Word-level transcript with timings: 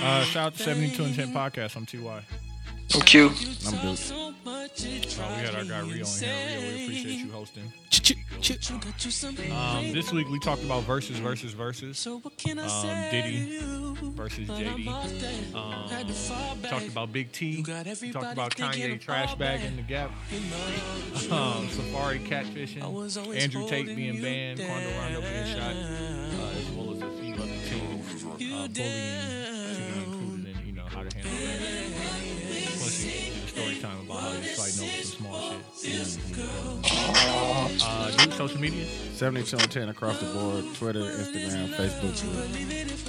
Uh, 0.00 0.24
shout 0.24 0.46
out 0.46 0.54
to 0.54 0.62
72 0.62 1.04
and 1.04 1.14
10 1.14 1.32
podcast. 1.34 1.76
I'm 1.76 1.84
TY. 1.84 2.22
I'm 2.94 3.00
Q. 3.00 3.26
I'm 3.26 3.34
Duke. 3.34 3.98
Uh, 4.46 4.68
we 5.36 5.42
had 5.42 5.54
our 5.54 5.64
guy 5.64 5.80
Rio 5.80 6.04
on 6.04 6.18
here. 6.20 6.60
Rio, 6.60 6.60
we 6.60 6.84
appreciate 6.84 7.18
you 7.18 7.30
hosting. 7.32 7.72
Um, 9.52 9.92
this 9.92 10.12
week 10.12 10.28
we 10.28 10.38
talked 10.38 10.62
about 10.62 10.84
versus 10.84 11.18
versus 11.18 11.52
versus. 11.54 12.06
Um, 12.06 12.22
Diddy 13.10 13.58
versus 14.12 14.48
JD. 14.48 15.54
Um, 15.54 15.88
talked 16.62 16.88
about 16.88 17.12
Big 17.12 17.32
T. 17.32 17.62
Talked 17.64 18.32
about 18.32 18.54
Kanye 18.54 19.00
trash 19.00 19.34
bag 19.34 19.64
in 19.64 19.76
the 19.76 19.82
gap. 19.82 20.10
Um, 21.30 21.68
Safari 21.70 22.18
catfishing. 22.20 22.82
Andrew 23.36 23.68
Tate 23.68 23.96
being 23.96 24.20
banned. 24.20 24.60
Quando 24.60 24.90
Rondo 24.98 25.20
being 25.20 25.46
shot. 25.46 25.72
Uh, 25.74 26.50
as 26.58 26.70
well 26.70 26.92
as 26.92 27.02
a 27.02 27.10
few 27.20 27.34
other 27.34 27.46
things. 27.46 28.24
Uh, 28.24 28.36
bullying 28.36 28.74
to 28.74 28.80
be 28.80 30.00
included 30.04 30.56
in, 30.58 30.66
you 30.66 30.72
know, 30.72 30.84
how 30.86 31.02
to 31.02 31.16
handle 31.16 31.32
that. 31.32 31.83
Uh, 37.82 38.10
Duke, 38.16 38.32
social 38.32 38.58
media? 38.58 38.86
72 38.86 39.56
and 39.58 39.70
10 39.70 39.88
across 39.90 40.18
the 40.18 40.26
board 40.32 40.64
Twitter, 40.74 41.00
Instagram, 41.00 41.68
Facebook. 41.74 42.16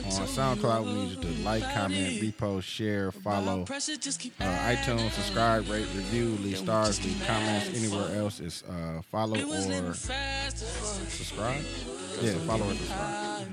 On 0.05 0.27
SoundCloud, 0.27 0.85
we 0.85 0.93
need 0.93 1.11
you 1.11 1.21
to 1.21 1.27
like, 1.43 1.63
comment, 1.73 2.21
repost, 2.21 2.63
share, 2.63 3.11
follow. 3.13 3.61
Uh, 3.61 3.65
iTunes, 3.65 5.11
subscribe, 5.11 5.70
rate, 5.70 5.88
review, 5.95 6.38
leave 6.41 6.57
stars, 6.57 7.03
leave 7.05 7.23
comments. 7.25 7.67
Anywhere 7.81 8.13
else 8.17 8.41
is 8.41 8.63
uh, 8.70 9.01
follow 9.09 9.37
or 9.39 9.93
subscribe. 9.93 11.63
Yeah, 12.21 12.34
follow 12.45 12.70
or 12.70 12.73
subscribe. 12.76 13.48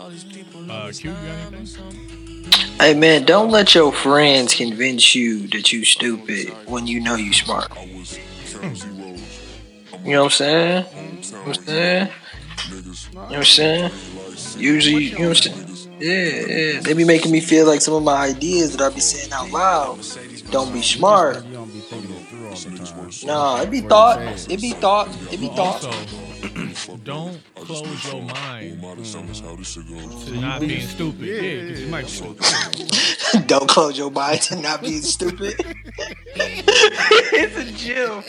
Uh, 0.00 0.90
Q, 0.92 1.10
you 1.10 1.14
got 1.14 1.52
anything? 1.52 2.50
Hey 2.78 2.94
man, 2.94 3.26
don't 3.26 3.50
let 3.50 3.74
your 3.74 3.92
friends 3.92 4.54
convince 4.54 5.14
you 5.14 5.46
that 5.48 5.74
you 5.74 5.84
stupid 5.84 6.48
when 6.66 6.86
you 6.86 7.00
know 7.00 7.16
you 7.16 7.34
smart. 7.34 7.68
You 10.02 10.14
know 10.14 10.22
what 10.22 10.24
I'm 10.24 10.30
saying? 10.30 10.86
You 10.94 11.32
know 11.32 11.38
what 11.42 11.48
I'm 11.48 11.54
saying? 11.54 12.08
You 12.70 12.82
know 13.12 13.20
what 13.20 13.32
I'm 13.36 13.44
saying? 13.44 13.92
Usually, 14.56 15.04
you 15.04 15.18
know 15.18 15.28
what 15.28 15.46
I'm 15.46 15.52
saying? 15.52 15.90
Yeah, 16.00 16.46
yeah. 16.46 16.80
They 16.80 16.94
be 16.94 17.04
making 17.04 17.30
me 17.30 17.40
feel 17.40 17.66
like 17.66 17.82
some 17.82 17.92
of 17.92 18.02
my 18.02 18.16
ideas 18.16 18.74
that 18.74 18.90
I 18.90 18.94
be 18.94 19.00
saying 19.00 19.30
out 19.34 19.50
loud 19.50 19.98
don't 20.50 20.72
be 20.72 20.80
smart. 20.80 21.44
You 21.44 21.52
don't 21.52 21.66
be 21.66 21.80
thinking 21.80 22.10
it 22.16 22.26
through 22.26 22.46
all 22.46 22.54
the 22.54 23.10
time. 23.10 23.26
Nah, 23.26 23.60
it 23.60 23.70
be 23.70 23.82
thought. 23.82 24.18
It 24.48 24.62
be 24.62 24.70
thought. 24.70 25.08
It 25.30 25.40
be 25.40 25.48
thought. 25.48 25.84
Also, 26.80 26.96
don't 27.04 27.40
close 27.54 28.04
your 28.12 28.22
mind 28.22 28.80
to 30.26 30.40
not 30.40 30.60
being 30.60 30.80
stupid. 30.80 31.20
Yeah, 31.20 31.40
because 31.40 31.80
you 31.80 31.88
might 31.88 32.04
be 32.04 32.10
stupid. 32.10 33.46
Don't 33.46 33.68
close 33.68 33.98
your 33.98 34.10
mind 34.10 34.40
to 34.42 34.56
not 34.56 34.80
being 34.80 35.02
stupid. 35.02 35.54
it's 36.36 37.56
a 37.56 37.64
gym. 37.72 38.22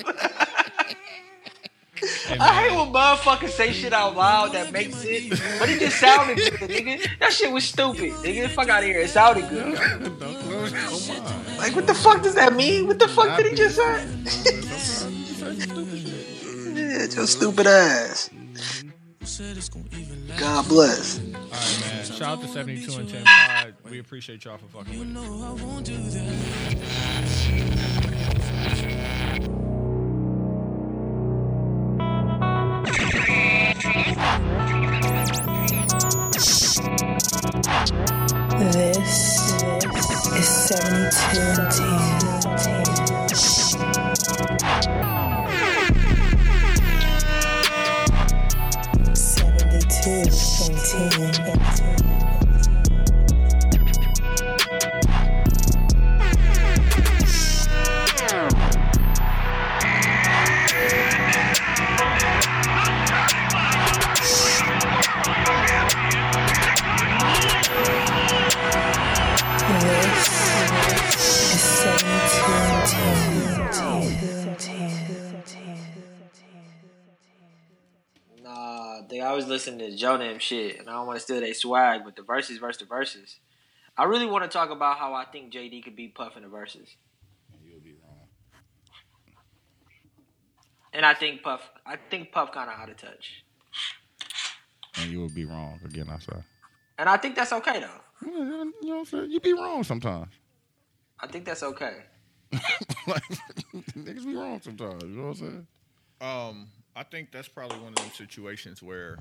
Hey, 2.26 2.38
I 2.40 2.64
hate 2.64 2.76
when 2.76 2.92
motherfuckers 2.92 3.50
say 3.50 3.72
shit 3.72 3.94
out 3.94 4.16
loud 4.16 4.54
that 4.54 4.72
makes 4.72 4.96
sense, 4.96 5.40
but 5.60 5.70
it 5.70 5.80
just 5.80 6.00
sounded 6.00 6.38
good, 6.38 6.70
nigga. 6.70 7.08
That 7.20 7.32
shit 7.32 7.52
was 7.52 7.64
stupid, 7.64 8.12
nigga. 8.24 8.50
Fuck 8.50 8.70
out 8.70 8.80
of 8.80 8.86
here. 8.90 9.02
It 9.02 9.10
sounded 9.12 9.48
good. 9.50 9.76
Don't 10.20 10.36
close 10.40 10.72
your 11.08 11.22
mind. 11.22 11.58
Like, 11.60 11.76
what 11.76 11.86
the 11.86 11.94
fuck 11.94 12.24
does 12.24 12.34
that 12.36 12.54
mean? 12.56 12.88
What 12.88 12.98
the 13.00 13.08
fuck 13.08 13.38
did 13.38 13.46
he 13.52 13.56
just 13.56 13.76
say? 13.76 14.08
yeah, 16.74 17.06
your 17.16 17.28
stupid 17.28 17.68
ass. 17.68 18.32
God 20.40 20.68
bless. 20.68 21.20
all 21.20 21.24
right, 21.34 21.82
man. 21.82 22.06
Shout 22.06 22.22
out 22.22 22.42
to 22.42 22.48
72 22.48 22.92
and 23.00 23.10
10 23.10 23.24
Pod. 23.24 23.74
We 23.90 24.00
appreciate 24.00 24.44
y'all 24.46 24.58
for 24.58 24.68
fucking 24.84 25.00
with 25.00 25.08
us. 25.16 26.52
This 38.60 38.98
is 40.38 40.48
72 40.48 41.84
and 41.84 42.31
listen 79.62 79.78
to 79.78 79.96
Joe 79.96 80.18
Nam 80.18 80.40
shit, 80.40 80.80
and 80.80 80.90
I 80.90 80.94
don't 80.94 81.06
want 81.06 81.20
to 81.20 81.24
steal 81.24 81.40
their 81.40 81.54
swag, 81.54 82.02
but 82.04 82.16
the 82.16 82.24
verses 82.24 82.58
versus 82.58 82.80
the 82.80 82.86
verses. 82.86 83.38
I 83.96 84.06
really 84.06 84.26
want 84.26 84.44
to 84.44 84.50
talk 84.50 84.72
about 84.72 84.98
how 84.98 85.14
I 85.14 85.26
think 85.26 85.54
JD 85.54 85.84
could 85.84 85.96
be 85.96 86.08
puffing 86.08 86.42
the 86.42 86.50
verses. 86.50 86.96
You'll 87.64 87.80
be 87.80 87.92
wrong. 87.92 88.28
And 90.94 91.06
I 91.06 91.14
think 91.14 91.44
Puff, 91.44 91.70
I 91.86 91.98
think 92.10 92.32
Puff 92.32 92.52
kind 92.52 92.72
of 92.72 92.80
out 92.80 92.90
of 92.90 92.98
touch, 92.98 93.44
And 94.98 95.12
you 95.12 95.20
will 95.20 95.30
be 95.30 95.46
wrong 95.46 95.80
again. 95.86 96.08
I 96.10 96.18
say. 96.18 96.42
and 96.98 97.08
I 97.08 97.18
think 97.18 97.36
that's 97.36 97.54
okay 97.54 97.82
though. 97.82 98.28
You 98.28 98.46
know 98.46 98.72
what 98.82 98.98
I'm 99.00 99.06
saying? 99.06 99.32
You 99.32 99.40
be 99.40 99.54
wrong 99.54 99.84
sometimes. 99.84 100.34
I 101.20 101.28
think 101.28 101.46
that's 101.46 101.62
okay. 101.62 101.98
like 103.08 103.24
niggas 103.96 104.26
be 104.26 104.36
wrong 104.36 104.60
sometimes. 104.64 105.04
You 105.04 105.10
know 105.10 105.28
what 105.28 105.30
I'm 105.30 105.36
saying? 105.36 105.68
Um, 106.20 106.68
I 106.96 107.04
think 107.04 107.32
that's 107.32 107.48
probably 107.48 107.78
one 107.78 107.90
of 107.90 107.96
those 107.96 108.14
situations 108.16 108.82
where 108.82 109.18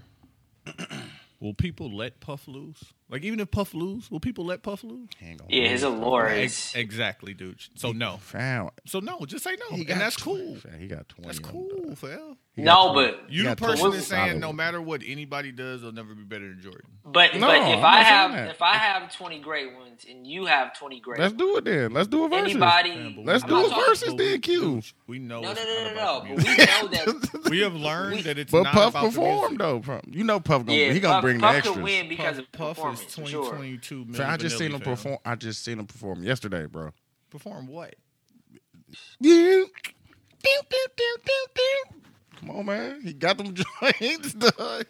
will 1.40 1.54
people 1.54 1.94
let 1.94 2.20
Puff 2.20 2.46
lose? 2.46 2.92
Like 3.10 3.24
even 3.24 3.40
if 3.40 3.50
Puff 3.50 3.74
lose, 3.74 4.10
will 4.10 4.20
people 4.20 4.44
let 4.46 4.62
Puff 4.62 4.84
lose? 4.84 5.08
Hang 5.18 5.40
on. 5.40 5.46
Yeah, 5.50 5.68
his 5.68 5.82
allure 5.82 6.28
Ex- 6.28 6.70
is. 6.70 6.76
exactly, 6.76 7.34
dude. 7.34 7.58
So 7.74 7.92
no. 7.92 8.18
Found. 8.18 8.70
So 8.86 9.00
no, 9.00 9.18
just 9.26 9.44
say 9.44 9.56
no. 9.70 9.76
He 9.76 9.86
and 9.90 10.00
that's 10.00 10.16
20. 10.16 10.60
cool. 10.62 10.70
He 10.78 10.86
got 10.86 11.08
20. 11.08 11.26
That's 11.26 11.38
on 11.38 11.44
cool, 11.52 11.68
dog. 11.88 11.98
fam. 11.98 12.36
He 12.54 12.62
got 12.62 12.86
No, 12.86 12.92
20. 12.92 13.10
but 13.12 13.32
You 13.32 13.42
He 13.42 13.48
the 13.48 13.48
got 13.50 13.58
20 13.58 13.72
person 13.74 13.90
that's 13.92 14.06
saying 14.06 14.40
no 14.40 14.52
matter 14.52 14.80
what 14.80 15.02
anybody 15.06 15.50
does, 15.52 15.82
they'll 15.82 15.92
never 15.92 16.14
be 16.14 16.22
better 16.24 16.48
than 16.48 16.60
Jordan. 16.62 16.82
But 17.04 17.34
No, 17.34 17.46
but 17.48 17.56
if 17.56 17.62
I'm 17.62 17.68
I 17.78 17.80
not 17.80 18.04
have 18.06 18.30
saying 18.32 18.44
that. 18.46 18.54
if 18.54 18.62
I 18.62 18.74
have 18.74 19.16
twenty 19.16 19.38
great 19.40 19.74
ones 19.74 20.04
and 20.08 20.26
you 20.26 20.46
have 20.46 20.78
twenty 20.78 21.00
great, 21.00 21.18
Let's 21.18 21.32
do 21.34 21.56
it 21.56 21.64
then. 21.64 21.92
Let's 21.92 22.08
do 22.08 22.24
a 22.24 22.28
versus. 22.28 22.50
anybody. 22.52 23.22
Let's 23.24 23.42
I'm 23.44 23.48
do 23.48 23.54
not 23.56 23.66
a 23.66 23.68
talking- 23.70 23.84
versus 23.86 24.08
but 24.10 24.18
then, 24.18 24.40
Q. 24.40 24.82
We 25.08 25.18
know. 25.18 25.40
No, 25.40 25.46
no, 25.46 25.50
it's 25.52 25.64
no, 25.64 25.84
not 25.84 25.84
no, 25.84 25.92
about 25.92 26.28
no. 26.28 26.36
the 26.36 26.36
But 26.36 26.44
we 26.44 26.56
music. 26.56 26.82
know 26.82 26.88
that. 27.14 27.40
we 27.50 27.60
have 27.60 27.74
learned 27.74 28.24
that 28.24 28.38
it's 28.38 28.52
But 28.52 28.62
not 28.64 28.74
Puff 28.74 28.90
about 28.90 29.02
the 29.02 29.08
performed 29.08 29.40
music. 29.42 29.58
though. 29.58 29.82
From 29.82 30.00
you 30.12 30.24
know 30.24 30.38
Puff 30.40 30.66
gonna 30.66 30.78
Yeah, 30.78 30.92
he 30.92 31.00
gonna 31.00 31.14
Puff, 31.14 31.22
bring 31.22 31.40
Puff 31.40 31.54
the 31.56 31.60
could 31.62 31.68
extras. 31.70 31.84
win 31.84 32.08
because 32.08 32.36
Puff, 32.52 32.78
of 32.78 32.84
Puff 32.84 32.94
is 32.94 32.99
for 33.00 33.16
20, 33.16 33.30
sure. 33.30 33.50
22 33.54 33.94
million 33.96 34.14
Fam, 34.14 34.30
I 34.30 34.36
just 34.36 34.58
seen 34.58 34.70
vanilli, 34.70 34.74
him 34.74 34.80
fam. 34.80 34.94
perform. 34.94 35.18
I 35.24 35.34
just 35.34 35.64
seen 35.64 35.78
him 35.78 35.86
perform 35.86 36.22
yesterday, 36.22 36.66
bro. 36.66 36.90
Perform 37.30 37.66
what? 37.66 37.94
Come 42.38 42.50
on, 42.50 42.66
man. 42.66 43.00
He 43.02 43.12
got 43.12 43.36
them 43.38 43.54
joints, 43.80 44.32
dog. 44.34 44.86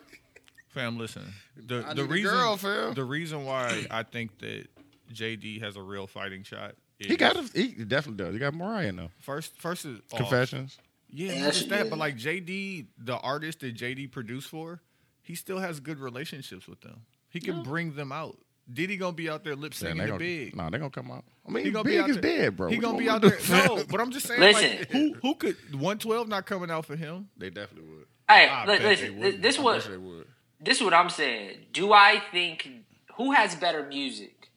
Fam, 0.69 0.97
listen. 0.99 1.33
The 1.57 1.85
I 1.87 1.95
the 1.95 2.03
need 2.03 2.11
a 2.11 2.13
reason 2.13 2.31
girl, 2.33 2.57
fam. 2.57 2.95
the 2.95 3.05
reason 3.05 3.45
why 3.45 3.87
I 3.91 4.05
think 4.05 4.39
that 4.39 4.67
JD 5.13 5.61
has 5.63 5.77
a 5.77 5.83
real 5.83 6.07
fighting 6.07 6.45
shot. 6.45 6.75
Is 7.01 7.09
He 7.09 7.17
got. 7.17 7.37
A, 7.37 7.43
he 7.55 7.69
definitely 7.85 8.25
does. 8.25 8.33
He 8.35 8.39
got 8.39 8.55
Mariah 8.55 8.93
though. 8.93 9.11
first 9.19 9.57
first 9.61 9.85
is 9.85 9.99
off. 10.13 10.19
Confessions. 10.19 10.79
Yeah, 11.13 11.33
Yeah, 11.33 11.35
that's- 11.41 11.65
that, 11.65 11.85
yeah. 11.85 11.91
but 11.91 11.99
like 11.99 12.17
JD, 12.17 12.87
the 12.99 13.17
artist 13.17 13.61
that 13.61 13.75
JD 13.75 14.13
produced 14.13 14.49
for, 14.49 14.81
he 15.23 15.35
still 15.35 15.59
has 15.59 15.81
good 15.81 15.99
relationships 15.99 16.69
with 16.69 16.83
them. 16.83 17.01
He 17.31 17.41
can 17.41 17.63
bring 17.63 17.95
them 17.95 18.13
out. 18.13 18.37
Diddy 18.73 18.97
gonna 18.97 19.13
be 19.13 19.29
out 19.29 19.43
there 19.43 19.57
lip 19.57 19.73
Man, 19.83 19.97
syncing 19.97 19.99
they 19.99 20.11
the 20.13 20.19
big. 20.19 20.57
Nah, 20.57 20.71
they 20.71 20.79
gonna 20.79 20.91
come 20.91 21.11
out. 21.11 21.25
I 21.47 21.51
mean, 21.51 21.65
He 21.65 21.71
gonna 21.73 21.83
be 21.85 21.93
Big 21.93 22.01
out 22.01 22.11
is 22.11 22.19
there. 22.19 22.39
dead, 22.43 22.57
bro. 22.57 22.69
He 22.69 22.77
What 22.77 22.83
gonna 22.83 22.99
be 22.99 23.09
out 23.09 23.23
me 23.23 23.31
there. 23.31 23.67
No, 23.67 23.85
but 23.91 24.01
I'm 24.01 24.13
just 24.13 24.27
saying, 24.27 24.41
Listen. 24.41 24.79
like, 24.79 24.91
who 24.91 25.15
who 25.23 25.35
could 25.35 25.57
112 25.73 26.29
not 26.29 26.47
coming 26.47 26.71
out 26.71 26.87
for 26.87 26.95
him? 26.95 27.29
They 27.37 27.51
definitely 27.51 27.89
would. 27.91 28.07
Hey, 28.29 28.49
I 28.49 28.61
li- 28.67 28.67
bet 28.79 28.83
listen. 28.83 29.21
they 29.21 29.31
thi- 29.33 29.37
This 29.39 29.59
I 29.59 29.63
what 29.63 29.85
they 29.85 29.97
would. 29.97 30.27
this 30.61 30.77
is 30.79 30.85
what 30.85 30.95
I'm 30.95 31.11
saying. 31.11 31.67
Do 31.73 31.93
I 31.93 32.23
think 32.31 32.69
who 33.17 33.33
has 33.33 33.57
better 33.57 33.85
music? 33.87 34.51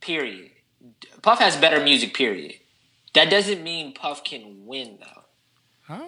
Period. 0.00 0.50
Puff 1.22 1.38
has 1.38 1.56
better 1.56 1.82
music. 1.84 2.14
Period. 2.14 2.54
That 3.14 3.30
doesn't 3.30 3.62
mean 3.62 3.92
Puff 3.94 4.24
can 4.24 4.66
win 4.66 4.98
though. 5.00 5.22
Huh? 5.82 6.06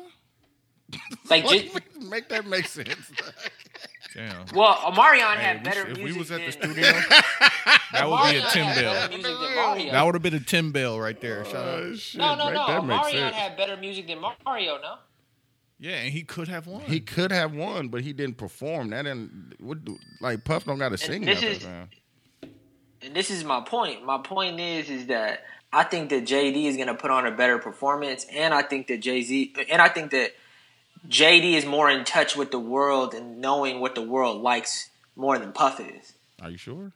Like 1.30 1.46
just, 1.48 1.72
make, 1.74 2.02
make 2.02 2.28
that 2.30 2.46
make 2.46 2.66
sense. 2.66 2.88
Damn. 4.14 4.46
Well, 4.54 4.74
Omarion 4.76 5.36
Hey, 5.36 5.42
had 5.44 5.58
we 5.58 5.62
better 5.64 5.80
should- 5.82 5.90
if 5.90 5.96
music 5.98 6.14
we 6.14 6.18
was 6.18 6.30
at 6.30 6.36
than, 6.38 6.46
the 6.46 6.52
studio, 6.52 6.82
that 7.92 8.08
would 8.08 8.30
be 8.32 8.38
a 8.38 8.42
Tim 8.50 8.66
Bell. 8.74 8.94
better 8.94 9.08
music 9.08 9.22
than 9.24 9.54
Mario. 9.56 9.92
That 9.92 10.02
would 10.06 10.14
have 10.14 10.22
been 10.22 10.34
a 10.34 10.40
Tim 10.40 10.72
Bell 10.72 10.98
right 11.00 11.20
there. 11.20 11.44
Shout 11.44 11.54
out. 11.56 11.62
Uh, 11.82 11.96
shit, 11.96 12.18
no, 12.18 12.34
no, 12.34 12.44
make- 12.46 12.54
no. 12.54 12.66
That 12.66 12.84
makes 12.84 13.06
Omarion 13.06 13.10
sense. 13.12 13.36
had 13.36 13.56
better 13.56 13.76
music 13.76 14.06
than 14.06 14.20
Mario. 14.20 14.78
No. 14.80 14.94
Yeah, 15.80 15.92
and 15.96 16.12
he 16.12 16.22
could 16.24 16.48
have 16.48 16.66
won. 16.66 16.80
He 16.82 16.98
could 17.00 17.30
have 17.30 17.54
won, 17.54 17.88
but 17.88 18.00
he 18.02 18.12
didn't 18.12 18.36
perform. 18.38 18.90
That 18.90 19.02
didn't 19.02 19.54
what 19.60 19.84
do, 19.84 19.96
like 20.20 20.42
Puff 20.44 20.64
don't 20.64 20.78
got 20.78 20.88
to 20.88 20.98
sing 20.98 21.24
this 21.24 21.36
nothing, 21.40 21.56
is- 21.56 21.62
fam. 21.62 21.88
and 23.02 23.14
this 23.14 23.30
is 23.30 23.44
my 23.44 23.60
point. 23.60 24.04
My 24.04 24.18
point 24.18 24.58
is, 24.58 24.90
is 24.90 25.06
that 25.06 25.44
I 25.72 25.84
think 25.84 26.10
that 26.10 26.24
JD 26.24 26.64
is 26.64 26.76
going 26.76 26.88
to 26.88 26.94
put 26.94 27.10
on 27.12 27.26
a 27.26 27.30
better 27.30 27.58
performance, 27.58 28.26
and 28.32 28.52
I 28.54 28.62
think 28.62 28.88
that 28.88 28.98
Jay 29.00 29.22
Z, 29.22 29.54
and 29.70 29.80
I 29.80 29.88
think 29.88 30.10
that 30.12 30.32
JD 31.08 31.54
is 31.54 31.64
more 31.64 31.88
in 31.90 32.04
touch 32.04 32.36
with 32.36 32.50
the 32.50 32.58
world 32.58 33.14
and 33.14 33.40
knowing 33.40 33.80
what 33.80 33.94
the 33.94 34.02
world 34.02 34.42
likes 34.42 34.90
more 35.16 35.38
than 35.38 35.52
Puff 35.52 35.80
is. 35.80 36.12
Are 36.42 36.50
you 36.50 36.58
sure? 36.58 36.92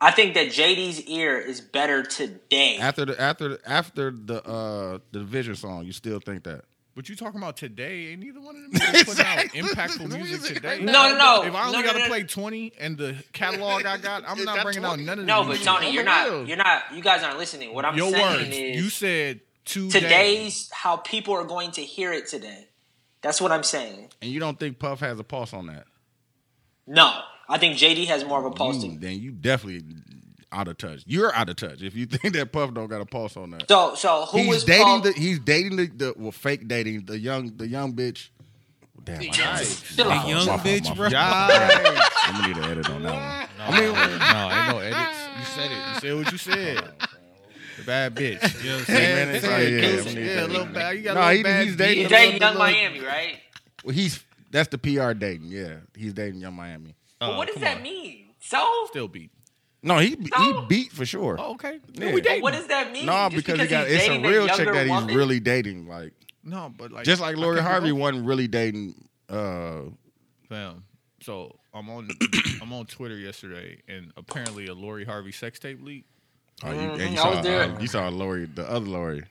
I 0.00 0.10
think 0.10 0.34
that 0.34 0.48
JD's 0.48 1.00
ear 1.06 1.38
is 1.38 1.60
better 1.62 2.02
today. 2.02 2.76
After 2.78 3.06
the 3.06 3.18
after 3.20 3.48
the, 3.48 3.60
after 3.68 4.10
the 4.10 4.44
uh 4.46 4.98
the 5.12 5.24
Vision 5.24 5.54
song, 5.54 5.86
you 5.86 5.92
still 5.92 6.20
think 6.20 6.44
that? 6.44 6.64
But 6.94 7.08
you 7.10 7.16
talking 7.16 7.40
about 7.40 7.56
today? 7.58 8.08
Ain't 8.08 8.20
neither 8.20 8.40
one 8.40 8.56
of 8.56 8.62
them 8.62 8.72
niggas 8.80 9.06
putting 9.06 9.24
out 9.26 9.38
impactful 9.54 10.08
music 10.22 10.54
today. 10.56 10.78
No, 10.82 10.92
no, 10.92 11.16
no. 11.16 11.42
If 11.44 11.54
I 11.54 11.66
only 11.66 11.72
No, 11.72 11.80
no, 11.80 11.86
got 11.86 11.92
to 11.94 11.98
no. 12.00 12.06
play 12.08 12.22
twenty 12.24 12.72
and 12.78 12.96
the 12.98 13.16
catalog 13.32 13.86
I 13.86 13.96
got, 13.96 14.24
I'm 14.26 14.44
not 14.44 14.56
got 14.56 14.64
bringing 14.64 14.84
out 14.84 14.98
none 14.98 15.18
of 15.20 15.24
no, 15.24 15.42
the 15.44 15.54
but. 15.54 15.62
Tony, 15.62 15.92
you're 15.92 16.04
for 16.04 16.10
real. 16.10 16.38
not. 16.40 16.48
You're 16.48 16.56
not. 16.58 16.82
You 16.94 17.02
guys 17.02 17.22
aren't 17.22 17.38
listening. 17.38 17.72
What 17.74 17.86
I'm 17.86 17.96
Your 17.96 18.10
saying 18.10 18.38
words. 18.40 18.48
is 18.56 18.76
You 18.82 18.90
said 18.90 19.40
today. 19.64 20.00
today's 20.00 20.70
how 20.72 20.96
people 20.98 21.34
are 21.34 21.44
going 21.44 21.70
to 21.72 21.80
hear 21.82 22.12
it 22.12 22.28
today. 22.28 22.68
That's 23.26 23.40
what 23.40 23.50
I'm 23.50 23.64
saying. 23.64 24.08
And 24.22 24.30
you 24.30 24.38
don't 24.38 24.56
think 24.56 24.78
Puff 24.78 25.00
has 25.00 25.18
a 25.18 25.24
pulse 25.24 25.52
on 25.52 25.66
that? 25.66 25.86
No, 26.86 27.12
I 27.48 27.58
think 27.58 27.76
JD 27.76 28.06
has 28.06 28.24
more 28.24 28.38
of 28.38 28.44
a 28.44 28.52
pulse. 28.52 28.84
You- 28.84 28.96
then 29.00 29.18
you 29.18 29.32
definitely 29.32 29.82
out 30.52 30.68
of 30.68 30.78
touch. 30.78 31.02
You're 31.06 31.34
out 31.34 31.48
of 31.48 31.56
touch 31.56 31.82
if 31.82 31.96
you 31.96 32.06
think 32.06 32.34
that 32.34 32.52
Puff 32.52 32.72
don't 32.72 32.86
got 32.86 33.00
a 33.00 33.04
pulse 33.04 33.36
on 33.36 33.50
that. 33.50 33.68
So, 33.68 33.96
so 33.96 34.26
who 34.26 34.38
he's 34.38 34.48
was 34.48 34.64
dating 34.64 34.84
Paul- 34.84 35.00
the 35.00 35.12
he's 35.12 35.40
dating 35.40 35.74
the, 35.74 35.86
the 35.88 36.14
well 36.16 36.30
fake 36.30 36.68
dating 36.68 37.06
the 37.06 37.18
young 37.18 37.56
the 37.56 37.66
young 37.66 37.94
bitch. 37.94 38.28
Damn, 39.02 39.20
I 39.20 39.64
Chill 39.64 40.08
My 40.08 40.24
young 40.28 40.46
my 40.46 40.56
bitch, 40.58 40.88
my 40.88 40.94
bro. 40.94 41.06
I'm 41.16 42.42
gonna 42.42 42.46
need 42.46 42.56
an 42.58 42.64
edit 42.70 42.90
on 42.90 43.02
that 43.02 43.48
one. 43.58 43.74
I 43.74 43.80
mean, 43.80 43.92
no, 43.92 44.50
ain't 44.52 44.68
no 44.72 44.78
edits. 44.78 45.18
You 45.38 45.44
said 45.46 45.72
it. 45.72 45.94
You 45.94 46.00
said 46.00 46.14
what 46.14 46.30
you 46.32 46.38
said. 46.38 46.92
The 47.76 47.82
bad 47.84 48.14
bitch. 48.14 48.40
You 48.64 48.70
know 48.70 48.76
what 48.76 48.80
I'm 48.80 48.84
saying? 48.86 49.26
minutes? 49.26 49.44
Say 49.44 49.54
Oh, 49.54 49.60
it, 49.60 49.72
yeah, 49.72 49.80
Casey. 49.80 50.20
yeah, 50.20 50.44
a 50.44 50.46
little 50.46 50.66
bad. 50.66 50.96
You 50.96 51.02
got 51.02 51.14
No, 51.14 51.20
a 51.20 51.22
little 51.22 51.36
he- 51.36 51.42
bad 51.42 51.66
he's 51.66 51.76
dating 51.76 51.94
beat. 51.94 52.00
He's 52.02 52.10
dating 52.10 52.32
little- 52.40 52.48
Young 52.48 52.58
little- 52.58 52.80
Miami, 52.82 53.00
right? 53.00 53.38
Well, 53.84 53.94
he's 53.94 54.24
that's 54.50 54.68
the 54.68 54.78
PR 54.78 55.12
dating. 55.12 55.48
Yeah, 55.48 55.76
he's 55.96 56.12
dating 56.14 56.40
Young 56.40 56.54
Miami. 56.54 56.94
But 57.20 57.30
Oh, 57.32 57.36
what 57.38 57.48
does 57.48 57.56
that 57.62 57.78
on. 57.78 57.82
mean? 57.82 58.26
So, 58.40 58.86
Still 58.88 59.08
beat. 59.08 59.30
No, 59.82 59.98
he 59.98 60.16
No. 60.16 60.60
he 60.60 60.66
beat 60.68 60.92
for 60.92 61.04
sure. 61.06 61.36
Oh, 61.38 61.52
okay. 61.54 61.78
Yeah. 61.94 62.06
Yeah. 62.06 62.14
We 62.14 62.20
dating. 62.20 62.42
what 62.42 62.54
does 62.54 62.66
that 62.68 62.92
mean? 62.92 63.06
no, 63.06 63.28
Just 63.30 63.46
because, 63.46 63.60
he 63.60 63.66
got 63.68 63.86
it's 63.88 64.08
a 64.08 64.18
real 64.20 64.46
chick 64.48 64.58
younger 64.58 64.72
that 64.74 64.82
he's 64.86 64.90
woman? 64.90 65.14
really 65.14 65.38
dating. 65.40 65.86
Like 65.86 66.12
No, 66.42 66.72
but 66.76 66.90
like 66.92 67.04
just 67.04 67.20
like 67.20 67.36
I 67.36 67.40
Lori 67.40 67.60
Harvey 67.60 67.90
both. 67.90 68.00
wasn't 68.00 68.26
really 68.26 68.48
dating. 68.48 68.94
uh 69.28 69.82
Fam. 70.48 70.84
So 71.22 71.56
I'm 71.74 71.88
on 71.90 72.08
I'm 72.62 72.72
on 72.72 72.86
Twitter 72.86 73.16
yesterday, 73.16 73.78
and 73.88 74.12
apparently 74.16 74.66
a 74.66 74.74
Lori 74.74 75.04
Harvey 75.04 75.32
sex 75.32 75.58
tape 75.58 75.82
leak. 75.82 76.04
Oh, 76.64 76.70
you, 76.72 76.78
and 76.78 77.00
Mhm, 77.00 77.10
you 77.10 77.16
saw 77.18 77.36
was 77.36 77.46
uh, 77.46 77.76
you 77.80 77.86
saw 77.86 78.08
Lori, 78.08 78.46
the 78.46 78.68
other 78.70 78.86
Lori. 78.86 79.22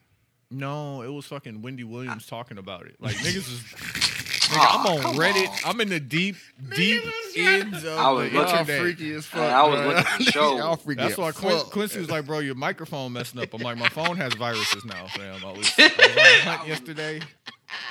No, 0.51 1.01
it 1.01 1.07
was 1.12 1.25
fucking 1.25 1.62
Wendy 1.63 1.83
Williams 1.83 2.27
talking 2.27 2.57
about 2.57 2.86
it. 2.86 2.95
Like 3.00 3.16
niggas 3.16 3.36
is. 3.38 3.62
Nigga, 4.45 4.68
I'm 4.80 4.86
on 4.86 5.01
come 5.01 5.16
Reddit. 5.16 5.48
on. 5.50 5.57
I'm 5.72 5.81
in 5.81 5.89
the 5.89 6.00
deep, 6.00 6.36
deep 6.75 7.01
ends 7.36 7.83
of 7.83 7.98
I 7.98 8.12
was 8.12 8.30
the 8.31 8.38
looking- 8.38 8.57
internet. 8.60 8.80
freaky 8.81 9.12
as 9.13 9.25
fuck. 9.25 9.42
I 9.42 9.68
was 9.68 9.80
bro. 9.80 9.88
looking 9.88 10.04
for 10.04 10.24
show. 10.31 10.57
Y'all 10.57 10.75
freaky. 10.75 11.01
That's 11.01 11.13
as 11.13 11.18
why 11.18 11.31
Quin- 11.31 11.60
Quincy 11.72 11.98
was 12.00 12.10
like, 12.12 12.27
"Bro, 12.27 12.39
your 12.39 12.54
microphone 12.54 13.13
messing 13.13 13.42
up." 13.42 13.51
I'm 13.56 13.62
like, 13.63 13.77
"My 13.77 13.89
phone 13.89 14.18
has 14.18 14.36
viruses 14.36 14.86
now, 14.86 15.07
fam." 15.07 15.44
I 15.44 15.51
was, 15.51 15.74
I 15.80 15.83
was 15.88 16.45
on 16.45 16.57
hunt 16.57 16.68
yesterday, 16.68 17.16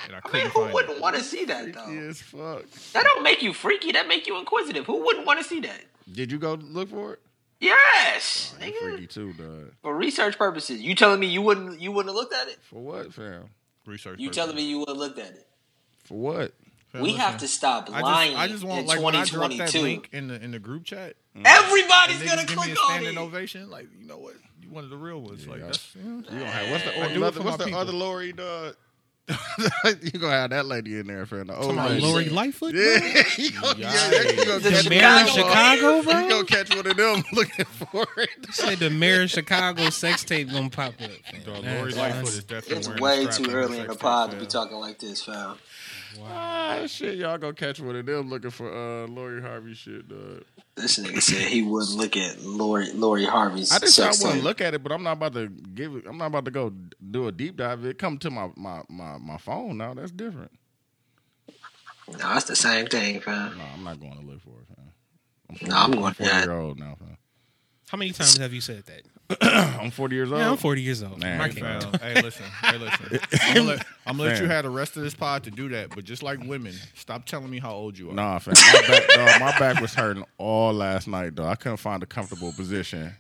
and 0.06 0.12
I 0.12 0.12
I 0.12 0.12
mean, 0.12 0.22
couldn't 0.26 0.46
who 0.52 0.60
find 0.62 0.75
wouldn't 0.75 1.00
want 1.00 1.16
to 1.16 1.22
see 1.25 1.44
that 1.46 1.64
Freaky 1.64 1.76
though? 1.76 2.08
as 2.08 2.22
fuck. 2.22 2.62
That 2.92 3.02
don't 3.02 3.25
make 3.25 3.42
you 3.42 3.52
freaky. 3.52 3.90
That 3.90 4.06
make 4.06 4.28
you 4.28 4.38
inquisitive. 4.38 4.86
Who 4.86 5.04
wouldn't 5.04 5.26
want 5.26 5.40
to 5.40 5.44
see 5.44 5.58
that? 5.58 5.81
Did 6.12 6.31
you 6.31 6.38
go 6.38 6.54
look 6.54 6.88
for 6.90 7.14
it? 7.14 7.20
Yes, 7.61 8.55
oh, 8.61 8.65
You 8.65 8.73
nigga. 8.73 8.79
freaky 8.81 9.06
too, 9.06 9.33
dog. 9.35 9.73
For 9.83 9.95
research 9.97 10.37
purposes, 10.39 10.81
you 10.83 10.95
telling 10.95 11.21
me 11.21 11.27
you 11.29 11.41
wouldn't 11.43 11.81
you 11.81 11.93
wouldn't 11.93 12.11
have 12.11 12.17
looked 12.17 12.35
at 12.35 12.49
it? 12.49 12.59
For 12.62 12.83
what, 12.83 13.12
fam? 13.15 13.45
Research. 13.87 14.19
You 14.19 14.29
purposes. 14.29 14.37
telling 14.45 14.56
me 14.56 14.62
you 14.69 14.79
would 14.81 14.89
have 14.89 14.97
looked 14.97 15.19
at 15.19 15.31
it? 15.31 15.47
For 16.05 16.19
what? 16.19 16.53
Fam, 16.89 17.03
we 17.03 17.11
listen, 17.12 17.21
have 17.25 17.39
to 17.39 17.49
stop 17.49 17.89
I 17.93 18.01
lying 18.01 18.31
just, 18.33 18.43
I 18.43 18.49
just 18.49 18.65
want 18.65 18.81
in 18.83 18.87
like 18.87 19.01
when 19.03 19.17
I 19.17 19.25
drop 19.25 19.51
that 19.53 19.75
link 19.75 20.09
in 20.12 20.29
the 20.29 20.43
in 20.43 20.51
the 20.53 20.59
group 20.59 20.85
chat. 20.85 21.15
Mm. 21.37 21.43
Everybody's 21.47 22.23
gonna 22.23 22.43
niggas 22.43 22.47
give 22.49 22.56
me 22.59 22.62
click 22.65 22.69
a 22.77 22.81
on 22.81 22.87
standing 22.91 23.15
it. 23.15 23.19
ovation. 23.21 23.71
Like 23.71 23.89
you 23.99 24.06
know 24.06 24.19
what? 24.19 24.35
You 24.62 24.71
one 24.71 24.85
of 24.85 24.91
the 24.91 24.97
real 24.97 25.21
ones. 25.21 25.47
like 25.47 25.61
that's. 25.62 25.95
You 25.97 26.03
know, 26.03 26.17
You 26.19 26.23
gonna 26.39 26.47
have 26.47 26.71
what's 26.71 26.85
the 26.85 27.03
I 27.03 27.12
do 27.15 27.25
other, 27.25 27.43
what's 27.43 27.56
the 27.59 27.65
people. 27.65 27.81
other 27.81 27.93
Lori, 27.93 28.33
dog? 28.33 28.77
you 30.03 30.11
gonna 30.21 30.32
have 30.32 30.50
that 30.50 30.67
lady 30.67 30.99
in 30.99 31.06
there, 31.06 31.25
for 31.25 31.43
The 31.44 31.56
old 31.56 31.75
Talking 31.76 31.94
lady. 31.94 32.03
Lori 32.05 32.29
Lightfoot? 32.29 32.75
Yeah, 32.75 33.23
you 33.38 33.53
gonna, 33.53 33.79
yeah, 33.79 34.23
you 34.23 34.44
gonna 34.44 34.59
The 34.61 34.71
catch 34.71 34.85
The 34.85 34.91
mayor 34.91 35.06
of 35.23 35.29
Chicago- 35.29 36.03
Chicago, 36.03 36.21
You 36.21 36.29
gonna 36.29 36.44
catch 36.44 36.76
one 36.76 36.87
of 36.87 36.97
them 36.97 37.25
looking 37.32 37.65
for 37.65 38.06
it. 38.19 38.29
Say 38.50 38.75
the 38.75 38.91
mayor 38.91 39.23
of 39.23 39.31
Chicago 39.31 39.88
sex 39.91 40.25
tape 40.25 40.50
gonna 40.50 40.69
pop 40.69 40.93
up. 41.00 41.11
fam. 41.11 41.43
Dog, 41.43 41.65
Lori 41.65 41.93
Lightfoot 41.94 42.29
is 42.29 42.44
definitely 42.44 42.76
It's 42.93 43.00
way 43.00 43.26
too 43.26 43.50
early 43.50 43.79
in 43.79 43.87
the 43.87 43.94
pod 43.94 44.32
to 44.32 44.37
be 44.37 44.47
talking 44.47 44.76
like 44.76 44.99
this, 44.99 45.23
fam. 45.23 45.56
Ah, 46.22 46.84
shit, 46.87 47.16
y'all 47.16 47.38
gonna 47.38 47.55
catch 47.55 47.81
one 47.81 47.96
of 47.96 48.06
them 48.06 48.28
looking 48.31 48.50
for 48.50 48.70
uh 48.70 49.06
Lori 49.06 49.40
Harvey 49.40 49.75
shit, 49.75 50.08
dog. 50.08 50.44
This 50.76 50.99
nigga 50.99 51.20
said 51.22 51.49
he 51.49 51.62
wouldn't 51.62 51.96
look 51.96 52.16
at 52.16 52.40
Lori 52.40 52.93
Lori 52.93 53.25
Harvey's. 53.25 53.72
I 53.72 53.78
just 53.78 53.99
I 54.00 54.11
wouldn't 54.26 54.44
look 54.44 54.61
at 54.61 54.75
it, 54.75 54.82
but 54.82 54.93
I'm 54.93 55.02
not 55.02 55.12
about 55.12 55.34
to 55.34 55.49
give 55.49 55.94
it. 55.96 56.05
I'm 56.06 56.19
not 56.19 56.26
about 56.26 56.44
to 56.46 56.50
go 56.50 56.72
do 57.11 57.28
a 57.28 57.32
deep 57.32 57.56
dive. 57.56 57.84
It 57.84 57.99
come 57.99 58.19
to 58.19 58.31
my 58.31 58.50
my 58.56 58.82
my, 58.88 59.19
my 59.19 59.38
phone 59.38 59.78
now. 59.78 59.94
That's 59.94 60.11
different. 60.11 60.50
No, 62.19 62.37
it's 62.37 62.44
the 62.44 62.56
same 62.56 62.87
thing, 62.87 63.20
fam. 63.20 63.56
No, 63.56 63.64
I'm 63.75 63.82
not 63.84 63.99
going 63.99 64.12
to 64.12 64.26
look 64.26 64.40
for 64.43 64.50
it, 64.60 64.67
fam. 64.76 65.69
No, 65.69 65.76
I'm 65.76 65.90
going- 65.93 66.12
40 66.12 66.31
yeah. 66.31 66.43
year 66.43 66.52
old 66.52 66.78
now, 66.78 66.96
fam. 66.99 67.17
How 67.88 67.96
many 67.96 68.12
times 68.12 68.37
have 68.37 68.52
you 68.52 68.60
said 68.60 68.84
that? 68.87 69.02
I'm 69.41 69.91
40 69.91 70.15
years 70.17 70.31
old. 70.32 70.41
Yeah, 70.41 70.50
I'm 70.50 70.56
40 70.59 70.82
years 70.82 71.03
old. 71.03 71.19
Man, 71.21 71.41
I 71.41 71.49
Hey, 71.49 71.55
can't. 71.61 71.82
fam. 71.82 72.00
hey, 72.15 72.23
listen. 72.23 72.44
Hey, 72.62 72.79
listen. 72.79 73.21
I'm 73.43 73.55
gonna 73.55 73.69
let, 73.69 73.87
I'm 74.06 74.17
gonna 74.19 74.29
let 74.31 74.41
you 74.41 74.47
have 74.49 74.65
the 74.65 74.71
rest 74.71 74.97
of 74.97 75.03
this 75.03 75.15
pod 75.15 75.44
to 75.44 75.50
do 75.50 75.71
that. 75.71 75.91
But 75.94 76.05
just 76.05 76.23
like 76.23 76.41
women, 76.44 76.75
stop 76.94 77.25
telling 77.25 77.50
me 77.50 77.59
how 77.59 77.73
old 77.73 77.99
you 77.99 78.11
are. 78.11 78.15
Nah, 78.15 78.38
fam. 78.38 78.55
My 78.55 78.82
back, 78.87 79.09
dog, 79.09 79.41
my 79.41 79.59
back 79.59 79.81
was 79.81 79.94
hurting 79.94 80.25
all 80.37 80.72
last 80.75 81.08
night, 81.08 81.37
though. 81.37 81.46
I 81.46 81.55
couldn't 81.55 81.79
find 81.79 82.03
a 82.03 82.06
comfortable 82.06 82.53
position 82.53 83.15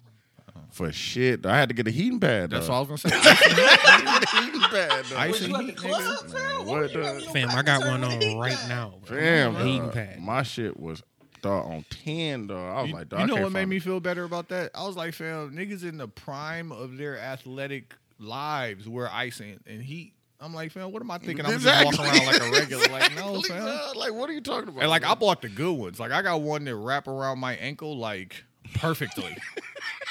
for 0.70 0.92
shit. 0.92 1.40
dog. 1.42 1.52
I 1.52 1.56
had 1.58 1.68
to 1.70 1.74
get 1.74 1.88
a 1.88 1.90
heating 1.90 2.20
pad. 2.20 2.50
That's 2.50 2.66
dog. 2.66 2.74
all 2.74 2.86
I 2.86 2.90
was 2.92 3.02
gonna 3.02 3.22
say. 3.22 3.30
Ice 3.30 4.30
heating 4.44 4.60
pad, 4.60 5.04
dog. 5.08 5.18
Ice 5.18 5.30
Was 5.32 5.40
and 5.42 5.48
you 5.50 5.54
at 5.56 5.60
the 5.60 5.66
heat, 5.66 5.76
club, 5.76 6.02
nigga. 6.02 6.30
fam? 6.32 6.66
What, 6.66 6.92
you- 6.94 7.00
dog? 7.02 7.22
Fam, 7.32 7.50
I 7.50 7.62
got 7.62 7.80
one 7.80 8.04
on 8.04 8.38
right 8.38 8.58
now. 8.68 8.94
bro. 9.06 9.18
Fam, 9.18 9.56
Heating 9.56 9.90
pad. 9.90 10.20
my 10.20 10.42
shit 10.42 10.78
was 10.78 11.02
dog 11.44 11.66
on 11.70 11.84
10, 12.04 12.46
dog. 12.48 12.58
I 12.58 12.80
was 12.82 12.90
You, 12.90 12.96
like, 12.96 13.08
dog, 13.08 13.20
you 13.20 13.26
know 13.26 13.34
what 13.34 13.52
made 13.52 13.60
find 13.60 13.70
me 13.70 13.78
feel 13.78 14.00
better 14.00 14.24
about 14.24 14.48
that? 14.48 14.70
I 14.74 14.86
was 14.86 14.96
like, 14.96 15.14
fam, 15.14 15.52
niggas 15.54 15.84
in 15.84 15.98
the 15.98 16.08
prime 16.08 16.72
of 16.72 16.96
their 16.96 17.18
athletic 17.18 17.94
lives 18.18 18.88
wear 18.88 19.08
ice 19.12 19.40
and, 19.40 19.60
and 19.66 19.82
heat. 19.82 20.14
I'm 20.40 20.52
like, 20.54 20.72
fam, 20.72 20.92
what 20.92 21.00
am 21.02 21.10
I 21.10 21.18
thinking? 21.18 21.46
I'm 21.46 21.58
just 21.58 21.84
walking 21.84 22.00
around 22.00 22.26
like 22.26 22.40
a 22.42 22.50
regular. 22.50 22.86
Like, 22.88 23.14
no, 23.14 23.36
Exactly, 23.36 23.48
fam. 23.50 23.66
dog. 23.66 23.96
Like, 23.96 24.12
what 24.12 24.28
are 24.28 24.32
you 24.32 24.40
talking 24.40 24.68
about? 24.68 24.80
And 24.80 24.90
like, 24.90 25.04
I 25.04 25.14
bought 25.14 25.42
the 25.42 25.48
good 25.48 25.72
ones. 25.72 26.00
Like, 26.00 26.12
I 26.12 26.22
got 26.22 26.40
one 26.42 26.64
that 26.64 26.76
wrap 26.76 27.06
around 27.08 27.38
my 27.38 27.54
ankle 27.56 27.96
like 27.96 28.44
perfectly. 28.74 29.36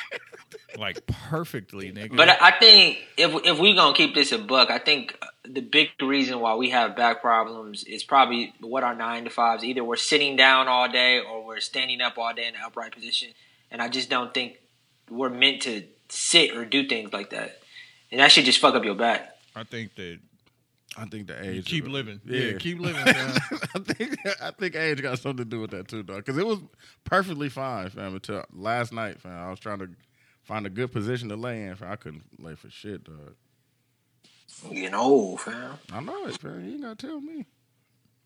like 0.77 1.05
perfectly, 1.05 1.91
nigga. 1.91 2.15
But 2.15 2.29
I 2.29 2.51
think 2.59 2.99
if 3.17 3.31
if 3.45 3.59
we 3.59 3.75
gonna 3.75 3.95
keep 3.95 4.15
this 4.15 4.31
a 4.31 4.37
buck, 4.37 4.71
I 4.71 4.79
think 4.79 5.17
the 5.45 5.61
big 5.61 5.89
reason 6.01 6.39
why 6.39 6.55
we 6.55 6.69
have 6.69 6.95
back 6.95 7.21
problems 7.21 7.83
is 7.83 8.03
probably 8.03 8.53
what 8.61 8.83
our 8.83 8.95
nine 8.95 9.25
to 9.25 9.29
fives. 9.29 9.63
Either 9.63 9.83
we're 9.83 9.95
sitting 9.97 10.35
down 10.35 10.67
all 10.67 10.89
day 10.89 11.19
or 11.19 11.45
we're 11.45 11.59
standing 11.59 12.01
up 12.01 12.17
all 12.17 12.33
day 12.33 12.47
in 12.47 12.55
an 12.55 12.61
upright 12.65 12.93
position, 12.93 13.29
and 13.69 13.81
I 13.81 13.89
just 13.89 14.09
don't 14.09 14.33
think 14.33 14.57
we're 15.09 15.29
meant 15.29 15.63
to 15.63 15.83
sit 16.09 16.55
or 16.55 16.63
do 16.65 16.87
things 16.87 17.11
like 17.11 17.31
that. 17.31 17.59
And 18.11 18.19
that 18.21 18.31
should 18.31 18.45
just 18.45 18.59
fuck 18.59 18.75
up 18.75 18.85
your 18.85 18.95
back. 18.95 19.35
I 19.55 19.63
think 19.63 19.95
that 19.95 20.19
I 20.95 21.05
think 21.05 21.27
the 21.27 21.43
age. 21.43 21.65
keep 21.65 21.83
of 21.85 21.89
it- 21.89 21.93
living. 21.93 22.21
Yeah, 22.25 22.53
keep 22.57 22.79
living, 22.79 23.03
fam. 23.13 23.41
I 23.75 23.79
think 23.79 24.17
I 24.41 24.51
think 24.51 24.75
age 24.75 25.01
got 25.01 25.19
something 25.19 25.43
to 25.43 25.49
do 25.49 25.59
with 25.59 25.71
that 25.71 25.87
too, 25.87 26.03
dog. 26.03 26.17
Because 26.17 26.37
it 26.37 26.45
was 26.45 26.59
perfectly 27.03 27.49
fine, 27.49 27.89
fam, 27.89 28.13
until 28.13 28.45
last 28.53 28.93
night, 28.93 29.19
fam. 29.19 29.31
I 29.31 29.49
was 29.49 29.59
trying 29.59 29.79
to 29.79 29.89
find 30.43 30.65
a 30.65 30.69
good 30.69 30.91
position 30.91 31.29
to 31.29 31.35
lay 31.35 31.63
in, 31.63 31.75
fam. 31.75 31.91
I 31.91 31.95
couldn't 31.95 32.23
lay 32.39 32.55
for 32.55 32.69
shit, 32.69 33.03
dog. 33.03 33.35
Getting 34.69 34.93
old, 34.95 35.41
fam. 35.41 35.73
I 35.91 35.99
know 35.99 36.25
it, 36.27 36.39
fam. 36.39 36.65
You 36.65 36.73
ain't 36.73 36.81
gotta 36.83 36.95
tell 37.07 37.19
me. 37.21 37.45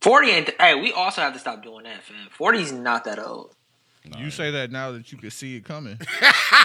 Forty 0.01 0.29
ain't. 0.29 0.50
hey, 0.60 0.75
we 0.75 0.91
also 0.93 1.22
have 1.22 1.34
to 1.34 1.39
stop 1.39 1.63
doing 1.63 1.84
that, 1.86 2.03
fam. 2.03 2.27
Forty's 2.31 2.72
not 2.72 3.03
that 3.05 3.19
old. 3.19 3.53
You 4.17 4.31
say 4.31 4.51
that 4.51 4.72
now 4.72 4.91
that 4.93 5.12
you 5.12 5.17
can 5.17 5.29
see 5.31 5.57
it 5.57 5.65
coming. 5.65 6.00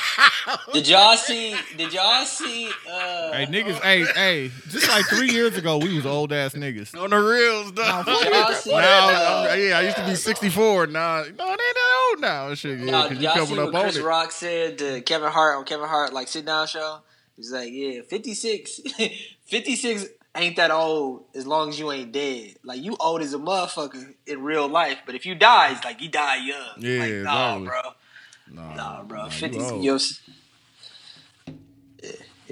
Did 0.73 0.87
y'all 0.87 1.16
see? 1.16 1.57
Did 1.76 1.92
y'all 1.92 2.25
see? 2.25 2.69
Uh, 2.88 3.33
hey 3.33 3.47
niggas, 3.47 3.81
hey, 3.81 4.04
hey, 4.14 4.50
just 4.69 4.88
like 4.88 5.04
three 5.07 5.28
years 5.31 5.57
ago, 5.57 5.78
we 5.78 5.92
was 5.95 6.07
old 6.07 6.33
ass 6.33 6.54
niggas. 6.54 6.97
On 7.00 7.11
the 7.11 7.19
reels, 7.19 7.73
dog. 7.73 8.07
did 8.07 8.33
y'all 8.33 8.52
see? 8.52 8.71
Now, 8.71 9.49
uh, 9.50 9.54
yeah, 9.59 9.78
I 9.78 9.83
used 9.83 9.97
to 9.97 10.07
be 10.07 10.14
64. 10.14 10.87
Now, 10.88 11.23
no, 11.23 11.26
they 11.31 11.35
not 11.37 12.11
old 12.11 12.21
now. 12.21 12.49
and 12.49 12.59
Shit, 12.59 12.78
yeah, 12.78 12.85
Y'all, 12.85 13.02
because 13.09 13.19
you 13.19 13.25
y'all 13.25 13.35
see 13.35 13.40
coming 13.54 13.57
what 13.57 13.69
up 13.71 13.75
on 13.75 13.83
Chris 13.83 13.97
it. 13.97 14.04
Rock 14.04 14.31
said 14.31 14.78
to 14.78 15.00
Kevin 15.00 15.31
Hart 15.33 15.59
on 15.59 15.64
Kevin 15.64 15.88
Hart 15.88 16.12
like 16.12 16.28
sit 16.28 16.45
down 16.45 16.69
show? 16.69 17.00
He's 17.37 17.51
like, 17.53 17.71
yeah, 17.73 18.03
56, 18.03 18.81
56 19.47 20.07
ain't 20.37 20.57
that 20.57 20.71
old 20.71 21.25
as 21.35 21.47
long 21.47 21.69
as 21.71 21.79
you 21.79 21.91
ain't 21.93 22.12
dead. 22.12 22.55
Like 22.65 22.83
you 22.83 22.97
old 23.01 23.23
as 23.23 23.35
a 23.35 23.39
motherfucker 23.39 24.15
in 24.27 24.43
real 24.43 24.69
life, 24.69 24.99
but 25.07 25.15
if 25.15 25.27
you 25.27 25.35
die, 25.35 25.73
it's 25.73 25.85
like 25.85 26.01
you 26.03 26.09
die 26.09 26.37
young. 26.37 26.59
Yeah, 26.79 26.99
like, 26.99 27.12
nah, 27.25 27.57
exactly. 27.57 27.67
bro, 27.67 27.83
Nah, 28.55 28.75
nah, 28.77 29.03
bro, 29.03 29.19
nah, 29.23 29.29
50. 29.29 29.57
you 29.57 29.62
old. 29.65 29.85
Yo, 29.85 29.95
s- 29.97 30.21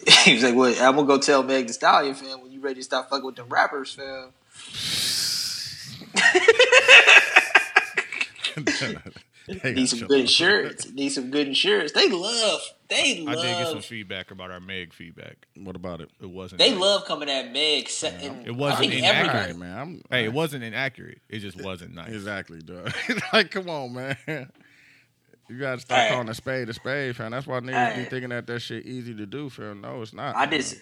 he 0.25 0.33
was 0.35 0.43
like, 0.43 0.55
"What? 0.55 0.81
I'm 0.81 0.95
gonna 0.97 1.07
go 1.07 1.19
tell 1.19 1.43
Meg 1.43 1.67
Thee 1.67 1.73
Stallion, 1.75 2.15
fam, 2.15 2.41
when 2.43 2.51
you 2.53 2.61
ready 2.61 2.77
to 2.77 2.83
stop 2.83 3.11
fucking 3.11 3.25
with 3.27 3.37
them 3.37 3.49
rappers, 3.49 3.93
fam." 3.95 4.33
They 9.63 9.73
Need 9.75 9.89
some 9.89 10.07
good 10.07 10.21
insurance. 10.21 10.91
Need 10.93 11.09
some 11.11 11.31
good 11.31 11.49
insurance. 11.49 11.93
They 11.93 12.09
love. 12.09 12.61
They 12.89 13.21
love. 13.21 13.39
I 13.39 13.43
did 13.43 13.59
get 13.59 13.69
some 13.69 13.81
feedback 13.81 14.31
about 14.31 14.51
our 14.51 14.61
Meg 14.61 14.93
feedback. 14.93 15.37
What 15.57 15.75
about 15.77 16.01
it? 16.01 16.11
It 16.21 16.31
wasn't. 16.31 16.59
They 16.61 16.71
nice. 16.71 16.81
love 16.81 17.05
coming 17.07 17.29
at 17.31 17.53
Meg. 17.53 17.89
se- 17.89 18.19
and 18.23 18.47
It 18.47 18.55
wasn't 18.55 18.93
inaccurate. 18.93 19.05
All 19.07 19.41
everybody. 19.41 19.53
right, 19.53 19.59
man. 19.59 19.79
I'm, 19.79 20.03
Hey, 20.11 20.25
it 20.25 20.33
wasn't 20.33 20.63
inaccurate. 20.65 21.21
It 21.29 21.39
just 21.41 21.61
wasn't 21.63 21.95
nice. 21.95 22.11
Exactly, 22.13 22.61
dog. 22.61 22.93
like, 23.33 23.51
come 23.51 23.69
on, 23.71 23.93
man. 23.95 24.17
You 25.49 25.59
gotta 25.59 25.81
stop 25.81 25.99
Hey. 25.99 26.09
calling 26.11 26.29
a 26.29 26.35
spade 26.35 26.69
a 26.69 26.73
spade, 26.75 27.17
fam. 27.17 27.33
That's 27.33 27.47
why 27.47 27.59
niggas 27.61 27.93
Hey. 27.95 28.05
be 28.05 28.09
thinking 28.09 28.29
that 28.31 28.47
that 28.47 28.61
shit 28.61 28.87
easy 28.87 29.15
to 29.17 29.27
do, 29.27 29.51
fam. 29.51 29.81
No, 29.81 30.01
it's 30.03 30.13
not. 30.13 30.37
I 30.37 30.47
did. 30.47 30.61
s- 30.61 30.77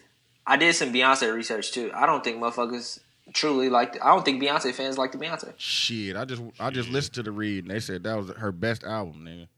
I 0.47 0.57
did 0.57 0.75
some 0.75 0.93
Beyonce 0.93 1.33
research 1.35 1.73
too. 1.73 1.91
I 1.95 2.05
don't 2.07 2.23
think 2.25 2.38
motherfuckers 2.38 2.99
truly 3.32 3.68
like. 3.68 3.94
The, 3.94 4.04
I 4.06 4.08
don't 4.14 4.25
think 4.25 4.42
Beyonce 4.42 4.73
fans 4.75 4.99
like 4.99 5.12
the 5.12 5.18
Beyonce. 5.18 5.52
Shit, 5.56 6.16
I 6.16 6.25
just 6.25 6.42
I 6.58 6.70
just 6.70 6.88
listened 6.88 7.14
to 7.14 7.23
the 7.23 7.32
read 7.32 7.64
and 7.64 7.70
they 7.70 7.80
said 7.80 8.02
that 8.04 8.16
was 8.16 8.30
her 8.30 8.52
best 8.52 8.85
album, 8.85 9.25
nigga. 9.25 9.49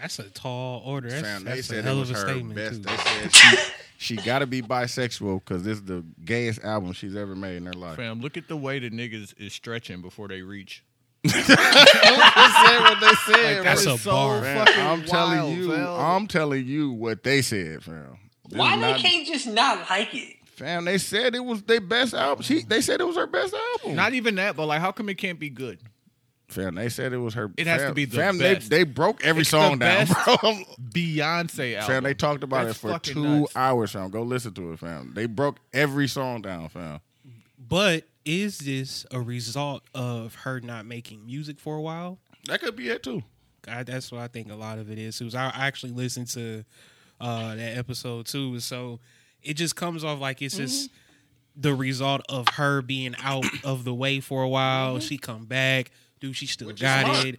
That's 0.00 0.18
a 0.18 0.24
tall 0.30 0.82
order. 0.84 1.08
That's, 1.08 1.22
Fam, 1.22 1.44
they 1.44 1.50
that's 1.56 1.60
a 1.60 1.62
said 1.64 1.78
it 1.78 1.84
hell 1.84 1.98
was 2.00 2.10
of 2.10 2.16
a 2.16 2.18
her 2.20 2.26
statement 2.26 2.54
best. 2.56 2.82
too. 2.82 2.88
They 2.90 2.96
said 2.96 3.32
she, 3.32 3.56
she 3.98 4.16
got 4.16 4.40
to 4.40 4.46
be 4.46 4.60
bisexual 4.60 5.40
because 5.44 5.62
this 5.62 5.78
is 5.78 5.84
the 5.84 6.04
gayest 6.24 6.62
album 6.62 6.92
she's 6.92 7.16
ever 7.16 7.34
made 7.34 7.56
in 7.56 7.66
her 7.66 7.72
life. 7.72 7.96
Fam, 7.96 8.20
look 8.20 8.36
at 8.36 8.48
the 8.48 8.56
way 8.56 8.78
the 8.78 8.90
niggas 8.90 9.34
is 9.40 9.52
stretching 9.54 10.02
before 10.02 10.28
they 10.28 10.42
reach. 10.42 10.84
they 11.24 11.30
said 11.30 11.56
what 11.56 13.00
they 13.00 13.14
said. 13.32 13.56
Like, 13.56 13.64
that's 13.64 13.86
a 13.86 13.96
so 13.96 14.10
bar. 14.10 14.42
man. 14.42 14.66
I'm 14.78 15.04
telling 15.04 15.56
you, 15.56 15.70
fam. 15.72 15.86
I'm 15.88 16.26
telling 16.26 16.66
you 16.66 16.90
what 16.92 17.22
they 17.22 17.40
said, 17.40 17.82
fam. 17.82 18.18
This 18.48 18.58
Why 18.58 18.76
they 18.76 18.82
not- 18.92 19.00
can't 19.00 19.26
just 19.26 19.46
not 19.46 19.88
like 19.88 20.14
it? 20.14 20.36
Fam, 20.54 20.84
they 20.84 20.98
said 20.98 21.34
it 21.34 21.44
was 21.44 21.62
their 21.62 21.80
best 21.80 22.14
album. 22.14 22.42
She, 22.44 22.62
they 22.62 22.80
said 22.80 23.00
it 23.00 23.04
was 23.04 23.16
her 23.16 23.26
best 23.26 23.54
album. 23.54 23.96
Not 23.96 24.14
even 24.14 24.36
that, 24.36 24.56
but 24.56 24.66
like, 24.66 24.80
how 24.80 24.92
come 24.92 25.08
it 25.08 25.14
can't 25.16 25.38
be 25.40 25.50
good? 25.50 25.80
Fam, 26.48 26.74
they 26.76 26.88
said 26.88 27.12
it 27.12 27.18
was 27.18 27.34
her. 27.34 27.50
It 27.56 27.66
has 27.66 27.80
fam, 27.80 27.90
to 27.90 27.94
be 27.94 28.04
the 28.04 28.16
fam, 28.16 28.38
best. 28.38 28.70
They, 28.70 28.78
they 28.78 28.84
broke 28.84 29.24
every 29.24 29.40
It's 29.42 29.50
the 29.50 29.56
song 29.60 29.78
down, 29.78 30.06
best 30.06 30.12
bro. 30.24 30.36
Beyonce 30.92 31.74
album. 31.76 31.86
fam, 31.88 32.02
they 32.04 32.14
talked 32.14 32.44
about 32.44 32.66
That's 32.66 32.78
it 32.78 32.80
for 32.80 32.98
two 33.00 33.22
nuts. 33.40 33.56
hours, 33.56 33.92
fam. 33.92 34.10
Go 34.10 34.22
listen 34.22 34.52
to 34.54 34.72
it, 34.72 34.78
fam. 34.78 35.12
They 35.14 35.26
broke 35.26 35.58
every 35.72 36.06
song 36.06 36.42
down, 36.42 36.68
fam. 36.68 37.00
But 37.58 38.04
is 38.24 38.58
this 38.58 39.04
a 39.10 39.20
result 39.20 39.82
of 39.94 40.34
her 40.36 40.60
not 40.60 40.86
making 40.86 41.26
music 41.26 41.58
for 41.58 41.76
a 41.76 41.80
while? 41.82 42.18
That 42.46 42.60
could 42.60 42.76
be 42.76 42.88
it 42.90 43.02
too. 43.02 43.22
I, 43.66 43.82
that's 43.82 44.12
what 44.12 44.20
I 44.20 44.28
think 44.28 44.52
a 44.52 44.54
lot 44.54 44.78
of 44.78 44.90
it 44.90 44.98
is. 44.98 45.18
'Cause 45.18 45.34
I 45.34 45.46
I 45.46 45.66
actually 45.66 45.92
listened 45.92 46.28
to 46.28 46.64
uh, 47.20 47.54
that 47.54 47.76
episode 47.78 48.26
too, 48.26 48.60
so 48.60 49.00
it 49.44 49.54
just 49.54 49.76
comes 49.76 50.02
off 50.04 50.20
like 50.20 50.42
it's 50.42 50.56
just 50.56 50.90
mm-hmm. 50.90 51.60
the 51.60 51.74
result 51.74 52.22
of 52.28 52.48
her 52.54 52.82
being 52.82 53.14
out 53.22 53.44
of 53.64 53.84
the 53.84 53.94
way 53.94 54.20
for 54.20 54.42
a 54.42 54.48
while. 54.48 54.96
Mm-hmm. 54.96 55.06
She 55.06 55.18
come 55.18 55.44
back, 55.44 55.90
dude. 56.20 56.36
She 56.36 56.46
still 56.46 56.68
Which 56.68 56.80
got 56.80 57.26
it, 57.26 57.38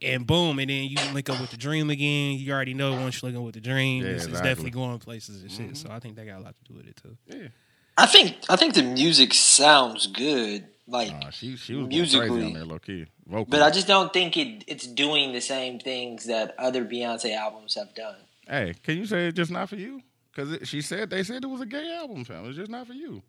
and 0.00 0.26
boom, 0.26 0.58
and 0.58 0.68
then 0.70 0.84
you 0.84 0.96
link 1.12 1.30
up 1.30 1.40
with 1.40 1.50
the 1.50 1.56
dream 1.56 1.90
again. 1.90 2.38
You 2.38 2.52
already 2.52 2.74
know 2.74 2.92
once 2.92 3.22
you 3.22 3.26
link 3.28 3.38
up 3.38 3.44
with 3.44 3.54
the 3.54 3.60
dream, 3.60 4.02
Yeah, 4.02 4.10
it's, 4.10 4.24
it's 4.24 4.28
exactly. 4.28 4.50
definitely 4.50 4.70
going 4.70 4.98
places 4.98 5.42
and 5.42 5.50
shit. 5.50 5.76
So 5.76 5.86
mm-hmm. 5.86 5.96
I 5.96 6.00
think 6.00 6.16
that 6.16 6.26
got 6.26 6.40
a 6.40 6.44
lot 6.44 6.54
to 6.64 6.72
do 6.72 6.78
with 6.78 6.88
it 6.88 6.96
too. 6.96 7.16
Yeah, 7.28 7.48
I 7.96 8.06
think. 8.06 8.36
I 8.48 8.56
think 8.56 8.74
the 8.74 8.82
music 8.82 9.34
sounds 9.34 10.06
good. 10.06 10.66
Like, 10.88 11.12
Nah, 11.12 11.30
she 11.30 11.56
she 11.56 11.74
was 11.74 11.82
going 11.82 11.88
Musically. 11.88 12.28
crazy 12.28 12.46
on 12.46 12.52
there, 12.54 12.64
low 12.64 12.78
key. 12.78 13.06
Vocal. 13.26 13.44
but 13.46 13.62
I 13.62 13.70
just 13.70 13.86
don't 13.86 14.12
think 14.12 14.36
it. 14.36 14.64
It's 14.66 14.86
doing 14.86 15.32
the 15.32 15.40
same 15.40 15.78
things 15.78 16.26
that 16.26 16.54
other 16.58 16.84
Beyonce 16.84 17.34
albums 17.36 17.76
have 17.76 17.94
done. 17.94 18.16
hey, 18.48 18.74
can 18.82 18.98
you 18.98 19.06
say 19.06 19.28
it's 19.28 19.36
just 19.36 19.50
not 19.50 19.68
for 19.68 19.76
you? 19.76 20.02
Because 20.34 20.68
she 20.68 20.80
said 20.80 21.10
they 21.10 21.22
said 21.22 21.44
it 21.44 21.46
was 21.46 21.60
a 21.60 21.66
gay 21.66 21.94
album, 21.96 22.24
fam. 22.24 22.46
It's 22.46 22.56
just 22.56 22.70
not 22.70 22.86
for 22.86 22.94
you. 22.94 23.22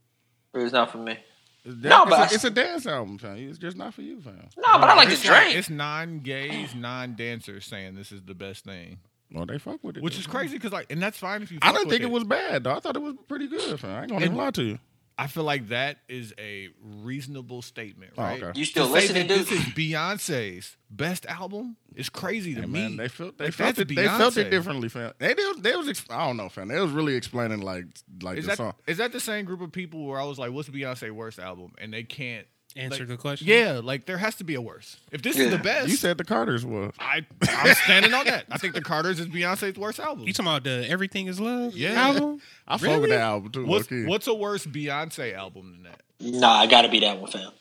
It's 0.54 0.72
not 0.74 0.92
for 0.92 1.00
me. 1.00 1.18
It's, 1.66 1.76
No, 1.84 2.02
it's 2.04 2.10
but 2.10 2.20
a, 2.20 2.22
I- 2.22 2.30
it's 2.34 2.44
a 2.44 2.50
dance 2.50 2.86
album, 2.86 3.18
fam. 3.18 3.38
It's 3.38 3.58
just 3.58 3.76
not 3.78 3.94
for 3.94 4.02
you, 4.02 4.22
fam. 4.22 4.48
No, 4.58 4.80
but 4.80 4.90
I 4.90 4.96
like 4.96 5.08
the 5.08 5.14
it's 5.16 5.26
like- 5.28 5.44
Drake. 5.44 5.56
It's 5.58 5.70
non-gays, 5.70 6.76
non-dancers 6.76 7.66
saying 7.66 7.96
this 7.96 8.12
is 8.12 8.22
the 8.24 8.34
best 8.36 8.64
thing, 8.66 9.00
Well, 9.32 9.46
they 9.46 9.58
fuck 9.58 9.84
with 9.84 9.98
it, 9.98 10.04
which 10.04 10.14
though, 10.16 10.20
is 10.20 10.26
fam. 10.26 10.36
crazy 10.36 10.58
because 10.58 10.72
like, 10.72 10.92
and 10.92 11.02
that's 11.02 11.18
fine 11.18 11.42
if 11.42 11.52
you. 11.52 11.60
I 11.62 11.68
fuck 11.68 11.78
didn't 11.78 11.90
think 11.92 12.04
it. 12.04 12.12
was 12.12 12.24
bad, 12.24 12.64
though. 12.66 12.72
I 12.72 12.80
thought 12.80 12.96
it 12.96 13.02
was 13.02 13.16
pretty 13.28 13.48
good, 13.48 13.80
fam. 13.80 13.92
I 13.92 14.02
ain't 14.02 14.10
gonna 14.12 14.26
even 14.26 14.38
lie 14.38 14.52
to 14.52 14.64
you. 14.64 14.80
I 15.18 15.28
feel 15.28 15.44
like 15.44 15.68
that 15.70 15.98
is 16.10 16.34
a 16.40 16.70
reasonable 16.82 17.62
statement, 17.62 18.14
Oh, 18.18 18.24
right? 18.24 18.42
okay. 18.44 18.60
You 18.60 18.66
still 18.66 18.88
To 18.88 18.94
say 18.94 19.00
listening, 19.02 19.28
that? 19.28 19.38
This 19.40 19.52
is 19.52 19.60
Beyonce's 19.74 20.76
best 20.90 21.26
album. 21.28 21.78
It's 21.96 22.10
crazy 22.10 22.56
to 22.56 22.62
Hey, 22.62 22.68
me. 22.68 22.82
man, 22.82 22.98
they 22.98 23.08
felt 23.08 23.38
they 23.38 23.46
Like, 23.46 23.54
felt 23.54 23.76
that's 23.76 23.92
it. 23.92 23.96
They 23.96 24.08
felt 24.08 24.38
it 24.38 24.50
differently, 24.50 24.90
fam. 24.90 25.14
They 25.20 25.34
they 25.36 25.44
was, 25.46 25.58
they 25.62 25.76
was 25.76 26.06
I 26.10 26.26
don't 26.26 26.38
know, 26.38 26.50
fam. 26.50 26.68
They 26.68 26.80
was 26.80 26.92
really 26.92 27.14
explaining 27.16 27.62
like 27.62 27.86
like 28.22 28.38
Is 28.40 28.46
the 28.46 28.50
that 28.50 28.58
song. 28.58 28.74
is 28.88 28.98
that 28.98 29.12
the 29.12 29.20
same 29.20 29.46
group 29.46 29.62
of 29.62 29.72
people 29.72 30.06
where 30.06 30.20
I 30.20 30.24
was 30.24 30.40
like, 30.40 30.52
"What's 30.52 30.70
Beyonce 30.70 31.12
worst 31.12 31.38
album?" 31.40 31.74
and 31.78 31.94
they 31.94 32.04
can't 32.04 32.48
Answer 32.76 33.00
like, 33.00 33.08
the 33.08 33.18
question. 33.18 33.48
Yeah, 33.48 33.82
like 33.84 34.06
there 34.06 34.18
has 34.18 34.36
to 34.36 34.44
be 34.44 34.56
a 34.56 34.62
worse. 34.62 34.98
If 35.12 35.22
this 35.22 35.38
Yeah. 35.38 35.46
is 35.46 35.52
the 35.52 35.58
best, 35.60 35.90
You 35.90 35.96
said 35.96 36.18
the 36.18 36.24
Carters 36.24 36.66
was. 36.66 36.92
I 37.00 37.26
I'm 37.48 37.76
standing 37.76 38.14
on 38.14 38.26
that. 38.26 38.46
I 38.50 38.58
think 38.58 38.74
the 38.74 38.82
Carters 38.82 39.20
is 39.20 39.28
Beyonce's 39.28 39.78
worst 39.78 40.00
album. 40.00 40.26
You 40.26 40.34
talking 40.34 40.52
about 40.52 40.64
the 40.64 40.88
Everything 40.90 41.28
Is 41.28 41.40
Love 41.40 41.76
Yeah. 41.76 41.94
album? 41.94 42.42
I 42.68 42.78
fuck 42.78 43.02
with 43.02 43.10
that 43.12 43.22
album 43.22 43.52
too. 43.52 43.66
What's 43.66 43.88
what's 43.92 44.28
a 44.28 44.34
worse 44.34 44.66
Beyonce 44.66 45.34
album 45.36 45.72
than 45.74 45.84
that? 45.84 46.02
Nah, 46.20 46.52
I 46.62 46.68
gotta 46.68 46.90
be 46.90 47.00
that 47.02 47.20
one, 47.20 47.30
fam. 47.30 47.52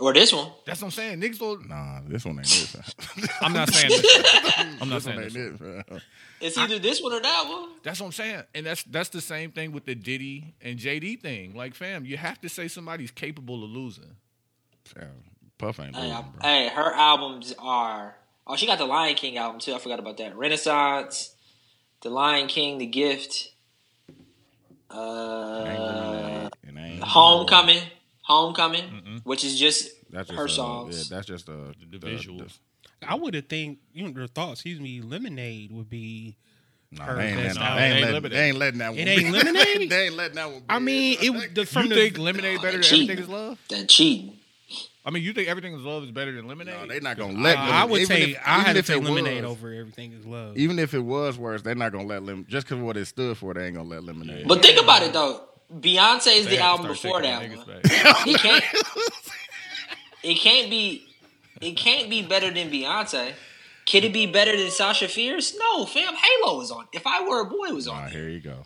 Or 0.00 0.14
this 0.14 0.32
one. 0.32 0.48
That's 0.64 0.80
what 0.80 0.86
I'm 0.86 0.90
saying. 0.92 1.20
Niggas 1.20 1.38
don't. 1.38 1.68
Nah, 1.68 2.00
this 2.06 2.24
one 2.24 2.38
ain't 2.38 2.74
it. 2.74 3.30
I'm 3.42 3.52
not 3.52 3.68
saying 3.70 3.90
this. 3.90 4.76
I'm 4.80 4.88
not 4.88 4.94
this 5.02 5.04
saying 5.04 5.16
one 5.16 5.24
this. 5.24 5.36
ain't 5.36 5.60
it. 5.60 5.86
fam. 5.86 6.00
It's 6.40 6.56
either 6.56 6.78
this 6.78 7.02
one 7.02 7.12
or 7.12 7.20
that 7.20 7.44
one. 7.48 7.68
That's 7.82 8.00
what 8.00 8.06
I'm 8.06 8.12
saying, 8.12 8.42
and 8.54 8.64
that's 8.64 8.82
that's 8.84 9.10
the 9.10 9.20
same 9.20 9.50
thing 9.52 9.72
with 9.72 9.84
the 9.84 9.94
Diddy 9.94 10.54
and 10.62 10.78
JD 10.78 11.20
thing. 11.20 11.54
Like, 11.54 11.74
fam, 11.74 12.06
you 12.06 12.16
have 12.16 12.40
to 12.40 12.48
say 12.48 12.66
somebody's 12.66 13.10
capable 13.10 13.62
of 13.62 13.68
losing. 13.70 14.16
Fam, 14.86 15.10
Puff 15.58 15.78
ain't 15.80 15.94
Hey, 15.94 16.02
losing, 16.04 16.16
I- 16.16 16.22
bro. 16.22 16.40
hey, 16.48 16.68
her 16.68 16.94
albums 16.94 17.54
are. 17.58 18.16
Oh, 18.46 18.56
she 18.56 18.66
got 18.66 18.78
the 18.78 18.86
Lion 18.86 19.14
King 19.16 19.36
album 19.36 19.60
too. 19.60 19.74
I 19.74 19.78
forgot 19.78 19.98
about 19.98 20.16
that. 20.16 20.34
Renaissance, 20.34 21.34
The 22.00 22.08
Lion 22.08 22.46
King, 22.48 22.78
The 22.78 22.86
Gift, 22.86 23.50
uh, 24.90 25.62
lemonade, 25.64 26.50
and 26.66 26.78
ain't- 26.78 27.02
Homecoming, 28.30 28.82
Homecoming, 28.88 29.20
which 29.24 29.44
is 29.44 29.58
just 29.58 29.90
That's 30.10 30.28
just 30.28 30.38
her 30.38 30.44
uh, 30.44 30.48
songs. 30.48 31.10
Yeah, 31.10 31.16
that's 31.16 31.26
just 31.26 31.48
uh, 31.48 31.72
The 31.90 31.98
visuals. 31.98 32.58
I 33.06 33.14
would 33.14 33.34
have 33.34 33.46
think 33.48 33.78
you 33.92 34.04
know, 34.04 34.10
your 34.18 34.26
thoughts. 34.28 34.60
Excuse 34.60 34.80
me, 34.80 35.00
Lemonade 35.00 35.72
would 35.72 35.88
be. 35.90 36.36
Nah, 36.92 37.14
they 37.14 37.28
ain't, 37.28 37.36
letting, 37.36 37.62
album. 37.62 37.76
they, 37.78 37.86
ain't 37.86 38.00
letting, 38.00 38.12
lemonade. 38.14 38.32
they 38.32 38.48
ain't 38.48 38.58
letting 38.58 38.78
that 38.78 38.88
one. 38.90 38.98
It 38.98 39.04
be. 39.04 39.10
ain't 39.10 39.32
lemonade? 39.32 39.90
they 39.90 40.06
ain't 40.06 40.16
letting 40.16 40.34
that 40.36 40.50
one. 40.50 40.58
Be 40.58 40.64
I 40.68 40.78
mean, 40.80 41.18
it. 41.20 41.24
it 41.24 41.54
the, 41.54 41.64
from 41.66 41.82
you 41.84 41.88
the 41.90 41.94
think 41.94 42.18
Lemonade 42.18 42.60
better 42.60 42.72
than 42.72 42.82
cheating. 42.82 43.10
Everything 43.10 43.24
Is 43.24 43.28
Love? 43.30 43.58
that 43.68 43.88
cheating. 43.88 44.36
I 45.04 45.10
mean, 45.10 45.22
you 45.22 45.32
think 45.32 45.48
Everything 45.48 45.72
Is 45.74 45.82
Love 45.82 46.02
is 46.04 46.10
better 46.10 46.32
than 46.32 46.46
Lemonade? 46.48 46.74
No, 46.80 46.86
they 46.88 46.98
not 47.00 47.16
gonna 47.16 47.40
let. 47.40 47.56
Uh, 47.58 47.60
I 47.60 47.84
would 47.84 48.00
even 48.02 48.16
take. 48.16 48.28
if- 48.30 48.42
I 48.44 48.54
even 48.54 48.66
had 48.66 48.72
to 48.72 48.78
if 48.80 48.86
take 48.88 48.96
it 48.96 49.04
Lemonade 49.04 49.42
was- 49.44 49.50
over 49.52 49.72
Everything 49.72 50.12
Is 50.12 50.26
Love. 50.26 50.56
Even 50.58 50.78
if 50.80 50.92
it 50.92 50.98
was 51.00 51.38
worse, 51.38 51.62
they're 51.62 51.76
not 51.76 51.92
gonna 51.92 52.06
let 52.06 52.22
lim 52.24 52.44
just 52.48 52.66
because 52.68 52.82
what 52.82 52.96
it 52.96 53.04
stood 53.06 53.38
for. 53.38 53.54
They 53.54 53.66
ain't 53.66 53.76
gonna 53.76 53.88
let 53.88 54.02
lemonade. 54.04 54.48
But 54.48 54.60
think 54.60 54.82
about 54.82 55.02
it 55.04 55.12
though. 55.12 55.44
Beyonce 55.72 56.36
is 56.38 56.46
They 56.46 56.56
the 56.56 56.62
album 56.62 56.88
before 56.88 57.22
that 57.22 57.48
the 57.48 57.56
one. 57.56 57.66
It 58.26 58.38
can't. 58.38 58.64
it 60.22 60.34
can't 60.36 60.70
be. 60.70 61.06
It 61.60 61.72
can't 61.76 62.08
be 62.10 62.22
better 62.22 62.50
than 62.50 62.70
Beyonce. 62.70 63.32
Can 63.86 64.04
it 64.04 64.12
be 64.12 64.26
better 64.26 64.56
than 64.56 64.70
Sasha 64.70 65.08
Fierce? 65.08 65.56
No, 65.58 65.84
fam. 65.84 66.14
Halo 66.14 66.60
is 66.60 66.70
on. 66.70 66.86
If 66.92 67.06
I 67.06 67.26
Were 67.26 67.40
a 67.40 67.44
Boy 67.44 67.66
it 67.68 67.74
was 67.74 67.88
Ah, 67.88 68.04
on. 68.04 68.10
here 68.10 68.28
you 68.28 68.40
go. 68.40 68.64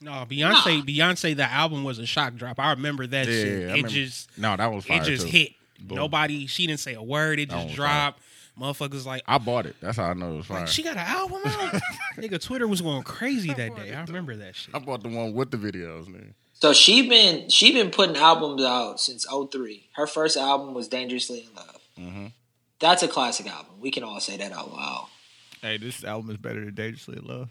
no, 0.00 0.10
Beyonce. 0.28 0.82
Beyonce. 0.84 1.36
The 1.36 1.50
album 1.50 1.84
was 1.84 1.98
a 1.98 2.06
shock 2.06 2.34
drop. 2.34 2.58
I 2.60 2.70
remember 2.70 3.06
that 3.06 3.26
Yeah, 3.26 3.32
shit. 3.32 3.46
I 3.46 3.50
It 3.50 3.66
remember- 3.68 3.88
just. 3.88 4.38
No, 4.38 4.56
that 4.56 4.66
was 4.72 4.84
fire 4.84 5.00
It 5.00 5.04
just 5.04 5.26
too. 5.26 5.32
hit. 5.32 5.52
Boom. 5.80 5.96
Nobody. 5.98 6.46
She 6.46 6.66
didn't 6.66 6.80
say 6.80 6.94
a 6.94 7.02
word. 7.02 7.38
It 7.38 7.50
just 7.50 7.66
was 7.66 7.74
dropped. 7.74 8.22
Motherfuckers 8.58 9.04
like. 9.04 9.22
I 9.26 9.38
bought 9.38 9.66
it. 9.66 9.76
That's 9.80 9.98
how 9.98 10.04
I 10.04 10.14
know 10.14 10.32
it 10.32 10.36
was 10.38 10.46
fire. 10.46 10.60
Like, 10.60 10.68
she 10.68 10.82
got 10.82 10.92
an 10.96 11.06
album 11.06 11.40
out. 11.44 11.80
Nigga, 12.16 12.40
Twitter 12.42 12.66
was 12.66 12.80
going 12.80 13.02
crazy 13.02 13.52
that 13.52 13.76
day. 13.76 13.94
I 13.94 14.02
remember 14.04 14.34
that 14.36 14.56
shit. 14.56 14.74
I 14.74 14.78
bought 14.78 15.02
the 15.02 15.08
one 15.10 15.34
with 15.34 15.50
the 15.50 15.58
videos, 15.58 16.06
nigga. 16.06 16.32
So 16.54 16.72
she 16.72 17.06
been 17.06 17.50
she 17.50 17.72
been 17.74 17.90
putting 17.90 18.16
albums 18.16 18.62
out 18.64 18.98
since 18.98 19.26
03. 19.28 19.90
Her 19.94 20.06
first 20.06 20.38
album 20.38 20.72
was 20.72 20.88
Dangerously 20.88 21.46
in 21.48 21.54
Love. 21.54 21.80
Mhm. 21.98 22.32
That's 22.80 23.02
a 23.02 23.08
classic 23.08 23.46
album. 23.46 23.74
We 23.80 23.90
can 23.90 24.02
all 24.04 24.20
say 24.20 24.38
that 24.38 24.52
out 24.52 24.72
loud. 24.72 25.08
Hey, 25.60 25.76
this 25.76 26.02
album 26.02 26.30
is 26.30 26.38
better 26.38 26.64
than 26.64 26.74
Dangerously 26.74 27.18
in 27.18 27.24
Love. 27.26 27.50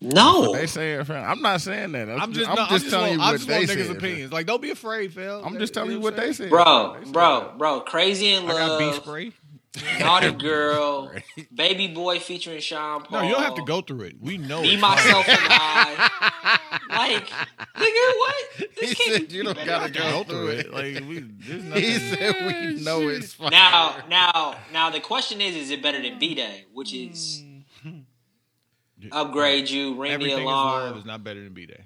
No, 0.00 0.52
They 0.52 0.66
say 0.68 0.92
it, 0.92 1.06
fam. 1.08 1.28
I'm 1.28 1.42
not 1.42 1.60
saying 1.60 1.90
that. 1.92 2.08
I'm 2.08 2.32
just, 2.32 2.48
I'm 2.48 2.54
no, 2.54 2.66
just 2.68 2.88
telling 2.88 3.14
you 3.14 3.18
want, 3.18 3.28
I 3.28 3.32
what 3.32 3.36
just 3.38 3.48
they 3.48 3.54
want 3.56 3.68
said. 3.68 3.78
niggas' 3.78 3.86
fam. 3.88 3.96
opinions. 3.96 4.32
Like, 4.32 4.46
don't 4.46 4.62
be 4.62 4.70
afraid, 4.70 5.12
Phil. 5.12 5.42
I'm 5.44 5.58
just 5.58 5.74
telling 5.74 5.90
you 5.90 5.98
what 5.98 6.14
they 6.16 6.32
said. 6.32 6.50
bro, 6.50 6.94
They 7.00 7.04
said 7.06 7.12
bro, 7.12 7.40
that. 7.40 7.58
bro. 7.58 7.80
Crazy 7.80 8.28
in 8.32 8.44
I 8.44 8.46
got 8.52 8.78
beat 8.78 8.86
love, 8.86 8.94
spray. 8.96 9.32
naughty 10.00 10.32
girl, 10.32 11.12
baby 11.54 11.88
boy 11.88 12.18
featuring 12.18 12.60
Sean 12.60 13.02
Paul. 13.02 13.20
No, 13.20 13.28
you 13.28 13.34
don't 13.34 13.42
have 13.42 13.54
to 13.56 13.64
go 13.64 13.80
through 13.82 14.02
it. 14.02 14.16
We 14.20 14.38
know. 14.38 14.62
Be 14.62 14.76
myself 14.76 15.28
and 15.28 15.38
I. 15.40 16.58
Like, 16.90 17.28
nigga, 17.28 18.16
what? 18.16 18.34
He 18.56 18.66
This 18.80 18.94
can't 18.94 19.12
said 19.20 19.32
you 19.32 19.42
don't 19.44 19.66
gotta 19.66 19.92
go 19.92 20.24
through 20.24 20.48
it. 20.48 20.72
Like 20.72 20.94
we, 21.06 21.20
there's 21.20 21.62
He 21.74 21.98
said 21.98 22.34
we 22.46 22.82
know 22.82 23.08
it's 23.08 23.34
fine. 23.34 23.50
Now, 23.50 23.96
now, 24.08 24.56
now. 24.72 24.88
The 24.90 25.00
question 25.00 25.40
is: 25.42 25.54
Is 25.54 25.70
it 25.70 25.82
better 25.82 26.00
than 26.00 26.18
B 26.18 26.34
Day, 26.34 26.64
which 26.72 26.94
is 26.94 27.44
mm-hmm. 27.84 29.08
upgrade 29.12 29.68
you, 29.68 30.00
ring 30.00 30.12
Everything 30.12 30.36
the 30.36 30.42
is 30.42 30.46
love 30.46 30.82
alarm? 30.82 30.98
is 30.98 31.04
not 31.04 31.22
better 31.22 31.44
than 31.44 31.52
B 31.52 31.66
Day. 31.66 31.84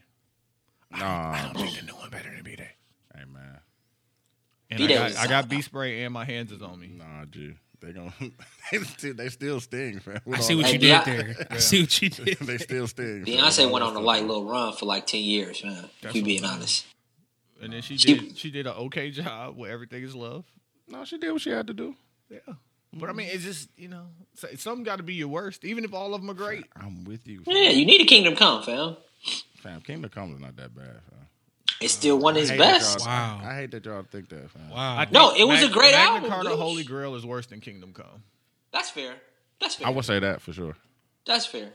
Nah, 0.92 1.52
think 1.52 1.76
the 1.78 1.84
new 1.86 1.94
one 1.96 2.10
better 2.10 2.30
than 2.32 2.44
B 2.44 2.54
Day. 2.54 2.70
hey 3.14 3.24
man, 3.24 3.60
And 4.70 4.78
I 4.80 4.86
B-Day 4.86 4.94
got, 4.94 5.16
I 5.16 5.26
got 5.26 5.48
B 5.48 5.62
spray 5.62 6.04
and 6.04 6.14
my 6.14 6.24
hands 6.24 6.52
is 6.52 6.62
on 6.62 6.78
me. 6.78 6.88
nah, 6.96 7.24
G. 7.24 7.54
They 7.82 7.92
gon' 7.92 8.12
they 8.72 8.78
still 8.78 9.14
they 9.14 9.28
still 9.28 9.60
sting, 9.60 9.98
fam. 10.00 10.20
I 10.32 10.38
see 10.40 10.54
what 10.54 10.72
you 10.72 10.78
did 10.78 10.90
Beyonce- 11.02 11.04
there. 11.04 11.46
I 11.50 11.58
see 11.58 11.80
what 11.80 12.02
you 12.02 12.08
did. 12.10 12.38
they 12.40 12.58
still 12.58 12.86
sting. 12.86 13.24
Beyonce 13.24 13.70
went 13.70 13.84
on 13.84 13.96
a 13.96 14.00
light 14.00 14.24
little 14.24 14.44
run 14.44 14.72
for 14.74 14.86
like 14.86 15.06
ten 15.06 15.20
years, 15.20 15.64
man. 15.64 15.84
If 16.02 16.14
you 16.14 16.22
being 16.22 16.44
I'm 16.44 16.54
honest. 16.54 16.86
And 17.60 17.72
then 17.72 17.82
she 17.82 17.96
She- 17.96 18.14
did 18.14 18.38
she 18.38 18.50
did 18.50 18.66
an 18.66 18.74
okay 18.74 19.10
job 19.10 19.56
with 19.56 19.70
everything 19.70 20.02
is 20.02 20.14
love. 20.14 20.44
No, 20.88 21.04
she 21.04 21.18
did 21.18 21.32
what 21.32 21.40
she 21.40 21.50
had 21.50 21.66
to 21.66 21.74
do. 21.74 21.94
Yeah. 22.30 22.54
But 22.94 23.08
I 23.08 23.14
mean, 23.14 23.28
it's 23.30 23.42
just 23.42 23.68
you 23.76 23.88
know, 23.88 24.06
some 24.58 24.82
got 24.84 24.96
to 24.96 25.02
be 25.02 25.14
your 25.14 25.28
worst, 25.28 25.64
even 25.64 25.82
if 25.84 25.94
all 25.94 26.14
of 26.14 26.20
them 26.20 26.30
are 26.30 26.34
great. 26.34 26.64
I'm 26.76 27.04
with 27.04 27.26
you. 27.26 27.42
Yeah, 27.46 27.70
you 27.70 27.86
need 27.86 28.00
a 28.02 28.04
Kingdom 28.04 28.36
Come, 28.36 28.62
fam. 28.62 28.96
Fam, 29.56 29.80
Kingdom 29.80 30.10
Come 30.10 30.34
is 30.34 30.40
not 30.40 30.56
that 30.56 30.74
bad, 30.74 31.00
fam. 31.10 31.26
It's 31.82 31.94
still 31.94 32.18
one 32.18 32.36
of 32.36 32.40
his 32.40 32.50
I 32.50 32.54
hate 32.54 32.58
that 32.58 32.72
best. 32.72 33.00
Wow. 33.00 33.40
I 33.42 33.54
hate 33.54 33.70
that 33.72 33.84
y'all 33.84 34.02
think 34.10 34.28
that, 34.30 34.50
fam. 34.50 34.70
Wow. 34.70 34.96
I 34.98 35.08
No, 35.10 35.34
it 35.34 35.44
was 35.44 35.62
a 35.62 35.68
great 35.68 35.92
Magna 35.92 36.14
album, 36.16 36.30
Carta 36.30 36.48
dude. 36.50 36.58
Holy 36.58 36.84
Grail 36.84 37.14
is 37.14 37.26
worse 37.26 37.46
than 37.46 37.60
Kingdom 37.60 37.92
Come. 37.92 38.22
That's 38.72 38.90
fair. 38.90 39.14
That's 39.60 39.76
fair. 39.76 39.86
I 39.86 39.90
would 39.90 40.04
say 40.04 40.18
that 40.18 40.40
for 40.40 40.52
sure. 40.52 40.76
That's 41.26 41.46
fair. 41.46 41.70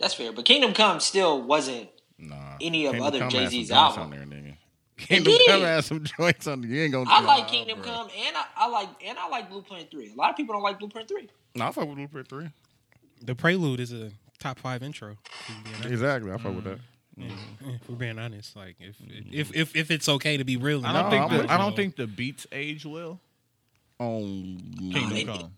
That's 0.00 0.14
fair. 0.14 0.32
But 0.32 0.44
Kingdom 0.44 0.72
Come 0.74 1.00
still 1.00 1.42
wasn't 1.42 1.88
Nah. 2.18 2.56
Any 2.60 2.86
of 2.86 2.92
Kingdom 2.92 3.06
other 3.06 3.28
Jay-Z's 3.28 3.68
some 3.68 3.76
joints 3.76 3.98
album. 3.98 4.20
on 4.20 4.30
there. 4.30 4.56
Kingdom 4.96 5.32
did. 5.32 5.46
Come 5.46 5.62
has 5.62 5.86
some 5.86 6.04
joints 6.04 6.46
on 6.48 6.60
there. 6.60 6.70
You 6.70 6.82
ain't 6.82 6.92
gonna. 6.92 7.08
I 7.08 7.20
nah, 7.20 7.26
like 7.28 7.48
Kingdom 7.48 7.80
bro. 7.80 7.92
Come 7.92 8.08
and 8.08 8.36
I, 8.36 8.44
I 8.56 8.68
like 8.68 8.88
and 9.04 9.16
I 9.16 9.28
like 9.28 9.48
Blueprint 9.48 9.90
Three. 9.90 10.12
A 10.12 10.16
lot 10.16 10.30
of 10.30 10.36
people 10.36 10.54
don't 10.54 10.64
like 10.64 10.80
Blueprint 10.80 11.08
Three. 11.08 11.28
No, 11.54 11.66
I 11.66 11.70
fuck 11.70 11.86
with 11.86 11.96
Blueprint 11.96 12.28
Three. 12.28 12.50
The 13.22 13.36
Prelude 13.36 13.78
is 13.78 13.92
a 13.92 14.10
top 14.40 14.58
five 14.58 14.82
intro. 14.82 15.12
if 15.12 15.48
we're 15.48 15.62
being 15.62 15.74
honest. 15.76 15.90
Exactly, 15.90 16.32
I 16.32 16.36
fuck 16.38 16.54
with 16.56 16.64
mm. 16.64 16.70
that. 16.70 16.78
Yeah, 17.18 17.26
If 17.74 17.88
we're 17.88 17.96
being 17.96 18.18
honest, 18.18 18.54
like 18.56 18.76
if 18.80 18.96
if 19.32 19.54
if, 19.54 19.76
if 19.76 19.90
it's 19.90 20.08
okay 20.08 20.36
to 20.36 20.44
be 20.44 20.56
real, 20.56 20.84
I 20.86 20.92
don't 20.92 21.10
think 21.10 21.30
the, 21.30 21.52
I 21.52 21.58
don't 21.58 21.74
think 21.76 21.96
the 21.96 22.06
beats 22.06 22.46
age 22.52 22.86
well. 22.86 23.20
On 23.98 24.58
Kingdom 24.78 25.10
they- 25.10 25.24
Come. 25.24 25.52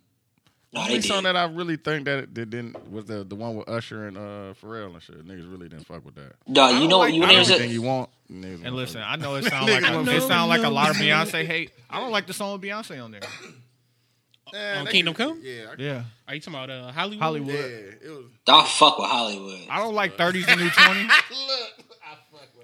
No, 0.72 0.82
only 0.82 0.98
they 0.98 1.00
song 1.00 1.24
that 1.24 1.36
I 1.36 1.46
really 1.46 1.74
think 1.76 2.04
that 2.04 2.20
it 2.20 2.32
didn't 2.34 2.90
was 2.92 3.04
the 3.06 3.24
the 3.24 3.34
one 3.34 3.56
with 3.56 3.68
Usher 3.68 4.06
and 4.06 4.16
uh 4.16 4.54
Pharrell 4.62 4.92
and 4.94 5.02
shit. 5.02 5.26
Niggas 5.26 5.50
really 5.50 5.68
didn't 5.68 5.84
fuck 5.84 6.04
with 6.04 6.14
that. 6.14 6.34
No, 6.46 6.68
you 6.68 6.86
know 6.86 6.98
like- 6.98 7.12
you 7.12 7.24
I 7.24 7.26
know 7.26 7.32
don't 7.32 7.40
Everything 7.50 7.70
a, 7.70 7.72
you 7.72 7.82
want. 7.82 8.08
niggas 8.30 8.64
And 8.64 8.76
listen, 8.76 9.02
I 9.04 9.16
know 9.16 9.34
it 9.34 9.46
sounds 9.46 9.68
like 9.70 9.82
a, 9.82 10.00
it 10.16 10.22
sound 10.22 10.48
like 10.48 10.62
a 10.62 10.70
lot 10.70 10.90
of. 10.90 10.96
Beyonce 10.96 11.44
hate. 11.46 11.72
I 11.90 11.98
don't 11.98 12.12
like 12.12 12.28
the 12.28 12.32
song 12.32 12.52
with 12.52 12.62
Beyonce 12.62 13.02
on 13.04 13.10
there. 13.10 13.20
With 14.52 14.78
on 14.78 14.84
that 14.84 14.90
Kingdom 14.92 15.14
could- 15.14 15.26
Come? 15.28 15.40
Yeah, 15.42 15.64
I, 15.70 15.74
Yeah, 15.82 16.02
Are 16.28 16.34
you 16.34 16.40
talking 16.40 16.54
about 16.54 16.70
uh, 16.70 16.92
Hollywood? 16.92 17.22
Hollywood. 17.22 17.54
yeah. 17.54 17.60
It 18.08 18.10
was. 18.10 18.24
don't 18.44 18.66
fuck 18.68 18.98
with 18.98 19.08
Hollywood. 19.08 19.60
I 19.70 19.78
don't 19.78 19.94
like 19.94 20.16
30s 20.16 20.48
and 20.48 20.60
new 20.60 20.70
20. 20.70 21.08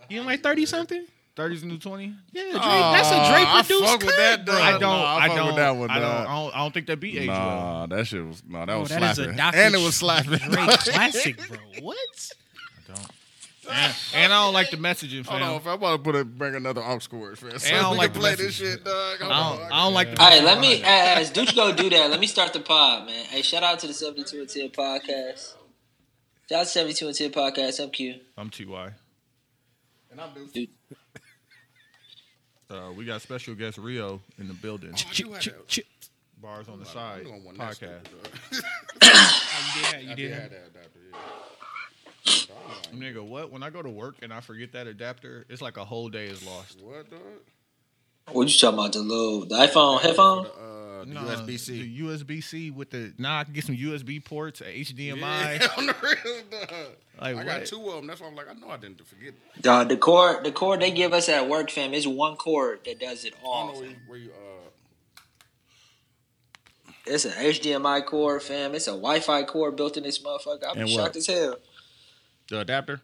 You 0.09 0.19
don't 0.19 0.27
like 0.27 0.41
thirty 0.43 0.67
something? 0.67 1.05
30s 1.37 1.63
and 1.63 1.73
new 1.73 1.79
20. 1.79 2.15
Yeah, 2.33 2.43
Drake, 2.45 2.53
that's 2.63 3.09
a 3.11 3.31
Drake 3.31 3.49
I 3.49 3.63
produced 3.67 3.85
fuck 3.91 4.01
with 4.05 4.17
that, 4.17 4.47
bro. 4.47 4.55
I 4.55 4.71
don't. 4.79 4.85
I 4.85 5.17
I 5.17 5.29
fuck 5.29 5.37
don't. 5.37 5.57
that 5.57 5.71
one, 5.77 5.91
I 5.91 5.95
don't. 5.99 6.03
dog. 6.09 6.27
I 6.29 6.43
don't. 6.45 6.55
I 6.55 6.59
don't 6.59 6.75
think 6.75 6.87
that 6.87 7.01
beat 7.01 7.19
age 7.19 7.29
well. 7.29 7.39
Nah, 7.39 7.87
that 7.87 8.07
shit 8.07 8.25
was 8.25 8.43
no, 8.49 8.61
that 8.61 8.71
Oh, 8.71 8.81
was 8.81 8.89
that 8.91 9.03
is 9.03 9.17
slapping, 9.17 9.35
a 9.35 9.37
Dr. 9.37 9.57
and 9.59 9.75
it 9.75 9.79
was 9.81 9.97
slapping. 9.97 10.39
Drake 10.39 10.69
classic, 10.79 11.49
bro. 11.49 11.59
What? 11.83 12.31
And, 13.71 13.95
and 14.15 14.33
I 14.33 14.45
don't 14.45 14.55
like 14.55 14.71
the 14.71 14.77
messaging, 14.77 15.27
Hold 15.27 15.41
fam. 15.41 15.51
on, 15.51 15.57
if 15.57 15.67
I 15.67 15.75
want 15.75 16.03
to 16.05 16.11
put 16.13 16.19
a, 16.19 16.25
bring 16.25 16.55
another 16.55 16.83
aux 16.83 17.01
cord, 17.11 17.39
fam. 17.39 17.59
So 17.59 17.75
I 17.75 17.81
don't 17.83 17.97
like 17.97 18.13
can 18.13 18.21
the 18.23 18.29
play 18.29 18.35
this 18.37 18.55
shit, 18.55 18.85
dog. 18.85 19.19
Hold 19.21 19.33
I 19.33 19.57
don't, 19.59 19.73
I 19.73 19.85
don't 19.85 19.95
like 19.95 20.15
the. 20.15 20.21
All 20.23 20.29
right, 20.31 20.43
let 20.45 20.61
me 20.61 20.79
behind 20.81 21.19
it. 21.19 21.23
as 21.23 21.31
Dooch 21.33 21.55
go 21.57 21.73
do 21.75 21.91
that. 21.91 22.11
Let 22.11 22.21
me 22.21 22.27
start 22.27 22.53
the 22.53 22.61
pod, 22.61 23.07
man. 23.07 23.25
Hey, 23.27 23.43
shout 23.43 23.63
out 23.63 23.79
to 23.81 23.87
the 23.87 23.93
seventy 23.95 24.25
two 24.25 24.41
and 24.41 24.49
ten 24.49 24.69
podcast. 24.71 25.55
Shout 26.49 26.61
out 26.61 26.65
to 26.65 26.67
seventy 26.67 26.95
two 26.95 27.07
and 27.09 27.17
ten 27.17 27.31
podcast. 27.33 27.83
I'm 27.83 27.91
Q. 27.91 28.15
I'm 28.39 28.51
Ty. 28.51 28.91
And 30.11 30.21
I'm 30.21 30.33
Deuce. 30.35 30.53
Dude. 30.53 30.69
Uh, 32.69 32.91
we 32.97 33.05
got 33.05 33.23
special 33.23 33.55
guest 33.55 33.79
Rio 33.79 34.21
in 34.41 34.49
the 34.49 34.55
building. 34.55 34.93
Ch- 34.95 35.23
ch- 35.39 35.51
ch- 35.69 35.81
Bars 36.43 36.69
on 36.69 36.81
the 36.81 36.85
side 36.85 37.21
I'm 37.21 37.25
doing 37.27 37.45
one 37.45 37.57
next 37.57 37.81
podcast. 37.81 38.03
to 38.03 38.17
it, 38.17 38.33
dog. 38.53 38.65
Oh, 39.03 39.71
you 39.79 39.83
did. 39.83 39.85
have- 39.87 40.03
You 40.03 40.11
I 40.11 40.15
did. 40.15 40.17
did 40.17 40.33
have- 40.33 40.43
have 40.43 40.51
that 40.51 40.67
adapter, 40.75 40.99
yeah. 41.13 41.17
Nigga, 42.95 43.23
what? 43.23 43.51
When 43.51 43.63
I 43.63 43.71
go 43.71 43.83
to 43.83 43.91
work 43.91 44.17
and 44.23 44.33
I 44.33 44.41
forget 44.41 44.73
that 44.73 44.87
adapter, 44.87 45.45
it's 45.49 45.61
like 45.63 45.77
a 45.77 45.85
whole 45.85 46.09
day 46.09 46.27
is 46.27 46.45
lost. 46.47 46.81
What, 46.83 47.11
dog? 47.11 47.21
What 48.33 48.49
you 48.49 48.59
talking 48.59 48.79
about? 48.79 48.93
The 48.93 49.01
little 49.01 49.47
the 49.47 49.55
iPhone 49.57 50.01
headphone? 50.01 50.47
Uh, 50.47 51.05
the 51.05 51.13
Nah, 51.15 51.23
USB-C. 51.25 51.83
The 51.83 52.01
USB 52.01 52.43
C 52.43 52.71
with 52.71 52.91
the 52.91 53.13
now 53.19 53.39
I 53.39 53.45
can 53.45 53.53
get 53.53 53.65
some 53.65 53.77
USB 53.77 54.25
ports, 54.25 54.61
a 54.61 54.65
HDMI. 54.65 55.61
Yeah, 55.61 55.69
on 55.79 55.87
the 55.87 55.95
real, 56.03 56.43
dog. 56.51 56.71
Like 57.21 57.37
I 57.37 57.45
got 57.45 57.67
two 57.67 57.87
of 57.89 57.97
them. 57.97 58.07
That's 58.07 58.21
why 58.21 58.27
I'm 58.29 58.35
like, 58.35 58.49
I 58.51 58.55
know 58.55 58.69
I 58.71 58.77
didn't 58.77 59.07
forget. 59.07 59.35
Dog, 59.61 59.89
the 59.89 59.97
cord 59.97 60.43
the 60.45 60.51
cord 60.53 60.81
they 60.81 60.91
give 60.91 61.13
us 61.13 61.29
at 61.29 61.49
work, 61.49 61.71
fam, 61.71 61.95
is 61.95 62.09
one 62.09 62.37
cord 62.37 62.81
that 62.85 62.99
does 62.99 63.25
it 63.25 63.35
I 63.41 63.43
don't 63.45 63.47
all. 63.53 63.73
know 63.75 63.81
where 63.81 63.89
you, 63.89 63.97
where 64.09 64.19
you 64.19 64.31
uh. 64.31 65.21
It's 67.09 67.25
an 67.25 67.33
HDMI 67.33 68.05
cord, 68.05 68.43
fam. 68.43 68.75
It's 68.75 68.89
a 68.89 68.91
Wi-Fi 68.91 69.45
cord 69.45 69.77
built 69.77 69.97
in 69.97 70.03
this 70.03 70.19
motherfucker. 70.19 70.65
I'm 70.69 70.79
And 70.81 70.89
shocked 70.91 71.15
as 71.15 71.29
hell. 71.29 71.57
The 72.51 72.61
adapter? 72.61 73.01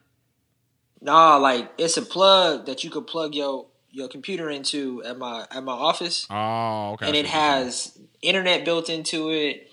Nah, 1.00 1.36
like 1.36 1.70
it's 1.78 1.96
a 1.96 2.02
plug 2.02 2.66
that 2.66 2.84
you 2.84 2.90
could 2.90 3.06
plug 3.06 3.34
your 3.34 3.66
your 3.90 4.08
computer 4.08 4.48
into 4.48 5.02
at 5.04 5.18
my 5.18 5.46
at 5.50 5.62
my 5.64 5.72
office, 5.72 6.26
Oh, 6.30 6.92
okay. 6.92 7.06
and 7.08 7.16
it 7.16 7.26
has 7.26 7.98
internet 8.22 8.64
built 8.64 8.88
into 8.88 9.30
it. 9.30 9.68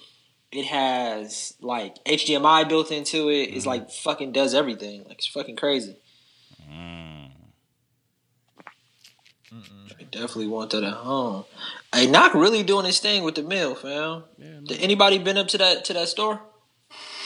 It 0.52 0.66
has 0.66 1.54
like 1.62 2.04
HDMI 2.06 2.68
built 2.68 2.92
into 2.92 3.30
it. 3.30 3.48
Mm-hmm. 3.50 3.58
It's 3.58 3.66
like 3.68 3.92
fucking 3.92 4.32
does 4.32 4.56
everything. 4.56 5.04
Like 5.04 5.20
it's 5.20 5.28
fucking 5.28 5.56
crazy. 5.56 5.96
Mm. 6.68 7.30
I 10.00 10.04
definitely 10.12 10.48
want 10.48 10.72
that 10.72 10.84
at 10.84 10.94
home. 10.94 11.46
Hey, 11.94 12.08
Knock 12.08 12.34
really 12.34 12.64
doing 12.64 12.86
his 12.86 13.00
thing 13.00 13.24
with 13.24 13.36
the 13.36 13.44
mill, 13.44 13.76
fam. 13.76 14.24
Yeah. 14.38 14.60
Did 14.64 14.82
anybody 14.82 15.18
been 15.20 15.38
up 15.38 15.48
to 15.50 15.58
that 15.60 15.86
to 15.86 15.94
that 15.94 16.08
store? 16.08 16.42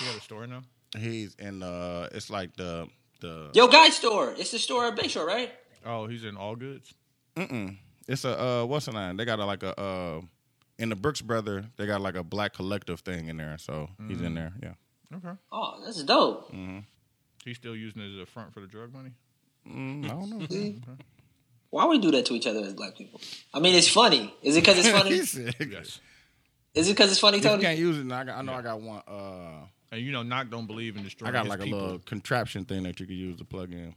You 0.02 0.08
got 0.08 0.18
a 0.18 0.22
store 0.22 0.48
now? 0.48 0.64
He's 0.98 1.36
in 1.36 1.64
uh 1.64 2.10
it's 2.12 2.30
like 2.30 2.56
the 2.56 2.88
the 3.20 3.50
Yo, 3.54 3.68
guy 3.68 3.90
store. 3.90 4.34
It's 4.38 4.52
the 4.52 4.60
store 4.60 4.86
at 4.86 4.96
Bayshore, 4.96 5.26
right? 5.26 5.52
Oh, 5.86 6.08
he's 6.08 6.24
in 6.24 6.38
All 6.38 6.56
Goods. 6.56 6.94
mm 7.36 7.78
it's 8.06 8.26
a 8.26 8.38
uh 8.40 8.66
what's 8.66 8.86
the 8.86 8.92
name? 8.92 9.16
They 9.18 9.24
got 9.26 9.40
a, 9.40 9.46
like 9.46 9.64
a 9.64 9.80
uh 9.80 10.22
in 10.78 10.90
the 10.90 10.96
Brooks 10.96 11.22
brother, 11.22 11.66
they 11.78 11.86
got 11.86 12.02
like 12.02 12.16
a 12.16 12.24
black 12.24 12.54
collective 12.54 13.00
thing 13.02 13.28
in 13.30 13.38
there, 13.38 13.58
so 13.58 13.90
he's 14.08 14.22
in 14.22 14.34
there. 14.34 14.52
Yeah. 14.62 14.74
Okay. 15.16 15.38
Oh, 15.52 15.82
that's 15.86 16.04
dope. 16.04 16.52
Mm. 16.52 16.84
He's 17.46 17.58
still 17.58 17.76
using 17.76 18.02
it 18.02 18.14
as 18.16 18.20
a 18.22 18.26
front 18.26 18.54
for 18.54 18.60
the 18.60 18.68
drug 18.68 18.92
money. 18.92 19.12
Mm, 19.70 20.06
I 20.06 20.08
don't 20.10 20.30
know. 20.30 20.46
See? 20.48 20.82
Why 21.70 21.86
we 21.88 22.00
do 22.00 22.12
that 22.12 22.26
to 22.28 22.34
each 22.34 22.46
other 22.48 22.60
as 22.62 22.74
black 22.74 22.96
people? 22.98 23.22
I 23.54 23.60
mean, 23.60 23.76
it's 23.76 23.88
funny. 23.88 24.34
Is 24.42 24.58
it 24.58 24.62
because 24.62 24.80
it's 24.80 24.90
funny? 24.98 25.12
Yes. 25.72 26.00
Is 26.74 26.90
it 26.90 26.94
because 26.94 27.12
it's 27.12 27.20
funny, 27.20 27.38
If 27.38 27.44
you 27.44 27.50
Tony? 27.52 27.64
can't 27.64 27.80
use 27.80 27.98
it, 28.00 28.12
I, 28.12 28.24
got, 28.24 28.38
I 28.38 28.42
know 28.42 28.54
I 28.54 28.62
got 28.62 28.82
one. 28.82 29.02
Uh, 29.08 29.66
And 29.94 30.02
you 30.02 30.12
know, 30.12 30.24
Knock 30.24 30.50
don't 30.50 30.66
believe 30.66 30.98
in 30.98 31.04
destroying. 31.04 31.30
I 31.30 31.38
got 31.38 31.46
his 31.46 31.50
like 31.52 31.60
a 31.62 31.66
little 31.72 32.00
contraption 32.00 32.66
thing 32.66 32.84
that 32.84 33.00
you 33.00 33.06
could 33.06 33.16
use 33.16 33.38
to 33.38 33.46
plug 33.46 33.72
in. 33.72 33.94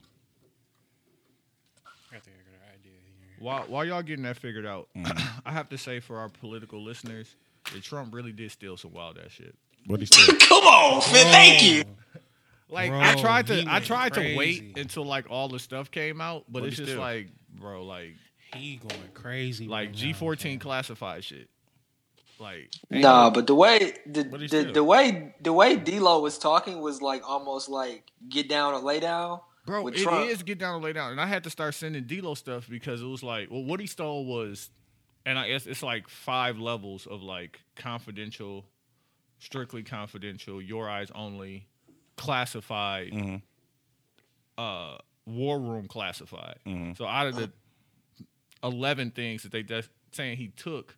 I 2.12 2.18
think 2.18 2.36
I 2.36 2.50
got 2.50 2.60
an 2.62 2.74
idea 2.74 2.92
here. 2.92 3.36
While 3.38 3.62
while 3.64 3.84
y'all 3.84 4.02
getting 4.02 4.24
that 4.24 4.36
figured 4.36 4.66
out, 4.66 4.88
Mm-hmm. 4.96 5.18
I 5.46 5.52
have 5.52 5.68
to 5.70 5.78
say 5.78 6.00
for 6.00 6.18
our 6.18 6.28
political 6.28 6.82
listeners 6.82 7.34
that 7.72 7.82
Trump 7.82 8.14
really 8.14 8.32
did 8.32 8.50
steal 8.50 8.76
some 8.76 8.92
wild 8.92 9.18
ass 9.18 9.32
shit. 9.32 9.54
What 9.86 10.00
he 10.00 10.06
said? 10.10 10.38
Come 10.40 10.64
on, 10.64 11.00
Finn. 11.02 11.26
Thank 11.32 11.62
you. 11.62 11.84
Like 12.68 12.90
Bro, 12.90 13.00
I 13.00 13.14
tried 13.14 13.46
to 13.48 13.62
I 13.66 13.74
went 13.74 13.84
tried 13.84 14.14
to 14.14 14.36
wait 14.36 14.76
until 14.76 15.04
like 15.04 15.26
all 15.30 15.48
the 15.48 15.58
stuff 15.58 15.90
came 15.90 16.20
out, 16.20 16.44
but 16.48 16.62
What'd 16.62 16.68
it's 16.70 16.76
just 16.78 16.90
steal? 16.90 17.00
like, 17.00 17.28
bro, 17.54 17.84
like 17.84 18.14
He 18.54 18.76
going 18.76 19.00
crazy. 19.14 19.66
like 19.68 19.92
G 19.92 20.12
fourteen 20.12 20.58
classified 20.58 21.22
shit. 21.24 21.48
Like 22.38 22.70
Nah, 22.90 23.30
but 23.30 23.46
the 23.46 23.54
way 23.54 23.94
the 24.06 24.22
the, 24.24 24.70
the 24.74 24.84
way 24.84 25.34
the 25.40 25.52
way 25.52 25.76
D'Lo 25.76 26.20
was 26.20 26.38
talking 26.38 26.80
was 26.80 27.00
like 27.02 27.22
almost 27.28 27.68
like 27.68 28.04
get 28.28 28.48
down 28.48 28.74
or 28.74 28.80
lay 28.80 29.00
down. 29.00 29.40
Bro, 29.64 29.82
with 29.82 29.94
it 29.94 29.98
is 29.98 30.02
Trump. 30.04 30.44
get 30.46 30.58
down 30.58 30.76
or 30.76 30.80
lay 30.84 30.92
down. 30.92 31.10
And 31.10 31.20
I 31.20 31.26
had 31.26 31.42
to 31.44 31.50
start 31.50 31.74
sending 31.74 32.04
D-Lo 32.04 32.34
stuff 32.34 32.68
because 32.70 33.02
it 33.02 33.06
was 33.06 33.24
like, 33.24 33.50
well, 33.50 33.64
what 33.64 33.80
he 33.80 33.86
stole 33.88 34.24
was 34.24 34.70
and 35.24 35.38
I 35.38 35.48
guess 35.48 35.66
it's 35.66 35.82
like 35.82 36.08
five 36.08 36.58
levels 36.58 37.06
of 37.06 37.20
like 37.22 37.60
confidential, 37.74 38.64
strictly 39.40 39.82
confidential, 39.82 40.62
your 40.62 40.88
eyes 40.88 41.10
only, 41.14 41.66
classified, 42.16 43.10
Mm-hmm. 43.12 43.36
uh, 44.62 44.98
war 45.26 45.58
room 45.58 45.88
classified. 45.88 46.58
Mm-hmm. 46.64 46.92
So 46.94 47.06
out 47.06 47.26
of 47.26 47.34
the 47.34 47.50
eleven 48.62 49.10
things 49.10 49.42
that 49.42 49.50
they 49.52 49.62
just 49.64 49.88
saying 50.12 50.36
he 50.36 50.48
took, 50.48 50.96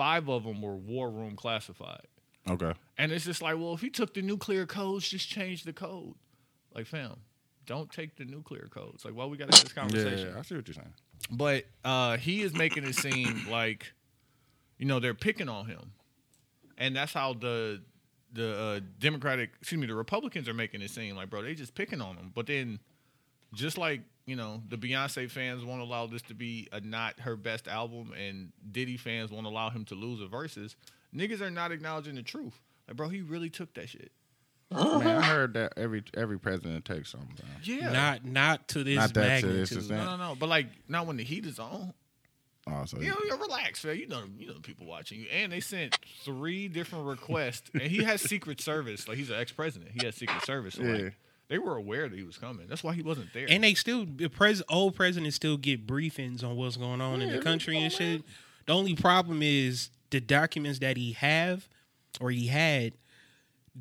five 0.00 0.30
of 0.30 0.44
them 0.44 0.62
were 0.62 0.76
war 0.76 1.10
room 1.10 1.36
classified. 1.36 2.06
Okay. 2.48 2.72
And 2.96 3.12
it's 3.12 3.26
just 3.26 3.42
like, 3.42 3.58
well, 3.58 3.74
if 3.74 3.82
he 3.82 3.90
took 3.90 4.14
the 4.14 4.22
nuclear 4.22 4.64
codes, 4.64 5.06
just 5.06 5.28
change 5.28 5.64
the 5.64 5.74
code. 5.74 6.14
Like, 6.74 6.86
fam, 6.86 7.16
don't 7.66 7.92
take 7.92 8.16
the 8.16 8.24
nuclear 8.24 8.66
codes. 8.70 9.04
Like, 9.04 9.12
why 9.12 9.26
we 9.26 9.36
gotta 9.36 9.52
have 9.52 9.62
this 9.62 9.74
Yeah, 9.76 9.82
conversation? 9.82 10.34
I 10.38 10.40
see 10.40 10.56
what 10.56 10.66
you're 10.66 10.74
saying. 10.74 10.94
But 11.30 11.66
uh, 11.84 12.16
he 12.16 12.40
is 12.40 12.54
making 12.54 12.84
it 12.84 12.94
seem 12.94 13.44
like, 13.44 13.92
you 14.78 14.86
know, 14.86 15.00
they're 15.00 15.12
picking 15.12 15.50
on 15.50 15.66
him, 15.66 15.92
and 16.78 16.96
that's 16.96 17.12
how 17.12 17.34
the 17.34 17.82
the 18.32 18.58
uh, 18.58 18.80
Democratic, 18.98 19.50
excuse 19.60 19.78
me, 19.78 19.86
the 19.86 19.94
Republicans 19.94 20.48
are 20.48 20.54
making 20.54 20.80
it 20.80 20.88
seem 20.88 21.14
like, 21.14 21.28
bro, 21.28 21.42
they 21.42 21.54
just 21.54 21.74
picking 21.74 22.00
on 22.00 22.16
him. 22.16 22.32
But 22.34 22.46
then, 22.46 22.78
just 23.52 23.76
like 23.76 24.00
you 24.30 24.36
know, 24.36 24.62
the 24.68 24.76
Beyonce 24.78 25.30
fans 25.30 25.64
won't 25.64 25.82
allow 25.82 26.06
this 26.06 26.22
to 26.22 26.34
be 26.34 26.68
a 26.72 26.80
not 26.80 27.20
her 27.20 27.36
best 27.36 27.68
album, 27.68 28.12
and 28.18 28.52
Diddy 28.70 28.96
fans 28.96 29.30
won't 29.30 29.46
allow 29.46 29.68
him 29.70 29.84
to 29.86 29.94
lose 29.94 30.20
a 30.20 30.26
verses. 30.28 30.76
Niggas 31.14 31.40
are 31.40 31.50
not 31.50 31.72
acknowledging 31.72 32.14
the 32.14 32.22
truth. 32.22 32.60
Like, 32.88 32.96
bro, 32.96 33.08
he 33.08 33.20
really 33.20 33.50
took 33.50 33.74
that 33.74 33.88
shit. 33.88 34.12
Man, 34.70 35.06
I 35.06 35.22
heard 35.26 35.54
that 35.54 35.72
every 35.76 36.04
every 36.16 36.38
president 36.38 36.84
takes 36.84 37.10
something. 37.10 37.34
man. 37.42 37.56
Yeah. 37.64 37.90
Not 37.92 38.24
not 38.24 38.68
to 38.68 38.84
this 38.84 38.96
Not 38.96 39.14
that 39.14 39.22
to 39.40 39.46
magnitude. 39.46 39.60
this 39.62 39.72
extent. 39.72 40.04
no, 40.04 40.16
no, 40.16 40.28
no. 40.28 40.34
But 40.36 40.48
like, 40.48 40.68
not 40.88 41.06
when 41.08 41.16
the 41.16 41.24
heat 41.24 41.44
is 41.44 41.58
on. 41.58 41.92
Oh, 42.68 42.84
so 42.84 43.00
You 43.00 43.08
know, 43.08 43.16
you 43.24 43.36
relax, 43.36 43.84
man. 43.84 43.96
You 43.96 44.06
know, 44.06 44.22
you 44.38 44.46
know 44.46 44.54
people 44.62 44.86
watching 44.86 45.18
you. 45.20 45.26
And 45.32 45.50
they 45.50 45.58
sent 45.60 45.98
three 46.22 46.68
different 46.68 47.06
requests, 47.06 47.68
and 47.74 47.82
he 47.82 48.04
has 48.04 48.20
Secret 48.20 48.60
Service. 48.60 49.08
Like 49.08 49.16
he's 49.18 49.30
an 49.30 49.36
ex 49.40 49.50
president. 49.50 49.90
He 49.98 50.06
has 50.06 50.14
Secret 50.14 50.44
Service. 50.44 50.74
So 50.74 50.82
Yeah. 50.84 50.92
like, 50.92 51.14
they 51.50 51.58
were 51.58 51.76
aware 51.76 52.08
that 52.08 52.16
he 52.16 52.22
was 52.22 52.38
coming. 52.38 52.66
That's 52.68 52.84
why 52.84 52.94
he 52.94 53.02
wasn't 53.02 53.34
there. 53.34 53.44
And 53.48 53.64
they 53.64 53.74
still 53.74 54.06
the 54.06 54.28
pres 54.28 54.62
old 54.70 54.94
presidents 54.94 55.36
still 55.36 55.56
get 55.56 55.86
briefings 55.86 56.42
on 56.42 56.56
what's 56.56 56.76
going 56.76 57.00
on 57.00 57.20
in 57.20 57.30
the 57.30 57.40
country 57.42 57.76
and 57.76 57.92
shit. 57.92 58.22
The 58.66 58.72
only 58.72 58.94
problem 58.94 59.42
is 59.42 59.90
the 60.10 60.20
documents 60.20 60.78
that 60.78 60.96
he 60.96 61.12
have 61.12 61.68
or 62.20 62.30
he 62.30 62.46
had, 62.46 62.94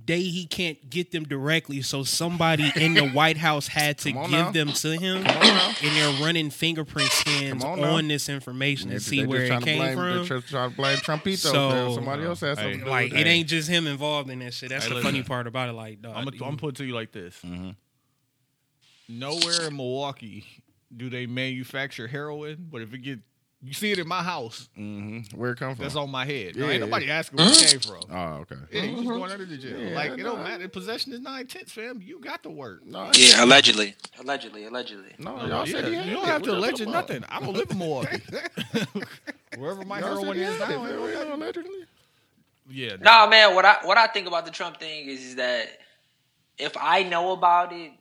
they 0.06 0.22
he 0.22 0.46
can't 0.46 0.90
get 0.90 1.12
them 1.12 1.24
directly. 1.24 1.82
So 1.82 2.04
somebody 2.04 2.72
in 2.76 2.94
the 2.94 3.10
White 3.10 3.38
House 3.38 3.68
had 3.68 3.98
to 4.00 4.12
give 4.12 4.30
now. 4.30 4.52
them 4.52 4.72
to 4.72 4.92
him, 4.92 5.24
Come 5.24 5.36
on 5.38 5.42
now. 5.44 5.74
and 5.84 5.96
they're 5.96 6.24
running 6.26 6.52
fingerprint 6.52 7.10
scans 7.10 7.64
Come 7.64 7.72
on, 7.80 7.84
on 7.84 8.08
now. 8.08 8.14
this 8.14 8.30
information 8.30 8.90
They- 8.90 8.96
to 8.96 9.02
see 9.02 9.26
where 9.26 9.44
it 9.46 9.64
came 9.64 9.80
blame, 9.80 9.98
from. 9.98 10.28
They're 10.28 10.42
trying 10.42 10.70
to 10.70 10.76
blame 10.76 10.98
Trumpito. 10.98 11.38
So- 11.38 11.70
man. 11.70 11.94
somebody 11.96 12.24
else 12.24 12.40
has 12.42 12.58
something. 12.60 12.80
to 12.80 12.86
do 12.86 12.90
like 12.90 13.12
with 13.12 13.20
it 13.22 13.28
ain't 13.28 13.48
just 13.50 13.68
him 13.68 13.88
involved 13.88 14.30
in 14.30 14.40
that 14.40 14.54
shit. 14.54 14.70
That's 14.70 14.84
Hey, 14.86 14.90
the 14.90 14.96
listen. 14.98 15.12
funny 15.12 15.24
part 15.24 15.48
about 15.48 15.70
it. 15.70 15.74
Like, 15.74 16.02
dog, 16.02 16.14
I'm 16.16 16.24
gonna 16.26 16.46
I'm 16.46 16.58
put 16.58 16.76
it 16.76 16.78
to 16.78 16.86
you 16.86 16.94
like 16.94 17.12
this: 17.12 17.36
Mm-hmm. 17.44 17.72
Nowhere 19.10 19.68
in 19.68 19.76
Milwaukee 19.76 20.46
do 20.96 21.10
they 21.10 21.26
manufacture 21.26 22.08
heroin, 22.08 22.68
but 22.72 22.82
if 22.82 22.94
it 22.94 23.00
get 23.00 23.20
you 23.62 23.74
see 23.74 23.92
it 23.92 24.00
in 24.00 24.08
my 24.08 24.24
house, 24.24 24.70
Mhm. 24.78 25.34
Where 25.36 25.52
it 25.52 25.58
come 25.60 25.76
from? 25.76 25.84
that's 25.84 25.96
on 25.96 26.10
my 26.10 26.26
head. 26.26 26.56
No, 26.56 26.66
Yeah. 26.66 26.72
ain't 26.74 26.82
nobody 26.82 27.10
asking 27.12 27.38
where 27.40 27.50
it 27.52 27.58
came 27.58 27.80
from. 27.82 28.04
Oh, 28.10 28.34
okay. 28.42 28.56
Yeah, 28.72 28.84
you 28.84 28.96
just 28.98 29.08
going 29.10 29.32
under 29.32 29.46
the 29.46 29.58
jail. 29.58 29.80
Yeah, 29.80 29.96
like 29.96 30.12
it 30.12 30.24
don't 30.24 30.44
matter. 30.44 30.68
Possession 30.70 31.12
is 31.14 31.20
nine 31.20 31.46
tenths, 31.48 31.72
fam. 31.74 32.02
You 32.02 32.20
got 32.20 32.42
the 32.44 32.50
work. 32.50 32.86
No, 32.86 33.12
Yeah, 33.16 33.44
allegedly. 33.44 33.96
Allegedly, 34.20 34.64
allegedly. 34.66 35.14
no, 35.18 35.36
No, 35.36 35.42
y'all 35.42 35.48
no, 35.50 35.66
said 35.66 35.84
yeah, 35.84 35.90
he 35.90 35.96
had 35.96 36.06
you 36.08 36.14
don't 36.14 36.24
it. 36.24 36.28
have 36.28 36.42
to 36.44 36.52
allege 36.52 36.72
talking 36.78 36.92
nothing. 36.94 37.18
about? 37.18 37.34
I 37.34 37.46
don't 37.46 37.54
live 37.56 37.70
in 37.72 37.78
Milwaukee. 37.78 38.22
Wherever 39.58 39.84
my 39.84 40.00
Y'all 40.00 40.20
heroin 40.20 40.38
is 40.38 40.60
now, 40.60 40.66
it. 40.66 40.72
ain't 40.76 40.84
no- 40.84 41.36
allegedly? 41.36 41.86
yeah. 42.70 42.96
Nah, 43.02 43.28
man. 43.28 43.56
What 43.56 43.66
I 43.66 43.78
what 43.84 43.98
I 43.98 44.08
think 44.08 44.28
about 44.28 44.46
the 44.46 44.52
Trump 44.52 44.80
thing 44.80 45.08
is, 45.08 45.22
is 45.22 45.36
that 45.36 45.68
if 46.58 46.78
I 46.80 47.04
know 47.04 47.32
about 47.34 47.74
it, 47.74 47.92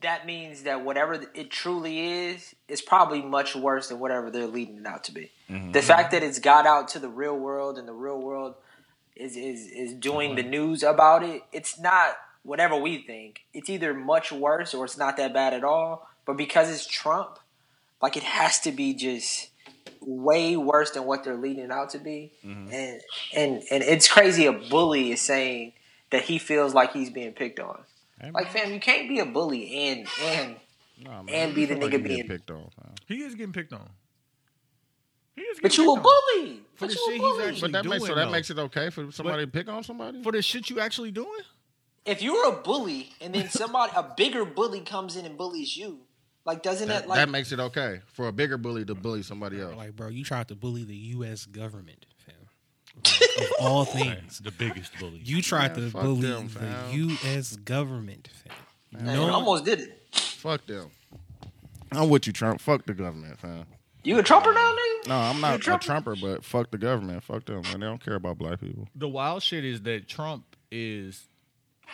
that 0.00 0.26
means 0.26 0.62
that 0.62 0.84
whatever 0.84 1.20
it 1.34 1.50
truly 1.50 2.28
is 2.28 2.54
is 2.68 2.80
probably 2.80 3.22
much 3.22 3.56
worse 3.56 3.88
than 3.88 3.98
whatever 3.98 4.30
they're 4.30 4.46
leading 4.46 4.78
it 4.78 4.86
out 4.86 5.04
to 5.04 5.12
be. 5.12 5.30
Mm-hmm. 5.50 5.72
The 5.72 5.82
fact 5.82 6.12
that 6.12 6.22
it's 6.22 6.38
got 6.38 6.66
out 6.66 6.88
to 6.88 6.98
the 6.98 7.08
real 7.08 7.36
world 7.36 7.78
and 7.78 7.88
the 7.88 7.92
real 7.92 8.20
world 8.20 8.54
is 9.16 9.36
is 9.36 9.66
is 9.66 9.94
doing 9.94 10.36
the 10.36 10.42
news 10.42 10.82
about 10.82 11.22
it. 11.22 11.42
It's 11.52 11.78
not 11.80 12.16
whatever 12.42 12.76
we 12.76 13.02
think. 13.02 13.40
It's 13.52 13.68
either 13.68 13.92
much 13.92 14.30
worse 14.30 14.72
or 14.74 14.84
it's 14.84 14.96
not 14.96 15.16
that 15.16 15.34
bad 15.34 15.52
at 15.52 15.64
all. 15.64 16.08
But 16.24 16.36
because 16.36 16.70
it's 16.70 16.86
Trump, 16.86 17.38
like 18.00 18.16
it 18.16 18.22
has 18.22 18.60
to 18.60 18.72
be 18.72 18.94
just 18.94 19.50
way 20.00 20.56
worse 20.56 20.92
than 20.92 21.04
what 21.04 21.24
they're 21.24 21.36
leading 21.36 21.64
it 21.64 21.70
out 21.70 21.90
to 21.90 21.98
be. 21.98 22.32
Mm-hmm. 22.44 22.72
And 22.72 23.00
and 23.34 23.62
and 23.70 23.82
it's 23.82 24.06
crazy 24.06 24.46
a 24.46 24.52
bully 24.52 25.10
is 25.10 25.20
saying 25.20 25.72
that 26.10 26.22
he 26.22 26.38
feels 26.38 26.72
like 26.74 26.92
he's 26.92 27.10
being 27.10 27.32
picked 27.32 27.58
on. 27.58 27.80
Like 28.32 28.48
fam, 28.50 28.72
you 28.72 28.80
can't 28.80 29.08
be 29.08 29.18
a 29.20 29.26
bully 29.26 29.72
and 29.90 30.06
and 30.22 30.56
Nah, 31.00 31.22
man, 31.22 31.34
And 31.34 31.54
be 31.54 31.64
the 31.64 31.74
feel 31.76 31.84
like 31.84 31.92
nigga 31.92 32.02
being- 32.02 32.26
picked 32.28 32.50
on. 32.50 32.56
man. 32.82 32.94
He 33.06 33.22
is 33.22 33.34
getting 33.36 33.52
picked 33.52 33.72
on. 33.72 33.88
He 35.36 35.42
is 35.42 35.58
but 35.60 35.70
getting 35.70 35.84
you 35.84 35.92
a 35.92 35.96
picked 35.96 36.06
on. 36.06 36.12
bully. 36.34 36.60
For 36.74 36.86
But 36.86 36.88
the 36.90 36.94
shit 36.96 37.20
he's 37.20 37.38
actually 37.40 37.60
But 37.60 37.72
that 37.72 37.84
makes 37.88 38.06
so 38.06 38.14
that 38.14 38.24
though. 38.24 38.30
makes 38.30 38.50
it 38.50 38.58
okay 38.58 38.90
for 38.90 39.12
somebody 39.12 39.44
to 39.44 39.50
pick 39.50 39.68
on 39.68 39.84
somebody. 39.84 40.22
For 40.24 40.32
the 40.32 40.42
shit 40.42 40.68
you 40.70 40.80
actually 40.80 41.10
doing? 41.12 41.42
if 42.04 42.22
you're 42.22 42.48
a 42.48 42.52
bully 42.62 43.10
and 43.20 43.34
then 43.34 43.50
somebody 43.50 43.92
a 43.94 44.02
bigger 44.16 44.44
bully 44.46 44.80
comes 44.80 45.14
in 45.14 45.26
and 45.26 45.36
bullies 45.36 45.76
you, 45.76 46.00
like 46.46 46.62
doesn't 46.62 46.88
That, 46.88 47.02
that, 47.02 47.08
like 47.08 47.16
that 47.18 47.28
makes 47.28 47.52
it 47.52 47.60
okay 47.60 48.00
for 48.06 48.28
a 48.28 48.32
bigger 48.32 48.56
bully 48.56 48.84
to 48.86 48.94
bully 48.94 49.22
somebody 49.22 49.60
else. 49.60 49.76
Like, 49.76 49.94
bro, 49.94 50.08
you 50.08 50.24
tried 50.24 50.48
to 50.48 50.54
bully 50.54 50.82
the 50.84 50.96
U.S. 50.96 51.44
government, 51.44 52.06
fam. 52.06 52.07
Of 53.38 53.52
all 53.60 53.84
things, 53.86 54.38
The 54.38 54.50
biggest 54.50 54.92
bully. 54.98 55.20
you 55.24 55.42
tried 55.42 55.76
Man, 55.76 55.86
to 55.86 55.90
fuck 55.90 56.02
bully 56.02 56.20
them, 56.22 56.48
the 56.48 56.58
fam. 56.60 56.92
U.S. 56.92 57.56
government, 57.56 58.28
fam. 58.44 59.04
Man, 59.04 59.16
No, 59.16 59.26
you 59.26 59.32
almost 59.32 59.64
did 59.64 59.80
it. 59.80 60.02
Fuck 60.12 60.66
them. 60.66 60.90
I'm 61.92 62.08
with 62.08 62.26
you, 62.26 62.32
Trump. 62.32 62.60
Fuck 62.60 62.84
the 62.86 62.94
government, 62.94 63.38
fam. 63.38 63.64
You 64.04 64.18
a 64.18 64.22
Trumper 64.22 64.52
now, 64.52 64.72
nigga? 64.72 65.08
No, 65.08 65.16
I'm 65.16 65.40
not 65.40 65.52
a 65.52 65.54
a 65.56 65.58
Trumper? 65.58 65.84
Trumper, 65.84 66.16
but 66.20 66.44
fuck 66.44 66.70
the 66.70 66.78
government. 66.78 67.22
Fuck 67.24 67.44
them, 67.46 67.62
man. 67.62 67.80
They 67.80 67.86
don't 67.86 68.02
care 68.04 68.14
about 68.14 68.38
black 68.38 68.60
people. 68.60 68.88
The 68.94 69.08
wild 69.08 69.42
shit 69.42 69.64
is 69.64 69.82
that 69.82 70.08
Trump 70.08 70.56
is 70.70 71.28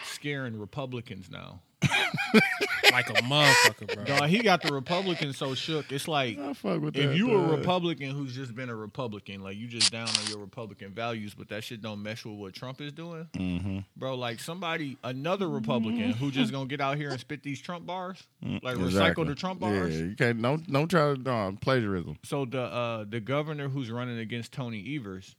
scaring 0.04 0.58
Republicans 0.58 1.30
now. 1.30 1.60
like 2.92 3.08
a 3.10 3.14
motherfucker, 3.22 3.94
bro. 3.94 4.04
Dog, 4.04 4.28
he 4.28 4.38
got 4.40 4.62
the 4.62 4.72
Republicans 4.72 5.36
so 5.36 5.54
shook. 5.54 5.90
It's 5.92 6.06
like 6.08 6.38
I 6.38 6.52
fuck 6.54 6.80
with 6.80 6.96
if 6.96 7.10
that. 7.10 7.16
you 7.16 7.32
a. 7.34 7.48
Republican 7.56 8.10
who's 8.10 8.34
just 8.34 8.54
been 8.54 8.68
a 8.68 8.74
Republican, 8.74 9.42
like 9.42 9.56
you 9.56 9.66
just 9.66 9.90
down 9.92 10.08
on 10.08 10.26
your 10.28 10.38
Republican 10.38 10.92
values, 10.92 11.34
but 11.34 11.48
that 11.48 11.64
shit 11.64 11.80
don't 11.82 12.02
mesh 12.02 12.24
with 12.24 12.34
what 12.34 12.54
Trump 12.54 12.80
is 12.80 12.92
doing, 12.92 13.28
Mm-hmm. 13.34 13.78
bro. 13.96 14.14
Like 14.16 14.40
somebody, 14.40 14.96
another 15.04 15.48
Republican 15.48 16.12
who 16.12 16.30
just 16.30 16.52
gonna 16.52 16.66
get 16.66 16.80
out 16.80 16.96
here 16.96 17.10
and 17.10 17.20
spit 17.20 17.42
these 17.42 17.60
Trump 17.60 17.86
bars, 17.86 18.22
like 18.62 18.76
recycle 18.76 19.26
the 19.26 19.34
Trump 19.34 19.60
bars. 19.60 19.98
Yeah, 19.98 20.06
you 20.06 20.16
can't. 20.16 20.40
Don't 20.40 20.70
don't 20.72 20.88
try 20.88 21.14
to 21.14 21.20
no, 21.20 21.56
plagiarism. 21.60 22.18
So 22.24 22.44
the 22.44 22.62
uh, 22.62 23.04
the 23.08 23.20
governor 23.20 23.68
who's 23.68 23.90
running 23.90 24.18
against 24.18 24.52
Tony 24.52 24.96
Evers, 24.96 25.34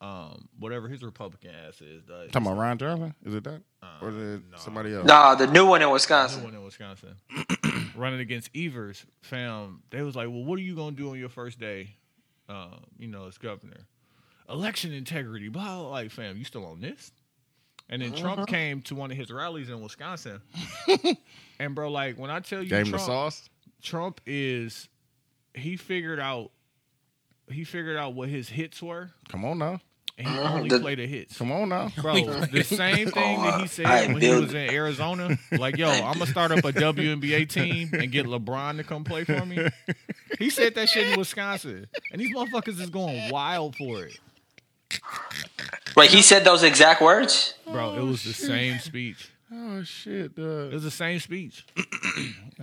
um, 0.00 0.48
whatever 0.58 0.88
his 0.88 1.02
Republican 1.02 1.50
ass 1.66 1.80
is, 1.80 2.08
uh, 2.10 2.26
Talking 2.30 2.48
about 2.48 2.58
Ron 2.60 2.78
Johnson? 2.78 3.14
Is 3.24 3.34
it 3.34 3.44
that, 3.44 3.62
or 4.02 4.10
is 4.10 4.16
it 4.16 4.42
no. 4.50 4.56
somebody 4.58 4.94
else? 4.94 5.06
Nah, 5.06 5.34
the 5.34 5.46
new 5.46 5.66
one 5.66 5.82
in 5.82 5.88
the 5.88 5.92
Wisconsin. 5.92 6.42
one 6.44 6.54
in 6.54 6.62
Wisconsin, 6.64 7.16
running 7.96 8.20
against 8.20 8.50
Evers, 8.54 9.04
fam. 9.22 9.82
They 9.90 10.02
was 10.02 10.14
like, 10.16 10.28
well, 10.28 10.44
what 10.44 10.58
are 10.58 10.62
you 10.62 10.74
gonna 10.76 10.96
do 10.96 11.10
on 11.10 11.18
your 11.18 11.28
first 11.28 11.58
day? 11.60 11.96
Um, 12.48 12.84
you 12.98 13.08
know, 13.08 13.26
as 13.26 13.38
governor, 13.38 13.86
election 14.48 14.92
integrity. 14.92 15.48
Blah, 15.48 15.64
blah, 15.64 15.78
blah. 15.82 15.90
like, 15.90 16.10
fam, 16.10 16.36
you 16.36 16.44
still 16.44 16.64
on 16.66 16.80
this? 16.80 17.10
And 17.88 18.02
then 18.02 18.12
Uh-huh. 18.12 18.34
Trump 18.34 18.48
came 18.48 18.82
to 18.82 18.94
one 18.96 19.10
of 19.12 19.16
his 19.16 19.30
rallies 19.30 19.70
in 19.70 19.80
Wisconsin, 19.80 20.40
and 21.58 21.74
bro, 21.74 21.90
like 21.90 22.18
when 22.18 22.30
I 22.30 22.40
tell 22.40 22.62
you, 22.62 22.68
Gave 22.70 22.86
him 22.86 22.92
the 22.92 22.98
Trump, 22.98 23.06
sauce. 23.06 23.48
Trump 23.82 24.20
is 24.26 24.88
he 25.54 25.76
figured 25.76 26.18
out 26.20 26.50
he 27.50 27.62
figured 27.64 27.96
out 27.96 28.14
what 28.14 28.28
his 28.28 28.48
hits 28.48 28.82
were, 28.82 29.10
Come 29.28 29.44
on 29.44 29.58
now. 29.58 29.80
And 30.18 30.26
he 30.28 30.38
Uh, 30.38 30.52
only 30.52 30.68
the- 30.68 30.80
played 30.80 30.98
the 30.98 31.06
hits. 31.06 31.36
Come 31.38 31.52
on 31.52 31.68
now. 31.68 31.92
Bro, 32.00 32.14
the 32.46 32.62
same 32.64 33.10
thing 33.10 33.42
that 33.42 33.60
he 33.60 33.66
said 33.66 33.86
I 33.86 34.06
when 34.06 34.20
he 34.20 34.28
was 34.30 34.54
in 34.54 34.70
Arizona, 34.70 35.36
like, 35.52 35.76
yo, 35.76 35.88
I'm 35.90 36.14
gonna 36.18 36.26
start 36.26 36.52
up 36.52 36.64
a 36.64 36.72
WNBA 36.72 37.48
team 37.48 37.90
and 37.92 38.10
get 38.10 38.26
LeBron 38.26 38.76
to 38.78 38.84
come 38.84 39.04
play 39.04 39.24
for 39.24 39.44
me. 39.44 39.68
He 40.38 40.50
said 40.50 40.74
that 40.76 40.88
shit 40.88 41.08
in 41.08 41.18
Wisconsin, 41.18 41.86
and 42.12 42.20
these 42.20 42.34
motherfuckers 42.34 42.80
is 42.80 42.90
going 42.90 43.30
wild 43.30 43.76
for 43.76 44.04
it, 44.04 44.18
Wait, 45.96 46.10
he 46.10 46.22
said 46.22 46.44
those 46.44 46.62
exact 46.62 47.00
words? 47.02 47.54
bro. 47.70 47.94
It 47.94 48.02
was 48.02 48.22
the 48.22 48.32
same 48.32 48.78
speech. 48.78 49.30
Oh 49.52 49.82
shit, 49.84 50.14
It 50.14 50.34
dog. 50.36 50.72
was 50.72 50.82
the 50.82 50.90
same 50.90 51.20
speech, 51.20 51.64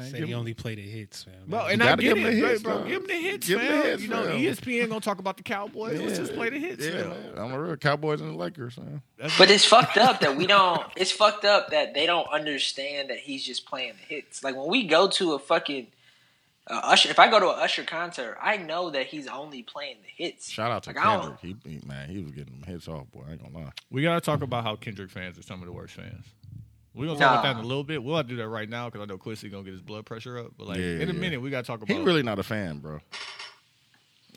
Said 0.01 0.23
he 0.23 0.33
only 0.33 0.53
played 0.53 0.79
the 0.79 0.81
hits, 0.81 1.23
fam. 1.23 1.33
bro. 1.47 1.67
And 1.67 1.81
I 1.81 1.85
gotta 1.87 2.01
get 2.01 2.15
give 2.15 2.25
it, 2.25 2.33
him 2.33 2.35
the 2.35 2.41
bro, 2.41 2.49
hits, 2.49 2.63
bro. 2.63 2.73
dog. 2.79 2.87
Give 2.87 3.01
him 3.01 3.07
the 3.07 3.13
hits, 3.13 3.47
Give 3.47 3.61
him 3.61 3.67
the 3.77 3.83
hits, 3.83 4.01
you 4.03 4.07
know, 4.09 4.23
fam. 4.25 4.37
ESPN 4.39 4.89
gonna 4.89 4.99
talk 4.99 5.19
about 5.19 5.37
the 5.37 5.43
Cowboys. 5.43 6.01
Let's 6.01 6.17
just 6.17 6.33
play 6.33 6.49
the 6.49 6.59
hits, 6.59 6.85
Yeah, 6.85 6.91
fam. 6.91 7.09
man. 7.09 7.31
I'm 7.37 7.53
a 7.53 7.61
real 7.61 7.77
Cowboys 7.77 8.19
and 8.19 8.31
the 8.33 8.37
Lakers. 8.37 8.77
Man. 8.77 9.01
But 9.37 9.49
it's 9.49 9.63
fucked 9.65 9.97
up 9.97 10.19
that 10.19 10.35
we 10.35 10.45
don't. 10.45 10.83
It's 10.97 11.11
fucked 11.11 11.45
up 11.45 11.69
that 11.69 11.93
they 11.93 12.05
don't 12.05 12.27
understand 12.33 13.09
that 13.11 13.19
he's 13.19 13.45
just 13.45 13.65
playing 13.65 13.93
the 13.93 14.15
hits. 14.15 14.43
Like 14.43 14.55
when 14.57 14.67
we 14.69 14.85
go 14.85 15.07
to 15.09 15.33
a 15.33 15.39
fucking 15.39 15.87
Uh, 16.65 16.79
Usher, 16.83 17.09
if 17.09 17.19
I 17.19 17.29
go 17.29 17.39
to 17.41 17.49
an 17.49 17.59
Usher 17.59 17.83
concert, 17.83 18.37
I 18.41 18.55
know 18.57 18.89
that 18.89 19.07
he's 19.07 19.27
only 19.27 19.63
playing 19.63 19.97
the 20.01 20.23
hits. 20.23 20.49
Shout 20.49 20.71
out 20.71 20.83
to 20.83 20.89
Like, 20.91 20.97
I 20.97 21.17
don't- 21.17 21.39
Kendrick. 21.41 21.57
He, 21.65 21.71
he 21.79 21.81
man, 21.85 22.09
he 22.09 22.19
was 22.19 22.31
getting 22.31 22.59
them 22.59 22.63
hits 22.65 22.87
off, 22.87 23.09
boy. 23.11 23.23
I 23.27 23.31
ain't 23.33 23.41
gonna 23.43 23.65
lie. 23.65 23.71
We 23.91 24.01
gotta 24.01 24.21
talk 24.21 24.41
about 24.41 24.63
how 24.65 24.75
Kendrick 24.77 25.11
fans 25.11 25.37
are 25.37 25.43
some 25.43 25.59
of 25.61 25.65
the 25.65 25.73
worst 25.73 25.93
fans. 25.95 26.25
We're 26.95 27.07
gonna 27.07 27.19
talk 27.19 27.39
about 27.39 27.43
that 27.43 27.59
in 27.59 27.65
a 27.65 27.67
little 27.67 27.83
bit. 27.83 28.03
We'll 28.03 28.17
have 28.17 28.27
to 28.27 28.29
do 28.29 28.37
that 28.37 28.47
right 28.47 28.69
now 28.69 28.89
because 28.89 29.01
I 29.01 29.05
know 29.05 29.17
Quincy 29.17 29.49
gonna 29.49 29.63
get 29.63 29.71
his 29.73 29.81
blood 29.81 30.05
pressure 30.05 30.37
up. 30.37 30.51
But 30.57 30.67
like 30.67 30.77
Yeah, 30.77 30.85
in 30.99 31.09
a 31.09 31.13
yeah. 31.13 31.19
minute, 31.19 31.41
we 31.41 31.49
gotta 31.49 31.65
talk 31.65 31.81
about 31.81 31.89
it. 31.93 31.97
He 31.99 32.03
really 32.05 32.23
not 32.23 32.37
a 32.39 32.43
fan, 32.43 32.79
bro. 32.79 32.99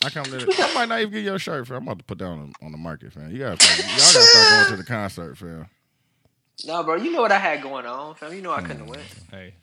I 0.05 0.11
come 0.11 0.25
to. 0.25 0.31
The, 0.31 0.55
I 0.71 0.75
might 0.75 0.89
not 0.89 1.01
even 1.01 1.13
get 1.13 1.25
your 1.25 1.39
shirt, 1.39 1.67
fam. 1.67 1.79
I'm 1.79 1.83
about 1.85 1.99
to 1.99 2.05
put 2.05 2.19
that 2.19 2.27
on, 2.27 2.53
on 2.63 2.73
the 2.73 2.79
market, 2.79 3.13
fam. 3.13 3.31
You 3.31 3.39
gotta, 3.39 3.65
y'all 3.83 3.87
gotta 3.89 3.99
start 4.23 4.49
going 4.51 4.71
to 4.73 4.77
the 4.77 4.85
concert, 4.89 5.37
fam. 5.39 5.67
No, 6.67 6.83
bro, 6.83 6.97
you 6.97 7.13
know 7.13 7.21
what 7.23 7.33
I 7.33 7.39
had 7.39 7.63
going 7.63 7.87
on, 7.87 8.15
fam. 8.15 8.33
You 8.35 8.41
know 8.43 8.53
I 8.53 8.63
couldn't 8.63 8.87
win. 8.87 9.01
Hey, 9.31 9.55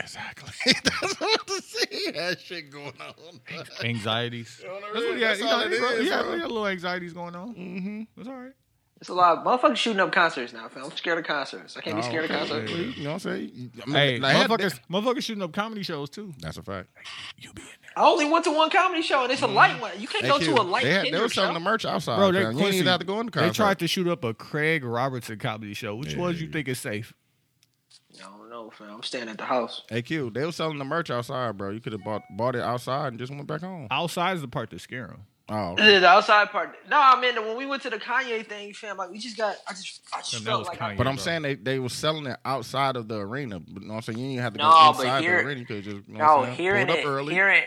Exactly. 0.00 0.50
That's 0.84 1.20
what 1.20 1.46
to 1.48 1.60
see. 1.62 2.10
That 2.12 2.40
shit 2.40 2.70
going 2.70 2.92
on. 3.00 3.40
anxieties. 3.82 4.62
That's 4.92 4.94
what 4.94 5.16
he 5.16 5.22
had. 5.22 5.30
that's 5.30 5.40
He 5.40 5.44
all 5.46 5.50
got, 5.50 5.66
it 5.66 5.72
he 5.72 5.78
got- 5.80 5.94
is, 5.94 6.00
he 6.04 6.08
got- 6.08 6.24
he 6.34 6.38
got 6.40 6.48
little 6.50 6.66
anxieties 6.68 7.12
going 7.12 7.34
on. 7.34 7.54
Mm-hmm. 7.54 8.02
That's 8.16 8.28
all 8.28 8.36
right. 8.36 8.52
It's 9.00 9.10
a 9.10 9.14
lot 9.14 9.38
of 9.38 9.44
motherfuckers 9.44 9.76
shooting 9.76 10.00
up 10.00 10.10
concerts 10.10 10.52
now, 10.52 10.68
fam. 10.68 10.84
I'm 10.84 10.90
scared 10.90 11.18
of 11.18 11.24
concerts. 11.24 11.76
I 11.76 11.80
can't 11.80 11.96
be 11.96 12.02
oh, 12.02 12.04
scared 12.04 12.24
of 12.24 12.36
concerts. 12.36 12.72
You 12.72 13.04
know 13.04 13.10
what 13.10 13.14
I'm 13.14 13.18
saying? 13.20 13.72
I 13.82 13.86
mean, 13.86 13.94
Hey, 13.94 14.18
like, 14.18 14.36
had- 14.36 14.50
motherfuckers, 14.50 14.80
motherfuckers 14.90 15.22
shooting 15.22 15.42
up 15.42 15.52
comedy 15.52 15.84
shows 15.84 16.10
too. 16.10 16.34
That's 16.40 16.56
a 16.56 16.62
fact. 16.62 16.88
You 17.38 17.52
be 17.52 17.62
in 17.62 17.68
there. 17.68 18.04
I 18.04 18.08
only 18.08 18.28
went 18.28 18.44
to 18.44 18.50
one 18.50 18.70
comedy 18.70 19.02
show, 19.02 19.22
and 19.22 19.30
it's 19.32 19.42
a 19.42 19.46
mm-hmm. 19.46 19.54
light 19.54 19.80
one. 19.80 19.92
You 20.00 20.08
can't 20.08 20.22
They 20.22 20.28
go 20.28 20.38
to 20.38 20.44
killed- 20.44 20.58
a 20.58 20.62
light 20.62 20.82
they, 20.82 20.90
had, 20.90 21.06
they 21.12 21.20
were 21.20 21.28
selling 21.28 21.50
show. 21.50 21.54
the 21.54 21.60
merch 21.60 21.84
outside, 21.84 22.16
Bro, 22.16 22.32
they, 22.32 22.42
fam. 22.42 22.44
You 22.44 22.48
ain't 22.48 22.58
Quincy, 22.58 22.78
even 22.78 22.88
have 22.88 23.00
to 23.00 23.06
go 23.06 23.20
in 23.20 23.26
the 23.26 23.40
they 23.40 23.50
tried 23.50 23.78
to 23.78 23.86
shoot 23.86 24.08
up 24.08 24.24
a 24.24 24.34
Craig 24.34 24.84
Robinson 24.84 25.38
comedy 25.38 25.74
show. 25.74 25.94
Which 25.94 26.14
Yeah, 26.14 26.20
ones 26.20 26.40
you 26.40 26.48
think 26.48 26.66
is 26.66 26.80
safe? 26.80 27.12
I 28.18 28.22
don't 28.22 28.50
know, 28.50 28.70
fam. 28.70 28.90
I'm 28.90 29.02
staying 29.04 29.28
at 29.28 29.38
the 29.38 29.44
house. 29.44 29.82
Hey, 29.88 30.02
Q, 30.02 30.30
they 30.30 30.44
were 30.44 30.50
selling 30.50 30.78
the 30.78 30.84
merch 30.84 31.08
outside, 31.08 31.56
bro. 31.56 31.70
You 31.70 31.80
could 31.80 31.92
have 31.92 32.02
bought 32.02 32.22
bought 32.36 32.56
it 32.56 32.62
outside 32.62 33.08
and 33.08 33.18
just 33.18 33.30
went 33.30 33.46
back 33.46 33.60
home. 33.60 33.86
Outside 33.92 34.34
is 34.34 34.40
the 34.40 34.48
part 34.48 34.70
that 34.70 34.80
scare 34.80 35.06
him. 35.06 35.20
Oh, 35.50 35.76
The 35.76 36.06
outside 36.06 36.50
part. 36.50 36.74
No, 36.90 37.00
I 37.00 37.18
mean 37.20 37.34
when 37.36 37.56
we 37.56 37.64
went 37.64 37.82
to 37.82 37.90
the 37.90 37.96
Kanye 37.98 38.46
thing, 38.46 38.74
fam. 38.74 38.96
Like 38.98 39.10
we 39.10 39.18
just 39.18 39.36
got. 39.36 39.56
I 39.66 39.72
just. 39.72 40.00
I 40.12 40.18
just 40.18 40.32
Fam, 40.34 40.44
that 40.44 40.50
felt 40.50 40.58
was 40.60 40.68
like. 40.68 40.82
I, 40.82 40.92
Kanye. 40.92 40.98
But 40.98 41.06
I'm 41.06 41.14
bro. 41.14 41.22
saying 41.24 41.42
they, 41.42 41.54
they 41.54 41.78
were 41.78 41.88
selling 41.88 42.26
it 42.26 42.36
outside 42.44 42.96
of 42.96 43.08
the 43.08 43.18
arena. 43.18 43.58
But 43.60 43.82
you 43.82 43.88
know 43.88 43.94
what 43.94 44.08
I'm 44.08 44.14
saying? 44.14 44.18
You 44.18 44.28
didn't 44.30 44.42
have 44.42 44.52
to 44.54 44.58
No, 44.58 44.70
go 44.70 44.92
but 44.92 45.00
inside 45.00 45.20
here- 45.22 45.38
the 45.42 45.46
arena. 45.48 45.60
You 45.60 45.66
could 45.66 45.84
just, 45.84 45.96
you 46.08 46.14
know 46.14 46.18
no, 46.18 46.24
what 46.24 46.30
oh, 46.30 46.38
I'm 46.40 46.44
saying? 46.46 46.56
here 46.58 46.76
in 46.76 46.86
Pulled 46.88 47.28
it, 47.28 47.32
here 47.32 47.48
in 47.50 47.62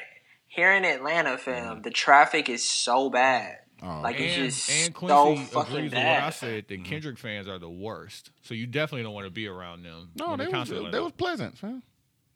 here 0.48 0.72
in 0.74 0.86
Atlanta, 0.86 1.38
fam. 1.38 1.63
Mm-hmm. 1.76 1.82
The 1.82 1.89
traffic 1.91 2.50
is 2.50 2.63
so 2.63 3.10
bad. 3.10 3.58
Oh, 3.84 4.02
Like 4.04 4.20
it's 4.20 4.36
and, 4.36 4.46
just 4.52 4.70
and 4.70 4.96
so 4.96 5.26
Quincy 5.34 5.44
fucking 5.46 5.74
agrees 5.76 5.91
with 5.91 5.94
what 5.94 6.06
I 6.06 6.20
bad. 6.20 6.30
said. 6.36 6.65
The 6.67 6.76
mm-hmm. 6.76 6.84
Kendrick 6.84 7.17
fans 7.17 7.48
are 7.48 7.58
the 7.58 7.70
worst. 7.70 8.30
So 8.44 8.54
you 8.54 8.67
definitely 8.67 9.04
don't 9.04 9.13
want 9.15 9.26
to 9.26 9.32
be 9.32 9.48
around 9.48 9.84
them. 9.84 10.10
no, 10.15 10.38
they 10.38 10.44
the 10.46 10.52
was, 10.52 10.54
concert 10.54 10.84
like 10.84 10.91
they 10.91 11.00
was 11.00 11.13
pleasant, 11.13 11.58
fam. 11.58 11.82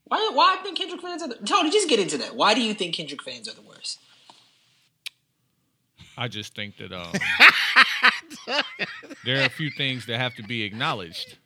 Why? 0.05 0.31
Why 0.33 0.55
I 0.59 0.63
think 0.63 0.77
Kendrick 0.77 1.01
fans 1.01 1.21
are 1.21 1.27
the 1.29 1.35
Tony? 1.35 1.69
Just 1.71 1.87
get 1.89 1.99
into 1.99 2.17
that. 2.19 2.35
Why 2.35 2.53
do 2.55 2.61
you 2.61 2.73
think 2.73 2.95
Kendrick 2.95 3.21
fans 3.21 3.47
are 3.47 3.53
the 3.53 3.61
worst? 3.61 3.99
I 6.17 6.27
just 6.27 6.55
think 6.55 6.77
that 6.77 6.91
um, 6.93 7.11
there 9.25 9.41
are 9.41 9.45
a 9.45 9.49
few 9.49 9.69
things 9.69 10.05
that 10.07 10.17
have 10.19 10.35
to 10.35 10.43
be 10.43 10.63
acknowledged. 10.63 11.37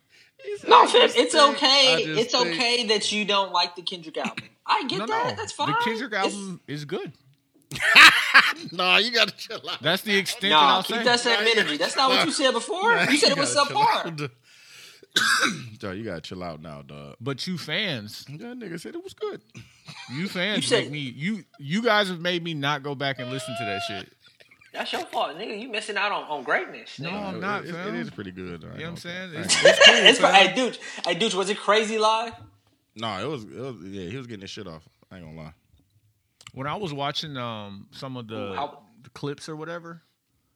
No, 0.67 0.87
fam. 0.87 1.09
It's 1.15 1.33
think- 1.33 1.55
okay. 1.57 1.95
It's 2.03 2.31
think- 2.33 2.47
okay 2.47 2.85
that 2.87 3.11
you 3.11 3.25
don't 3.25 3.51
like 3.51 3.75
the 3.75 3.81
Kendrick 3.81 4.17
album. 4.17 4.45
I 4.65 4.83
get 4.87 4.99
No, 4.99 5.07
that. 5.07 5.27
no, 5.29 5.35
That's 5.35 5.51
fine. 5.53 5.67
the 5.67 5.73
Kendrick 5.83 6.11
It's- 6.13 6.25
album 6.33 6.61
is 6.67 6.85
good. 6.85 7.11
No, 8.71 8.97
you 8.97 9.11
gotta 9.11 9.31
chill 9.31 9.61
out. 9.69 9.81
That's 9.81 10.01
the 10.01 10.17
extent 10.17 10.41
that 10.41 10.49
Nah, 10.49 10.77
I'll 10.77 10.83
keep 10.83 10.97
say. 10.97 11.03
that 11.03 11.19
same 11.19 11.39
energy. 11.47 11.77
That's 11.77 11.95
not 11.95 12.09
what 12.09 12.25
you 12.25 12.31
said 12.31 12.51
before. 12.51 12.97
You 13.03 13.17
said 13.17 13.31
it 13.31 13.37
was 13.37 13.55
subpar. 13.55 14.29
Joe, 15.77 15.91
you 15.93 16.03
gotta 16.03 16.21
chill 16.21 16.43
out 16.43 16.61
now, 16.61 16.81
dog. 16.81 17.15
But 17.21 17.45
you 17.47 17.57
fans, 17.57 18.25
That 18.25 18.57
nigga 18.59 18.79
said 18.79 18.95
it 18.95 19.03
was 19.03 19.13
good. 19.13 19.41
you 20.13 20.27
fans 20.27 20.57
You 20.57 20.61
said- 20.63 20.83
make 20.85 20.91
me 20.91 20.99
you 20.99 21.43
you 21.59 21.81
guys 21.83 22.09
have 22.09 22.19
made 22.21 22.43
me 22.43 22.53
not 22.53 22.81
go 22.83 22.95
back 22.95 23.19
and 23.19 23.29
listen 23.29 23.55
to 23.59 23.65
that 23.65 23.81
shit. 23.87 24.13
That's 24.73 24.91
your 24.93 25.01
fault, 25.05 25.35
nigga. 25.37 25.59
You 25.59 25.69
missing 25.69 25.97
out 25.97 26.11
on, 26.11 26.23
on 26.25 26.43
greatness. 26.43 26.99
No, 26.99 27.09
nigga. 27.09 27.23
I'm 27.33 27.39
not, 27.39 27.63
It- 27.63 27.69
it- 27.69 27.73
fam. 27.73 27.95
it 27.95 27.99
is 27.99 28.09
pretty 28.11 28.31
good. 28.31 28.61
Though, 28.61 28.67
You 28.67 28.73
know 28.73 28.83
what 28.83 28.89
I'm 28.89 28.97
saying? 28.97 29.31
Hey. 29.33 29.39
It's, 29.39 29.63
it's 29.65 29.85
cool, 29.85 29.95
It's 29.97 30.19
fam. 30.19 30.33
hey, 30.33 30.55
dude. 30.55 30.77
Hey, 31.05 31.15
dude. 31.15 31.33
Was 31.33 31.49
it 31.49 31.57
crazy 31.57 31.97
live? 31.97 32.33
No, 32.95 33.17
it 33.19 33.27
was, 33.29 33.43
it 33.45 33.55
was. 33.55 33.75
Yeah, 33.83 34.09
he 34.09 34.17
was 34.17 34.27
getting 34.27 34.41
his 34.41 34.49
shit 34.49 34.67
off. 34.67 34.87
I 35.11 35.17
ain't 35.17 35.25
gonna 35.25 35.37
lie. 35.37 35.53
when 36.53 36.67
I 36.67 36.75
was 36.75 36.93
watching 36.93 37.35
um 37.37 37.87
some 37.91 38.15
of 38.17 38.27
the, 38.27 38.51
Ooh, 38.51 38.53
how- 38.53 38.79
the 39.01 39.09
clips 39.11 39.47
or 39.49 39.55
whatever, 39.55 40.01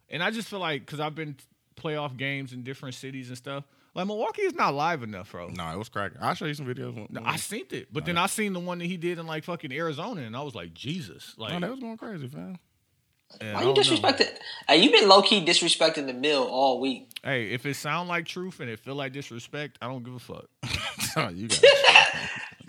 and 0.10 0.22
I 0.24 0.30
just 0.32 0.48
feel 0.50 0.60
like 0.60 0.86
because 0.86 1.00
I've 1.00 1.16
been 1.16 1.36
playoff 1.76 2.16
games 2.18 2.54
in 2.54 2.64
different 2.64 2.94
cities 2.96 3.30
and 3.30 3.38
stuff, 3.38 3.64
like 3.96 4.06
Milwaukee 4.08 4.42
is 4.44 4.54
not 4.54 4.74
live 4.76 5.02
enough, 5.02 5.32
bro. 5.32 5.48
No, 5.48 5.68
it 5.72 5.78
was 5.78 5.90
cracking. 5.90 6.18
I'll 6.22 6.34
show 6.36 6.46
you 6.46 6.54
some 6.54 6.66
videos. 6.68 6.94
When, 6.94 7.08
No, 7.10 7.22
when- 7.22 7.30
I 7.30 7.38
seen 7.38 7.66
it, 7.72 7.92
but 7.92 8.06
then 8.06 8.18
I 8.18 8.28
seen 8.28 8.54
the 8.54 8.60
one 8.60 8.78
that 8.80 8.86
he 8.86 8.98
did 8.98 9.18
in 9.18 9.26
like 9.26 9.44
fucking 9.46 9.72
Arizona, 9.72 10.22
and 10.22 10.36
I 10.36 10.42
was 10.42 10.54
like, 10.54 10.74
Jesus, 10.74 11.34
like 11.38 11.54
no, 11.54 11.60
that 11.62 11.72
was 11.72 11.80
going 11.80 11.98
crazy, 11.98 12.28
fam. 12.28 12.60
And 13.42 13.58
I 13.58 13.62
Why 13.62 13.70
you 13.70 13.74
disrespecting? 13.76 14.30
Hey, 14.68 14.78
you 14.84 14.92
been 14.92 15.08
low 15.08 15.22
key 15.22 15.46
disrespecting 15.46 16.06
the 16.08 16.14
mill 16.14 16.44
all 16.44 16.80
week. 16.80 17.10
Hey, 17.24 17.52
if 17.52 17.66
it 17.66 17.76
sound 17.76 18.10
like 18.10 18.26
truth 18.26 18.60
and 18.60 18.70
it 18.70 18.80
feel 18.80 18.96
like 18.96 19.14
disrespect, 19.14 19.78
I 19.82 19.88
don't 19.88 20.04
give 20.04 20.14
a 20.16 20.20
fuck. 20.20 20.46
you 21.36 21.48
got. 21.48 21.64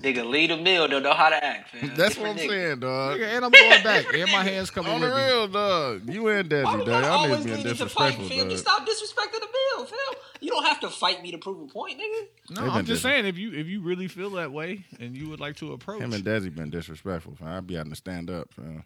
Nigga, 0.03 0.29
lead 0.29 0.50
the 0.50 0.59
mill. 0.59 0.87
Don't 0.87 1.03
know 1.03 1.14
how 1.14 1.31
to 1.31 1.42
act. 1.42 1.70
Fam. 1.70 1.92
That's 1.96 2.18
what 2.18 2.29
I'm 2.29 2.37
nigga. 2.37 2.48
saying, 2.48 2.81
dog. 2.81 3.18
Nigga, 3.18 3.37
and 3.37 3.44
I'm 3.46 3.50
going 3.50 3.83
back, 3.83 4.12
and 4.12 4.31
my 4.31 4.42
hands 4.44 4.70
coming 4.70 4.92
On 4.92 5.00
with 5.00 5.09
the 5.09 5.16
me. 5.16 5.24
real, 5.24 5.48
dog. 5.48 6.03
You 6.12 6.29
and 6.29 6.53
Why 6.53 6.59
Desi, 6.59 6.72
we 6.72 6.79
dog. 6.79 6.87
gotta 6.87 7.07
Y'all 7.07 7.16
always 7.16 7.38
niggas 7.40 7.44
being 7.44 7.57
lead 7.57 7.66
into 7.66 7.88
fight, 7.88 8.18
disrespectful, 8.18 8.29
fam? 8.29 8.50
Just 8.50 8.64
stop 8.64 8.83
disrespecting 8.87 9.40
the 9.40 9.48
mill, 9.77 9.87
fam. 9.87 9.98
You 10.42 10.50
don't 10.50 10.64
have 10.66 10.81
to 10.81 10.90
fight 10.90 11.22
me 11.22 11.31
to 11.31 11.38
prove 11.38 11.62
a 11.62 11.72
point, 11.72 11.98
nigga. 11.98 12.27
No, 12.55 12.62
They 12.64 12.68
I'm 12.68 12.77
been 12.79 12.85
just 12.87 13.03
different. 13.03 13.24
saying 13.24 13.27
if 13.27 13.38
you 13.38 13.53
if 13.59 13.66
you 13.66 13.81
really 13.81 14.09
feel 14.09 14.29
that 14.31 14.53
way 14.53 14.85
and 15.00 15.16
you 15.16 15.31
would 15.31 15.40
like 15.40 15.57
to 15.57 15.72
approach, 15.72 16.03
Him 16.03 16.12
and 16.12 16.22
Desi 16.22 16.55
been 16.55 16.68
disrespectful, 16.68 17.37
fam. 17.37 17.48
I'd 17.48 17.66
be 17.66 17.74
having 17.77 17.92
to 17.92 17.96
stand 17.96 18.29
up, 18.29 18.53
fam. 18.53 18.85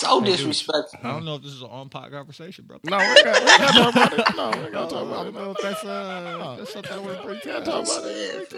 So 0.00 0.20
dude. 0.20 0.36
disrespectful. 0.36 0.98
I 1.02 1.12
don't 1.12 1.26
know 1.26 1.34
if 1.34 1.42
this 1.42 1.52
is 1.52 1.60
an 1.60 1.68
on 1.68 1.90
pot 1.90 2.10
conversation, 2.10 2.64
bro. 2.66 2.78
No, 2.84 2.96
we 2.96 3.22
got, 3.22 3.40
we 3.42 3.46
got 3.46 3.58
to 3.58 3.72
talk 3.72 3.94
about 3.94 4.12
it. 4.12 4.36
No, 4.36 4.50
we 4.50 4.66
I 4.66 4.70
got 4.70 4.70
to 4.70 4.70
talk 4.70 4.90
don't 4.90 5.08
about 5.08 5.26
it. 5.26 5.34
know 5.34 5.50
if 5.50 5.56
that's 5.62 5.84
uh 5.84 6.56
that's 6.58 6.72
something 6.72 6.92
I 6.92 6.98
want 6.98 7.16
to 7.18 7.22
bring 7.26 7.40
We 7.44 7.50
got 7.52 7.58
to 7.58 7.70
talk 7.70 7.84
about 7.84 8.04
it. 8.06 8.50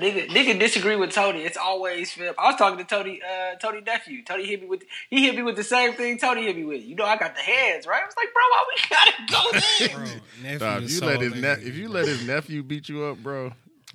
Nigga, 0.00 0.28
nigga 0.28 0.58
disagree 0.60 0.94
with 0.96 1.10
Tony. 1.12 1.40
It's 1.40 1.56
always 1.56 2.12
Phil. 2.12 2.32
I 2.38 2.46
was 2.46 2.56
talking 2.56 2.78
to 2.78 2.84
Tony, 2.84 3.20
uh, 3.22 3.56
Tony 3.56 3.80
nephew. 3.80 4.22
Tony 4.24 4.46
hit 4.46 4.60
me 4.62 4.68
with 4.68 4.84
he 5.10 5.24
hit 5.24 5.34
me 5.34 5.42
with 5.42 5.56
the 5.56 5.64
same 5.64 5.94
thing 5.94 6.16
Tony 6.18 6.44
hit 6.44 6.54
me 6.56 6.64
with. 6.64 6.84
You 6.84 6.94
know, 6.94 7.04
I 7.04 7.16
got 7.16 7.34
the 7.34 7.42
hands, 7.42 7.86
right? 7.88 8.00
I 8.02 8.06
was 8.06 8.14
like, 8.16 8.32
bro, 8.32 8.42
why 8.50 8.64
we 8.70 8.76
gotta 8.90 9.12
go 9.32 9.58
there? 9.80 9.96
Bro, 9.96 10.22
nephew 10.42 10.58
Dog, 10.60 10.82
if 10.84 10.90
you 10.90 10.96
so 10.96 11.06
let 11.06 11.20
his 11.20 11.34
ne- 11.34 11.68
if 11.68 11.74
you 11.74 11.88
let 11.88 12.06
his 12.06 12.24
nephew 12.26 12.62
beat 12.62 12.88
you 12.88 13.02
up, 13.04 13.18
bro. 13.18 13.52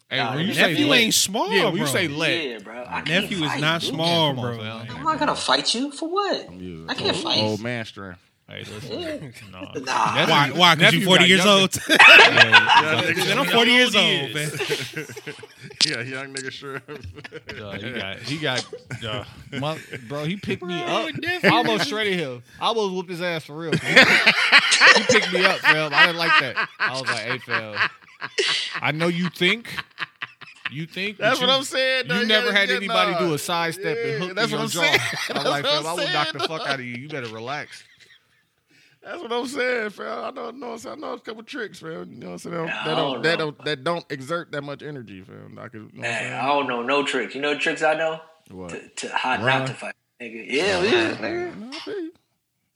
Hey, 0.10 0.18
Nah, 0.18 0.32
when 0.32 0.40
you 0.42 0.48
his 0.48 0.58
say 0.58 0.72
nephew 0.74 0.94
ain't 0.94 1.14
small, 1.14 1.52
yeah, 1.54 1.66
when 1.66 1.78
you 1.78 1.86
say 1.88 2.08
let, 2.08 2.44
Yeah, 2.44 2.58
bro. 2.60 2.84
I 2.88 3.02
can't 3.02 3.08
Nephew 3.30 3.44
is 3.44 3.62
not 3.62 3.82
dude. 3.82 3.92
small, 3.92 4.34
come 4.34 4.42
bro. 4.42 4.58
fam. 4.58 4.88
I'm 4.98 5.04
not 5.04 5.20
gonna 5.20 5.36
fight 5.36 5.74
you 5.76 5.92
for 5.92 6.10
what? 6.10 6.48
I'm 6.50 6.90
I 6.90 6.94
can't 6.96 7.16
old, 7.16 7.24
fight. 7.24 7.40
Old 7.44 7.62
man 7.62 7.86
strength. 7.86 8.20
hey, 8.48 8.64
listen, 8.64 9.34
no. 9.52 9.60
Nah. 9.62 10.16
Nephew- 10.16 10.34
Why? 10.34 10.50
Why? 10.56 10.76
Because 10.76 10.94
nephew 10.94 11.00
you 11.02 11.06
40 11.06 11.26
years 11.26 11.46
old. 11.46 11.78
Yeah, 11.88 13.12
Then 13.16 13.38
I'm 13.38 13.46
40 13.46 13.72
years 13.72 13.96
old, 13.96 14.34
man. 14.34 14.50
Yeah, 15.86 16.02
young 16.02 16.34
nigga 16.34 16.52
shrimp. 16.52 16.84
Uh, 16.90 17.72
he 17.74 17.92
got, 17.94 18.20
he 18.20 18.38
got, 18.40 18.66
uh, 19.06 19.24
my, 19.60 19.78
bro. 20.08 20.26
He 20.26 20.38
picked 20.38 20.64
me 20.64 20.74
up. 20.82 21.12
I 21.44 21.50
almost 21.52 21.88
shredded 21.88 22.18
him. 22.20 22.42
I 22.60 22.66
almost 22.66 22.94
whooped 22.96 23.10
his 23.12 23.22
ass 23.22 23.46
for 23.46 23.56
real. 23.56 23.72
He, 23.74 23.88
he 23.88 25.04
picked 25.04 25.32
me 25.32 25.46
up, 25.46 25.60
fam. 25.60 25.94
I 25.94 26.08
didn't 26.08 26.18
like 26.18 26.40
that. 26.42 26.68
I 26.80 26.92
was 26.94 27.02
like, 27.04 27.20
hey, 27.22 27.38
fam. 27.38 27.90
I 28.82 28.92
know 28.92 29.08
you 29.08 29.30
think, 29.30 29.74
you 30.72 30.86
think. 30.86 31.18
but 31.18 31.24
That's 31.26 31.42
you, 31.42 31.48
what 31.48 31.56
I'm 31.56 31.64
saying. 31.64 32.06
You 32.08 32.14
though. 32.14 32.22
never 32.26 32.48
gotta 32.48 32.58
had 32.60 32.68
get- 32.70 32.78
anybody 32.78 33.12
nah. 33.12 33.20
do 33.20 33.34
a 33.34 33.38
sidestep 33.38 33.98
Yeah, 33.98 34.12
and 34.12 34.24
hook 34.24 34.36
that's 34.36 34.52
in 34.52 34.58
what 34.58 34.64
I'm 34.66 34.70
jaw. 34.70 34.82
saying. 34.82 35.00
I'm 35.30 35.44
like, 35.46 35.64
what 35.64 35.74
fam, 35.74 35.86
I 35.86 35.90
I'm 35.92 35.98
will 35.98 36.14
knock 36.14 36.32
the 36.34 36.40
fuck 36.40 36.68
out 36.68 36.80
of 36.80 36.86
you. 36.86 36.96
You 36.96 37.10
better 37.10 37.28
relax. 37.34 37.84
That's 39.02 39.22
what 39.22 39.32
I'm 39.32 39.48
saying, 39.48 39.90
fam. 39.92 40.24
I 40.26 40.30
know, 40.32 40.52
know, 40.52 40.78
I 40.86 40.96
know 40.96 41.14
a 41.14 41.20
couple 41.20 41.42
tricks, 41.44 41.80
fam. 41.80 42.12
You 42.12 42.18
know 42.20 42.26
what 42.28 42.32
I'm 42.34 42.38
saying? 42.40 42.56
I 42.56 42.66
that 42.66 42.86
don't 42.86 42.96
don't, 42.96 43.24
that 43.24 43.40
know. 43.40 43.52
don't, 43.52 43.66
that 43.66 43.84
don't 43.86 44.06
exert 44.12 44.52
that 44.52 44.62
much 44.62 44.84
energy, 44.84 45.22
fam. 45.22 45.58
I 45.60 45.70
could, 45.70 45.90
you 45.94 46.02
know 46.02 46.08
what 46.10 46.22
I'm 46.24 46.34
I 46.44 46.48
don't 46.48 46.68
know 46.68 46.84
no 46.84 47.04
tricks. 47.06 47.34
You 47.34 47.42
know 47.42 47.54
the 47.54 47.60
tricks 47.60 47.82
I 47.82 47.94
know? 47.96 48.20
What? 48.52 48.70
To, 48.72 48.90
to 49.08 49.16
how 49.16 49.36
Run. 49.38 49.60
not 49.60 49.68
to 49.68 49.74
fight. 49.74 49.94
Nigga. 50.22 50.46
Yeah, 50.52 50.82
yeah, 50.84 51.16
nigga. 51.16 51.58
No, 51.58 51.72
I. 51.72 52.10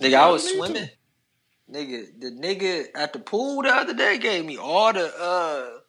Nigga, 0.01 0.13
I 0.15 0.29
was 0.29 0.49
swimming. 0.49 0.83
too. 0.85 0.89
Swimming. 1.73 2.05
Nigga, 2.05 2.19
the 2.21 2.31
nigga 2.31 2.85
at 2.95 3.13
the 3.13 3.19
pool 3.19 3.61
the 3.63 3.69
other 3.69 3.93
day 3.93 4.17
gave 4.17 4.45
me 4.45 4.57
all 4.57 4.93
the 4.93 5.05
uh 5.19 5.79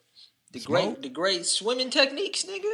the 0.51 0.59
Smoke? 0.59 0.67
great 0.83 1.01
the 1.01 1.09
great 1.09 1.45
swimming 1.45 1.89
techniques, 1.89 2.43
nigga. 2.45 2.73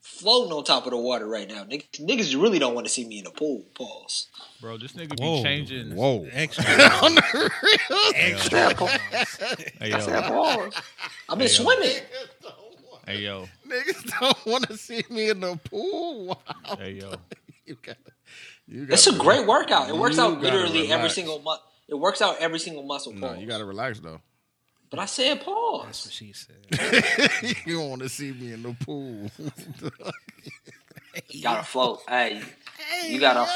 Floating 0.00 0.52
on 0.52 0.64
top 0.64 0.84
of 0.84 0.90
the 0.90 0.96
water 0.96 1.28
right 1.28 1.48
now. 1.48 1.62
Niggas, 1.64 2.00
niggas 2.00 2.40
really 2.40 2.58
don't 2.58 2.74
want 2.74 2.86
to 2.86 2.92
see 2.92 3.04
me 3.06 3.18
in 3.18 3.24
the 3.24 3.30
pool. 3.30 3.64
Pause. 3.74 4.26
Bro, 4.60 4.78
this 4.78 4.92
nigga 4.92 5.18
Whoa. 5.18 5.36
be 5.38 5.42
changing. 5.44 5.94
Whoa. 5.94 6.26
Extra. 6.32 6.64
On 7.02 7.14
the 7.14 7.22
real. 7.62 8.12
Extra. 8.16 8.74
Hey, 9.80 9.92
I 9.92 10.00
said 10.00 10.24
yo. 10.24 10.28
pause. 10.28 10.74
I've 11.28 11.38
been 11.38 11.46
Hey, 11.46 11.54
yo. 11.54 11.62
swimming. 11.64 11.96
Hey, 13.06 13.18
yo. 13.18 13.48
Niggas 13.66 14.20
don't 14.20 14.46
want 14.46 14.68
to 14.68 14.76
see 14.76 15.04
me 15.08 15.30
in 15.30 15.40
the 15.40 15.56
pool. 15.70 16.26
Wow. 16.26 16.76
Hey, 16.76 16.92
yo. 17.00 17.14
You 17.64 17.76
got 17.80 17.96
you 18.66 18.86
It's 18.90 19.06
a 19.06 19.16
great 19.16 19.46
workout. 19.46 19.88
It 19.88 19.96
works 19.96 20.18
out 20.18 20.30
gotta 20.34 20.40
literally 20.42 20.90
every 20.90 21.10
single 21.10 21.38
month. 21.38 21.60
It 21.88 21.94
works 21.94 22.22
out 22.22 22.38
every 22.38 22.58
single 22.58 22.84
muscle. 22.84 23.12
No, 23.12 23.28
Pause. 23.28 23.38
you 23.40 23.46
gotta 23.46 23.64
relax 23.64 24.00
though. 24.00 24.20
But 24.90 24.98
I 25.00 25.06
said 25.06 25.40
pause. 25.40 25.84
That's 25.86 26.06
what 26.06 26.12
she 26.12 26.32
said. 26.32 27.56
you 27.66 27.78
don't 27.78 27.88
want 27.90 28.02
to 28.02 28.08
see 28.08 28.32
me 28.32 28.52
in 28.52 28.62
the 28.62 28.74
pool. 28.84 29.30
You 31.28 31.42
gotta 31.42 31.62
float. 31.62 32.00
Hey, 32.08 32.40
you 33.06 33.20
gotta 33.20 33.46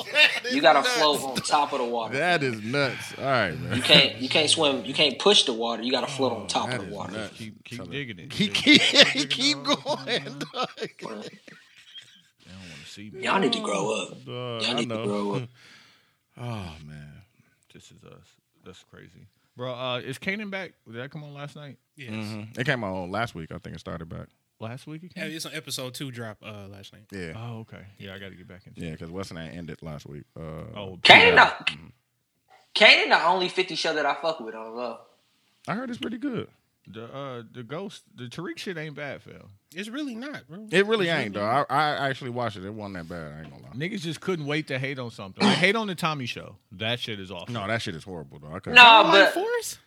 you 0.50 0.62
gotta 0.62 0.82
float 0.82 1.22
on 1.22 1.36
top 1.36 1.72
of 1.74 1.78
the 1.80 1.84
water. 1.84 2.16
That 2.16 2.42
is 2.42 2.62
nuts. 2.62 3.12
All 3.18 3.24
right, 3.24 3.50
man. 3.50 3.62
You 3.62 3.68
man. 3.68 3.82
can't 3.82 4.16
you 4.16 4.28
can't 4.30 4.48
swim. 4.48 4.84
You 4.86 4.94
can't 4.94 5.18
push 5.18 5.42
the 5.44 5.52
water. 5.52 5.82
You 5.82 5.90
gotta 5.90 6.06
float 6.06 6.32
on 6.32 6.46
top 6.46 6.70
of 6.72 6.86
the 6.86 6.94
water. 6.94 7.12
nuts. 7.12 7.36
Keep 7.36 7.62
keep 7.64 7.78
Tell 7.78 7.86
digging 7.86 8.18
it. 8.20 8.30
Keep, 8.30 8.54
They 8.54 8.78
keep, 8.78 9.30
keep 9.30 9.62
going, 9.62 9.76
dog. 9.76 10.68
don't 11.02 11.12
want 11.12 11.26
to 12.82 12.88
see. 12.88 13.12
Y'all 13.20 13.38
need 13.38 13.52
to 13.52 13.60
grow 13.60 14.02
up. 14.02 14.24
Dog, 14.24 14.62
Y'all 14.62 14.70
I 14.70 14.72
need 14.74 14.88
to 14.88 15.04
grow 15.04 15.34
up. 15.34 15.48
Oh 16.38 16.72
man. 16.86 17.13
This 17.74 17.90
is 17.90 18.02
us. 18.04 18.26
That's 18.64 18.82
crazy, 18.90 19.26
bro. 19.56 19.74
Uh, 19.74 19.98
is 19.98 20.18
Kanan 20.18 20.50
back? 20.50 20.72
Did 20.86 20.94
that 20.96 21.10
come 21.10 21.22
on 21.24 21.34
last 21.34 21.56
night? 21.56 21.76
Yes. 21.96 22.10
Mhm. 22.12 22.56
It 22.58 22.64
came 22.64 22.82
on 22.84 23.10
last 23.10 23.34
week. 23.34 23.50
I 23.52 23.58
think 23.58 23.76
it 23.76 23.80
started 23.80 24.08
back. 24.08 24.28
Last 24.60 24.86
week 24.86 25.02
it 25.02 25.12
Yeah, 25.16 25.24
it's 25.24 25.44
on 25.44 25.52
episode 25.54 25.92
two 25.94 26.10
drop 26.12 26.38
uh, 26.42 26.68
last 26.68 26.92
night. 26.92 27.02
Yeah. 27.12 27.32
Oh, 27.36 27.58
okay. 27.60 27.84
Yeah, 27.98 28.14
I 28.14 28.18
got 28.18 28.30
to 28.30 28.36
get 28.36 28.46
back 28.48 28.66
into. 28.66 28.80
Yeah, 28.80 28.92
because 28.92 29.10
Western 29.10 29.36
I 29.36 29.48
ended 29.50 29.82
last 29.82 30.06
week. 30.06 30.22
Uh, 30.36 30.40
Oh, 30.74 30.98
Kanan, 31.02 31.34
yeah. 31.34 31.52
the, 31.66 31.76
Kanan, 32.74 33.08
the 33.10 33.26
only 33.26 33.48
fifty 33.48 33.74
show 33.74 33.92
that 33.94 34.06
I 34.06 34.14
fuck 34.22 34.40
with 34.40 34.54
on 34.54 34.74
love. 34.76 35.00
I 35.68 35.74
heard 35.74 35.90
it's 35.90 35.98
pretty 35.98 36.18
good. 36.18 36.48
The 36.86 37.04
uh 37.04 37.42
the 37.52 37.62
ghost 37.62 38.02
the 38.14 38.24
Tariq 38.24 38.58
shit 38.58 38.76
ain't 38.76 38.94
bad, 38.94 39.22
Phil. 39.22 39.48
It's 39.74 39.88
really 39.88 40.14
not, 40.14 40.46
bro. 40.48 40.66
It 40.70 40.86
really 40.86 41.08
ain't 41.08 41.34
though. 41.34 41.42
I, 41.42 41.64
I 41.70 42.08
actually 42.08 42.30
watched 42.30 42.56
it. 42.56 42.64
It 42.64 42.74
wasn't 42.74 42.96
that 42.96 43.08
bad. 43.08 43.32
I 43.32 43.40
ain't 43.40 43.50
gonna 43.50 43.62
lie. 43.62 43.70
Niggas 43.74 44.00
just 44.00 44.20
couldn't 44.20 44.46
wait 44.46 44.68
to 44.68 44.78
hate 44.78 44.98
on 44.98 45.10
something. 45.10 45.42
I 45.42 45.52
hate 45.54 45.76
on 45.76 45.86
the 45.86 45.94
Tommy 45.94 46.26
show. 46.26 46.56
That 46.72 47.00
shit 47.00 47.18
is 47.20 47.30
awful. 47.30 47.54
No, 47.54 47.66
that 47.66 47.80
shit 47.80 47.94
is 47.94 48.04
horrible 48.04 48.38
though. 48.38 48.54
I 48.54 48.58
couldn't. 48.60 48.74
Nah, 48.74 49.00
Like 49.00 49.12
but 49.12 49.34
Force? 49.34 49.78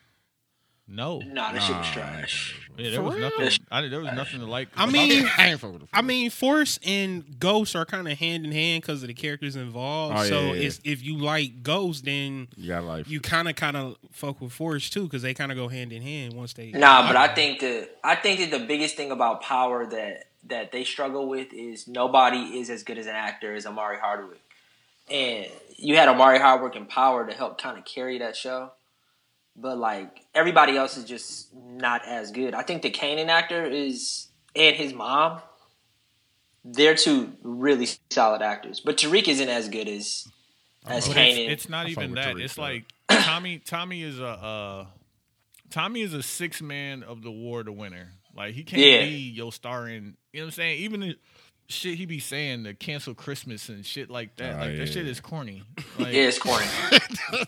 No. 0.89 1.19
nah, 1.19 1.52
that 1.52 1.62
shit 1.62 1.76
was 1.76 1.89
trash. 1.89 2.60
Yeah, 2.78 2.91
there 2.91 3.00
For 3.00 3.04
was 3.04 3.15
real? 3.15 3.30
nothing. 3.30 3.60
I, 3.69 3.88
there 3.88 4.00
was 4.00 4.13
nothing 4.13 4.39
to 4.39 4.45
like. 4.45 4.69
I 4.78 4.86
mean- 4.86 5.28
I 5.38 5.50
ain't 5.50 5.60
fuck 5.60 5.73
with 5.73 5.82
the 5.82 5.88
I 5.91 6.02
mean, 6.02 6.30
Force 6.30 6.80
and 6.86 7.39
Ghost 7.39 7.76
are 7.76 7.86
kind 7.86 8.08
of 8.08 8.17
hand 8.17 8.45
in 8.45 8.52
hand 8.52 8.84
because 8.84 9.02
of 9.02 9.08
the 9.08 9.13
characters 9.13 9.56
involved. 9.56 10.15
Oh, 10.17 10.21
yeah, 10.23 10.30
so 10.30 10.39
yeah, 10.39 10.54
yeah. 10.54 10.62
It's, 10.67 10.80
if 10.86 11.04
you 11.04 11.17
like 11.17 11.62
Ghost, 11.63 12.06
then 12.06 12.47
you 12.56 12.69
got 12.69 12.84
like 12.86 13.10
you 13.10 13.19
kind 13.19 13.50
of 13.50 13.56
kind 13.56 13.76
of 13.76 13.97
fuck 14.12 14.39
with 14.39 14.54
Force 14.54 14.89
too 14.89 15.04
because 15.04 15.23
they 15.23 15.34
kind 15.34 15.52
of 15.52 15.58
go 15.58 15.67
hand 15.67 15.91
in 15.91 16.02
hand 16.02 16.34
once 16.34 16.54
they. 16.54 16.71
Nah, 16.71 17.06
but 17.08 17.15
I 17.17 17.34
think 17.34 17.60
the 17.60 17.89
I 18.04 18.15
think 18.15 18.39
that 18.39 18.52
the 18.58 18.65
biggest 18.65 18.95
thing 18.95 19.12
about 19.12 19.41
Power 19.41 19.86
that 19.88 20.26
that 20.45 20.71
they 20.71 20.84
struggle 20.86 21.28
with 21.28 21.52
is 21.52 21.88
nobody 21.88 22.60
is 22.60 22.69
as 22.69 22.84
good 22.84 22.97
as 22.97 23.08
an 23.08 23.15
actor 23.15 23.54
as 23.54 23.65
Omari 23.65 23.97
Hardwick, 23.97 24.39
and 25.12 25.47
you 25.76 25.97
had 25.97 26.08
Omari 26.08 26.39
Hardwick 26.39 26.76
in 26.76 26.86
Power 26.86 27.26
to 27.28 27.34
help 27.34 27.60
kind 27.62 27.78
of 27.78 27.84
carry 27.86 28.19
that 28.19 28.36
show, 28.38 28.71
but 29.58 29.78
like 29.78 30.22
everybody 30.36 30.78
else 30.78 30.98
is 30.98 31.06
just 31.06 31.54
not 31.56 32.06
as 32.06 32.32
good. 32.32 32.54
I 32.54 32.62
think 32.63 32.82
the 32.84 32.91
Kanan 32.91 33.28
actor 33.28 33.65
is 33.65 34.28
and 34.56 34.76
his 34.76 34.93
mom, 34.93 35.41
they're 36.63 36.96
two 36.96 37.34
really 37.41 37.88
solid 38.12 38.41
actors, 38.41 38.80
but 38.80 38.98
Tariq 38.98 39.28
isn't 39.28 39.50
as 39.50 39.70
good 39.70 39.88
as 39.88 40.28
as 40.88 41.08
But 41.08 41.17
Kanan. 41.17 41.50
it's, 41.50 41.63
it's 41.63 41.70
not 41.70 41.88
I 41.88 41.89
even 41.89 42.13
that. 42.15 42.36
Tariq, 42.36 42.43
It's 42.43 42.56
though. 42.56 42.62
like 42.63 42.86
Tommy. 43.10 43.60
Tommy 43.60 44.04
is 44.04 44.20
a 44.20 44.28
uh, 44.28 44.86
Tommy 45.70 46.02
is 46.02 46.13
a 46.13 46.24
six 46.24 46.62
man 46.62 47.04
of 47.04 47.22
the 47.24 47.32
war 47.32 47.63
to 47.63 47.72
winner. 47.72 48.13
Like 48.36 48.54
he 48.54 48.63
can't 48.63 48.82
Yeah. 48.82 49.00
be 49.00 49.30
your 49.32 49.52
star 49.52 49.88
in. 49.88 50.15
You 50.34 50.41
know 50.41 50.46
what 50.46 50.46
I'm 50.46 50.52
saying? 50.52 50.80
Even 50.80 51.00
the 51.02 51.15
shit 51.69 51.95
he 51.95 52.06
be 52.06 52.19
saying 52.19 52.63
to 52.63 52.73
cancel 52.73 53.13
Christmas 53.13 53.69
and 53.69 53.86
shit 53.86 54.10
like 54.10 54.36
that. 54.38 54.56
Oh, 54.56 54.60
like 54.60 54.71
yeah. 54.71 54.77
that 54.77 54.89
shit 54.89 55.08
is 55.08 55.19
corny. 55.19 55.63
Like, 55.99 56.13
yeah, 56.13 56.27
it's 56.27 56.38
corny. 56.38 56.63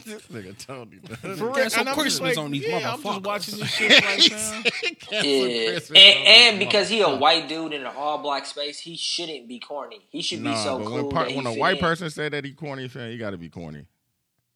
this 0.05 0.25
nigga 0.31 0.57
Tony. 0.57 0.97
For 1.37 1.51
Cancel 1.51 1.81
I'm 1.81 1.85
just 1.85 1.99
Christmas 1.99 2.35
like, 2.35 2.37
on 2.43 2.49
these 2.49 2.67
yeah, 2.67 2.93
I'm 2.93 3.03
just 3.03 3.21
watching 3.21 3.59
this 3.59 3.69
shit 3.75 4.03
like, 4.03 4.31
man. 4.31 5.23
Yeah, 5.23 5.79
and, 5.99 6.27
and 6.27 6.59
because 6.59 6.89
he 6.89 7.01
a 7.01 7.15
white 7.15 7.47
dude 7.47 7.73
in 7.73 7.81
an 7.81 7.91
all 7.95 8.17
black 8.17 8.47
space, 8.47 8.79
he 8.79 8.97
shouldn't 8.97 9.47
be 9.47 9.59
corny. 9.59 10.01
He 10.09 10.23
should 10.23 10.43
be 10.43 10.55
so 10.55 10.83
cool. 10.83 10.95
when, 10.95 11.09
par- 11.09 11.29
when 11.29 11.45
a 11.45 11.53
white 11.53 11.77
in. 11.77 11.83
person 11.83 12.09
said 12.09 12.31
that 12.31 12.43
he 12.43 12.53
corny, 12.53 12.87
fan, 12.87 13.11
you 13.11 13.19
got 13.19 13.31
to 13.31 13.37
be 13.37 13.49
corny. 13.49 13.85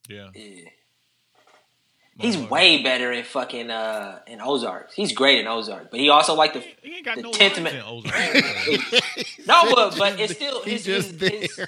Yeah. 0.09 0.29
yeah. 0.33 0.69
He's 2.19 2.35
Motherfucker. 2.37 2.49
way 2.49 2.83
better 2.83 3.11
in 3.11 3.23
fucking 3.23 3.69
uh 3.71 4.19
in 4.27 4.39
Ozark. 4.41 4.91
He's 4.93 5.11
great 5.13 5.39
in 5.39 5.47
Ozark, 5.47 5.91
but 5.91 5.99
he 5.99 6.09
also 6.09 6.35
like 6.35 6.53
the 6.53 6.59
He 6.81 6.95
ain't 6.97 7.05
got 7.05 7.15
the 7.17 7.23
no 7.23 7.31
tenth 7.31 7.59
man- 7.61 7.73
no, 9.47 9.75
but 9.75 9.97
but 9.97 10.19
it's 10.19 10.33
still 10.33 10.63
He 10.63 10.71
his, 10.71 10.83
just 10.85 11.19
his, 11.19 11.31
his, 11.31 11.55
there. 11.55 11.67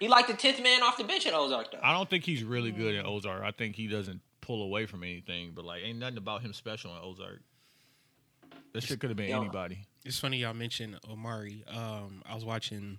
he 0.00 0.08
like 0.08 0.26
the 0.26 0.34
tenth 0.34 0.62
man 0.62 0.82
off 0.82 0.96
the 0.96 1.04
bench 1.04 1.26
at 1.26 1.34
Ozark 1.34 1.72
though. 1.72 1.78
I 1.82 1.92
don't 1.92 2.08
think 2.08 2.24
he's 2.24 2.42
really 2.44 2.70
good 2.72 2.94
in 2.94 3.04
Ozark. 3.06 3.42
I 3.42 3.50
think 3.50 3.76
he 3.76 3.86
doesn't 3.86 4.20
pull 4.40 4.62
away 4.62 4.86
from 4.86 5.02
anything. 5.02 5.52
But 5.54 5.64
like, 5.64 5.82
ain't 5.84 5.98
nothing 5.98 6.18
about 6.18 6.42
him 6.42 6.52
special 6.52 6.92
in 6.96 7.02
Ozark. 7.02 7.40
That 8.72 8.82
shit 8.82 9.00
could 9.00 9.10
have 9.10 9.16
been 9.16 9.30
Yo. 9.30 9.40
anybody. 9.40 9.86
It's 10.04 10.18
funny 10.18 10.38
y'all 10.38 10.54
mentioned 10.54 10.98
Omari. 11.10 11.64
Um, 11.68 12.22
I 12.26 12.34
was 12.34 12.44
watching 12.44 12.98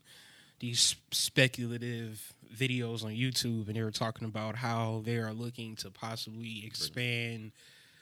these 0.60 0.96
speculative 1.12 2.34
videos 2.56 3.04
on 3.04 3.12
YouTube, 3.12 3.68
and 3.68 3.76
they 3.76 3.84
were 3.84 3.92
talking 3.92 4.26
about 4.28 4.56
how 4.56 5.02
they 5.06 5.18
are 5.18 5.34
looking 5.34 5.76
to 5.78 5.92
possibly 5.92 6.64
expand 6.66 7.52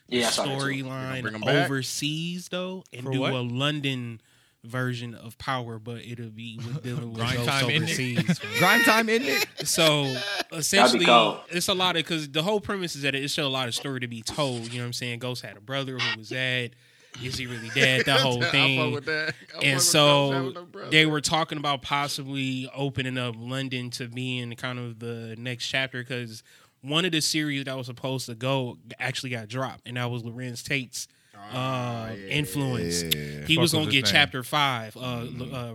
the 0.10 0.18
Yeah, 0.20 0.28
I 0.28 0.30
saw 0.30 0.44
that 0.46 0.50
too. 0.60 0.66
storyline 0.66 1.22
bring 1.22 1.36
'em 1.36 1.42
back? 1.42 1.66
overseas, 1.66 2.48
though, 2.50 2.84
and 2.94 3.04
For 3.04 3.12
do 3.12 3.20
what? 3.22 3.34
a 3.34 3.42
London 3.42 4.22
version 4.64 5.14
of 5.14 5.38
Power, 5.38 5.80
but 5.80 6.04
it'll 6.06 6.30
be 6.30 6.58
with 6.58 6.84
dealing 6.84 7.10
with 7.10 7.16
Grind 7.18 7.38
ghosts 7.38 7.52
time, 7.52 7.66
overseas. 7.66 8.40
Grind 8.60 8.84
time, 8.86 9.10
isn't 9.10 9.28
it? 9.28 9.68
So 9.68 10.16
essentially, 10.52 11.06
it's 11.50 11.68
a 11.68 11.74
lot 11.74 11.96
of 11.96 12.04
because 12.04 12.30
the 12.30 12.44
whole 12.44 12.60
premise 12.60 12.96
is 12.96 13.04
that 13.04 13.16
it's 13.16 13.34
still 13.34 13.48
a 13.48 13.50
lot 13.50 13.68
of 13.68 13.76
story 13.76 14.00
to 14.00 14.08
be 14.08 14.22
told. 14.22 14.72
You 14.72 14.80
know 14.80 14.84
what 14.84 14.88
I'm 14.88 14.94
saying? 14.94 15.20
Ghost 15.20 15.44
had 15.44 15.58
a 15.58 15.62
brother 15.62 15.98
who 16.00 16.18
was 16.20 16.30
dead. 16.30 16.76
Is 17.24 17.38
he 17.38 17.48
really 17.48 17.70
dead? 17.70 18.06
That 18.06 18.20
whole 18.22 18.40
I 18.40 18.46
fuck 18.46 18.52
thing. 18.52 18.92
with 18.94 19.06
that. 19.06 19.30
I 19.30 19.54
fuck 19.54 19.64
And 19.66 19.82
so 19.82 20.30
Ghost 20.54 20.58
having 20.76 20.90
they 20.92 21.06
were 21.06 21.22
talking 21.22 21.58
about 21.58 21.82
possibly 21.82 22.70
opening 22.76 23.18
up 23.18 23.36
London 23.38 23.90
to 23.92 24.08
being 24.08 24.52
kind 24.54 24.80
of 24.80 25.00
the 25.00 25.36
next 25.38 25.68
chapter 25.68 26.00
because 26.04 26.44
one 26.82 27.06
of 27.06 27.12
the 27.12 27.22
series 27.22 27.66
that 27.66 27.76
was 27.76 27.88
supposed 27.88 28.28
to 28.28 28.36
go 28.36 28.78
actually 29.00 29.32
got 29.32 29.48
dropped, 29.48 29.88
and 29.88 29.98
that 29.98 30.10
was 30.12 30.24
Larenz 30.24 30.64
Tate's 30.64 31.08
uh, 31.54 32.12
influence. 32.30 33.04
Ah, 33.04 33.08
yeah. 33.16 33.46
He 33.46 33.56
Fuck 33.56 33.62
was 33.62 33.74
was 33.74 33.74
gonna 33.74 33.86
get 33.92 34.06
name? 34.06 34.12
chapter 34.12 34.44
five. 34.44 34.96
Uh, 34.98 35.00
uh, 35.00 35.26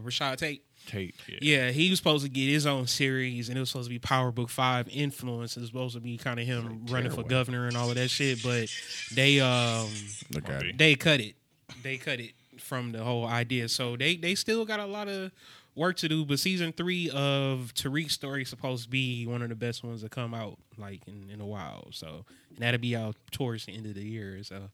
Rashad 0.01 0.37
Tate. 0.37 0.65
Tate. 0.87 1.15
Yeah. 1.29 1.39
Yeah, 1.41 1.71
he 1.71 1.91
was 1.91 1.99
supposed 1.99 2.25
to 2.25 2.31
get 2.31 2.49
his 2.49 2.67
own 2.67 2.87
series, 2.87 3.49
and 3.49 3.57
it 3.57 3.61
was 3.61 3.71
supposed 3.71 3.89
to 3.89 3.95
be 3.95 3.99
Power 3.99 4.33
Book 4.33 4.49
Five 4.49 4.89
influence. 4.91 5.57
It 5.57 5.61
was 5.61 5.69
supposed 5.69 5.95
to 5.95 6.01
be 6.01 6.17
kind 6.17 6.41
of 6.41 6.47
him 6.47 6.87
running 6.87 7.11
for 7.13 7.23
governor 7.23 7.67
and 7.67 7.77
all 7.77 7.89
of 7.89 7.97
that 7.97 8.09
shit. 8.09 8.43
But 8.43 8.69
they 9.15 9.41
um 9.41 9.89
Look 10.33 10.45
they 10.77 10.95
cut 10.95 11.21
it. 11.21 11.35
They 11.83 11.97
cut 11.97 12.21
it 12.21 12.33
from 12.59 12.93
the 12.93 13.03
whole 13.03 13.27
idea. 13.27 13.69
So 13.69 13.97
they 13.97 14.17
they 14.17 14.35
still 14.35 14.65
got 14.65 14.81
a 14.81 14.87
lot 14.87 15.09
of 15.09 15.33
work 15.75 15.97
to 15.99 16.09
do. 16.09 16.25
But 16.25 16.39
season 16.39 16.73
three 16.73 17.11
of 17.11 17.73
Tariq's 17.75 18.13
story 18.13 18.43
is 18.43 18.49
supposed 18.49 18.85
to 18.85 18.91
be 18.91 19.27
one 19.27 19.43
of 19.43 19.49
the 19.49 19.55
best 19.55 19.85
ones 19.85 20.03
to 20.03 20.09
come 20.09 20.35
out 20.35 20.59
like 20.79 21.07
in, 21.07 21.31
in 21.33 21.41
a 21.41 21.47
while. 21.47 21.89
So 21.93 22.25
and 22.51 22.59
that'll 22.59 22.81
be 22.81 22.97
out 22.97 23.17
towards 23.31 23.67
the 23.67 23.77
end 23.77 23.87
of 23.87 23.95
the 23.95 24.05
year. 24.05 24.43
So 24.43 24.71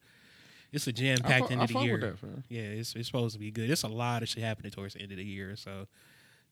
it's 0.73 0.87
a 0.87 0.93
jam 0.93 1.19
packed 1.19 1.43
fuck- 1.45 1.51
end 1.53 1.63
of 1.63 1.69
the 1.69 1.75
fuck 1.75 1.83
with 1.83 1.89
year. 1.91 1.99
that, 2.01 2.19
fam. 2.19 2.45
yeah, 2.49 2.61
it's 2.63 2.95
it's 2.95 3.07
supposed 3.07 3.35
to 3.35 3.39
be 3.41 3.51
good. 3.51 3.71
It's 3.71 3.83
a 3.83 3.89
lot 3.89 4.23
of 4.23 4.29
shit 4.29 4.43
happening 4.43 4.71
towards 4.73 4.95
the 4.95 5.01
end 5.03 5.13
of 5.13 5.19
the 5.19 5.25
year. 5.25 5.57
So 5.57 5.87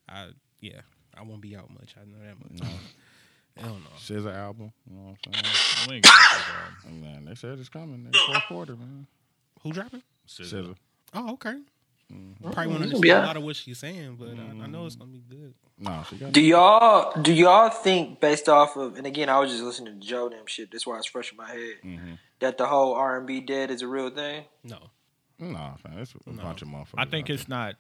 I 0.09 0.29
yeah, 0.61 0.81
I 1.17 1.23
won't 1.23 1.41
be 1.41 1.57
out 1.57 1.71
much. 1.71 1.95
I 2.01 2.05
know 2.05 2.19
that 2.25 2.61
much. 2.63 2.73
Hell 3.57 3.75
no. 3.83 3.91
SZA 3.99 4.37
album. 4.37 4.71
You 4.89 4.97
know 4.97 5.03
what 5.11 5.19
I'm 5.29 5.33
saying? 5.35 5.89
We 5.89 5.95
ain't 5.97 6.05
gonna 6.05 6.17
say 6.17 6.39
that. 6.53 6.91
And, 6.91 7.03
man, 7.03 7.25
they 7.25 7.35
said 7.35 7.59
it's 7.59 7.71
coming. 7.71 8.05
Next 8.05 8.19
fourth 8.21 8.43
quarter, 8.49 8.77
man. 8.77 9.07
Who 9.63 9.73
dropping? 9.73 10.03
SZA. 10.29 10.77
Oh, 11.15 11.33
okay. 11.33 11.55
Mm-hmm. 12.13 12.51
Probably 12.53 12.55
want 12.55 12.57
to 12.57 12.63
gonna 12.63 12.75
understand 12.85 13.01
be 13.03 13.09
a 13.11 13.19
lot 13.19 13.37
of 13.37 13.43
what 13.43 13.57
she's 13.57 13.79
saying, 13.79 14.17
but 14.21 14.29
I, 14.29 14.65
I 14.65 14.67
know 14.69 14.87
it's 14.87 14.95
gonna 14.95 15.11
be 15.11 15.25
good. 15.29 15.55
No, 15.79 16.05
Do 16.31 16.41
y'all 16.41 17.21
do 17.21 17.33
y'all 17.33 17.69
think 17.71 18.21
based 18.21 18.49
off 18.49 18.77
of 18.77 18.97
and 18.97 19.07
again 19.07 19.29
I 19.29 19.39
was 19.41 19.51
just 19.51 19.63
listening 19.65 20.01
to 20.01 20.07
Joe 20.07 20.29
Budden 20.29 20.47
shit. 20.47 20.71
That's 20.71 20.87
why 20.87 20.99
it's 20.99 21.07
fresh 21.07 21.33
in 21.33 21.37
my 21.37 21.49
head. 21.49 21.75
Mm-hmm. 21.85 22.13
That 22.41 22.59
the 22.59 22.67
whole 22.67 22.95
R 22.95 23.19
and 23.19 23.27
B 23.27 23.41
dead 23.41 23.71
is 23.71 23.83
a 23.83 23.89
real 23.89 24.11
thing. 24.11 24.45
No. 24.63 24.79
No, 25.39 25.75
fam, 25.83 25.99
it's 25.99 26.15
a 26.15 26.31
bunch 26.31 26.63
of 26.63 26.69
motherfuckers. 26.69 26.95
I 26.99 27.05
think 27.05 27.27
out 27.27 27.35
it's 27.35 27.49
not. 27.49 27.75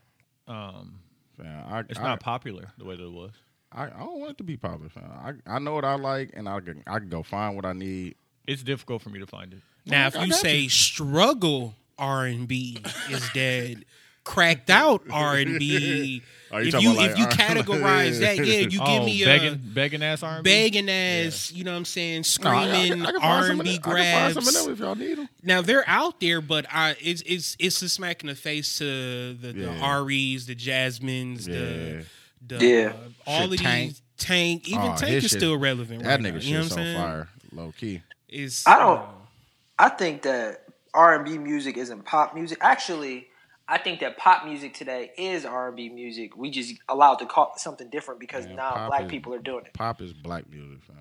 Um, 0.47 1.01
there. 1.38 1.47
Fam, 1.47 1.73
I, 1.73 1.81
it's 1.88 1.99
I, 1.99 2.03
not 2.03 2.21
popular 2.21 2.73
the 2.79 2.85
way 2.85 2.97
that 2.97 3.03
it 3.05 3.12
was. 3.12 3.33
I, 3.73 3.85
I 3.85 3.88
don't 3.90 4.21
want 4.21 4.33
it 4.33 4.38
to 4.38 4.45
be 4.45 4.57
popular, 4.57 4.88
fam. 4.88 5.11
I, 5.11 5.55
I 5.55 5.59
know 5.59 5.75
what 5.75 5.85
I 5.85 5.97
like, 5.97 6.31
and 6.35 6.49
I 6.49 6.61
can 6.61 6.83
I 6.87 6.99
can 6.99 7.09
go 7.09 7.23
find 7.23 7.57
what 7.57 7.64
I 7.64 7.73
need. 7.73 8.16
It's 8.47 8.62
difficult 8.62 9.03
for 9.03 9.11
me 9.11 9.19
to 9.19 9.27
find 9.27 9.53
it. 9.55 9.61
Now, 9.87 10.07
if 10.07 10.16
I 10.16 10.25
you 10.25 10.31
got 10.31 10.40
say 10.40 10.69
struggle 10.69 11.75
R 11.99 12.27
and 12.27 12.47
B 12.47 12.83
is 13.11 13.29
dead, 13.33 13.85
cracked 14.27 14.69
out 14.71 15.03
R 15.11 15.37
and 15.37 15.59
B. 15.59 16.22
Oh, 16.53 16.59
you 16.59 16.68
If 16.68 16.81
you 16.81 16.93
about 16.93 17.11
if 17.11 17.18
you 17.18 17.27
categorize 17.27 18.20
that, 18.20 18.37
yeah, 18.39 18.61
you 18.61 18.68
give 18.70 18.81
oh, 18.87 19.05
me 19.05 19.24
begging, 19.24 19.55
a 19.55 19.57
begging 19.57 20.03
ass 20.05 20.22
R&B. 20.22 20.49
begging 20.49 20.89
ass, 20.89 21.51
you 21.51 21.64
know 21.64 21.72
what 21.72 21.79
I'm 21.79 21.85
saying, 21.85 22.22
No, 22.41 22.51
I- 22.51 22.55
I 22.55 22.66
can- 22.66 22.87
screaming 22.87 23.03
I 23.07 23.11
can 23.11 23.20
find 23.20 23.24
R 23.24 23.43
some 23.43 23.51
and 23.51 23.61
of 23.61 23.66
B 23.66 23.79
them- 23.79 23.81
I 23.93 23.97
can 23.97 24.33
find 24.33 24.35
some 24.35 24.39
of 24.39 24.45
grabs. 24.55 24.64
them 24.66 24.72
if 24.72 24.79
y'all 24.79 24.95
need 24.95 25.18
them. 25.18 25.29
Now 25.43 25.61
they're 25.62 25.85
out 25.89 26.20
there, 26.20 26.41
but 26.41 26.64
I 26.72 26.95
it's 27.01 27.20
it's 27.27 27.57
it's 27.59 27.83
a 27.83 27.89
smack 27.89 28.22
in 28.22 28.29
the 28.29 28.37
face 28.37 28.79
to 28.79 28.85
the, 29.35 29.53
the 29.53 29.61
Yeah. 29.72 30.03
Re's, 30.05 30.47
the 30.47 30.55
Jasmines, 30.55 31.49
Yeah. 31.49 31.55
the 31.59 32.05
the 32.47 32.64
Yeah. 32.64 32.93
uh, 32.93 32.93
all 33.27 33.41
Shit, 33.51 33.53
of 33.55 33.61
Tank. 33.66 33.89
these 33.91 34.03
Tank. 34.16 34.68
Even 34.68 34.81
Oh, 34.83 34.97
Tank 34.97 35.12
is 35.14 35.22
shit- 35.24 35.33
still 35.33 35.59
relevant. 35.59 36.05
That 36.05 36.11
right 36.11 36.20
nigga 36.20 36.35
now, 36.35 36.39
you 36.43 36.55
know 36.55 36.62
shit's 36.62 36.70
what 36.77 36.81
I'm 36.81 36.87
on 36.87 36.95
saying? 36.95 36.97
fire, 37.03 37.29
low 37.53 37.72
key. 37.77 38.03
Is 38.29 38.62
I 38.68 38.79
don't- 38.79 38.99
uh, 39.01 39.05
I 39.81 39.89
think 39.89 40.22
that 40.22 40.62
R 40.95 41.16
and 41.16 41.24
B 41.24 41.39
music 41.39 41.77
isn't 41.77 42.05
pop 42.05 42.37
music. 42.37 42.59
Actually, 42.61 43.27
I 43.69 43.79
think 43.79 44.01
that 44.01 44.17
pop 44.17 44.45
music 44.45 44.75
today 44.75 45.11
is 45.19 45.45
R 45.45 45.69
and 45.69 45.77
B 45.77 45.89
music. 45.89 46.37
We 46.37 46.51
just 46.51 46.75
allowed 46.89 47.17
to 47.17 47.27
call 47.27 47.53
it 47.55 47.61
something 47.61 47.91
different 47.91 48.21
because 48.21 48.47
Man, 48.47 48.57
now 48.57 48.87
black 48.89 49.05
is- 49.07 49.11
people 49.11 49.35
are 49.35 49.39
doing 49.41 49.64
it. 49.67 49.75
Pop 49.75 50.01
is 50.01 50.12
black 50.12 50.49
music, 50.49 50.83
fam. 50.85 50.97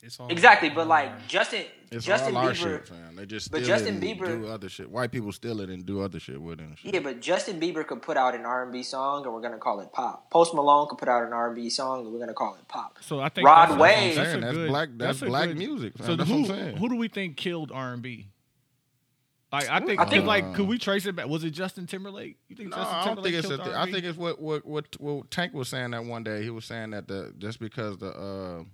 It's 0.00 0.20
all 0.20 0.28
Exactly, 0.28 0.68
but 0.70 0.86
like 0.86 1.26
Justin 1.26 1.64
It's 1.90 2.06
all 2.06 2.16
Justin 2.16 2.36
our 2.36 2.50
Bieber. 2.50 2.54
shit, 2.54 2.86
fam. 2.88 3.16
They 3.16 3.26
just 3.26 3.50
but 3.50 3.64
Justin 3.64 4.00
it 4.00 4.00
Bieber- 4.18 4.26
do 4.42 4.46
other 4.46 4.68
shit. 4.68 4.88
White 4.88 5.10
people 5.10 5.32
steal 5.32 5.60
it 5.60 5.70
and 5.70 5.84
do 5.84 6.02
other 6.02 6.20
shit 6.20 6.40
with 6.40 6.60
it. 6.60 6.68
Shit. 6.78 6.94
Yeah, 6.94 7.00
but 7.00 7.20
Justin 7.20 7.58
Bieber 7.58 7.84
could 7.84 8.00
put 8.02 8.16
out 8.16 8.34
an 8.36 8.44
R 8.46 8.62
and 8.62 8.70
B 8.72 8.84
song, 8.84 9.24
and 9.24 9.34
we're 9.34 9.40
gonna 9.40 9.58
call 9.58 9.80
it 9.80 9.90
pop. 9.92 10.30
Post 10.30 10.54
Malone 10.54 10.86
could 10.88 10.98
put 10.98 11.08
out 11.08 11.24
an 11.26 11.32
R 11.32 11.46
and 11.48 11.56
B 11.56 11.68
song, 11.68 12.02
and 12.04 12.12
we're 12.12 12.20
gonna 12.20 12.32
call 12.34 12.54
it 12.54 12.68
pop. 12.68 12.98
So 13.00 13.18
I 13.20 13.28
think 13.28 13.48
Rod 13.48 13.70
that's, 13.70 13.80
Wave. 13.80 14.14
That's, 14.14 14.34
a 14.34 14.40
that's 14.40 14.52
good, 14.54 14.68
black- 14.68 14.88
that's 14.96 15.22
a 15.22 15.26
black 15.26 15.48
good- 15.48 15.58
music, 15.58 15.94
So 15.98 16.04
fam. 16.04 16.16
That's 16.18 16.30
who 16.30 16.42
what 16.42 16.50
I'm 16.50 16.56
saying. 16.56 16.76
who 16.76 16.88
do 16.90 16.96
we 16.96 17.08
think 17.08 17.36
killed 17.36 17.72
R 17.72 17.92
and 17.94 18.02
B? 18.02 18.28
Like 19.50 19.68
I 19.70 19.80
think, 19.80 19.98
I 19.98 20.04
'cause, 20.04 20.12
think- 20.12 20.26
like 20.26 20.54
could 20.54 20.68
we 20.68 20.76
trace 20.78 21.06
it 21.06 21.16
back? 21.16 21.26
Was 21.26 21.42
it 21.42 21.50
Justin 21.52 21.86
Timberlake? 21.86 22.36
You 22.48 22.56
think 22.56 22.68
No, 22.70 22.76
Justin 22.76 22.94
I 22.94 22.98
don't 23.04 23.14
Timberlake 23.16 23.32
think 23.34 23.44
it's. 23.44 23.52
A 23.52 23.64
th- 23.64 23.76
I 23.76 23.90
think 23.90 24.04
it's 24.04 24.18
what, 24.18 24.40
what 24.40 24.66
what 24.66 24.84
what 25.00 25.30
Tank 25.30 25.54
was 25.54 25.68
saying 25.68 25.92
that 25.92 26.04
one 26.04 26.22
day. 26.22 26.42
He 26.42 26.50
was 26.50 26.66
saying 26.66 26.90
that 26.90 27.08
the 27.08 27.32
just 27.38 27.58
because 27.58 27.96
the 27.96 28.10
uh, 28.10 28.64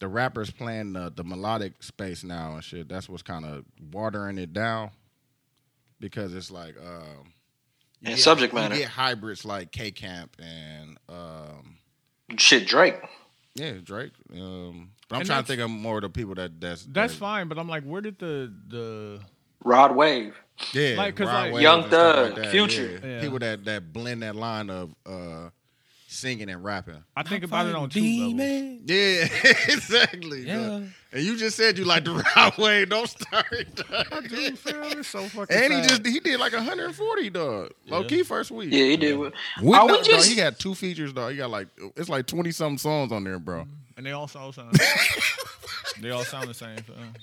the 0.00 0.08
rappers 0.08 0.50
playing 0.50 0.94
the, 0.94 1.12
the 1.14 1.22
melodic 1.22 1.82
space 1.82 2.24
now 2.24 2.54
and 2.54 2.64
shit, 2.64 2.88
that's 2.88 3.08
what's 3.10 3.22
kind 3.22 3.44
of 3.44 3.64
watering 3.92 4.38
it 4.38 4.52
down 4.54 4.90
because 6.00 6.34
it's 6.34 6.50
like 6.50 6.76
um, 6.78 7.32
And 8.02 8.14
get- 8.16 8.18
subject 8.18 8.52
you 8.54 8.58
matter. 8.60 8.76
get 8.76 8.88
hybrids 8.88 9.44
like 9.44 9.70
K 9.70 9.90
Camp 9.90 10.34
and 10.42 10.96
um, 11.10 11.76
Shit, 12.38 12.66
Drake. 12.66 12.96
yeah 13.54 13.72
Drake. 13.82 14.12
Um, 14.32 14.90
but 15.08 15.16
I'm 15.16 15.20
And 15.20 15.28
trying 15.28 15.42
to 15.42 15.46
think 15.46 15.60
of 15.60 15.70
more 15.70 15.96
of 15.96 16.02
the 16.02 16.08
people 16.08 16.34
that 16.36 16.58
that's 16.60 16.84
That's 16.86 17.12
that- 17.12 17.18
fine, 17.18 17.48
but 17.48 17.58
I'm 17.58 17.68
like, 17.68 17.84
where 17.84 18.00
did 18.00 18.18
the 18.18 18.52
the 18.68 19.20
Rod 19.64 19.96
Wave. 19.96 20.34
Yeah, 20.72 20.94
Like, 20.96 21.16
'cause, 21.16 21.26
Rod 21.26 21.42
like- 21.46 21.52
Wave 21.54 21.62
Young 21.62 21.90
Thug, 21.90 22.36
that, 22.36 22.50
Future. 22.52 23.00
yeah. 23.02 23.08
Yeah. 23.16 23.20
people 23.20 23.38
that 23.40 23.64
that 23.64 23.92
blend 23.92 24.22
that 24.22 24.36
line 24.36 24.70
of 24.70 24.94
uh, 25.04 25.48
singing 26.06 26.48
and 26.48 26.62
rapping. 26.62 27.02
I 27.16 27.24
think 27.24 27.42
about 27.42 27.66
it 27.66 27.74
on 27.74 27.88
two 27.90 28.00
levels. 28.00 28.80
Yeah, 28.86 29.26
exactly. 29.68 30.42
Yeah. 30.46 30.82
And 31.12 31.22
you 31.24 31.36
just 31.36 31.56
said 31.56 31.76
you 31.76 31.84
like 31.84 32.04
the 32.04 32.12
right 32.36 32.56
way. 32.58 32.84
Don't 32.84 33.08
start. 33.08 33.46
Dude, 34.28 34.58
fam, 34.58 34.98
it's 34.98 35.08
so 35.08 35.24
fucking 35.24 35.56
and 35.56 35.72
he 35.72 35.82
just 35.82 36.06
he 36.06 36.20
did 36.20 36.38
like 36.38 36.52
140 36.52 37.30
dog. 37.30 37.70
Low 37.88 38.02
Yeah. 38.02 38.06
key 38.06 38.22
first 38.22 38.50
week. 38.52 38.68
Yeah, 38.72 38.84
he 38.84 38.96
did. 38.96 39.18
We 39.18 39.26
Are 39.26 39.30
know, 39.60 39.86
we 39.86 39.92
dog, 39.92 40.04
just- 40.04 40.28
he 40.28 40.36
got 40.36 40.58
two 40.60 40.74
features 40.76 41.12
dog. 41.12 41.32
He 41.32 41.38
got 41.38 41.50
like 41.50 41.66
it's 41.96 42.08
like 42.08 42.26
20 42.26 42.52
something 42.52 42.78
songs 42.78 43.10
on 43.10 43.24
there, 43.24 43.40
bro. 43.40 43.66
and 43.96 44.06
they 44.06 44.12
all 44.12 44.28
sound 44.28 44.54
sound. 44.54 44.76
they 46.00 46.10
all 46.10 46.24
sound 46.24 46.48
the 46.48 46.54
same. 46.54 46.76
fam. 46.78 47.14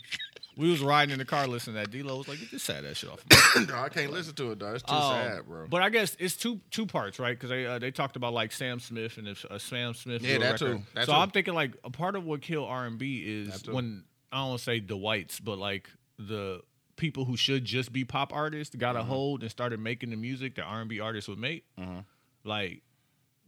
We 0.58 0.70
was 0.70 0.82
riding 0.82 1.14
in 1.14 1.20
the 1.20 1.26
car 1.26 1.48
listening 1.48 1.76
to 1.76 1.82
that. 1.82 1.92
D-Lo 1.92 2.18
was 2.18 2.28
like, 2.28 2.40
"Get 2.40 2.52
this 2.52 2.64
sad 2.64 2.84
that 2.84 2.98
shit 2.98 3.10
off." 3.10 3.24
me." 3.58 3.66
dog, 3.66 3.86
I 3.86 3.90
can't 3.90 4.12
listen 4.12 4.34
to 4.36 4.52
it, 4.52 4.60
dog. 4.60 4.76
It's 4.76 4.84
too 4.84 4.94
Um, 4.94 5.14
sad, 5.14 5.46
bro. 5.46 5.68
But 5.68 5.82
I 5.82 5.90
guess 5.90 6.16
it's 6.20 6.36
two 6.36 6.60
two 6.72 6.86
parts, 6.86 7.20
right? 7.20 7.38
Because 7.38 7.50
they 7.50 7.66
uh, 7.66 7.80
they 7.80 7.92
talked 7.92 8.16
about 8.16 8.34
like 8.34 8.52
Sam 8.52 8.80
Smith 8.80 9.18
and 9.18 9.28
if 9.30 9.46
uh, 9.46 9.58
Sam 9.58 9.94
Smith. 9.94 10.22
Yeah, 10.22 10.40
that 10.40 10.60
record. 10.62 10.78
too. 10.78 10.84
That 10.94 11.06
so 11.06 11.14
too. 11.14 11.18
I'm 11.18 11.30
thinking 11.32 11.54
like 11.54 11.74
a 11.84 11.90
part 11.90 12.16
of 12.16 12.26
what 12.26 12.42
killed 12.42 12.68
R 12.70 12.86
and 12.86 12.98
B 12.98 13.24
is 13.26 13.64
when 13.68 14.04
I 14.32 14.38
don't 14.40 14.50
want 14.50 14.60
to 14.60 14.64
say 14.66 14.80
the 14.82 14.98
whites, 14.98 15.40
but 15.40 15.58
like 15.58 15.90
the 16.20 16.62
people 16.98 17.26
who 17.26 17.36
should 17.38 17.66
just 17.66 17.92
be 17.94 18.04
pop 18.06 18.32
artists 18.34 18.76
got 18.76 18.96
Mm-hmm. 18.96 19.02
a 19.02 19.04
hold 19.06 19.42
and 19.42 19.50
started 19.50 19.80
making 19.80 20.10
the 20.12 20.18
music 20.18 20.56
that 20.56 20.64
R 20.64 20.82
and 20.82 20.90
B 20.90 21.00
artists 21.00 21.28
would 21.30 21.40
make. 21.40 21.64
Mhm. 21.80 22.04
Like 22.44 22.82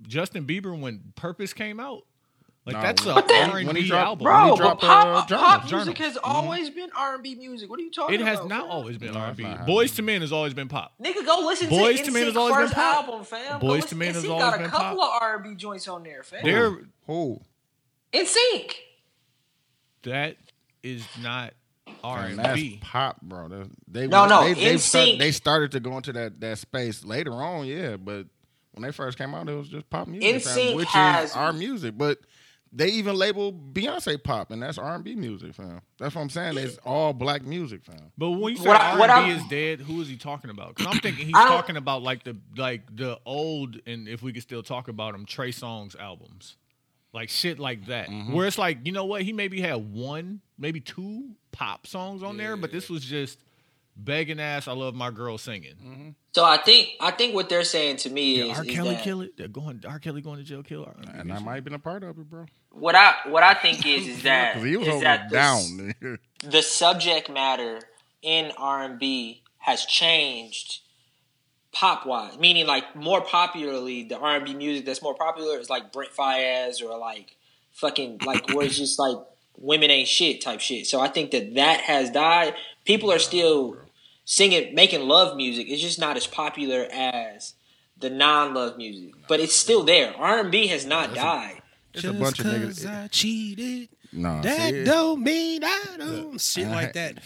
Justin 0.01 0.45
Bieber 0.45 0.77
when 0.79 1.13
Purpose 1.15 1.53
came 1.53 1.79
out, 1.79 2.03
like 2.65 2.75
Nah, 2.75 2.81
that's 2.81 3.05
a 3.05 3.13
when- 3.13 3.23
R 3.49 3.53
when 3.55 3.67
and 3.69 3.77
he 3.77 3.83
B 3.83 3.89
dropped- 3.89 4.07
album. 4.07 4.25
When 4.25 4.33
he 4.35 4.47
Bro, 4.47 4.55
but 4.55 4.57
dropped, 4.57 4.81
pop, 4.81 5.05
uh, 5.07 5.25
Journal. 5.27 5.43
pop 5.45 5.67
Journal. 5.67 5.85
music 5.85 6.03
has 6.05 6.17
always 6.23 6.69
been 6.69 6.89
R 6.97 7.13
and 7.15 7.23
B 7.23 7.35
music. 7.35 7.69
What 7.69 7.79
are 7.79 7.83
you 7.83 7.91
talking 7.91 8.15
about? 8.15 8.27
It 8.27 8.31
about? 8.33 8.41
has 8.41 8.49
not 8.49 8.61
fam? 8.63 8.71
always 8.71 8.97
been 8.97 9.15
R 9.17 9.27
and 9.27 9.37
B. 9.37 9.43
Boyz 9.43 9.99
II 9.99 10.05
Men 10.05 10.21
has 10.21 10.31
always 10.31 10.53
been 10.53 10.67
pop. 10.69 10.93
Nigga, 11.03 11.25
go 11.25 11.39
listen 11.45 11.67
Boys 11.69 11.99
to 11.99 12.05
to 12.05 12.11
Men 12.11 12.25
has 12.27 12.37
always 12.37 12.55
first 12.55 12.73
been 12.73 12.83
pop. 12.83 13.05
album, 13.07 13.25
fam. 13.25 13.59
Boyz 13.59 13.91
II 13.91 13.97
Men 13.99 14.13
has 14.13 14.23
NSYNC 14.23 14.29
always 14.29 14.43
got 14.57 14.61
a 14.61 14.69
couple 14.69 15.01
of 15.03 15.21
R 15.21 15.35
and 15.35 15.43
B 15.43 15.55
joints 15.55 15.87
on 15.87 16.03
there, 16.03 16.23
fam. 16.23 16.39
They're 16.43 16.77
Who? 17.07 17.41
NSYNC. 18.13 18.71
that 20.03 20.37
is 20.83 21.05
not 21.21 21.53
R 22.03 22.25
and 22.25 22.53
B 22.53 22.79
pop, 22.81 23.21
bro. 23.21 23.47
They, 23.49 23.63
they 23.87 24.07
No, 24.07 24.25
no, 24.27 24.43
They, 24.43 24.53
they, 24.53 24.77
start, 24.77 25.09
they 25.19 25.31
started 25.31 25.71
to 25.73 25.79
go 25.79 25.97
into 25.97 26.13
that 26.13 26.39
that 26.41 26.57
space 26.59 27.03
later 27.03 27.33
on, 27.33 27.65
yeah. 27.65 27.97
But 27.97 28.27
when 28.73 28.83
they 28.83 28.91
first 28.91 29.17
came 29.17 29.33
out, 29.33 29.47
it 29.49 29.53
was 29.55 29.67
just 29.69 29.89
pop 29.89 30.07
music, 30.07 30.43
fam, 30.43 30.57
NSYNC 30.57 30.75
which 30.75 30.87
has- 30.89 31.31
is 31.31 31.35
our 31.35 31.53
music. 31.53 31.97
But 31.97 32.19
they 32.75 32.87
even 32.89 33.15
label 33.15 33.53
Beyonce 33.53 34.21
pop, 34.21 34.49
and 34.51 34.61
that's 34.61 34.77
R 34.77 34.95
and 34.95 35.03
B 35.03 35.15
music, 35.15 35.53
fam. 35.53 35.81
That's 35.99 36.15
what 36.15 36.21
I'm 36.21 36.29
saying. 36.29 36.57
It's 36.57 36.77
all 36.83 37.13
black 37.13 37.43
music, 37.43 37.83
fam. 37.83 38.11
But 38.17 38.31
when 38.31 38.53
you 38.53 38.57
say 38.57 38.67
What 38.67 38.81
I- 38.81 38.91
R 38.93 38.99
what 38.99 39.09
and 39.09 39.25
B 39.27 39.31
I- 39.31 39.35
is 39.35 39.43
dead, 39.47 39.79
who 39.85 40.01
is 40.01 40.07
he 40.07 40.17
talking 40.17 40.49
about? 40.49 40.75
Because 40.75 40.93
I'm 40.93 40.99
thinking 41.01 41.25
he's 41.27 41.33
talking 41.35 41.77
about 41.77 42.01
like 42.01 42.23
the 42.23 42.35
like 42.57 42.81
the 42.95 43.19
old, 43.25 43.77
and 43.85 44.07
if 44.07 44.23
we 44.23 44.33
could 44.33 44.41
still 44.41 44.63
talk 44.63 44.87
about 44.87 45.13
them, 45.13 45.25
Trey 45.25 45.51
Songz 45.51 45.97
albums, 45.99 46.55
like 47.13 47.29
shit 47.29 47.59
like 47.59 47.85
that. 47.85 48.09
Mm-hmm. 48.09 48.33
Where 48.33 48.47
it's 48.47 48.57
like, 48.57 48.79
you 48.85 48.91
know 48.91 49.05
what? 49.05 49.21
He 49.21 49.33
maybe 49.33 49.61
had 49.61 49.93
one, 49.93 50.41
maybe 50.57 50.79
two 50.79 51.29
pop 51.51 51.85
songs 51.85 52.23
on 52.23 52.37
there, 52.37 52.57
but 52.57 52.71
this 52.71 52.89
was 52.89 53.03
just 53.05 53.37
begging 53.95 54.39
ass. 54.39 54.67
I 54.67 54.73
love 54.73 54.95
my 54.95 55.11
girl 55.11 55.37
singing. 55.37 55.75
Mm-hmm. 55.75 56.09
So 56.33 56.43
I 56.43 56.57
think 56.57 56.89
I 56.99 57.11
think 57.11 57.35
what 57.35 57.49
they're 57.49 57.63
saying 57.63 57.97
to 57.97 58.09
me 58.09 58.37
Did 58.37 58.51
is, 58.51 58.57
R. 58.57 58.65
is 58.65 58.75
Kelly 58.75 58.95
that 58.95 59.03
kill 59.03 59.21
it? 59.21 59.37
They're 59.37 59.47
going. 59.47 59.83
R. 59.87 59.99
Kelly 59.99 60.21
going 60.21 60.37
to 60.37 60.43
jail? 60.43 60.63
Kill 60.63 60.85
R. 60.85 60.95
And 61.13 61.31
I 61.31 61.39
might 61.39 61.55
have 61.55 61.63
been 61.63 61.73
a 61.73 61.79
part 61.79 62.03
of 62.03 62.17
it, 62.17 62.29
bro. 62.29 62.45
what 62.71 62.95
I 62.95 63.13
what 63.27 63.43
I 63.43 63.53
think 63.53 63.85
is 63.85 64.07
is 64.07 64.23
that 64.23 64.55
Because 64.55 64.67
he 64.67 64.77
was 64.77 64.87
is 64.87 64.93
over 64.95 65.03
that 65.03 65.29
the, 65.29 66.19
the 66.43 66.61
subject 66.61 67.29
matter 67.29 67.79
in 68.21 68.51
R 68.57 68.83
and 68.83 68.99
B 68.99 69.43
has 69.59 69.85
changed 69.85 70.79
pop 71.71 72.05
wise, 72.05 72.37
meaning 72.37 72.67
like 72.67 72.95
more 72.95 73.21
popularly 73.21 74.03
the 74.03 74.17
R 74.17 74.37
and 74.37 74.45
B 74.45 74.53
music 74.53 74.85
that's 74.85 75.01
more 75.01 75.15
popular 75.15 75.59
is 75.59 75.69
like 75.69 75.91
Brent 75.91 76.11
Faiyaz 76.13 76.81
or 76.81 76.97
like 76.97 77.35
fucking 77.71 78.19
like 78.25 78.49
where 78.49 78.65
it's 78.65 78.77
just 78.77 78.97
like 78.99 79.17
women 79.57 79.91
ain't 79.91 80.07
shit 80.07 80.41
type 80.41 80.59
shit. 80.59 80.87
So 80.87 80.99
I 80.99 81.07
think 81.07 81.31
that 81.31 81.55
that 81.55 81.81
has 81.81 82.09
died. 82.09 82.55
People 82.85 83.11
are 83.11 83.19
still 83.19 83.77
singing, 84.25 84.73
making 84.75 85.07
love 85.07 85.35
music. 85.37 85.67
is 85.69 85.81
just 85.81 85.99
not 85.99 86.17
as 86.17 86.27
popular 86.27 86.87
as 86.91 87.53
the 87.99 88.09
non-love 88.09 88.77
music, 88.77 89.13
but 89.27 89.39
it's 89.39 89.53
still 89.55 89.83
there. 89.83 90.13
R 90.17 90.39
and 90.39 90.51
B 90.51 90.67
has 90.67 90.85
not 90.85 91.13
died. 91.13 91.61
it's 91.93 92.03
a 92.03 92.13
bunch 92.13 92.39
of 92.39 92.45
Just 92.45 92.57
niggas. 92.57 92.67
'cause 92.67 92.85
I 92.85 93.07
cheated. 93.07 93.89
Nah, 94.15 94.41
That 94.41 94.69
see, 94.71 94.83
don't 94.83 95.23
mean 95.23 95.63
I 95.63 95.83
don't. 95.97 96.39
Shit 96.39 96.67
like 96.67 96.93
that. 96.93 97.17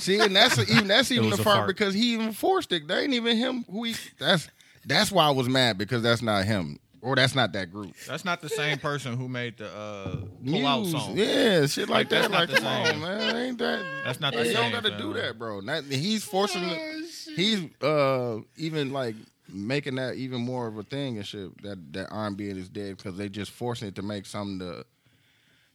See, 0.00 0.18
and 0.18 0.34
that's 0.34 0.58
even 0.58 0.86
that's 0.88 1.10
even 1.12 1.26
was 1.28 1.36
the 1.36 1.42
a 1.42 1.44
part 1.44 1.56
fart. 1.58 1.68
because 1.68 1.92
he 1.94 2.14
even 2.14 2.32
forced 2.32 2.72
it. 2.72 2.88
That 2.88 3.02
ain't 3.02 3.12
even 3.12 3.36
him. 3.36 3.64
Who 3.70 3.84
he? 3.84 3.94
That's 4.18 4.48
that's 4.86 5.12
why 5.12 5.26
I 5.26 5.30
was 5.30 5.48
mad 5.48 5.76
because 5.76 6.02
that's 6.02 6.22
not 6.22 6.44
him 6.46 6.78
or 7.02 7.14
that's 7.16 7.34
not 7.34 7.52
that 7.52 7.70
group. 7.70 7.94
That's 8.06 8.24
not 8.24 8.40
the 8.40 8.48
same 8.48 8.78
person 8.78 9.16
who 9.18 9.28
made 9.28 9.58
the 9.58 9.66
uh, 9.68 10.16
pull 10.46 10.66
out 10.66 10.80
Muse, 10.80 10.92
song. 10.92 11.16
yeah, 11.18 11.66
shit 11.66 11.88
like, 11.88 11.90
Like, 11.90 12.08
that's 12.08 12.28
that. 12.28 12.30
not 12.30 12.40
Like, 12.40 12.48
the 12.50 12.54
come 12.56 12.66
on, 12.66 13.00
man, 13.18 13.36
ain't 13.36 13.58
that? 13.58 13.84
That's 14.04 14.20
not 14.20 14.32
the 14.32 14.46
you 14.46 14.52
don't 14.54 14.72
got 14.72 14.84
to 14.84 14.96
do 14.96 15.12
that, 15.14 15.38
bro. 15.38 15.60
Not, 15.60 15.84
he's 15.84 16.24
forcing. 16.24 16.62
it. 16.64 17.04
He's 17.36 17.64
uh 17.82 18.38
even 18.56 18.92
like 18.92 19.16
making 19.52 19.96
that 19.96 20.14
even 20.14 20.40
more 20.42 20.66
of 20.66 20.78
a 20.78 20.82
thing 20.82 21.16
and 21.18 21.26
shit. 21.26 21.60
That 21.62 21.92
that 21.92 22.08
R 22.10 22.26
and 22.28 22.36
B 22.36 22.44
is 22.48 22.68
dead 22.68 22.96
because 22.96 23.16
they 23.16 23.28
just 23.28 23.50
forcing 23.50 23.88
it 23.88 23.94
to 23.96 24.02
make 24.02 24.24
something 24.26 24.58
to. 24.60 24.84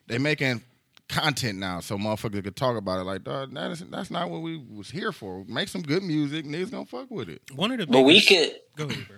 They 0.07 0.17
making 0.19 0.61
content 1.09 1.57
now, 1.59 1.79
so 1.79 1.97
motherfuckers 1.97 2.43
could 2.43 2.55
talk 2.55 2.77
about 2.77 2.99
it. 2.99 3.03
Like, 3.03 3.23
dog, 3.23 3.53
that 3.55 3.71
is, 3.71 3.79
that's 3.89 4.11
not 4.11 4.29
what 4.29 4.41
we 4.41 4.57
was 4.57 4.89
here 4.89 5.11
for. 5.11 5.43
Make 5.47 5.67
some 5.69 5.81
good 5.81 6.03
music, 6.03 6.45
niggas 6.45 6.71
gonna 6.71 6.85
fuck 6.85 7.09
with 7.11 7.29
it. 7.29 7.41
One 7.55 7.71
of 7.71 7.79
the 7.79 7.87
But 7.87 8.01
we 8.03 8.13
biggest- 8.21 8.27
could 8.29 8.87
Go 8.87 8.93
ahead, 8.93 9.07
bro. 9.07 9.17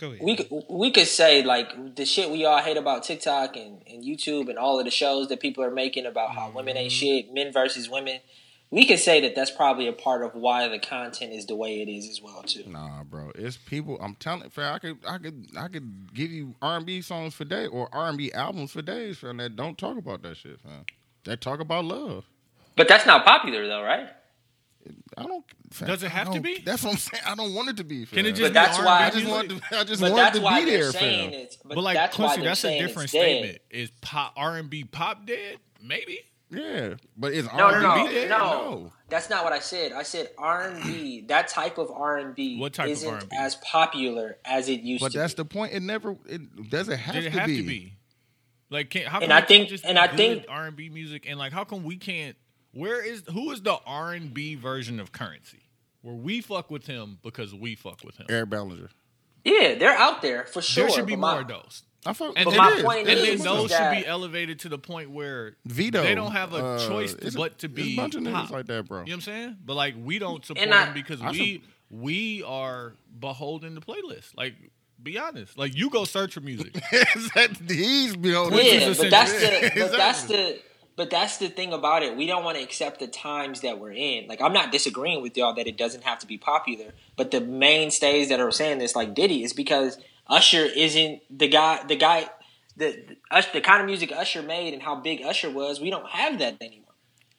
Go 0.00 0.12
ahead. 0.12 0.22
we 0.22 0.36
could 0.36 0.64
we 0.70 0.90
could 0.90 1.06
say 1.06 1.42
like 1.42 1.94
the 1.94 2.06
shit 2.06 2.30
we 2.30 2.46
all 2.46 2.58
hate 2.58 2.78
about 2.78 3.02
TikTok 3.02 3.54
and, 3.56 3.82
and 3.86 4.02
YouTube 4.02 4.48
and 4.48 4.58
all 4.58 4.78
of 4.78 4.86
the 4.86 4.90
shows 4.90 5.28
that 5.28 5.40
people 5.40 5.62
are 5.62 5.70
making 5.70 6.06
about 6.06 6.30
how 6.30 6.50
women 6.50 6.78
ain't 6.78 6.90
mm-hmm. 6.90 7.26
shit, 7.26 7.34
men 7.34 7.52
versus 7.52 7.90
women. 7.90 8.20
We 8.70 8.86
could 8.86 9.00
say 9.00 9.20
that 9.22 9.34
that's 9.34 9.50
probably 9.50 9.88
a 9.88 9.92
part 9.92 10.22
of 10.22 10.34
why 10.34 10.68
the 10.68 10.78
content 10.78 11.32
is 11.32 11.46
the 11.46 11.56
way 11.56 11.82
it 11.82 11.90
is 11.90 12.08
as 12.08 12.22
well 12.22 12.42
too. 12.42 12.64
Nah, 12.66 13.02
bro, 13.02 13.32
it's 13.34 13.58
people. 13.58 13.98
I'm 14.00 14.14
telling, 14.14 14.48
fam, 14.48 14.74
I 14.74 14.78
could, 14.78 14.98
I 15.06 15.18
could, 15.18 15.48
I 15.58 15.68
could 15.68 16.14
give 16.14 16.30
you 16.30 16.54
R 16.62 16.78
and 16.78 16.86
B 16.86 17.02
songs 17.02 17.34
for 17.34 17.44
days 17.44 17.68
or 17.70 17.88
R 17.92 18.08
and 18.08 18.16
B 18.16 18.32
albums 18.32 18.70
for 18.70 18.80
days, 18.80 19.18
fam. 19.18 19.36
That 19.36 19.56
don't 19.56 19.76
talk 19.76 19.98
about 19.98 20.22
that 20.22 20.36
shit, 20.38 20.60
fam. 20.60 20.86
That 21.24 21.42
talk 21.42 21.60
about 21.60 21.84
love. 21.84 22.24
But 22.76 22.88
that's 22.88 23.04
not 23.04 23.24
popular 23.26 23.66
though, 23.66 23.82
right? 23.82 24.08
I 25.16 25.24
don't. 25.24 25.44
Does 25.86 26.02
it 26.02 26.10
have 26.10 26.28
to 26.28 26.32
don't- 26.34 26.42
be? 26.42 26.58
That's 26.60 26.82
what 26.82 26.92
I'm 26.92 26.96
saying. 26.98 27.22
I 27.26 27.34
don't 27.34 27.54
want 27.54 27.68
it 27.68 27.76
to 27.78 27.84
be. 27.84 28.04
Fam. 28.06 28.16
Can 28.16 28.26
it 28.26 28.30
just 28.32 28.42
But 28.42 28.48
be 28.48 28.54
that's 28.54 28.78
R&B 28.78 28.86
why- 28.86 29.06
I 29.06 29.10
just 29.10 29.26
want 29.26 29.48
to. 29.50 29.78
I 29.78 29.84
just 29.84 30.00
But 30.00 30.12
want 30.12 30.22
that's 30.24 30.38
to 30.38 30.42
why 30.44 30.60
be 30.64 30.70
they're 30.70 30.82
there, 30.84 30.92
saying 30.92 31.30
fam. 31.32 31.40
it's. 31.40 31.56
But, 31.56 31.74
But 31.74 31.84
like 31.84 31.94
that's 31.96 32.16
Quincy, 32.16 32.36
they're 32.40 32.44
that's 32.50 32.64
a 32.64 32.78
different 32.78 33.04
it's 33.04 33.12
dead. 33.12 33.20
statement. 33.38 33.58
Is 33.70 33.90
pop 34.00 34.32
R 34.36 34.56
and 34.56 34.70
B 34.70 34.84
pop 34.84 35.26
dead? 35.26 35.58
Maybe. 35.82 36.20
Yeah, 36.52 36.94
but 37.16 37.32
it's 37.32 37.46
No, 37.52 37.64
R&B 37.66 37.82
no, 37.82 37.96
no, 38.04 38.10
dead? 38.10 38.28
no. 38.30 38.92
That's 39.08 39.30
not 39.30 39.44
what 39.44 39.52
I 39.52 39.60
said. 39.60 39.92
I 39.92 40.02
said 40.02 40.30
R 40.36 40.68
and 40.68 40.82
B. 40.82 41.20
That 41.28 41.46
type 41.48 41.78
of 41.78 41.90
R 41.92 42.16
and 42.18 42.34
B 42.34 42.58
What 42.58 42.72
type 42.72 42.88
isn't 42.88 43.08
R&B? 43.08 43.28
as 43.38 43.54
popular 43.56 44.38
as 44.44 44.68
it 44.68 44.80
used 44.80 45.00
But 45.02 45.12
to. 45.12 45.18
But 45.18 45.22
that's 45.22 45.34
be. 45.34 45.42
the 45.42 45.44
point. 45.44 45.72
It 45.74 45.82
never. 45.82 46.16
It 46.28 46.68
doesn't 46.70 46.96
have, 46.98 47.14
Did 47.14 47.26
it 47.26 47.30
to, 47.32 47.38
have 47.38 47.46
be. 47.46 47.56
to 47.58 47.62
be? 47.62 47.92
Like, 48.68 48.90
can 48.90 49.02
how 49.06 49.20
And 49.20 49.32
I 49.32 49.42
think- 49.42 49.68
just 49.68 49.84
and 49.84 49.96
I 49.98 50.08
think- 50.08 50.46
R 50.48 50.66
and 50.66 50.76
B 50.76 50.88
music 50.88 51.24
and 51.28 51.38
like 51.38 51.52
how 51.52 51.62
come 51.64 51.82
we 51.84 51.96
can't? 51.96 52.36
Where 52.72 53.04
is 53.04 53.22
who 53.32 53.50
is 53.52 53.62
the 53.62 53.76
R 53.86 54.12
and 54.12 54.32
B 54.32 54.54
version 54.54 55.00
of 55.00 55.12
Curren$y? 55.12 55.60
where 56.02 56.14
we 56.14 56.40
fuck 56.40 56.70
with 56.70 56.86
him 56.86 57.18
because 57.22 57.54
we 57.54 57.74
fuck 57.74 58.02
with 58.04 58.16
him. 58.16 58.26
Eric 58.30 58.48
Bellinger. 58.50 58.88
Yeah, 59.44 59.74
they're 59.74 59.96
out 59.96 60.22
there 60.22 60.44
for 60.44 60.62
sure. 60.62 60.84
there 60.84 60.92
should 60.92 61.06
be 61.06 61.14
but 61.14 61.20
my- 61.20 61.32
more 61.32 61.40
of 61.42 61.48
those. 61.48 61.82
I 62.06 62.14
fuck. 62.14 62.32
And 62.36 62.46
But 62.46 62.50
then, 62.52 62.58
my 62.58 62.76
it 62.78 62.82
point 62.84 63.08
and 63.08 63.18
is- 63.18 63.24
then 63.26 63.34
is 63.34 63.42
those 63.44 63.70
should 63.70 63.90
be 63.90 64.06
elevated 64.06 64.60
to 64.60 64.70
the 64.70 64.78
point 64.78 65.10
where 65.10 65.56
Vito. 65.66 66.02
they 66.02 66.14
don't 66.14 66.32
have 66.32 66.54
a 66.54 66.56
uh, 66.64 66.88
choice 66.88 67.12
it's 67.12 67.36
but 67.36 67.58
to 67.58 67.68
be 67.68 67.92
a 67.92 67.96
bunch 67.96 68.14
of 68.14 68.22
niggas 68.22 68.50
like 68.50 68.64
that, 68.66 68.88
bro. 68.88 69.00
You 69.00 69.04
know 69.04 69.10
what 69.10 69.14
I'm 69.16 69.20
saying? 69.20 69.56
But 69.62 69.74
like 69.74 69.94
we 70.02 70.18
don't 70.18 70.42
support 70.42 70.64
And 70.64 70.72
I- 70.72 70.86
him 70.86 70.94
because 70.94 71.20
I 71.20 71.30
we 71.32 71.62
we 71.90 72.42
are 72.44 72.94
beholden 73.18 73.74
to 73.74 73.82
playlists. 73.82 74.30
Like 74.34 74.54
be 75.02 75.18
honest. 75.18 75.58
Like 75.58 75.76
you 75.76 75.90
go 75.90 76.04
search 76.06 76.32
for 76.32 76.40
music. 76.40 76.74
He's 77.68 78.16
beholden. 78.16 78.54
Which 78.54 78.72
yeah, 78.72 78.94
but 78.96 79.10
that's 79.10 79.32
the 79.32 79.72
but 79.76 79.92
that's 79.96 80.22
the 80.24 80.58
but 81.00 81.08
that's 81.08 81.38
the 81.38 81.48
thing 81.48 81.72
about 81.72 82.02
it. 82.02 82.14
We 82.14 82.26
don't 82.26 82.44
want 82.44 82.58
to 82.58 82.62
accept 82.62 83.00
the 83.00 83.06
times 83.06 83.62
that 83.62 83.78
we're 83.78 83.92
in. 83.94 84.26
Like 84.28 84.42
I'm 84.42 84.52
not 84.52 84.70
disagreeing 84.70 85.22
with 85.22 85.34
y'all 85.34 85.54
that 85.54 85.66
it 85.66 85.78
doesn't 85.78 86.04
have 86.04 86.18
to 86.18 86.26
be 86.26 86.36
popular, 86.36 86.92
but 87.16 87.30
the 87.30 87.40
mainstays 87.40 88.28
that 88.28 88.38
are 88.38 88.50
saying 88.50 88.80
this, 88.80 88.94
like 88.94 89.14
Diddy, 89.14 89.42
is 89.42 89.54
because 89.54 89.96
Usher 90.26 90.62
isn't 90.62 91.22
the 91.30 91.48
guy. 91.48 91.82
The 91.86 91.96
guy, 91.96 92.28
the 92.76 93.02
the, 93.30 93.46
the 93.54 93.60
kind 93.62 93.80
of 93.80 93.86
music 93.86 94.12
Usher 94.12 94.42
made 94.42 94.74
and 94.74 94.82
how 94.82 94.94
big 94.94 95.22
Usher 95.22 95.50
was. 95.50 95.80
We 95.80 95.88
don't 95.88 96.06
have 96.06 96.38
that 96.40 96.58
anymore. 96.60 96.92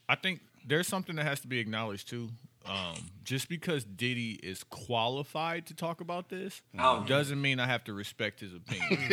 I 0.10 0.16
think 0.16 0.40
there's 0.66 0.88
something 0.88 1.16
that 1.18 1.28
has 1.28 1.40
to 1.42 1.48
be 1.48 1.60
acknowledged 1.60 2.10
too. 2.10 2.30
Um, 2.66 3.12
just 3.32 3.48
because 3.48 3.86
Diddy 3.86 4.32
is 4.44 4.62
qualified 4.66 5.66
to 5.68 5.74
talk 5.74 6.02
about 6.02 6.28
this 6.28 6.62
Oh. 6.78 7.06
doesn't 7.08 7.42
mean 7.42 7.62
I 7.62 7.66
have 7.66 7.86
to 7.86 7.94
respect 7.94 8.42
his 8.42 8.54
opinion. 8.54 9.10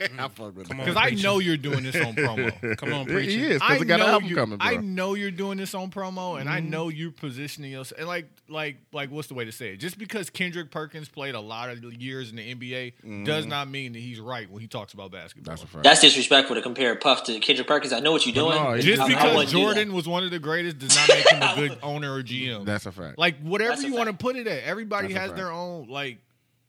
I 0.18 0.28
fuck 0.28 0.56
with 0.56 0.68
Come 0.68 0.78
him. 0.78 0.80
on. 0.80 0.86
Because 0.86 0.96
I 0.96 1.10
know 1.10 1.40
you're 1.40 1.58
doing 1.58 1.82
this 1.82 1.94
on 1.94 2.14
promo. 2.14 2.76
Come 2.78 2.94
on, 2.94 3.06
He 3.06 3.12
preacher. 3.12 3.38
is 3.38 3.60
I 3.60 3.74
because 3.74 3.78
he 3.82 3.84
got 3.84 4.00
an 4.00 4.06
know 4.06 4.12
album 4.14 4.28
you, 4.30 4.34
coming, 4.34 4.56
bro. 4.58 4.66
I 4.66 4.76
know 4.76 5.12
you're 5.12 5.30
doing 5.30 5.58
this 5.58 5.74
on 5.74 5.90
promo, 5.90 6.40
and 6.40 6.48
I 6.48 6.62
mhm. 6.62 6.70
know 6.70 6.88
you're 6.88 7.10
positioning 7.10 7.70
yourself. 7.70 7.98
And 7.98 8.08
like, 8.08 8.28
like, 8.48 8.76
like, 8.94 9.10
what's 9.10 9.28
the 9.28 9.34
way 9.34 9.44
to 9.44 9.52
say 9.52 9.74
it? 9.74 9.76
Just 9.76 9.98
because 9.98 10.30
Kendrick 10.30 10.70
Perkins 10.70 11.10
played 11.10 11.34
a 11.34 11.40
lot 11.40 11.68
of 11.68 11.84
years 11.84 12.30
in 12.30 12.36
the 12.36 12.54
NBA 12.54 12.94
mm-hmm. 12.94 13.24
does 13.24 13.44
not 13.44 13.68
mean 13.68 13.92
that 13.92 13.98
he's 13.98 14.20
right 14.20 14.50
when 14.50 14.62
he 14.62 14.68
talks 14.68 14.94
about 14.94 15.10
basketball. 15.10 15.52
That's 15.52 15.62
a 15.62 15.66
fact. 15.66 15.84
That's 15.84 16.00
disrespectful 16.00 16.56
to 16.56 16.62
compare 16.62 16.96
Puff 16.96 17.24
to 17.24 17.38
Kendrick 17.40 17.68
Perkins. 17.68 17.92
I 17.92 18.00
know 18.00 18.12
what 18.12 18.24
you're 18.24 18.34
doing. 18.34 18.56
no, 18.56 18.78
Just 18.78 19.02
I- 19.02 19.04
I 19.04 19.08
because 19.08 19.34
wouldn't 19.36 19.50
do 19.50 19.56
that. 19.58 19.62
Jordan 19.74 19.92
was 19.92 20.08
one 20.08 20.24
of 20.24 20.30
the 20.30 20.38
greatest 20.38 20.78
does 20.78 20.96
not 20.96 21.08
make 21.10 21.28
him 21.28 21.42
a 21.42 21.54
good 21.54 21.78
owner 21.82 22.14
or 22.14 22.22
GM. 22.22 22.64
That's 22.64 22.86
a 22.86 22.92
fact. 22.92 23.18
like 23.18 23.36
whatever 23.50 23.70
That's 23.72 23.82
you 23.84 23.94
want 23.94 24.08
to 24.08 24.16
put 24.16 24.36
it 24.36 24.46
at. 24.46 24.62
Everybody 24.64 25.12
That's 25.12 25.28
has 25.28 25.32
their 25.36 25.50
own 25.50 25.88
like. 25.88 26.18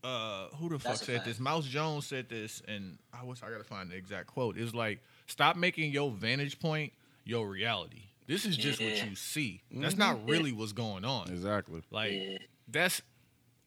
Uh, 0.03 0.47
who 0.59 0.67
the 0.67 0.79
fuck 0.79 0.93
That's 0.93 1.05
said 1.05 1.23
this? 1.25 1.39
Mouse 1.39 1.65
Jones 1.65 2.07
said 2.07 2.27
this, 2.27 2.63
and 2.67 2.97
I 3.13 3.23
wish 3.23 3.43
I 3.43 3.51
gotta 3.51 3.63
find 3.63 3.91
the 3.91 3.95
exact 3.95 4.25
quote. 4.27 4.57
It 4.57 4.63
was 4.63 4.73
like, 4.73 4.99
"Stop 5.27 5.55
making 5.55 5.91
your 5.91 6.09
vantage 6.09 6.59
point 6.59 6.91
your 7.23 7.47
reality. 7.47 8.01
This 8.25 8.45
is 8.45 8.57
just 8.57 8.81
what 8.81 9.07
you 9.07 9.15
see. 9.15 9.61
That's 9.71 9.97
not 9.97 10.27
really 10.27 10.51
what's 10.53 10.71
going 10.71 11.05
on. 11.05 11.29
exactly. 11.29 11.83
Like 11.91 12.13
Yeah. 12.13 12.37
that's 12.67 13.01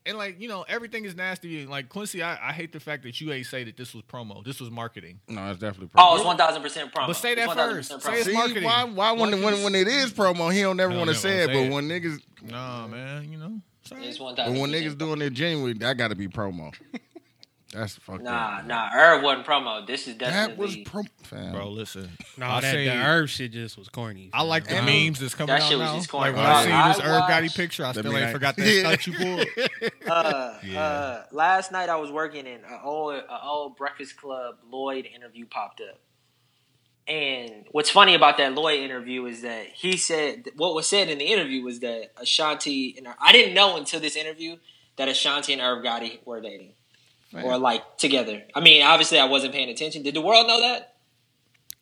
and 0.06 0.18
like 0.18 0.40
you 0.40 0.48
know 0.48 0.64
everything 0.68 1.04
is 1.04 1.14
nasty. 1.16 1.66
Like 1.66 1.88
Quincy, 1.88 2.22
I, 2.22 2.50
I 2.50 2.52
hate 2.52 2.72
the 2.72 2.80
fact 2.80 3.02
that 3.04 3.20
you 3.20 3.32
ain't 3.32 3.46
say 3.46 3.64
that 3.64 3.76
this 3.76 3.94
was 3.94 4.02
promo. 4.04 4.44
This 4.44 4.60
was 4.60 4.70
marketing. 4.70 5.20
No, 5.28 5.50
it's 5.50 5.60
definitely. 5.60 5.88
Promo. 5.88 5.92
Oh, 6.10 6.16
it's 6.16 6.24
one 6.24 6.36
thousand 6.36 6.62
percent 6.62 6.92
promo. 6.92 7.06
But 7.08 7.16
say 7.16 7.34
that 7.34 7.48
1000% 7.48 7.54
first. 7.54 7.92
promo. 7.92 8.02
Say 8.02 8.12
it's 8.14 8.24
See, 8.26 8.32
marketing. 8.32 8.64
why? 8.64 8.84
Why 8.84 9.12
when 9.12 9.30
Like 9.30 9.42
when 9.44 9.62
when 9.64 9.74
it 9.74 9.88
is 9.88 10.12
promo, 10.12 10.52
he 10.52 10.62
don't 10.62 10.76
never 10.76 10.92
No, 10.92 10.98
want 10.98 11.10
to 11.10 11.16
say 11.16 11.44
it. 11.44 11.46
But 11.48 11.56
it. 11.56 11.72
when 11.72 11.88
niggas, 11.88 12.20
Nah, 12.42 12.86
man, 12.86 13.30
you 13.32 13.38
know. 13.38 13.60
sorry. 13.84 14.06
It's 14.06 14.20
one 14.20 14.34
but 14.34 14.44
thousand. 14.46 14.60
when 14.60 14.70
niggas 14.70 14.96
doing 14.98 15.22
it 15.22 15.32
genuine, 15.32 15.78
that 15.78 15.96
got 15.96 16.08
to 16.08 16.14
be 16.14 16.28
promo. 16.28 16.74
That's 17.74 17.96
fucked 17.96 18.22
Nah, 18.22 18.58
up. 18.58 18.66
nah. 18.66 18.88
Herb 18.90 19.22
wasn't 19.22 19.46
promo. 19.46 19.86
This 19.86 20.06
is 20.06 20.14
definitely 20.14 20.54
That 20.54 20.58
was 20.58 20.76
definitely. 20.76 21.10
promo. 21.30 21.52
Bro, 21.52 21.68
listen. 21.70 22.10
No, 22.38 22.46
I 22.46 22.60
that 22.60 22.72
say- 22.72 22.84
the 22.84 22.92
herb 22.92 23.28
shit 23.28 23.50
just 23.52 23.76
was 23.76 23.88
corny. 23.88 24.30
I 24.32 24.42
like 24.42 24.64
the 24.64 24.76
fam. 24.76 24.84
memes 24.86 25.18
that's 25.20 25.34
coming 25.34 25.54
That 25.54 25.62
out 25.62 25.68
shit 25.68 25.78
was 25.78 25.88
now. 25.90 25.96
just 25.96 26.08
corny. 26.08 26.28
Like 26.32 26.36
when 26.36 26.46
I- 26.46 26.54
I, 26.54 26.64
see 26.64 26.70
I 26.72 26.88
this 26.92 27.00
Irv 27.00 27.22
Gotti 27.24 27.42
watched- 27.42 27.56
picture, 27.56 27.84
I 27.84 27.92
still 27.92 28.16
ain't 28.16 28.26
I- 28.26 28.32
forgot 28.32 28.56
that 28.56 28.66
Yeah. 28.66 28.80
stunt 28.96 29.06
you 29.06 29.12
pulled. 29.14 29.46
Uh, 30.08 30.58
Yeah. 30.64 30.80
uh, 30.82 31.24
last 31.32 31.72
night 31.72 31.88
I 31.88 31.96
was 31.96 32.10
working 32.12 32.46
and 32.46 32.64
an 32.64 32.78
old, 32.84 33.14
a 33.14 33.42
old 33.42 33.76
Breakfast 33.76 34.16
Club 34.16 34.56
Lloyd 34.70 35.06
interview 35.06 35.46
popped 35.46 35.80
up. 35.80 35.98
And 37.06 37.66
what's 37.72 37.90
funny 37.90 38.14
about 38.14 38.38
that 38.38 38.54
Lloyd 38.54 38.80
interview 38.80 39.26
is 39.26 39.42
that 39.42 39.66
he 39.66 39.96
said 39.96 40.48
what 40.56 40.74
was 40.74 40.86
said 40.88 41.08
in 41.10 41.18
the 41.18 41.26
interview 41.26 41.62
was 41.62 41.80
that 41.80 42.12
Ashanti 42.16 42.94
and 42.96 43.08
I 43.20 43.32
didn't 43.32 43.52
know 43.54 43.76
until 43.76 44.00
this 44.00 44.16
interview 44.16 44.56
that 44.96 45.08
Ashanti 45.08 45.52
and 45.52 45.60
Irv 45.60 45.84
Gotti 45.84 46.24
were 46.24 46.40
dating 46.40 46.73
Fam. 47.34 47.44
or 47.44 47.58
like 47.58 47.98
together. 47.98 48.42
I 48.54 48.60
mean, 48.60 48.82
obviously 48.82 49.18
I 49.18 49.26
wasn't 49.26 49.52
paying 49.52 49.68
attention. 49.68 50.02
Did 50.02 50.14
the 50.14 50.20
world 50.22 50.46
know 50.46 50.60
that? 50.60 50.94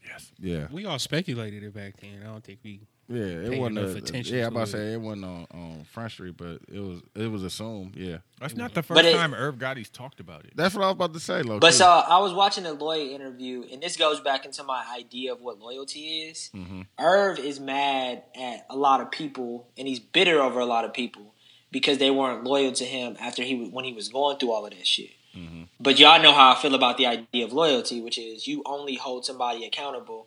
Yes. 0.05 0.31
Yeah, 0.39 0.67
We 0.73 0.85
all 0.87 0.99
speculated 0.99 1.63
it 1.63 1.73
back 1.75 1.95
then. 2.01 2.21
I 2.23 2.27
don't 2.27 2.43
think 2.45 2.59
we. 2.65 2.81
yeah. 3.09 3.23
It 3.23 3.59
wasn't. 3.59 3.79
enough 3.79 3.95
A, 3.95 3.99
attention 3.99 4.37
yeah, 4.37 4.47
I'm 4.47 4.53
about 4.53 4.67
to 4.67 4.73
say 4.73 4.93
it 4.93 5.01
wasn't 5.01 5.25
on, 5.25 5.47
on 5.55 5.85
Front 5.91 6.11
Street, 6.13 6.35
but 6.37 6.59
it 6.71 6.81
was. 6.81 7.01
It 7.15 7.29
was 7.29 7.45
assumed. 7.45 7.95
Yeah, 7.97 8.19
That's 8.41 8.55
not 8.57 8.75
the 8.75 8.83
first 8.83 9.03
it- 9.05 9.15
time 9.15 9.33
Irv 9.33 9.57
Gotti's 9.59 9.89
talked 9.89 10.21
about 10.21 10.45
it. 10.45 10.53
that's 10.55 10.75
what 10.75 10.83
I 10.85 10.89
was 10.89 10.95
about 10.97 11.15
to 11.15 11.21
say. 11.21 11.43
Low 11.43 11.61
But 11.61 11.73
so 11.75 11.87
I 11.87 12.19
was 12.19 12.35
watching 12.35 12.65
the 12.65 12.75
Lloyd 12.75 13.11
interview, 13.13 13.65
and 13.73 13.83
this 13.83 13.97
goes 13.97 14.21
back 14.21 14.45
into 14.45 14.63
my 14.65 14.85
idea 14.95 15.33
of 15.33 15.41
what 15.41 15.59
loyalty 15.61 16.23
is. 16.25 16.51
Mhm. 16.55 16.87
Irv 16.99 17.39
is 17.39 17.59
mad 17.61 18.25
at 18.35 18.67
a 18.69 18.77
lot 18.77 19.01
of 19.01 19.11
people, 19.11 19.69
and 19.79 19.87
he's 19.89 20.01
bitter 20.01 20.41
over 20.43 20.61
a 20.61 20.67
lot 20.67 20.85
of 20.85 20.93
people 20.93 21.33
because 21.71 21.97
they 21.99 22.11
weren't 22.11 22.45
loyal 22.45 22.73
to 22.73 22.85
him 22.85 23.17
after 23.21 23.43
he 23.45 23.55
when 23.67 23.85
he 23.87 23.93
was 23.95 24.09
going 24.11 24.37
through 24.39 24.53
all 24.53 24.67
of 24.67 24.73
that 24.73 24.87
shit. 24.87 25.11
Mm-hmm. 25.37 25.63
But 25.81 25.99
y'all 25.99 26.23
know 26.23 26.33
how 26.33 26.53
I 26.53 26.61
feel 26.61 26.75
about 26.75 26.99
the 26.99 27.07
idea 27.07 27.45
of 27.45 27.53
loyalty, 27.53 28.01
which 28.01 28.19
is 28.19 28.47
you 28.47 28.63
only 28.67 28.97
hold 28.97 29.25
somebody 29.25 29.65
accountable 29.65 30.27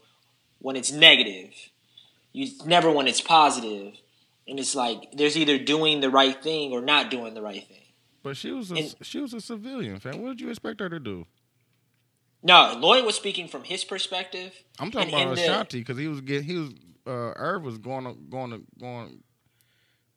when 0.60 0.76
it's 0.76 0.91
negative. 0.91 1.53
You 2.34 2.49
never 2.66 2.89
when 2.91 3.08
it's 3.08 3.22
positive. 3.22 3.93
And 4.47 4.60
it's 4.60 4.76
like 4.76 5.12
there's 5.14 5.38
either 5.38 5.58
doing 5.58 6.01
the 6.01 6.10
right 6.10 6.41
thing 6.41 6.72
or 6.72 6.82
not 6.82 7.10
doing 7.10 7.34
the 7.34 7.41
right 7.41 7.68
thing. 7.68 7.82
But 8.24 8.38
she 8.38 8.51
was 8.51 8.72
a 8.72 8.76
And- 8.76 8.95
she 9.01 9.20
was 9.20 9.34
a 9.34 9.41
civilian, 9.41 9.99
fam. 9.99 10.22
What 10.22 10.30
did 10.30 10.41
you 10.41 10.49
expect 10.49 10.80
her 10.80 10.89
to 10.89 10.99
do? 10.99 11.26
No, 12.43 12.78
Lloyd 12.80 13.06
was 13.06 13.16
speaking 13.16 13.47
from 13.47 13.64
his 13.64 13.84
perspective. 13.84 14.53
I'm 14.80 14.91
talking 14.91 15.14
And- 15.14 15.24
about 15.32 15.38
Ashanti 15.39 15.80
because 15.80 15.97
he 15.97 16.08
was 16.08 16.22
getting 16.22 16.43
he 16.43 16.58
was 16.58 16.70
uh 17.08 17.34
Irv 17.36 17.64
was 17.64 17.78
going 17.78 18.06
to, 18.06 18.14
going 18.14 18.51
to, 18.51 18.64
going 18.80 19.24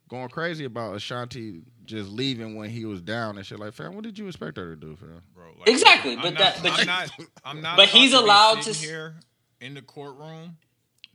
going 0.08 0.28
crazy 0.28 0.64
about 0.64 0.94
Ashanti 0.96 1.62
just 1.84 2.10
leaving 2.10 2.56
when 2.56 2.70
he 2.70 2.84
was 2.84 3.00
down 3.00 3.36
and 3.38 3.46
shit 3.46 3.58
like 3.58 3.72
fam. 3.74 3.94
What 3.94 4.04
did 4.04 4.18
you 4.18 4.26
expect 4.26 4.56
her 4.56 4.74
to 4.74 4.76
do, 4.80 4.96
fam? 4.96 5.22
Bro, 5.34 5.44
like, 5.60 5.68
Exactly, 5.68 6.16
I'm 6.16 6.22
but 6.22 6.34
not, 6.34 6.38
that- 6.38 6.62
but 6.62 6.80
I'm 6.80 6.86
not, 6.86 7.10
I'm 7.44 7.60
not 7.62 7.76
but 7.76 7.88
he's 7.88 8.12
to 8.12 8.18
allowed 8.20 8.62
to 8.62 8.72
here 8.72 9.14
in 9.60 9.74
the 9.74 9.82
courtroom 9.82 10.56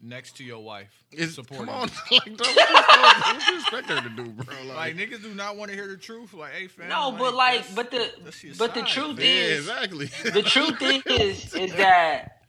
next 0.05 0.35
to 0.37 0.43
your 0.43 0.59
wife 0.59 0.91
It's, 1.13 1.35
supporting 1.35 1.67
come 1.67 1.75
on, 1.75 1.89
like, 2.11 2.25
what, 2.25 2.27
you 2.27 2.33
expect, 2.33 2.57
what 2.59 3.47
you 3.47 3.55
expect 3.55 3.87
her 3.89 4.01
to 4.01 4.09
do, 4.09 4.25
bro? 4.31 4.55
Like 4.65 4.75
Like, 4.75 4.95
niggas 4.97 5.21
do 5.23 5.33
not 5.33 5.55
want 5.55 5.71
to 5.71 5.77
hear 5.77 5.87
the 5.87 5.95
truth. 5.97 6.33
Like, 6.33 6.51
hey 6.53 6.67
fam. 6.67 6.89
No, 6.89 7.11
but 7.13 7.33
like, 7.33 7.63
but 7.75 7.89
the 7.91 8.11
that's 8.23 8.43
your 8.43 8.53
but 8.57 8.73
the 8.73 8.81
truth 8.81 9.17
man. 9.17 9.25
yeah, 9.25 9.31
is, 9.31 9.59
exactly. 9.69 10.05
the 10.31 10.41
truth 10.43 10.81
is, 10.81 11.53
is 11.55 11.73
that 11.75 12.41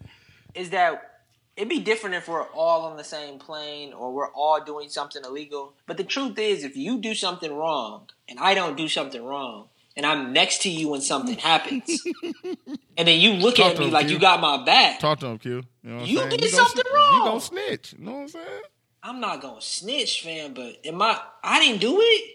is 0.54 0.70
that 0.70 1.13
it'd 1.56 1.68
be 1.68 1.80
different 1.80 2.16
if 2.16 2.28
we're 2.28 2.42
all 2.48 2.82
on 2.86 2.96
the 2.96 3.04
same 3.04 3.38
plane 3.38 3.92
or 3.92 4.12
we're 4.12 4.30
all 4.32 4.62
doing 4.64 4.88
something 4.88 5.22
illegal. 5.24 5.74
But 5.86 5.96
the 5.96 6.04
truth 6.04 6.38
is, 6.38 6.64
if 6.64 6.76
you 6.76 6.98
do 6.98 7.14
something 7.14 7.54
wrong 7.54 8.08
and 8.28 8.38
I 8.38 8.54
don't 8.54 8.76
do 8.76 8.88
something 8.88 9.22
wrong, 9.24 9.68
and 9.96 10.04
I'm 10.04 10.32
next 10.32 10.62
to 10.62 10.68
you 10.68 10.88
when 10.88 11.00
something 11.00 11.36
happens, 11.38 12.04
and 12.96 13.06
then 13.08 13.20
you 13.20 13.34
look 13.34 13.54
Talk 13.56 13.72
at 13.74 13.78
me 13.78 13.84
him, 13.86 13.90
like 13.92 14.06
Q. 14.06 14.14
you 14.16 14.20
got 14.20 14.40
my 14.40 14.64
back, 14.64 14.98
Talk 14.98 15.20
to 15.20 15.26
him, 15.26 15.38
Q. 15.38 15.62
You 15.82 15.90
know 15.90 15.96
what 15.98 16.08
You 16.08 16.20
I'm 16.20 16.30
saying? 16.30 16.40
did 16.40 16.40
gonna 16.52 16.64
something 16.64 16.82
sn- 16.84 16.94
wrong. 16.96 17.14
You 17.14 17.24
gonna 17.24 17.40
snitch? 17.40 17.92
You 17.96 18.04
know 18.04 18.12
what 18.12 18.18
I'm 18.22 18.28
saying? 18.28 18.62
I'm 19.04 19.20
not 19.20 19.40
gonna 19.40 19.60
snitch, 19.60 20.22
fam. 20.24 20.54
But 20.54 20.80
am 20.84 21.00
I? 21.00 21.20
I 21.44 21.60
didn't 21.60 21.80
do 21.80 21.98
it. 22.00 22.30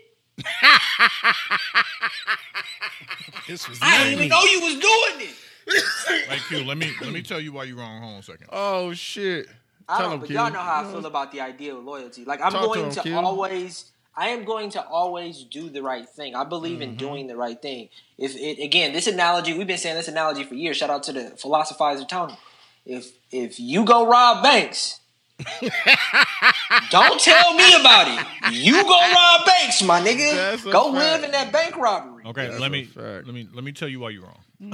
This 3.48 3.68
was 3.68 3.80
I 3.82 4.04
didn't 4.04 4.14
even 4.20 4.30
know 4.30 4.44
you 4.44 4.60
was 4.62 4.74
doing 4.76 5.28
it. 5.30 5.36
Hey 6.08 6.40
Q, 6.48 6.64
let 6.66 6.78
me 6.78 6.92
let 7.02 7.12
me 7.14 7.22
tell 7.22 7.40
you 7.40 7.52
why 7.54 7.64
you're 7.66 7.78
wrong. 7.78 8.02
Hold 8.02 8.14
on 8.14 8.20
a 8.20 8.24
second. 8.24 8.48
Oh 8.52 8.94
shit! 8.94 9.48
I 9.88 9.98
Tell 9.98 10.06
don't, 10.08 10.14
him, 10.16 10.20
but 10.22 10.28
Q. 10.28 10.36
y'all 10.36 10.52
know 10.52 10.60
how 10.60 10.84
I 10.88 10.92
feel 10.92 11.06
about 11.06 11.32
the 11.32 11.42
idea 11.42 11.76
of 11.76 11.84
loyalty. 11.84 12.26
Like 12.26 12.42
I'm 12.42 12.52
Talk 12.52 12.62
to 12.62 12.68
going 12.80 12.92
him, 12.92 13.04
to, 13.04 13.16
always, 13.16 13.92
I 14.16 14.30
am 14.30 14.44
going 14.46 14.70
to 14.72 14.84
always 14.86 15.44
do 15.44 15.70
the 15.70 15.82
right 15.84 16.08
thing. 16.08 16.36
I 16.36 16.44
believe 16.44 16.80
Mm-hmm. 16.80 16.82
in 16.92 16.96
doing 16.96 17.28
the 17.28 17.36
right 17.36 17.60
thing. 17.62 17.90
If 18.18 18.36
it 18.36 18.64
again, 18.64 18.94
this 18.94 19.08
analogy, 19.08 19.54
we've 19.58 19.68
been 19.68 19.78
saying 19.78 19.96
this 19.96 20.08
analogy 20.08 20.44
for 20.44 20.56
years. 20.56 20.78
Shout 20.78 20.90
out 20.90 21.04
to 21.04 21.14
the 21.14 21.32
philosophizer 21.42 22.08
Tony. 22.08 22.38
If 22.86 23.12
if 23.32 23.60
you 23.60 23.86
go 23.86 24.08
rob 24.08 24.42
banks, 24.44 25.00
don't 26.90 27.20
tell 27.20 27.54
me 27.54 27.74
about 27.80 28.08
it. 28.08 28.54
You 28.54 28.84
go 28.84 28.90
rob 29.14 29.46
banks, 29.46 29.82
my 29.84 30.02
nigga. 30.02 30.34
That's 30.34 30.66
a 30.66 30.72
Go 30.72 30.86
fact. 30.86 30.94
live 30.96 31.24
in 31.24 31.32
that 31.32 31.52
bank 31.52 31.78
robbery. 31.78 32.24
Okay, 32.26 32.48
That's 32.48 32.60
let 32.60 32.72
me 32.72 32.86
fact. 32.86 33.26
let 33.26 33.34
me 33.36 33.48
let 33.54 33.64
me 33.64 33.72
tell 33.72 33.88
you 33.88 34.00
why 34.00 34.10
you're 34.10 34.24
wrong. 34.24 34.40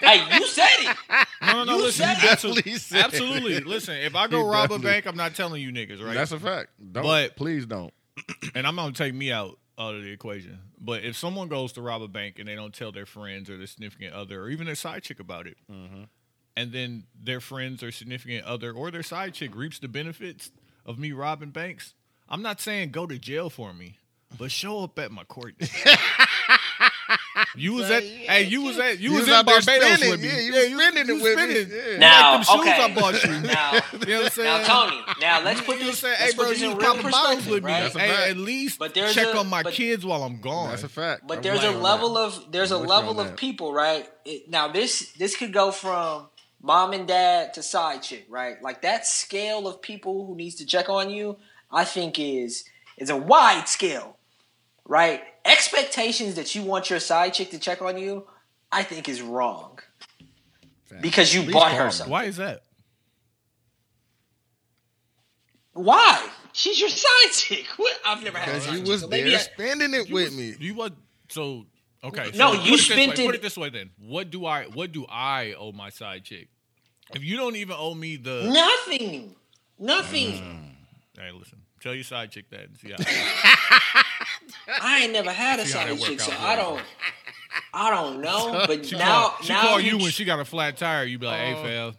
Hey, 0.00 0.24
you 0.38 0.46
said 0.46 0.66
it. 0.78 0.96
No, 1.42 1.52
no, 1.52 1.64
no. 1.64 1.76
You 1.76 1.82
listen, 1.84 2.06
said 2.06 2.16
you 2.22 2.28
it. 2.28 2.32
absolutely, 2.32 2.72
it. 2.72 2.92
absolutely. 2.94 3.60
Listen, 3.60 3.96
if 3.96 4.14
I 4.16 4.26
go 4.26 4.38
He 4.44 4.50
rob 4.50 4.72
a 4.72 4.78
bank, 4.78 5.06
I'm 5.06 5.16
not 5.16 5.34
telling 5.34 5.62
you 5.62 5.70
niggas, 5.72 6.02
right? 6.04 6.14
That's 6.14 6.32
a 6.32 6.40
fact. 6.40 6.70
Don't. 6.92 7.02
But- 7.04 7.36
please 7.36 7.66
don't. 7.66 7.92
and 8.54 8.66
I'm 8.66 8.76
gonna 8.76 8.92
take 8.92 9.14
me 9.14 9.30
out 9.32 9.58
out 9.78 9.94
of 9.94 10.02
the 10.02 10.10
equation. 10.10 10.58
But 10.80 11.02
if 11.04 11.16
someone 11.16 11.48
goes 11.48 11.72
to 11.74 11.82
rob 11.82 12.02
a 12.02 12.08
bank 12.08 12.38
and 12.38 12.48
they 12.48 12.54
don't 12.54 12.74
tell 12.74 12.92
their 12.92 13.06
friends 13.06 13.48
or 13.48 13.56
their 13.56 13.66
significant 13.66 14.12
other 14.14 14.42
or 14.42 14.48
even 14.50 14.66
their 14.66 14.74
side 14.74 15.02
chick 15.02 15.18
about 15.20 15.46
it, 15.46 15.56
Mm-hmm. 15.70 16.02
and 16.56 16.72
then 16.72 17.04
their 17.18 17.40
friends 17.40 17.82
or 17.82 17.90
significant 17.92 18.44
other 18.44 18.72
or 18.72 18.90
their 18.90 19.02
side 19.02 19.34
chick 19.34 19.54
reaps 19.54 19.78
the 19.78 19.88
benefits 19.88 20.50
of 20.84 20.98
me 20.98 21.12
robbing 21.12 21.50
banks, 21.50 21.94
I'm 22.28 22.42
not 22.42 22.60
saying 22.60 22.90
go 22.90 23.06
to 23.06 23.18
jail 23.18 23.48
for 23.50 23.72
me. 23.72 23.96
but 24.38 24.50
show 24.50 24.82
up 24.84 24.98
at 24.98 25.10
my 25.12 25.24
court. 25.24 25.54
date. 27.54 27.62
you 27.62 27.72
was 27.74 27.90
at, 27.90 28.02
hey, 28.02 28.44
you 28.44 28.62
was 28.62 28.78
at, 28.78 28.98
you, 28.98 29.10
You 29.10 29.12
was, 29.12 29.20
was 29.20 29.28
in 29.28 29.34
out 29.34 29.46
Barbados 29.46 29.84
spending, 29.98 30.10
with 30.10 30.20
me. 30.20 30.28
yeah, 30.28 30.62
you 30.62 30.76
was 30.76 30.82
spending 30.84 31.08
it 31.08 31.12
was 31.12 31.22
with 31.22 31.68
me, 31.70 31.76
yeah. 31.92 31.98
Now, 31.98 32.38
like 32.38 32.46
them 32.46 32.56
shoes 32.56 32.66
okay. 32.68 32.82
I 32.82 32.94
bought 32.94 33.24
you. 33.24 33.40
Now, 33.40 33.72
You 33.92 33.98
know 34.06 34.16
what 34.18 34.24
I'm 34.26 34.30
saying? 34.30 34.62
now, 34.62 34.84
Tony. 34.86 35.02
Now 35.20 35.42
let's 35.44 35.60
put 35.60 35.78
You 35.78 35.80
know 35.80 35.80
what 35.80 35.80
I'm 35.80 35.86
this. 35.86 35.98
saying? 36.00 36.16
Let's 36.20 36.32
Hey, 36.32 36.36
bro, 36.36 36.44
put 36.46 36.50
this 36.50 36.60
you 36.62 36.70
in 36.72 36.76
real 36.78 36.86
popping 36.86 37.10
bottles 37.10 37.34
perspective, 37.36 37.52
with 37.52 37.64
me. 37.64 37.70
right? 37.72 37.92
Hey, 37.92 38.30
at 38.30 38.36
least 38.36 38.78
But 38.78 38.94
there's 38.94 39.14
check 39.14 39.26
a- 39.34 39.38
on 39.38 39.48
my 39.48 39.62
but- 39.62 39.72
kids 39.74 40.04
while 40.04 40.22
I'm 40.24 40.40
gone. 40.40 40.70
That's 40.70 40.82
a 40.84 40.88
fact. 40.88 41.26
But 41.26 41.38
I'm 41.38 41.42
there's 41.42 41.64
a 41.64 41.70
level 41.72 42.16
of 42.16 42.50
there's 42.52 42.72
a 42.72 42.76
I'm 42.76 42.80
with 42.82 42.88
you 42.90 42.94
on 42.94 43.06
level 43.06 43.20
of 43.20 43.36
people, 43.36 43.72
right? 43.72 44.08
Now 44.48 44.68
this 44.68 45.12
this 45.12 45.36
could 45.36 45.52
go 45.52 45.70
from 45.72 46.28
mom 46.62 46.92
and 46.92 47.06
dad 47.08 47.54
to 47.54 47.62
side 47.62 48.02
chick, 48.02 48.24
right? 48.28 48.62
Like 48.62 48.82
that 48.82 49.06
scale 49.06 49.66
of 49.68 49.82
people 49.82 50.26
who 50.26 50.34
needs 50.36 50.54
to 50.56 50.66
check 50.66 50.88
on 50.88 51.10
you, 51.10 51.36
I 51.70 51.84
think 51.84 52.18
is 52.18 52.64
is 52.98 53.10
a 53.10 53.16
wide 53.16 53.68
scale, 53.68 54.16
right? 54.86 55.22
Expectations 55.44 56.34
that 56.36 56.54
you 56.54 56.62
want 56.62 56.88
your 56.90 57.00
side 57.00 57.34
chick 57.34 57.50
to 57.50 57.58
check 57.58 57.82
on 57.82 57.98
you, 57.98 58.26
I 58.70 58.82
think 58.84 59.08
is 59.08 59.20
wrong 59.22 59.78
because 61.00 61.34
you 61.34 61.40
At 61.40 61.46
least 61.48 61.54
bought 61.58 61.72
her 61.72 61.86
me. 61.86 61.90
something. 61.90 62.10
Why 62.12 62.24
is 62.24 62.36
that? 62.36 62.62
Why? 65.72 66.28
She's 66.52 66.78
your 66.80 66.90
side 66.90 67.32
chick. 67.32 67.66
What? 67.76 67.98
I've 68.04 68.22
never 68.22 68.38
had 68.38 68.48
a 68.48 68.52
Because 68.52 68.64
side 68.66 68.72
you 68.74 68.78
chick, 68.80 68.88
was 68.88 69.00
so 69.00 69.06
there 69.08 69.26
I- 69.26 69.36
spending 69.38 69.94
it 69.94 70.10
with 70.10 70.36
me. 70.36 70.54
You 70.60 70.74
what? 70.74 70.92
So 71.28 71.66
okay. 72.04 72.30
So 72.32 72.38
No, 72.38 72.52
you 72.62 72.74
it 72.74 72.78
spent 72.80 73.18
it- 73.18 73.26
Put 73.26 73.34
it 73.34 73.42
this 73.42 73.56
way 73.56 73.70
then. 73.70 73.90
What 73.98 74.30
do 74.30 74.44
I? 74.46 74.64
What 74.64 74.92
do 74.92 75.06
I 75.08 75.54
owe 75.58 75.72
my 75.72 75.88
side 75.90 76.24
chick? 76.24 76.48
If 77.14 77.24
you 77.24 77.36
don't 77.36 77.56
even 77.56 77.76
owe 77.78 77.94
me 77.94 78.16
the, 78.16 78.50
Nothing. 78.52 79.34
Nothing. 79.78 80.30
Mm. 80.32 81.20
hey, 81.20 81.30
listen. 81.32 81.58
Tell 81.82 81.94
your 81.94 82.04
side 82.04 82.30
chick 82.30 82.48
that. 82.50 82.60
and 82.68 82.78
See 82.78 82.90
how, 82.90 82.96
I 84.82 85.00
ain't 85.02 85.12
never 85.12 85.30
had 85.32 85.58
a 85.60 85.66
See 85.66 85.76
how 85.76 85.86
that 85.86 85.98
side 85.98 86.08
chick, 86.08 86.20
so 86.20 86.32
I 86.38 86.56
don't. 86.56 86.80
I 87.74 87.90
don't 87.90 88.20
know, 88.20 88.64
but 88.66 88.86
she 88.86 88.96
now, 88.96 89.28
call, 89.28 89.42
she 89.42 89.52
now 89.52 89.62
call 89.62 89.80
you 89.80 89.90
tr- 89.98 90.02
when 90.02 90.10
she 90.12 90.24
got 90.24 90.40
a 90.40 90.44
flat 90.44 90.76
tire. 90.76 91.04
You 91.04 91.18
be 91.18 91.26
like, 91.26 91.40
hey, 91.40 91.54
oh. 91.56 91.62
fell." 91.62 91.94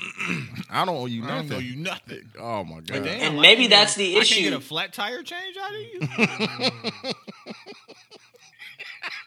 I 0.70 0.84
don't 0.84 0.96
owe 0.96 1.06
you 1.06 1.24
I 1.24 1.28
don't 1.28 1.48
nothing. 1.48 1.52
owe 1.56 1.60
you 1.60 1.76
nothing. 1.76 2.22
Oh 2.38 2.62
my 2.64 2.76
god. 2.80 3.02
Damn, 3.04 3.08
And 3.32 3.40
maybe 3.40 3.62
can't 3.68 3.70
that's 3.70 3.96
get 3.96 4.02
a- 4.04 4.06
the 4.06 4.10
I 4.12 4.24
can't 4.24 4.28
get 4.28 4.46
issue. 4.46 4.56
a 4.56 4.60
flat 4.60 4.92
tire 4.92 5.22
change 5.24 5.56
out 5.56 5.74
of 5.74 5.80
you. 5.80 7.12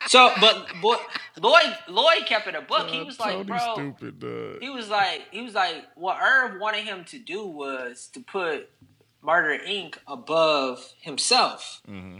So, 0.07 0.31
but 0.41 0.67
boy, 0.81 0.95
Lloyd, 1.39 1.77
Lloyd 1.87 2.25
kept 2.25 2.47
it 2.47 2.55
a 2.55 2.61
book. 2.61 2.89
He 2.89 3.01
was 3.03 3.19
like, 3.19 3.33
Tony 3.33 3.43
bro, 3.45 3.73
stupid, 3.75 4.19
dog. 4.19 4.61
he 4.61 4.69
was 4.69 4.89
like, 4.89 5.21
he 5.31 5.41
was 5.41 5.53
like, 5.53 5.75
what 5.95 6.17
Irv 6.21 6.59
wanted 6.59 6.83
him 6.83 7.05
to 7.05 7.19
do 7.19 7.45
was 7.45 8.07
to 8.13 8.19
put 8.19 8.69
Murder 9.23 9.63
Inc. 9.63 9.97
above 10.07 10.93
himself. 11.01 11.81
Mm-hmm. 11.87 12.19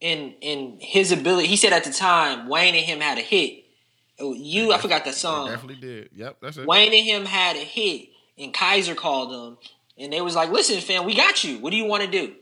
In 0.00 0.34
in 0.40 0.78
his 0.80 1.10
ability, 1.10 1.48
he 1.48 1.56
said 1.56 1.72
at 1.72 1.84
the 1.84 1.92
time, 1.92 2.48
Wayne 2.48 2.74
and 2.74 2.84
him 2.84 3.00
had 3.00 3.18
a 3.18 3.22
hit. 3.22 3.64
Oh, 4.18 4.34
You, 4.34 4.72
I 4.72 4.78
forgot 4.78 5.04
that 5.04 5.14
song. 5.14 5.48
Definitely 5.48 5.76
did. 5.80 6.10
Yep, 6.14 6.36
that's 6.40 6.56
it. 6.58 6.66
Wayne 6.66 6.92
and 6.92 7.04
him 7.04 7.24
had 7.24 7.56
a 7.56 7.60
hit, 7.60 8.08
and 8.38 8.52
Kaiser 8.52 8.94
called 8.94 9.30
them, 9.32 9.58
and 9.98 10.12
they 10.12 10.20
was 10.20 10.34
like, 10.34 10.50
"Listen, 10.50 10.80
fam, 10.80 11.04
we 11.04 11.14
got 11.14 11.44
you. 11.44 11.58
What 11.58 11.70
do 11.70 11.76
you 11.76 11.86
want 11.86 12.02
to 12.04 12.10
do?" 12.10 12.34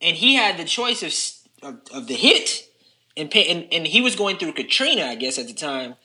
And 0.00 0.16
he 0.16 0.34
had 0.34 0.56
the 0.56 0.64
choice 0.64 1.02
of 1.02 1.12
of, 1.68 1.80
of 1.92 2.06
the 2.06 2.14
hit, 2.14 2.66
and, 3.16 3.34
and 3.36 3.66
and 3.70 3.86
he 3.86 4.00
was 4.00 4.16
going 4.16 4.38
through 4.38 4.52
Katrina, 4.54 5.04
I 5.04 5.16
guess, 5.16 5.38
at 5.38 5.46
the 5.46 5.54
time, 5.54 5.96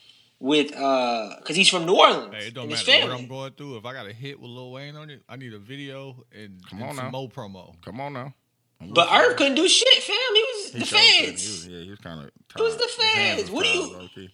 with 0.46 0.74
uh, 0.76 1.36
because 1.39 1.56
he's 1.56 1.70
from 1.70 1.86
New 1.86 1.96
Orleans 1.98 2.34
Hey, 2.34 2.48
it 2.48 2.54
don't 2.54 2.64
and 2.66 2.72
his 2.74 2.88
matter 2.88 3.08
what. 3.08 3.20
I'm 3.20 3.28
going 3.28 3.52
through. 3.54 3.78
If 3.78 3.86
I 3.86 3.93
got 3.93 4.08
a 4.08 4.14
hit 4.14 4.39
with 4.39 4.50
Lil 4.52 4.72
Wayne 4.72 4.96
on 4.96 5.10
it, 5.10 5.24
I 5.28 5.36
need 5.36 5.54
a 5.54 5.60
video 5.60 6.24
and, 6.32 6.62
Come 6.70 6.80
and 6.82 6.89
on 6.89 6.96
some 6.96 7.06
now. 7.06 7.12
more 7.12 7.30
promo. 7.30 7.82
Come 7.84 8.00
on 8.00 8.14
now. 8.14 8.34
But 8.80 9.08
Irv 9.12 9.38
couldn't 9.38 9.56
do 9.56 9.68
shit, 9.68 10.04
fam. 10.04 10.16
He 10.34 10.41
was 10.41 10.74
He 10.74 10.80
the 10.80 10.86
showed 10.86 10.98
couldn't. 10.98 11.26
He 11.26 11.32
was, 11.32 11.68
yeah, 11.68 11.80
he 11.84 11.89
was 11.89 12.00
kind 12.00 12.20
of. 12.20 12.26
It 12.28 12.62
was 12.62 12.78
the 12.78 12.88
feds. 12.88 13.50
What 13.50 13.64
do 13.66 13.70
you- 13.72 14.10
you? 14.16 14.30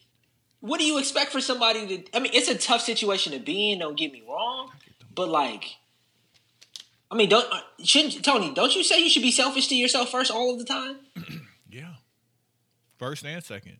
What 0.59 0.79
do 0.79 0.85
you 0.85 0.99
expect 0.99 1.31
for 1.31 1.41
somebody 1.41 1.87
to? 1.87 2.15
I 2.17 2.19
mean, 2.19 2.31
it's 2.35 2.47
a 2.49 2.57
tough 2.57 2.81
situation 2.81 3.33
to 3.33 3.39
be 3.39 3.71
in. 3.71 3.79
Don't 3.79 3.97
get 3.97 4.11
me 4.11 4.21
wrong, 4.27 4.69
but 5.15 5.27
like, 5.29 5.63
I 7.09 7.15
mean, 7.15 7.29
don't 7.29 7.51
uh, 7.51 7.61
shouldn't 7.83 8.23
Tony? 8.23 8.53
Don't 8.53 8.75
you 8.75 8.83
say 8.83 8.99
you 9.01 9.09
should 9.09 9.23
be 9.23 9.31
selfish 9.31 9.67
to 9.69 9.75
yourself 9.75 10.09
first 10.09 10.29
all 10.29 10.51
of 10.53 10.59
the 10.59 10.65
time? 10.65 10.97
Yeah. 11.73 11.93
First 12.99 13.23
and 13.25 13.41
second. 13.43 13.77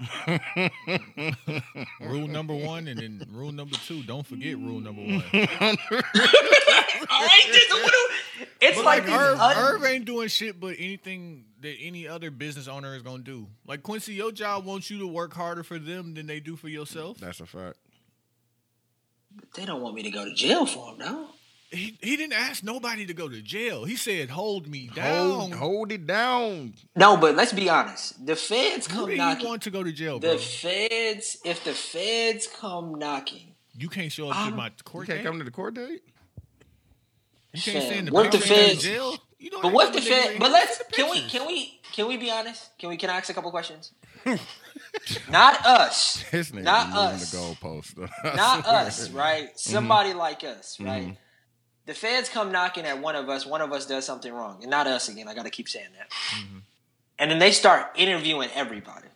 rule 2.00 2.28
number 2.28 2.54
one, 2.54 2.88
and 2.88 2.98
then 2.98 3.26
rule 3.32 3.52
number 3.52 3.76
two. 3.86 4.02
Don't 4.02 4.26
forget 4.26 4.56
rule 4.56 4.80
number 4.80 5.02
one. 5.02 5.22
All 7.10 7.22
right, 7.22 7.50
just, 7.52 7.70
what 7.72 7.92
do, 7.92 8.46
it's 8.60 8.76
But 8.76 8.84
like, 8.84 9.08
like, 9.08 9.20
Irv, 9.20 9.40
un- 9.40 9.56
Irv 9.56 9.84
ain't 9.84 10.04
doing 10.04 10.28
shit 10.28 10.60
but 10.60 10.76
anything 10.78 11.44
that 11.60 11.74
any 11.80 12.06
other 12.06 12.30
business 12.30 12.68
owner 12.68 12.94
is 12.94 13.02
gonna 13.02 13.22
do. 13.22 13.46
Like 13.66 13.82
Quincy, 13.82 14.14
your 14.14 14.32
job 14.32 14.64
wants 14.64 14.90
you 14.90 14.98
to 15.00 15.06
work 15.06 15.34
harder 15.34 15.62
for 15.62 15.78
them 15.78 16.14
than 16.14 16.26
they 16.26 16.40
do 16.40 16.56
for 16.56 16.68
yourself. 16.68 17.18
That's 17.18 17.40
a 17.40 17.46
fact. 17.46 17.76
they 19.56 19.64
don't 19.64 19.82
want 19.82 19.94
me 19.94 20.02
to 20.02 20.10
go 20.10 20.24
to 20.24 20.34
jail 20.34 20.66
for 20.66 20.94
them, 20.94 20.98
no. 20.98 21.28
He, 21.72 21.96
he 22.02 22.16
didn't 22.16 22.32
ask 22.32 22.64
nobody 22.64 23.06
to 23.06 23.14
go 23.14 23.28
to 23.28 23.40
jail. 23.40 23.84
He 23.84 23.94
said, 23.94 24.30
"Hold 24.30 24.66
me 24.66 24.90
down." 24.92 25.30
Hold, 25.30 25.54
hold 25.54 25.92
it 25.92 26.04
down. 26.06 26.74
No, 26.96 27.16
but 27.16 27.36
let's 27.36 27.52
be 27.52 27.68
honest. 27.70 28.26
The 28.26 28.34
feds 28.34 28.88
come 28.88 29.06
do 29.06 29.12
you 29.12 29.18
knocking. 29.18 29.46
want 29.46 29.62
to 29.62 29.70
go 29.70 29.84
to 29.84 29.92
jail, 29.92 30.18
The 30.18 30.28
bro? 30.30 30.38
feds, 30.38 31.36
if 31.44 31.62
the 31.62 31.72
feds 31.72 32.48
come 32.48 32.96
knocking, 32.98 33.54
You 33.76 33.88
can't 33.88 34.10
show 34.10 34.28
up 34.30 34.34
to 34.34 34.38
I'm- 34.40 34.56
my 34.56 34.66
You 34.66 34.92
can't 34.92 35.06
date. 35.06 35.22
come 35.24 35.38
to 35.38 35.44
the 35.44 35.50
court 35.52 35.74
date. 35.74 36.02
You 37.52 37.62
can't 37.62 37.78
Fam, 37.78 37.86
stand 37.92 38.08
the 38.08 38.12
what 38.12 38.30
the 38.32 38.38
in 38.38 38.42
feds- 38.42 38.82
jail. 38.82 39.16
You 39.38 39.50
know 39.50 39.60
but 39.62 39.68
how 39.68 39.74
what 39.74 39.94
many 39.94 40.00
the 40.04 40.10
feds? 40.10 40.38
But 40.38 40.50
let's 40.52 40.82
can 40.92 41.08
we 41.10 41.20
can 41.28 41.46
we 41.46 41.80
can 41.92 42.06
we 42.08 42.16
be 42.16 42.30
honest? 42.30 42.76
Can 42.78 42.88
we 42.90 42.96
can 42.96 43.10
I 43.10 43.16
ask 43.18 43.30
a 43.30 43.34
couple 43.34 43.50
questions? 43.52 43.92
Not 45.30 45.64
us. 45.64 46.24
This 46.30 46.50
nigga 46.50 46.62
Not 46.64 46.92
be 46.92 46.98
us. 46.98 47.30
the 47.30 47.36
goalpost. 47.38 47.96
not 48.36 48.66
us, 48.66 49.08
right? 49.10 49.44
Mm-hmm. 49.46 49.56
Somebody 49.56 50.12
like 50.14 50.44
us, 50.44 50.78
right? 50.80 51.02
Mm-hmm. 51.04 51.12
The 51.86 51.94
feds 51.94 52.28
come 52.28 52.52
knocking 52.52 52.84
at 52.84 53.00
one 53.00 53.16
of 53.16 53.28
us. 53.28 53.44
One 53.46 53.60
of 53.60 53.72
us 53.72 53.86
does 53.86 54.04
something 54.06 54.32
wrong, 54.32 54.58
and 54.62 54.70
not 54.70 54.86
us 54.86 55.08
again. 55.08 55.28
I 55.28 55.34
got 55.34 55.44
to 55.44 55.50
keep 55.50 55.68
saying 55.68 55.88
that. 55.98 56.12
And 57.18 57.30
then 57.30 57.38
they 57.38 57.52
start 57.52 57.88
interviewing 57.96 58.50
everybody. 58.54 59.08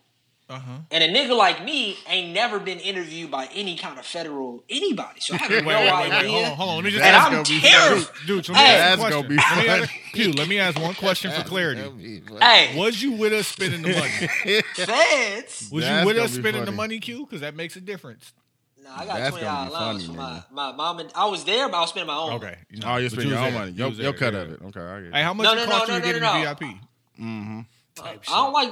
Uh-huh. 0.51 0.73
And 0.91 1.03
a 1.03 1.09
nigga 1.09 1.35
like 1.35 1.65
me 1.65 1.97
ain't 2.07 2.35
never 2.35 2.61
been 2.61 2.79
interviewed 2.79 3.31
by 3.31 3.49
any 3.55 3.77
kind 3.79 3.99
of 3.99 4.05
federal 4.05 4.63
anybody, 4.69 5.19
so 5.21 5.35
I 5.35 5.39
have 5.39 5.51
Wait, 5.51 5.65
no 5.65 5.69
wait, 5.69 5.77
wait, 5.79 5.93
wait. 6.01 6.13
idea. 6.13 6.31
Hold 6.31 6.45
on, 6.45 6.57
hold 6.57 6.69
on. 6.71 6.77
Let 6.77 6.85
me 6.85 6.91
just 6.91 7.05
And 7.05 7.17
ask 7.17 7.27
I'm 7.27 7.33
gonna 7.33 7.61
terrified. 7.61 8.27
Dude, 8.27 8.49
let 8.49 8.49
me 8.51 8.55
Hey. 8.61 8.77
ask 8.77 8.99
a 8.99 9.03
That's 9.03 9.15
gonna 9.15 9.27
question. 9.29 9.29
be 9.29 9.37
Let 9.37 9.59
me 9.59 9.69
ask, 9.69 9.91
Q, 10.13 10.33
let 10.37 10.49
me 10.49 10.59
ask 10.59 10.81
one 10.83 10.95
question 10.97 11.31
for 11.33 11.43
clarity. 11.49 11.81
That'd 11.81 11.97
be 11.99 12.21
funny. 12.21 12.45
Hey, 12.45 12.79
Was 12.79 13.03
you 13.03 13.13
with 13.13 13.33
us 13.33 13.47
spending 13.49 13.81
the 13.83 13.89
money? 13.95 14.63
feds. 14.75 15.71
Was 15.73 15.85
That's 15.85 16.01
you 16.01 16.07
with 16.07 16.19
us 16.19 16.33
be 16.37 16.43
spending 16.43 16.65
the 16.67 16.73
money, 16.73 17.01
Q? 17.01 17.21
Because 17.25 17.41
that 17.41 17.57
makes 17.57 17.77
a 17.77 17.81
difference. 17.81 18.35
No, 18.85 18.91
I 18.95 19.07
got 19.07 19.19
That's 19.19 19.31
twenty 19.31 19.45
gonna 19.47 19.71
dollars 19.71 19.71
be 19.71 19.75
allowance 19.75 20.03
funny, 20.05 20.17
for 20.17 20.23
my, 20.23 20.31
nigga. 20.31 20.51
my 20.53 20.73
mom 20.77 20.99
and 21.01 21.13
I 21.15 21.25
was 21.27 21.45
there, 21.45 21.69
but 21.69 21.77
I 21.77 21.81
was 21.81 21.89
spending 21.91 22.07
my 22.07 22.17
own. 22.19 22.33
Okay. 22.35 22.57
You 22.71 22.81
know, 22.81 22.87
Oh, 22.93 22.97
you 22.99 23.07
but 23.09 23.13
spend 23.13 23.29
your 23.31 23.39
was 23.39 23.47
own 23.47 23.53
there. 23.53 23.61
money. 23.61 23.73
You 23.73 23.79
Your, 23.79 23.89
was 23.89 23.99
your 23.99 24.13
there, 24.13 24.19
cut 24.21 24.35
yeah. 24.35 24.41
of 24.41 24.51
it. 24.53 24.61
Okay, 24.67 24.81
I 24.81 24.99
get 25.01 25.07
it. 25.09 25.15
Hey, 25.15 25.23
how 25.23 25.35
much 25.35 25.45
No, 25.45 25.53
it 25.53 25.57
no, 25.57 25.67
cost 25.67 25.89
no, 25.89 25.95
you 25.97 26.01
to 26.03 26.07
no, 26.07 26.13
get 26.13 26.23
no, 26.23 26.33
no. 26.33 26.55
the 26.55 26.55
VIP? 26.67 26.77
Mm-hmm. 27.21 27.61
I 28.03 28.15
don't 28.29 28.53
like 28.53 28.71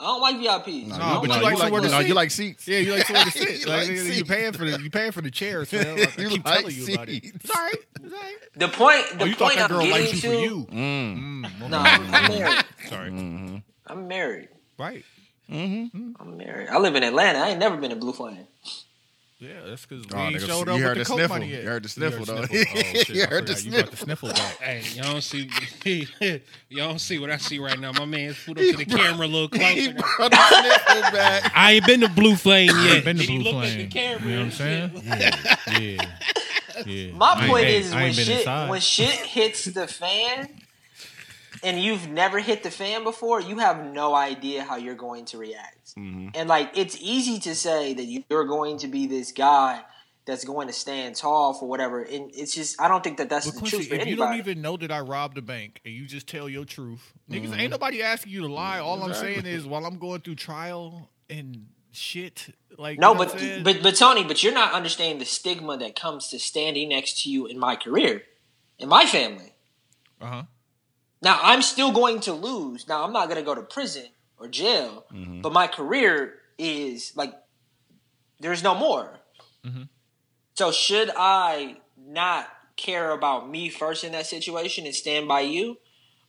I 0.00 0.04
don't 0.06 0.20
like 0.20 0.36
VIPs. 0.36 0.86
No, 0.88 0.96
No, 0.98 1.14
you, 1.22 1.28
but 1.28 1.36
you 1.36 1.42
like 1.44 1.58
somewhere 1.58 1.80
to 1.82 1.88
no, 1.88 1.98
sit. 1.98 2.08
you 2.08 2.14
like 2.14 2.30
seats. 2.32 2.66
Yeah, 2.66 2.78
you 2.78 2.92
like 2.92 3.06
somewhere 3.06 3.24
to 3.26 3.38
You 3.38 3.46
sit. 3.56 3.68
like, 3.68 3.78
like 3.80 3.88
you 3.88 3.98
seats. 3.98 4.28
paying 4.28 4.52
for 4.52 4.64
the 4.64 4.82
you 4.82 4.90
paying 4.90 5.12
for 5.12 5.20
the 5.20 5.30
chairs, 5.30 5.72
man. 5.72 5.86
Like, 5.96 6.18
I 6.18 6.22
You 6.22 6.28
keep 6.30 6.44
like 6.44 6.58
telling 6.58 6.74
you 6.74 6.94
about 6.94 7.08
it. 7.08 7.12
seats. 7.22 7.36
It's 7.36 7.50
all 7.56 7.62
right. 7.62 7.74
It's 8.02 8.12
all 8.14 8.20
right. 8.20 8.36
The 8.56 8.68
point 8.68 9.04
the 9.18 9.22
Oh, 9.22 9.26
you 9.26 9.34
thought 9.34 9.44
point 9.52 9.56
that 9.58 9.70
I'm 9.70 9.76
girl 9.76 9.86
getting 9.86 9.92
liked 10.02 10.14
you 10.14 10.20
to 10.22 10.26
for 10.28 10.34
you? 10.34 10.66
Mm. 10.72 11.44
Mm, 11.44 11.68
No, 11.70 11.80
okay. 11.80 11.88
I'm 11.88 12.28
married. 12.38 12.64
Sorry. 12.88 13.10
Mm-hmm. 13.10 13.56
I'm 13.86 14.08
married. 14.08 14.48
Right. 14.78 15.04
I'm 15.48 16.36
married. 16.36 16.68
I 16.68 16.78
live 16.78 16.96
in 16.96 17.02
Atlanta. 17.04 17.38
I 17.38 17.48
ain't 17.50 17.60
never 17.60 17.76
been 17.76 17.90
to 17.90 17.96
Blue 17.96 18.12
Flame. 18.12 18.46
Yeah, 19.42 19.48
that's 19.66 19.84
because 19.86 20.04
Oh, 20.12 20.16
we 20.16 20.22
ain't 20.22 20.36
nigga, 20.36 20.46
showed 20.46 20.66
you 20.68 20.72
up 20.74 20.78
heard 20.80 20.98
with 20.98 20.98
the 20.98 20.98
the 20.98 21.04
coke 21.04 21.18
sniffle. 21.18 21.36
money 21.36 21.50
yet. 21.50 21.62
You 21.62 21.68
heard 21.68 21.82
the 21.82 21.88
sniffle, 21.88 22.24
though. 22.24 22.44
sniffle. 22.44 22.56
Oh, 22.76 23.12
You 23.14 23.26
heard 23.26 23.46
the 23.48 23.54
forgot. 23.56 23.64
You 23.64 23.70
got 23.82 23.90
the 23.90 23.96
sniffle 23.96 24.28
back. 24.28 24.56
Hey, 24.60 24.82
y'all 24.94 25.04
don't 25.12 25.20
see 25.22 25.50
y'all 26.68 26.88
don't 26.90 26.98
see 27.00 27.18
what 27.18 27.30
I 27.30 27.38
see 27.38 27.58
right 27.58 27.78
now. 27.80 27.90
My 27.92 28.04
man's 28.04 28.36
put 28.44 28.58
up 28.58 28.64
to 28.64 28.76
the 28.76 28.84
camera 28.84 29.26
a 29.26 29.28
little 29.28 29.48
He 29.52 29.58
closer. 29.58 29.94
brought 30.16 30.30
the 30.30 30.36
sniffle 30.86 31.12
back. 31.12 31.52
I 31.56 31.72
ain't 31.72 31.86
been 31.86 32.00
to 32.02 32.08
Blue 32.08 32.36
Flame 32.36 32.68
yet. 32.68 32.76
I 32.76 32.94
ain't 32.96 33.04
been 33.04 33.16
to 33.16 33.22
he 33.24 33.38
Blue 33.38 33.50
at 33.50 33.54
Flame. 33.54 33.78
the 33.78 33.86
camera 33.88 34.22
You 34.28 34.30
know 34.30 34.38
what 34.38 34.44
I'm 34.44 34.50
saying? 34.52 34.90
Yeah. 35.04 35.56
Yeah. 35.80 36.06
Yeah. 36.86 37.12
My 37.12 37.34
I 37.36 37.48
point 37.48 37.66
is 37.66 37.92
when 37.94 38.12
shit 38.12 38.28
inside. 38.38 38.70
when 38.70 38.80
shit 38.80 39.10
hits 39.10 39.64
the 39.66 39.86
fan 39.88 40.48
and 41.62 41.80
you've 41.80 42.08
never 42.08 42.38
hit 42.40 42.62
the 42.62 42.70
fan 42.70 43.04
before, 43.04 43.40
you 43.40 43.58
have 43.58 43.84
no 43.84 44.14
idea 44.14 44.64
how 44.64 44.76
you're 44.76 44.94
going 44.94 45.24
to 45.26 45.38
react. 45.38 45.94
Mm-hmm. 45.96 46.28
And 46.34 46.48
like 46.48 46.76
it's 46.76 46.96
easy 47.00 47.38
to 47.40 47.54
say 47.54 47.94
that 47.94 48.04
you're 48.04 48.44
going 48.46 48.78
to 48.78 48.88
be 48.88 49.06
this 49.06 49.32
guy 49.32 49.82
that's 50.24 50.44
going 50.44 50.68
to 50.68 50.72
stand 50.72 51.16
tall 51.16 51.52
for 51.52 51.68
whatever. 51.68 52.00
And 52.02 52.30
it's 52.34 52.54
just 52.54 52.80
I 52.80 52.88
don't 52.88 53.02
think 53.02 53.18
that 53.18 53.28
that's 53.28 53.46
But 53.46 53.54
the 53.54 53.60
Quincy, 53.60 53.76
truth 53.78 53.88
for 53.88 53.94
if 53.96 54.06
you 54.06 54.16
don't 54.16 54.36
even 54.36 54.62
know 54.62 54.76
that 54.76 54.90
I 54.92 55.00
robbed 55.00 55.36
a 55.38 55.42
bank 55.42 55.80
and 55.84 55.92
you 55.94 56.06
just 56.06 56.28
tell 56.28 56.48
your 56.48 56.64
truth, 56.64 57.12
niggas 57.30 57.46
Mm-hmm. 57.50 57.60
ain't 57.60 57.70
nobody 57.70 58.02
asking 58.02 58.32
you 58.32 58.40
to 58.42 58.52
lie. 58.52 58.78
All 58.78 59.02
I'm 59.02 59.14
saying 59.14 59.46
is 59.46 59.66
while 59.66 59.84
I'm 59.84 59.98
going 59.98 60.20
through 60.20 60.36
trial 60.36 61.10
and 61.28 61.66
shit, 61.90 62.54
like 62.78 62.98
no, 62.98 63.12
you 63.12 63.18
know 63.18 63.24
what 63.24 63.32
but 63.32 63.64
but 63.64 63.82
but 63.82 63.96
Tony, 63.96 64.24
but 64.24 64.42
you're 64.42 64.54
not 64.54 64.72
understanding 64.72 65.18
the 65.18 65.24
stigma 65.24 65.76
that 65.78 65.94
comes 65.96 66.28
to 66.28 66.38
standing 66.38 66.88
next 66.90 67.22
to 67.22 67.30
you 67.30 67.46
in 67.46 67.58
my 67.58 67.74
career, 67.76 68.22
in 68.78 68.88
my 68.88 69.04
family. 69.06 69.52
uh 70.20 70.26
huh. 70.26 70.42
Now 71.22 71.38
I'm 71.42 71.62
still 71.62 71.92
going 71.92 72.20
to 72.20 72.32
lose. 72.32 72.88
Now 72.88 73.04
I'm 73.04 73.12
not 73.12 73.28
going 73.28 73.38
to 73.38 73.44
go 73.44 73.54
to 73.54 73.62
prison 73.62 74.06
or 74.38 74.48
jail, 74.48 75.04
Mm-hmm. 75.12 75.40
but 75.40 75.52
my 75.52 75.66
career 75.66 76.34
is 76.58 77.12
like 77.16 77.32
there's 78.40 78.62
no 78.62 78.74
more. 78.74 79.20
Mm-hmm. 79.64 79.82
So 80.54 80.72
should 80.72 81.10
I 81.16 81.76
not 81.96 82.48
care 82.76 83.10
about 83.12 83.48
me 83.48 83.68
first 83.68 84.02
in 84.04 84.12
that 84.12 84.26
situation 84.26 84.84
and 84.86 84.94
stand 84.94 85.28
by 85.28 85.40
you, 85.42 85.78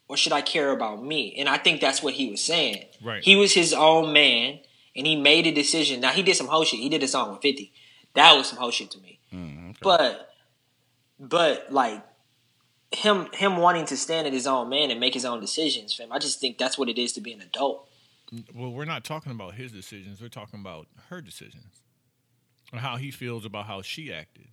or 0.07 0.15
should 0.17 0.31
I 0.33 0.41
care 0.41 0.71
about 0.71 1.03
me? 1.03 1.35
And 1.37 1.49
I 1.49 1.57
think 1.57 1.81
that's 1.81 2.03
what 2.03 2.13
he 2.13 2.29
was 2.29 2.41
saying. 2.41 2.85
Right. 3.03 3.23
He 3.23 3.35
was 3.35 3.53
his 3.53 3.73
own 3.73 4.13
man, 4.13 4.59
and 4.95 5.07
he 5.07 5.15
made 5.15 5.47
a 5.47 5.51
decision. 5.51 6.01
Now 6.01 6.11
he 6.11 6.21
did 6.21 6.35
some 6.35 6.47
whole 6.47 6.63
shit. 6.65 6.79
He 6.79 6.89
did 6.89 7.01
a 7.03 7.07
song 7.07 7.31
with 7.31 7.41
Fifty. 7.41 7.73
That 8.13 8.37
was 8.37 8.47
some 8.47 8.59
whole 8.59 8.69
shit 8.71 8.91
to 8.91 8.99
me. 8.99 9.19
Mm, 9.33 9.75
But, 9.81 10.29
but 11.19 11.73
like 11.73 12.03
him, 12.95 13.27
him 13.33 13.57
wanting 13.57 13.85
to 13.87 13.97
stand 13.97 14.27
at 14.27 14.33
his 14.33 14.47
own 14.47 14.69
man 14.69 14.91
and 14.91 14.99
make 14.99 15.13
his 15.13 15.25
own 15.25 15.39
decisions, 15.39 15.93
fam. 15.93 16.11
I 16.11 16.19
just 16.19 16.39
think 16.39 16.57
that's 16.57 16.77
what 16.77 16.89
it 16.89 16.97
is 16.97 17.13
to 17.13 17.21
be 17.21 17.33
an 17.33 17.41
adult. 17.41 17.87
Well, 18.53 18.71
we're 18.71 18.85
not 18.85 19.03
talking 19.03 19.31
about 19.31 19.55
his 19.55 19.71
decisions. 19.71 20.21
We're 20.21 20.27
talking 20.29 20.59
about 20.59 20.87
her 21.09 21.21
decisions 21.21 21.81
and 22.71 22.81
how 22.81 22.97
he 22.97 23.11
feels 23.11 23.45
about 23.45 23.65
how 23.67 23.81
she 23.81 24.11
acted 24.11 24.47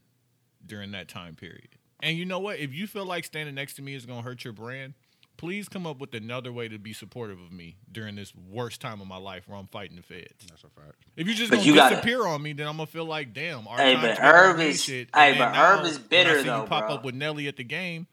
during 0.64 0.91
that 0.93 1.09
time 1.09 1.34
period. 1.34 1.68
And 2.03 2.16
you 2.16 2.24
know 2.26 2.38
what? 2.41 2.59
If 2.59 2.74
you 2.74 2.86
feel 2.86 3.07
like 3.07 3.24
standing 3.24 3.55
next 3.55 3.74
to 3.74 3.82
me 3.82 3.95
is 3.95 4.05
going 4.07 4.18
to 4.20 4.24
hurt 4.24 4.45
your 4.45 4.53
brand, 4.53 4.95
please 5.38 5.68
come 5.68 5.86
up 5.86 5.99
with 6.01 6.14
another 6.14 6.53
way 6.53 6.68
to 6.68 6.78
be 6.78 6.93
supportive 6.93 7.41
of 7.41 7.51
me 7.53 7.76
during 7.91 8.16
this 8.16 8.34
worst 8.34 8.80
time 8.80 9.01
of 9.01 9.07
my 9.07 9.16
life 9.16 9.49
where 9.49 9.59
I'm 9.59 9.66
fighting 9.68 9.97
the 9.97 10.03
feds. 10.03 10.47
That's 10.49 10.64
a 10.64 10.68
fact. 10.68 10.97
If 11.16 11.26
you 11.28 11.34
just 11.34 11.51
But 11.51 11.57
gonna 11.57 11.66
you 11.68 11.74
gotta- 11.74 11.95
disappear 11.97 12.26
on 12.26 12.43
me, 12.43 12.53
then 12.53 12.66
I'm 12.66 12.76
gonna 12.76 12.86
feel 12.86 13.07
like, 13.07 13.32
damn. 13.32 13.66
Our 13.66 13.78
Hey, 13.78 13.95
but 13.95 14.01
together 14.16 14.20
Herb 14.22 14.61
is- 14.61 14.82
shit. 14.84 15.09
hey, 15.14 15.32
but 15.38 15.53
then 15.53 15.55
Herb 15.55 15.80
now, 15.80 15.86
is 15.86 15.99
bitter, 15.99 16.43
though, 16.43 16.62
you 16.62 16.66
pop 16.68 16.86
bro. 16.88 16.97
up 16.97 17.05
with 17.05 17.14
Nelly 17.14 17.49
at 17.49 17.57
the 17.57 17.64
game. 17.64 18.07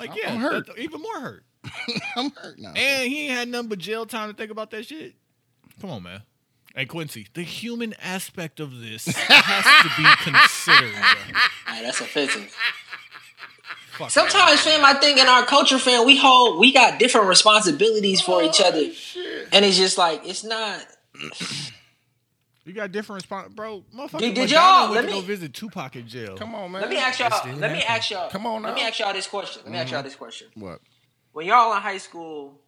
Like, 0.00 0.10
I'm- 0.10 0.18
yeah, 0.20 0.32
I'm 0.32 0.40
hurt. 0.40 0.66
that's 0.66 0.78
even 0.78 1.00
more 1.02 1.20
hurt. 1.20 1.44
I'm 2.16 2.30
hurt 2.30 2.58
now. 2.58 2.72
And 2.74 3.12
he 3.12 3.26
ain't 3.28 3.36
had 3.36 3.48
nothing 3.48 3.68
but 3.68 3.78
jail 3.78 4.06
time 4.06 4.30
to 4.30 4.34
think 4.34 4.50
about 4.50 4.70
that 4.70 4.86
shit. 4.86 5.14
Come 5.80 5.90
on, 5.90 6.02
man. 6.02 6.22
Hey 6.74 6.86
Quincy, 6.86 7.26
the 7.34 7.42
human 7.42 7.94
aspect 8.00 8.60
of 8.60 8.80
this 8.80 9.06
has 9.06 9.64
to 9.82 10.02
be 10.02 10.08
considered. 10.30 10.92
bro. 10.92 11.74
Hey, 11.74 11.82
that's 11.82 12.00
offensive. 12.00 12.54
Fuck 13.98 14.10
Sometimes, 14.10 14.60
fam, 14.60 14.84
I 14.84 14.94
think 14.94 15.18
in 15.18 15.26
our 15.26 15.44
culture, 15.44 15.78
fam, 15.78 16.06
we 16.06 16.16
hold 16.16 16.58
we 16.60 16.72
got 16.72 16.98
different 16.98 17.26
responsibilities 17.26 18.20
for 18.20 18.40
oh, 18.40 18.46
each 18.46 18.60
other, 18.60 18.84
and 19.52 19.64
it's 19.64 19.76
just 19.76 19.98
like 19.98 20.22
it's 20.24 20.44
not. 20.44 20.80
You 22.64 22.74
got 22.74 22.92
different 22.92 23.22
response, 23.22 23.52
bro. 23.54 23.84
Motherfucker, 23.94 24.18
Did- 24.18 24.34
did 24.34 24.50
y'all- 24.50 24.90
let 24.90 25.02
to 25.06 25.08
go 25.08 25.20
visit 25.20 25.54
Tupac 25.54 25.96
in 25.96 26.06
jail. 26.06 26.36
Come 26.36 26.54
on, 26.54 26.70
man. 26.72 26.82
Let 26.82 26.90
me 26.90 26.98
ask 26.98 27.18
y'all. 27.18 27.30
still 27.30 27.56
Let 27.56 27.72
me 27.72 27.82
ask 27.82 28.10
y'all. 28.10 28.30
Come 28.30 28.46
on 28.46 28.62
Let 28.62 28.74
me 28.74 28.82
ask 28.82 28.98
y'all 28.98 29.12
this 29.12 29.26
question. 29.26 29.62
Let 29.64 29.72
me 29.72 29.78
ask 29.78 29.90
y'all 29.90 30.02
this 30.02 30.14
question. 30.16 30.48
What? 30.54 30.80
When 31.32 31.46
y'all 31.46 31.74
in 31.74 31.80
high 31.80 31.98
school, 31.98 32.60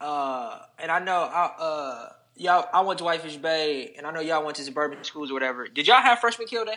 uh, 0.00 0.58
and 0.78 0.90
I 0.90 0.98
know, 0.98 1.22
I, 1.22 1.44
uh, 1.58 2.12
y'all, 2.36 2.68
I 2.72 2.80
went 2.82 2.98
to 2.98 3.04
Whitefish 3.04 3.36
Bay, 3.36 3.94
and 3.96 4.06
I 4.06 4.10
know 4.10 4.20
y'all 4.20 4.44
went 4.44 4.56
to 4.56 4.62
suburban 4.62 5.02
schools 5.04 5.30
or 5.30 5.34
whatever. 5.34 5.68
Did 5.68 5.86
y'all 5.86 6.02
have 6.02 6.18
freshman 6.18 6.46
kill 6.48 6.64
day? 6.64 6.76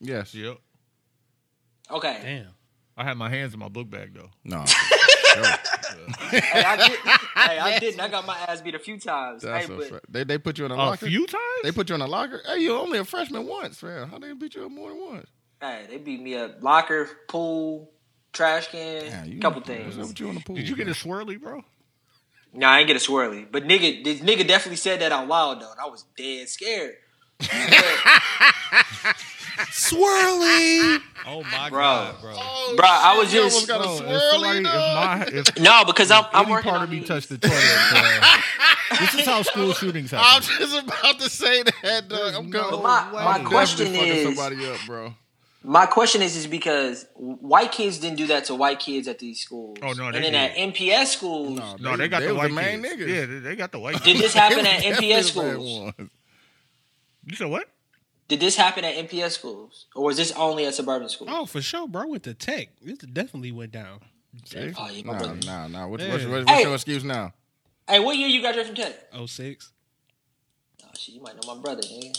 Yes. 0.00 0.34
Yep. 0.34 0.58
Okay. 1.90 2.18
Damn. 2.22 2.48
I 2.96 3.04
had 3.04 3.16
my 3.16 3.30
hands 3.30 3.54
in 3.54 3.60
my 3.60 3.68
book 3.68 3.88
bag 3.88 4.14
though. 4.14 4.30
No. 4.44 4.64
hey, 5.32 6.64
I 6.64 6.76
did. 6.76 6.98
hey, 6.98 7.58
I 7.58 7.78
didn't. 7.78 8.00
I 8.00 8.08
got 8.08 8.26
my 8.26 8.36
ass 8.48 8.60
beat 8.60 8.74
a 8.74 8.78
few 8.78 8.98
times. 8.98 9.42
That's 9.42 9.66
hey, 9.66 9.72
a 9.72 9.76
but 9.76 9.88
fa- 9.88 10.00
they 10.08 10.24
they 10.24 10.38
put 10.38 10.58
you 10.58 10.64
in 10.66 10.70
a 10.70 10.74
A 10.74 10.76
locker. 10.76 11.06
few 11.06 11.26
times. 11.26 11.42
They 11.62 11.72
put 11.72 11.88
you 11.88 11.94
in 11.94 12.00
a 12.00 12.06
locker. 12.06 12.40
Hey, 12.46 12.58
you 12.60 12.74
only 12.76 12.98
a 12.98 13.04
freshman 13.04 13.46
once, 13.46 13.82
man. 13.82 14.08
How 14.08 14.18
they 14.18 14.32
beat 14.32 14.54
you 14.54 14.64
up 14.66 14.70
more 14.70 14.90
than 14.90 15.00
once? 15.00 15.26
hey, 15.60 15.86
they 15.88 15.98
beat 15.98 16.20
me 16.20 16.34
up. 16.34 16.62
Locker, 16.62 17.08
pool, 17.28 17.90
trash 18.32 18.68
can, 18.68 19.04
Damn, 19.04 19.26
you, 19.32 19.40
couple 19.40 19.60
things. 19.62 19.96
up 19.98 20.18
you 20.18 20.28
in 20.28 20.34
the 20.36 20.40
pool? 20.40 20.56
Did 20.56 20.68
you 20.68 20.74
get 20.76 20.86
man? 20.86 20.94
a 20.94 20.98
swirly, 20.98 21.40
bro? 21.40 21.62
Nah, 22.54 22.70
I 22.72 22.78
ain't 22.80 22.86
get 22.88 22.96
a 22.96 23.00
swirly. 23.00 23.46
But 23.50 23.64
nigga, 23.64 24.02
this 24.04 24.20
nigga 24.20 24.46
definitely 24.46 24.76
said 24.76 25.00
that 25.00 25.12
out 25.12 25.26
loud 25.28 25.60
though. 25.60 25.70
And 25.70 25.80
I 25.80 25.86
was 25.88 26.04
dead 26.16 26.48
scared. 26.48 26.96
Swirly. 29.70 31.00
Oh 31.26 31.42
my 31.52 31.68
Bro. 31.70 31.78
god, 31.80 32.20
bro. 32.20 32.34
Oh, 32.36 32.74
Bruh, 32.78 32.84
I 32.84 33.16
was 33.18 33.30
just- 33.30 33.54
almost 33.54 33.68
got 33.68 33.80
a 33.80 33.84
Bro, 34.02 34.12
if 34.14 34.22
swirly, 34.22 34.30
somebody, 34.32 34.58
if 34.58 34.64
my, 34.64 35.26
if 35.40 35.58
no, 35.60 35.84
because 35.84 36.10
I'm, 36.10 36.24
I'm 36.32 36.44
any 36.44 36.50
working 36.52 36.70
part 36.70 36.78
on 36.80 36.84
of 36.84 36.90
me 36.90 36.98
these. 37.00 37.08
touched 37.08 37.28
the 37.28 37.38
toilet, 37.38 37.54
bro. 37.90 38.98
this 38.98 39.14
is 39.14 39.26
how 39.26 39.42
school 39.42 39.72
shootings 39.74 40.10
happen. 40.10 40.26
I'm 40.28 40.42
just 40.42 40.82
about 40.84 41.18
to 41.20 41.28
say 41.30 41.62
that, 41.82 42.08
dog. 42.08 42.34
I'm 42.34 42.50
no 42.50 42.70
going. 42.70 42.82
My- 42.82 43.08
my 43.12 43.24
I'm 43.38 43.44
question 43.44 43.94
is- 43.94 44.24
somebody 44.36 44.66
up, 44.66 44.78
bro. 44.86 45.14
My 45.64 45.86
question 45.86 46.22
is, 46.22 46.34
is 46.34 46.48
because 46.48 47.06
white 47.14 47.70
kids 47.70 47.98
didn't 47.98 48.16
do 48.16 48.26
that 48.26 48.46
to 48.46 48.54
white 48.56 48.80
kids 48.80 49.06
at 49.06 49.20
these 49.20 49.38
schools. 49.38 49.78
Oh, 49.80 49.92
no, 49.92 50.10
they 50.10 50.16
and 50.16 50.24
then 50.24 50.32
did. 50.32 50.34
at 50.34 50.56
MPS 50.74 51.06
schools, 51.06 51.56
No, 51.60 51.76
No, 51.78 51.96
they 51.96 52.08
got 52.08 52.18
they 52.18 52.26
the 52.26 52.34
was 52.34 52.50
white 52.50 52.52
main 52.52 52.82
kids. 52.82 52.94
niggas. 53.00 53.08
Yeah, 53.08 53.26
they, 53.26 53.38
they 53.38 53.54
got 53.54 53.70
the 53.70 53.78
white 53.78 53.94
did 54.02 54.02
kids. 54.16 54.20
this 54.22 54.34
happen 54.34 54.66
at 54.66 54.80
They 54.80 54.90
was 54.90 54.98
MPS 54.98 55.24
schools? 55.28 55.92
You 57.26 57.36
said 57.36 57.46
what? 57.46 57.68
Did 58.32 58.40
this 58.40 58.56
happen 58.56 58.82
at 58.82 58.94
MPS 58.94 59.32
schools, 59.32 59.84
or 59.94 60.04
was 60.04 60.16
this 60.16 60.32
only 60.32 60.64
at 60.64 60.74
suburban 60.74 61.06
schools? 61.10 61.28
Oh, 61.30 61.44
for 61.44 61.60
sure, 61.60 61.86
bro. 61.86 62.06
With 62.06 62.22
the 62.22 62.32
tech, 62.32 62.70
it 62.82 63.12
definitely 63.12 63.52
went 63.52 63.72
down. 63.72 64.00
See? 64.46 64.72
Oh, 64.74 64.88
yeah, 64.88 65.02
my 65.04 65.12
Nah, 65.12 65.18
brother. 65.18 65.38
nah, 65.44 65.68
nah. 65.68 65.86
What's, 65.86 66.02
Yeah. 66.02 66.12
what's, 66.12 66.24
what's, 66.24 66.46
what's 66.46 66.50
Hey. 66.50 66.62
your 66.62 66.72
excuse 66.74 67.04
now? 67.04 67.34
Hey, 67.86 68.00
what 68.00 68.16
year 68.16 68.28
you 68.28 68.40
graduated 68.40 68.68
from 68.68 68.76
Tech? 68.76 68.94
Oh 69.12 69.26
six. 69.26 69.70
Oh, 70.82 70.86
shit, 70.98 71.16
you 71.16 71.20
might 71.20 71.34
know 71.34 71.54
my 71.54 71.60
brother, 71.60 71.82
man. 71.90 72.12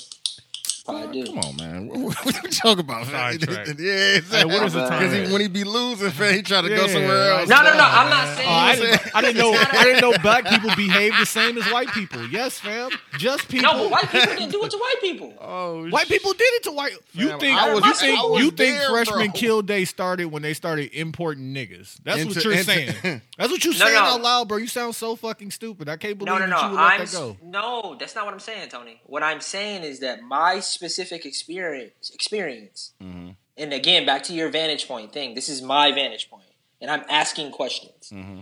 Probably 0.85 1.23
do. 1.23 1.27
Come 1.31 1.39
on, 1.39 1.55
man. 1.55 1.87
What, 1.93 1.99
what, 1.99 2.25
what 2.25 2.43
you 2.43 2.49
talking 2.51 2.79
about? 2.81 3.09
man? 3.11 3.37
Yeah, 3.79 4.15
exactly. 4.17 4.53
what 4.53 4.63
is 4.67 4.73
the 4.73 4.87
time? 4.87 5.09
Because 5.09 5.31
when 5.31 5.41
he 5.41 5.47
be 5.47 5.63
losing, 5.63 6.11
man, 6.19 6.33
he 6.35 6.41
try 6.41 6.61
to 6.61 6.69
go 6.69 6.87
somewhere 6.87 7.29
like- 7.31 7.39
else. 7.41 7.49
No, 7.49 7.57
no, 7.63 7.73
no. 7.73 7.83
I'm 7.83 8.09
not 8.09 8.35
saying. 8.35 8.49
Oh, 8.49 8.51
I, 8.53 8.75
didn't, 8.75 9.15
I 9.15 9.21
didn't 9.21 9.37
know. 9.37 9.53
I 9.53 9.83
didn't 9.83 10.01
know 10.01 10.13
black 10.21 10.45
people 10.45 10.69
behave 10.75 11.13
the 11.17 11.25
same 11.25 11.57
as 11.57 11.63
white 11.71 11.87
people. 11.89 12.25
Yes, 12.27 12.59
fam. 12.59 12.91
Just 13.17 13.47
people. 13.47 13.71
no, 13.71 13.83
but 13.83 13.91
white 13.91 14.09
people 14.09 14.35
didn't 14.35 14.51
do 14.51 14.63
it 14.65 14.71
to 14.71 14.77
white 14.77 14.95
people. 15.01 15.33
Oh, 15.45 15.87
White 15.89 16.07
people 16.07 16.31
did 16.33 16.41
it 16.55 16.63
to 16.63 16.71
white. 16.71 16.93
You 17.13 17.29
Fam, 17.29 17.39
think 17.39 17.57
I 17.59 17.73
was- 17.73 17.83
you 17.85 17.93
think 17.93 18.19
I 18.19 18.23
was 18.25 18.39
you 18.43 18.51
think 18.51 18.77
there, 18.79 18.89
freshman 18.89 19.25
bro. 19.31 19.33
kill 19.33 19.61
day 19.61 19.85
started 19.85 20.25
when 20.25 20.41
they 20.41 20.53
started 20.53 20.89
importing 20.93 21.53
niggas? 21.53 21.97
That's 22.03 22.25
what 22.25 22.43
you're 22.43 22.53
into- 22.53 22.63
saying. 22.65 23.21
That's 23.37 23.51
what 23.51 23.63
you're 23.63 23.73
No, 23.73 23.79
saying 23.79 23.93
no. 23.93 23.99
out 24.01 24.21
loud, 24.21 24.47
bro. 24.47 24.57
You 24.57 24.67
sound 24.67 24.95
so 24.95 25.15
fucking 25.15 25.51
stupid. 25.51 25.89
I 25.89 25.97
can't 25.97 26.17
believe 26.17 26.33
No, 26.33 26.39
no, 26.39 26.45
no. 26.47 26.55
that 26.57 26.63
you 26.63 26.69
would 26.71 26.75
let 26.77 26.91
I'm 26.93 26.99
that 27.05 27.11
go. 27.11 27.37
no. 27.43 27.95
That's 27.99 28.15
not 28.15 28.25
what 28.25 28.33
I'm 28.33 28.39
saying, 28.39 28.69
Tony. 28.69 28.99
What 29.05 29.21
I'm 29.23 29.41
saying 29.41 29.83
is 29.83 29.99
that 29.99 30.23
my 30.23 30.59
specific 30.73 31.25
experience, 31.25 32.09
experience, 32.13 32.93
Mm-hmm. 33.01 33.29
and 33.57 33.73
again, 33.73 34.05
back 34.05 34.23
to 34.23 34.33
your 34.33 34.49
vantage 34.49 34.87
point 34.87 35.13
thing. 35.13 35.35
This 35.35 35.47
is 35.49 35.61
my 35.61 35.91
vantage 35.91 36.29
point, 36.29 36.45
and 36.81 36.89
I'm 36.91 37.03
asking 37.09 37.51
questions. 37.51 38.09
Mm-hmm. 38.11 38.41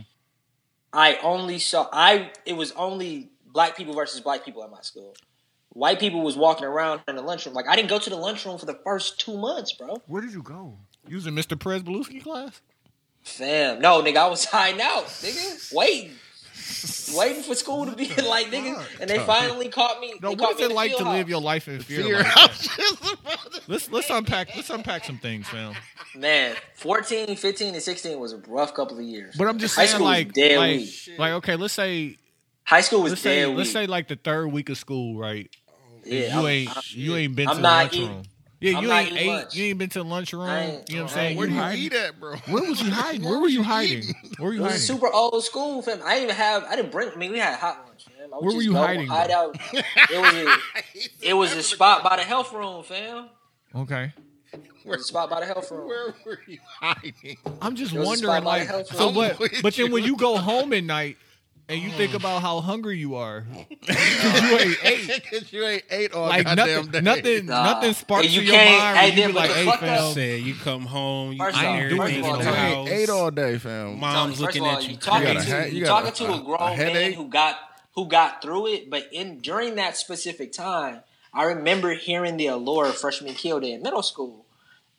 I 0.93 1.17
only 1.23 1.59
saw. 1.59 1.87
I 1.91 2.31
it 2.45 2.53
was 2.53 2.71
only 2.73 3.29
black 3.45 3.75
people 3.77 3.93
versus 3.93 4.19
black 4.21 4.43
people 4.45 4.63
at 4.63 4.71
my 4.71 4.81
school. 4.81 5.15
White 5.73 5.99
people 6.01 6.21
was 6.21 6.35
walking 6.35 6.65
around 6.65 7.01
in 7.07 7.15
the 7.15 7.21
lunchroom. 7.21 7.55
Like 7.55 7.67
I 7.67 7.75
didn't 7.77 7.89
go 7.89 7.99
to 7.99 8.09
the 8.09 8.17
lunchroom 8.17 8.57
for 8.57 8.65
the 8.65 8.77
first 8.83 9.19
two 9.19 9.37
months, 9.37 9.71
bro. 9.73 10.01
Where 10.07 10.21
did 10.21 10.33
you 10.33 10.41
go? 10.43 10.77
You 11.07 11.15
was 11.15 11.27
in 11.27 11.33
Mr. 11.35 11.57
Presbeluski 11.57 12.21
class? 12.21 12.61
Fam, 13.23 13.79
no, 13.79 14.01
nigga, 14.01 14.17
I 14.17 14.27
was 14.27 14.45
hiding 14.51 14.81
out, 14.81 15.05
nigga, 15.05 15.73
waiting, 15.73 16.11
waiting 17.17 17.43
for 17.43 17.55
school 17.55 17.85
to 17.85 17.95
be 17.95 18.07
like, 18.21 18.47
nigga, 18.47 18.83
and 18.99 19.09
they 19.09 19.19
finally 19.19 19.69
caught 19.69 19.99
me. 19.99 20.13
No, 20.21 20.29
they 20.29 20.35
what 20.35 20.39
caught 20.39 20.59
is 20.59 20.71
it 20.71 20.73
like 20.75 20.91
to 20.91 20.97
field 20.97 21.09
live 21.09 21.29
your 21.29 21.41
life 21.41 21.67
in 21.67 21.79
fear? 21.81 22.03
Fear. 22.03 22.17
like 22.17 22.25
I 22.25 22.29
that? 22.41 22.49
was 22.49 22.67
just 22.67 23.13
about 23.13 23.51
to- 23.53 23.61
Let's 23.67 23.91
let's 23.91 24.09
unpack 24.09 24.55
let's 24.55 24.69
unpack 24.69 25.05
some 25.05 25.17
things, 25.17 25.47
fam. 25.47 25.73
Man, 26.15 26.55
14, 26.75 27.35
15, 27.37 27.73
and 27.73 27.81
16 27.83 28.19
was 28.19 28.33
a 28.33 28.37
rough 28.47 28.73
couple 28.73 28.97
of 28.97 29.03
years. 29.03 29.35
But 29.37 29.47
I'm 29.47 29.59
just 29.59 29.75
High 29.75 29.85
saying, 29.85 29.95
school 29.95 30.05
like, 30.07 30.33
dead 30.33 30.57
like, 30.57 30.77
weak. 30.79 31.09
like, 31.17 31.31
okay, 31.33 31.55
let's 31.55 31.73
say, 31.73 32.17
High 32.63 32.81
school 32.81 33.01
was 33.03 33.11
let's 33.13 33.23
dead 33.23 33.43
say, 33.43 33.45
weak. 33.47 33.57
let's 33.57 33.71
say, 33.71 33.87
like 33.87 34.07
the 34.07 34.15
third 34.17 34.47
week 34.47 34.69
of 34.69 34.77
school, 34.77 35.17
right? 35.17 35.49
yeah, 36.03 36.19
you 36.33 36.39
I'm- 36.39 36.47
ain't, 36.47 36.69
I'm- 36.69 36.83
you 36.89 37.15
ain't 37.15 37.35
been 37.35 37.47
I'm 37.47 37.55
to 37.57 37.61
the 37.61 37.67
not 37.67 37.93
lunchroom. 37.95 38.23
Eating- 38.61 38.73
yeah, 38.73 38.77
I'm 38.77 38.83
you 38.83 38.91
ain't 38.91 39.17
ate. 39.17 39.27
lunch. 39.27 39.55
You 39.55 39.65
ain't 39.65 39.77
been 39.79 39.89
to 39.89 39.99
the 39.99 40.05
lunchroom. 40.05 40.41
You 40.41 40.47
know 40.47 40.53
what 40.53 40.99
I'm 41.01 41.07
saying? 41.09 41.29
ain't- 41.31 41.37
Where 41.37 41.47
do 41.47 41.53
you 41.53 41.59
hiding. 41.59 41.83
eat 41.83 41.93
at, 41.93 42.19
bro? 42.19 42.35
Where 42.37 42.63
was 42.63 42.81
you 42.81 42.91
hiding? 42.91 43.23
Where 43.23 43.39
were 43.39 43.47
you 43.47 43.63
hiding? 43.63 44.03
Where 44.37 44.47
were 44.49 44.53
It 44.53 44.55
you 44.57 44.61
was 44.61 44.69
a 44.69 44.73
hiding? 44.73 44.79
super 44.85 45.07
old 45.11 45.43
school, 45.43 45.81
fam. 45.81 45.99
I 46.03 46.13
didn't 46.15 46.23
even 46.25 46.35
have. 46.35 46.63
I 46.65 46.75
didn't 46.75 46.91
bring. 46.91 47.09
I 47.11 47.15
mean, 47.15 47.31
we 47.31 47.39
had 47.39 47.55
hot 47.59 47.83
lunch, 47.87 48.05
fam. 48.05 48.33
I 48.33 48.37
Where 48.37 48.55
were 48.55 48.61
you 48.61 48.75
hiding, 48.75 49.07
Hide 49.07 49.31
out. 49.31 49.57
It 49.73 50.21
was 50.21 50.33
a. 50.33 50.57
It 51.21 51.33
was 51.33 51.53
a 51.55 51.63
spot 51.63 52.03
by 52.03 52.17
the 52.17 52.23
health 52.23 52.53
room, 52.53 52.83
fam. 52.83 53.29
Okay, 53.75 54.11
It 54.53 54.61
was 54.85 55.01
a 55.01 55.03
spot 55.05 55.29
by 55.29 55.39
the 55.39 55.45
health 55.45 55.71
room. 55.71 55.87
Where 55.87 56.13
were 56.25 56.39
you 56.47 56.57
hiding? 56.79 57.37
I'm 57.61 57.75
just 57.75 57.93
It 57.93 57.99
was 57.99 58.05
a 58.23 58.27
wondering, 58.27 58.43
like, 58.43 58.87
so 58.87 59.09
what? 59.09 59.39
with 59.39 59.61
But 59.61 59.73
then 59.75 59.91
when 59.91 60.03
you. 60.03 60.11
you 60.11 60.17
go 60.17 60.37
home 60.37 60.73
at 60.73 60.83
night 60.83 61.17
and 61.71 61.81
you 61.81 61.89
think 61.91 62.11
mm. 62.11 62.15
about 62.15 62.41
how 62.41 62.59
hungry 62.61 62.97
you 62.99 63.15
are, 63.15 63.41
'cause 63.87 64.41
you 64.43 64.57
ain't 64.59 64.77
ate. 64.85 65.07
Because 65.23 65.53
you 65.53 65.65
ain't 65.65 65.83
ate 65.89 66.13
all 66.13 66.27
Like 66.27 66.45
goddamn 66.45 66.67
nothing, 66.67 66.91
day. 66.91 67.01
nothing, 67.01 67.45
Nah. 67.47 67.63
nothing 67.73 67.93
sparks 67.93 68.25
And 68.25 68.33
you 68.35 68.41
in 68.41 68.47
your 68.47 68.55
can't- 68.55 68.79
mind. 68.83 68.97
hey, 68.97 69.03
when 69.09 69.17
you 69.17 69.21
then, 69.23 69.27
be 69.29 69.33
but 69.33 69.39
like, 69.39 69.49
the 69.49 69.55
"Hey, 69.55 69.65
fuck 69.65 69.79
fam, 69.79 70.03
up- 70.03 70.13
Said 70.13 70.41
you 70.41 70.53
come 70.55 70.85
home, 70.85 71.31
you 71.33 71.37
First 71.39 71.57
eat 71.57 71.65
off- 71.65 71.75
everything 71.79 71.97
first 71.97 72.13
in 72.13 72.19
of 72.19 72.25
all, 72.29 72.37
the 72.37 72.43
You 72.43 72.51
house. 72.51 72.87
ain't 72.89 72.89
ate 72.89 73.09
all 73.09 73.31
day, 73.31 73.57
fam. 73.57 73.99
Mom's 73.99 74.29
first 74.31 74.41
looking 74.41 74.61
of 74.63 74.67
all, 74.67 74.77
at 74.77 74.83
you 74.83 74.89
you 74.91 74.97
talking 74.97 75.27
You 75.27 75.33
got 75.33 75.35
a 75.35 75.39
crazy. 75.39 75.51
ha- 75.51 75.63
to 75.63 75.69
you 75.71 75.77
you 75.79 75.85
got 75.85 76.03
talking 76.03 76.25
a- 76.25 76.29
to 76.29 76.33
a- 76.33 76.41
a 76.41 76.43
grown 76.43 76.61
a 76.61 76.75
headache? 76.75 76.93
man 76.93 77.13
who 77.13 77.29
got 77.29 77.55
who 77.95 78.05
got 78.07 78.41
through 78.41 78.67
it. 78.67 78.89
But 78.89 79.09
in 79.11 79.39
during 79.39 79.75
that 79.75 79.97
specific 79.97 80.51
time, 80.53 81.01
I 81.33 81.43
remember 81.43 81.93
hearing 81.93 82.37
the 82.37 82.47
allure 82.47 82.85
of 82.87 82.97
freshman 82.97 83.33
kill 83.33 83.59
day 83.59 83.71
in 83.73 83.81
middle 83.81 84.03
school, 84.03 84.45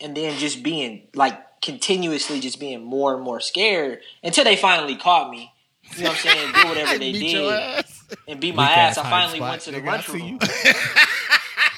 and 0.00 0.16
then 0.16 0.38
just 0.38 0.62
being 0.62 1.08
like 1.14 1.38
continuously 1.62 2.40
just 2.40 2.58
being 2.58 2.82
more 2.82 3.14
and 3.14 3.22
more 3.22 3.38
scared 3.40 4.00
until 4.24 4.42
they 4.44 4.56
finally 4.56 4.96
caught 4.96 5.30
me. 5.30 5.51
You 5.96 6.04
know 6.04 6.08
what 6.10 6.16
I'm 6.16 6.22
saying? 6.22 6.52
Do 6.52 6.68
whatever 6.68 6.98
they 6.98 7.12
Beat 7.12 7.32
your 7.32 7.50
did 7.50 7.60
ass. 7.60 8.04
and 8.28 8.40
beat 8.40 8.54
my 8.54 8.68
Weak 8.68 8.76
ass. 8.78 8.98
I 8.98 9.02
finally 9.10 9.38
hiding 9.38 9.42
went 9.42 9.62
to 9.62 9.70
the 9.70 9.78
spot, 9.80 9.84
nigga. 9.84 9.88
I 9.88 10.00
see 10.00 10.12
lunchroom. 10.18 10.28
you. 10.28 10.38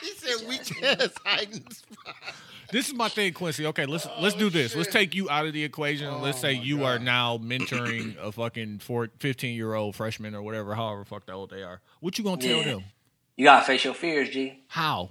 He 0.03 0.11
said 0.11 0.49
weak 0.49 0.83
ass 0.83 1.11
hiding 1.25 1.71
spot. 1.71 2.15
This 2.73 2.89
is 2.89 2.95
my 2.95 3.09
thing, 3.09 3.33
Quincy. 3.35 3.67
Okay, 3.67 3.87
let's 3.87 4.07
oh, 4.07 4.12
let's 4.21 4.35
do 4.35 4.51
this. 4.51 4.75
Let's 4.75 4.91
take 4.91 5.15
you 5.15 5.29
out 5.31 5.47
of 5.47 5.53
the 5.53 5.62
equation. 5.65 6.09
and 6.09 6.23
let's 6.23 6.39
oh, 6.39 6.43
say 6.43 6.53
you 6.55 6.85
are 6.85 6.99
now 6.99 7.39
mentoring 7.43 8.17
a 8.19 8.33
fucking 8.33 8.81
15 8.81 9.55
year 9.55 9.75
old 9.75 9.95
freshman 9.97 10.35
or 10.35 10.43
whatever, 10.43 10.75
however 10.75 11.05
fuck 11.05 11.27
that 11.27 11.33
old 11.35 11.51
they 11.51 11.62
are. 11.62 11.81
What 12.01 12.19
you 12.19 12.25
gonna 12.25 12.41
tell 12.41 12.59
Yeah. 12.59 12.65
them? 12.65 12.85
You 13.37 13.45
gotta 13.45 13.65
face 13.67 13.85
your 13.85 13.95
fears, 13.95 14.31
G. 14.31 14.61
How? 14.69 15.11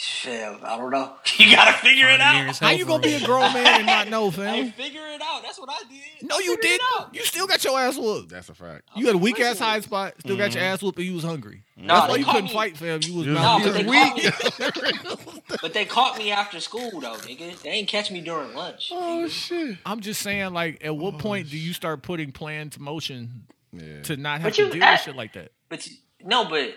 Shit, 0.00 0.40
I 0.62 0.76
don't 0.76 0.90
know. 0.92 1.12
You 1.38 1.54
gotta 1.56 1.76
figure 1.78 2.08
it 2.08 2.20
out. 2.20 2.56
How 2.58 2.70
you 2.70 2.84
gonna 2.84 3.02
be 3.02 3.14
a 3.14 3.18
room. 3.18 3.26
grown 3.26 3.52
man 3.52 3.66
and 3.78 3.86
not 3.86 4.08
know, 4.10 4.30
Hey, 4.30 4.62
fam? 4.64 4.72
figure 4.72 5.00
it 5.08 5.20
out. 5.22 5.42
That's 5.42 5.58
what 5.58 5.68
I 5.70 5.78
did. 5.88 6.28
No, 6.28 6.38
you 6.38 6.56
figured 6.56 6.58
it 6.58 6.62
didn't. 6.68 6.80
out. 6.98 7.14
You 7.14 7.24
still 7.24 7.46
got 7.48 7.62
your 7.64 7.78
ass 7.78 7.96
whooped. 7.96 8.28
That's 8.30 8.48
a 8.48 8.54
fact. 8.54 8.82
You 8.96 9.06
had 9.06 9.16
a 9.16 9.18
weak 9.18 9.40
ass 9.40 9.54
Listen. 9.54 9.66
high 9.66 9.80
spot. 9.80 10.14
Still 10.20 10.36
got 10.36 10.52
your 10.54 10.62
mm-hmm. 10.62 10.72
ass 10.74 10.82
whooped, 10.82 10.98
and 10.98 11.06
you 11.08 11.14
was 11.14 11.24
hungry. 11.24 11.62
Nah, 11.76 11.94
That's 11.94 12.08
why 12.08 12.14
they 12.14 12.18
you 12.20 12.24
caught 12.24 12.34
couldn't 12.34 12.48
me- 12.50 12.54
fight, 12.54 12.76
fam. 12.76 13.00
You 13.02 13.14
was 13.14 13.26
You 13.26 13.32
was 13.32 13.40
No, 13.42 13.48
malnourished. 13.48 13.64
but 13.64 13.74
they 13.74 13.84
weak. 13.84 14.32
caught 15.04 15.24
me. 15.46 15.56
but 15.62 15.74
they 15.74 15.84
caught 15.84 16.18
me 16.18 16.30
after 16.32 16.60
school 16.60 17.00
though, 17.00 17.14
nigga. 17.14 17.60
They 17.62 17.70
ain't 17.70 17.88
catch 17.88 18.10
me 18.12 18.20
during 18.20 18.54
lunch. 18.54 18.90
Oh 18.92 19.24
nigga. 19.24 19.30
shit. 19.30 19.78
I'm 19.84 20.00
just 20.00 20.22
saying, 20.22 20.52
like, 20.52 20.84
at 20.84 20.96
what 20.96 21.14
oh, 21.14 21.18
point 21.18 21.50
do 21.50 21.58
you 21.58 21.72
start 21.72 22.02
putting 22.02 22.30
plans 22.32 22.74
to 22.74 22.82
motion 22.82 23.46
Yeah. 23.72 24.02
to 24.02 24.16
not 24.16 24.40
have 24.42 24.50
But 24.50 24.54
to 24.54 24.62
you- 24.66 24.70
deal 24.72 24.84
I- 24.84 24.92
with 24.92 25.00
shit 25.00 25.16
like 25.16 25.32
that? 25.34 25.50
But 25.68 25.86
you- 25.86 25.96
no, 26.24 26.44
but 26.48 26.74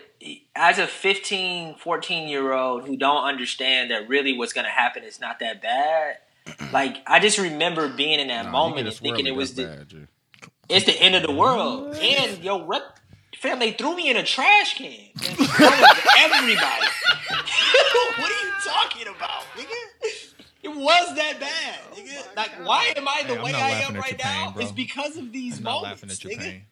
as 0.54 0.78
a 0.78 0.86
15, 0.86 1.76
14 1.76 2.28
year 2.28 2.52
old 2.52 2.86
who 2.86 2.96
don't 2.96 3.24
understand 3.24 3.90
that 3.90 4.08
really 4.08 4.32
what's 4.36 4.52
gonna 4.52 4.68
happen 4.68 5.02
is 5.04 5.20
not 5.20 5.38
that 5.40 5.60
bad. 5.62 6.18
Like 6.72 6.98
I 7.06 7.18
just 7.20 7.38
remember 7.38 7.88
being 7.88 8.20
in 8.20 8.28
that 8.28 8.46
Nah, 8.46 8.52
moment 8.52 8.86
and 8.88 8.96
thinking 8.96 9.26
it 9.26 9.34
was 9.34 9.54
the 9.54 9.64
bad, 9.64 9.94
it's 10.68 10.86
the 10.86 11.00
end 11.00 11.14
of 11.14 11.22
the 11.22 11.32
world. 11.32 11.94
And 11.96 12.42
yo, 12.42 12.64
rep, 12.64 12.82
fam, 13.38 13.58
they 13.58 13.72
threw 13.72 13.94
me 13.96 14.10
in 14.10 14.16
a 14.16 14.22
trash 14.22 14.76
can. 14.78 14.88
Man, 15.20 15.30
in 15.30 15.36
front 15.36 15.80
of 15.82 16.06
everybody. 16.18 16.86
what 18.18 18.32
are 18.32 18.46
you 18.46 18.52
talking 18.64 19.08
about, 19.08 19.42
nigga? 19.56 19.74
It 20.62 20.68
was 20.68 21.16
that 21.16 21.40
bad, 21.40 21.78
nigga. 21.96 22.12
Oh 22.18 22.30
like, 22.36 22.50
why 22.66 22.92
am 22.96 23.08
I 23.08 23.24
the 23.26 23.34
Hey, 23.34 23.42
way 23.42 23.52
I 23.54 23.70
am 23.82 23.94
right 23.94 24.10
your 24.10 24.18
pain, 24.18 24.44
now? 24.46 24.50
bro. 24.52 24.62
It's 24.62 24.72
because 24.72 25.16
of 25.16 25.32
these 25.32 25.58
I'm 25.58 25.64
not 25.64 25.72
moments, 25.74 26.02
laughing 26.02 26.10
at 26.10 26.24
your 26.24 26.32
nigga. 26.32 26.38
pain. 26.50 26.62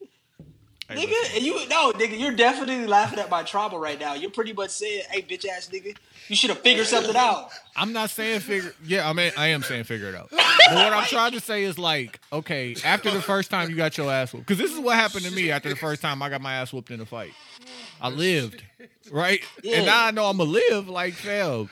Hey, 0.90 1.06
Nigga, 1.06 1.10
listen. 1.10 1.44
you 1.44 1.68
no, 1.68 1.92
nigga, 1.92 2.18
you're 2.18 2.34
definitely 2.34 2.86
laughing 2.86 3.18
at 3.18 3.30
my 3.30 3.42
trauma 3.44 3.78
right 3.78 3.98
now. 3.98 4.14
You're 4.14 4.30
pretty 4.30 4.52
much 4.52 4.70
saying, 4.70 5.04
"Hey, 5.10 5.22
bitch 5.22 5.46
ass 5.46 5.68
nigga, 5.72 5.96
you 6.28 6.34
should 6.36 6.50
have 6.50 6.60
figured 6.60 6.86
something 6.86 7.14
out." 7.16 7.50
I'm 7.76 7.92
not 7.92 8.10
saying 8.10 8.40
figure. 8.40 8.74
Yeah, 8.84 9.08
I 9.08 9.12
mean, 9.12 9.30
I 9.36 9.48
am 9.48 9.62
saying 9.62 9.84
figure 9.84 10.08
it 10.08 10.14
out. 10.14 10.30
But 10.70 10.76
what 10.76 10.92
I'm 10.92 11.04
trying 11.06 11.32
to 11.32 11.40
say 11.40 11.64
is 11.64 11.78
like, 11.80 12.20
okay, 12.32 12.76
after 12.84 13.10
the 13.10 13.20
first 13.22 13.50
time 13.50 13.70
you 13.70 13.76
got 13.76 13.96
your 13.98 14.08
ass 14.10 14.32
whooped, 14.32 14.46
because 14.46 14.58
this 14.62 14.72
is 14.72 14.78
what 14.78 14.94
happened 14.94 15.24
to 15.24 15.32
me 15.32 15.50
after 15.50 15.68
the 15.68 15.74
first 15.74 16.00
time 16.00 16.22
I 16.22 16.28
got 16.28 16.40
my 16.40 16.54
ass 16.54 16.72
whooped 16.72 16.90
in 16.92 17.00
a 17.00 17.06
fight. 17.06 17.32
I 18.00 18.08
lived, 18.08 18.62
right? 19.10 19.40
Yeah. 19.64 19.78
And 19.78 19.86
now 19.86 20.06
I 20.06 20.10
know 20.12 20.26
I'm 20.26 20.36
gonna 20.38 20.50
live. 20.50 20.88
Like, 20.88 21.14
fam, 21.14 21.68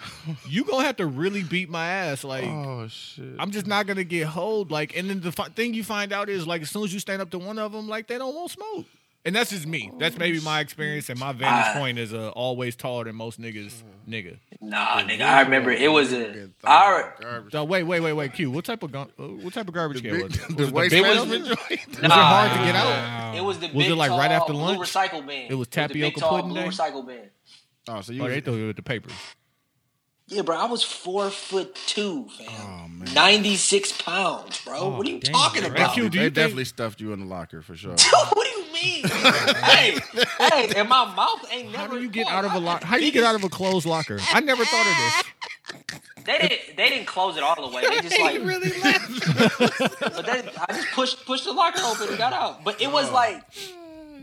you 0.49 0.65
gonna 0.65 0.85
have 0.85 0.97
to 0.97 1.07
really 1.07 1.43
beat 1.45 1.69
my 1.71 1.87
ass. 1.87 2.25
Like, 2.25 2.45
Oh 2.45 2.89
shit. 2.89 3.37
I'm 3.39 3.51
just 3.53 3.67
not 3.69 3.87
gonna 3.87 4.05
get 4.05 4.27
hold. 4.27 4.71
Like, 4.73 4.97
and 4.97 5.09
then 5.09 5.21
the 5.21 5.31
fi- 5.33 5.49
thing 5.49 5.75
you 5.75 5.85
find 5.85 6.13
out 6.13 6.29
is 6.29 6.45
like, 6.47 6.63
as 6.63 6.71
soon 6.71 6.83
as 6.85 6.93
you 6.93 6.99
stand 6.99 7.23
up 7.23 7.31
to 7.31 7.39
one 7.39 7.59
of 7.59 7.71
them, 7.73 7.89
like 7.89 8.09
they 8.09 8.19
don't 8.19 8.35
want 8.35 8.51
smoke. 8.51 8.87
And 9.29 9.37
that's 9.37 9.51
just 9.51 9.67
me. 9.67 9.91
That's 9.99 10.17
maybe 10.17 10.41
my 10.41 10.61
experience 10.61 11.11
and 11.11 11.21
my 11.21 11.33
vantage 11.33 11.67
Ah. 11.69 11.79
point 11.79 11.99
is 11.99 12.15
uh, 12.15 12.31
always 12.31 12.77
taller 12.77 13.05
than 13.05 13.15
most 13.15 13.39
niggas. 13.39 13.83
Nigga. 14.09 14.39
Nah, 14.63 15.03
nigga, 15.03 15.21
I 15.21 15.43
remember 15.43 15.71
it 15.71 15.93
was 15.93 16.15
a. 16.15 16.49
I, 16.65 17.11
Garbage. 17.21 17.53
Wait, 17.53 17.83
wait, 17.83 18.01
wait, 18.01 18.13
wait. 18.15 18.33
Q. 18.33 18.51
What 18.51 18.65
type 18.65 18.83
of 18.83 18.91
gun? 18.91 19.11
uh, 19.19 19.25
What 19.25 19.53
type 19.53 19.69
of 19.69 19.75
garbage 19.75 20.01
can 20.03 20.13
was 20.23 20.35
it? 20.35 20.49
Was 20.49 20.57
the 20.57 20.63
it 20.63 20.67
the 20.69 20.73
waste 20.73 20.91
big 20.93 21.03
management 21.03 21.45
one? 21.45 21.57
joint. 21.69 21.89
Was 21.89 21.99
it 21.99 22.11
hard 22.11 22.53
to 22.53 22.65
get 22.65 22.75
out? 22.75 23.37
It 23.37 23.45
was 23.45 23.59
the 23.59 23.67
Was 23.67 23.75
big 23.75 23.91
it, 23.91 23.95
like, 23.97 24.09
tall 24.09 24.19
right 24.19 24.31
after 24.31 24.53
blue 24.55 24.77
recycle 24.79 25.27
bin. 25.27 25.51
It 25.53 25.55
was 25.57 25.69
the 25.69 25.89
big 25.93 26.17
tall 26.17 26.31
pudding 26.31 26.49
blue 26.49 26.63
day? 26.63 26.69
recycle 26.69 27.07
bin. 27.07 27.21
Oh, 27.87 28.01
so 28.01 28.13
you 28.15 28.23
Oh, 28.23 28.25
was, 28.25 28.33
they 28.35 28.41
threw 28.41 28.65
it 28.65 28.67
with 28.69 28.77
the 28.77 28.83
papers. 28.83 29.13
Yeah, 30.29 30.43
bro, 30.43 30.57
I 30.57 30.67
was 30.67 30.83
four 30.83 31.31
foot 31.31 31.75
two, 31.87 32.29
fam. 32.37 32.47
Oh, 32.51 32.89
man. 32.89 33.15
Ninety 33.15 33.57
six 33.57 33.93
pounds, 33.93 34.61
bro. 34.63 34.79
Oh, 34.79 34.89
what 34.97 35.07
are 35.07 35.11
you 35.11 35.21
damn, 35.21 35.33
talking 35.33 35.63
bro. 35.63 35.71
about? 35.73 35.95
Q, 35.95 36.09
they 36.11 36.19
think- 36.19 36.35
definitely 36.35 36.65
stuffed 36.67 37.01
you 37.01 37.13
in 37.15 37.21
the 37.21 37.27
locker 37.27 37.63
for 37.63 37.75
sure. 37.75 37.93
what 38.33 38.45
do 38.47 38.51
you 38.61 38.73
mean? 38.73 39.05
hey, 39.09 39.99
hey, 40.39 40.73
and 40.77 40.89
my 40.89 41.13
mouth 41.15 41.45
ain't 41.51 41.73
never. 41.73 41.79
How 41.79 41.87
do 41.89 42.03
you 42.03 42.11
get 42.11 42.27
out 42.29 42.45
of 42.45 42.53
a 42.53 42.59
locker? 42.59 42.85
How 42.87 42.99
do 42.99 43.05
you 43.07 43.13
get 43.13 43.25
out 43.25 43.35
of 43.37 43.43
a 43.45 43.49
closed 43.49 43.87
locker? 43.87 44.19
I 44.33 44.41
never 44.41 44.65
thought 44.67 44.87
of 44.87 44.97
this. 44.97 46.25
They 46.25 46.39
didn't. 46.39 46.77
They 46.77 46.89
didn't 46.91 47.07
close 47.07 47.37
it 47.39 47.43
all 47.43 47.55
the 47.71 47.75
way. 47.75 47.83
They 47.89 48.01
just 48.01 48.21
like 48.21 48.43
really 48.43 48.71
left. 48.83 49.99
But 50.01 50.27
then 50.27 50.51
I 50.69 50.73
just 50.75 50.89
pushed 50.93 51.25
pushed 51.25 51.45
the 51.45 51.53
locker 51.53 51.81
open 51.83 52.09
and 52.09 52.19
got 52.19 52.35
out. 52.35 52.65
But 52.65 52.83
it 52.83 52.89
Oh. 52.89 52.91
was 52.91 53.11
like 53.11 53.43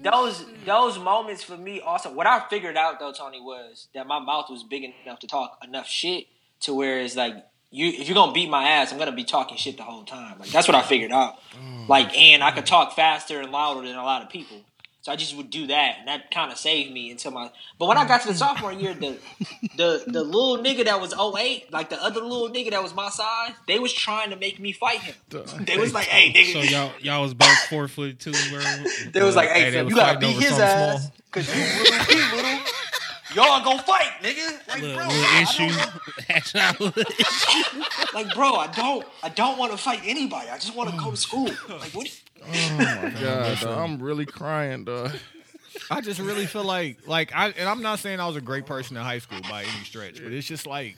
those 0.06 0.42
mm. 0.42 0.66
those 0.66 1.00
moments 1.00 1.44
for 1.44 1.58
me 1.58 1.82
also. 1.82 2.14
What 2.14 2.28
I 2.28 2.48
figured 2.50 2.78
out 2.78 3.00
though, 3.00 3.12
Tony, 3.12 3.42
was 3.42 3.88
that 3.94 4.08
my 4.08 4.20
mouth 4.20 4.50
was 4.50 4.64
big 4.64 4.84
enough 4.84 5.20
to 5.20 5.28
talk 5.28 5.58
enough 5.64 5.88
shit 5.88 6.28
to 6.62 6.74
where 6.74 7.00
it's 7.00 7.16
like 7.16 7.36
you 7.72 7.88
if 7.88 8.08
you're 8.08 8.16
gonna 8.16 8.32
beat 8.32 8.50
my 8.50 8.64
ass, 8.70 8.92
I'm 8.92 9.00
gonna 9.00 9.12
be 9.12 9.24
talking 9.24 9.58
shit 9.58 9.78
the 9.78 9.84
whole 9.84 10.04
time. 10.04 10.40
Like 10.40 10.50
that's 10.50 10.68
what 10.68 10.76
I 10.76 10.82
figured 10.82 11.12
out. 11.12 11.40
Oh, 11.56 11.86
Like 11.88 12.16
and 12.18 12.44
I 12.44 12.52
could 12.52 12.66
talk 12.66 12.94
faster 12.94 13.42
and 13.42 13.52
louder 13.52 13.86
than 13.86 13.96
a 13.96 14.04
lot 14.04 14.22
of 14.22 14.30
people. 14.30 14.58
So 15.06 15.12
I 15.12 15.16
just 15.18 15.38
would 15.38 15.52
do 15.52 15.68
that, 15.68 15.98
and 16.00 16.08
that 16.08 16.32
kind 16.32 16.52
of 16.52 16.58
saved 16.58 16.92
me 16.92 17.12
until 17.12 17.30
my. 17.30 17.52
But 17.78 17.88
when 17.90 17.96
I 17.96 18.08
got 18.08 18.24
to 18.24 18.30
the 18.30 18.34
sophomore 18.44 18.74
year, 18.74 18.96
the 18.96 19.20
the 19.78 20.04
the 20.08 20.24
little 20.24 20.58
nigga 20.58 20.86
that 20.86 21.00
was 21.00 21.14
08, 21.14 21.72
like 21.72 21.92
the 21.92 22.04
other 22.04 22.22
little 22.22 22.50
nigga 22.50 22.72
that 22.72 22.82
was 22.82 22.96
my 22.96 23.10
size, 23.10 23.52
they 23.68 23.78
was 23.78 23.94
trying 23.94 24.32
to 24.32 24.36
make 24.36 24.60
me 24.60 24.72
fight 24.72 25.02
him. 25.02 25.14
They 25.60 25.78
was 25.78 25.94
like, 25.94 26.08
"Hey, 26.08 26.34
nigga," 26.34 26.54
So 26.54 26.62
y'all 26.62 26.92
y'all 27.00 27.22
was 27.22 27.36
both 27.36 27.56
four 27.70 27.88
foot 27.88 28.18
two, 28.18 28.32
bro. 28.50 28.64
they 29.12 29.22
was 29.22 29.36
like, 29.36 29.50
"Hey, 29.50 29.66
Hey, 29.66 29.72
fam, 29.74 29.90
you 29.90 29.96
gotta 29.96 30.18
beat 30.18 30.38
his 30.38 30.54
ass 30.54 31.04
small. 31.04 31.14
because 31.32 31.56
you 31.56 31.62
little, 31.84 32.06
he 32.06 32.36
little. 32.36 32.60
Y'all 33.36 33.64
gonna 33.64 33.84
fight, 33.84 34.10
nigga. 34.24 34.68
Like, 34.68 34.82
little, 34.82 34.98
bro, 34.98 35.08
little 35.08 35.42
issue. 35.42 35.68
don't- 35.68 36.30
Hash 36.30 36.80
little 36.80 37.04
issue. 37.04 37.84
like, 38.16 38.34
bro, 38.34 38.56
I 38.56 38.68
don't, 38.68 39.06
I 39.22 39.30
don't 39.30 39.60
want 39.60 39.72
to 39.72 39.78
fight 39.78 40.00
anybody. 40.04 40.50
I 40.50 40.58
just 40.58 40.74
want 40.76 40.90
oh 40.90 40.94
to 40.94 41.04
go 41.04 41.12
to 41.12 41.18
school. 41.18 41.50
Like, 41.70 41.92
what? 41.92 42.08
Oh 42.48 42.76
my 42.78 43.14
god, 43.22 43.60
dog. 43.60 43.78
I'm 43.78 44.02
really 44.02 44.26
crying, 44.26 44.84
dog. 44.86 45.12
I 45.92 46.02
just 46.02 46.20
really 46.20 46.46
feel 46.46 46.64
like, 46.64 47.06
like, 47.08 47.36
I 47.36 47.50
and 47.50 47.68
I'm 47.68 47.82
not 47.82 48.00
saying 48.00 48.20
I 48.20 48.28
was 48.28 48.36
a 48.38 48.42
great 48.42 48.66
person 48.66 48.96
in 48.98 49.04
high 49.04 49.20
school 49.20 49.40
by 49.50 49.64
any 49.64 49.84
stretch, 49.84 50.24
but 50.24 50.32
it's 50.32 50.48
just 50.48 50.66
like 50.66 50.98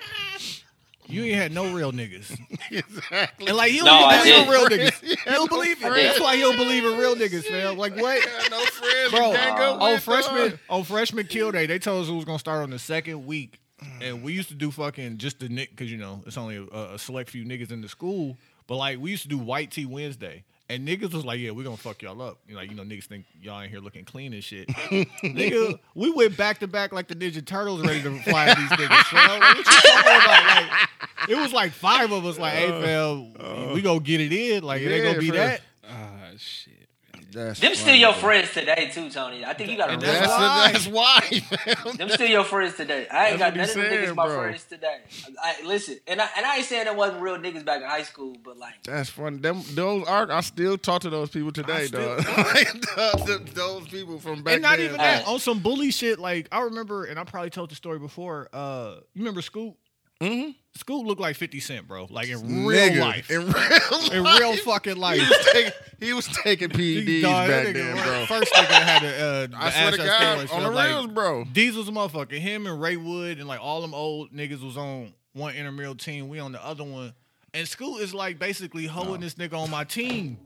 you 1.08 1.24
ain't 1.24 1.36
had 1.36 1.52
no 1.54 1.74
real 1.74 1.92
niggas, 1.92 2.38
exactly. 2.72 3.48
and 3.48 3.56
like 3.58 3.72
he 3.72 3.78
don't 3.78 3.86
No, 3.86 3.98
even 3.98 4.10
I 4.10 4.24
believe 4.24 4.44
in 4.44 4.50
real 4.50 4.66
niggas. 4.92 5.04
He 5.04 5.16
don't 5.32 5.50
believe 5.50 5.82
it. 5.84 5.86
I 5.92 5.96
did. 5.96 6.06
That's 6.06 6.20
why 6.22 6.36
he 6.36 6.42
don't 6.42 6.58
believe 6.58 6.86
in 6.86 6.98
real 6.98 7.16
niggas, 7.16 7.46
fam. 7.46 7.78
Like 7.78 7.96
what? 7.96 8.24
Got 8.24 8.52
no 8.52 8.66
friends. 8.66 9.12
Bro, 9.12 9.32
to 9.32 9.38
gang 9.38 9.54
up 9.58 9.82
on 9.82 10.00
freshman 10.00 10.50
dog. 10.52 10.60
on 10.70 10.84
freshman 10.84 11.26
kill 11.28 11.52
day, 11.52 11.66
they 11.66 11.80
told 11.80 12.04
us 12.04 12.10
it 12.10 12.14
was 12.14 12.26
gonna 12.26 12.40
start 12.40 12.62
on 12.64 12.70
the 12.70 12.80
second 12.80 13.26
week, 13.26 13.60
and 14.02 14.22
we 14.22 14.34
used 14.34 14.50
to 14.50 14.56
do 14.56 14.70
fucking 14.70 15.18
just 15.18 15.40
the 15.40 15.50
nick 15.50 15.72
because 15.72 15.90
you 15.92 15.98
know 15.98 16.22
it's 16.28 16.38
only 16.38 16.58
a, 16.58 16.94
a 16.94 17.00
select 17.00 17.30
few 17.32 17.46
niggas 17.46 17.72
in 17.72 17.82
the 17.82 17.90
school. 17.90 18.38
But 18.68 18.76
like 18.76 19.00
we 19.00 19.10
used 19.12 19.24
to 19.24 19.30
do 19.30 19.38
White 19.38 19.72
Tee 19.72 19.86
Wednesday, 19.86 20.44
and 20.70 20.88
niggas 20.88 21.14
was 21.14 21.24
like, 21.24 21.40
"Yeah, 21.40 21.52
we're 21.52 21.64
gonna 21.64 21.78
fuck 21.78 22.02
y'all 22.02 22.22
up." 22.22 22.40
You 22.48 22.54
know, 22.54 22.62
like 22.62 22.70
you 22.70 22.76
know, 22.76 22.84
niggas 22.84 23.06
think 23.06 23.26
y'all 23.42 23.62
in 23.62 23.70
here 23.70 23.80
looking 23.80 24.06
clean 24.06 24.34
and 24.34 24.44
shit. 24.44 24.68
Nigga, 25.24 25.80
we 25.96 26.12
went 26.12 26.36
back 26.36 26.60
to 26.60 26.68
back 26.68 26.92
like 26.92 27.08
the 27.08 27.16
Ninja 27.16 27.46
Turtles, 27.46 27.82
ready 27.86 28.02
to 28.02 28.20
fly 28.24 28.48
these 28.48 28.70
niggas. 28.70 29.10
Bro. 29.12 29.20
Like, 29.22 29.42
what 29.42 29.58
you 29.58 29.64
talking 29.64 30.02
about? 30.02 30.70
Like, 30.70 31.30
it 31.30 31.36
was 31.36 31.54
like 31.54 31.72
five 31.72 32.12
of 32.12 32.26
us. 32.26 32.38
Like, 32.38 32.54
hey, 32.54 32.70
fam, 32.70 33.74
we 33.74 33.82
gonna 33.82 34.00
get 34.00 34.20
it 34.20 34.34
in. 34.34 34.64
Like, 34.64 34.82
it 34.82 34.92
ain't 34.92 35.04
gonna 35.04 35.20
be 35.20 35.32
that. 35.32 35.62
Ah 35.90 36.32
shit. 36.38 36.87
That's 37.32 37.60
Them 37.60 37.76
still 37.76 37.96
your 37.96 38.14
bro. 38.14 38.22
friends 38.22 38.54
today 38.54 38.90
too, 38.94 39.10
Tony. 39.10 39.44
I 39.44 39.54
think 39.54 39.70
you 39.72 39.78
got 39.78 39.88
to 39.88 39.94
And 39.94 40.02
That's, 40.02 40.28
That's 40.28 40.88
why. 40.88 41.22
that's 41.22 41.48
why, 41.68 41.86
man. 41.86 41.98
Them 41.98 42.10
still 42.10 42.30
your 42.30 42.44
friends 42.44 42.76
today. 42.76 43.08
I 43.12 43.30
ain't 43.30 43.40
That's 43.40 43.40
got 43.40 43.46
what 43.46 43.54
he 43.54 43.60
none 43.60 43.70
of 43.70 43.76
them 43.76 43.84
said, 44.08 44.10
niggas 44.10 44.16
my 44.16 44.36
friends 44.36 44.64
today. 44.66 45.00
I, 45.44 45.56
listen, 45.66 46.00
and 46.08 46.22
I, 46.22 46.30
and 46.38 46.46
I 46.46 46.56
ain't 46.58 46.66
saying 46.66 46.86
there 46.86 46.94
wasn't 46.94 47.22
real 47.22 47.38
niggas 47.38 47.66
back 47.66 47.82
in 47.82 47.88
high 47.88 48.04
school, 48.04 48.36
but 48.44 48.58
like, 48.58 48.84
That's 48.84 49.10
funny. 49.10 49.38
Them 49.38 49.62
those 49.74 50.08
are. 50.08 50.32
I 50.32 50.42
still 50.42 50.78
talk 50.78 51.02
to 51.02 51.10
those 51.10 51.30
people 51.30 51.52
today, 51.52 51.88
still- 51.88 52.18
dog. 52.18 52.26
Like, 52.38 52.72
th- 52.72 53.26
th- 53.26 53.54
those 53.54 53.88
people 53.90 54.20
from 54.20 54.44
back 54.44 54.54
and 54.56 54.62
not 54.64 54.78
then. 54.78 54.86
even 54.86 54.98
that 54.98 55.24
Hey. 55.24 55.32
on 55.34 55.40
some 55.40 55.60
bully 55.60 55.92
shit. 55.92 56.20
Like 56.20 56.48
I 56.52 56.62
remember, 56.62 57.06
and 57.06 57.20
I 57.20 57.24
probably 57.24 57.50
told 57.50 57.72
the 57.72 57.76
story 57.76 58.00
before. 58.00 58.48
Uh, 58.54 58.96
you 59.14 59.22
remember 59.22 59.42
Scoop? 59.42 59.76
Mhm. 60.22 60.56
Scoop 60.76 61.06
looked 61.06 61.22
like 61.22 61.36
Fifty 61.36 61.60
Cent, 61.60 61.88
bro. 61.88 62.08
Like 62.10 62.28
in 62.30 62.66
real 62.66 62.80
Nigga, 62.90 63.00
life, 63.02 63.30
In 63.32 63.48
real 63.52 64.12
in 64.12 64.24
real 64.24 64.58
fucking 64.58 64.96
life. 64.98 65.20
He 65.20 65.28
was 65.28 65.48
taking, 65.54 65.72
he 66.00 66.14
was 66.14 66.28
taking 66.44 66.70
PEDs 66.70 67.22
Dog, 67.24 67.48
back 67.48 67.74
then, 67.74 67.96
was- 67.96 68.04
bro. 68.04 68.26
First 68.26 68.54
nigga 68.54 68.70
that 68.70 68.84
had 68.84 69.04
a, 69.04 69.24
uh, 69.24 69.48
I 69.60 69.70
swear 69.72 69.92
to 69.92 70.02
ass 70.04 70.20
God, 70.20 70.40
on 70.40 70.48
felt 70.48 70.62
the 70.64 70.70
like, 70.72 70.88
reels, 70.90 71.08
bro. 71.08 71.46
Diesel's 71.46 71.88
a 71.90 71.92
motherfucker. 71.92 72.38
Him 72.40 72.68
and 72.68 72.80
Ray 72.82 72.96
Wood 72.98 73.38
and 73.40 73.48
like 73.48 73.60
all 73.62 73.82
them 73.82 73.94
old 73.94 74.32
niggas 74.32 74.64
was 74.64 74.78
on 74.78 75.14
one 75.34 75.56
intramural 75.56 75.96
team. 75.96 76.30
We 76.30 76.40
on 76.40 76.52
the 76.52 76.64
other 76.66 76.84
one. 76.84 77.14
And 77.54 77.68
Scoot 77.68 78.02
is 78.02 78.14
like 78.14 78.38
basically 78.40 78.86
holding 78.86 79.22
this 79.22 79.36
nigga 79.36 79.54
on 79.58 79.70
my 79.72 79.84
team. 79.84 80.38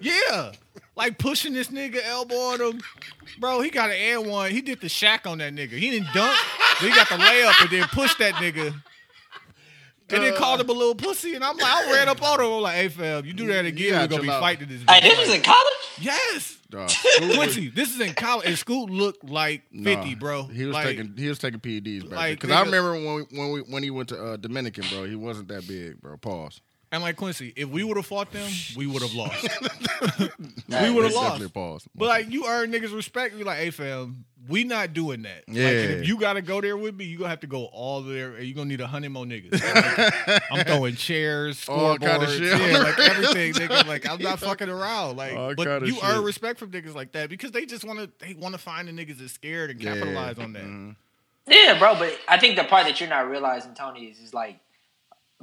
Yeah. 0.00 0.52
Like 0.96 1.18
pushing 1.18 1.52
this 1.52 1.68
nigga 1.68 2.00
elbow 2.04 2.34
on 2.34 2.60
him. 2.60 2.80
Bro, 3.38 3.60
he 3.60 3.70
got 3.70 3.90
an 3.90 3.96
air 3.96 4.20
one. 4.20 4.50
He 4.50 4.60
did 4.62 4.80
the 4.80 4.86
Shaq 4.88 5.30
on 5.30 5.38
that 5.38 5.54
nigga. 5.54 5.72
He 5.72 5.90
didn't 5.90 6.12
dunk. 6.14 6.36
but 6.80 6.88
he 6.88 6.94
got 6.94 7.08
the 7.08 7.16
layup 7.16 7.60
and 7.60 7.70
then 7.70 7.84
pushed 7.88 8.18
that 8.18 8.34
nigga. 8.34 8.74
And 10.12 10.22
then 10.22 10.34
called 10.36 10.60
him 10.60 10.68
a 10.68 10.72
little 10.72 10.94
pussy. 10.94 11.34
And 11.34 11.44
I'm 11.44 11.56
like, 11.56 11.66
I 11.66 11.92
ran 11.92 12.08
up 12.08 12.22
on 12.22 12.40
him. 12.40 12.46
I'm 12.52 12.60
like, 12.62 12.74
hey, 12.74 12.88
fam, 12.88 13.24
you 13.24 13.32
do 13.32 13.46
that 13.48 13.64
again, 13.64 13.92
Yeah, 13.92 14.00
we're 14.02 14.08
gonna 14.08 14.22
be 14.22 14.30
out. 14.30 14.40
fighting 14.40 14.68
this. 14.68 14.82
Hey, 14.88 15.00
bitch. 15.00 15.02
this 15.02 15.18
was 15.18 15.34
in 15.34 15.42
college. 15.42 15.72
yes. 16.00 16.56
Dog. 16.70 16.88
Quincy, 17.34 17.68
this 17.68 17.92
is 17.92 18.00
in 18.00 18.14
college, 18.14 18.46
and 18.46 18.56
Scoot 18.56 18.90
looked 18.90 19.24
like 19.28 19.62
fifty, 19.72 20.10
Nah, 20.14 20.18
bro. 20.20 20.42
He 20.44 20.64
was 20.66 20.72
like, 20.74 20.86
taking 20.86 21.14
he 21.16 21.28
was 21.28 21.40
taking 21.40 21.58
PEDs, 21.58 22.08
bro. 22.08 22.16
like, 22.16 22.40
Because 22.40 22.52
I 22.54 22.62
nigga- 22.62 22.64
remember 22.66 22.92
when 22.92 23.14
we, 23.16 23.38
when 23.38 23.50
we 23.50 23.60
when 23.62 23.82
he 23.82 23.90
went 23.90 24.08
to 24.10 24.24
uh, 24.24 24.36
Dominican, 24.36 24.84
bro. 24.88 25.04
He 25.04 25.16
wasn't 25.16 25.48
that 25.48 25.66
big, 25.66 26.00
bro. 26.00 26.16
Pause. 26.16 26.60
And 26.92 27.02
like 27.02 27.16
Quincy, 27.16 27.52
if 27.56 27.68
we 27.68 27.84
would 27.84 27.96
have 27.96 28.06
fought 28.06 28.32
them, 28.32 28.50
we 28.76 28.86
would 28.86 29.02
have 29.02 29.14
lost. 29.14 29.46
We 30.70 30.88
would 30.90 31.04
have 31.04 31.12
Definitely 31.12 31.40
lost. 31.44 31.54
pause. 31.54 31.88
But 31.94 32.08
like, 32.08 32.30
you 32.30 32.46
earn 32.46 32.70
niggas 32.72 32.94
respect. 32.94 33.34
You're 33.34 33.44
like, 33.46 33.58
hey, 33.58 33.70
fam, 33.70 34.24
we 34.48 34.64
not 34.64 34.92
doing 34.92 35.22
that. 35.22 35.44
Yeah. 35.48 35.68
and 35.68 35.90
if 36.00 36.08
you 36.08 36.18
gotta 36.18 36.42
go 36.42 36.60
there 36.60 36.76
with 36.76 36.94
me, 36.94 37.04
you 37.04 37.18
gonna 37.18 37.28
have 37.30 37.40
to 37.40 37.46
go 37.46 37.64
all 37.66 38.02
there, 38.02 38.34
and 38.36 38.46
you 38.46 38.54
gonna 38.54 38.68
need 38.68 38.80
a 38.80 38.86
hundred 38.86 39.10
more 39.10 39.24
niggas. 39.24 39.52
Like, 39.60 40.42
I'm 40.50 40.64
throwing 40.66 40.94
chairs, 40.94 41.68
All 41.68 41.96
scoreboards, 41.98 42.00
kinda 42.00 42.26
shit 42.28 42.70
yeah, 42.72 42.78
like 42.78 42.98
everything. 43.00 43.52
Nigga, 43.54 43.86
like 43.86 44.08
I'm 44.08 44.20
not 44.22 44.38
fucking 44.38 44.68
around. 44.68 45.16
Like, 45.16 45.34
All 45.36 45.54
but 45.54 45.82
you 45.86 45.94
shit. 45.94 46.04
earn 46.04 46.22
respect 46.24 46.58
from 46.58 46.70
niggas 46.70 46.94
like 46.94 47.12
that 47.12 47.28
because 47.28 47.50
they 47.50 47.66
just 47.66 47.84
wanna 47.84 48.08
they 48.20 48.34
wanna 48.34 48.58
find 48.58 48.86
the 48.88 48.92
niggas 48.92 49.18
that's 49.18 49.32
scared 49.32 49.70
and 49.70 49.82
Yeah. 49.82 49.94
capitalize 49.94 50.38
on 50.38 50.52
that. 50.54 50.62
Mhm. 50.64 50.96
Yeah, 51.48 51.78
bro, 51.78 51.96
but 51.96 52.16
I 52.28 52.38
think 52.38 52.56
the 52.56 52.64
part 52.64 52.86
that 52.86 53.00
you're 53.00 53.08
not 53.08 53.28
realizing, 53.28 53.74
Tony, 53.74 54.04
is 54.06 54.18
is 54.20 54.32
like 54.32 54.60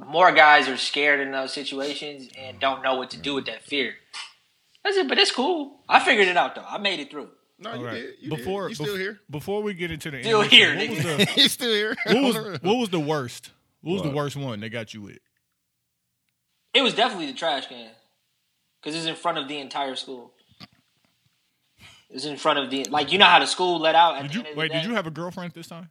more 0.06 0.32
guys 0.32 0.68
are 0.68 0.76
scared 0.76 1.20
in 1.20 1.32
those 1.32 1.52
situations 1.52 2.28
and 2.38 2.58
don't 2.60 2.82
know 2.82 2.96
what 2.96 3.10
to 3.10 3.18
do 3.18 3.34
with 3.34 3.46
that 3.46 3.62
fear. 3.62 3.94
That's 4.84 4.96
it, 4.96 5.08
but 5.08 5.18
it's 5.18 5.32
cool. 5.32 5.80
I 5.88 6.00
figured 6.00 6.28
it 6.28 6.36
out 6.36 6.54
though. 6.54 6.64
I 6.68 6.78
made 6.78 7.00
it 7.00 7.10
through. 7.10 7.28
No, 7.58 7.70
All 7.70 7.76
you 7.78 7.86
right. 7.86 7.94
did. 7.94 8.14
You 8.20 8.30
before 8.30 8.68
did. 8.68 8.78
You 8.78 8.84
still 8.84 8.94
bef- 8.96 9.00
here? 9.00 9.20
Before 9.28 9.62
we 9.62 9.74
get 9.74 9.90
into 9.90 10.10
the 10.12 10.22
Still 10.22 10.42
intermission, 10.42 10.78
here, 10.78 10.88
what 10.88 11.18
was 11.18 11.26
the 11.26 11.32
He's 11.40 11.52
still 11.52 11.72
here. 11.72 11.96
what 12.06 12.22
was 12.22 12.36
what 12.62 12.76
was 12.76 12.88
the 12.90 13.00
worst? 13.00 13.50
What 13.80 13.94
was 13.94 14.02
the 14.02 14.10
worst 14.10 14.36
one 14.36 14.60
they 14.60 14.68
got 14.68 14.94
you 14.94 15.02
with? 15.02 15.18
It 16.74 16.82
was 16.82 16.94
definitely 16.94 17.26
the 17.26 17.32
trash 17.36 17.66
can 17.66 17.90
because 18.80 18.96
it's 18.96 19.06
in 19.06 19.16
front 19.16 19.38
of 19.38 19.48
the 19.48 19.58
entire 19.58 19.96
school. 19.96 20.32
It's 22.10 22.24
in 22.24 22.36
front 22.36 22.58
of 22.60 22.70
the 22.70 22.84
like 22.84 23.12
you 23.12 23.18
know 23.18 23.26
how 23.26 23.40
the 23.40 23.46
school 23.46 23.80
let 23.80 23.94
out. 23.94 24.16
At 24.16 24.22
Did 24.22 24.30
the 24.30 24.34
you 24.34 24.40
end 24.40 24.48
of 24.48 24.54
the 24.54 24.58
wait? 24.60 24.72
Did 24.72 24.84
you 24.84 24.94
have 24.94 25.06
a 25.06 25.10
girlfriend 25.10 25.52
this 25.52 25.66
time? 25.66 25.90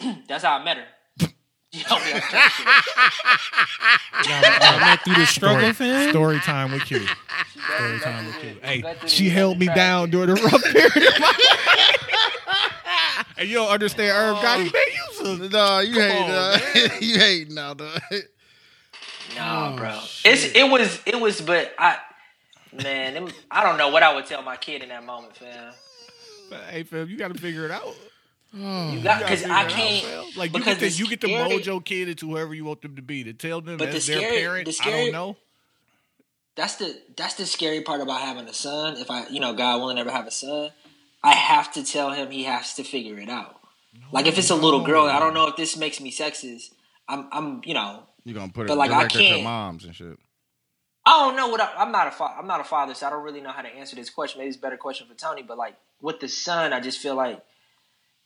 That's 0.28 0.44
how 0.44 0.56
I 0.58 0.64
met 0.64 0.76
her. 0.76 0.84
She 1.72 1.80
helped 1.80 2.04
me 2.06 2.12
out 2.12 2.14
with 2.14 2.24
trash 2.24 2.64
can. 2.64 4.24
Y'all, 4.24 4.42
y'all 4.42 4.80
met 4.80 5.04
through 5.04 5.14
the 5.16 5.26
struggle, 5.26 5.72
fam. 5.74 6.10
Story 6.10 6.38
time 6.40 6.72
with 6.72 6.82
Q. 6.84 7.00
She 7.00 7.06
Story 7.60 7.98
time 8.00 8.26
with 8.26 8.34
through 8.36 8.50
Q. 8.52 8.60
the- 8.60 8.66
Hey, 8.66 8.82
she 9.06 9.28
held 9.28 9.58
me 9.58 9.66
down 9.66 10.08
during 10.10 10.34
the 10.34 10.40
rough 10.42 10.62
period 10.64 10.96
of 11.14 11.20
my 11.20 11.26
life. 11.26 11.34
And 13.36 13.48
you 13.48 13.54
don't 13.56 13.68
understand 13.70 14.10
Irv 14.16 14.36
Gotti, 14.38 14.72
man. 14.72 14.72
You 14.72 15.14
some 15.38 15.48
No, 15.50 15.80
you 15.80 16.00
hate. 16.00 16.30
Uh, 16.30 16.58
you 17.00 17.18
hate 17.18 17.50
now, 17.50 17.74
dog. 17.74 18.00
No, 19.36 19.40
Oh, 19.40 19.74
bro. 19.76 19.98
It's 20.24 20.44
it 20.54 20.68
was 20.70 21.00
it 21.06 21.20
was, 21.20 21.40
but 21.40 21.72
I 21.78 21.98
man, 22.72 23.16
it, 23.28 23.34
I 23.50 23.62
don't 23.62 23.76
know 23.78 23.88
what 23.90 24.02
I 24.02 24.14
would 24.14 24.26
tell 24.26 24.42
my 24.42 24.56
kid 24.56 24.82
in 24.82 24.88
that 24.88 25.04
moment, 25.04 25.36
fam. 25.36 25.72
But, 26.50 26.60
hey, 26.70 26.82
fam, 26.82 27.08
you 27.10 27.16
got 27.18 27.32
to 27.32 27.38
figure 27.38 27.64
it 27.66 27.70
out. 27.70 27.94
Hmm. 28.52 28.60
You 28.92 28.98
You 28.98 29.04
got 29.04 29.20
gotta 29.20 29.24
because 29.36 29.44
I 29.44 29.64
can't 29.66 30.04
fam. 30.04 30.24
Like 30.36 30.52
you 30.52 30.58
because 30.58 30.78
get 30.78 30.90
to 30.90 30.96
the 30.96 31.02
you 31.04 31.08
get 31.10 31.20
to 31.22 31.26
scary- 31.28 31.48
mold 31.50 31.66
your 31.66 31.80
kid 31.82 32.08
into 32.08 32.28
whoever 32.30 32.54
you 32.54 32.64
want 32.64 32.82
them 32.82 32.96
to 32.96 33.02
be. 33.02 33.24
To 33.24 33.32
tell 33.34 33.60
them 33.60 33.76
But 33.76 33.88
as 33.90 34.06
the 34.06 34.14
their 34.14 34.30
parent, 34.30 34.64
the 34.64 34.70
I 34.70 34.74
scary- 34.74 35.04
don't 35.04 35.12
know. 35.12 35.36
That's 36.56 36.76
the 36.76 36.98
that's 37.16 37.34
the 37.34 37.46
scary 37.46 37.82
part 37.82 38.00
about 38.00 38.20
having 38.20 38.46
a 38.48 38.54
son. 38.54 38.96
If 38.96 39.10
I 39.10 39.28
you 39.28 39.38
know 39.40 39.52
God 39.54 39.78
willing 39.80 39.98
ever 39.98 40.10
have 40.10 40.26
a 40.26 40.30
son, 40.30 40.70
I 41.22 41.34
have 41.34 41.72
to 41.74 41.84
tell 41.84 42.10
him 42.12 42.30
he 42.30 42.44
has 42.44 42.74
to 42.74 42.84
figure 42.84 43.18
it 43.18 43.28
out. 43.28 43.56
like 44.12 44.26
if 44.26 44.38
it's 44.38 44.50
a 44.50 44.54
little 44.56 44.84
girl, 44.84 45.04
I 45.06 45.18
don't 45.20 45.34
know 45.34 45.46
if 45.48 45.56
this 45.56 45.76
makes 45.76 46.00
me 46.00 46.10
sexist. 46.10 46.72
I'm 47.08 47.28
I'm 47.30 47.60
you 47.64 47.74
know 47.74 48.04
You 48.24 48.34
gonna 48.34 48.50
put 48.52 48.68
it 48.70 48.74
like, 48.74 48.90
I 48.90 48.94
direct 49.00 49.14
it 49.14 49.18
to 49.18 49.24
can't- 49.24 49.42
moms 49.44 49.84
and 49.84 49.94
shit. 49.94 50.18
I 51.06 51.20
don't 51.20 51.36
know 51.36 51.48
what 51.48 51.60
I, 51.60 51.72
I'm 51.78 51.90
not 51.92 52.06
a 52.08 52.10
fa- 52.10 52.34
I'm 52.38 52.46
not 52.46 52.60
a 52.60 52.64
father, 52.64 52.92
so 52.94 53.06
I 53.06 53.10
don't 53.10 53.22
really 53.22 53.40
know 53.40 53.50
how 53.52 53.62
to 53.62 53.68
answer 53.68 53.94
this 53.96 54.10
question. 54.10 54.40
Maybe 54.40 54.48
it's 54.48 54.58
a 54.58 54.60
better 54.60 54.76
question 54.76 55.06
for 55.06 55.14
Tony. 55.14 55.42
But 55.42 55.58
like 55.58 55.74
with 56.02 56.18
the 56.20 56.28
son, 56.28 56.72
I 56.72 56.80
just 56.80 56.98
feel 56.98 57.14
like 57.14 57.40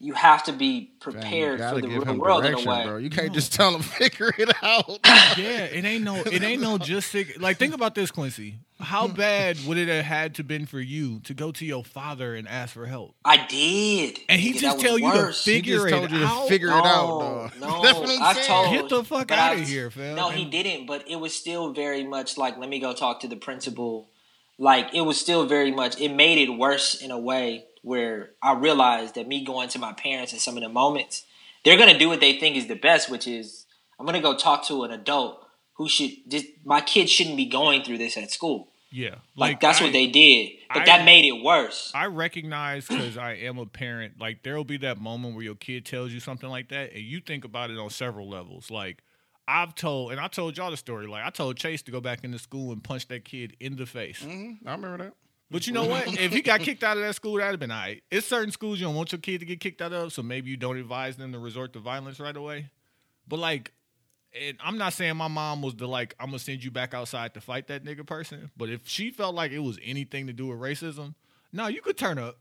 you 0.03 0.15
have 0.15 0.43
to 0.43 0.53
be 0.53 0.91
prepared 0.99 1.59
gotta 1.59 1.77
for 1.77 1.81
the 1.81 1.87
real 1.87 2.19
world 2.19 2.45
in 2.45 2.55
a 2.55 2.57
way. 2.57 2.85
bro. 2.85 2.97
You 2.97 3.09
can't 3.09 3.33
just 3.33 3.53
tell 3.53 3.71
them 3.71 3.83
figure 4.01 4.33
it 4.37 4.53
out. 4.63 4.99
Yeah, 5.39 5.65
it 5.65 5.85
ain't 5.85 6.05
no, 6.05 6.17
it 6.17 6.43
ain't 6.43 6.61
no 6.61 6.77
just 6.77 7.09
fig- 7.09 7.41
like 7.41 7.57
think 7.57 7.73
about 7.73 7.95
this, 7.95 8.11
Quincy. 8.11 8.57
How 8.81 9.07
hmm. 9.07 9.15
bad 9.15 9.59
would 9.67 9.79
it 9.79 9.89
have 9.89 10.05
had 10.05 10.35
to 10.35 10.45
been 10.45 10.67
for 10.67 10.81
you 10.81 11.21
to 11.21 11.35
go 11.35 11.53
to 11.53 11.65
your 11.65 11.85
father 11.85 12.35
and 12.35 12.49
ask 12.49 12.75
for 12.75 12.85
help, 12.85 13.15
I 13.25 13.47
did, 13.47 14.19
and 14.29 14.41
he 14.41 14.53
Nigga, 14.53 14.61
just 14.61 14.81
tell 14.81 14.95
was 14.95 15.03
you 15.03 15.13
to 15.13 15.19
worse. 15.19 15.45
He 15.45 15.53
figure 15.55 15.77
just 15.77 15.89
told 15.89 16.05
it 16.05 16.11
you 16.11 16.19
to 16.19 16.25
out? 16.27 16.49
figure 16.49 16.69
it 16.69 16.73
out, 16.73 17.21
dog. 17.21 17.53
No, 17.61 17.83
That's 17.83 17.99
what 17.99 18.09
I'm 18.21 18.35
saying. 18.35 18.47
told. 18.47 18.73
Get 18.73 18.89
the 18.89 19.05
fuck 19.05 19.29
but 19.29 19.39
outta 19.39 19.61
I've- 19.61 19.65
here, 19.65 19.91
fam. 19.91 20.17
No, 20.17 20.31
he 20.31 20.45
didn't. 20.45 20.87
But 20.87 21.09
it 21.09 21.17
was 21.17 21.35
still 21.35 21.73
very 21.73 22.05
much 22.05 22.37
like, 22.37 22.59
let 22.59 22.69
me 22.69 22.81
go 22.81 22.93
talk 22.93 23.21
to 23.21 23.29
the 23.29 23.37
principal. 23.37 24.11
Like 24.59 24.95
it 24.95 25.03
was 25.03 25.19
still 25.19 25.47
very 25.47 25.71
much. 25.71 26.01
It 26.01 26.13
made 26.13 26.39
it 26.39 26.51
worse 26.51 27.01
in 27.01 27.11
a 27.11 27.19
way 27.19 27.67
where 27.83 28.31
I 28.43 28.55
realized 28.55 29.15
that 29.17 29.29
me 29.29 29.45
going 29.45 29.69
to 29.71 29.79
my 29.79 29.93
parents 29.93 30.33
in 30.33 30.39
some 30.39 30.57
of 30.57 30.63
the 30.63 30.69
moments, 30.69 31.25
they're 31.65 31.77
gonna 31.79 31.99
do 31.99 32.09
what 32.09 32.21
they 32.21 32.39
think 32.39 32.57
is 32.57 32.67
the 32.67 32.75
best, 32.77 33.11
which 33.11 33.27
is 33.27 33.67
I'm 33.99 34.07
gonna 34.07 34.21
go 34.21 34.37
talk 34.37 34.67
to 34.67 34.85
an 34.85 34.91
adult 34.91 35.39
who 35.75 35.89
should. 35.89 36.11
This, 36.27 36.45
my 36.65 36.81
kid 36.81 37.09
shouldn't 37.09 37.37
be 37.37 37.47
going 37.47 37.83
through 37.83 37.99
this 37.99 38.17
at 38.17 38.31
school. 38.31 38.69
Yeah, 38.95 39.15
Like, 39.37 39.59
that's 39.61 39.81
I- 39.81 39.85
what 39.85 39.95
they 39.95 40.07
did, 40.07 40.51
but 40.69 40.83
I- 40.83 40.85
that 40.85 41.05
made 41.07 41.25
it 41.25 41.43
worse. 41.43 41.91
I 41.95 42.07
recognize 42.07 42.87
because 42.87 43.17
I 43.17 43.33
am 43.37 43.57
a 43.59 43.65
parent. 43.65 44.21
Like 44.21 44.43
there 44.43 44.55
will 44.57 44.65
be 44.65 44.77
that 44.79 44.99
moment 44.99 45.35
where 45.35 45.43
your 45.45 45.55
kid 45.55 45.87
tells 45.87 46.13
you 46.13 46.21
something 46.21 46.49
like 46.51 46.69
that, 46.69 46.93
and 46.93 47.03
you 47.03 47.21
think 47.21 47.45
about 47.45 47.71
it 47.71 47.79
on 47.79 47.89
several 47.91 48.29
levels. 48.29 48.71
Like 48.71 49.03
I've 49.49 49.75
told, 49.75 50.13
and 50.13 50.21
I 50.21 50.29
told 50.29 50.57
y'all 50.59 50.71
the 50.71 50.77
story. 50.77 51.07
Like 51.07 51.25
I 51.25 51.31
told 51.31 51.57
Chase 51.57 51.81
to 51.83 51.91
go 51.91 52.01
back 52.03 52.23
into 52.23 52.39
school 52.39 52.71
and 52.71 52.85
punch 52.85 53.09
that 53.09 53.25
kid 53.25 53.57
in 53.61 53.77
the 53.77 53.87
face. 53.87 54.23
Mhm, 54.23 54.59
I 54.67 54.73
remember 54.73 55.05
that. 55.05 55.15
But 55.53 55.67
you 55.67 55.75
know 55.75 55.85
what? 55.85 56.07
if 56.19 56.33
he 56.33 56.41
got 56.41 56.61
kicked 56.61 56.83
out 56.83 56.97
of 56.97 57.03
that 57.03 57.15
school, 57.15 57.35
that'd 57.37 57.53
have 57.53 57.61
been 57.61 57.71
all 57.71 57.79
right. 57.79 58.03
It's 58.11 58.27
certain 58.27 58.51
schools 58.51 58.81
you 58.81 58.87
don't 58.87 58.95
want 58.95 59.13
your 59.13 59.21
kid 59.21 59.41
to 59.41 59.47
get 59.47 59.61
kicked 59.61 59.83
out 59.83 59.93
of, 59.93 60.13
so 60.13 60.23
maybe 60.23 60.51
you 60.51 60.57
don't 60.57 60.79
advise 60.79 61.17
them 61.17 61.33
to 61.33 61.39
resort 61.39 61.75
to 61.75 61.79
violence 61.79 62.19
right 62.19 62.37
away. 62.37 62.71
But 63.29 63.39
like, 63.39 63.73
and 64.35 64.57
I'm 64.65 64.79
not 64.79 64.95
saying 64.95 65.17
my 65.17 65.29
mom 65.29 65.61
was 65.61 65.75
the 65.75 65.87
like, 65.87 66.15
I'm 66.19 66.29
gonna 66.29 66.39
send 66.39 66.65
you 66.65 66.71
back 66.71 66.95
outside 66.95 67.35
to 67.35 67.41
fight 67.41 67.69
that 67.69 67.85
nigga 67.85 68.07
person. 68.07 68.51
But 68.57 68.71
if 68.71 68.89
she 68.89 69.11
felt 69.11 69.35
like 69.35 69.53
it 69.53 69.59
was 69.59 69.79
anything 69.85 70.27
to 70.27 70.33
do 70.33 70.47
with 70.47 70.59
racism, 70.59 71.15
no, 71.53 71.67
you 71.67 71.83
could 71.83 71.99
turn 71.99 72.19
up. 72.19 72.39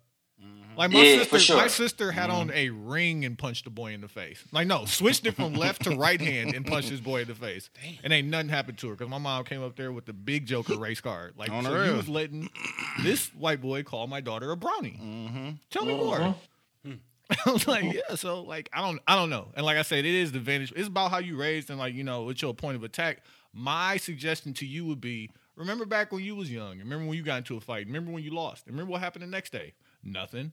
Like 0.78 0.92
my 0.92 1.02
Yeah, 1.02 1.18
sister, 1.20 1.30
for 1.30 1.40
sure. 1.40 1.58
my 1.58 1.68
sister 1.68 2.12
had 2.14 2.30
on 2.30 2.50
a 2.54 2.70
ring 2.70 3.26
and 3.26 3.38
punched 3.38 3.66
the 3.66 3.70
boy 3.70 3.94
in 3.94 4.00
the 4.02 4.08
face. 4.08 4.42
Like 4.54 4.68
no, 4.68 4.86
switched 4.86 5.26
it 5.26 5.36
from 5.36 5.54
left 5.54 5.84
to 5.84 5.96
right 5.98 6.20
hand 6.20 6.56
and 6.56 6.66
punched 6.66 6.90
this 6.90 7.02
boy 7.02 7.22
in 7.24 7.28
the 7.28 7.36
face. 7.36 7.70
And 8.04 8.14
ain't 8.14 8.30
nothing 8.30 8.48
happened 8.50 8.78
to 8.80 8.88
her 8.90 8.96
because 8.96 9.10
my 9.12 9.18
mom 9.18 9.44
came 9.44 9.62
up 9.62 9.76
there 9.76 9.92
with 9.92 10.06
the 10.06 10.14
big 10.14 10.46
Joker 10.46 10.78
race 10.78 11.02
card. 11.02 11.34
Like 11.38 11.50
On 11.52 11.66
so 11.66 11.76
you 11.76 11.82
real. 11.82 11.98
was 11.98 12.08
letting 12.08 12.50
this 13.04 13.28
white 13.36 13.62
boy 13.62 13.84
call 13.84 14.08
my 14.08 14.22
daughter 14.22 14.50
a 14.52 14.58
brownie. 14.58 14.98
Mm-hmm. 15.02 15.50
Tell 15.72 15.86
me 15.86 15.96
more. 15.96 16.22
Uh-huh. 16.22 16.34
I 17.46 17.52
was 17.52 17.68
like, 17.68 17.94
yeah. 17.94 18.16
So 18.16 18.42
like, 18.42 18.70
I 18.74 18.82
don't, 18.82 19.00
I 19.08 19.16
don't 19.16 19.30
know. 19.30 19.50
And 19.56 19.66
like 19.66 19.78
I 19.78 19.84
said, 19.84 20.00
it 20.00 20.14
is 20.14 20.32
the 20.32 20.40
vantage. 20.40 20.74
It's 20.76 20.88
about 20.88 21.12
how 21.12 21.20
you 21.20 21.38
raised 21.38 21.70
and 21.70 21.78
like 21.80 21.94
you 21.94 22.04
know, 22.04 22.30
it's 22.30 22.42
your 22.42 22.54
point 22.54 22.76
of 22.78 22.84
attack. 22.84 23.24
My 23.54 23.98
suggestion 23.98 24.54
to 24.56 24.66
you 24.66 24.86
would 24.86 25.02
be: 25.02 25.30
remember 25.58 25.86
back 25.86 26.12
when 26.14 26.24
you 26.24 26.36
was 26.36 26.50
young. 26.52 26.80
Remember 26.80 27.06
when 27.06 27.18
you 27.18 27.24
got 27.24 27.38
into 27.40 27.58
a 27.58 27.60
fight. 27.62 27.86
Remember 27.88 28.12
when 28.12 28.24
you 28.24 28.32
lost. 28.34 28.66
Remember 28.68 28.92
what 28.92 29.02
happened 29.02 29.24
the 29.24 29.28
next 29.28 29.52
day. 29.52 29.74
Nothing. 30.04 30.52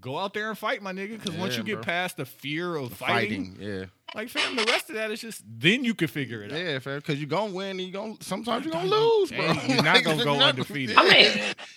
Go 0.00 0.18
out 0.18 0.34
there 0.34 0.48
and 0.50 0.58
fight, 0.58 0.82
my 0.82 0.92
nigga. 0.92 1.18
Because 1.22 1.36
once 1.36 1.54
Yeah, 1.54 1.58
you 1.60 1.64
get 1.64 1.74
bro. 1.76 1.82
past 1.84 2.16
the 2.18 2.24
fear 2.26 2.74
of 2.76 2.92
fighting, 2.92 3.52
Fighting, 3.54 3.56
yeah, 3.60 3.84
like 4.14 4.28
fam, 4.28 4.54
the 4.56 4.64
rest 4.64 4.90
of 4.90 4.96
that 4.96 5.10
is 5.10 5.20
just 5.20 5.42
then 5.46 5.82
you 5.84 5.94
can 5.94 6.08
figure 6.08 6.42
it 6.42 6.52
out. 6.52 6.58
yeah, 6.58 6.78
fam. 6.80 6.98
Because 6.98 7.18
you're 7.18 7.28
gonna 7.28 7.52
win, 7.54 7.70
and 7.78 7.80
you 7.80 7.92
gonna 7.92 8.16
sometimes 8.20 8.64
you're 8.66 8.72
gonna 8.74 8.88
lose, 8.88 9.30
bro. 9.30 9.40
And 9.44 9.62
you're 9.68 9.82
not 9.82 10.02
gonna 10.04 10.22
go 10.24 10.32
you're 10.32 10.40
not- 10.40 10.48
undefeated. 10.50 10.96
I 10.98 11.08
mean, 11.08 11.32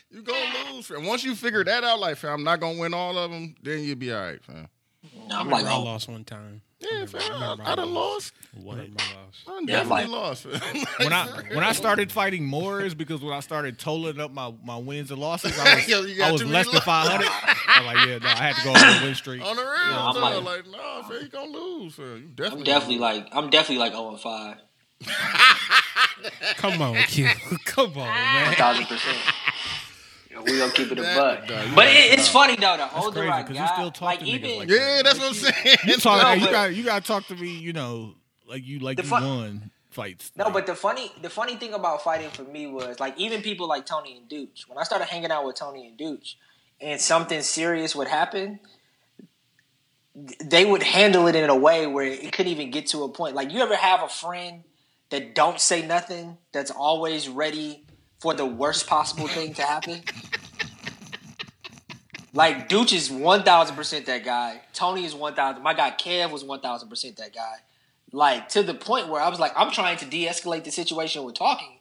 you're 0.09 0.23
gonna 0.23 0.73
lose, 0.73 0.87
fam. 0.87 1.05
Once 1.05 1.23
you 1.23 1.35
figure 1.35 1.63
that 1.63 1.83
out, 1.83 1.99
like, 1.99 2.17
fam, 2.17 2.33
I'm 2.33 2.43
not 2.43 2.59
gonna 2.59 2.79
win 2.79 2.93
all 2.93 3.17
of 3.17 3.31
them, 3.31 3.55
then 3.61 3.83
you'll 3.83 3.95
be 3.95 4.11
all 4.11 4.19
right, 4.21 4.43
fam. 4.43 4.67
no, 5.27 5.39
I'm 5.39 5.49
like, 5.49 5.59
remember 5.63 5.69
I 5.69 5.73
oh, 5.75 5.83
lost 5.83 6.09
one 6.09 6.25
time. 6.25 6.61
Yeah, 6.79 7.05
fam. 7.07 7.21
I, 7.21 7.33
remember 7.33 7.63
I 7.63 7.71
I 7.71 7.75
done 7.75 7.93
lost. 7.93 8.33
What? 8.61 8.75
I 8.77 8.81
remember 8.81 9.01
I 9.03 9.15
lost. 9.25 9.37
I 9.47 9.51
done 9.51 9.67
Yeah, 9.67 9.75
definitely 9.83 10.03
like- 10.03 10.09
lost. 10.11 10.43
fam. 10.43 10.85
When 10.99 11.13
I 11.13 11.25
when 11.55 11.63
I 11.63 11.71
started 11.71 12.11
fighting 12.11 12.45
more 12.45 12.81
is 12.81 12.93
because 12.93 13.21
when 13.21 13.33
I 13.33 13.39
started 13.39 13.79
totaling 13.79 14.19
up 14.19 14.31
my, 14.31 14.53
my 14.63 14.77
wins 14.77 15.09
and 15.09 15.19
losses, 15.19 15.57
I 15.57 15.75
was, 15.87 15.87
Yo, 15.87 16.25
I 16.25 16.31
was 16.31 16.43
less 16.43 16.69
than 16.69 16.81
five 16.81 17.07
hundred. 17.09 17.29
I'm 17.67 17.85
like, 17.85 18.07
yeah, 18.07 18.17
no, 18.19 18.27
I 18.27 18.35
had 18.51 18.55
to 18.57 18.63
go 18.63 18.69
on 18.71 19.01
a 19.01 19.05
win 19.05 19.15
streak. 19.15 19.41
on 19.43 19.55
the 19.55 19.61
real, 19.63 19.71
I'm 19.73 20.15
like- 20.21 20.43
like, 20.43 20.67
no, 20.67 21.03
fam, 21.09 21.21
you 21.23 21.27
gonna 21.29 21.51
lose, 21.51 21.95
fam. 21.95 22.05
You 22.05 22.13
I'm 22.13 22.33
definitely, 22.35 22.63
definitely 22.65 22.97
like, 22.99 23.27
I'm 23.31 23.49
definitely 23.49 23.77
like 23.79 23.93
0 23.93 24.09
and 24.09 24.19
5, 24.19 24.57
Come 26.57 26.81
on, 26.81 26.95
Q. 27.03 27.27
Come 27.65 27.91
on, 27.91 28.07
man. 28.07 28.53
thousand 28.55 28.85
percent. 28.85 29.17
We 30.45 30.57
gonna 30.57 30.71
keep 30.71 30.91
it 30.91 30.99
a 30.99 31.01
That- 31.01 31.17
buck. 31.47 31.49
nah, 31.49 31.75
But 31.75 31.87
it, 31.87 32.17
it's 32.19 32.27
funny 32.27 32.55
though. 32.55 32.77
The 32.77 32.95
older 32.97 33.19
crazy, 33.21 33.31
I 33.31 33.41
'cause 33.43 33.49
you 33.51 33.55
got, 33.55 33.73
still 33.75 33.91
talk 33.91 34.01
like 34.01 34.19
to 34.19 34.25
niggas 34.25 34.29
even 34.29 34.59
like 34.59 34.69
Yeah, 34.69 35.01
that's 35.03 35.19
what 35.19 35.27
I'm 35.29 35.33
saying. 35.33 35.77
You 35.85 35.97
talk, 35.97 36.21
No, 36.21 36.29
hey, 36.33 36.39
you 36.39 36.51
got 36.51 36.75
you 36.75 36.83
got 36.83 37.01
to 37.01 37.07
talk 37.07 37.27
to 37.27 37.35
me. 37.35 37.49
You 37.57 37.73
know, 37.73 38.15
like 38.47 38.65
you 38.65 38.79
like 38.79 38.97
The 38.97 39.03
you 39.03 39.09
fu- 39.09 39.15
won 39.15 39.71
fights. 39.91 40.31
No, 40.35 40.45
Like, 40.45 40.53
but 40.53 40.65
the 40.67 40.75
funny 40.75 41.11
the 41.21 41.29
funny 41.29 41.55
thing 41.55 41.73
about 41.73 42.03
fighting 42.03 42.29
for 42.29 42.43
me 42.43 42.67
was 42.67 42.99
like 42.99 43.17
even 43.17 43.41
people 43.41 43.67
like 43.67 43.85
Tony 43.85 44.17
and 44.17 44.29
Dooch. 44.29 44.67
When 44.67 44.77
I 44.77 44.83
started 44.83 45.05
hanging 45.05 45.31
out 45.31 45.45
with 45.45 45.55
Tony 45.55 45.87
and 45.87 45.97
Dooch, 45.97 46.35
and 46.79 46.99
something 47.01 47.41
serious 47.41 47.95
would 47.95 48.07
happen, 48.07 48.59
they 50.43 50.65
would 50.65 50.83
handle 50.83 51.27
it 51.27 51.35
in 51.35 51.49
a 51.49 51.55
way 51.55 51.85
where 51.87 52.05
it 52.05 52.31
couldn't 52.31 52.51
even 52.51 52.71
get 52.71 52.87
to 52.87 53.03
a 53.03 53.09
point. 53.09 53.35
Like 53.35 53.51
you 53.51 53.61
ever 53.61 53.75
have 53.75 54.01
a 54.03 54.09
friend 54.09 54.63
that 55.09 55.35
don't 55.35 55.59
say 55.59 55.85
nothing, 55.85 56.37
that's 56.51 56.71
always 56.71 57.29
ready 57.29 57.83
for 58.19 58.33
the 58.33 58.45
worst 58.45 58.87
possible 58.87 59.27
thing 59.27 59.53
to 59.55 59.61
happen? 59.61 60.01
Like 62.33 62.69
Dooch 62.69 62.93
is 62.93 63.09
one 63.09 63.43
thousand 63.43 63.75
percent 63.75 64.05
that 64.05 64.23
guy. 64.23 64.61
Tony 64.73 65.05
is 65.05 65.15
one 65.15 65.33
thousand. 65.33 65.63
My 65.63 65.73
guy 65.73 65.91
Kev 65.91 66.29
was 66.31 66.43
one 66.43 66.59
thousand 66.59 66.87
percent 66.87 67.17
that 67.17 67.33
guy. 67.33 67.55
Like 68.11 68.49
to 68.49 68.61
the 68.63 68.73
point 68.73 69.07
where 69.09 69.21
I 69.21 69.29
was 69.29 69.39
like, 69.39 69.53
I'm 69.55 69.71
trying 69.71 69.97
to 69.97 70.05
de-escalate 70.05 70.63
the 70.63 70.71
situation 70.71 71.23
with 71.23 71.35
talking, 71.35 71.79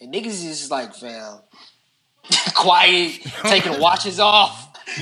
and 0.00 0.14
niggas 0.14 0.26
is 0.26 0.60
just 0.60 0.70
like, 0.70 0.94
fam, 0.94 1.40
quiet, 2.54 3.20
taking 3.42 3.80
watches 3.80 4.20
off, 4.20 4.72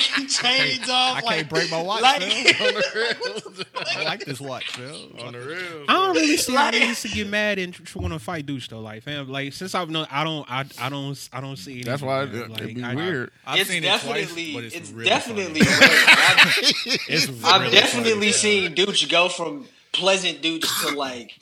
taking 0.00 0.26
chains 0.28 0.88
off. 0.88 1.18
I 1.18 1.20
like, 1.20 1.24
can't 1.24 1.48
break 1.48 1.70
my 1.70 1.80
watch, 1.82 2.02
like- 2.02 2.22
Phil. 2.22 2.74
I 3.96 4.04
like 4.04 4.24
this 4.24 4.40
watch, 4.40 4.70
Phil. 4.70 5.08
On 5.24 5.32
the 5.32 5.38
real. 5.40 5.84
I 5.88 5.92
don't 5.92 6.14
really 6.16 6.36
see 6.36 6.54
Like- 6.54 6.64
how 6.64 6.70
they 6.80 6.86
used 6.88 7.02
to 7.02 7.08
get 7.08 7.28
mad 7.28 7.58
and 7.58 7.76
want 7.94 8.12
to 8.12 8.18
fight 8.18 8.46
Dooch 8.46 8.68
though. 8.68 8.80
Like, 8.80 9.02
fam, 9.02 9.28
like 9.28 9.52
since 9.52 9.74
I've 9.74 9.90
known, 9.90 10.06
I 10.10 10.24
don't, 10.24 10.50
I, 10.50 10.64
I 10.80 10.88
don't, 10.88 11.28
I 11.32 11.40
don't 11.40 11.56
see. 11.56 11.82
That's 11.82 12.02
why 12.02 12.24
man. 12.26 12.34
it, 12.34 12.50
Like, 12.50 12.62
it'd 12.62 12.74
be 12.76 12.82
I- 12.82 12.94
weird. 12.94 13.30
I've 13.46 13.60
it's 13.60 13.70
seen 13.70 13.84
it 13.84 13.88
twice, 14.00 14.02
definitely, 14.02 14.54
but 14.54 14.64
it's, 14.64 14.74
it's, 14.74 14.90
really 14.90 15.08
definitely. 15.08 15.60
funny. 15.60 16.96
weird. 17.16 17.30
I've, 17.44 17.62
I've 17.62 17.72
definitely 17.72 18.12
funny, 18.12 18.32
seen 18.32 18.74
Dooch 18.74 19.08
go 19.10 19.28
from 19.28 19.66
pleasant 19.92 20.42
Dooch 20.42 20.64
to 20.88 20.96
like, 20.96 21.32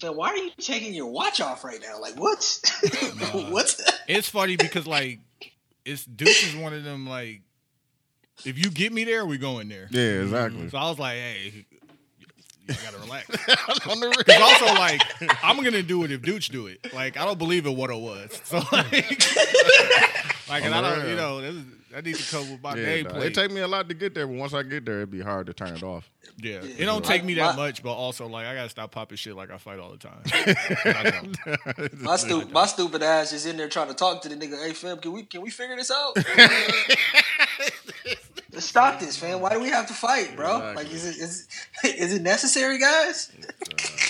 "Fam, 0.00 0.16
why 0.16 0.28
are 0.30 0.36
you 0.36 0.50
taking 0.58 0.94
your 0.94 1.06
watch 1.06 1.40
off 1.40 1.64
right 1.64 1.80
now? 1.80 2.00
Like, 2.00 2.14
what? 2.18 2.60
What's 3.50 3.82
It's 4.08 4.28
funny 4.28 4.56
because 4.56 4.86
like 4.86 5.20
it's 5.84 6.04
Deuce 6.04 6.46
is 6.48 6.56
one 6.56 6.72
of 6.74 6.84
them 6.84 7.08
like 7.08 7.42
if 8.44 8.58
you 8.58 8.70
get 8.70 8.92
me 8.92 9.04
there, 9.04 9.24
we 9.26 9.38
going 9.38 9.68
there. 9.68 9.88
Yeah, 9.90 10.22
exactly. 10.22 10.68
So 10.68 10.78
I 10.78 10.88
was 10.88 10.98
like, 10.98 11.14
hey, 11.16 11.64
you 12.68 12.74
gotta 12.84 12.98
relax. 12.98 13.28
On. 13.88 14.00
Because 14.16 14.40
also 14.40 14.66
like 14.74 15.00
I'm 15.42 15.62
gonna 15.62 15.82
do 15.82 16.04
it 16.04 16.12
if 16.12 16.22
Dooch 16.22 16.50
do 16.50 16.66
it. 16.68 16.92
Like 16.94 17.16
I 17.16 17.24
don't 17.24 17.38
believe 17.38 17.66
in 17.66 17.76
what 17.76 17.90
it 17.90 17.98
was. 18.00 18.40
So 18.44 18.58
like, 18.72 18.92
like 20.48 20.64
and 20.64 20.74
I 20.74 20.80
don't, 20.80 21.08
you 21.08 21.16
know, 21.16 21.40
this 21.40 21.54
is, 21.54 21.64
I 21.94 22.00
need 22.00 22.14
to 22.16 22.30
come 22.30 22.50
with 22.50 22.62
my 22.62 22.74
Yeah, 22.74 22.84
game 22.84 23.04
nah, 23.04 23.10
play. 23.12 23.26
it 23.26 23.34
take 23.34 23.50
me 23.50 23.60
a 23.60 23.68
lot 23.68 23.88
to 23.88 23.94
get 23.94 24.14
there, 24.14 24.26
but 24.26 24.36
once 24.36 24.54
I 24.54 24.62
get 24.62 24.84
there, 24.86 24.98
it'd 24.98 25.10
be 25.10 25.20
hard 25.20 25.46
to 25.46 25.52
turn 25.54 25.74
it 25.74 25.82
off. 25.82 26.08
yeah, 26.38 26.60
it 26.62 26.84
don't 26.86 27.04
take 27.04 27.22
me 27.24 27.34
that 27.34 27.56
My- 27.56 27.66
much, 27.66 27.82
but 27.82 27.92
also 27.92 28.26
like 28.28 28.46
I 28.46 28.54
gotta 28.54 28.68
stop 28.70 28.90
popping 28.92 29.16
shit 29.16 29.34
like 29.36 29.50
I 29.50 29.58
fight 29.58 29.78
all 29.78 29.90
the 29.90 29.98
time. 29.98 30.22
I 30.84 31.10
don't. 31.10 32.00
my 32.02 32.16
stupid 32.16 32.50
my 32.52 32.66
stupid 32.66 33.02
ass 33.02 33.32
is 33.32 33.44
in 33.46 33.56
there 33.56 33.68
trying 33.68 33.88
to 33.88 33.94
talk 33.94 34.22
to 34.22 34.28
the 34.28 34.36
nigga. 34.36 34.62
Hey, 34.64 34.72
fam, 34.72 34.98
can 34.98 35.12
we 35.12 35.24
can 35.24 35.42
we 35.42 35.50
figure 35.50 35.76
this 35.76 35.90
out? 35.90 36.16
Let's 38.62 38.70
stop 38.70 39.00
this, 39.00 39.20
man. 39.20 39.40
Why 39.40 39.50
do 39.50 39.60
we 39.60 39.70
have 39.70 39.88
to 39.88 39.92
fight, 39.92 40.36
bro? 40.36 40.58
Exactly. 40.58 40.84
Like, 40.84 40.94
is 40.94 41.04
it 41.04 41.16
is 41.16 41.48
is 41.84 42.12
it 42.12 42.22
necessary, 42.22 42.78
guys? 42.78 43.32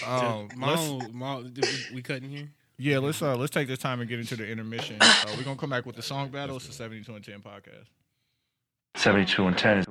Um, 0.07 0.51
my 0.57 0.71
let's- 0.71 0.83
own, 0.83 1.11
my, 1.17 1.37
we, 1.39 1.63
we 1.95 2.03
cutting 2.03 2.29
here. 2.29 2.51
Yeah, 2.77 2.99
let's 2.99 3.23
uh 3.23 3.35
let's 3.35 3.51
take 3.51 3.67
this 3.67 3.79
time 3.79 4.01
and 4.01 4.09
get 4.11 4.19
into 4.19 4.37
the 4.37 4.47
intermission. 4.47 4.99
Uh, 5.01 5.25
we're 5.39 5.45
gonna 5.45 5.57
come 5.57 5.71
back 5.71 5.87
with 5.87 5.97
the 5.97 6.03
song 6.03 6.29
battle. 6.29 6.57
It's 6.57 6.67
the 6.67 6.75
seventy 6.75 7.03
two 7.03 7.15
and 7.15 7.25
ten 7.25 7.41
podcast. 7.41 7.87
72 8.95 9.47
and 9.47 9.57
10 9.57 9.79
is 9.79 9.87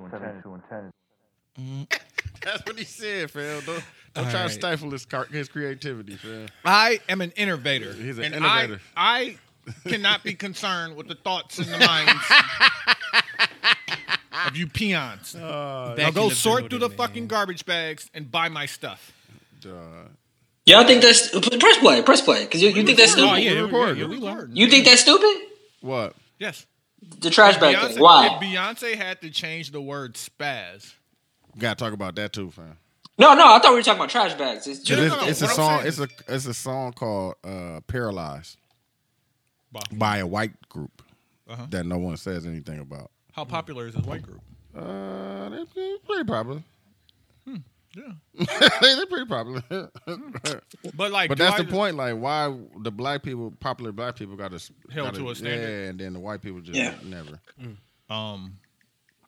That's 2.43 2.63
what 2.67 2.77
he 2.77 2.85
said, 2.85 3.31
fam. 3.31 3.63
Don't, 3.65 3.83
don't 4.13 4.29
try 4.29 4.41
right. 4.41 4.47
to 4.47 4.53
stifle 4.53 4.91
his 4.91 5.07
car- 5.07 5.25
his 5.25 5.49
creativity, 5.49 6.17
fam. 6.17 6.49
I 6.63 6.99
am 7.09 7.21
an 7.21 7.31
innovator. 7.31 7.93
He's 7.93 8.19
an 8.19 8.25
and 8.25 8.35
innovator. 8.35 8.79
I, 8.95 9.39
I 9.85 9.89
cannot 9.89 10.23
be 10.23 10.35
concerned 10.35 10.95
with 10.95 11.07
the 11.07 11.15
thoughts 11.15 11.57
and 11.57 11.67
the 11.67 11.79
minds 11.79 12.11
of 14.49 14.57
you 14.57 14.67
peons. 14.67 15.35
Uh, 15.41 15.95
now 15.97 16.11
go 16.11 16.23
in 16.23 16.29
the 16.29 16.35
sort 16.35 16.69
through 16.69 16.79
the 16.79 16.87
building, 16.89 16.97
fucking 16.97 17.27
garbage 17.27 17.65
bags 17.65 18.09
and 18.13 18.29
buy 18.31 18.49
my 18.49 18.65
stuff. 18.65 19.11
Y'all 20.65 20.85
think 20.85 21.01
that's 21.01 21.29
press 21.29 21.77
play, 21.79 22.01
press 22.01 22.21
play, 22.21 22.43
because 22.45 22.61
you, 22.61 22.69
you 22.69 22.83
think 22.85 22.97
that's 22.97 23.13
Oh 23.13 23.17
stupid. 23.17 23.43
yeah, 23.43 23.51
We're 23.53 23.63
recording. 23.65 23.95
recording. 23.97 24.21
Yeah, 24.23 24.31
we 24.33 24.41
are. 24.41 24.47
You 24.51 24.67
think 24.69 24.85
that's 24.85 25.01
stupid? 25.01 25.47
what? 25.81 26.15
Yes. 26.39 26.65
The 27.19 27.29
trash 27.31 27.57
bag 27.57 27.75
Beyonce, 27.75 27.87
thing. 27.93 27.99
Why? 28.03 28.27
If 28.27 28.41
Beyonce 28.41 28.95
had 28.95 29.21
to 29.21 29.29
change 29.31 29.71
the 29.71 29.81
word 29.81 30.13
spaz. 30.15 30.93
We 31.55 31.61
Got 31.61 31.77
to 31.77 31.83
talk 31.83 31.93
about 31.93 32.15
that 32.15 32.31
too, 32.31 32.51
fam. 32.51 32.77
No, 33.17 33.33
no, 33.33 33.53
I 33.55 33.59
thought 33.59 33.71
we 33.71 33.75
were 33.77 33.81
talking 33.83 33.99
about 33.99 34.09
trash 34.09 34.33
bags. 34.35 34.67
It's 34.67 34.79
just, 34.79 34.99
no, 35.01 35.07
no, 35.07 35.27
it's, 35.27 35.41
it's 35.41 35.51
a 35.51 35.55
song. 35.55 35.81
It's 35.85 35.99
a 35.99 36.07
it's 36.27 36.45
a 36.45 36.53
song 36.53 36.93
called 36.93 37.35
uh, 37.43 37.81
"Paralyzed" 37.87 38.57
by 39.91 40.17
a 40.19 40.27
white 40.27 40.69
group 40.69 41.01
Uh-huh. 41.49 41.65
that 41.69 41.85
no 41.85 41.97
one 41.97 42.17
says 42.17 42.45
anything 42.45 42.79
about. 42.79 43.11
How 43.31 43.45
popular 43.45 43.87
is 43.87 43.93
this 43.95 44.05
white 44.05 44.21
group? 44.23 44.41
Uh, 44.75 45.49
they're, 45.49 45.65
they're 45.75 45.97
pretty 46.05 46.23
popular. 46.25 46.63
Yeah. 47.93 48.13
they're 48.81 49.05
pretty 49.05 49.25
popular. 49.25 49.63
But 50.95 51.11
like, 51.11 51.27
but 51.29 51.37
do 51.37 51.43
that's 51.43 51.59
I- 51.59 51.63
the 51.63 51.69
point. 51.71 51.97
Like, 51.97 52.15
why 52.15 52.55
the 52.81 52.91
black 52.91 53.21
people, 53.23 53.51
popular 53.59 53.91
black 53.91 54.15
people, 54.15 54.35
got 54.37 54.51
to 54.57 54.71
Held 54.91 55.15
to 55.15 55.29
a 55.29 55.35
standard. 55.35 55.69
Yeah, 55.69 55.89
and 55.89 55.99
then 55.99 56.13
the 56.13 56.19
white 56.19 56.41
people 56.41 56.61
just 56.61 56.77
Yeah. 56.77 56.93
never. 57.03 57.39
Um, 58.09 58.57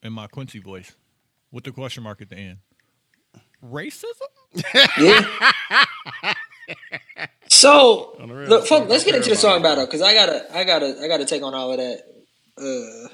in 0.01 0.13
my 0.13 0.27
Quincy 0.27 0.59
voice, 0.59 0.95
with 1.51 1.63
the 1.65 1.71
question 1.71 2.03
mark 2.03 2.21
at 2.21 2.29
the 2.29 2.37
end. 2.37 2.57
Racism? 3.63 4.05
yeah. 4.99 6.33
So 7.49 8.15
On 8.19 8.27
the 8.29 8.35
real, 8.35 8.49
look, 8.49 8.65
folks, 8.67 8.89
let's 8.89 9.03
get 9.03 9.15
into 9.15 9.29
the 9.29 9.35
song 9.35 9.61
battle 9.61 9.85
because 9.85 10.01
I 10.01 10.13
gotta, 10.13 10.45
I 10.57 10.63
gotta, 10.63 10.99
I 11.01 11.07
gotta 11.07 11.25
take 11.25 11.43
on 11.43 11.53
all 11.53 11.71
of 11.71 11.77
that. 11.77 12.03
Uh, 12.57 13.07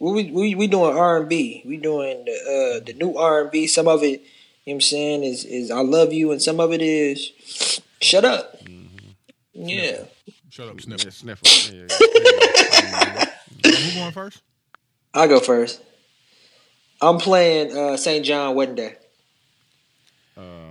we 0.00 0.30
we 0.30 0.54
we 0.54 0.66
doing 0.66 0.96
R 0.96 1.18
and 1.18 1.28
B. 1.28 1.62
We 1.66 1.76
doing 1.76 2.24
the 2.24 2.32
uh, 2.80 2.84
the 2.84 2.92
new 2.94 3.14
R 3.16 3.42
and 3.42 3.50
B. 3.50 3.66
Some 3.66 3.88
of 3.88 4.02
it, 4.02 4.06
you 4.10 4.16
know 4.18 4.22
what 4.64 4.74
I'm 4.74 4.80
saying, 4.82 5.24
is 5.24 5.44
is 5.44 5.70
I 5.70 5.80
love 5.80 6.12
you, 6.12 6.30
and 6.32 6.40
some 6.42 6.60
of 6.60 6.72
it 6.72 6.82
is 6.82 7.80
shut 8.00 8.24
up. 8.24 8.56
Yeah. 9.54 10.04
Shut 10.50 10.68
up, 10.68 10.76
Yeah, 10.78 10.84
sniffer. 10.84 11.10
sniffer. 11.10 11.74
Yeah, 11.74 11.86
yeah, 12.00 13.24
yeah. 13.64 13.70
Who 13.76 13.94
going 13.98 14.12
first? 14.12 14.40
I 15.14 15.26
go 15.26 15.40
first. 15.40 15.80
I'm 17.00 17.18
playing 17.18 17.76
uh, 17.76 17.96
St. 17.96 18.24
John 18.24 18.54
Wedding 18.56 18.74
Day, 18.74 18.96
um, 20.36 20.67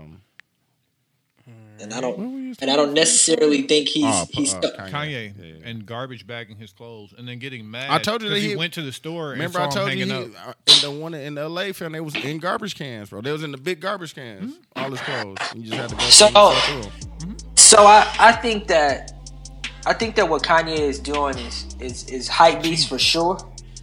and 1.82 1.94
I 1.94 2.02
don't, 2.02 2.18
and 2.60 2.72
I 2.72 2.76
don't 2.76 2.94
necessarily 2.94 3.62
think 3.64 3.88
he's 3.90 4.06
Oh, 4.06 4.26
he's. 4.32 4.54
uh. 4.54 4.62
Kanye. 4.62 4.90
Kanye 4.92 5.34
Yeah, 5.38 5.46
yeah. 5.46 5.54
and 5.70 5.86
garbage 5.86 6.26
bagging 6.28 6.58
his 6.58 6.72
clothes 6.74 7.14
and 7.18 7.28
then 7.28 7.40
getting 7.40 7.70
mad. 7.70 7.90
I 7.90 8.00
told 8.00 8.22
you 8.22 8.30
that 8.30 8.36
'cause 8.36 8.44
he, 8.44 8.50
he- 8.50 8.56
went 8.56 8.74
to 8.74 8.82
the 8.82 8.92
store. 8.92 9.30
Remember, 9.30 9.60
I 9.60 9.64
and 9.66 9.74
saw 9.74 9.80
told 9.80 9.92
him 9.92 10.00
you 10.00 10.06
he, 10.06 10.12
up. 10.12 10.48
uh, 10.50 10.54
in 10.68 10.82
the 10.82 10.92
one 11.00 11.14
in 11.14 11.36
the 11.36 11.42
L.A. 11.42 11.74
film 11.74 11.92
they 11.94 12.00
was 12.02 12.16
in 12.16 12.40
garbage 12.40 12.76
cans, 12.76 13.10
bro. 13.10 13.22
They 13.22 13.32
was 13.32 13.44
in 13.44 13.52
the 13.52 13.58
big 13.58 13.80
garbage 13.80 14.16
cans, 14.16 14.56
all 14.76 14.90
his 14.92 15.00
clothes. 15.02 15.38
You 15.56 15.64
just 15.64 15.74
had 15.76 15.90
to 15.90 15.96
go 15.96 16.02
So- 16.04 16.28
through 16.28 16.76
and 16.78 16.84
sort. 16.84 17.44
So 17.56 17.78
I, 17.86 18.08
I 18.20 18.32
think 18.34 18.68
that 18.68 19.12
I 19.86 19.94
think 19.94 20.16
that 20.16 20.28
what 20.30 20.44
Kanye 20.44 20.80
is 20.80 21.00
doing 21.00 21.38
is 21.38 21.66
is 21.80 22.10
is 22.10 22.28
hype 22.28 22.64
beast 22.64 22.90
for 22.90 23.00
sure. 23.00 23.38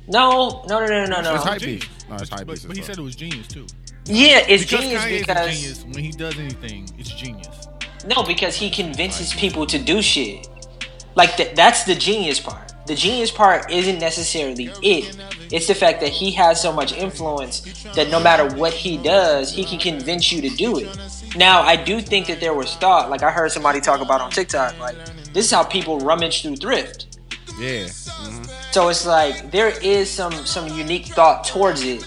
No, 0.09 0.65
no, 0.69 0.81
no, 0.81 0.87
no, 0.87 1.05
no, 1.07 1.21
no. 1.23 1.35
It's 1.35 1.45
hype 1.45 1.61
Genius. 1.61 1.85
beast. 1.87 2.09
No, 2.11 2.17
it's 2.17 2.29
hype 2.29 2.41
But, 2.41 2.53
beast. 2.55 2.67
but 2.69 2.77
he 2.77 2.83
said 2.83 2.99
it 2.99 3.03
was 3.03 3.17
genius 3.17 3.49
too. 3.49 3.67
Yeah, 4.07 4.45
it's 4.47 4.65
Because 4.65 4.81
genius 4.85 5.03
Kanye 5.03 5.11
is 5.13 5.21
because 5.27 5.61
genius. 5.61 5.85
When 5.85 6.05
he 6.05 6.11
does 6.11 6.39
anything, 6.39 6.89
it's 6.99 7.09
genius. 7.11 7.64
No, 8.07 8.23
because 8.23 8.57
he 8.57 8.71
convinces 8.71 9.33
people 9.35 9.67
to 9.67 9.79
do 9.79 10.03
shit. 10.03 10.49
Like 11.15 11.37
th- 11.37 11.55
that's 11.55 11.85
the 11.85 11.95
genius 11.95 12.41
part. 12.41 12.73
The 12.87 12.95
genius 12.95 13.31
part 13.31 13.71
isn't 13.71 13.99
necessarily 13.99 14.71
it. 14.83 15.17
It's 15.51 15.67
the 15.69 15.75
fact 15.75 16.01
that 16.01 16.11
he 16.11 16.33
has 16.33 16.61
so 16.61 16.73
much 16.73 16.93
influence 16.93 17.83
that 17.95 18.11
no 18.11 18.21
matter 18.21 18.55
what 18.57 18.75
he 18.75 18.99
does, 18.99 19.53
he 19.53 19.65
can 19.65 19.79
convince 19.79 20.31
you 20.31 20.43
to 20.43 20.55
do 20.57 20.79
it. 20.79 20.89
Now, 21.37 21.63
I 21.63 21.77
do 21.77 22.01
think 22.01 22.27
that 22.27 22.41
there 22.41 22.53
was 22.53 22.75
thought, 22.77 23.09
like 23.09 23.23
I 23.23 23.31
heard 23.31 23.53
somebody 23.53 23.81
talk 23.81 24.01
about 24.01 24.21
on 24.21 24.31
TikTok, 24.31 24.79
like 24.79 24.97
this 25.33 25.47
is 25.47 25.51
how 25.51 25.65
people 25.65 25.99
rummage 26.01 26.43
through 26.43 26.57
thrift. 26.57 27.19
Yeah. 27.59 27.87
So 27.87 28.89
it's 28.89 29.07
like 29.07 29.51
there 29.51 29.69
is 29.81 30.11
some 30.11 30.33
some 30.45 30.67
unique 30.77 31.07
thought 31.07 31.45
towards 31.45 31.83
it, 31.83 32.05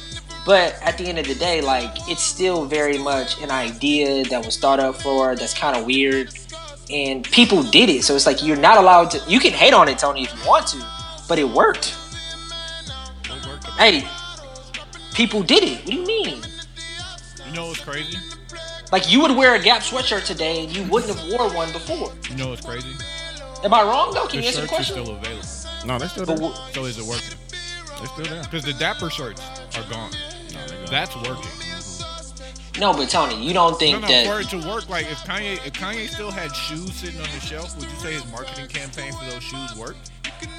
but 0.48 0.80
at 0.82 0.98
the 0.98 1.03
end 1.06 1.19
of 1.19 1.28
the 1.28 1.36
day, 1.36 1.61
like 1.61 1.91
it's 2.10 2.24
still 2.24 2.65
very 2.65 2.98
much 2.98 3.40
an 3.44 3.52
idea 3.52 4.24
that 4.26 4.44
was 4.45 4.57
thought 4.57 4.80
up 4.80 4.95
for. 4.95 5.36
That's 5.36 5.53
kind 5.53 5.76
of 5.78 5.86
weird, 5.86 6.34
and 6.90 7.24
people 7.26 7.61
did 7.64 7.90
it. 7.90 8.03
So 8.06 8.15
it's 8.15 8.26
like 8.26 8.41
you're 8.44 8.57
not 8.57 8.78
allowed 8.78 9.11
to. 9.11 9.22
You 9.30 9.40
can 9.41 9.52
hate 9.52 9.74
on 9.74 9.90
it, 9.90 9.99
Tony, 9.99 10.24
if 10.24 10.34
you 10.34 10.48
want 10.49 10.65
to, 10.68 10.84
but 11.28 11.38
it 11.38 11.48
worked. 11.49 11.94
Hey, 13.78 14.07
people 15.14 15.44
did 15.44 15.64
it. 15.64 15.80
What 15.84 15.91
do 15.91 15.98
you 15.98 16.06
mean? 16.06 16.41
You 17.45 17.53
know 17.53 17.68
what's 17.68 17.82
crazy? 17.82 18.18
Like 18.91 19.11
you 19.11 19.22
would 19.22 19.36
wear 19.36 19.56
a 19.56 19.60
Gap 19.61 19.82
sweatshirt 19.82 20.26
today, 20.26 20.64
and 20.64 20.76
you 20.76 20.84
wouldn't 20.90 21.14
have 21.14 21.30
wore 21.32 21.49
one 21.53 21.72
before. 21.74 22.11
You 22.30 22.38
know 22.38 22.49
what's 22.49 22.65
crazy? 22.65 22.88
Am 23.65 23.74
I 23.74 23.84
wrong 23.84 24.14
though? 24.14 24.28
Can 24.28 24.38
The 24.38 24.44
you 24.44 24.48
answer 24.48 24.61
the 24.61 24.68
shirts 24.68 24.91
are 24.91 24.94
question? 24.94 25.03
still 25.03 25.15
available. 25.18 25.48
No, 25.86 25.99
they're 25.99 26.10
still 26.10 26.26
But 26.26 26.38
there. 26.38 26.49
wh- 26.49 26.74
So 26.74 26.86
is 26.86 26.98
it 26.98 27.06
working? 27.06 27.38
They're 27.98 28.07
still 28.07 28.26
there. 28.26 28.44
Because 28.44 28.64
the 28.64 28.74
Dapper 28.74 29.10
shirts 29.10 29.41
are 29.76 29.84
gone. 29.90 30.11
That's 30.89 31.15
working. 31.15 31.51
no, 32.79 32.93
but 32.93 33.09
Tony, 33.09 33.43
you 33.45 33.53
don't 33.53 33.77
think 33.77 34.01
no, 34.01 34.07
that? 34.07 34.27
for 34.27 34.41
it 34.41 34.49
to 34.49 34.67
work, 34.67 34.88
like 34.89 35.05
if 35.11 35.17
Kanye 35.19 35.55
if 35.65 35.73
Kanye 35.73 36.07
still 36.07 36.31
had 36.31 36.55
shoes 36.55 36.93
sitting 36.93 37.19
on 37.19 37.27
the 37.27 37.39
shelf, 37.39 37.75
would 37.77 37.89
you 37.89 37.97
say 37.97 38.13
his 38.13 38.31
marketing 38.31 38.67
campaign 38.67 39.11
for 39.13 39.25
those 39.25 39.43
shoes 39.43 39.75
worked? 39.75 40.11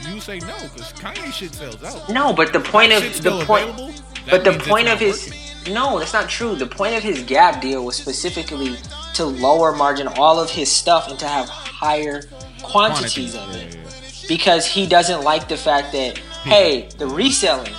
You 0.09 0.21
say 0.21 0.39
no 0.41 0.57
because 0.75 0.93
Kanye 0.95 1.33
shit 1.33 1.55
sells 1.55 1.83
out. 1.85 2.09
No, 2.09 2.33
but 2.33 2.53
the 2.53 2.61
point 2.61 2.93
of 2.93 3.03
the 3.23 3.43
point, 3.45 4.03
but 4.29 4.45
the 4.45 4.53
point 4.53 4.89
of 4.89 4.99
his 4.99 5.27
working. 5.27 5.75
no, 5.75 5.99
that's 5.99 6.13
not 6.13 6.29
true. 6.29 6.55
The 6.55 6.67
point 6.67 6.97
of 6.97 7.03
his 7.03 7.23
Gap 7.23 7.61
deal 7.61 7.85
was 7.85 7.97
specifically 7.97 8.77
to 9.15 9.25
lower 9.25 9.73
margin 9.75 10.09
all 10.09 10.41
of 10.41 10.51
his 10.51 10.71
stuff 10.71 11.09
and 11.09 11.19
to 11.19 11.27
have 11.27 11.49
higher 11.49 12.23
quantities 12.63 13.35
of 13.35 13.49
Yeah, 13.55 13.61
it 13.63 13.75
yeah. 13.75 14.29
because 14.29 14.67
he 14.67 14.87
doesn't 14.87 15.23
like 15.23 15.49
the 15.49 15.57
fact 15.57 15.93
that 15.93 16.19
hmm. 16.19 16.49
hey, 16.49 16.89
the 16.99 17.07
reselling. 17.07 17.73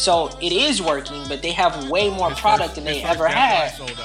So 0.00 0.30
it 0.40 0.52
is 0.54 0.80
working, 0.80 1.22
but 1.28 1.42
they 1.42 1.52
have 1.52 1.90
way 1.90 2.08
more 2.08 2.30
His 2.30 2.40
product 2.40 2.70
first- 2.70 2.74
than 2.76 2.84
they 2.86 3.02
ever 3.02 3.28
had. 3.28 3.76
Sold 3.76 3.90
out. 3.90 3.98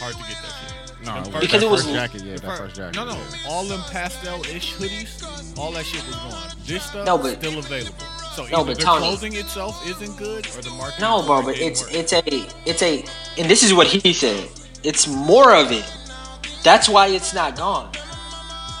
Hard 0.00 0.14
to 0.14 0.18
get 0.20 0.28
that 0.30 0.54
shit. 0.96 1.04
No, 1.04 1.12
Them 1.12 1.16
it 1.16 1.20
was 1.20 1.28
first- 1.28 1.40
Because 1.42 1.62
it 1.62 1.70
was- 1.70 1.84
jacket. 1.86 2.22
Yeah, 2.24 2.36
that 2.36 2.56
first 2.58 2.74
jacket. 2.76 2.96
No, 2.96 3.04
no, 3.04 3.12
yeah. 3.16 3.50
all 3.50 3.64
them 3.64 3.82
pastel-ish 3.92 4.72
hoodies, 4.72 5.58
all 5.58 5.72
that 5.72 5.84
shit 5.84 6.06
was 6.06 6.16
gone. 6.16 6.52
This 6.64 6.82
stuff 6.84 7.04
No, 7.04 7.18
but- 7.18 7.36
still 7.38 7.58
available. 7.58 7.94
So 8.34 8.46
No, 8.46 8.60
either 8.60 8.64
but 8.68 8.78
the 8.78 8.82
Tony- 8.82 9.00
clothing 9.06 9.36
itself 9.36 9.86
isn't 9.86 10.16
good, 10.16 10.46
or 10.56 10.62
the 10.62 10.70
marketing. 10.70 11.00
No, 11.02 11.20
bro, 11.22 11.42
but 11.42 11.56
it's 11.58 11.82
work. 11.82 11.92
it's 11.94 12.12
a 12.14 12.22
it's 12.64 12.82
a 12.82 13.04
and 13.36 13.50
this 13.50 13.62
is 13.62 13.74
what 13.74 13.86
he 13.88 14.12
said. 14.14 14.48
It's 14.82 15.06
more 15.06 15.54
of 15.54 15.70
it. 15.70 15.84
That's 16.62 16.88
why 16.88 17.08
it's 17.08 17.34
not 17.34 17.56
gone. 17.56 17.90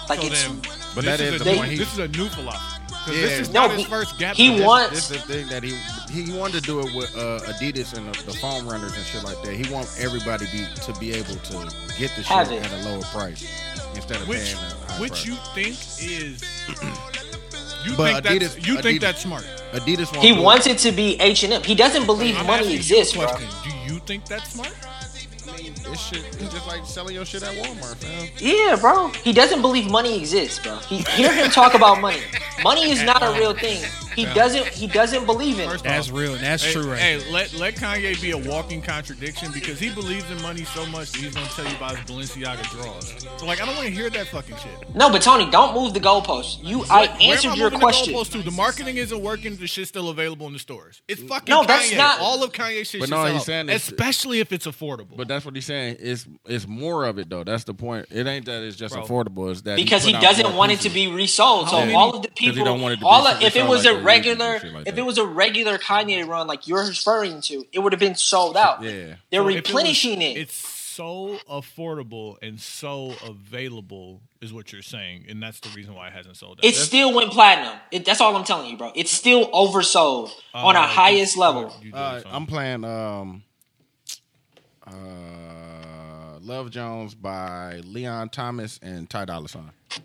Like 0.08 0.20
So 0.22 0.26
it's 0.26 0.42
then, 0.42 0.60
But 0.94 1.04
this 1.04 1.18
that 1.18 1.20
is 1.20 1.34
is 1.34 1.40
a 1.40 1.44
the 1.44 1.50
new, 1.52 1.56
point. 1.58 1.70
He- 1.72 1.78
This 1.78 1.92
is 1.92 1.98
a 1.98 2.08
new 2.08 2.28
philosophy. 2.30 2.75
'Cause 3.06 3.14
Yeah. 3.14 3.22
This 3.22 3.40
is 3.40 3.48
No, 3.50 3.60
not 3.62 3.70
his 3.70 3.80
he- 3.80 3.86
first 3.86 4.18
gap. 4.18 4.34
he 4.36 4.56
this- 4.56 4.66
wants- 4.66 4.90
This 4.90 5.10
is 5.12 5.22
the 5.22 5.32
thing 5.32 5.46
that 5.48 5.62
he 5.62 5.74
he 6.10 6.32
wanted 6.32 6.60
to 6.62 6.66
do 6.66 6.80
it 6.80 6.92
with 6.94 7.16
uh, 7.16 7.40
Adidas 7.46 7.94
and 7.96 8.12
the, 8.12 8.22
the 8.24 8.32
foam 8.38 8.66
runners 8.68 8.92
and 8.96 9.04
shit 9.06 9.22
like 9.22 9.40
that. 9.42 9.54
He 9.54 9.72
wants 9.72 9.98
everybody 10.00 10.46
be, 10.46 10.66
to 10.84 10.92
be 10.98 11.12
able 11.12 11.36
to 11.36 11.72
get 11.98 12.14
the 12.16 12.22
Have 12.22 12.48
shit 12.48 12.62
at 12.64 12.72
a 12.72 12.88
lower 12.88 13.02
price 13.04 13.46
instead 13.94 14.20
of 14.20 14.28
which 14.28 14.38
paying 14.40 14.56
a 14.56 14.92
high 14.92 15.00
which 15.00 15.10
price. 15.12 15.26
you 15.26 15.36
think 15.54 15.76
is 16.00 16.42
you 17.86 17.96
But 17.96 18.24
think 18.24 18.42
that's 18.42 18.54
Adidas- 18.56 18.66
you 18.66 18.74
think 18.82 18.98
Adidas- 18.98 19.00
that's 19.00 19.22
smart. 19.22 19.44
Adidas 19.72 20.12
won't 20.12 20.24
he 20.24 20.32
do 20.32 20.38
it. 20.38 20.42
wants 20.42 20.66
it 20.66 20.78
to 20.78 20.92
be 20.92 21.20
H 21.20 21.44
and 21.44 21.52
M. 21.52 21.62
He 21.62 21.74
doesn't 21.76 22.06
believe 22.06 22.36
I'm 22.38 22.46
money 22.46 22.58
asking 22.58 22.70
you 22.72 22.76
a 22.76 23.00
exists, 23.00 23.14
bro. 23.14 23.26
Do 23.36 23.92
you 23.94 24.00
think 24.00 24.26
that's 24.26 24.50
smart? 24.52 24.72
This 25.74 26.00
shit 26.00 26.24
is 26.40 26.52
just 26.52 26.66
like 26.66 26.84
selling 26.84 27.14
your 27.14 27.24
shit 27.24 27.42
at 27.42 27.54
Walmart, 27.54 27.96
fam. 27.96 28.28
Yeah, 28.38 28.76
bro. 28.80 29.08
He 29.08 29.32
doesn't 29.32 29.62
believe 29.62 29.90
money 29.90 30.18
exists, 30.18 30.58
bro. 30.60 30.76
He 30.78 30.98
hear 30.98 31.32
him 31.32 31.50
talk 31.50 31.74
about 31.74 32.00
money. 32.00 32.20
Money 32.62 32.90
is 32.90 33.02
not 33.02 33.22
a 33.22 33.38
real 33.38 33.52
thing. 33.54 33.82
He 34.14 34.24
doesn't. 34.24 34.66
He 34.68 34.86
doesn't 34.86 35.26
believe 35.26 35.58
in 35.60 35.70
it. 35.70 35.82
That's 35.82 36.08
off, 36.08 36.14
real. 36.16 36.36
That's 36.36 36.64
hey, 36.64 36.72
true, 36.72 36.90
right? 36.90 36.98
Hey, 36.98 37.30
let 37.30 37.52
let 37.52 37.74
Kanye 37.74 38.18
be 38.22 38.30
a 38.30 38.38
walking 38.38 38.80
contradiction 38.80 39.52
because 39.52 39.78
he 39.78 39.90
believes 39.92 40.30
in 40.30 40.40
money 40.40 40.64
so 40.64 40.86
much 40.86 41.12
that 41.12 41.20
he's 41.20 41.34
gonna 41.34 41.46
tell 41.48 41.66
you 41.68 41.76
about 41.76 41.96
his 41.98 42.06
Balenciaga 42.30 42.62
draws. 42.70 43.26
So 43.36 43.44
like, 43.44 43.60
I 43.60 43.66
don't 43.66 43.74
want 43.76 43.88
to 43.88 43.92
hear 43.92 44.08
that 44.08 44.28
fucking 44.28 44.56
shit. 44.56 44.94
No, 44.94 45.10
but 45.10 45.20
Tony, 45.20 45.50
don't 45.50 45.74
move 45.74 45.92
the 45.92 46.00
goalpost. 46.00 46.64
You, 46.64 46.84
I 46.88 47.02
Where- 47.02 47.08
where 47.08 47.10
am 47.10 47.20
answered 47.20 47.50
I 47.50 47.54
your 47.56 47.70
question. 47.72 48.14
The, 48.14 48.24
to? 48.24 48.42
the 48.42 48.50
marketing 48.52 48.96
isn't 48.96 49.20
working. 49.20 49.56
The 49.56 49.66
shit's 49.66 49.90
still 49.90 50.08
available 50.08 50.46
in 50.46 50.54
the 50.54 50.58
stores. 50.58 51.02
It's 51.08 51.20
fucking 51.22 51.52
No, 51.52 51.62
Kanye. 51.62 51.66
that's 51.66 51.94
not- 51.94 52.20
All 52.20 52.42
of 52.42 52.52
Kanye 52.52 52.86
shit. 52.86 53.00
But 53.02 53.08
should 53.08 53.14
no, 53.16 53.24
sell 53.24 53.26
he's 53.32 53.40
out, 53.42 53.44
saying 53.46 53.68
it's- 53.68 53.88
especially 53.88 54.40
if 54.40 54.50
it's 54.50 54.66
affordable. 54.66 55.14
But 55.16 55.28
that's 55.28 55.44
what 55.44 55.54
he's 55.56 55.66
saying. 55.66 55.96
It's 55.98 56.26
it's 56.46 56.66
more 56.68 57.04
of 57.06 57.18
it 57.18 57.28
though. 57.28 57.42
That's 57.44 57.64
the 57.64 57.74
point. 57.74 58.06
It 58.10 58.26
ain't 58.26 58.46
that 58.46 58.62
it's 58.62 58.76
just 58.76 58.94
Bro. 58.94 59.04
affordable. 59.06 59.50
It's 59.50 59.62
that 59.62 59.76
because 59.76 60.04
put 60.04 60.14
he 60.14 60.20
doesn't 60.20 60.46
more 60.48 60.56
want 60.56 60.72
it 60.72 60.80
to 60.80 60.90
be 60.90 61.08
resold. 61.08 61.68
So 61.68 61.76
How 61.76 61.80
many- 61.80 61.94
all 61.94 62.14
of 62.16 62.22
the 62.22 62.28
people, 62.30 62.64
don't 62.64 62.80
want 62.80 62.92
it 62.92 62.96
to 62.96 63.00
be 63.00 63.06
all 63.06 63.26
of, 63.26 63.42
if 63.42 63.56
it 63.56 63.66
was 63.66 63.84
like 63.84 63.94
a 63.94 63.94
the 63.94 63.94
Yeezys 63.94 63.96
and 63.96 64.04
regular, 64.06 64.52
like 64.52 64.62
if 64.62 64.84
that. 64.94 64.98
it 64.98 65.02
was 65.04 65.18
a 65.18 65.26
regular 65.26 65.78
Kanye 65.78 66.26
run 66.26 66.46
like 66.46 66.68
you're 66.68 66.86
referring 66.86 67.40
to, 67.42 67.64
it 67.72 67.80
would 67.80 67.92
have 67.92 68.00
been 68.00 68.14
sold 68.14 68.56
out. 68.56 68.82
Yeah. 68.82 68.90
They're 68.90 69.16
So 69.16 69.16
if 69.30 69.34
it 69.34 69.40
was- 69.42 69.54
replenishing 69.56 70.22
it. 70.22 70.36
It's 70.36 70.54
so 70.56 71.38
affordable 71.50 72.36
and 72.40 72.58
so 72.58 73.14
available, 73.26 74.22
is 74.40 74.50
what 74.52 74.72
you're 74.72 74.80
saying, 74.80 75.26
and 75.28 75.42
that's 75.42 75.60
the 75.60 75.68
reason 75.70 75.94
why 75.94 76.06
it 76.08 76.12
hasn't 76.14 76.36
sold 76.38 76.58
out. 76.58 76.64
It 76.64 76.74
still 76.74 77.12
went 77.12 77.32
platinum. 77.32 77.78
It, 77.90 78.04
that's 78.06 78.20
all 78.22 78.34
I'm 78.34 78.44
telling 78.44 78.70
you, 78.70 78.78
bro. 78.78 78.92
It's 78.94 79.10
still 79.10 79.50
oversold 79.50 80.30
on 80.54 80.74
a 80.74 80.78
Uh, 80.80 80.86
highest 80.86 81.36
level. 81.36 81.70
Uh. 81.92 82.22
I'm 82.26 82.46
playing 82.46 82.84
um 82.84 83.42
uh 84.86 86.38
Love 86.40 86.70
Jones 86.70 87.14
by 87.14 87.80
Leon 87.84 88.28
Thomas 88.28 88.78
and 88.82 89.08
Ty 89.10 89.24
Dolla 89.26 89.48
Sign. 89.48 89.62
All 89.64 89.98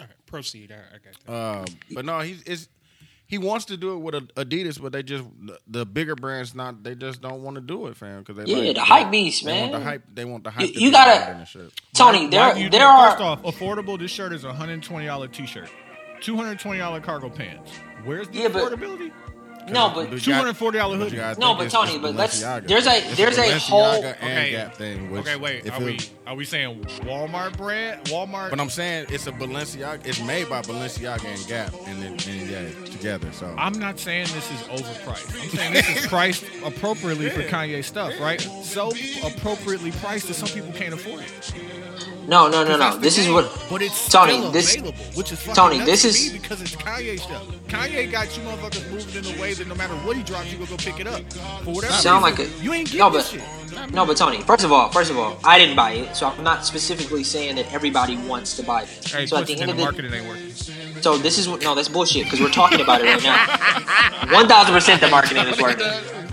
right, 0.00 0.08
proceed. 0.26 0.72
I, 0.72 0.76
I 0.76 0.98
got 0.98 1.64
that. 1.66 1.70
Um, 1.72 1.76
but 1.94 2.04
no, 2.04 2.20
he's 2.20 2.42
it's, 2.44 2.68
he 3.26 3.38
wants 3.38 3.64
to 3.66 3.76
do 3.76 3.94
it 3.94 3.98
with 3.98 4.14
Adidas, 4.36 4.80
but 4.80 4.92
they 4.92 5.02
just 5.02 5.24
the, 5.42 5.58
the 5.66 5.84
bigger 5.86 6.14
brands 6.14 6.54
not 6.54 6.82
they 6.84 6.94
just 6.94 7.20
don't 7.20 7.42
want 7.42 7.56
to 7.56 7.60
do 7.60 7.86
it, 7.88 7.96
fam. 7.96 8.20
Because 8.20 8.36
they 8.36 8.44
Yeah, 8.50 8.58
like, 8.68 8.74
the 8.76 8.82
hype 8.84 9.10
beast, 9.10 9.44
they 9.44 9.50
Want 9.60 9.72
man. 9.72 9.80
the 9.80 9.84
hype. 9.84 10.02
They 10.14 10.24
want 10.24 10.44
the 10.44 10.50
hype. 10.50 10.68
You- 10.74 10.80
you 10.80 10.90
gotta- 10.92 11.32
louder 11.32 11.46
and. 11.54 11.72
Tony, 11.94 12.24
Why 12.24 12.30
there 12.30 12.54
do 12.54 12.60
you 12.60 12.70
there 12.70 12.80
think- 12.80 12.90
are 12.92 13.10
First 13.10 13.22
off, 13.22 13.42
affordable. 13.42 13.98
This 13.98 14.10
shirt 14.12 14.32
is 14.32 14.44
a 14.44 14.52
hundred 14.52 14.82
twenty 14.82 15.06
dollar 15.06 15.26
t-shirt, 15.28 15.68
two 16.20 16.36
hundred 16.36 16.60
twenty 16.60 16.78
dollar 16.78 17.00
cargo 17.00 17.28
pants. 17.30 17.72
Where's 18.04 18.28
the 18.28 18.38
Yeah, 18.38 18.48
but- 18.48 18.72
affordability? 18.72 19.10
No, 19.70 19.90
but 19.94 20.10
you 20.12 20.18
Two 20.20 20.30
got- 20.30 20.38
hundred 20.38 20.56
forty 20.56 20.78
dollar 20.78 20.96
but 20.98 21.04
hoodie. 21.10 21.16
you 21.16 21.34
No, 21.38 21.54
but 21.54 21.70
Tony, 21.70 21.98
but 21.98 22.14
let's- 22.14 22.40
there's 22.40 22.86
a- 22.86 22.96
It's 22.98 23.16
there's 23.16 23.38
a 23.38 23.42
Balenciaga 23.42 23.58
whole- 23.58 24.02
and 24.04 24.06
Okay. 24.22 24.50
Gap 24.52 24.74
thing. 24.76 25.10
Which 25.10 25.22
Okay, 25.22 25.36
wait. 25.36 25.70
Are 25.70 25.80
we 25.80 25.98
are 26.26 26.34
we 26.34 26.44
saying 26.44 26.84
Walmart 27.04 27.56
brand? 27.56 28.04
Walmart. 28.04 28.50
But 28.50 28.60
I'm 28.60 28.70
saying 28.70 29.06
it's 29.10 29.26
a 29.26 29.32
Balenciaga. 29.32 30.04
It's 30.06 30.20
made 30.20 30.48
by 30.48 30.62
Balenciaga 30.62 31.24
and 31.24 31.46
Gap, 31.46 31.72
and 31.86 32.02
then 32.02 32.12
and 32.12 32.50
yeah, 32.50 32.84
together. 32.90 33.28
So 33.32 33.54
I'm 33.58 33.78
not 33.78 33.98
saying 33.98 34.26
this 34.34 34.50
is 34.50 34.60
overpriced. 34.82 35.42
I'm 35.42 35.48
saying 35.50 35.72
this 35.72 35.88
is 35.88 36.06
priced 36.06 36.44
appropriately 36.64 37.30
for 37.30 37.42
Kanye 37.48 37.84
stuff, 37.84 38.12
right? 38.20 38.40
So 38.62 38.92
appropriately 39.24 39.92
priced 39.92 40.28
that 40.28 40.34
some 40.34 40.48
people 40.48 40.72
can't 40.72 40.94
afford 40.94 41.22
it. 41.22 41.52
No, 42.28 42.48
no, 42.48 42.62
no, 42.64 42.76
no. 42.76 42.94
the 42.94 43.00
This 43.00 43.18
is 43.18 43.28
what 43.28 43.50
But 43.70 43.82
it's 43.82 44.08
Tony, 44.08 44.38
this- 44.52 44.76
which 45.14 45.32
is 45.32 45.42
Tony, 45.54 45.78
this 45.80 46.04
is- 46.04 46.30
because 46.30 46.60
it's 46.62 46.76
Kanye 46.76 47.18
stuff. 47.18 47.42
Kanye 47.68 48.10
got 48.10 48.36
you 48.36 48.42
motherfuckers 48.44 48.90
moving 48.90 49.24
in 49.24 49.36
a 49.38 49.40
way 49.40 49.54
that 49.54 49.66
no 49.66 49.74
matter 49.74 49.94
what 50.06 50.16
he 50.16 50.22
drops, 50.22 50.50
you 50.52 50.58
gonna 50.58 50.70
go 50.70 50.76
pick 50.76 51.00
it 51.00 51.06
up 51.06 51.22
for 51.64 51.74
whatever. 51.74 51.92
sound 51.94 52.22
like 52.22 52.38
reason. 52.38 52.60
a 52.60 52.62
you 52.64 52.72
ain't 52.74 52.86
getting 52.86 53.00
no, 53.00 53.10
this 53.10 53.32
but 53.32 53.40
shit. 53.80 53.90
no, 53.92 54.06
but 54.06 54.16
Tony. 54.16 54.40
First 54.42 54.64
of 54.64 54.72
all, 54.72 54.90
first 54.90 55.10
of 55.10 55.18
all, 55.18 55.38
I 55.44 55.58
didn't 55.58 55.76
buy 55.76 55.92
it, 55.92 56.14
so 56.16 56.28
I'm 56.28 56.42
not 56.44 56.64
specifically 56.64 57.24
saying 57.24 57.56
that 57.56 57.72
everybody 57.72 58.16
wants 58.16 58.56
to 58.56 58.62
buy 58.62 58.82
it. 58.82 58.88
Hey, 59.08 59.26
so 59.26 59.36
at 59.38 59.46
the 59.46 59.54
then 59.54 59.68
end 59.68 59.68
the 59.70 59.72
of 59.72 59.76
the 59.78 59.82
marketing 59.84 60.12
ain't 60.14 60.26
working. 60.28 60.52
So 61.02 61.16
this 61.16 61.38
is 61.38 61.48
what 61.48 61.62
no, 61.62 61.74
that's 61.74 61.88
bullshit 61.88 62.24
because 62.24 62.40
we're 62.40 62.50
talking 62.50 62.80
about 62.80 63.00
it 63.02 63.04
right 63.04 63.22
now. 63.22 64.32
One 64.34 64.48
thousand 64.48 64.74
percent, 64.74 65.00
the 65.00 65.08
marketing 65.08 65.46
is 65.46 65.58
working. 65.60 65.86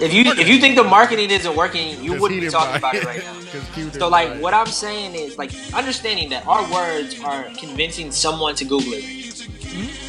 If 0.00 0.14
you 0.14 0.22
if 0.32 0.48
you 0.48 0.58
think 0.60 0.76
the 0.76 0.84
marketing 0.84 1.30
isn't 1.30 1.56
working, 1.56 2.02
you 2.02 2.12
wouldn't 2.20 2.40
he 2.40 2.46
be 2.46 2.50
talking 2.50 2.76
about 2.76 2.94
it 2.94 3.02
it. 3.02 3.06
right 3.06 3.22
now. 3.24 3.90
So 3.92 4.08
like, 4.08 4.40
what 4.40 4.54
I'm 4.54 4.66
saying 4.66 5.14
is 5.14 5.36
like 5.38 5.52
understanding 5.74 6.28
that 6.30 6.46
our 6.46 6.62
words 6.72 7.20
are 7.22 7.44
convincing 7.58 8.12
someone 8.12 8.54
to 8.56 8.64
Google 8.64 8.92
it. 8.94 9.04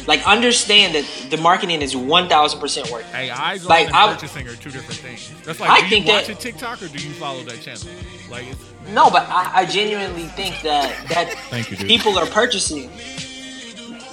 Like 0.06 0.26
understand 0.26 0.94
that 0.94 1.04
the 1.30 1.36
marketing 1.36 1.82
is 1.82 1.96
one 1.96 2.28
thousand 2.28 2.58
percent 2.60 2.90
working. 2.90 3.10
Hey, 3.12 3.30
eyes 3.30 3.64
Like, 3.66 3.88
on 3.88 3.94
I- 3.94 4.10
and 4.10 4.18
purchasing 4.20 4.48
are 4.48 4.54
two 4.56 4.70
different 4.70 5.00
things. 5.00 5.30
That's 5.44 5.60
like, 5.60 5.70
I 5.70 5.80
do 5.82 5.88
think 5.88 6.06
you 6.06 6.12
that- 6.12 6.28
a 6.28 6.34
TikTok 6.34 6.82
or 6.82 6.88
do 6.88 6.98
you 7.06 7.12
follow 7.14 7.42
that 7.44 7.60
channel? 7.60 7.82
Like, 8.30 8.46
it's, 8.50 8.64
No, 8.92 9.10
but 9.10 9.28
I, 9.28 9.50
I 9.60 9.66
genuinely 9.66 10.24
think 10.24 10.60
that 10.62 10.96
that 11.08 11.32
Thank 11.50 11.70
you, 11.70 11.76
people 11.76 12.18
are 12.18 12.26
purchasing. 12.26 12.90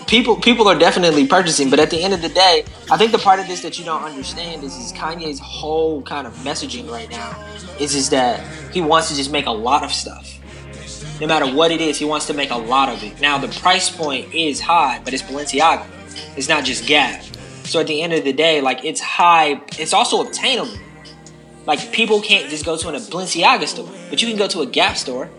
People 0.08 0.38
people 0.38 0.70
are 0.70 0.80
definitely 0.80 1.28
purchasing, 1.28 1.70
but 1.70 1.80
at 1.80 1.90
the 1.90 2.02
end 2.02 2.14
of 2.14 2.22
the 2.22 2.30
day, 2.30 2.64
I 2.90 2.96
think 2.96 3.12
the 3.12 3.18
part 3.18 3.42
of 3.42 3.48
this 3.48 3.62
that 3.64 3.78
you 3.78 3.84
don't 3.84 4.04
understand 4.04 4.64
is, 4.64 4.74
is 4.78 4.94
Kanye's 4.94 5.38
whole 5.40 6.02
kind 6.02 6.26
of 6.26 6.34
messaging 6.38 6.90
right 6.90 7.10
now 7.10 7.46
is 7.78 7.94
is 7.94 8.10
that 8.12 8.40
he 8.72 8.80
wants 8.80 9.10
to 9.10 9.16
just 9.16 9.34
make 9.34 9.48
a 9.48 9.52
lot 9.52 9.84
of 9.84 9.92
stuff. 9.92 10.40
No 11.20 11.28
matter 11.28 11.46
what 11.46 11.72
it 11.72 11.82
is, 11.82 11.98
he 11.98 12.06
wants 12.06 12.26
to 12.28 12.34
make 12.34 12.52
a 12.52 12.58
lot 12.58 12.88
of 12.88 13.04
it. 13.04 13.20
Now 13.20 13.38
the 13.38 13.50
price 13.60 13.90
point 13.90 14.34
is 14.34 14.62
high, 14.62 15.02
but 15.04 15.14
it's 15.14 15.24
Balenciaga. 15.24 15.86
It's 16.38 16.48
not 16.48 16.64
just 16.64 16.88
Gap. 16.88 17.22
So 17.66 17.82
at 17.82 17.88
the 17.88 18.02
end 18.02 18.14
of 18.14 18.24
the 18.24 18.32
day, 18.32 18.62
like 18.62 18.86
it's 18.86 19.02
high, 19.02 19.62
it's 19.78 19.92
also 19.92 20.22
obtainable. 20.26 20.72
Like 21.66 21.92
people 21.92 22.22
can't 22.22 22.50
just 22.50 22.64
go 22.64 22.78
to 22.78 22.88
a 22.88 22.94
Balenciaga 22.94 23.68
store, 23.68 23.90
but 24.10 24.22
you 24.22 24.30
can 24.30 24.38
go 24.38 24.48
to 24.48 24.62
a 24.62 24.66
Gap 24.66 24.96
store. 24.96 25.30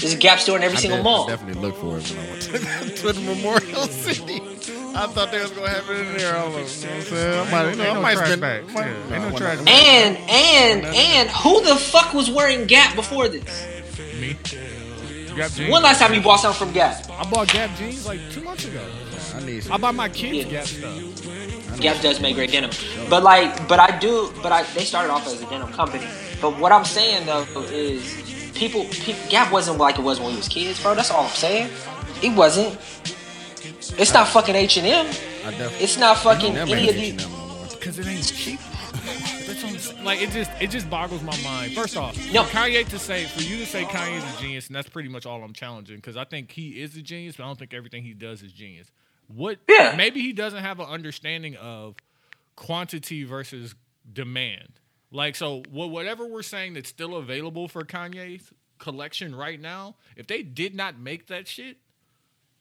There's 0.00 0.14
a 0.14 0.16
Gap 0.16 0.38
store 0.40 0.56
in 0.56 0.62
every 0.62 0.76
I 0.76 0.80
single 0.80 0.98
def- 0.98 1.04
mall. 1.04 1.26
definitely 1.28 1.60
look 1.62 1.76
for 1.76 1.98
it 1.98 2.10
when 2.10 2.18
I 2.26 2.30
went 2.30 2.42
to, 2.42 2.96
to 2.96 3.12
the 3.12 3.20
Memorial 3.20 3.82
City. 3.86 4.40
I 4.96 5.06
thought 5.08 5.30
they 5.32 5.40
was 5.40 5.50
gonna 5.50 5.68
have 5.70 5.88
it 5.90 6.06
in 6.06 6.16
there. 6.16 6.36
I 6.36 6.46
was, 6.48 6.82
you 6.84 6.88
know 6.90 6.94
what 6.96 7.04
I'm 7.04 7.10
saying? 7.10 7.48
I 7.48 7.50
might, 7.50 7.70
you 7.70 7.76
know, 7.76 7.82
Ain't 7.84 7.90
I 7.90 7.94
no 7.94 8.00
might 8.02 8.14
trash 8.14 8.26
spend. 8.26 8.40
bags. 8.40 8.72
might- 8.72 8.86
Yeah, 8.86 9.08
no, 9.08 9.14
ain't 9.16 9.32
no 9.32 9.38
trash 9.38 9.58
bags. 9.58 9.70
And 9.70 10.16
and 10.30 10.84
and 10.96 11.30
who 11.30 11.62
the 11.64 11.76
fuck 11.76 12.12
was 12.14 12.30
wearing 12.30 12.66
Gap 12.66 12.94
before 12.94 13.28
this? 13.28 13.66
me. 14.20 14.36
Gap 15.36 15.50
jeans. 15.52 15.70
When 15.72 15.82
last 15.82 15.98
time 16.00 16.14
you 16.14 16.20
bought 16.22 16.36
something 16.40 16.66
from 16.66 16.72
Gap? 16.74 17.10
I 17.10 17.28
bought 17.28 17.48
Gap 17.48 17.76
jeans 17.76 18.06
like 18.06 18.20
two 18.30 18.42
months 18.42 18.64
ago. 18.66 18.80
I 19.34 19.40
need. 19.44 19.62
Some. 19.64 19.72
I 19.72 19.74
Some, 19.74 19.80
buy 19.80 19.90
my 19.90 20.08
kids 20.08 20.50
Yeah. 20.50 20.60
Gap 20.60 20.66
stuff. 20.66 21.80
Gap 21.80 22.00
does 22.02 22.20
make 22.20 22.36
great 22.36 22.52
denim, 22.52 22.70
but 23.10 23.24
like, 23.24 23.66
but 23.66 23.80
I 23.80 23.98
do, 23.98 24.32
but 24.44 24.52
I 24.52 24.62
they 24.74 24.84
started 24.84 25.10
off 25.12 25.26
as 25.26 25.42
a 25.42 25.46
denim 25.46 25.72
company. 25.72 26.06
But 26.40 26.56
what 26.60 26.70
I'm 26.70 26.84
saying 26.84 27.26
though 27.26 27.42
is, 27.64 28.02
people, 28.54 28.84
pe 28.84 29.14
Gap 29.28 29.52
wasn't 29.52 29.78
like 29.78 29.98
it 29.98 30.02
was 30.02 30.20
when 30.20 30.30
we 30.30 30.36
was 30.36 30.48
kids, 30.48 30.82
bro. 30.82 30.94
That's 30.94 31.10
all 31.10 31.24
I'm 31.24 31.30
saying. 31.30 31.70
It 32.22 32.36
wasn't. 32.36 32.78
It's 33.98 34.12
not 34.12 34.28
fucking 34.28 34.54
H 34.54 34.76
and 34.76 34.86
M. 34.86 35.06
I 35.06 35.50
definitely. 35.50 35.78
It's 35.84 35.98
not 35.98 36.18
fucking 36.18 36.54
Them 36.54 36.68
any 36.68 36.88
of 36.88 36.94
these. 36.94 37.14
H&M 37.14 37.30
no 37.30 37.36
more. 37.36 37.66
Cause 37.80 37.98
it 37.98 38.06
ain't 38.06 38.26
cheap. 38.26 38.58
That's 38.60 39.62
what 39.62 39.72
I'm 39.72 39.78
saying. 39.78 40.04
Like 40.04 40.22
it 40.22 40.30
just 40.30 40.50
it 40.60 40.70
just 40.70 40.88
boggles 40.88 41.22
my 41.22 41.36
mind. 41.42 41.72
First 41.74 41.96
off, 41.96 42.16
No. 42.32 42.44
Kanye 42.44 42.88
to 42.88 42.98
say 42.98 43.24
for 43.24 43.42
you 43.42 43.58
to 43.58 43.66
say 43.66 43.84
Kanye's 43.84 44.24
a 44.36 44.40
genius, 44.40 44.68
and 44.68 44.76
that's 44.76 44.88
pretty 44.88 45.08
much 45.08 45.26
all 45.26 45.42
I'm 45.42 45.52
challenging. 45.52 45.96
Because 45.96 46.16
I 46.16 46.24
think 46.24 46.50
he 46.50 46.80
is 46.82 46.96
a 46.96 47.02
genius, 47.02 47.36
but 47.36 47.44
I 47.44 47.46
don't 47.46 47.58
think 47.58 47.74
everything 47.74 48.02
he 48.02 48.14
does 48.14 48.42
is 48.42 48.52
genius. 48.52 48.90
What? 49.28 49.58
Yeah. 49.68 49.94
Maybe 49.96 50.20
he 50.20 50.32
doesn't 50.32 50.62
have 50.62 50.80
an 50.80 50.86
understanding 50.86 51.56
of 51.56 51.96
quantity 52.56 53.24
versus 53.24 53.74
demand. 54.10 54.80
Like 55.14 55.36
so, 55.36 55.62
whatever 55.70 56.26
we're 56.26 56.42
saying 56.42 56.74
that's 56.74 56.88
still 56.88 57.14
available 57.16 57.68
for 57.68 57.84
Kanye's 57.84 58.52
collection 58.78 59.32
right 59.34 59.60
now, 59.60 59.94
if 60.16 60.26
they 60.26 60.42
did 60.42 60.74
not 60.74 60.98
make 60.98 61.28
that 61.28 61.46
shit, 61.46 61.76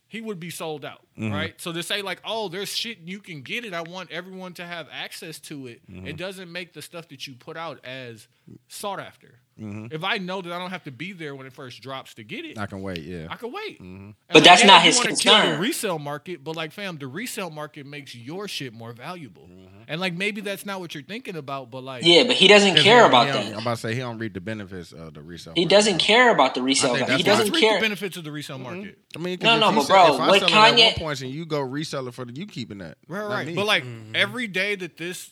he 0.07 0.21
would 0.21 0.39
be 0.39 0.51
sold 0.51 0.85
out, 0.85 1.01
Mm-hmm. 1.17 1.33
right? 1.33 1.59
So 1.59 1.73
to 1.73 1.81
say 1.81 2.03
like, 2.03 2.21
oh, 2.23 2.49
there's 2.49 2.69
shit 2.75 2.99
you 2.99 3.19
can 3.19 3.41
get 3.41 3.65
it, 3.65 3.73
I 3.73 3.81
want 3.81 4.11
everyone 4.11 4.53
to 4.55 4.65
have 4.65 4.87
access 4.91 5.39
to 5.41 5.65
it. 5.65 5.81
Mm-hmm. 5.91 6.05
It 6.07 6.17
doesn't 6.17 6.51
make 6.51 6.73
the 6.73 6.83
stuff 6.83 7.07
that 7.09 7.25
you 7.25 7.33
put 7.33 7.57
out 7.57 7.83
as 7.83 8.27
sought 8.67 8.99
after. 8.99 9.39
Mm-hmm. 9.59 9.87
If 9.91 10.03
I 10.03 10.17
know 10.17 10.41
that 10.41 10.51
I 10.51 10.57
don't 10.57 10.71
have 10.71 10.83
to 10.85 10.91
be 10.91 11.13
there 11.13 11.35
when 11.35 11.45
it 11.45 11.53
first 11.53 11.81
drops 11.81 12.13
to 12.15 12.23
get 12.23 12.43
it, 12.45 12.57
I 12.57 12.65
can 12.65 12.81
wait. 12.81 12.99
Yeah. 13.03 13.27
I 13.29 13.35
can 13.35 13.51
wait. 13.51 13.79
Mm-hmm. 13.81 13.85
And 14.05 14.15
But 14.31 14.43
that's 14.43 14.61
yeah, 14.61 14.67
not 14.67 14.81
his 14.81 14.97
wanna 14.97 15.09
concern. 15.09 15.51
The 15.53 15.57
resale 15.59 15.99
market, 15.99 16.43
but 16.43 16.55
like, 16.55 16.71
fam, 16.71 16.97
the 16.97 17.07
resale 17.07 17.49
market 17.51 17.85
makes 17.85 18.15
your 18.15 18.47
shit 18.47 18.73
more 18.73 18.93
valuable. 18.93 19.43
Mm-hmm. 19.43 19.83
And 19.87 20.01
like, 20.01 20.13
maybe 20.15 20.41
that's 20.41 20.65
not 20.65 20.79
what 20.79 20.95
you're 20.95 21.03
thinking 21.03 21.35
about, 21.35 21.69
but 21.69 21.83
like, 21.83 22.03
Yeah, 22.05 22.23
but 22.23 22.35
he 22.35 22.47
doesn't 22.47 22.77
care 22.77 22.99
don't- 23.01 23.09
about 23.09 23.27
that. 23.27 23.45
I'm 23.53 23.59
about 23.59 23.75
to 23.75 23.81
say 23.81 23.93
he 23.93 23.99
don't 23.99 24.17
read 24.17 24.33
the 24.33 24.41
benefits 24.41 24.91
of 24.91 25.13
the 25.13 25.21
resale. 25.21 25.53
He 25.55 25.61
market. 25.65 25.75
doesn't 25.75 25.97
care 25.99 26.31
about 26.31 26.55
the 26.55 26.61
resale 26.63 26.95
think 26.95 27.07
value. 27.07 27.17
He 27.17 27.23
doesn't 27.23 27.45
let's 27.47 27.55
read 27.55 27.61
care. 27.61 27.77
the 27.77 27.81
benefits 27.81 28.17
of 28.17 28.23
the 28.23 28.31
resale 28.31 28.57
Mm-hmm. 28.57 28.63
market. 28.63 28.97
I 29.15 29.19
mean, 29.19 29.37
No, 29.41 29.53
if 29.55 29.59
no, 29.59 29.69
he 29.69 29.75
but 29.75 29.83
sell- 29.83 30.05
bro, 30.07 30.15
if 30.15 30.21
I 30.21 30.27
what 30.29 30.39
sell 30.39 30.49
it 30.49 30.53
at 30.53 30.73
Kanye- 30.73 30.85
one 30.85 30.93
point 30.95 31.21
and 31.21 31.31
you 31.31 31.45
go 31.45 31.61
resell 31.61 32.07
it 32.07 32.13
for 32.13 32.25
the, 32.25 32.33
you 32.33 32.45
keeping 32.47 32.79
that, 32.79 32.97
Right, 33.07 33.23
right. 33.45 33.55
But 33.55 33.65
like, 33.65 33.85
every 34.15 34.47
day 34.47 34.75
that 34.75 34.97
this 34.97 35.29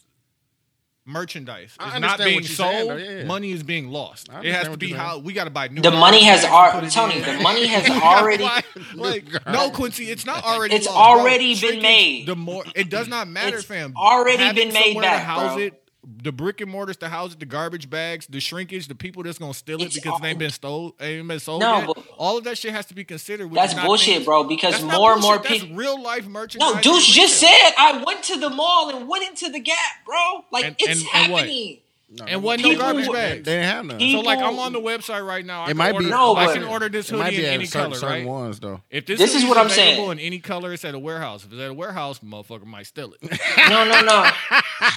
merchandise 1.12 1.76
is 1.94 2.00
not 2.00 2.18
being 2.20 2.36
you're 2.40 2.44
saying, 2.44 2.88
sold, 2.88 3.00
yeah. 3.02 3.24
money 3.26 3.52
is 3.52 3.64
being 3.64 3.90
lost. 3.90 4.30
I 4.32 4.40
It 4.42 4.54
has 4.54 4.68
to 4.70 4.78
be 4.78 4.92
how 4.92 5.20
we 5.20 5.34
got 5.34 5.44
to 5.46 5.50
buy 5.50 5.68
new. 5.68 5.82
The 5.82 5.92
money 5.92 6.24
has 6.24 6.44
already, 6.46 6.90
Tony. 6.90 7.20
The 7.20 7.40
money 7.42 7.68
has 7.68 7.90
already. 8.02 8.44
like, 8.44 8.66
like, 8.96 9.46
no, 9.48 9.70
Quincy, 9.72 10.06
it's 10.10 10.26
not 10.26 10.44
already. 10.44 10.76
It's 10.76 10.86
lost, 10.88 10.96
bro. 10.98 11.04
already 11.22 11.50
been 11.54 11.56
Shrinkage, 11.58 11.82
made. 11.84 12.26
The 12.28 12.36
more 12.36 12.64
it 12.76 12.90
does 12.90 13.08
not 13.08 13.28
matter, 13.28 13.58
It's 13.58 13.66
fam. 13.66 13.94
already 13.96 14.44
Having 14.44 14.66
been 14.66 14.74
made 14.74 14.84
somewhere 14.94 15.04
to 15.04 15.10
back, 15.10 15.24
house 15.24 15.54
bro. 15.56 15.64
it. 15.64 15.81
The 16.04 16.32
brick 16.32 16.62
and 16.62 16.72
mortars 16.72 16.98
to 16.98 17.10
house 17.10 17.34
it, 17.34 17.40
the 17.40 17.46
garbage 17.46 17.88
bags, 17.88 18.26
the 18.26 18.40
shrinkage, 18.40 18.88
the 18.88 18.96
people 18.96 19.22
that's 19.22 19.38
gonna 19.38 19.54
steal 19.54 19.80
it 19.82 19.86
It's 19.86 19.96
because 19.96 20.20
they 20.20 20.30
ain't 20.30 20.40
been 20.40 20.50
stole, 20.50 20.96
ain't 21.00 21.28
been 21.28 21.40
sold 21.40 21.62
No, 21.62 21.78
yet. 21.78 21.88
but- 21.88 22.04
all 22.18 22.40
of 22.40 22.44
that 22.46 22.58
shit 22.58 22.74
has 22.74 22.88
to 22.88 22.96
be 22.96 23.04
considered. 23.04 23.54
That's 23.54 23.76
bullshit, 23.76 24.16
things- 24.16 24.26
bro, 24.26 24.44
because 24.46 24.82
more 24.82 25.14
and 25.14 25.22
more 25.22 25.40
people, 25.40 25.76
real 25.76 26.02
life 26.02 26.26
merchandise. 26.26 26.74
No, 26.74 26.82
Deuce 26.82 27.06
just 27.06 27.40
said 27.40 27.74
I 27.78 28.04
went 28.04 28.24
to 28.24 28.40
the 28.40 28.50
mall 28.50 28.90
and 28.90 29.08
went 29.08 29.28
into 29.30 29.50
the 29.52 29.60
Gap, 29.60 29.78
bro. 30.06 30.44
Like 30.52 30.66
And- 30.66 30.76
it's 30.80 30.88
and- 31.02 31.10
and 31.14 31.32
happening. 31.34 31.82
No, 32.14 32.26
and 32.26 32.32
they- 32.34 32.46
wasn't 32.46 32.74
no 32.74 32.78
garbage 32.78 33.06
They, 33.06 33.12
bags. 33.14 33.46
they 33.46 33.52
didn't 33.54 33.66
have 33.70 33.86
none. 33.86 34.00
He- 34.00 34.12
So 34.12 34.20
like 34.20 34.40
I'm 34.40 34.60
on 34.60 34.74
the 34.74 34.82
website 34.82 35.26
right 35.26 35.46
now. 35.46 35.62
I 35.64 35.70
It 35.70 35.78
might 35.78 35.94
order, 35.94 36.04
be. 36.06 36.12
No, 36.12 36.36
I 36.36 36.52
can 36.54 36.64
order 36.66 36.90
this 36.90 37.10
it 37.10 37.16
might 37.16 37.26
hoodie 37.32 37.38
be 37.38 37.46
in 37.46 37.54
any 37.54 37.66
certain, 37.66 37.92
color, 37.92 38.00
certain 38.02 38.16
right? 38.18 38.26
ones 38.28 38.60
though. 38.60 38.82
If 38.90 39.06
this, 39.06 39.18
This 39.18 39.30
is 39.30 39.36
hoodie's 39.44 39.50
what 39.50 39.58
I'm 39.58 39.70
saying. 39.70 40.12
in 40.12 40.20
any 40.20 40.40
color, 40.40 40.74
it's 40.74 40.84
at 40.84 40.94
a 40.94 41.00
warehouse. 41.00 41.46
If 41.46 41.54
it's 41.54 41.62
at 41.62 41.70
a 41.70 41.74
warehouse, 41.74 42.20
motherfucker 42.20 42.66
might 42.66 42.88
steal 42.88 43.14
it. 43.22 43.40
No, 43.70 43.86
no, 43.86 44.02
no. 44.02 44.30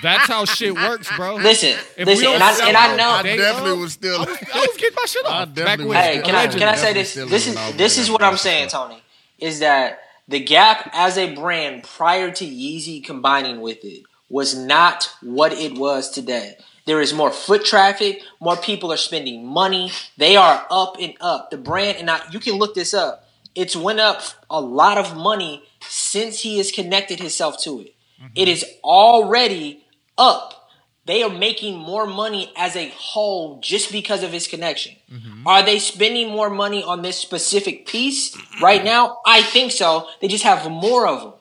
That's 0.02 0.26
how 0.26 0.44
shit 0.44 0.74
works, 0.74 1.08
bro. 1.16 1.36
Listen, 1.36 1.78
If 1.96 2.06
listen, 2.06 2.26
we 2.26 2.34
and 2.34 2.42
I, 2.42 2.68
and 2.68 2.76
I 2.76 2.96
know. 2.96 3.10
I 3.10 3.22
definitely 3.22 3.72
up. 3.72 3.78
was 3.78 3.92
still. 3.92 4.16
I 4.20 4.24
was, 4.24 4.38
I 4.52 4.58
was 4.58 4.76
getting 4.76 4.96
my 4.96 5.04
shit 5.06 5.26
I 5.26 5.28
off. 5.28 5.48
Back 5.48 5.54
definitely 5.54 5.86
when, 5.86 5.96
Hey, 6.02 6.22
can 6.22 6.34
I 6.34 6.46
can 6.48 6.62
I 6.64 6.74
say 6.74 6.92
this? 6.92 7.14
This 7.14 7.46
is 7.46 7.76
this 7.76 7.98
is 7.98 8.10
what 8.10 8.22
I'm 8.22 8.36
saying, 8.36 8.68
Tony. 8.68 9.00
Is 9.38 9.60
that 9.60 10.00
the 10.26 10.40
Gap 10.40 10.90
as 10.92 11.16
a 11.18 11.34
brand 11.34 11.84
prior 11.84 12.30
to 12.32 12.44
Yeezy 12.44 13.04
combining 13.04 13.60
with 13.60 13.84
it 13.84 14.02
was 14.28 14.56
not 14.56 15.10
what 15.22 15.52
it 15.52 15.78
was 15.78 16.10
today. 16.10 16.56
There 16.86 17.00
is 17.00 17.14
more 17.14 17.30
foot 17.30 17.64
traffic. 17.64 18.22
More 18.40 18.56
people 18.56 18.92
are 18.92 18.98
spending 18.98 19.46
money. 19.46 19.90
They 20.16 20.36
are 20.36 20.66
up 20.70 20.96
and 21.00 21.14
up. 21.20 21.50
The 21.50 21.56
brand, 21.56 21.98
and 21.98 22.10
I, 22.10 22.20
you 22.30 22.40
can 22.40 22.54
look 22.54 22.74
this 22.74 22.92
up. 22.92 23.26
It's 23.54 23.76
went 23.76 24.00
up 24.00 24.22
a 24.50 24.60
lot 24.60 24.98
of 24.98 25.16
money 25.16 25.62
since 25.88 26.40
he 26.40 26.58
has 26.58 26.70
connected 26.70 27.20
himself 27.20 27.62
to 27.62 27.80
it. 27.80 27.94
Mm-hmm. 28.20 28.32
It 28.34 28.48
is 28.48 28.64
already 28.82 29.84
up. 30.18 30.68
They 31.06 31.22
are 31.22 31.30
making 31.30 31.76
more 31.76 32.06
money 32.06 32.52
as 32.56 32.76
a 32.76 32.88
whole 32.88 33.60
just 33.60 33.92
because 33.92 34.22
of 34.22 34.32
his 34.32 34.46
connection. 34.46 34.96
Mm-hmm. 35.12 35.46
Are 35.46 35.62
they 35.62 35.78
spending 35.78 36.30
more 36.30 36.48
money 36.48 36.82
on 36.82 37.02
this 37.02 37.18
specific 37.18 37.86
piece 37.86 38.36
right 38.62 38.82
now? 38.82 39.20
I 39.26 39.42
think 39.42 39.72
so. 39.72 40.08
They 40.20 40.28
just 40.28 40.44
have 40.44 40.70
more 40.70 41.06
of 41.06 41.20
them. 41.20 41.32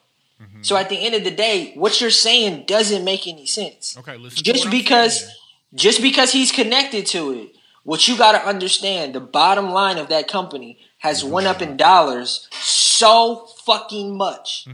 So 0.64 0.76
at 0.78 0.90
the 0.90 0.98
end 1.06 1.14
of 1.16 1.24
the 1.24 1.32
day, 1.32 1.74
what 1.76 2.02
you're 2.02 2.10
saying 2.10 2.66
doesn't 2.66 3.04
make 3.04 3.28
any 3.28 3.46
sense. 3.46 3.96
Okay, 3.98 4.18
listen. 4.18 4.38
to 4.38 4.44
Just 4.44 4.66
what 4.66 4.74
I'm 4.74 4.80
because 4.80 5.20
saying. 5.22 5.32
just 5.76 6.02
because 6.02 6.32
he's 6.32 6.52
connected 6.52 7.06
to 7.08 7.32
it, 7.34 7.56
what 7.84 8.08
you 8.08 8.18
got 8.18 8.32
to 8.32 8.48
understand, 8.48 9.14
the 9.14 9.20
bottom 9.20 9.70
line 9.72 9.98
of 9.98 10.08
that 10.10 10.28
company 10.28 10.80
has 11.00 11.24
went 11.24 11.48
up 11.48 11.62
in 11.62 11.76
dollars 11.78 12.48
so 12.52 13.48
fucking 13.66 14.18
much. 14.18 14.68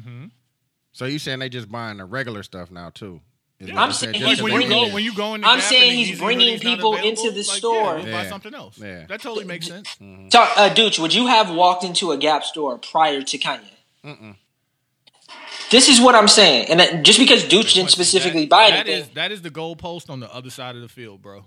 So 0.91 1.06
you 1.06 1.18
saying 1.20 1.40
they 1.40 1.49
just 1.49 1.72
buying 1.72 1.98
the 1.98 2.06
regular 2.06 2.44
stuff 2.44 2.70
now 2.72 2.90
too? 2.91 3.22
Is 3.60 3.70
what 3.72 3.78
I'm 3.78 3.90
you 3.90 3.94
saying 3.94 4.14
he's 4.14 4.38
the 4.38 4.44
when 4.45 4.53
you 4.53 4.60
bringing- 4.60 4.88
go 4.90 4.94
when 4.94 5.03
you 5.03 5.14
go 5.14 5.34
in 5.36 5.41
the 5.41 5.48
I'm 5.48 5.60
saying 5.60 5.90
and 5.90 5.99
the 5.99 6.03
he's 6.06 6.20
bringing 6.20 6.48
hoodie's 6.48 6.61
people 6.61 6.95
into 6.95 7.30
the 7.32 7.38
like, 7.40 7.45
store. 7.45 7.98
Yeah, 7.99 8.06
go 8.06 8.11
buy 8.11 8.26
something 8.28 8.53
else. 8.53 8.78
Yeah. 8.78 9.06
That 9.07 9.22
totally 9.22 9.44
makes 9.45 9.68
sense. 9.68 9.98
Talk, 10.30 10.52
uh, 10.57 10.70
Dooch, 10.70 10.98
would 10.99 11.14
you 11.14 11.28
have 11.28 11.53
walked 11.53 11.84
into 11.84 12.11
a 12.11 12.18
Gap 12.18 12.44
store 12.45 12.78
prior 12.78 13.22
to 13.22 13.38
Kanye? 13.38 14.36
This 15.72 15.88
is 15.88 16.02
what 16.02 16.16
I'm 16.16 16.28
saying, 16.28 16.68
and 16.70 16.80
that, 16.80 17.04
just 17.04 17.20
because 17.20 17.44
Dooch 17.44 17.76
didn't 17.76 17.91
specifically 17.91 18.41
that, 18.46 18.50
buy 18.50 18.70
that 18.72 18.88
anything, 18.88 19.04
is 19.04 19.10
that 19.10 19.32
is 19.32 19.41
the 19.44 19.52
goalpost 19.52 20.10
on 20.10 20.20
the 20.20 20.34
other 20.34 20.50
side 20.50 20.76
of 20.76 20.82
the 20.82 20.88
field, 20.88 21.22
bro. 21.22 21.44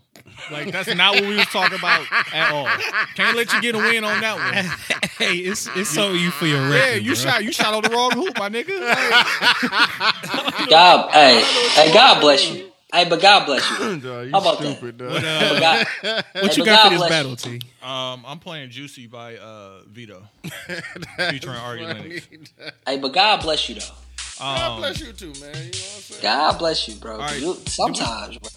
Like 0.50 0.70
that's 0.70 0.94
not 0.94 1.14
what 1.14 1.24
we 1.24 1.34
was 1.36 1.46
talking 1.48 1.76
about 1.76 2.06
at 2.32 2.52
all. 2.52 2.68
Can't 3.16 3.36
let 3.36 3.52
you 3.52 3.60
get 3.60 3.74
a 3.74 3.78
win 3.78 4.04
on 4.04 4.20
that 4.20 4.36
one. 4.36 4.54
hey, 5.18 5.38
it's 5.38 5.68
it's 5.74 5.90
so 5.90 6.12
you 6.12 6.30
for 6.30 6.46
your 6.46 6.60
Yeah, 6.72 6.94
you 6.94 7.14
bro. 7.14 7.14
shot 7.14 7.42
you 7.44 7.52
shot 7.52 7.74
on 7.74 7.82
the 7.82 7.90
wrong 7.90 8.12
hoop, 8.12 8.38
my 8.38 8.48
nigga. 8.48 8.80
Like, 8.80 10.68
God, 10.70 11.10
hey, 11.10 11.42
hey, 11.74 11.92
God 11.92 12.20
bless 12.20 12.48
you. 12.50 12.68
Hey, 12.92 13.08
but 13.08 13.20
God 13.22 13.46
bless 13.46 13.68
you. 13.70 13.76
Dog, 14.00 14.26
you 14.26 14.32
How 14.32 14.38
about 14.40 14.60
that? 14.60 14.76
stupid, 14.76 14.98
dog. 14.98 15.12
What, 15.12 15.24
uh, 15.24 15.48
but 15.48 15.60
God, 15.60 15.86
what 16.02 16.24
Hey, 16.52 16.56
you 16.58 16.64
got 16.64 16.66
God 16.66 16.82
for 16.92 16.98
this 16.98 17.08
battle, 17.08 17.30
you. 17.30 17.36
T? 17.58 17.60
um, 17.82 18.24
I'm 18.26 18.38
playing 18.38 18.68
Juicy 18.70 19.06
by 19.06 19.36
uh, 19.38 19.80
Vito, 19.88 20.22
featuring 21.30 21.56
Ari 21.56 21.84
Lennox. 21.86 22.28
hey, 22.86 22.98
but 22.98 23.12
God 23.14 23.40
bless 23.42 23.68
you 23.70 23.76
though. 23.76 23.80
God 24.42 24.70
Um, 24.72 24.78
bless 24.80 25.00
you 25.00 25.12
too, 25.12 25.26
man. 25.26 25.34
You 25.34 25.40
know 25.40 25.52
what 25.52 25.62
I'm 25.62 25.70
saying? 25.70 26.22
God 26.22 26.58
bless 26.58 26.88
you, 26.88 26.94
bro. 26.96 27.18
right. 27.18 27.40
You- 27.40 27.58
sometimes, 27.66 28.38
bro. 28.38 28.50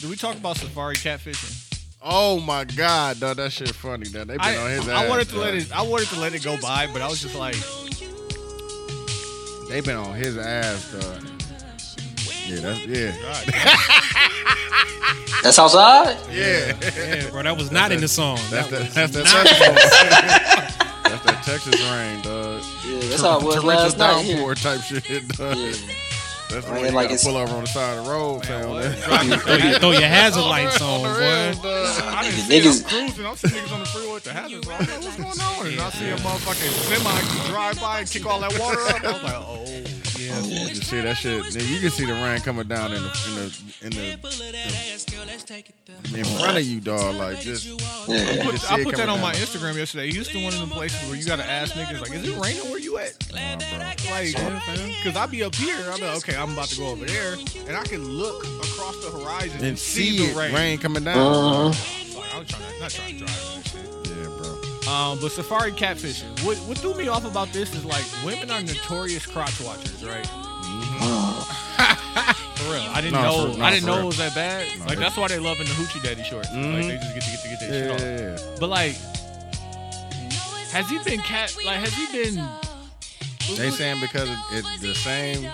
did 0.00 0.10
we 0.10 0.16
talk 0.16 0.36
about 0.36 0.56
Safaree 0.56 0.94
catfishing? 0.96 1.64
Oh 2.02 2.38
my 2.40 2.64
God, 2.64 3.18
dog, 3.20 3.36
that 3.38 3.52
shit 3.52 3.74
funny. 3.74 4.08
Dog. 4.08 4.28
They 4.28 4.36
been 4.36 4.40
I, 4.40 4.56
on 4.56 4.70
his 4.70 4.88
ass. 4.88 5.04
I 5.04 5.08
wanted 5.08 5.28
to 5.28 5.34
dog. 5.34 5.44
let 5.44 5.54
it. 5.54 5.72
I 5.76 5.82
wanted 5.82 6.08
to 6.08 6.20
let 6.20 6.34
it 6.34 6.42
go 6.44 6.56
by, 6.60 6.86
but 6.92 7.02
I 7.02 7.08
was 7.08 7.20
just 7.20 7.34
like, 7.34 7.56
They 9.68 9.80
been 9.80 9.96
on 9.96 10.14
his 10.14 10.36
ass, 10.38 10.92
dog. 10.92 11.22
Yeah, 12.46 12.60
that's 12.60 12.86
yeah, 12.86 13.12
That's 15.42 15.58
outside. 15.58 16.16
yeah. 16.30 16.72
Yeah, 16.96 17.30
bro, 17.30 17.42
that 17.42 17.56
was 17.56 17.70
not 17.70 17.92
in 17.92 18.00
the 18.00 18.08
song. 18.08 18.38
That's 18.50 18.68
That 18.70 18.78
the 18.78 18.84
was 18.84 18.94
that's 18.94 19.12
the 19.12 19.22
not- 19.24 19.46
Texas. 19.46 19.58
that's 19.60 20.76
that 20.76 20.87
Texas 21.48 21.80
rain, 21.90 22.20
dog. 22.20 22.62
Yeah, 22.84 22.98
that's 23.08 23.22
how 23.22 23.38
it 23.40 23.42
was 23.42 23.54
Torrential 23.54 23.84
last 23.84 23.96
night. 23.96 24.22
Here. 24.22 24.36
downpour 24.36 24.54
type 24.54 24.80
shit, 24.82 25.28
dog. 25.28 25.56
Yeah. 25.56 25.72
That's 26.50 26.64
the 26.66 26.72
Rain 26.72 26.82
way 26.82 26.88
you 26.88 26.94
like 26.94 27.08
gotta 27.10 27.24
pull 27.24 27.36
over 27.36 27.54
on 27.54 27.60
the 27.62 27.66
side 27.68 27.98
of 27.98 28.04
the 28.04 28.10
road, 28.10 28.44
fam. 28.46 28.70
what? 28.70 28.84
man. 29.08 29.38
throw, 29.38 29.56
your, 29.56 29.78
throw 29.78 29.90
your 29.92 30.00
hazard 30.08 30.40
lights 30.40 30.80
on, 30.80 31.02
the 31.02 31.08
boy. 31.08 31.18
rail, 31.20 31.52
dog. 31.54 31.62
I 32.04 32.22
didn't 32.24 32.38
Niggas- 32.40 32.48
see 32.48 32.60
niggas- 32.60 32.84
I'm 32.84 32.88
cruising. 33.08 33.26
I'm 33.26 33.36
seeing 33.36 33.54
niggas 33.54 33.72
on 33.72 33.80
the 33.80 33.86
freeway 33.86 34.14
with 34.14 34.24
the 34.24 34.32
hazards. 34.32 34.66
on. 34.66 34.72
I'm 34.74 34.80
like, 34.80 34.88
what's 35.02 35.16
going 35.16 35.40
on? 35.40 35.66
And 35.66 35.80
I 35.80 35.90
see 35.90 36.08
a 36.08 36.16
motherfucking 36.16 36.72
semi 36.88 37.48
drive 37.50 37.80
by 37.80 38.00
and 38.00 38.08
kick 38.10 38.24
all 38.26 38.40
that 38.40 38.58
water 38.58 38.80
up. 38.80 39.04
I 39.04 39.12
was 39.12 39.22
like, 39.22 39.34
oh. 39.34 39.64
Yeah. 40.18 40.34
Oh, 40.34 40.46
you 40.48 40.66
can 40.66 40.74
see 40.82 41.00
that 41.00 41.16
shit. 41.16 41.44
Then 41.52 41.66
You 41.72 41.78
can 41.80 41.90
see 41.90 42.04
the 42.04 42.12
rain 42.12 42.40
coming 42.40 42.66
down 42.66 42.92
in 42.92 43.02
the 43.02 43.08
in 43.28 43.34
the 43.36 43.62
in 43.82 43.90
the, 43.90 44.18
the 46.12 46.18
in 46.18 46.24
front 46.24 46.58
of 46.58 46.64
you, 46.64 46.80
dog. 46.80 47.14
Like 47.14 47.40
just 47.40 47.66
Yeah. 47.66 48.42
Put- 48.44 48.52
just 48.52 48.68
see 48.68 48.74
I 48.74 48.82
put 48.84 48.96
that 48.96 49.06
coming 49.06 49.08
on 49.10 49.20
my. 49.20 49.32
Instagram 49.34 49.76
yesterday. 49.76 50.10
Houston, 50.10 50.42
one 50.42 50.52
of 50.52 50.60
the 50.68 50.74
places 50.74 51.08
where 51.08 51.16
you 51.18 51.24
gotta 51.24 51.44
ask 51.44 51.74
niggas 51.74 52.00
like, 52.00 52.12
"Is 52.12 52.28
it 52.28 52.36
raining 52.38 52.68
where 52.70 52.78
you 52.80 52.98
at?" 52.98 53.14
Like, 53.32 54.34
cause 55.04 55.16
I 55.16 55.26
be 55.30 55.44
up 55.44 55.54
here. 55.54 55.76
I'm 55.92 56.00
like, 56.00 56.16
okay, 56.18 56.34
I'm 56.38 56.52
about 56.52 56.68
to 56.68 56.76
go 56.76 56.86
over 56.88 57.04
there, 57.04 57.34
and 57.66 57.76
I 57.76 57.82
can 57.84 58.04
look 58.04 58.44
across 58.64 58.96
the 59.04 59.10
horizon 59.10 59.64
and 59.64 59.78
see 59.78 60.26
the 60.28 60.34
rain. 60.38 60.54
rain 60.54 60.78
coming 60.78 61.04
down. 61.04 61.18
Uh-huh. 61.18 62.18
Like, 62.20 62.34
I'm 62.34 62.44
trying 62.46 62.72
to, 62.72 62.80
not 62.80 62.90
trying 62.90 63.18
to 63.18 63.24
drive 63.24 63.54
that 63.54 63.68
shit. 63.68 64.16
Yeah, 64.16 64.28
bro. 64.38 64.48
Um, 64.92 65.18
but 65.20 65.32
Safaree 65.32 65.72
catfishing. 65.76 66.44
What 66.44 66.56
what 66.58 66.78
threw 66.78 66.94
me 66.94 67.08
off 67.08 67.24
about 67.24 67.52
this 67.52 67.74
is 67.74 67.84
like 67.84 68.04
women 68.24 68.50
are 68.50 68.62
notorious 68.62 69.26
crotch 69.26 69.60
watchers, 69.60 70.04
right? 70.04 70.26
for 72.58 72.72
real, 72.72 72.82
I 72.92 73.00
didn't 73.00 73.12
No, 73.12 73.22
know. 73.22 73.52
for- 73.52 73.58
no, 73.58 73.64
I 73.64 73.70
didn't 73.70 73.86
know 73.86 73.94
real. 73.96 74.02
it 74.04 74.06
was 74.06 74.16
that 74.18 74.34
bad. 74.34 74.66
No, 74.80 74.86
like 74.86 74.98
that's 74.98 75.16
why 75.16 75.28
they 75.28 75.38
love 75.38 75.60
in 75.60 75.66
the 75.66 75.72
hoochie 75.72 76.02
daddy 76.02 76.22
shorts. 76.22 76.48
Like 76.48 76.58
Mhm. 76.58 76.88
they 76.88 76.96
just 76.96 77.14
get 77.14 77.22
to 77.22 77.30
get 77.30 77.40
to 77.42 77.48
get 77.48 77.60
that 77.60 77.68
Yeah, 77.68 77.82
shit 77.82 77.90
off. 77.90 78.00
yeah, 78.00 78.18
yeah. 78.52 78.56
But 78.60 78.68
like, 78.70 78.96
has 80.72 80.88
he 80.88 80.98
been 81.04 81.20
cat? 81.20 81.54
Like, 81.64 81.78
has 81.80 81.94
he 81.94 82.06
been? 82.12 82.48
They 83.56 83.70
saying 83.70 84.00
because 84.00 84.28
it, 84.28 84.38
it's 84.52 84.80
the 84.80 84.94
same. 84.94 85.48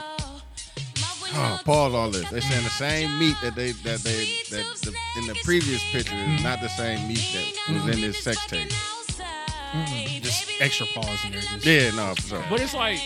Oh, 1.36 1.60
pause 1.64 1.94
all 1.94 2.10
this. 2.10 2.28
They 2.30 2.40
saying 2.40 2.64
the 2.64 2.70
same 2.70 3.18
meat 3.18 3.36
that 3.42 3.54
they 3.54 3.72
that 3.72 4.00
they 4.00 4.24
that 4.50 4.64
the, 4.82 4.94
in 5.18 5.26
the 5.26 5.34
previous 5.44 5.82
picture 5.90 6.14
is 6.14 6.42
not 6.42 6.60
the 6.60 6.68
same 6.68 7.08
meat 7.08 7.26
that 7.66 7.74
was 7.74 7.94
in 7.94 8.00
this 8.00 8.22
sex 8.22 8.44
tape. 8.46 8.70
Mm-hmm. 8.70 10.22
Just 10.22 10.48
extra 10.60 10.86
pause 10.94 11.24
in 11.24 11.32
there. 11.32 11.40
Just, 11.40 11.66
Yeah, 11.66 11.90
no, 11.96 12.14
for 12.14 12.22
sure. 12.22 12.44
But 12.48 12.60
it's 12.60 12.74
like, 12.74 12.98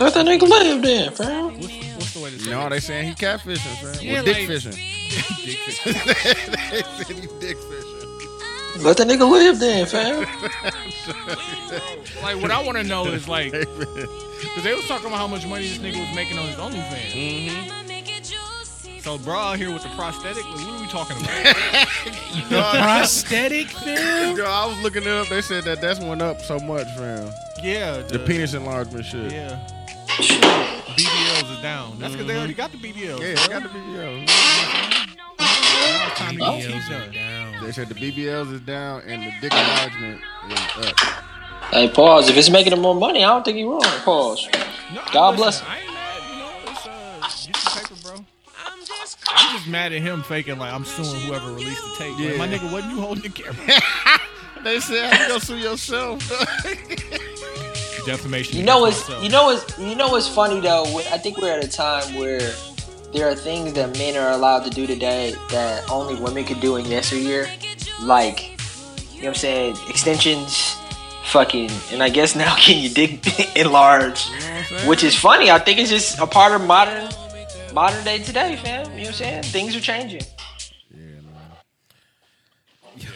Let 0.00 0.14
that 0.14 0.26
nigga 0.26 0.48
live 0.48 0.82
then, 0.82 1.12
fam. 1.12 1.60
What's, 1.60 1.68
what's 1.94 2.14
the 2.14 2.20
way 2.20 2.30
to 2.30 2.38
say 2.40 2.50
No, 2.50 2.66
it? 2.66 2.70
they 2.70 2.80
saying 2.80 3.08
he 3.08 3.14
catfishing, 3.14 3.58
fam. 3.58 3.94
Yeah, 4.04 4.20
or 4.20 4.24
dick 4.24 4.36
like- 4.38 4.46
fishing. 4.48 4.72
Dick 5.44 5.56
fishing. 5.58 5.92
they 6.70 6.82
said 6.82 7.16
he 7.16 7.28
dick 7.40 7.56
fishing. 7.58 7.99
Let 8.78 8.96
that 8.96 9.06
nigga 9.06 9.30
live 9.30 9.58
then, 9.58 9.86
fam. 9.86 10.26
Like 12.22 12.42
what 12.42 12.50
I 12.50 12.62
want 12.62 12.76
to 12.76 12.84
know 12.84 13.06
is 13.06 13.26
like, 13.28 13.52
because 13.52 14.62
they 14.62 14.74
was 14.74 14.84
talking 14.86 15.06
about 15.06 15.18
how 15.18 15.26
much 15.26 15.46
money 15.46 15.66
this 15.66 15.78
nigga 15.78 15.98
was 16.06 16.14
making 16.14 16.38
on 16.38 16.46
his 16.46 16.56
OnlyFans. 16.56 17.12
Mm-hmm. 17.12 18.98
So 19.00 19.16
bro 19.18 19.34
out 19.34 19.56
here 19.56 19.72
with 19.72 19.82
the 19.82 19.88
prosthetic, 19.90 20.44
like, 20.44 20.54
what 20.56 20.66
are 20.68 20.80
we 20.82 20.88
talking 20.88 21.16
about? 21.16 21.86
Prosthetic 22.82 23.68
film. 23.68 24.36
Yo, 24.36 24.44
I 24.44 24.66
was 24.66 24.78
looking 24.82 25.02
it 25.02 25.08
up. 25.08 25.28
They 25.28 25.40
said 25.40 25.64
that 25.64 25.80
that's 25.80 25.98
went 26.00 26.20
up 26.20 26.42
so 26.42 26.58
much, 26.58 26.86
fam. 26.96 27.32
yeah, 27.62 28.02
The 28.02 28.18
penis 28.18 28.52
enlargement 28.52 29.06
shit. 29.06 29.32
Yeah, 29.32 29.58
BBLs 30.18 31.56
is 31.56 31.62
down. 31.62 31.98
That's 31.98 32.12
because 32.12 32.26
they 32.26 32.36
already 32.36 32.52
got 32.54 32.72
the 32.72 32.78
BBLs. 32.78 33.20
Yeah, 33.20 33.34
they 33.34 33.48
got 33.48 33.62
the 33.62 33.68
BBLs. 33.70 34.99
Now 36.00 36.08
it's 36.08 36.18
time 36.18 36.36
to 36.36 36.42
BBLs 36.42 36.90
are 36.90 37.12
down. 37.12 37.64
They 37.64 37.72
said 37.72 37.88
the 37.88 37.94
BBLs 37.94 38.52
is 38.54 38.60
down 38.62 39.02
and 39.06 39.22
the 39.22 39.32
dick 39.42 39.52
enlargement 39.52 40.20
is 40.48 40.86
up. 40.88 40.96
Hey, 41.70 41.90
pause. 41.90 42.28
If 42.30 42.36
it's 42.38 42.48
making 42.50 42.72
him 42.72 42.80
more 42.80 42.94
money, 42.94 43.22
I 43.22 43.28
don't 43.28 43.44
think 43.44 43.58
he 43.58 43.64
wrong. 43.64 43.82
Pause. 43.82 44.48
No, 44.94 45.02
God 45.12 45.38
listen, 45.38 45.42
bless 45.42 45.60
him. 45.60 45.66
I 45.68 45.78
ain't 45.78 45.92
mad. 45.92 46.22
You 46.30 46.38
know, 46.38 46.72
it's 46.72 46.86
uh, 46.86 47.52
get 47.52 47.64
your 47.64 47.82
paper, 47.82 47.94
bro. 48.02 48.24
I'm 49.28 49.56
just 49.56 49.68
mad 49.68 49.92
at 49.92 50.00
him 50.00 50.22
faking 50.22 50.58
like 50.58 50.72
I'm 50.72 50.84
suing 50.86 51.20
whoever 51.22 51.52
released 51.52 51.82
the 51.82 51.94
tape. 51.98 52.18
Like, 52.18 52.38
my 52.38 52.48
nigga, 52.48 52.72
wasn't 52.72 52.94
you 52.94 53.00
holding 53.00 53.22
the 53.22 53.28
camera? 53.28 53.80
They 54.62 54.78
said 54.78 55.10
how 55.10 55.22
you 55.22 55.28
gonna 55.28 55.40
sue 55.40 55.56
yourself. 55.56 56.28
Defamation. 58.04 58.58
You 58.58 58.64
know 58.64 58.84
against 58.84 59.08
what's 59.08 59.08
myself. 59.08 59.24
you 59.24 59.30
know 59.30 59.44
what's 59.44 59.78
you 59.78 59.94
know 59.94 60.08
what's 60.08 60.28
funny 60.28 60.60
though. 60.60 60.84
I 61.10 61.16
think 61.16 61.38
we're 61.38 61.56
at 61.56 61.64
a 61.64 61.68
time 61.68 62.14
where 62.14 62.40
there 63.12 63.28
are 63.28 63.34
things 63.34 63.72
that 63.74 63.96
men 63.98 64.16
are 64.16 64.30
allowed 64.30 64.64
to 64.64 64.70
do 64.70 64.86
today 64.86 65.34
that 65.50 65.88
only 65.90 66.14
women 66.20 66.44
could 66.44 66.60
do 66.60 66.76
in 66.76 66.84
yesteryear, 66.86 67.48
like 68.02 68.50
you 69.12 69.22
know 69.22 69.28
what 69.28 69.28
I'm 69.28 69.34
saying, 69.34 69.76
extensions, 69.88 70.76
fucking, 71.24 71.70
and 71.92 72.02
I 72.02 72.08
guess 72.08 72.36
now 72.36 72.54
getting 72.64 72.82
your 72.82 72.92
dick 72.92 73.56
enlarged, 73.56 74.30
mm-hmm. 74.30 74.88
which 74.88 75.02
is 75.02 75.16
funny. 75.16 75.50
I 75.50 75.58
think 75.58 75.78
it's 75.78 75.90
just 75.90 76.18
a 76.18 76.26
part 76.26 76.52
of 76.52 76.66
modern 76.66 77.10
modern 77.74 78.02
day 78.04 78.18
today, 78.18 78.56
fam. 78.56 78.86
You 78.86 78.90
know 78.90 79.02
what 79.02 79.06
I'm 79.08 79.12
saying? 79.14 79.42
Things 79.44 79.76
are 79.76 79.80
changing. 79.80 80.22
Yeah, 80.94 81.06
Yeah. 82.96 83.08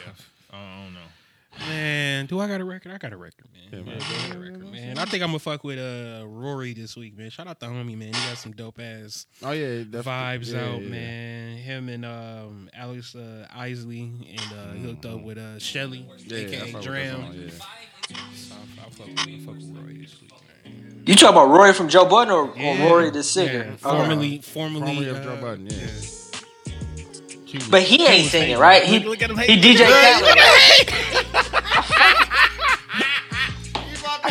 I 0.53 0.57
don't 0.57 0.95
know. 0.95 1.67
Man, 1.69 2.27
do 2.27 2.41
I 2.41 2.49
got 2.49 2.61
a 2.61 2.65
record? 2.65 2.93
I 2.93 2.99
got 2.99 3.13
a 3.13 3.17
record, 3.17 3.47
man. 3.83 3.99
Yeah, 3.99 4.07
I 4.33 4.37
record, 4.37 4.71
man. 4.73 4.99
I 4.99 5.05
think 5.07 5.23
I'm 5.23 5.29
gonna 5.31 5.39
fuck 5.39 5.65
with 5.65 5.79
uh 5.79 6.25
Rory 6.27 6.73
this 6.75 6.97
week, 6.97 7.17
man. 7.17 7.31
Shout 7.31 7.47
out 7.47 7.59
to 7.61 7.67
homie, 7.67 7.97
man. 7.97 8.09
He 8.09 8.29
got 8.29 8.39
some 8.39 8.53
dope 8.53 8.79
ass 8.81 9.27
Oh 9.43 9.53
yeah, 9.53 9.85
that's 9.89 10.07
vibes 10.07 10.53
yeah, 10.53 10.65
out, 10.65 10.83
yeah. 10.83 10.89
man. 10.89 11.57
Him 11.59 11.89
and 11.89 12.05
um 12.05 12.71
Alex 12.75 13.15
uh, 13.15 13.47
Isley 13.55 14.11
and 14.31 14.53
uh, 14.59 14.73
he 14.75 14.83
hooked 14.85 15.07
up 15.07 15.23
with 15.23 15.39
uh 15.39 15.59
Shelley, 15.59 16.07
Yeah, 16.27 16.39
aka 16.39 16.59
fuck 16.59 16.65
with 16.67 16.73
that 16.75 16.83
DRAM. 16.85 17.21
yeah. 17.35 17.51
So 18.37 18.55
I, 18.55 18.87
I 18.87 18.91
fuck 18.91 19.07
with, 19.07 19.19
I 19.21 19.39
fuck 19.45 19.55
with 19.57 19.77
Rory 19.77 19.99
this 19.99 20.21
week, 20.21 20.31
man. 20.65 21.03
You 21.07 21.15
talking 21.15 21.29
about 21.37 21.49
Rory 21.51 21.73
from 21.73 21.89
Joe 21.89 22.05
Budden 22.05 22.33
or, 22.33 22.53
Yeah. 22.57 22.87
or 22.87 22.91
Rory 22.91 23.11
the 23.11 23.23
singer? 23.23 23.53
Yeah, 23.53 23.59
Okay. 23.61 23.77
formerly, 23.79 24.39
formerly, 24.41 24.81
Formerly 24.87 25.09
of 25.09 25.17
uh, 25.17 25.25
Joe 25.25 25.37
Budden, 25.41 25.67
yeah. 25.71 25.87
But 27.71 27.83
he 27.83 28.05
ain't 28.05 28.29
singing, 28.31 28.59
right? 28.59 28.83
He, 28.83 28.99
Look 28.99 29.23
at 29.23 29.31
him 29.31 29.39
he 29.39 29.55
hating. 29.55 29.77
DJ 29.77 29.87
Khaled. 29.87 31.64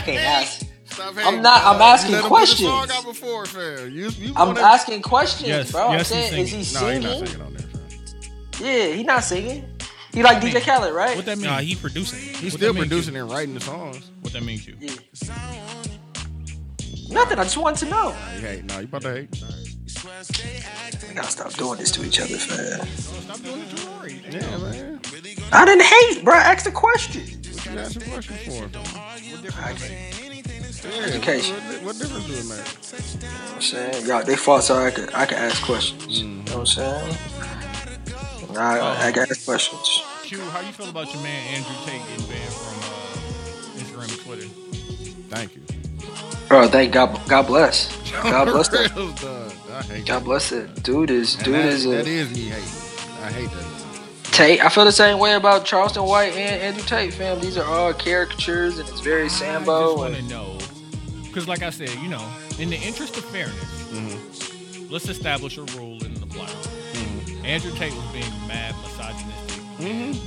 I 0.03 0.05
can't 0.05 0.19
ask. 0.19 0.65
Stop 0.85 1.15
I'm 1.17 1.41
not- 1.41 1.63
I'm 1.63 1.81
asking 1.81 2.15
you 2.15 2.21
questions. 2.23 2.69
Song 2.69 2.87
out 2.91 3.05
before, 3.05 3.45
fam. 3.45 3.89
You, 3.91 4.09
you 4.09 4.33
I'm 4.35 4.49
wanna- 4.49 4.61
asking 4.61 5.01
questions, 5.01 5.47
Yes, 5.47 5.71
bro. 5.71 5.87
I'm 5.87 5.97
yes, 5.97 6.11
he's 6.11 6.29
saying, 6.29 6.43
is 6.43 6.49
he 6.51 6.63
singing? 6.63 7.01
No, 7.01 7.09
he's 7.09 7.21
not 7.21 7.27
singing? 7.27 7.27
singing 7.27 7.41
on 7.45 7.53
there, 7.53 7.67
fam. 7.67 8.65
Yeah, 8.67 8.95
he 8.95 9.03
not 9.03 9.23
singing. 9.23 9.65
He 10.13 10.21
like 10.21 10.41
DJ 10.41 10.59
Khaled, 10.61 10.93
right? 10.93 11.15
What 11.15 11.25
that 11.25 11.37
mean? 11.37 11.47
Nah, 11.47 11.59
he 11.59 11.75
producing. 11.75 12.19
He's 12.19 12.51
What 12.53 12.59
still 12.59 12.73
that 12.73 12.79
mean, 12.79 12.89
producing 12.89 13.15
and 13.15 13.31
writing 13.31 13.53
the 13.55 13.61
songs. 13.61 14.11
what 14.21 14.33
that 14.33 14.43
mean 14.43 14.59
to 14.59 14.71
you? 14.71 14.77
Yeah. 14.79 14.93
Nothing. 17.09 17.39
I 17.39 17.43
just 17.43 17.57
want 17.57 17.77
to 17.77 17.85
know. 17.85 18.09
You 18.35 18.41
hate, 18.41 18.63
no, 18.65 18.79
you 18.79 18.85
about 18.85 19.01
to 19.03 19.13
hate. 19.13 19.43
We 21.07 21.13
gotta 21.15 21.31
stop 21.31 21.53
doing 21.53 21.79
this 21.79 21.91
to 21.91 22.03
each 22.05 22.19
other, 22.19 22.37
fam. 22.37 22.87
Stop 22.97 23.41
doing 23.41 23.61
it 23.61 23.75
to 23.77 23.87
Rory. 23.89 24.21
Yeah, 24.29 24.57
man. 24.57 24.99
I 25.51 25.65
didn't 25.65 25.83
hate, 25.85 26.23
bro. 26.23 26.35
Ask 26.35 26.65
the 26.65 26.71
question. 26.71 27.23
What 27.73 27.79
you 27.79 27.85
asking 27.85 28.11
questions 28.11 28.45
for? 28.45 28.69
Yeah, 30.89 31.05
Education. 31.05 31.55
What, 31.55 31.63
what, 31.63 31.83
what 31.83 31.97
difference 31.97 32.27
do 32.27 32.33
it 32.33 32.45
make? 32.45 33.21
You 33.21 33.27
know 33.27 33.33
what 33.33 33.55
I'm 33.55 33.61
saying, 33.61 34.05
y'all, 34.05 34.23
they 34.23 34.35
fought 34.35 34.63
so 34.63 34.75
I 34.75 34.91
could, 34.91 35.11
I 35.13 35.25
could 35.25 35.37
ask 35.37 35.63
questions. 35.63 36.21
You 36.21 36.27
know 36.27 36.41
what 36.43 36.55
I'm 36.59 36.65
saying? 36.67 37.17
I, 38.57 39.07
I 39.07 39.11
can 39.11 39.23
ask 39.23 39.43
questions. 39.43 40.03
Q, 40.21 40.39
how 40.39 40.59
you 40.59 40.71
feel 40.71 40.89
about 40.89 41.11
your 41.13 41.23
man 41.23 41.55
Andrew 41.55 41.75
Tate 41.85 42.01
getting 42.09 42.27
banned 42.27 42.53
from 42.53 42.77
uh, 42.77 43.79
Instagram 43.79 44.11
and 44.11 44.21
Twitter? 44.21 44.47
Thank 45.29 45.55
you. 45.55 45.61
Bro, 46.49 46.67
thank 46.67 46.93
God. 46.93 47.19
God 47.27 47.47
bless. 47.47 48.11
God 48.23 48.45
bless 48.45 48.67
that. 48.67 48.95
Real 48.95 49.11
done. 49.13 49.51
I 49.71 49.81
hate 49.81 50.05
God 50.05 50.23
bless 50.25 50.51
it. 50.51 50.83
Dude 50.83 51.09
is 51.09 51.35
And 51.35 51.45
dude 51.45 51.55
that, 51.55 51.65
is 51.65 51.85
a 51.87 51.99
is 52.01 52.31
me 52.37 52.49
hating. 52.49 53.23
I 53.23 53.31
hate 53.31 53.49
that. 53.49 53.72
Tate. 54.33 54.63
I 54.63 54.69
feel 54.69 54.85
the 54.85 54.91
same 54.91 55.19
way 55.19 55.35
about 55.35 55.63
Charleston 55.65 56.03
White 56.03 56.33
and 56.33 56.61
Andrew 56.61 56.83
Tate, 56.83 57.13
fam. 57.13 57.39
These 57.39 57.57
are 57.57 57.65
all 57.65 57.93
caricatures, 57.93 58.79
and 58.79 58.89
it's 58.89 58.99
very 59.01 59.29
Sambo. 59.29 59.71
I 59.71 59.83
just 59.85 59.97
want 59.97 60.13
to 60.15 60.19
And, 60.19 60.29
know, 60.29 60.57
because 61.27 61.47
like 61.47 61.61
I 61.63 61.69
said, 61.69 61.89
you 62.01 62.07
know, 62.09 62.25
in 62.59 62.69
the 62.69 62.77
interest 62.77 63.17
of 63.17 63.25
fairness, 63.25 63.55
Mm-hmm. 63.93 64.91
let's 64.91 65.07
establish 65.07 65.57
a 65.59 65.63
rule 65.77 66.03
and 66.03 66.17
apply 66.23 66.45
it. 66.45 67.45
Andrew 67.45 67.71
Tate 67.73 67.93
was 67.93 68.05
being 68.11 68.25
mad 68.47 68.73
misogynistic. 68.81 70.23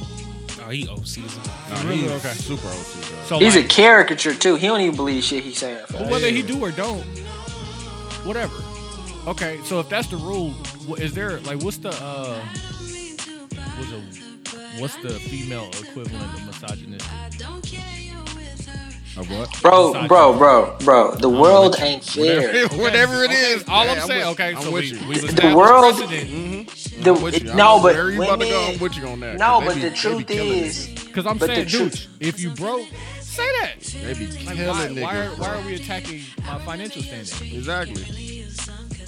Oh, 0.64 0.70
he 0.70 0.86
OCs. 0.86 1.36
No, 1.70 1.88
Really? 1.88 2.02
he's 2.02 2.10
Okay. 2.12 2.28
super 2.34 2.68
OC, 2.68 3.08
bro. 3.10 3.22
So 3.24 3.38
he's 3.40 3.56
a 3.56 3.64
caricature 3.64 4.34
too. 4.34 4.54
He 4.56 4.66
don't 4.68 4.80
even 4.82 4.94
believe 4.96 5.24
shit 5.24 5.42
he's 5.44 5.58
saying. 5.58 5.84
fam. 5.86 6.02
But 6.02 6.10
whether 6.12 6.28
he 6.28 6.42
do 6.42 6.60
or 6.60 6.70
don't, 6.70 7.02
whatever. 8.24 8.54
Okay, 9.26 9.58
so 9.64 9.80
if 9.80 9.88
that's 9.88 10.06
the 10.08 10.16
rule, 10.16 10.54
is 10.98 11.12
there 11.14 11.40
like 11.40 11.60
what's 11.62 11.78
the 11.78 11.90
uh, 11.90 12.40
what's 13.78 13.92
a 13.92 14.80
what's 14.80 14.96
the 14.96 15.10
female 15.10 15.68
equivalent 15.82 16.24
of 16.34 16.46
misogynistic? 16.46 17.10
Of 19.18 19.30
what? 19.30 19.62
Bro, 19.62 20.06
bro, 20.08 20.36
bro, 20.36 20.76
bro. 20.84 21.14
The 21.14 21.28
world 21.30 21.76
ain't 21.80 22.04
fair. 22.04 22.68
Whatever 22.68 23.24
it 23.24 23.30
is. 23.30 23.64
All 23.66 23.84
Hey, 23.84 23.92
I'm 23.98 24.06
saying, 24.06 24.20
with- 24.20 24.28
okay, 24.38 24.54
I'm 24.54 24.62
so 24.62 24.70
with 24.70 24.82
we, 24.82 24.88
you. 24.98 25.08
we've 25.08 25.20
The 25.22 25.26
established 25.28 25.56
world- 25.56 25.96
precedent. 25.96 26.30
Mm-hmm. 26.30 27.02
The, 27.02 27.14
I'm 27.14 27.22
with 27.22 27.42
you. 27.42 27.50
it- 27.50 27.56
no, 27.56 27.72
I'm- 27.74 27.82
but 27.82 27.94
wherever 27.94 28.10
you 28.12 28.22
about 28.22 28.40
to 28.40 28.44
go, 28.46 28.58
women- 28.60 28.74
I'm 28.74 28.78
with 28.80 28.96
you 28.98 29.06
on 29.06 29.20
that. 29.20 29.38
No, 29.38 29.62
but 29.64 29.74
be- 29.74 29.80
the 29.80 29.90
truth 29.90 30.30
is. 30.30 30.88
Because 31.06 31.24
I'm 31.24 31.38
saying, 31.38 31.68
dude, 31.68 31.92
truth- 31.92 32.08
if 32.20 32.40
you 32.40 32.50
broke, 32.50 32.86
say 33.22 33.46
that. 33.62 33.80
They 33.80 34.12
be 34.12 34.26
Like, 34.26 34.46
why, 34.46 34.54
niggas. 34.88 35.02
why, 35.02 35.16
are, 35.16 35.28
why 35.30 35.48
are 35.48 35.62
we 35.66 35.74
attacking 35.76 36.20
my 36.46 36.58
financial 36.58 37.00
standing? 37.00 37.56
Exactly. 37.56 38.35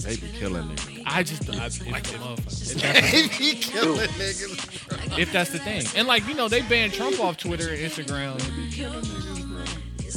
They 0.08 0.16
be 0.16 0.28
killing 0.38 0.64
niggas. 0.68 1.02
I 1.04 1.22
just, 1.22 1.50
I, 1.50 1.66
if, 1.66 1.92
Like 1.92 2.02
the 2.04 2.14
if, 2.14 2.20
motherfucker. 2.22 3.10
They 3.10 3.28
be 3.38 3.58
killing 3.60 4.08
niggas. 4.08 5.18
if 5.18 5.30
that's 5.32 5.50
the 5.50 5.58
thing, 5.58 5.84
and 5.94 6.08
like 6.08 6.26
you 6.26 6.32
know, 6.34 6.48
they 6.48 6.62
banned 6.62 6.94
Trump 6.94 7.20
off 7.20 7.36
Twitter 7.36 7.68
and 7.68 7.78
Instagram. 7.78 8.38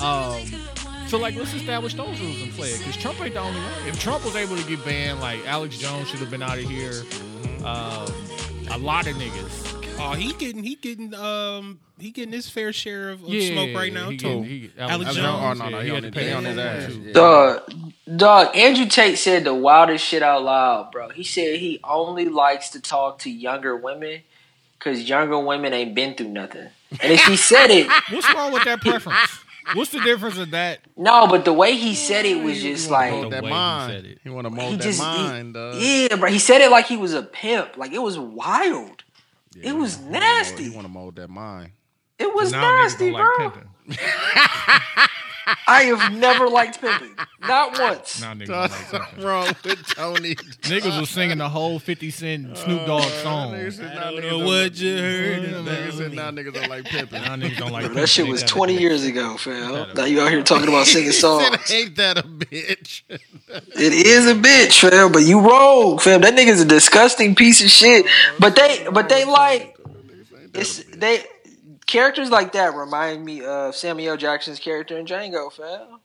Um, 0.01 0.47
so 1.07 1.17
like, 1.17 1.35
let's 1.35 1.53
establish 1.53 1.93
those 1.95 2.17
rules 2.21 2.41
and 2.41 2.53
play 2.53 2.69
it. 2.69 2.77
Because 2.79 2.95
Trump 2.95 3.19
ain't 3.19 3.33
the 3.33 3.41
only 3.41 3.59
one. 3.59 3.87
If 3.87 3.99
Trump 3.99 4.23
was 4.23 4.37
able 4.37 4.55
to 4.55 4.63
get 4.63 4.83
banned, 4.85 5.19
like 5.19 5.45
Alex 5.45 5.77
Jones 5.77 6.07
should 6.07 6.19
have 6.19 6.31
been 6.31 6.41
out 6.41 6.57
of 6.57 6.63
here. 6.63 7.03
Um, 7.65 8.09
a 8.69 8.77
lot 8.77 9.07
of 9.07 9.17
niggas. 9.17 9.80
Oh, 10.03 10.13
he 10.13 10.33
getting 10.33 10.63
he 10.63 10.75
getting 10.75 11.13
um 11.13 11.79
he 11.99 12.11
getting 12.11 12.33
his 12.33 12.49
fair 12.49 12.73
share 12.73 13.09
of, 13.09 13.23
of 13.23 13.29
Yeah, 13.29 13.51
smoke 13.53 13.75
right 13.75 13.93
now 13.93 14.09
he 14.09 14.17
too. 14.17 14.27
getting- 14.27 14.43
he- 14.43 14.71
Alex 14.77 14.93
Alex 14.93 15.15
Jones. 15.15 15.61
Oh, 15.61 15.63
no, 15.65 15.69
no, 15.69 15.77
yeah, 15.77 15.83
he 15.83 15.89
he 15.89 15.95
on 15.95 16.03
had 16.03 16.13
to 16.13 16.19
pay 16.19 16.33
on 16.33 16.45
his 16.45 16.57
ass. 16.57 16.85
too. 16.93 16.99
Yeah. 17.05 17.13
Dog, 17.13 17.73
dog, 18.17 18.55
Andrew 18.57 18.85
Tate 18.87 19.17
said 19.17 19.43
the 19.43 19.53
wildest 19.53 20.05
shit 20.05 20.23
out 20.23 20.43
loud, 20.43 20.91
bro. 20.91 21.09
He 21.09 21.23
said 21.23 21.59
he 21.59 21.79
only 21.83 22.25
likes 22.25 22.69
to 22.71 22.81
talk 22.81 23.19
to 23.19 23.29
younger 23.29 23.75
women 23.75 24.21
because 24.79 25.07
younger 25.07 25.37
women 25.39 25.73
ain't 25.73 25.93
been 25.93 26.15
through 26.15 26.29
nothing. 26.29 26.67
And 27.01 27.11
if 27.13 27.23
he 27.25 27.35
said 27.37 27.69
it, 27.69 27.87
What's 28.09 28.33
wrong 28.33 28.51
with 28.51 28.63
that 28.65 28.81
preference? 28.81 29.29
What's 29.75 29.91
the 29.91 29.99
difference 30.01 30.37
of 30.39 30.51
that? 30.51 30.79
no, 30.97 31.27
but 31.27 31.45
the 31.45 31.53
way 31.53 31.77
he 31.77 31.93
said 31.93 32.25
it 32.25 32.43
was 32.43 32.59
just 32.61 32.89
like, 32.89 33.11
mold 33.11 33.31
that 33.31 33.43
way 33.43 33.49
he 33.49 33.55
mind. 33.55 34.19
He 34.23 34.29
want 34.29 34.47
to 34.47 34.49
he 34.49 34.55
mold 34.59 34.73
that 34.79 34.83
just, 34.83 34.99
mind. 34.99 35.55
uh, 35.55 35.73
he, 35.75 36.07
yeah, 36.07 36.15
bro. 36.15 36.29
He 36.31 36.39
said 36.39 36.61
it 36.61 36.71
like 36.71 36.87
he 36.87 36.97
was 36.97 37.13
a 37.13 37.21
pimp. 37.21 37.77
Like 37.77 37.91
it 37.93 37.99
was 38.01 38.17
wild. 38.17 39.00
Yeah, 39.55 39.69
it 39.69 39.73
was 39.75 39.97
he 39.97 40.03
wanna 40.03 40.11
mold- 40.11 40.21
nasty. 40.23 40.63
You 40.63 40.73
want 40.73 40.85
to 40.85 40.93
mold 40.93 41.15
that 41.15 41.29
mind. 41.29 41.71
It 42.19 42.33
was 42.33 42.51
nasty, 42.51 43.11
don't 43.11 43.13
like 43.13 43.37
bro. 43.37 43.49
pimping. 43.51 43.69
I 45.67 45.83
have 45.83 46.13
never 46.13 46.47
liked 46.47 46.79
pimping, 46.81 47.15
not 47.41 47.79
once. 47.79 48.21
Nah, 48.21 48.33
niggas 48.33 48.47
Dog, 48.47 48.47
don't 48.47 48.59
like 48.71 48.71
something 48.71 48.99
something. 49.09 49.23
wrong 49.25 49.47
with 49.63 49.87
Tony. 49.95 50.35
Niggas 50.35 50.99
was 50.99 51.09
singing 51.09 51.37
the 51.39 51.49
whole 51.49 51.79
50 51.79 52.09
Cent 52.11 52.57
Snoop 52.57 52.85
Dogg 52.85 53.03
song. 53.23 53.53
Niggas 53.53 53.73
said, 53.73 53.97
I 53.97 54.11
don't 54.11 54.13
niggas 54.19 54.21
know 54.23 54.29
don't 54.29 54.45
what 54.45 54.63
like- 54.63 54.79
you 54.81 54.97
heard 54.97 55.41
Niggas 55.43 55.93
said, 55.93 56.09
me. 56.11 56.15
nah, 56.17 56.31
niggas 56.31 56.53
don't 56.53 56.69
like 56.69 56.85
pimping. 56.85 57.21
Nah, 57.23 57.35
niggas 57.35 57.57
don't 57.57 57.71
like 57.71 57.85
Bro, 57.85 57.93
that 57.95 58.07
shit 58.09 58.27
was 58.27 58.41
Ain't 58.41 58.49
that 58.49 58.55
a 58.55 58.57
20 58.57 58.77
years 58.79 59.03
ago, 59.03 59.37
fam. 59.37 59.71
That 59.73 59.95
Now 59.95 60.05
you 60.05 60.21
out 60.21 60.29
here 60.31 60.43
talking 60.43 60.67
about 60.67 60.85
singing 60.87 61.11
songs. 61.11 61.45
said, 61.65 61.75
ain't 61.75 61.95
that 61.97 62.17
a 62.19 62.23
bitch? 62.23 63.01
It 63.09 63.93
is 63.93 64.27
a 64.27 64.35
bitch, 64.35 64.79
fam, 64.89 65.11
but 65.11 65.23
you 65.23 65.39
wrong, 65.41 65.97
fam. 65.97 66.21
That 66.21 66.33
nigga's 66.35 66.61
a 66.61 66.65
disgusting 66.65 67.35
piece 67.35 67.63
of 67.63 67.69
shit. 67.69 68.05
But 68.39 68.55
they, 68.55 68.87
but 68.91 69.09
they 69.09 69.25
like, 69.25 69.75
it's 70.53 70.83
they 70.95 71.23
characters 71.91 72.29
like 72.29 72.53
that 72.53 72.73
remind 72.75 73.23
me 73.25 73.43
of 73.43 73.75
Samuel 73.75 74.17
Jackson's 74.17 74.59
character 74.59 74.97
in 74.97 75.05
Django, 75.05 75.51
fam. 75.51 75.99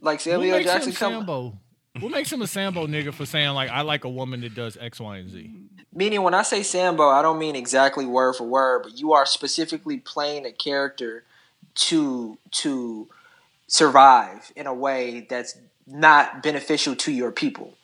Like 0.00 0.14
What 0.14 0.20
Samuel 0.22 0.58
makes 0.58 0.70
Jackson 0.70 0.90
him 0.90 0.96
come, 0.96 1.12
Sambo? 1.12 1.58
What 2.00 2.12
makes 2.12 2.32
him 2.32 2.42
a 2.42 2.46
Sambo 2.46 2.86
nigga 2.86 3.12
for 3.12 3.26
saying 3.26 3.50
like 3.50 3.70
I 3.70 3.82
like 3.82 4.04
a 4.04 4.08
woman 4.08 4.40
that 4.42 4.54
does 4.54 4.76
X, 4.76 5.00
Y, 5.00 5.16
and 5.18 5.30
Z? 5.30 5.50
meaning 5.92 6.22
when 6.22 6.34
I 6.34 6.42
say 6.42 6.62
Sambo, 6.62 7.08
I 7.08 7.22
don't 7.22 7.38
mean 7.38 7.56
exactly 7.56 8.06
word 8.06 8.34
for 8.34 8.44
word, 8.44 8.82
but 8.84 8.98
you 8.98 9.12
are 9.12 9.26
specifically 9.26 9.98
playing 9.98 10.46
a 10.46 10.52
character 10.52 11.24
to 11.74 12.38
to 12.52 13.08
survive 13.66 14.52
in 14.56 14.66
a 14.66 14.74
way 14.74 15.26
that's 15.28 15.56
not 15.86 16.42
beneficial 16.42 16.96
to 16.96 17.12
your 17.12 17.32
people. 17.32 17.74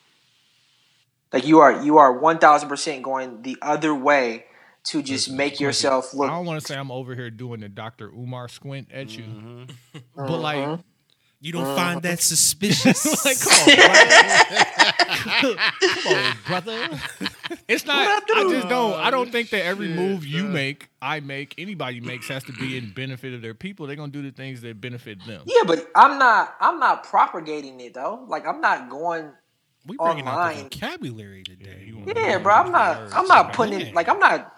Like 1.33 1.47
you 1.47 1.59
are 1.61 1.83
you 1.83 1.99
are 1.99 2.13
one 2.13 2.39
thousand 2.39 2.69
percent 2.69 3.03
going 3.03 3.43
the 3.43 3.59
other 3.63 3.95
way 3.95 4.46
to 4.87 5.03
just 5.03 5.31
make 5.31 5.61
yourself 5.61 6.15
look. 6.15 6.29
I 6.31 6.35
don't 6.35 6.47
want 6.47 6.61
to 6.61 6.67
say 6.67 6.77
I'm 6.77 6.91
over 6.91 7.15
here 7.15 7.31
doing 7.31 7.61
the 7.61 7.69
Dr. 7.69 8.09
Umar 8.09 8.49
squint 8.49 8.89
at 8.93 9.17
you, 9.17 9.25
Mm-hmm. 9.25 9.65
but 10.17 10.39
like, 10.41 10.81
You 11.41 11.53
don't 11.53 11.77
find 11.77 12.03
that 12.03 12.21
suspicious? 12.21 13.05
like 13.25 13.39
come 13.41 13.69
on, 13.69 15.41
brother. 15.43 15.57
come 15.81 16.17
on, 16.17 16.37
brother. 16.47 17.01
It's 17.69 17.85
not. 17.85 18.23
I 18.35 18.43
just 18.51 18.69
don't. 18.69 18.95
I 18.95 19.11
don't 19.11 19.31
think 19.31 19.51
that 19.51 19.65
every 19.65 19.89
move 19.89 20.25
you 20.27 20.45
make, 20.45 20.89
I 21.03 21.21
make, 21.21 21.55
anybody 21.59 22.01
makes 22.01 22.29
has 22.29 22.45
to 22.45 22.53
be 22.53 22.77
in 22.77 22.93
benefit 22.93 23.35
of 23.35 23.43
their 23.43 23.55
people. 23.55 23.87
They're 23.87 23.97
gonna 23.97 24.13
do 24.13 24.23
the 24.23 24.31
things 24.31 24.61
that 24.63 24.81
benefit 24.81 25.19
them. 25.27 25.43
Yeah, 25.47 25.63
but 25.67 25.89
I'm 25.95 26.19
not 26.19 26.55
I'm 26.61 26.79
not 26.79 27.05
propagating 27.05 27.81
it 27.81 27.95
though. 27.95 28.25
Like 28.29 28.47
I'm 28.47 28.61
not 28.61 28.89
going. 28.89 29.31
we 29.87 29.97
bringing 29.97 30.27
out 30.27 30.35
online. 30.39 30.57
the 30.57 30.63
vocabulary 30.79 31.43
today. 31.43 31.85
You 31.87 31.99
wanna- 31.99 32.21
Yeah, 32.21 32.39
bro. 32.39 32.55
I'm 32.55 32.73
not. 32.73 33.13
I'm 33.15 33.27
not 33.27 33.53
putting 33.53 33.81
it. 33.81 33.95
Like 33.95 34.09
I'm 34.09 34.19
not. 34.19 34.53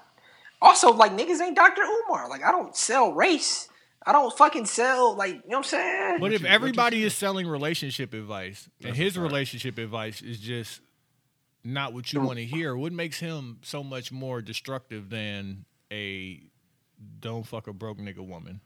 Also, 0.60 0.92
like 0.92 1.12
niggas 1.16 1.40
ain't 1.40 1.56
Dr. 1.56 1.82
Umar. 1.82 2.28
Like 2.28 2.44
I 2.44 2.50
don't 2.50 2.74
sell 2.76 3.12
race. 3.12 3.68
I 4.06 4.12
don't 4.12 4.36
fucking 4.36 4.66
sell 4.66 5.16
like 5.16 5.34
you 5.34 5.36
know 5.36 5.42
what 5.48 5.56
I'm 5.58 5.64
saying. 5.64 6.16
But 6.20 6.32
if 6.32 6.44
everybody 6.44 7.02
is 7.04 7.14
selling 7.14 7.46
relationship 7.46 8.14
advice 8.14 8.68
and 8.82 8.96
his 8.96 9.18
relationship 9.18 9.78
advice 9.78 10.22
is 10.22 10.38
just 10.38 10.80
not 11.64 11.92
what 11.92 12.12
you 12.12 12.20
want 12.20 12.38
to 12.38 12.44
hear, 12.44 12.76
what 12.76 12.92
makes 12.92 13.20
him 13.20 13.58
so 13.62 13.82
much 13.82 14.10
more 14.10 14.40
destructive 14.40 15.10
than 15.10 15.64
a 15.92 16.42
don't 17.20 17.46
fuck 17.46 17.66
a 17.66 17.72
broke 17.72 17.98
nigga 17.98 18.26
woman? 18.26 18.60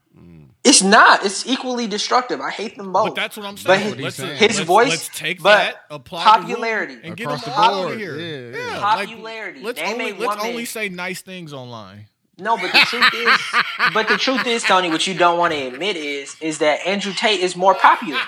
It's 0.63 0.81
not. 0.81 1.25
It's 1.25 1.45
equally 1.45 1.87
destructive. 1.87 2.39
I 2.39 2.49
hate 2.49 2.77
them 2.77 2.93
both. 2.93 3.07
But 3.07 3.15
that's 3.15 3.35
what 3.35 3.45
I'm 3.45 3.55
But 3.55 3.61
saying. 3.79 3.97
his- 3.97 4.15
saying. 4.15 4.37
his 4.37 4.55
let's- 4.57 4.67
voice, 4.67 4.89
let's 4.89 5.09
take 5.09 5.41
but 5.43 5.57
that, 5.57 5.81
apply 5.89 6.23
popularity. 6.23 6.99
and 7.03 7.17
get 7.17 7.25
Across 7.25 7.43
the 7.45 7.51
out 7.59 7.73
of 7.73 7.83
board. 7.87 7.97
here. 7.99 8.17
Yeah, 8.17 8.25
Yeah, 8.57 8.67
yeah. 8.77 8.79
like, 8.95 9.09
Popularity. 9.09 9.59
let's 9.61 9.79
Name 9.79 9.91
only 9.93 10.13
let's 10.13 10.35
woman- 10.37 10.39
only 10.51 10.65
say 10.65 10.87
nice 10.89 11.21
things 11.21 11.51
online. 11.51 12.07
No, 12.37 12.55
but 12.57 12.71
the 12.71 12.79
truth 12.79 13.13
is, 13.13 13.39
but 13.93 14.07
the 14.07 14.17
truth 14.17 14.47
is, 14.47 14.63
Tony, 14.63 14.89
what 14.89 15.05
you 15.05 15.13
don't 15.15 15.37
want 15.37 15.53
to 15.53 15.59
admit 15.67 15.97
is, 15.97 16.35
is 16.41 16.59
that 16.59 16.79
Andrew 16.87 17.11
Tate 17.13 17.41
is 17.41 17.55
more 17.57 17.75
popular. 17.75 18.21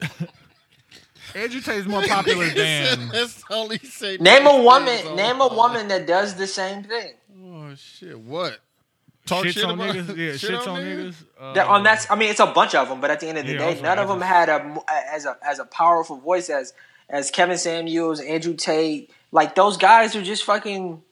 Andrew 1.34 1.60
Tate 1.60 1.78
is 1.78 1.86
more 1.86 2.02
popular 2.02 2.46
than 2.54 3.08
Let's 3.10 3.42
only 3.50 3.78
say 3.78 4.16
Name 4.18 4.46
a 4.46 4.62
woman. 4.62 4.86
things 4.86 5.06
on- 5.08 5.16
Name 5.16 5.40
a 5.40 5.48
woman 5.48 5.88
that 5.88 6.06
does 6.06 6.34
the 6.36 6.46
same 6.46 6.84
thing. 6.84 7.14
Oh 7.44 7.74
shit! 7.74 8.18
What? 8.18 8.60
Talk 9.26 9.44
shits 9.46 9.52
shit 9.52 9.64
on 9.64 9.80
about 9.80 9.94
niggas. 9.94 10.16
Yeah, 10.16 10.32
shit 10.36 10.50
shits 10.50 10.66
on 10.68 10.80
niggas. 10.82 11.14
Uh, 11.40 11.52
That 11.54 11.66
on 11.68 11.82
that's. 11.82 12.10
I 12.10 12.14
mean, 12.16 12.30
it's 12.30 12.40
a 12.40 12.46
bunch 12.46 12.74
of 12.74 12.88
them, 12.88 13.00
but 13.00 13.10
at 13.10 13.20
the 13.20 13.28
end 13.28 13.38
of 13.38 13.46
the 13.46 13.52
Yeah, 13.54 13.58
day, 13.74 13.80
none 13.80 13.98
of 13.98 14.08
them 14.08 14.20
had 14.20 14.48
a 14.48 14.76
as 15.12 15.24
a 15.24 15.36
as 15.42 15.58
a 15.58 15.64
powerful 15.64 16.16
voice 16.18 16.50
as 16.50 16.74
as 17.08 17.30
Kevin 17.30 17.56
Samuels, 17.58 18.20
Andrew 18.20 18.54
Tate. 18.54 19.10
Like 19.32 19.54
those 19.54 19.76
guys 19.78 20.14
are 20.14 20.22
just 20.22 20.44
fucking. 20.44 21.02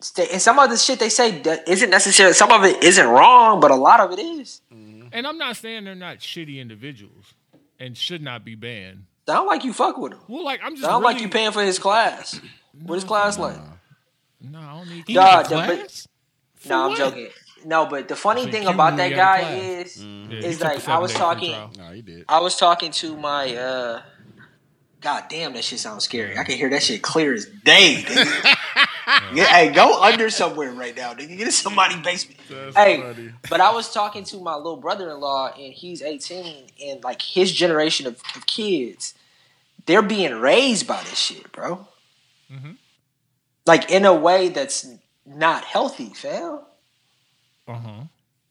Stay, 0.00 0.28
and 0.32 0.40
some 0.40 0.58
of 0.60 0.70
the 0.70 0.76
shit 0.76 1.00
they 1.00 1.08
say 1.08 1.40
that 1.42 1.68
isn't 1.68 1.90
necessarily. 1.90 2.34
Some 2.34 2.52
of 2.52 2.64
it 2.64 2.82
isn't 2.84 3.06
wrong, 3.06 3.58
but 3.60 3.70
a 3.72 3.76
lot 3.76 3.98
of 4.00 4.12
it 4.12 4.20
is. 4.20 4.60
And 4.70 5.26
I'm 5.26 5.38
not 5.38 5.56
saying 5.56 5.84
they're 5.84 5.94
not 5.94 6.18
shitty 6.18 6.58
individuals 6.60 7.34
and 7.80 7.96
should 7.96 8.22
not 8.22 8.44
be 8.44 8.54
banned. 8.54 9.04
Sound 9.26 9.46
like 9.46 9.64
you 9.64 9.72
fuck 9.72 9.96
with 9.98 10.12
him. 10.12 10.20
Well, 10.28 10.44
like 10.44 10.60
I'm 10.62 10.72
just 10.76 10.82
Sound 10.84 11.02
really, 11.02 11.14
like 11.14 11.22
you 11.22 11.28
paying 11.28 11.50
for 11.52 11.62
his 11.62 11.78
class. 11.78 12.40
What 12.82 12.94
his 12.96 13.04
class 13.04 13.38
like? 13.38 13.56
No, 14.40 14.58
I 14.60 14.74
don't 14.76 14.88
need. 14.88 15.04
He 15.06 15.14
Dog, 15.14 15.24
got 15.24 15.48
the- 15.48 15.56
but- 15.56 15.78
class? 15.78 16.07
No, 16.66 16.90
I'm 16.90 16.96
joking. 16.96 17.28
No, 17.64 17.86
but 17.86 18.08
the 18.08 18.16
funny 18.16 18.50
thing 18.50 18.66
about 18.66 18.96
that 18.96 19.10
he 19.10 19.16
had 19.16 19.18
a 19.18 19.22
guy 19.22 19.40
class. 19.40 19.96
is, 19.96 20.04
Yeah, 20.04 20.26
he 20.28 20.36
is 20.46 20.58
took 20.58 20.64
like 20.68 20.88
I 20.88 20.98
was 20.98 21.12
talking. 21.12 21.52
No, 21.76 21.90
he 21.92 22.02
did. 22.02 22.24
I 22.28 22.40
was 22.40 22.56
talking 22.56 22.90
to 22.92 23.16
my. 23.16 23.54
uh 23.56 24.02
God 25.00 25.24
damn, 25.28 25.52
that 25.52 25.62
shit 25.62 25.78
sounds 25.78 26.04
scary. 26.04 26.36
I 26.36 26.42
can 26.42 26.56
hear 26.56 26.68
that 26.70 26.82
shit 26.82 27.02
clear 27.02 27.32
as 27.32 27.46
day. 27.46 28.04
yeah, 29.32 29.44
hey, 29.44 29.72
go 29.72 30.02
under 30.02 30.28
somewhere 30.28 30.72
right 30.72 30.96
now, 30.96 31.14
nigga. 31.14 31.36
Get 31.36 31.40
in 31.42 31.50
somebody's 31.52 31.98
basement. 31.98 32.40
That's 32.50 32.76
hey, 32.76 33.00
funny. 33.00 33.30
but 33.48 33.60
I 33.60 33.72
was 33.72 33.92
talking 33.92 34.24
to 34.24 34.40
my 34.40 34.56
little 34.56 34.76
brother-in-law, 34.76 35.52
and 35.56 35.72
he's 35.72 36.02
18, 36.02 36.64
and 36.84 37.04
like 37.04 37.22
his 37.22 37.52
generation 37.52 38.08
of, 38.08 38.20
of 38.34 38.46
kids, 38.48 39.14
they're 39.86 40.02
being 40.02 40.34
raised 40.34 40.88
by 40.88 41.00
this 41.04 41.18
shit, 41.18 41.52
bro. 41.52 41.86
Mhm. 42.52 42.76
Like 43.66 43.92
in 43.92 44.04
a 44.04 44.14
way 44.14 44.48
that's 44.48 44.84
not 45.28 45.64
healthy, 45.64 46.10
fam. 46.14 46.60
Uh 47.66 47.74
huh. 47.74 47.90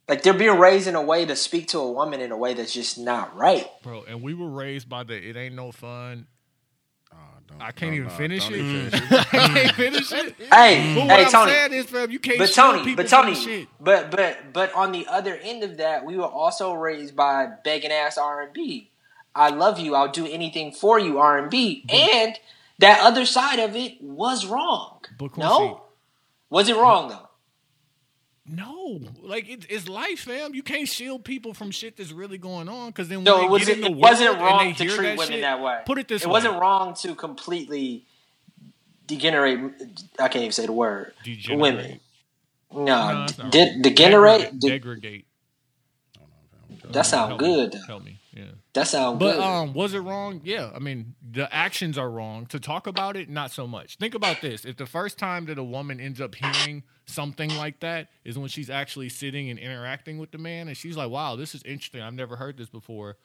Like 0.07 0.23
they're 0.23 0.33
being 0.33 0.57
raised 0.57 0.87
in 0.87 0.95
a 0.95 1.01
way 1.01 1.25
to 1.25 1.35
speak 1.35 1.67
to 1.69 1.79
a 1.79 1.91
woman 1.91 2.21
in 2.21 2.31
a 2.31 2.37
way 2.37 2.53
that's 2.53 2.73
just 2.73 2.97
not 2.97 3.35
right. 3.35 3.67
Bro, 3.83 4.03
and 4.07 4.21
we 4.21 4.33
were 4.33 4.49
raised 4.49 4.87
by 4.87 5.03
the 5.03 5.15
it 5.15 5.35
ain't 5.35 5.55
no 5.55 5.71
fun. 5.71 6.27
Oh, 7.11 7.17
don't- 7.47 7.61
I 7.61 7.71
can't 7.71 7.91
don't- 7.91 7.93
even 7.95 8.07
no, 8.07 8.13
finish 8.13 8.49
it. 8.49 8.55
even 8.55 8.89
finish 8.91 9.11
it. 9.11 9.33
I 9.33 9.47
can't 9.47 9.75
finish 9.75 10.11
it. 10.13 10.35
Hey, 10.53 10.93
But 10.95 11.07
what 11.07 11.09
hey, 11.19 11.25
I'm 11.25 11.31
Tony. 11.31 11.51
saying 11.51 11.73
is, 11.73 11.85
fam, 11.87 12.11
you 12.11 12.19
can't 12.19 12.37
But 12.39 12.53
Tony, 12.53 12.95
but 12.95 13.07
Tony, 13.07 13.67
but 13.81 14.11
but 14.11 14.37
but 14.53 14.73
on 14.73 14.91
the 14.93 15.07
other 15.07 15.35
end 15.35 15.63
of 15.63 15.77
that, 15.77 16.05
we 16.05 16.15
were 16.15 16.23
also 16.25 16.73
raised 16.73 17.15
by 17.15 17.47
begging 17.65 17.91
ass 17.91 18.17
R 18.17 18.41
and 18.43 18.53
B. 18.53 18.91
I 19.35 19.49
love 19.49 19.77
you. 19.79 19.93
I'll 19.93 20.07
do 20.11 20.25
anything 20.25 20.71
for 20.71 20.97
you, 20.99 21.19
R 21.19 21.37
and 21.37 21.49
B. 21.51 21.85
And 21.89 22.39
that 22.79 23.01
other 23.01 23.25
side 23.25 23.59
of 23.59 23.75
it 23.75 24.01
was 24.01 24.45
wrong. 24.45 24.99
But 25.19 25.33
Quincy- 25.33 25.49
No, 25.49 25.81
was 26.49 26.69
it 26.69 26.75
wrong 26.75 27.09
though? 27.09 27.27
No, 28.49 29.01
like 29.23 29.49
it, 29.49 29.65
it's 29.69 29.89
life, 29.89 30.19
fam. 30.21 30.55
You 30.55 30.63
can't 30.63 30.87
shield 30.87 31.25
people 31.25 31.53
from 31.53 31.71
shit 31.71 31.97
that's 31.97 32.11
really 32.13 32.37
going 32.37 32.69
on 32.69 32.87
because 32.89 33.09
then 33.09 33.23
No, 33.23 33.43
it 33.43 33.49
wasn't. 33.49 33.67
get 33.67 33.77
in 33.77 33.93
the 33.93 33.97
It 33.97 34.01
wasn't 34.01 34.39
wrong 34.39 34.73
to 34.75 34.85
treat 34.85 34.97
that 34.97 35.17
women 35.17 35.33
shit, 35.33 35.41
that 35.41 35.61
way. 35.61 35.81
Put 35.85 35.97
it 35.99 36.07
this 36.07 36.23
It 36.23 36.27
way: 36.27 36.31
wasn't 36.31 36.59
wrong 36.59 36.93
to 37.01 37.15
completely 37.15 38.05
degenerate. 39.07 39.59
I 40.19 40.29
can't 40.29 40.43
even 40.43 40.51
say 40.53 40.65
the 40.65 40.71
word. 40.73 41.13
Degenerate. 41.23 41.61
Women. 41.61 41.99
No, 42.73 43.27
No, 43.37 43.49
de- 43.49 43.81
degenerate. 43.81 44.59
de- 44.59 44.69
Degradate. 44.69 45.25
that 46.91 47.05
sound 47.05 47.29
Help 47.31 47.39
good. 47.39 47.73
Me. 47.73 47.81
Help 47.87 48.03
me. 48.05 48.19
Yeah. 48.37 48.51
That 48.73 48.87
sounds 48.87 49.17
But 49.19 49.33
good. 49.33 49.41
um, 49.43 49.73
was 49.73 49.93
it 49.95 49.99
wrong? 49.99 50.41
Yeah. 50.43 50.69
I 50.75 50.77
mean, 50.79 51.15
the 51.27 51.51
actions 51.53 51.97
are 51.97 52.09
wrong. 52.09 52.45
To 52.47 52.59
talk 52.59 52.85
about 52.85 53.17
it, 53.17 53.29
not 53.29 53.49
so 53.51 53.65
much. 53.65 53.97
Think 53.97 54.13
about 54.13 54.41
this: 54.41 54.63
if 54.63 54.77
the 54.77 54.85
first 54.85 55.17
time 55.17 55.45
that 55.47 55.57
a 55.57 55.63
woman 55.63 55.99
ends 55.99 56.21
up 56.21 56.35
hearing 56.35 56.83
something 57.07 57.49
like 57.57 57.79
that 57.79 58.09
is 58.23 58.37
when 58.37 58.49
she's 58.49 58.69
actually 58.69 59.09
sitting 59.09 59.49
and 59.49 59.57
interacting 59.57 60.19
with 60.19 60.31
the 60.31 60.37
man, 60.37 60.67
and 60.67 60.77
she's 60.77 60.95
like, 60.95 61.09
"Wow, 61.09 61.35
this 61.35 61.55
is 61.55 61.63
interesting. 61.63 62.01
I've 62.01 62.13
never 62.13 62.35
heard 62.35 62.57
this 62.57 62.69
before," 62.69 63.17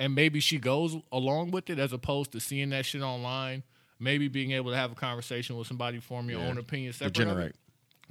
and 0.00 0.14
maybe 0.14 0.40
she 0.40 0.58
goes 0.58 0.96
along 1.12 1.52
with 1.52 1.70
it 1.70 1.78
as 1.78 1.92
opposed 1.92 2.32
to 2.32 2.40
seeing 2.40 2.70
that 2.70 2.84
shit 2.84 3.02
online. 3.02 3.62
Maybe 4.00 4.26
being 4.26 4.50
able 4.50 4.72
to 4.72 4.76
have 4.76 4.90
a 4.90 4.96
conversation 4.96 5.56
with 5.56 5.68
somebody, 5.68 6.00
form 6.00 6.28
your 6.28 6.40
Yeah. 6.40 6.48
own 6.48 6.58
opinion, 6.58 6.92
separate. 6.92 7.14
Degenerate. 7.14 7.56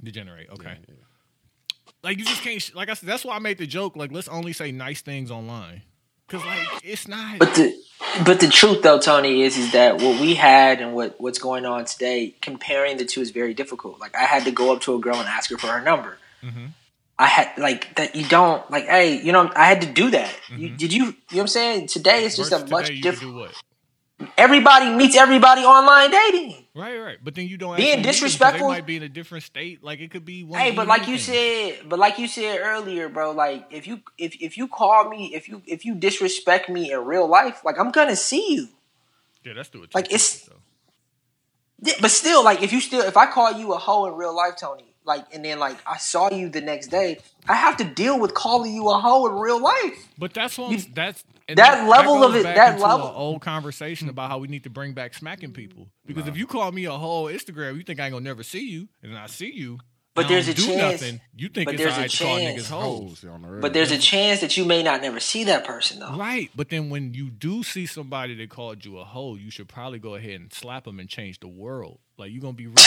Degenerate. 0.02 0.48
Okay. 0.50 0.78
Like 2.02 2.18
you 2.18 2.24
just 2.24 2.42
can't. 2.42 2.74
Like 2.74 2.88
I 2.88 2.94
said, 2.94 3.08
that's 3.08 3.24
why 3.24 3.36
I 3.36 3.38
made 3.38 3.58
the 3.58 3.66
joke. 3.66 3.94
Like 3.96 4.10
let's 4.10 4.28
only 4.28 4.52
say 4.54 4.72
nice 4.72 5.02
things 5.02 5.30
online, 5.30 5.82
because 6.32 6.46
like 6.46 6.84
it's 6.84 7.06
not. 7.06 7.38
But 7.38 7.54
the 7.54 7.76
but 8.24 8.40
the 8.40 8.48
truth 8.48 8.82
though, 8.82 8.98
Tony, 8.98 9.42
is 9.42 9.56
is 9.56 9.72
that 9.72 9.96
what 9.96 10.20
we 10.20 10.34
had 10.34 10.80
and 10.80 10.94
what 10.94 11.20
what's 11.20 11.38
going 11.38 11.66
on 11.66 11.84
today, 11.84 12.34
comparing 12.40 12.96
the 12.96 13.04
two 13.04 13.20
is 13.20 13.30
very 13.30 13.54
difficult. 13.54 14.00
Like 14.00 14.14
I 14.16 14.24
had 14.24 14.44
to 14.44 14.50
go 14.50 14.72
up 14.72 14.80
to 14.82 14.94
a 14.94 14.98
girl 14.98 15.16
and 15.16 15.28
ask 15.28 15.50
her 15.50 15.58
for 15.58 15.68
her 15.68 15.80
number. 15.80 16.18
Mhm. 16.42 16.70
I 17.18 17.26
had 17.26 17.52
like 17.58 17.94
that. 17.96 18.16
You 18.16 18.26
don't 18.26 18.68
like, 18.70 18.86
hey, 18.86 19.20
you 19.20 19.32
know, 19.32 19.50
I 19.54 19.66
had 19.66 19.82
to 19.82 19.86
do 19.86 20.10
that. 20.10 20.34
You, 20.56 20.70
did 20.70 20.92
you? 20.92 21.04
You 21.04 21.10
know 21.10 21.14
what 21.28 21.40
I'm 21.42 21.46
saying? 21.48 21.86
Today 21.88 22.24
it's 22.24 22.36
just 22.36 22.52
a 22.52 22.66
much 22.66 22.86
today, 22.86 22.96
you 22.96 23.02
can 23.02 23.12
different. 23.12 23.52
Everybody 24.36 24.90
meets 24.90 25.16
everybody 25.16 25.62
online 25.62 26.10
dating. 26.10 26.56
Right, 26.74 26.98
right. 26.98 27.18
But 27.22 27.34
then 27.34 27.46
you 27.48 27.56
don't 27.58 27.76
Being 27.76 28.02
disrespectful- 28.02 28.68
They 28.68 28.74
might 28.74 28.86
be 28.86 28.96
in 28.96 29.02
a 29.02 29.08
different 29.08 29.44
state. 29.44 29.82
Like 29.84 30.00
it 30.00 30.10
could 30.10 30.24
be. 30.24 30.42
One 30.44 30.58
Hey, 30.58 30.70
but 30.72 30.86
like 30.86 31.02
you 31.06 31.14
weekends. 31.18 31.24
said, 31.78 31.88
but 31.88 31.98
like 31.98 32.18
you 32.18 32.26
said 32.28 32.60
earlier, 32.62 33.08
bro, 33.08 33.32
like 33.32 33.66
if 33.70 33.86
you 33.86 34.00
if 34.18 34.34
if 34.40 34.56
you 34.56 34.68
call 34.68 35.08
me, 35.08 35.34
if 35.34 35.48
you 35.48 35.62
if 35.66 35.84
you 35.84 35.94
disrespect 35.94 36.68
me 36.68 36.90
in 36.92 37.04
real 37.04 37.26
life, 37.28 37.62
like 37.64 37.78
I'm 37.78 37.90
gonna 37.90 38.16
see 38.16 38.54
you. 38.54 38.68
yeah, 39.44 39.52
that's 39.54 39.68
the 39.68 39.86
like, 39.94 40.06
it's- 40.06 40.48
Yeah, 41.82 41.94
but 42.00 42.10
still, 42.10 42.44
like 42.44 42.62
if 42.62 42.72
you 42.72 42.80
still 42.80 43.02
if 43.02 43.16
I 43.16 43.26
call 43.26 43.52
you 43.52 43.72
a 43.74 43.78
hoe 43.78 44.06
in 44.06 44.14
real 44.14 44.34
life, 44.34 44.54
Tony, 44.58 44.91
like 45.04 45.24
and 45.34 45.44
then 45.44 45.58
like 45.58 45.76
I 45.86 45.96
saw 45.98 46.30
you 46.30 46.48
the 46.48 46.60
next 46.60 46.88
day, 46.88 47.18
I 47.48 47.54
have 47.54 47.76
to 47.78 47.84
deal 47.84 48.18
with 48.20 48.34
calling 48.34 48.74
you 48.74 48.88
a 48.90 48.98
hoe 48.98 49.26
in 49.26 49.34
real 49.34 49.60
life. 49.60 50.08
But 50.18 50.32
that's 50.34 50.56
what 50.58 50.70
You- 50.70 50.82
that's 50.94 51.24
and 51.48 51.58
that 51.58 51.88
level 51.88 52.20
goes 52.20 52.30
of 52.30 52.36
it- 52.36 52.44
back 52.44 52.56
that 52.56 52.80
level- 52.80 53.08
a 53.08 53.12
old 53.14 53.42
conversation 53.42 54.08
about 54.08 54.30
how 54.30 54.38
we 54.38 54.48
need 54.48 54.64
to 54.64 54.70
bring 54.70 54.92
back 54.92 55.14
smacking 55.14 55.52
people. 55.52 55.88
Because 56.06 56.28
if 56.28 56.36
you 56.36 56.46
call 56.46 56.70
me 56.72 56.84
a 56.84 56.92
whole 56.92 57.26
Instagram, 57.26 57.76
you 57.76 57.82
think 57.82 57.98
I 58.00 58.04
ain't 58.06 58.12
gonna 58.12 58.24
never 58.24 58.42
see 58.42 58.68
you, 58.68 58.88
and 59.02 59.12
then 59.12 59.18
I 59.18 59.26
see 59.26 59.50
you. 59.52 59.78
But 60.14 60.28
there's 60.28 60.46
a 60.46 60.52
chance- 60.52 61.00
Nothing, 61.00 61.20
you 61.34 61.48
think 61.48 61.66
but 61.66 61.74
it's 61.74 61.82
there's 61.82 61.96
a 61.96 62.08
to 62.08 62.24
call 62.24 62.36
chance- 62.38 62.62
niggas 62.62 62.70
hoes. 62.70 63.00
Hoes 63.22 63.24
on 63.30 63.42
the 63.42 63.48
road. 63.48 63.62
But 63.62 63.72
there's 63.72 63.90
a 63.90 63.96
chance 63.98 64.40
that 64.40 64.56
you 64.58 64.64
may 64.66 64.82
not 64.82 65.00
never 65.00 65.20
see 65.20 65.44
that 65.44 65.64
person 65.64 66.00
though. 66.00 66.16
Right, 66.16 66.50
but 66.54 66.68
then 66.68 66.90
when 66.90 67.14
you 67.14 67.30
do 67.30 67.62
see 67.62 67.86
somebody 67.86 68.34
that 68.34 68.50
called 68.50 68.84
you 68.84 68.98
a 68.98 69.04
hoe, 69.04 69.36
you 69.36 69.50
should 69.50 69.68
probably 69.68 69.98
go 69.98 70.14
ahead 70.14 70.38
and 70.40 70.52
slap 70.52 70.84
them 70.84 71.00
and 71.00 71.08
change 71.08 71.40
the 71.40 71.48
world. 71.48 71.98
Like 72.18 72.30
you're 72.30 72.42
gonna 72.42 72.52
be 72.52 72.66
really 72.66 72.76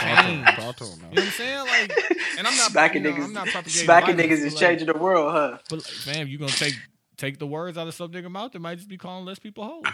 change. 0.00 0.46
Talk 0.56 0.76
to 0.76 0.84
him. 0.84 0.98
You 0.98 1.02
know 1.02 1.08
what 1.10 1.18
I'm 1.18 1.30
saying? 1.32 1.58
Like, 1.66 1.92
and 2.38 2.46
I'm 2.46 2.56
not 2.56 2.70
Smacking 2.70 3.04
you 3.04 3.10
know, 3.10 3.16
niggas, 3.16 3.24
I'm 3.24 3.32
not 3.34 3.48
propagating 3.48 3.84
smacking 3.84 4.16
niggas 4.16 4.30
is 4.44 4.54
like- 4.54 4.60
changing 4.60 4.86
the 4.86 4.94
world, 4.98 5.32
huh? 5.32 5.58
But 5.68 5.78
like, 5.80 6.16
man, 6.16 6.28
you 6.28 6.38
gonna 6.38 6.50
take 6.50 6.74
take 7.18 7.38
the 7.38 7.46
words 7.46 7.76
out 7.76 7.86
of 7.88 7.94
some 7.94 8.10
nigga 8.10 8.30
mouth, 8.30 8.52
they 8.52 8.58
might 8.58 8.76
just 8.76 8.88
be 8.88 8.96
calling 8.96 9.26
less 9.26 9.38
people 9.38 9.64
hoes. 9.64 9.92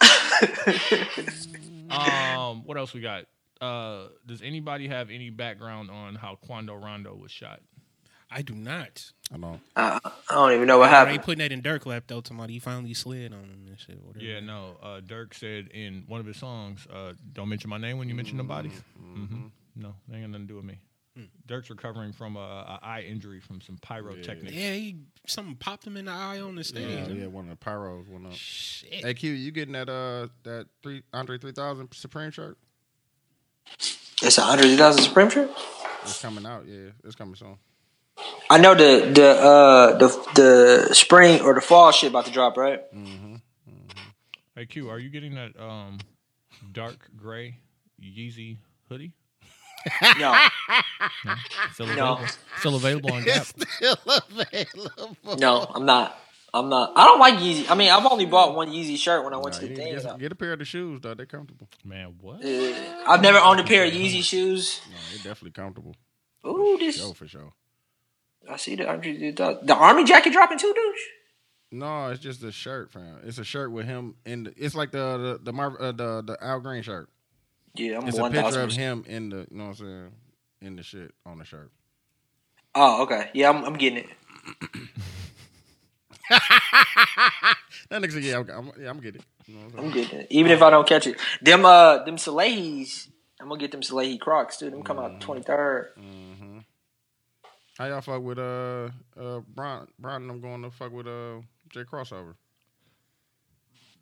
um, 1.90 2.64
what 2.64 2.76
else 2.78 2.94
we 2.94 3.00
got? 3.00 3.24
Uh, 3.60 4.08
does 4.26 4.42
anybody 4.42 4.88
have 4.88 5.10
any 5.10 5.30
background 5.30 5.90
on 5.90 6.14
how 6.14 6.36
Quando 6.36 6.74
Rondo 6.74 7.14
was 7.14 7.30
shot? 7.30 7.60
I 8.30 8.42
do 8.42 8.54
not. 8.54 9.12
I 9.32 9.36
know. 9.36 9.60
I, 9.76 10.00
I 10.28 10.34
don't 10.34 10.52
even 10.52 10.66
know 10.66 10.78
what 10.78 10.86
They 10.86 10.90
happened. 10.90 11.22
putting 11.22 11.38
that 11.38 11.52
in 11.52 11.62
Durk 11.62 11.86
lap 11.86 12.04
though. 12.08 12.20
Tomorrow 12.20 12.48
he 12.48 12.58
finally 12.58 12.92
slid 12.92 13.32
on 13.32 13.44
him 13.44 13.64
and 13.68 13.78
shit. 13.78 14.02
Whatever. 14.02 14.24
Yeah, 14.24 14.40
no. 14.40 14.76
Uh, 14.82 15.00
Durk 15.00 15.32
said 15.32 15.68
in 15.68 16.04
one 16.08 16.20
of 16.20 16.26
his 16.26 16.36
songs, 16.36 16.86
uh, 16.92 17.12
"Don't 17.32 17.48
mention 17.48 17.70
my 17.70 17.78
name 17.78 17.98
when 17.98 18.08
you 18.08 18.14
mention 18.16 18.36
the 18.36 18.42
bodies." 18.44 18.82
hmm 19.00 19.46
No, 19.76 19.94
they 20.08 20.16
ain't 20.16 20.24
got 20.24 20.30
nothing 20.32 20.46
to 20.48 20.52
do 20.52 20.56
with 20.56 20.64
me. 20.64 20.80
Durk's 21.46 21.70
recovering 21.70 22.12
from 22.12 22.36
a, 22.36 22.40
a 22.40 22.78
eye 22.82 23.00
injury 23.08 23.40
from 23.40 23.62
some 23.62 23.78
pyrotechnics. 23.80 24.52
Yeah, 24.54 24.72
he 24.74 24.96
something 25.26 25.54
popped 25.54 25.86
him 25.86 25.96
in 25.96 26.04
the 26.06 26.10
eye 26.12 26.40
on 26.40 26.56
the 26.56 26.64
stage. 26.64 26.90
Yeah, 26.90 27.06
yeah, 27.08 27.26
one 27.28 27.48
of 27.48 27.58
the 27.58 27.64
pyros 27.64 28.06
went 28.06 28.26
up. 28.26 28.32
Shit. 28.34 28.92
Hey 29.04 29.14
Q, 29.14 29.32
you 29.32 29.50
getting 29.52 29.72
that 29.72 29.88
uh 29.88 30.26
that 30.42 30.66
three 30.82 31.04
Andre 31.14 31.38
three 31.38 31.52
thousand 31.52 31.88
Supreme 31.94 32.32
shirt? 32.32 32.58
It's 34.22 34.38
a 34.38 34.42
hundred 34.42 34.76
thousand 34.78 35.02
Supreme 35.02 35.30
shirt. 35.30 35.50
It's 36.02 36.20
coming 36.22 36.46
out. 36.46 36.66
Yeah, 36.66 36.90
it's 37.04 37.14
coming 37.14 37.34
soon. 37.34 37.58
I 38.48 38.58
know 38.58 38.74
the 38.74 39.10
the 39.12 39.28
uh 39.28 39.98
the 39.98 40.08
the 40.34 40.94
spring 40.94 41.42
or 41.42 41.54
the 41.54 41.60
fall 41.60 41.92
shit 41.92 42.10
about 42.10 42.26
to 42.26 42.32
drop, 42.32 42.56
right? 42.56 42.80
mm-hmm 42.94 43.36
Hey 44.54 44.64
Q, 44.64 44.88
are 44.88 44.98
you 44.98 45.10
getting 45.10 45.34
that 45.34 45.52
um, 45.60 45.98
dark 46.72 47.10
gray 47.14 47.58
Yeezy 48.02 48.56
hoodie? 48.88 49.12
No, 50.18 50.34
Still 51.74 51.86
No. 51.88 52.20
Still 52.58 52.76
available 52.76 53.12
on 53.12 53.22
Gap. 53.22 53.44
Still 53.68 53.96
available. 54.06 55.36
no, 55.38 55.70
I'm 55.74 55.84
not. 55.84 56.18
I'm 56.58 56.68
not. 56.68 56.92
I 56.96 57.04
don't 57.04 57.18
like 57.18 57.34
Yeezy. 57.34 57.70
I 57.70 57.74
mean, 57.74 57.90
I've 57.90 58.06
only 58.06 58.24
bought 58.26 58.54
one 58.54 58.68
Yeezy 58.70 58.96
shirt 58.96 59.24
when 59.24 59.34
I 59.34 59.36
went 59.36 59.54
Nah, 59.54 59.60
to 59.60 59.66
the 59.66 59.68
need 59.74 59.76
thing. 59.76 59.94
get, 60.02 60.18
get 60.18 60.32
a 60.32 60.34
pair 60.34 60.52
of 60.54 60.58
the 60.58 60.64
shoes 60.64 61.00
though. 61.02 61.14
They're 61.14 61.26
comfortable. 61.26 61.68
Man, 61.84 62.14
what? 62.20 62.44
Uh, 62.44 62.74
I've 63.06 63.20
never 63.20 63.38
owned 63.38 63.60
a 63.60 63.64
pair 63.64 63.84
of 63.84 63.92
Yeezy 63.92 64.22
shoes. 64.22 64.80
No, 64.88 64.96
they're 65.10 65.18
definitely 65.32 65.50
comfortable. 65.50 65.94
Ooh, 66.46 66.76
this. 66.78 66.98
Yo, 66.98 67.12
for 67.12 67.26
sure. 67.26 67.52
I 68.48 68.56
see 68.56 68.76
the 68.76 68.84
the 69.62 69.74
army 69.74 70.04
jacket 70.04 70.32
dropping 70.32 70.58
too, 70.58 70.72
douche. 70.72 71.00
No, 71.72 72.08
it's 72.10 72.22
just 72.22 72.42
a 72.44 72.52
shirt, 72.52 72.90
fam. 72.92 73.18
It's 73.24 73.38
a 73.38 73.44
shirt 73.44 73.72
with 73.72 73.86
him 73.86 74.14
in 74.24 74.44
the. 74.44 74.54
It's 74.56 74.74
like 74.76 74.92
the 74.92 75.38
the 75.38 75.40
the 75.42 75.52
Marv, 75.52 75.74
uh, 75.80 75.92
the, 75.92 76.22
the 76.24 76.38
Al 76.40 76.60
Green 76.60 76.82
shirt. 76.82 77.08
Yeah, 77.74 77.98
I'm 77.98 78.06
It's 78.08 78.16
a 78.16 78.22
one 78.22 78.30
picture 78.32 78.44
thousand. 78.52 78.62
of 78.70 78.72
him 78.76 79.04
in 79.08 79.28
the. 79.30 79.36
You 79.50 79.56
know 79.58 79.64
what 79.64 79.70
I'm 79.70 79.74
saying? 79.76 80.12
In 80.62 80.76
the 80.76 80.82
shit 80.84 81.12
on 81.26 81.38
the 81.38 81.44
shirt. 81.44 81.70
Oh, 82.74 83.02
okay. 83.02 83.30
Yeah, 83.34 83.50
I'm, 83.50 83.64
I'm 83.64 83.74
getting 83.74 83.98
it. 84.04 84.06
That 87.88 88.02
nigga 88.02 88.12
said, 88.12 88.24
"Yeah, 88.24 88.38
I'm, 88.38 88.50
I'm, 88.50 88.72
yeah, 88.82 88.90
I'm 88.90 89.00
getting 89.00 89.20
it." 89.20 89.26
You 89.46 89.54
know 89.56 89.60
I'm 89.78 89.86
I'm 89.86 89.90
getting 89.92 90.18
it. 90.20 90.26
Even 90.30 90.50
if 90.50 90.60
I 90.60 90.70
don't 90.70 90.88
catch 90.88 91.06
it, 91.06 91.20
them 91.40 91.64
uh 91.64 92.02
them 92.04 92.16
Salehes, 92.16 93.08
I'm 93.40 93.48
gonna 93.48 93.60
get 93.60 93.70
them 93.70 93.80
Salehe 93.82 94.18
Crocs 94.18 94.56
too. 94.56 94.70
Them 94.70 94.82
come 94.82 94.98
out 94.98 95.20
twenty 95.20 95.42
third. 95.42 95.92
Mm-hmm. 95.98 96.58
How 97.78 97.86
y'all 97.86 98.00
fuck 98.00 98.22
with 98.22 98.38
uh 98.38 98.88
uh 99.20 99.40
Brian 99.54 99.86
Brian 100.00 100.22
and 100.22 100.30
I'm 100.32 100.40
going 100.40 100.62
to 100.62 100.70
fuck 100.72 100.90
with 100.92 101.06
uh 101.06 101.42
Jay 101.70 101.84
Crawsover. 101.84 102.34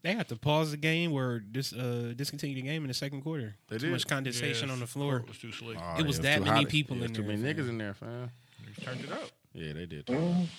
They 0.02 0.14
had 0.14 0.28
to 0.28 0.36
pause 0.36 0.70
the 0.70 0.76
game 0.76 1.12
or 1.12 1.40
dis, 1.40 1.72
uh, 1.72 2.12
discontinue 2.14 2.54
the 2.56 2.62
game 2.62 2.82
in 2.84 2.88
the 2.88 2.94
second 2.94 3.22
quarter. 3.22 3.56
They 3.68 3.76
Too 3.78 3.86
did. 3.86 3.92
much 3.92 4.06
condensation 4.06 4.68
Yeah, 4.68 4.74
on 4.74 4.80
the 4.80 4.86
floor. 4.86 5.16
It 5.18 5.28
was 5.28 5.38
too 5.38 5.50
slick. 5.50 5.78
Oh, 5.80 5.98
It 5.98 6.06
was 6.06 6.18
yeah, 6.18 6.22
that 6.24 6.38
too 6.40 6.44
many 6.44 6.62
hot. 6.64 6.68
people 6.68 6.96
Yeah, 6.98 7.04
in 7.06 7.14
Too 7.14 7.22
many 7.22 7.42
fam. 7.42 7.54
niggas 7.56 7.68
in 7.70 7.78
there, 7.78 7.94
fam. 7.94 8.30
They 8.66 8.84
turned 8.84 9.00
it 9.02 9.10
up. 9.12 9.30
Yeah, 9.54 9.72
they 9.72 9.86
did. 9.86 10.10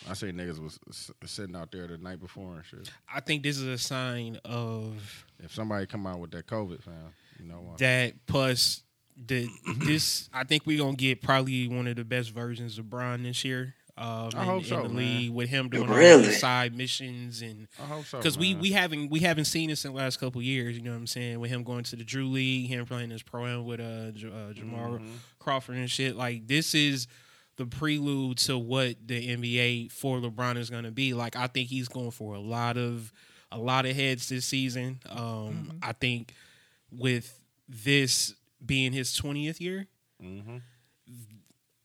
I 0.10 0.14
say 0.14 0.32
niggas 0.32 0.60
was 0.64 0.80
s- 0.90 1.12
sitting 1.26 1.56
out 1.56 1.72
there 1.72 1.86
the 1.88 1.98
night 1.98 2.20
before 2.22 2.56
and 2.56 2.66
shit. 2.66 2.90
I 3.14 3.20
think 3.20 3.44
this 3.44 3.58
is 3.58 3.68
a 3.68 3.78
sign 3.78 4.40
of 4.46 5.26
If 5.44 5.54
somebody 5.54 5.86
come 5.86 6.08
out 6.08 6.20
with 6.20 6.32
that 6.32 6.48
COVID, 6.48 6.82
fam, 6.82 6.94
you 7.40 7.46
know 7.46 7.62
what? 7.62 7.78
that 7.80 8.14
plus 8.26 8.84
the 9.18 9.48
this 9.86 10.30
I 10.34 10.44
think 10.46 10.66
we're 10.66 10.78
gonna 10.78 10.96
get 10.96 11.22
probably 11.22 11.68
one 11.68 11.88
of 11.88 11.96
the 11.98 12.04
best 12.06 12.32
versions 12.32 12.78
of 12.80 12.90
Brian 12.90 13.24
this 13.24 13.44
year. 13.46 13.76
Um, 13.98 14.30
I 14.36 14.42
in, 14.42 14.46
hope 14.46 14.64
in 14.64 14.68
so, 14.68 14.76
the 14.84 14.90
man. 14.90 14.96
league 14.98 15.32
with 15.34 15.48
him 15.50 15.70
doing 15.70 15.90
all 15.90 15.96
Really? 15.96 16.26
these 16.28 16.40
side 16.42 16.76
missions 16.76 17.42
and 17.42 17.68
I 17.82 17.86
hope 17.86 18.06
so. 18.06 18.18
because 18.18 18.38
we 18.38 18.54
man. 18.54 18.62
we 18.62 18.72
haven't 18.72 19.10
we 19.10 19.20
haven't 19.22 19.46
seen 19.46 19.70
this 19.70 19.86
in 19.86 19.92
the 19.94 19.98
last 19.98 20.20
couple 20.20 20.42
years. 20.42 20.76
You 20.78 20.84
know 20.84 20.92
what 20.92 20.98
I'm 20.98 21.08
saying? 21.08 21.40
With 21.40 21.50
him 21.50 21.64
going 21.64 21.84
to 21.86 21.96
the 21.96 22.04
Drew 22.04 22.28
League, 22.28 22.68
him 22.68 22.86
playing 22.86 23.10
his 23.10 23.24
pro 23.24 23.46
am 23.46 23.64
with 23.66 23.80
uh, 23.80 24.12
J- 24.12 24.28
uh 24.32 24.52
Jamal 24.54 24.92
Mm-hmm. 24.94 25.08
Crawford 25.40 25.76
and 25.78 25.90
shit. 25.92 26.16
Like 26.18 26.46
this 26.48 26.74
is 26.76 27.08
the 27.58 27.66
prelude 27.66 28.38
to 28.40 28.58
what 28.58 28.96
the 29.06 29.36
NBA 29.36 29.92
for 29.92 30.18
LeBron 30.20 30.58
is 30.58 30.70
going 30.70 30.84
to 30.84 30.92
be. 30.92 31.14
Like 31.14 31.36
I 31.36 31.48
think 31.48 31.70
he's 31.70 31.88
going 31.88 32.12
for 32.12 32.34
a 32.36 32.40
lot 32.40 32.78
of 32.78 33.12
a 33.52 33.58
lot 33.58 33.86
of 33.86 33.96
heads 33.96 34.28
this 34.30 34.46
season. 34.46 35.00
Um, 35.10 35.18
Mm-hmm. 35.18 35.78
I 35.84 35.94
think 35.94 36.34
with 36.92 37.40
this 37.70 38.34
being 38.66 38.92
his 38.92 39.10
20th 39.20 39.60
year. 39.60 39.88
mm-hmm. 40.22 40.58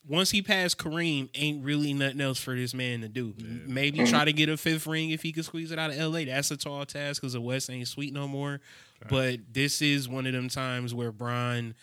Once 0.09 0.31
he 0.31 0.43
passed 0.43 0.77
Kareem, 0.79 1.29
ain't 1.35 1.63
really 1.65 1.93
nothing 1.93 2.21
else 2.21 2.41
for 2.41 2.57
this 2.57 2.75
man 2.75 3.03
to 3.03 3.09
do. 3.09 3.33
Maybe 3.67 4.05
try 4.07 4.25
to 4.25 4.33
get 4.33 4.49
a 4.49 4.57
fifth 4.57 4.87
ring 4.87 5.11
if 5.11 5.23
he 5.23 5.31
could 5.31 5.45
squeeze 5.45 5.71
it 5.71 5.79
out 5.79 5.91
of 5.91 5.97
LA. 5.99 6.25
That's 6.25 6.51
a 6.51 6.57
tall 6.57 6.85
task 6.85 7.21
because 7.21 7.35
the 7.35 7.41
West 7.41 7.71
ain't 7.71 7.87
sweet 7.87 8.13
no 8.13 8.27
more. 8.27 8.61
But 9.09 9.41
this 9.53 9.81
is 9.83 10.09
one 10.09 10.27
of 10.27 10.33
them 10.33 10.49
times 10.49 10.93
where 10.95 11.13
Brian, 11.13 11.75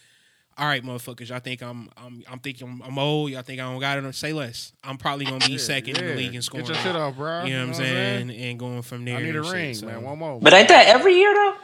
all 0.58 0.66
right, 0.66 0.84
motherfuckers, 0.84 1.30
y'all 1.30 1.40
think 1.40 1.62
I'm 1.62 1.90
I'm 1.98 2.24
I'm 2.30 2.40
thinking 2.40 2.68
I'm, 2.68 2.82
I'm 2.82 2.98
old. 3.00 3.30
Y'all 3.30 3.44
think 3.44 3.60
I 3.60 3.64
don't 3.72 3.80
got 3.80 3.98
it? 4.04 4.16
Say 4.16 4.34
less. 4.34 4.72
I'm 4.84 4.98
probably 4.98 5.26
gonna 5.26 5.46
be 5.46 5.54
Yeah, 5.54 5.58
second 5.60 5.98
in 5.98 6.08
the 6.08 6.16
league 6.16 6.34
in 6.34 6.42
scoring. 6.42 6.66
Get 6.66 6.76
your 6.76 6.84
shit 6.84 6.96
off, 6.96 7.16
bro. 7.16 7.44
You 7.44 7.54
know 7.54 7.68
what 7.68 7.68
I'm 7.70 7.74
saying? 7.76 8.32
And 8.32 8.60
going 8.60 8.82
from 8.82 9.06
there. 9.06 9.18
I 9.18 9.22
need 9.22 9.36
a 9.36 9.40
and 9.40 9.46
shit, 9.46 9.54
ring, 9.54 9.74
so. 9.76 9.86
man. 9.86 10.02
One 10.02 10.18
more. 10.18 10.40
But 10.40 10.54
ain't 10.54 10.70
that 10.70 10.88
every 10.88 11.16
year 11.16 11.34
though? 11.34 11.56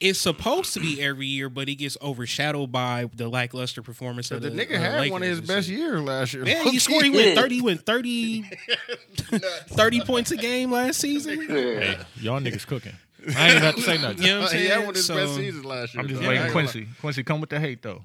It's 0.00 0.18
supposed 0.18 0.72
to 0.74 0.80
be 0.80 1.00
every 1.02 1.26
year, 1.26 1.50
but 1.50 1.68
it 1.68 1.74
gets 1.74 1.98
overshadowed 2.00 2.72
by 2.72 3.10
the 3.14 3.28
lackluster 3.28 3.82
performance 3.82 4.30
of 4.30 4.40
the 4.40 4.48
the, 4.48 4.64
nigga 4.64 4.76
uh, 4.76 4.80
had 4.80 5.10
one 5.10 5.22
of 5.22 5.28
his 5.28 5.42
best 5.42 5.68
years 5.68 6.00
last 6.00 6.32
year. 6.32 6.46
Yeah, 6.46 6.64
he 6.64 6.78
scored. 6.78 7.04
He 7.04 7.10
went 7.10 7.36
thirty. 7.38 7.60
Went 7.60 7.84
30, 7.84 8.42
30 9.30 10.00
points 10.00 10.30
a 10.30 10.38
game 10.38 10.72
last 10.72 11.00
season. 11.00 11.46
Hey, 11.46 11.98
y'all 12.18 12.40
niggas 12.40 12.66
cooking. 12.66 12.94
I 13.36 13.48
ain't 13.50 13.58
about 13.58 13.76
to 13.76 13.82
say 13.82 13.98
nothing. 13.98 14.22
You 14.22 14.28
know 14.28 14.40
what 14.40 14.52
I'm 14.54 14.58
he 14.58 14.66
saying? 14.66 14.70
had 14.70 14.80
one 14.80 14.88
of 14.88 14.94
his 14.96 15.06
So- 15.06 15.14
best 15.16 15.34
seasons 15.34 15.64
last 15.66 15.94
year. 15.94 16.02
I'm 16.02 16.08
just 16.08 16.22
though. 16.22 16.28
Waiting. 16.28 16.42
ain't 16.44 16.52
Quincy, 16.52 16.88
Quincy, 17.00 17.22
come 17.22 17.40
with 17.42 17.50
the 17.50 17.60
hate 17.60 17.82
though. 17.82 18.02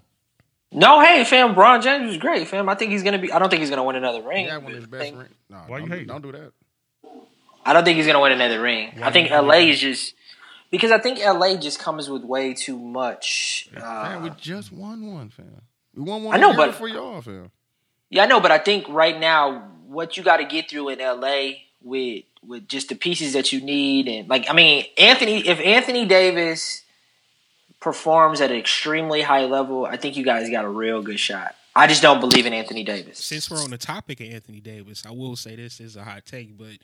No, 0.75 1.01
hey, 1.01 1.23
fam, 1.23 1.53
Bron 1.55 1.81
James 1.81 2.07
was 2.07 2.17
great, 2.17 2.47
fam. 2.47 2.67
I 2.69 2.75
think 2.75 2.91
he's 2.91 3.03
gonna 3.03 3.17
be. 3.19 3.31
I 3.31 3.39
don't 3.39 3.49
think 3.49 3.61
he's 3.61 3.69
gonna 3.69 3.83
win 3.83 3.95
another 3.95 4.21
ring. 4.21 4.45
He 4.45 4.51
had 4.51 4.63
one 4.63 4.71
of 4.73 4.77
his 4.77 4.87
best 4.87 5.03
think- 5.03 5.17
rings. 5.17 5.33
Nah, 5.49 5.63
Why 5.67 5.77
you 5.77 5.83
don't, 5.83 5.91
hating? 5.91 6.07
Don't 6.07 6.21
do 6.21 6.31
that. 6.33 6.51
I 7.65 7.73
don't 7.73 7.83
think 7.83 7.97
he's 7.97 8.05
gonna 8.07 8.19
win 8.21 8.31
another 8.31 8.61
ring. 8.61 8.91
Why 8.97 9.07
I 9.07 9.11
think 9.11 9.29
LA 9.31 9.69
is 9.69 9.79
just 9.79 10.13
because 10.71 10.91
I 10.91 10.99
think 10.99 11.19
LA 11.19 11.55
just 11.57 11.79
comes 11.79 12.09
with 12.09 12.23
way 12.23 12.53
too 12.53 12.77
much. 12.77 13.69
Man, 13.73 14.21
we 14.23 14.29
Uh, 14.29 14.33
just 14.35 14.71
won 14.71 15.11
one, 15.13 15.29
fam. 15.29 15.61
We 15.95 16.03
won 16.03 16.23
one 16.23 16.35
I 16.35 16.39
know, 16.39 16.53
but- 16.55 16.67
before 16.67 16.89
y'all, 16.89 17.21
fam. 17.21 17.51
yeah, 18.09 18.23
I 18.23 18.25
know, 18.27 18.39
but 18.39 18.51
I 18.51 18.57
think 18.57 18.85
right 18.89 19.17
now 19.19 19.69
what 19.87 20.17
you 20.17 20.23
got 20.23 20.37
to 20.37 20.45
get 20.45 20.69
through 20.69 20.89
in 20.89 20.99
LA 20.99 21.53
with 21.81 22.23
with 22.47 22.67
just 22.67 22.89
the 22.89 22.95
pieces 22.95 23.33
that 23.33 23.51
you 23.51 23.59
need 23.61 24.07
and 24.07 24.29
like 24.29 24.47
I 24.49 24.53
mean 24.53 24.85
Anthony, 24.99 25.47
if 25.47 25.59
Anthony 25.59 26.05
Davis 26.05 26.83
performs 27.85 28.41
at 28.41 28.49
an 28.49 28.57
extremely 28.57 29.21
high 29.21 29.45
level, 29.45 29.85
I 29.85 29.95
think 29.95 30.17
you 30.17 30.25
guys 30.25 30.49
got 30.49 30.65
a 30.65 30.69
real 30.69 31.03
good 31.03 31.19
shot. 31.19 31.53
I 31.75 31.85
just 31.85 32.01
don't 32.01 32.19
believe 32.19 32.47
in 32.47 32.51
Anthony 32.51 32.83
Davis. 32.83 33.23
Since 33.23 33.51
we're 33.51 33.61
on 33.61 33.69
the 33.69 33.77
topic 33.77 34.19
of 34.21 34.27
Anthony 34.27 34.59
Davis, 34.59 35.05
I 35.05 35.11
will 35.11 35.35
say 35.35 35.55
this 35.55 35.79
is 35.79 35.95
a 35.95 36.03
hot 36.03 36.25
take, 36.25 36.57
but 36.57 36.79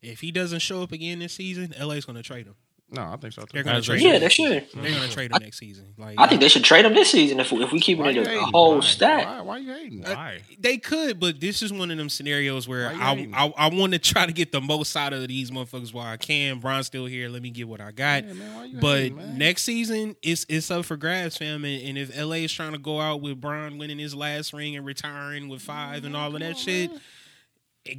if 0.00 0.20
he 0.20 0.30
doesn't 0.30 0.60
show 0.60 0.84
up 0.84 0.92
again 0.92 1.18
this 1.18 1.32
season, 1.32 1.74
LA's 1.76 2.04
going 2.04 2.14
to 2.14 2.22
trade 2.22 2.46
him. 2.46 2.54
No, 2.90 3.02
I 3.02 3.16
think 3.16 3.32
so 3.32 3.42
too. 3.42 3.48
They're 3.52 3.64
gonna 3.64 3.80
trade. 3.80 4.00
they 4.00 4.04
Yeah, 4.04 4.12
him. 4.14 4.20
they 4.20 4.28
should. 4.28 4.66
They're 4.74 4.92
gonna 4.92 5.08
trade 5.08 5.32
him 5.32 5.38
next 5.42 5.58
season. 5.58 5.94
Like 5.98 6.14
I 6.18 6.28
think 6.28 6.40
they 6.40 6.48
should 6.48 6.62
trade 6.62 6.84
him 6.84 6.94
this 6.94 7.10
season 7.10 7.40
if 7.40 7.50
if 7.52 7.72
we 7.72 7.80
keep 7.80 7.98
Why 7.98 8.10
it 8.10 8.14
you 8.14 8.20
a, 8.20 8.24
a 8.24 8.28
hating? 8.28 8.44
whole 8.52 8.74
Why? 8.76 8.80
stack. 8.82 9.26
Why, 9.26 9.40
why 9.40 9.56
you 9.58 9.72
hating? 9.72 10.04
Uh, 10.04 10.14
why? 10.14 10.40
They 10.60 10.76
could, 10.76 11.18
but 11.18 11.40
this 11.40 11.62
is 11.62 11.72
one 11.72 11.90
of 11.90 11.96
them 11.96 12.08
scenarios 12.10 12.68
where 12.68 12.88
I. 12.90 13.26
I 13.34 13.52
I 13.56 13.68
want 13.74 13.94
to 13.94 13.98
try 13.98 14.26
to 14.26 14.32
get 14.32 14.52
the 14.52 14.60
most 14.60 14.94
out 14.96 15.12
of 15.12 15.26
these 15.26 15.50
motherfuckers 15.50 15.92
while 15.94 16.06
I 16.06 16.18
can. 16.18 16.60
Bron's 16.60 16.86
still 16.86 17.06
here. 17.06 17.28
Let 17.28 17.42
me 17.42 17.50
get 17.50 17.66
what 17.66 17.80
I 17.80 17.90
got. 17.90 18.26
Yeah, 18.26 18.32
man, 18.34 18.78
but 18.80 19.00
hating, 19.02 19.38
next 19.38 19.62
season, 19.62 20.14
it's 20.22 20.44
it's 20.48 20.70
up 20.70 20.84
for 20.84 20.96
grabs, 20.96 21.36
fam. 21.38 21.64
And, 21.64 21.82
and 21.88 21.98
if 21.98 22.16
LA 22.16 22.34
is 22.44 22.52
trying 22.52 22.72
to 22.72 22.78
go 22.78 23.00
out 23.00 23.22
with 23.22 23.40
Bron 23.40 23.78
winning 23.78 23.98
his 23.98 24.14
last 24.14 24.52
ring 24.52 24.76
and 24.76 24.84
retiring 24.86 25.48
with 25.48 25.62
five 25.62 26.04
and 26.04 26.14
all 26.14 26.34
of 26.34 26.40
that 26.40 26.56
shit, 26.58 26.90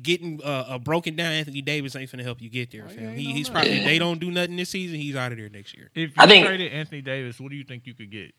getting 0.01 0.41
uh, 0.43 0.65
a 0.69 0.79
broken 0.79 1.15
down 1.15 1.31
Anthony 1.31 1.61
Davis 1.61 1.95
ain't 1.95 2.11
gonna 2.11 2.23
help 2.23 2.41
you 2.41 2.49
get 2.49 2.71
there, 2.71 2.85
Why 2.85 2.93
fam. 2.95 3.15
He, 3.15 3.33
he's 3.33 3.47
that? 3.47 3.53
probably 3.53 3.71
if 3.71 3.85
they 3.85 3.99
don't 3.99 4.19
do 4.19 4.31
nothing 4.31 4.55
this 4.55 4.69
season. 4.69 4.97
He's 4.99 5.15
out 5.15 5.31
of 5.31 5.37
there 5.37 5.49
next 5.49 5.75
year. 5.75 5.91
If 5.93 6.09
you 6.09 6.13
I 6.17 6.27
think- 6.27 6.45
traded 6.45 6.71
Anthony 6.71 7.01
Davis, 7.01 7.39
what 7.39 7.49
do 7.51 7.55
you 7.55 7.63
think 7.63 7.85
you 7.85 7.93
could 7.93 8.11
get? 8.11 8.33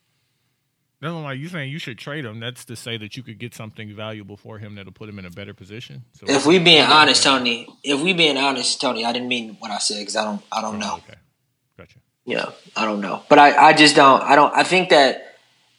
That's 1.01 1.13
not 1.13 1.21
like 1.25 1.39
you 1.39 1.49
saying 1.49 1.71
you 1.71 1.79
should 1.79 1.99
trade 1.99 2.25
him. 2.25 2.41
That's 2.41 2.65
to 2.65 2.75
say 2.75 2.97
that 2.97 3.19
you 3.19 3.23
could 3.23 3.39
get 3.39 3.55
something 3.55 3.95
valuable 3.95 4.39
for 4.39 4.59
him 4.59 4.77
that'll 4.77 4.93
put 4.95 5.11
him 5.11 5.19
in 5.19 5.27
a 5.27 5.31
better 5.31 5.53
position. 5.53 6.05
So 6.15 6.25
If 6.27 6.47
we 6.47 6.59
being 6.59 6.83
honest, 6.85 7.23
Tony, 7.23 7.69
if 7.85 8.01
we 8.01 8.15
being 8.15 8.39
honest, 8.39 8.81
Tony, 8.81 9.05
I 9.05 9.13
didn't 9.13 9.29
mean 9.29 9.57
what 9.61 9.71
I 9.71 9.77
said 9.79 9.99
because 10.01 10.17
I 10.17 10.25
don't 10.25 10.43
I 10.51 10.63
don't 10.63 10.79
know. 10.79 10.95
Okay, 10.95 11.19
gotcha. 11.77 11.99
Yeah, 12.25 12.47
I 12.75 12.87
don't 12.87 13.03
know, 13.03 13.23
but 13.29 13.39
I, 13.39 13.69
I 13.69 13.73
just 13.75 13.95
don't. 13.95 14.23
I 14.23 14.35
don't. 14.37 14.53
I 14.55 14.63
think 14.65 14.89
that 14.89 15.26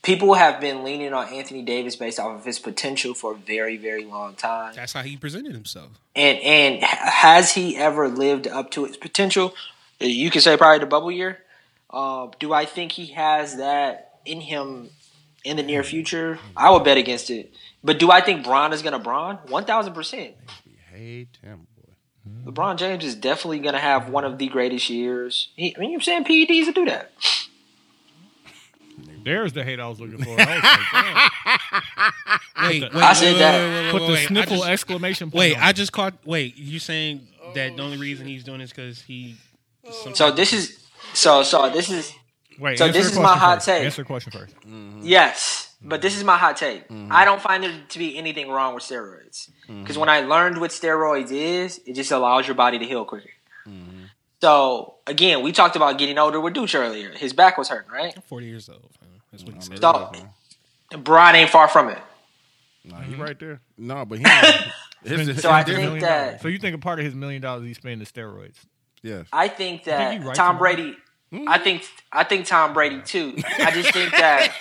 people 0.08 0.36
have 0.36 0.62
been 0.62 0.86
leaning 0.86 1.14
on 1.14 1.28
Anthony 1.28 1.62
Davis 1.62 1.98
based 1.98 2.18
off 2.18 2.40
of 2.40 2.46
his 2.46 2.60
potential 2.60 3.14
for 3.14 3.34
a 3.34 3.36
very, 3.36 3.76
very 3.76 4.06
long 4.06 4.36
time. 4.36 4.74
That's 4.74 4.94
how 4.94 5.02
he 5.02 5.18
presented 5.18 5.54
himself. 5.54 5.90
And 6.16 6.40
and 6.40 6.82
has 6.82 7.54
he 7.54 7.76
ever 7.76 8.08
lived 8.08 8.48
up 8.48 8.72
to 8.72 8.86
his 8.86 8.96
potential? 8.96 9.54
You 10.00 10.32
could 10.32 10.42
say 10.42 10.56
probably 10.56 10.80
the 10.80 10.86
bubble 10.86 11.12
year. 11.12 11.40
Uh, 11.90 12.28
do 12.40 12.54
I 12.54 12.66
think 12.66 12.94
he 12.94 13.08
has 13.08 13.58
that 13.58 14.20
in 14.26 14.40
him 14.40 14.90
in 15.44 15.58
the 15.58 15.64
near 15.64 15.84
future? 15.84 16.40
I 16.56 16.72
would 16.72 16.86
bet 16.86 16.98
against 16.98 17.30
it. 17.30 17.54
But 17.84 18.00
do 18.00 18.10
I 18.10 18.22
think 18.22 18.46
Bron 18.46 18.74
is 18.74 18.82
going 18.82 18.94
to 18.94 19.00
Bron? 19.00 19.36
One 19.48 19.66
thousand 19.66 19.94
percent. 19.94 20.36
We 20.66 20.78
hate 20.90 21.38
him, 21.44 21.68
boy. 21.76 22.52
LeBron 22.52 22.78
James 22.78 23.04
is 23.04 23.16
definitely 23.16 23.60
going 23.60 23.76
to 23.76 23.82
have 23.82 24.10
one 24.10 24.24
of 24.24 24.38
the 24.38 24.48
greatest 24.48 24.90
years. 24.90 25.50
He, 25.58 25.76
I 25.76 25.80
mean, 25.80 25.92
you're 25.92 26.00
saying 26.00 26.24
PEDs 26.24 26.66
to 26.66 26.72
do 26.72 26.86
that. 26.86 27.12
There's 29.28 29.54
the 29.54 29.64
hate 29.64 29.80
I 29.80 29.88
was 29.88 30.00
looking 30.00 30.24
for. 30.24 30.30
I 30.32 30.34
was 30.36 30.64
like, 30.64 32.14
damn. 32.58 32.70
Wait, 32.70 32.82
wait, 32.82 32.92
the- 32.92 33.00
I 33.00 33.14
said 33.14 33.34
wait, 33.34 33.40
that. 33.40 33.54
wait, 33.62 33.74
wait, 33.74 33.84
wait, 33.84 33.92
Put 33.92 34.08
the 34.08 34.14
wait. 34.14 34.28
Sniffle 34.28 34.58
just- 34.58 34.70
exclamation 34.70 35.30
point. 35.32 35.40
Wait, 35.40 35.56
on 35.58 35.64
I 35.64 35.72
just 35.74 35.92
caught. 35.92 36.14
Wait, 36.26 36.58
you 36.58 36.80
saying 36.80 37.28
that 37.54 37.76
the 37.76 37.84
only 37.84 37.98
reason 37.98 38.26
he's 38.26 38.44
doing 38.44 38.62
is 38.62 38.72
because 38.72 39.02
he? 39.02 39.36
So 40.14 40.32
this 40.32 40.54
is 40.54 40.84
so 41.14 41.44
so 41.44 41.70
this 41.70 41.90
is 41.90 42.14
Wait, 42.60 42.78
so 42.78 42.86
answer 42.86 43.00
this 43.00 43.08
the 43.08 43.12
is 43.14 43.18
my 43.20 43.24
question 43.24 43.40
hot 43.40 43.56
first. 43.58 43.66
take. 43.68 43.84
Answer 43.86 44.02
the 44.02 44.06
question 44.08 44.32
first. 44.32 44.56
Mm-hmm. 44.62 45.02
Yes, 45.04 45.76
but 45.82 46.02
this 46.02 46.18
is 46.18 46.24
my 46.24 46.38
hot 46.38 46.58
take. 46.58 46.88
Mm-hmm. 46.90 47.12
I 47.12 47.24
don't 47.26 47.42
find 47.42 47.64
there 47.64 47.74
to 47.90 48.00
be 48.00 48.18
anything 48.18 48.50
wrong 48.50 48.74
with 48.74 48.84
steroids 48.84 49.50
because 49.68 49.98
when 49.98 50.10
I 50.10 50.22
learned 50.22 50.60
what 50.60 50.72
steroids 50.72 51.32
is, 51.32 51.80
it 51.86 51.94
just 51.94 52.12
allows 52.12 52.48
your 52.48 52.56
body 52.56 52.80
to 52.80 52.86
heal 52.86 53.06
quicker. 53.06 53.30
Mm-hmm. 53.68 54.06
So 54.42 54.96
again, 55.06 55.42
we 55.44 55.52
talked 55.52 55.76
about 55.76 55.98
getting 55.98 56.18
older 56.18 56.40
with 56.40 56.54
Dooch 56.56 56.78
earlier. 56.78 57.12
His 57.12 57.34
back 57.34 57.58
was 57.58 57.70
hurting, 57.70 57.92
right? 57.92 58.16
Forty 58.26 58.48
years 58.48 58.68
old. 58.68 58.92
Man. 59.44 59.56
That's 59.56 59.70
what 59.70 59.78
he 59.78 59.78
mm-hmm. 59.78 60.10
said. 60.10 60.14
So 60.14 60.22
and 60.22 60.30
mm-hmm. 60.92 61.02
Brian 61.04 61.36
ain't 61.36 61.50
far 61.50 61.68
from 61.68 61.90
it. 61.90 62.00
Nah, 62.84 62.98
mm-hmm. 62.98 63.14
he 63.14 63.22
right 63.22 63.40
there. 63.40 63.62
No, 63.78 64.06
but 64.06 64.20
he. 64.20 64.24
his, 65.04 65.42
So 65.42 65.52
I 65.52 65.64
think 65.64 65.78
Million 65.78 66.00
that- 66.00 66.26
dollars. 66.26 66.42
So 66.42 66.48
you 66.48 66.60
think 66.60 66.76
a 66.76 66.80
part 66.80 67.00
of 67.00 67.06
his 67.06 67.16
million 67.16 67.42
dollars 67.42 67.66
he's 67.66 67.78
spending 67.78 68.02
is 68.02 68.12
steroids? 68.12 68.56
yes. 69.02 69.28
I 69.32 69.48
think 69.48 69.86
that 69.86 70.14
he 70.14 70.26
right 70.26 70.36
Tom 70.36 70.56
to 70.56 70.60
Brady. 70.60 70.98
Hmm? 71.32 71.48
I 71.48 71.58
think 71.58 71.84
I 72.12 72.24
think 72.24 72.46
Tom 72.46 72.74
Brady 72.74 73.02
too. 73.02 73.36
I 73.60 73.72
just 73.72 73.92
think 73.92 74.12
that 74.12 74.54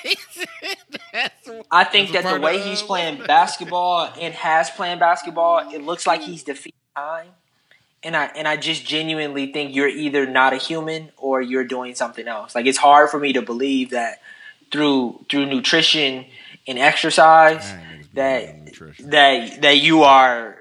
I 1.70 1.84
think 1.84 2.12
that 2.12 2.24
the 2.24 2.40
way 2.40 2.58
he's 2.58 2.82
playing 2.82 3.22
basketball 3.24 4.10
and 4.20 4.34
has 4.34 4.70
playing 4.70 4.98
basketball, 4.98 5.72
it 5.72 5.82
looks 5.82 6.06
like 6.06 6.22
he's 6.22 6.42
defeating 6.42 6.78
time. 6.96 7.28
And 8.02 8.16
I 8.16 8.26
and 8.26 8.48
I 8.48 8.56
just 8.56 8.84
genuinely 8.84 9.52
think 9.52 9.74
you're 9.76 9.88
either 9.88 10.26
not 10.26 10.52
a 10.52 10.56
human 10.56 11.12
or 11.16 11.40
you're 11.40 11.64
doing 11.64 11.94
something 11.94 12.26
else. 12.26 12.54
Like 12.54 12.66
it's 12.66 12.78
hard 12.78 13.10
for 13.10 13.20
me 13.20 13.32
to 13.34 13.42
believe 13.42 13.90
that 13.90 14.20
through 14.72 15.24
through 15.30 15.46
nutrition 15.46 16.26
and 16.68 16.78
exercise 16.78 17.62
Dang, 17.70 18.04
that 18.14 18.64
nutrition. 18.64 19.10
that 19.10 19.62
that 19.62 19.78
you 19.78 20.02
are 20.02 20.56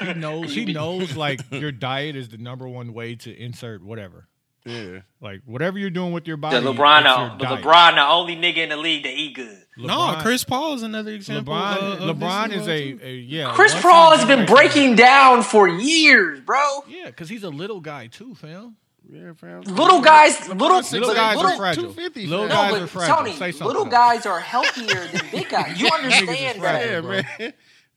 He 0.00 0.14
knows. 0.14 0.54
he 0.54 0.72
knows 0.72 1.16
like 1.26 1.40
your 1.50 1.72
diet 1.72 2.16
is 2.16 2.28
the 2.30 2.38
number 2.38 2.66
one 2.68 2.92
way 2.92 3.14
to 3.16 3.34
insert 3.36 3.82
whatever. 3.82 4.28
Yeah. 4.64 5.00
Like 5.20 5.42
whatever 5.44 5.78
you're 5.78 5.90
doing 5.90 6.12
with 6.12 6.26
your 6.26 6.36
body. 6.38 6.58
the 6.58 6.72
LeBron. 6.72 6.98
it's 7.00 7.04
your 7.04 7.14
uh, 7.14 7.36
The 7.38 7.44
diet. 7.44 7.64
LeBron, 7.64 7.94
the 7.94 8.06
only 8.08 8.34
nigga 8.34 8.56
in 8.58 8.68
the 8.70 8.76
league 8.76 9.04
that 9.04 9.12
eat 9.12 9.34
good. 9.36 9.62
No, 9.76 10.16
Chris 10.22 10.42
Paul 10.42 10.74
is 10.74 10.82
another 10.82 11.12
example. 11.12 11.54
LeBron, 11.54 11.76
of- 11.76 12.00
of 12.08 12.16
LeBron 12.16 12.50
is 12.52 12.66
a, 12.66 13.06
a 13.06 13.14
yeah. 13.14 13.52
Chris 13.54 13.74
Paul 13.80 14.16
has 14.16 14.24
been 14.26 14.44
breaking 14.46 14.96
down 14.96 15.42
for 15.44 15.68
years, 15.68 16.40
bro. 16.40 16.58
Yeah, 16.88 17.06
because 17.06 17.28
he's 17.28 17.44
a 17.44 17.50
little 17.50 17.80
guy 17.80 18.08
too, 18.08 18.34
fam. 18.34 18.76
Yeah, 19.08 19.32
fam. 19.34 19.60
Little 19.62 20.00
guys, 20.00 20.48
little, 20.48 20.78
Little 20.78 21.14
guys 21.14 21.36
little, 21.36 21.52
are 21.52 21.56
fragile. 21.56 21.82
250, 21.94 22.26
Little 22.26 22.48
fam. 22.48 22.56
guys 22.56 22.70
No, 22.72 22.76
are 22.76 22.80
but 22.80 22.90
fragile. 22.90 23.16
Tony, 23.16 23.32
Say 23.32 23.52
something. 23.52 23.66
little 23.68 23.84
guys 23.84 24.26
are 24.26 24.40
healthier 24.40 25.06
than 25.06 25.22
big 25.30 25.48
guys. 25.48 25.80
You 25.80 25.88
understand 25.94 26.58
fragile, 26.58 27.10
that? 27.10 27.24
Yeah, 27.38 27.44
man. 27.46 27.52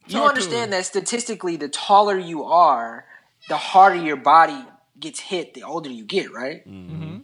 You 0.08 0.24
understand 0.24 0.74
that 0.74 0.86
statistically, 0.86 1.56
the 1.56 1.70
taller 1.70 2.18
you 2.18 2.44
are, 2.44 3.06
the 3.48 3.58
harder 3.58 3.96
your 4.04 4.18
body 4.18 4.58
gets 5.00 5.20
hit. 5.20 5.54
The 5.56 5.64
older 5.64 5.90
you 5.90 6.04
get, 6.04 6.32
right? 6.32 6.68
Mm-hmm. 6.68 7.18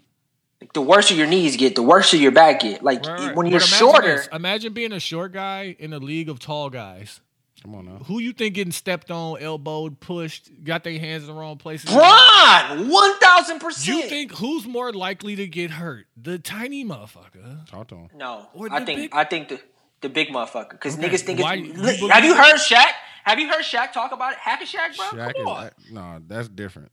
Like, 0.62 0.74
the 0.74 0.82
worse 0.82 1.12
your 1.12 1.28
knees 1.28 1.57
get, 1.57 1.76
the 1.76 1.84
worse 1.84 2.14
your 2.14 2.32
back 2.32 2.62
get. 2.62 2.82
Like 2.84 3.06
Right, 3.06 3.20
right. 3.20 3.36
when 3.36 3.45
But 3.48 3.52
you're 3.52 3.60
imagine 3.60 3.78
shorter, 3.78 4.16
this. 4.18 4.30
Imagine 4.32 4.74
being 4.74 4.94
a 4.94 4.99
short 4.99 5.32
guy 5.32 5.76
in 5.78 5.94
a 5.94 5.99
league 5.99 6.30
of 6.30 6.40
tall 6.40 6.70
guys. 6.70 7.20
Come 7.66 7.74
on 7.76 7.86
now. 7.86 7.98
Who 8.06 8.20
you 8.20 8.32
think 8.32 8.54
getting 8.54 8.72
stepped 8.72 9.10
on, 9.10 9.42
elbowed, 9.42 10.00
pushed, 10.00 10.52
got 10.64 10.84
their 10.84 11.00
hands 11.00 11.24
in 11.24 11.28
the 11.28 11.34
wrong 11.34 11.58
places? 11.58 11.90
Bron, 11.92 12.90
one 12.90 13.18
thousand 13.20 13.60
percent. 13.60 13.88
You 14.04 14.04
think 14.08 14.34
who's 14.34 14.68
more 14.68 14.94
likely 14.94 15.36
to 15.38 15.48
get 15.48 15.72
hurt? 15.72 16.06
The 16.16 16.38
tiny 16.38 16.86
motherfucker. 16.86 17.66
Talk 17.68 17.88
to 17.88 17.96
him. 17.96 18.10
No, 18.16 18.48
Or 18.54 18.72
I 18.72 18.86
think 18.86 19.00
big- 19.00 19.14
I 19.16 19.24
think 19.24 19.48
the 19.50 19.60
the 20.02 20.10
big 20.10 20.28
motherfucker 20.30 20.70
because 20.72 20.96
Okay, 21.00 21.10
niggas 21.10 21.22
think 21.22 21.40
why- 21.40 21.56
it's. 21.56 22.02
you 22.02 22.08
have 22.10 22.24
you 22.24 22.36
heard 22.36 22.58
Shaq? 22.58 22.86
Have 23.24 23.40
you 23.40 23.50
heard 23.50 23.64
Shaq 23.64 23.92
talk 23.92 24.12
about 24.12 24.34
it? 24.34 24.38
Hack 24.38 24.62
a 24.62 24.66
Shaq, 24.66 24.96
bro. 24.96 25.20
Shaq 25.20 25.34
Come 25.36 25.48
on. 25.48 25.66
is 25.66 25.74
no, 25.92 26.22
that's 26.28 26.48
different. 26.48 26.92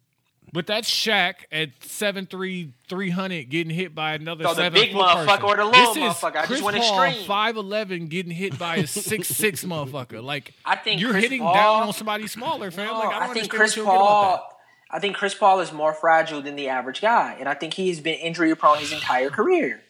But 0.54 0.66
that's 0.66 0.88
Shaq 0.90 1.34
at 1.50 1.80
7'3", 1.80 2.72
300 2.86 3.48
getting 3.48 3.74
hit 3.74 3.94
by 3.94 4.12
another 4.14 4.44
So 4.44 4.50
the 4.50 4.54
seven 4.56 4.80
big 4.80 4.92
foot 4.92 5.00
motherfucker 5.00 5.26
person. 5.26 5.44
or 5.44 5.56
the 5.56 5.64
little 5.64 5.94
this 5.94 5.96
is 5.96 6.02
motherfucker? 6.02 6.36
I 6.36 6.40
just 6.40 6.46
Chris 6.48 6.62
went 6.62 6.76
Paul, 6.76 7.02
extreme. 7.04 7.26
5'11", 7.26 8.08
getting 8.10 8.32
hit 8.32 8.58
by 8.58 8.76
a 8.76 8.86
six 8.86 9.28
six 9.36 9.64
motherfucker. 9.64 10.22
Like, 10.22 10.52
I 10.64 10.76
think 10.76 11.00
you're 11.00 11.12
Chris 11.12 11.24
hitting 11.24 11.40
Paul- 11.40 11.54
down 11.54 11.82
on 11.84 11.92
somebody 11.94 12.26
smaller, 12.26 12.70
fam. 12.70 12.86
No, 12.86 12.98
like, 12.98 13.08
I, 13.08 13.20
don't 13.20 13.30
I, 13.30 13.32
think 13.32 13.50
Chris 13.50 13.76
what 13.76 13.76
you 13.78 13.84
don't 13.84 13.92
get 13.94 14.00
about 14.00 14.20
that. 14.32 14.38
Paul. 14.40 14.48
I 14.90 14.98
think 14.98 15.16
Chris 15.16 15.34
Paul 15.34 15.60
is 15.60 15.72
more 15.72 15.94
fragile 15.94 16.42
than 16.42 16.54
the 16.54 16.68
average 16.68 17.00
guy, 17.00 17.36
and 17.40 17.48
I 17.48 17.54
think 17.54 17.72
he's 17.72 18.00
been 18.00 18.14
injury 18.16 18.54
prone 18.54 18.78
his 18.78 18.92
entire 18.92 19.30
career. 19.30 19.80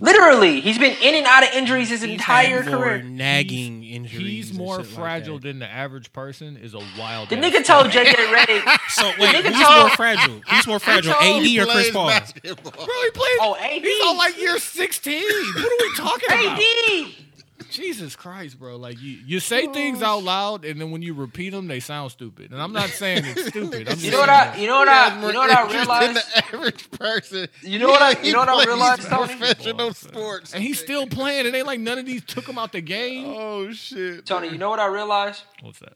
Literally, 0.00 0.60
he's 0.60 0.78
been 0.78 0.96
in 1.02 1.14
and 1.14 1.26
out 1.26 1.42
of 1.42 1.50
injuries 1.54 1.88
his 1.90 2.02
He's 2.02 2.12
entire 2.12 2.62
had 2.62 2.72
more 2.72 2.82
career. 2.84 3.02
nagging 3.02 3.84
injuries. 3.84 4.48
He's 4.48 4.52
more 4.54 4.78
shit 4.78 4.86
like 4.86 4.94
fragile 4.94 5.38
than 5.38 5.58
the 5.58 5.66
average 5.70 6.12
person 6.12 6.56
is 6.56 6.74
a 6.74 6.80
wild. 6.98 7.28
The 7.30 7.36
nigga 7.36 7.64
fact. 7.64 7.66
told 7.66 7.86
JJ 7.86 8.12
Redick. 8.14 8.78
So 8.90 9.06
wait, 9.18 9.34
nigga 9.34 9.52
who's 9.52 9.62
told- 9.66 9.78
more 9.80 9.90
fragile? 9.90 10.40
Who's 10.48 10.66
more 10.66 10.78
fragile, 10.78 11.12
AD 11.14 11.46
or 11.58 11.66
Chris 11.72 11.90
Paul? 11.90 12.08
basketball. 12.08 12.72
Bro, 12.72 12.86
he 12.86 13.10
plays. 13.10 13.38
Oh, 13.40 13.56
AD. 13.60 13.82
He's 13.82 14.04
on 14.06 14.16
like 14.16 14.38
year 14.38 14.58
16. 14.58 15.22
What 15.22 15.64
are 15.64 15.86
we 15.86 15.94
talking 15.96 16.28
about? 16.28 16.58
AD. 16.60 17.14
Jesus 17.70 18.16
Christ, 18.16 18.58
bro. 18.58 18.76
Like, 18.76 19.00
you, 19.00 19.18
you 19.24 19.40
say 19.40 19.66
things 19.66 20.02
out 20.02 20.22
loud, 20.22 20.64
and 20.64 20.80
then 20.80 20.90
when 20.90 21.02
you 21.02 21.14
repeat 21.14 21.50
them, 21.50 21.68
they 21.68 21.80
sound 21.80 22.10
stupid. 22.12 22.52
And 22.52 22.60
I'm 22.60 22.72
not 22.72 22.90
saying 22.90 23.24
it's 23.24 23.46
stupid. 23.48 23.88
I'm 23.88 23.98
You 23.98 24.10
know 24.10 24.20
what 24.20 24.28
I? 24.28 24.56
You 24.56 24.66
know 24.66 24.76
what 24.78 24.88
I? 24.88 25.14
You 25.26 25.32
know 25.32 25.38
what 25.40 25.50
I 25.50 25.72
realized? 25.72 26.16
the 26.16 26.54
average 26.54 26.90
person. 26.92 27.48
You 27.62 27.78
know 27.78 27.88
what 27.88 28.02
I- 28.02 28.20
you 28.22 28.32
know 28.32 28.40
what 28.40 28.48
I 28.48 28.64
realized, 28.64 29.08
Tony? 29.08 29.36
Professional 29.36 29.80
oh, 29.88 29.92
sports. 29.92 30.54
And 30.54 30.62
he's 30.62 30.78
still 30.78 31.06
playing. 31.06 31.46
It 31.46 31.54
ain't 31.54 31.66
like 31.66 31.80
none 31.80 31.98
of 31.98 32.06
these 32.06 32.24
took 32.24 32.46
him 32.48 32.58
out 32.58 32.72
the 32.72 32.80
game. 32.80 33.24
Oh 33.26 33.72
shit, 33.72 34.26
Tony, 34.26 34.48
you 34.48 34.58
know 34.58 34.70
what 34.70 34.80
I 34.80 34.86
realized? 34.86 35.42
What's 35.62 35.78
that? 35.80 35.94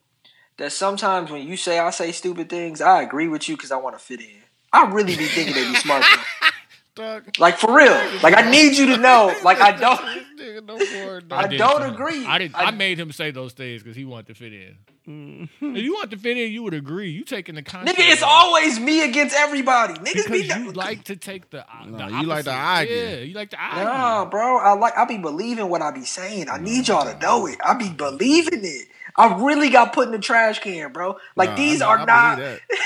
That 0.56 0.72
sometimes 0.72 1.30
when 1.30 1.46
you 1.46 1.56
say 1.56 1.78
I 1.78 1.90
say 1.90 2.12
stupid 2.12 2.48
things, 2.48 2.80
I 2.80 3.02
agree 3.02 3.28
with 3.28 3.48
you 3.48 3.56
because 3.56 3.72
I 3.72 3.76
want 3.76 3.98
to 3.98 4.04
fit 4.04 4.20
in. 4.20 4.42
I 4.72 4.90
really 4.90 5.16
be 5.16 5.26
thinking 5.26 5.54
they 5.54 5.70
be 5.70 5.76
smart. 5.76 6.04
though. 6.94 7.20
Like 7.38 7.58
for 7.58 7.74
real. 7.74 7.92
Like 8.22 8.36
I 8.36 8.50
need 8.50 8.76
you 8.76 8.86
to 8.86 8.96
know. 8.96 9.34
Like 9.44 9.60
I 9.60 9.72
don't. 9.72 10.00
This 10.36 10.62
nigga 10.62 10.64
no 10.66 11.04
more, 11.04 11.20
dog. 11.20 11.44
I 11.44 11.56
don't 11.56 11.82
agree. 11.82 12.24
I 12.26 12.38
did. 12.38 12.54
I, 12.54 12.64
I- 12.64 12.70
made 12.70 12.98
him 12.98 13.12
say 13.12 13.30
those 13.30 13.52
things 13.52 13.82
because 13.82 13.96
he 13.96 14.04
wanted 14.04 14.28
to 14.28 14.34
fit 14.34 14.52
in. 14.52 14.76
Mm-hmm. 15.06 15.76
if 15.76 15.82
you 15.82 15.92
want 15.92 16.10
to 16.12 16.16
fit 16.16 16.38
in, 16.38 16.50
you 16.50 16.62
would 16.62 16.72
agree. 16.72 17.10
You 17.10 17.24
taking 17.24 17.56
the 17.56 17.62
content. 17.62 17.98
Nigga, 17.98 18.10
it's 18.10 18.22
always 18.22 18.80
me 18.80 19.04
against 19.04 19.36
everybody. 19.36 19.94
Niggas 19.94 20.24
because 20.24 20.30
be 20.30 20.46
you 20.46 20.72
like 20.72 21.04
to 21.04 21.16
take 21.16 21.50
the. 21.50 21.64
No, 21.86 21.98
the 22.08 22.20
you 22.20 22.22
like 22.26 22.44
the 22.44 22.52
opposite. 22.52 22.90
argue. 22.90 22.96
Yeah, 22.96 23.16
you 23.18 23.34
like 23.34 23.50
the 23.50 23.58
argue. 23.58 23.84
Nah, 23.84 24.24
bro. 24.24 24.56
I 24.58 24.72
like 24.74 24.96
I 24.96 25.04
be 25.04 25.18
believing 25.18 25.68
what 25.68 25.82
I 25.82 25.90
be 25.90 26.04
saying. 26.04 26.48
I 26.48 26.56
need 26.58 26.88
y'all 26.88 27.04
to 27.04 27.18
know 27.18 27.46
it. 27.46 27.58
I 27.62 27.74
be 27.74 27.90
believing 27.90 28.64
it. 28.64 28.88
I 29.16 29.40
really 29.44 29.70
got 29.70 29.92
put 29.92 30.06
in 30.06 30.12
the 30.12 30.18
trash 30.18 30.58
can, 30.60 30.92
bro. 30.92 31.16
Like 31.36 31.50
Nah, 31.50 31.56
these 31.56 31.82
I- 31.82 31.86
are 31.86 31.98
I 31.98 32.04
not 32.04 32.36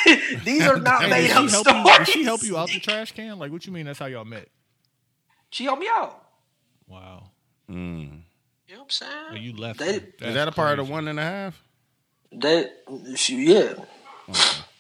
believe 0.05 0.41
these 0.45 0.67
are 0.67 0.79
not 0.79 1.09
made 1.09 1.29
did, 1.29 1.37
up 1.37 1.49
she 1.49 1.51
help 1.51 1.67
stories. 1.67 1.85
you, 1.85 1.99
did 1.99 2.09
she 2.09 2.25
help 2.25 2.43
you 2.43 2.59
out 2.59 2.69
the 2.69 2.81
trash 2.81 3.13
can? 3.13 3.39
Like, 3.39 3.53
what 3.53 3.67
you 3.67 3.73
mean? 3.73 3.87
That's 3.87 3.99
how 3.99 4.07
y'all 4.07 4.25
met? 4.25 4.49
She 5.51 5.65
helped 5.65 5.81
me 5.81 5.89
out. 5.91 6.23
Wow. 6.87 7.31
Mm. 7.71 8.21
You 8.67 8.75
know 8.75 8.81
what 8.81 8.85
I'm 8.85 8.91
saying? 8.91 9.13
Oh, 9.31 9.35
you 9.35 9.57
left. 9.57 9.79
They- 9.79 10.01
her. 10.01 10.07
Is 10.23 10.35
that 10.35 10.49
a 10.49 10.53
part 10.53 10.79
of 10.79 10.87
the 10.87 10.93
one 10.93 11.09
and 11.09 11.19
a 11.19 11.23
half? 11.23 11.63
That 12.33 12.71
she, 13.17 13.55
yeah. 13.55 13.73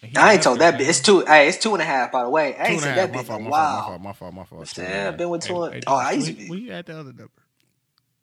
And 0.02 0.10
he 0.12 0.16
I 0.16 0.34
ain't 0.34 0.42
told 0.42 0.58
that. 0.58 0.72
man. 0.72 0.78
bit. 0.80 0.88
It's 0.90 1.00
two. 1.00 1.24
Hey, 1.24 1.48
it's 1.48 1.56
two 1.56 1.72
and 1.72 1.80
a 1.80 1.84
half. 1.86 2.12
By 2.12 2.24
the 2.24 2.28
way, 2.28 2.54
I 2.56 2.66
ain't 2.66 2.82
said 2.82 2.98
that 2.98 3.10
My 3.10 3.16
bit 3.18 3.26
fault. 3.26 3.40
in 3.40 3.48
My 3.48 3.56
fault. 3.56 4.02
My 4.02 4.12
fault. 4.12 4.12
My 4.12 4.12
fault. 4.12 4.34
My 4.34 4.44
fault. 4.44 4.66
Two 4.68 4.82
and 4.82 4.92
a 4.92 4.94
Yeah. 4.94 5.08
I've 5.08 5.16
been 5.16 5.30
with 5.30 5.44
Hey, 5.44 5.48
two. 5.54 5.62
hey, 5.64 5.74
and- 5.76 5.84
oh, 5.86 5.96
I 5.96 6.12
used 6.12 6.26
to 6.26 6.32
be. 6.34 6.48
where 6.48 6.58
you 6.58 6.72
at 6.72 6.84
the 6.86 6.98
other 6.98 7.12
number? 7.14 7.30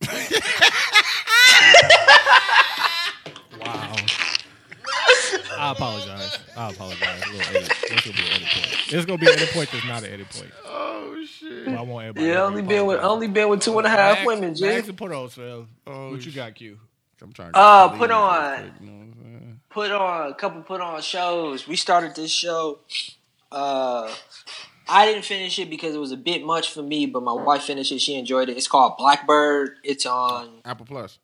wow. 3.61 3.95
I 5.57 5.71
apologize. 5.71 6.39
I 6.55 6.69
apologize. 6.71 7.23
A 7.25 7.31
little 7.31 7.55
edit. 7.57 7.73
This 7.89 8.05
gonna 8.05 8.17
be 8.17 8.21
an 8.27 8.33
edit 8.33 8.47
point. 8.49 8.87
This 8.89 9.05
gonna 9.05 9.17
be 9.17 9.27
an 9.27 9.33
edit 9.33 9.49
point. 9.49 9.69
That's 9.71 9.85
not 9.85 10.03
an 10.03 10.13
edit 10.13 10.29
point. 10.29 10.51
Oh 10.65 11.25
shit. 11.25 11.67
I 11.69 11.81
want 11.81 12.05
everybody. 12.07 12.27
Yeah, 12.27 12.33
to 12.35 12.43
only 12.43 12.61
been 12.61 12.85
with 12.85 12.99
only 13.01 13.27
been 13.27 13.49
with 13.49 13.61
two 13.61 13.77
and 13.77 13.87
a 13.87 13.89
half 13.89 14.17
Max- 14.17 14.27
women, 14.27 14.55
G. 14.55 14.65
Max 14.65 14.87
and 14.87 14.97
put 14.97 15.11
on, 15.11 15.27
Svel. 15.29 15.67
Oh, 15.87 16.11
what 16.11 16.25
you 16.25 16.31
got, 16.31 16.53
Q? 16.55 16.77
I'm 17.21 17.31
trying 17.33 17.53
to 17.53 17.57
Uh, 17.57 17.87
put 17.97 18.11
on. 18.11 18.57
quick, 18.59 18.73
you 18.81 18.85
know 18.87 18.91
what 18.93 19.01
I'm 19.01 19.13
saying? 19.21 19.59
Put 19.69 19.91
on 19.91 20.31
a 20.31 20.35
couple. 20.35 20.61
Put 20.61 20.81
on 20.81 21.01
shows. 21.01 21.67
We 21.67 21.75
started 21.75 22.15
this 22.15 22.31
show. 22.31 22.79
Uh, 23.51 24.13
I 24.87 25.05
didn't 25.05 25.23
finish 25.25 25.57
it 25.57 25.69
because 25.69 25.95
it 25.95 25.99
was 25.99 26.11
a 26.11 26.17
bit 26.17 26.43
much 26.43 26.71
for 26.71 26.83
me, 26.83 27.05
but 27.05 27.23
my 27.23 27.31
wife 27.33 27.63
finished 27.63 27.91
it. 27.91 27.99
She 27.99 28.15
enjoyed 28.15 28.49
it. 28.49 28.57
It's 28.57 28.67
called 28.67 28.97
Blackbird. 28.97 29.77
It's 29.83 30.05
on 30.05 30.59
Apple 30.65 30.85
Plus. 30.85 31.17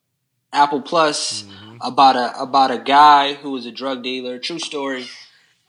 Apple 0.54 0.82
Plus 0.82 1.46
about 1.82 2.16
a 2.16 2.42
about 2.42 2.72
a 2.72 2.78
guy 2.78 3.34
who 3.34 3.52
was 3.52 3.66
a 3.66 3.72
drug 3.72 4.04
dealer, 4.04 4.38
true 4.40 4.60
story, 4.60 5.08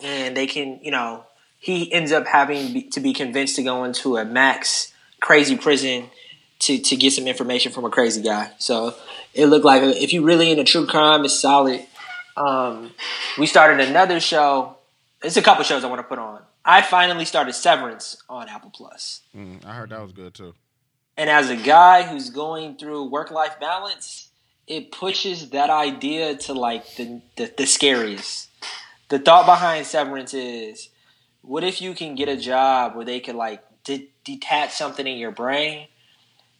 and 0.01 0.37
they 0.37 0.47
can 0.47 0.81
you 0.83 0.91
know 0.91 1.25
he 1.59 1.93
ends 1.93 2.11
up 2.13 2.27
having 2.27 2.73
be, 2.73 2.83
to 2.83 3.01
be 3.01 3.13
convinced 3.13 3.57
to 3.57 3.63
go 3.63 3.85
into 3.85 4.17
a 4.17 4.25
max 4.25 4.93
crazy 5.21 5.57
prison 5.57 6.11
to 6.59 6.79
to 6.79 6.97
get 6.97 7.13
some 7.13 7.27
information 7.27 7.73
from 7.73 7.85
a 7.85 7.91
crazy 7.91 8.23
guy. 8.23 8.51
So 8.59 8.95
it 9.35 9.47
looked 9.47 9.65
like 9.65 9.83
if 9.83 10.13
you 10.13 10.23
really 10.23 10.51
into 10.51 10.65
true 10.65 10.87
crime, 10.87 11.25
it's 11.25 11.39
solid. 11.39 11.87
Um, 12.37 12.93
we 13.39 13.47
started 13.47 13.87
another 13.87 14.21
show. 14.21 14.77
It's 15.23 15.37
a 15.37 15.43
couple 15.43 15.65
shows 15.65 15.85
I 15.85 15.89
want 15.89 16.01
to 16.01 16.05
put 16.07 16.19
on. 16.19 16.41
I 16.65 16.83
finally 16.83 17.25
started 17.25 17.55
Severance 17.55 18.23
on 18.29 18.49
Apple 18.49 18.71
Plus. 18.71 19.23
Mm, 19.37 19.65
I 19.65 19.75
heard 19.75 19.91
that 19.91 20.01
was 20.01 20.13
good 20.13 20.35
too. 20.35 20.55
And 21.17 21.29
as 21.29 21.51
a 21.51 21.57
guy 21.57 22.03
who's 22.03 22.31
going 22.31 22.77
through 22.77 23.05
work 23.11 23.31
life 23.31 23.61
balance, 23.61 24.29
it 24.77 24.91
pushes 24.93 25.51
that 25.51 25.71
idea 25.71 26.37
to 26.37 26.53
like 26.55 26.97
the, 26.97 27.21
the, 27.37 27.53
the 27.59 27.67
scariest. 27.67 28.49
The 29.09 29.19
thought 29.19 29.45
behind 29.47 29.87
severance 29.87 30.33
is 30.35 30.89
what 31.43 31.63
if 31.65 31.83
you 31.83 31.95
can 31.95 32.15
get 32.15 32.29
a 32.29 32.37
job 32.37 32.95
where 32.97 33.05
they 33.05 33.21
could 33.21 33.35
like 33.35 33.63
de- 33.85 34.09
detach 34.25 34.73
something 34.73 35.07
in 35.07 35.19
your 35.19 35.31
brain 35.31 35.89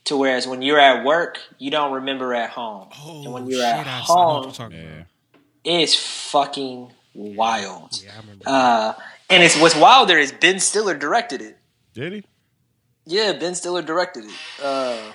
to 0.05 0.17
whereas 0.17 0.47
when 0.47 0.63
you're 0.63 0.81
at 0.81 1.05
work, 1.05 1.39
you 1.59 1.71
don't 1.71 1.93
remember 1.93 2.35
at 2.35 2.51
home. 2.51 2.89
Oh, 3.03 3.23
and 3.25 3.33
when 3.33 3.47
you're 3.47 3.61
shit, 3.61 3.69
at 3.69 3.87
I 3.87 4.01
home, 4.01 4.53
you're 4.71 4.71
Yeah. 4.73 5.05
it's 5.65 5.95
fucking 5.95 6.91
wild. 7.15 8.03
Yeah, 8.03 8.11
I. 8.47 8.51
Uh, 8.51 8.95
and 9.31 9.43
it's 9.43 9.59
what's 9.59 9.77
wilder 9.77 10.19
is 10.19 10.33
Ben 10.33 10.59
Stiller 10.59 10.95
directed 10.97 11.41
it. 11.41 11.57
Did 11.95 12.13
he? 12.13 12.25
Yeah, 13.07 13.33
Ben 13.33 13.55
Stiller 13.55 13.83
directed 13.83 14.25
it. 14.25 14.35
Uh, 14.63 15.13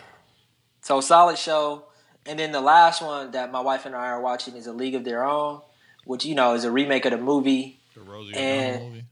so 0.81 1.01
solid 1.01 1.37
show. 1.37 1.83
And 2.27 2.37
then 2.37 2.51
the 2.51 2.61
last 2.61 3.01
one 3.01 3.31
that 3.31 3.51
my 3.51 3.61
wife 3.61 3.85
and 3.85 3.95
I 3.95 4.07
are 4.07 4.21
watching 4.21 4.55
is 4.55 4.67
A 4.67 4.73
League 4.73 4.95
of 4.95 5.03
Their 5.05 5.23
Own, 5.25 5.61
which 6.05 6.25
you 6.25 6.35
know 6.35 6.53
is 6.53 6.63
a 6.65 6.71
remake 6.71 7.05
of 7.05 7.11
the 7.11 7.17
movie, 7.17 7.79
The 7.95 8.01
Rosie 8.01 8.33
And- 8.35 8.75
O'Donnell 8.75 8.89
movie. 8.89 9.05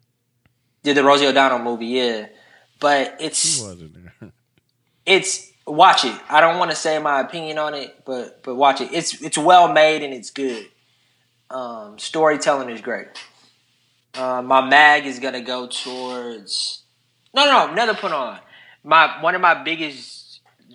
did 0.83 0.97
the 0.97 1.03
Rosie 1.03 1.27
O'Donnell 1.27 1.59
movie, 1.59 1.85
yeah. 1.87 2.27
But 2.79 3.15
it's 3.19 3.61
it's 5.05 5.51
watch 5.65 6.05
it. 6.05 6.19
I 6.29 6.41
don't 6.41 6.57
want 6.59 6.71
to 6.71 6.77
say 6.77 6.99
my 6.99 7.21
opinion 7.21 7.57
on 7.57 7.73
it, 7.73 8.03
but 8.05 8.43
but 8.43 8.55
watch 8.55 8.81
it. 8.81 8.89
It's 8.91 9.21
it's 9.21 9.37
well 9.37 9.71
made 9.71 10.03
and 10.03 10.13
it's 10.13 10.31
good. 10.31 10.67
Um, 11.49 11.97
storytelling 11.99 12.69
is 12.69 12.81
great. 12.81 13.07
Uh, 14.13 14.41
my 14.41 14.61
mag 14.67 15.05
is 15.05 15.19
gonna 15.19 15.41
go 15.41 15.67
towards 15.67 16.83
no 17.33 17.45
no 17.45 17.67
no 17.67 17.71
another 17.73 17.93
put 17.93 18.11
on 18.11 18.39
my 18.83 19.21
one 19.21 19.35
of 19.35 19.41
my 19.41 19.53
biggest 19.63 20.24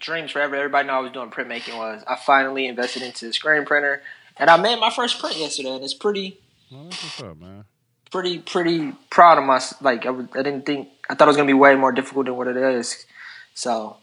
dreams 0.00 0.32
forever. 0.32 0.56
Everybody 0.56 0.88
know 0.88 0.94
I 0.94 1.00
was 1.00 1.12
doing 1.12 1.30
printmaking 1.30 1.76
was 1.76 2.02
I 2.08 2.16
finally 2.16 2.66
invested 2.66 3.02
into 3.02 3.26
the 3.26 3.32
screen 3.32 3.64
printer 3.64 4.02
and 4.36 4.50
I 4.50 4.56
made 4.56 4.80
my 4.80 4.90
first 4.90 5.20
print 5.20 5.36
yesterday 5.36 5.70
and 5.70 5.84
it's 5.84 5.94
pretty 5.94 6.38
Well, 6.70 6.84
what's 6.84 7.22
up, 7.22 7.38
man. 7.38 7.64
pretty 8.10 8.38
pretty 8.38 8.92
proud 9.10 9.38
of 9.38 9.44
my 9.44 9.60
like 9.80 10.06
I, 10.06 10.10
I 10.10 10.42
didn't 10.42 10.66
think 10.66 10.88
I 11.08 11.14
thought 11.14 11.28
it 11.28 11.28
was 11.28 11.36
gonna 11.36 11.46
be 11.46 11.52
way 11.52 11.76
more 11.76 11.92
difficult 11.92 12.26
than 12.26 12.36
what 12.36 12.48
it 12.48 12.56
is. 12.56 13.06
So 13.54 13.98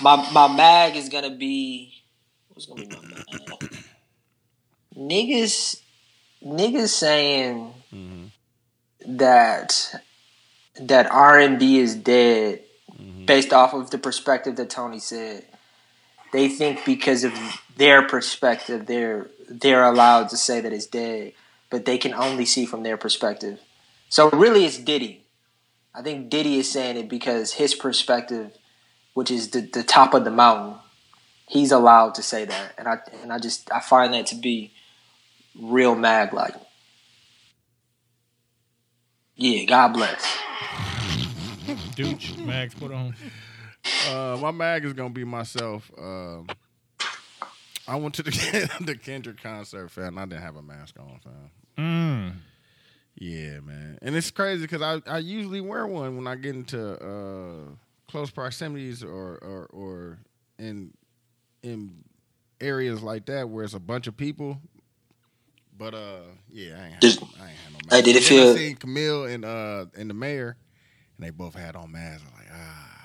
my 0.00 0.30
my 0.32 0.54
mag 0.54 0.96
is 0.96 1.08
gonna 1.08 1.34
be 1.34 1.94
what's 2.48 2.66
gonna 2.66 2.86
be 2.86 2.94
my 2.94 3.02
mag? 3.02 3.84
niggas 4.96 5.80
niggas 6.44 6.88
saying 6.88 7.74
mm-hmm. 7.92 9.16
that 9.16 9.94
that 10.80 11.10
R 11.10 11.38
and 11.38 11.58
B 11.58 11.78
is 11.78 11.94
dead 11.94 12.62
based 13.30 13.52
off 13.52 13.72
of 13.72 13.90
the 13.90 13.98
perspective 13.98 14.56
that 14.56 14.68
Tony 14.68 14.98
said. 14.98 15.44
They 16.32 16.48
think 16.48 16.84
because 16.84 17.22
of 17.22 17.32
their 17.76 18.06
perspective 18.06 18.86
they're 18.86 19.30
they're 19.48 19.84
allowed 19.84 20.28
to 20.30 20.36
say 20.36 20.60
that 20.60 20.72
it's 20.72 20.86
dead 20.86 21.32
but 21.70 21.84
they 21.84 21.96
can 21.96 22.12
only 22.12 22.44
see 22.44 22.66
from 22.66 22.82
their 22.82 22.96
perspective. 22.96 23.60
So 24.08 24.28
really, 24.30 24.64
it's 24.64 24.76
Diddy. 24.76 25.24
I 25.94 26.02
think 26.02 26.28
Diddy 26.28 26.58
is 26.58 26.70
saying 26.70 26.96
it 26.96 27.08
because 27.08 27.52
his 27.52 27.74
perspective, 27.74 28.50
which 29.14 29.30
is 29.30 29.50
the, 29.50 29.60
the 29.60 29.84
top 29.84 30.12
of 30.12 30.24
the 30.24 30.30
mountain, 30.32 30.78
he's 31.48 31.70
allowed 31.70 32.16
to 32.16 32.22
say 32.22 32.44
that, 32.44 32.74
and 32.76 32.88
I 32.88 32.98
and 33.22 33.32
I 33.32 33.38
just 33.38 33.70
I 33.72 33.78
find 33.78 34.12
that 34.14 34.26
to 34.26 34.34
be 34.34 34.72
real 35.56 35.94
mag 35.94 36.32
like. 36.32 36.54
Yeah, 39.36 39.64
God 39.64 39.92
bless. 39.92 40.40
Dooch, 41.96 42.36
Max, 42.44 42.74
put 42.74 42.92
on. 42.92 43.14
Uh, 44.08 44.36
my 44.40 44.50
mag 44.50 44.84
is 44.84 44.92
gonna 44.92 45.10
be 45.10 45.24
myself. 45.24 45.90
Um, 45.98 46.46
I 47.88 47.96
went 47.96 48.14
to 48.16 48.22
the 48.22 48.30
the 48.84 48.94
Kendrick 48.96 49.42
concert, 49.42 49.90
fam. 49.90 50.18
I 50.18 50.26
didn't 50.26 50.42
have 50.42 50.56
a 50.56 50.62
mask 50.62 50.96
on, 50.98 51.18
fam. 51.22 51.50
Mm. 51.78 52.32
Yeah, 53.16 53.60
man, 53.60 53.98
and 54.02 54.14
it's 54.14 54.30
crazy 54.30 54.62
because 54.62 54.82
I, 54.82 55.00
I 55.10 55.18
usually 55.18 55.60
wear 55.60 55.86
one 55.86 56.16
when 56.16 56.26
I 56.26 56.36
get 56.36 56.54
into 56.54 56.92
uh, 56.92 57.70
close 58.10 58.30
proximities 58.30 59.02
or, 59.02 59.38
or 59.42 59.66
or 59.72 60.18
in 60.58 60.92
in 61.62 62.04
areas 62.60 63.02
like 63.02 63.26
that 63.26 63.48
where 63.48 63.64
it's 63.64 63.74
a 63.74 63.80
bunch 63.80 64.06
of 64.06 64.16
people. 64.16 64.58
But 65.76 65.94
uh, 65.94 66.20
yeah, 66.52 66.76
I 66.78 66.84
ain't 66.84 66.92
had, 66.92 67.00
Did- 67.00 67.18
I 67.40 67.48
ain't 67.48 67.58
had 67.58 67.72
no 67.72 67.78
mask. 67.84 67.92
Hey, 67.92 68.02
did 68.02 68.16
it 68.16 68.28
Then 68.28 68.38
I 68.38 68.42
feel- 68.42 68.56
seen 68.56 68.76
Camille 68.76 69.24
and 69.24 69.44
uh 69.44 69.86
and 69.96 70.08
the 70.10 70.14
mayor, 70.14 70.56
and 71.20 71.26
they 71.26 71.30
both 71.30 71.54
had 71.54 71.76
on 71.76 71.92
masks. 71.92 72.24
I'm 72.26 72.34
like, 72.38 72.48
ah, 72.52 72.98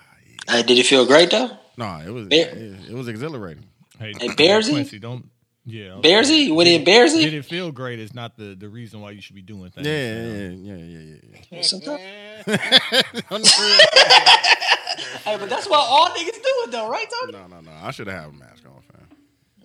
yeah. 0.47 0.55
Hey, 0.55 0.63
did 0.63 0.77
it 0.77 0.85
feel 0.85 1.05
great 1.05 1.31
though? 1.31 1.49
No, 1.77 2.01
it 2.05 2.09
was 2.09 2.27
Bear- 2.27 2.49
it, 2.49 2.89
it 2.89 2.93
was 2.93 3.07
exhilarating. 3.09 3.65
Hey, 3.99 4.13
Hey, 4.17 4.29
Bearsy? 4.29 4.71
Quincy, 4.71 4.99
don't. 4.99 5.29
Yeah. 5.65 5.99
Bearsy, 6.01 6.55
with 6.55 6.67
it 6.67 6.85
Did 6.85 7.33
it 7.33 7.43
feel 7.45 7.71
great? 7.71 7.99
Is 7.99 8.13
not 8.13 8.37
the 8.37 8.55
the 8.55 8.69
reason 8.69 9.01
why 9.01 9.11
you 9.11 9.21
should 9.21 9.35
be 9.35 9.41
doing 9.41 9.71
things. 9.71 9.85
Yeah, 9.87 10.13
man. 10.13 10.63
yeah, 10.63 10.75
yeah, 10.75 10.99
yeah, 10.99 11.41
yeah. 11.51 11.61
Sometimes- 11.61 12.01
Hey, 15.25 15.37
but 15.37 15.49
that's 15.49 15.67
what 15.67 15.79
all 15.79 16.07
niggas 16.09 16.33
do 16.35 16.41
it 16.43 16.71
though, 16.71 16.87
right, 16.89 17.07
Tony? 17.21 17.33
no, 17.33 17.47
no, 17.47 17.59
no. 17.61 17.71
I 17.81 17.91
should 17.91 18.07
have 18.07 18.21
had 18.21 18.29
a 18.29 18.31
mask 18.33 18.63
on, 18.65 18.81
fam. 18.93 19.07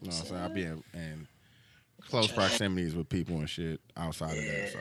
You 0.00 0.08
know 0.08 0.14
what 0.16 0.20
I'm 0.20 0.26
saying? 0.26 0.42
I'd 0.42 0.54
be 0.54 0.62
in, 0.64 0.82
in 0.94 1.26
close 2.08 2.32
proximities 2.32 2.96
with 2.96 3.08
people 3.08 3.36
and 3.36 3.48
shit 3.48 3.80
outside 3.96 4.36
of 4.38 4.44
that. 4.44 4.70
So 4.72 4.78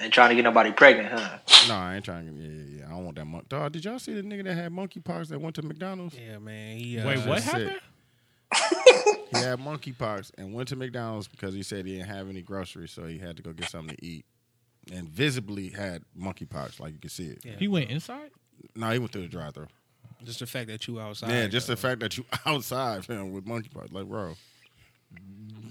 Ain't 0.00 0.14
trying 0.14 0.28
to 0.30 0.36
get 0.36 0.42
nobody 0.44 0.70
pregnant, 0.70 1.08
huh? 1.08 1.38
no, 1.68 1.74
I 1.74 1.96
ain't 1.96 2.04
trying 2.04 2.26
to. 2.26 2.32
Yeah, 2.32 2.48
yeah, 2.50 2.78
yeah. 2.80 2.86
I 2.86 2.90
don't 2.90 3.04
want 3.04 3.16
that. 3.16 3.24
Mon- 3.24 3.44
Dog, 3.48 3.72
did 3.72 3.84
y'all 3.84 3.98
see 3.98 4.14
the 4.14 4.22
nigga 4.22 4.44
that 4.44 4.54
had 4.54 4.72
monkeypox 4.72 5.28
that 5.28 5.40
went 5.40 5.56
to 5.56 5.62
McDonald's? 5.62 6.16
Yeah, 6.16 6.38
man. 6.38 6.76
He, 6.76 6.98
uh, 6.98 7.06
Wait, 7.06 7.26
what 7.26 7.42
happened? 7.42 7.80
He 9.30 9.38
had 9.38 9.58
monkeypox 9.58 10.30
and 10.38 10.54
went 10.54 10.68
to 10.68 10.76
McDonald's 10.76 11.28
because 11.28 11.52
he 11.52 11.62
said 11.62 11.84
he 11.84 11.96
didn't 11.96 12.08
have 12.08 12.30
any 12.30 12.40
groceries, 12.40 12.92
so 12.92 13.04
he 13.04 13.18
had 13.18 13.36
to 13.36 13.42
go 13.42 13.52
get 13.52 13.68
something 13.68 13.94
to 13.94 14.04
eat. 14.04 14.24
And 14.90 15.06
visibly 15.06 15.68
had 15.68 16.02
monkeypox, 16.18 16.80
like 16.80 16.94
you 16.94 16.98
can 16.98 17.10
see 17.10 17.26
it. 17.26 17.40
Yeah. 17.44 17.52
He 17.58 17.68
went 17.68 17.90
inside. 17.90 18.30
No, 18.74 18.90
he 18.90 18.98
went 18.98 19.12
through 19.12 19.22
the 19.22 19.28
drive-through. 19.28 19.66
Just 20.24 20.40
the 20.40 20.46
fact 20.46 20.68
that 20.68 20.86
you 20.88 20.98
outside. 20.98 21.30
Yeah, 21.30 21.46
just 21.46 21.66
though. 21.66 21.74
the 21.74 21.80
fact 21.80 22.00
that 22.00 22.16
you 22.16 22.24
outside 22.46 23.04
fam, 23.04 23.32
with 23.32 23.44
monkeypox, 23.44 23.92
like 23.92 24.06
bro. 24.06 24.34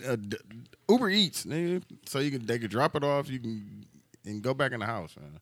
Uh, 0.08 0.16
d- 0.16 0.38
Uber 0.88 1.10
Eats, 1.10 1.46
nigga, 1.46 1.82
so 2.06 2.20
you 2.20 2.30
can 2.32 2.46
they 2.46 2.60
can 2.60 2.70
drop 2.70 2.96
it 2.96 3.04
off, 3.04 3.30
you 3.30 3.40
can 3.40 3.77
and 4.28 4.42
go 4.42 4.54
back 4.54 4.72
in 4.74 4.80
the 4.80 4.86
house, 4.86 5.16
man. 5.20 5.40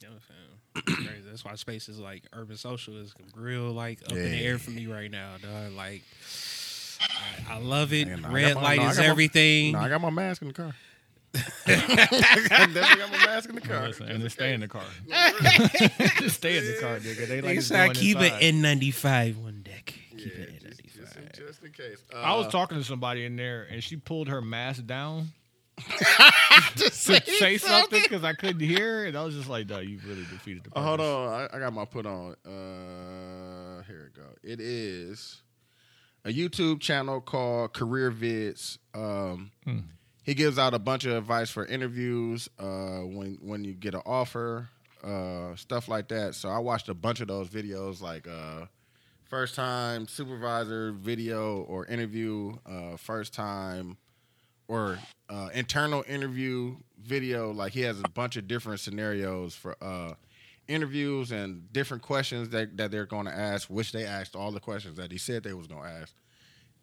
You 0.00 0.08
know 0.08 0.14
what 0.14 0.22
I'm 0.84 0.86
saying? 0.96 1.06
Crazy. 1.06 1.28
That's 1.28 1.44
why 1.44 1.54
spaces 1.54 1.98
like 1.98 2.24
urban 2.32 2.56
social 2.56 2.96
is 2.96 3.14
real 3.36 3.70
like 3.70 4.00
up 4.06 4.12
in 4.12 4.30
the 4.32 4.44
air 4.44 4.58
for 4.58 4.70
me 4.70 4.86
right 4.86 5.10
now, 5.10 5.34
dog. 5.42 5.72
Like 5.72 6.02
I 7.48 7.58
love 7.58 7.92
it. 7.92 8.08
Yeah, 8.08 8.16
no, 8.16 8.28
I 8.28 8.32
Red 8.32 8.54
got 8.54 8.62
my- 8.62 8.68
light 8.68 8.78
no, 8.80 8.88
is 8.88 8.96
got 8.96 9.02
my- 9.04 9.08
everything. 9.10 9.72
No, 9.72 9.78
I 9.80 9.88
got 9.88 10.00
my 10.00 10.10
mask 10.10 10.42
in 10.42 10.48
the 10.48 10.54
car. 10.54 10.74
I 11.34 11.38
definitely 11.66 12.80
got 12.80 13.10
my 13.10 13.26
mask 13.26 13.48
in 13.48 13.54
the 13.54 13.60
car. 13.62 13.86
Listen, 13.88 14.08
and 14.08 14.22
then 14.22 14.28
stay 14.30 14.52
in 14.52 14.60
the 14.60 14.68
car. 14.68 14.82
Just 16.18 16.36
stay 16.36 16.58
in 16.58 16.66
the 16.66 16.76
car, 16.80 16.98
nigga. 16.98 17.26
They 17.26 17.40
like 17.40 17.54
Nigga 17.56 17.58
us 17.58 17.70
I 17.70 17.88
keep 17.90 18.18
inside. 18.18 18.42
it 18.42 18.54
N95 18.54 19.42
one 19.42 19.62
deck. 19.62 19.94
Keep 20.10 20.20
Yeah, 20.26 20.42
it 20.42 20.62
just, 20.62 20.82
just, 20.82 21.16
N95. 21.16 21.16
in, 21.40 21.46
just 21.46 21.62
in 21.64 21.72
case. 21.72 21.98
I 22.14 22.36
was 22.36 22.46
Uh, 22.48 22.50
talking 22.50 22.76
to 22.78 22.84
somebody 22.84 23.24
in 23.24 23.36
there, 23.36 23.66
and 23.70 23.82
she 23.82 23.96
pulled 23.96 24.28
her 24.28 24.42
mask 24.42 24.86
down 24.86 25.28
to 26.76 26.90
say 26.90 27.56
something 27.58 28.02
because 28.02 28.24
I 28.24 28.32
couldn't 28.34 28.60
hear, 28.60 29.04
and 29.04 29.16
I 29.16 29.24
was 29.24 29.34
just 29.34 29.48
like, 29.48 29.68
"No, 29.68 29.78
you 29.80 29.98
really 30.06 30.24
defeated 30.30 30.64
the 30.64 30.70
Oh, 30.70 30.74
purpose." 30.74 30.86
hold 30.86 31.00
on, 31.00 31.48
I, 31.52 31.56
I 31.56 31.58
got 31.58 31.72
my 31.72 31.84
put 31.84 32.06
on. 32.06 32.34
Uh, 32.46 33.82
here 33.84 34.10
we 34.14 34.20
go. 34.22 34.28
It 34.42 34.60
is 34.60 35.42
a 36.24 36.28
YouTube 36.32 36.80
channel 36.80 37.20
called 37.20 37.72
Career 37.72 38.10
Vids. 38.12 38.78
Um, 38.94 39.50
Hmm. 39.64 39.78
He 40.24 40.34
gives 40.34 40.56
out 40.56 40.72
a 40.72 40.78
bunch 40.78 41.04
of 41.04 41.14
advice 41.16 41.50
for 41.50 41.66
interviews, 41.66 42.48
uh, 42.58 43.00
when 43.00 43.38
when 43.42 43.64
you 43.64 43.72
get 43.72 43.94
an 43.94 44.02
offer, 44.06 44.68
uh, 45.02 45.56
stuff 45.56 45.88
like 45.88 46.06
that. 46.08 46.36
So 46.36 46.48
I 46.48 46.58
watched 46.58 46.88
a 46.88 46.94
bunch 46.94 47.20
of 47.20 47.26
those 47.28 47.48
videos, 47.48 48.00
like 48.00 48.28
uh, 48.28 48.66
first 49.24 49.56
time 49.56 50.06
supervisor 50.06 50.92
video 50.92 51.62
or 51.62 51.86
interview, 51.86 52.54
uh, 52.66 52.96
first 52.98 53.34
time 53.34 53.96
or 54.68 54.92
uh, 54.92 54.96
internal 55.56 56.04
interview 56.08 56.76
video. 57.02 57.52
Like 57.52 57.72
he 57.72 57.80
has 57.82 58.00
a 58.00 58.08
bunch 58.08 58.36
of 58.36 58.48
different 58.48 58.80
scenarios 58.80 59.54
for 59.54 59.76
uh, 59.82 60.14
interviews 60.68 61.32
and 61.32 61.72
different 61.72 62.02
questions 62.02 62.50
that, 62.50 62.76
that 62.76 62.90
they're 62.90 63.06
going 63.06 63.26
to 63.26 63.34
ask, 63.34 63.68
which 63.68 63.92
they 63.92 64.04
asked 64.04 64.36
all 64.36 64.52
the 64.52 64.60
questions 64.60 64.96
that 64.96 65.12
he 65.12 65.18
said 65.18 65.42
they 65.42 65.54
was 65.54 65.66
going 65.66 65.82
to 65.82 65.88
ask 65.88 66.14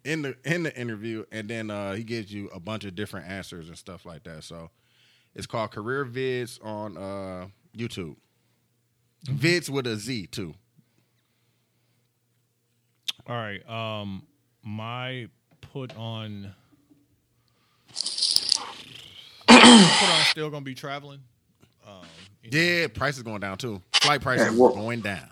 in 0.04 0.22
the 0.22 0.36
in 0.44 0.62
the 0.62 0.78
interview, 0.78 1.24
and 1.30 1.48
then 1.48 1.70
uh, 1.70 1.92
he 1.92 2.04
gives 2.04 2.32
you 2.32 2.48
a 2.54 2.60
bunch 2.60 2.84
of 2.84 2.94
different 2.94 3.28
answers 3.28 3.68
and 3.68 3.76
stuff 3.76 4.06
like 4.06 4.24
that. 4.24 4.44
So 4.44 4.70
it's 5.34 5.46
called 5.46 5.70
Career 5.70 6.04
Vids 6.04 6.64
on 6.64 6.96
uh, 6.96 7.46
YouTube. 7.76 8.16
Vids 9.26 9.68
with 9.68 9.86
a 9.86 9.96
Z 9.96 10.28
too. 10.28 10.54
All 13.26 13.36
right. 13.36 13.68
Um, 13.68 14.26
my 14.62 15.28
put 15.60 15.96
on. 15.96 16.54
Put 19.88 20.08
on 20.08 20.24
still 20.26 20.50
gonna 20.50 20.64
be 20.64 20.74
traveling. 20.74 21.20
Um, 21.86 22.02
you 22.42 22.50
know, 22.50 22.58
Yeah, 22.58 22.86
price 22.88 23.16
is 23.16 23.22
going 23.22 23.40
down 23.40 23.58
too. 23.58 23.80
Flight 23.94 24.20
prices 24.20 24.46
Yeah, 24.56 24.64
are 24.64 24.72
going 24.72 25.00
down. 25.00 25.28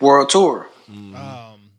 World 0.00 0.28
tour. 0.28 0.68
Um, 0.88 1.70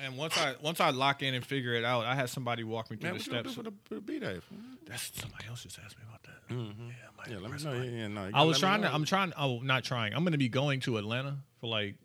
and 0.00 0.16
once 0.16 0.38
I 0.38 0.54
once 0.62 0.80
I 0.80 0.90
lock 0.90 1.22
in 1.22 1.34
and 1.34 1.44
figure 1.44 1.74
it 1.74 1.84
out, 1.84 2.04
I 2.04 2.14
had 2.14 2.30
somebody 2.30 2.62
walk 2.64 2.90
me 2.90 2.96
through 2.96 3.08
Man, 3.10 3.14
the 3.14 3.18
what 3.18 3.26
you 3.26 3.32
gonna 3.32 3.42
do 3.42 3.48
steps. 3.50 3.56
for 3.66 3.70
the, 3.70 3.76
for 3.84 3.94
the 3.96 4.00
B 4.00 4.18
day? 4.20 4.38
That's 4.86 5.10
somebody 5.20 5.44
else 5.48 5.64
just 5.64 5.78
asked 5.84 5.98
me 5.98 6.04
about 6.08 6.22
that. 6.22 6.32
Yeah, 6.50 6.56
I 6.56 6.60
might 6.60 7.26
Mm-hmm. 7.26 7.32
Yeah, 7.32 7.38
let 7.40 7.50
me 7.50 7.64
know. 7.64 7.82
Yeah, 7.82 7.90
yeah, 8.02 8.08
no, 8.08 8.20
you 8.22 8.26
I 8.28 8.30
gotta 8.30 8.46
was 8.46 8.54
let 8.54 8.56
me 8.56 8.60
trying 8.68 8.80
know. 8.82 8.88
to. 8.88 8.94
I'm 8.94 9.04
trying. 9.04 9.32
Oh, 9.36 9.58
not 9.58 9.84
trying. 9.84 10.14
I'm 10.14 10.22
going 10.22 10.32
to 10.32 10.38
be 10.38 10.48
going 10.48 10.80
to 10.80 10.96
Atlanta 10.98 11.36
for 11.60 11.66
like 11.66 11.96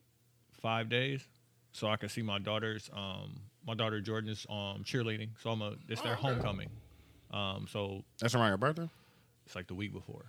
five 0.62 0.90
days, 0.90 1.22
so 1.72 1.88
I 1.88 1.96
can 1.98 2.10
see 2.10 2.22
my 2.24 2.40
daughter's. 2.40 2.90
Um, 2.94 3.40
my 3.66 3.74
daughter 3.76 4.02
Jordan's 4.02 4.46
um 4.50 4.84
cheerleading, 4.84 5.30
so 5.42 5.52
I'm 5.52 5.62
a. 5.62 5.76
It's 5.88 6.02
their 6.02 6.16
homecoming. 6.16 6.70
Um, 7.34 7.66
so 7.70 8.04
That's 8.20 8.36
around 8.36 8.50
your 8.50 8.58
birthday. 8.58 8.88
it's 9.46 9.56
like 9.56 9.68
the 9.68 9.74
week 9.74 9.92
before. 9.92 10.26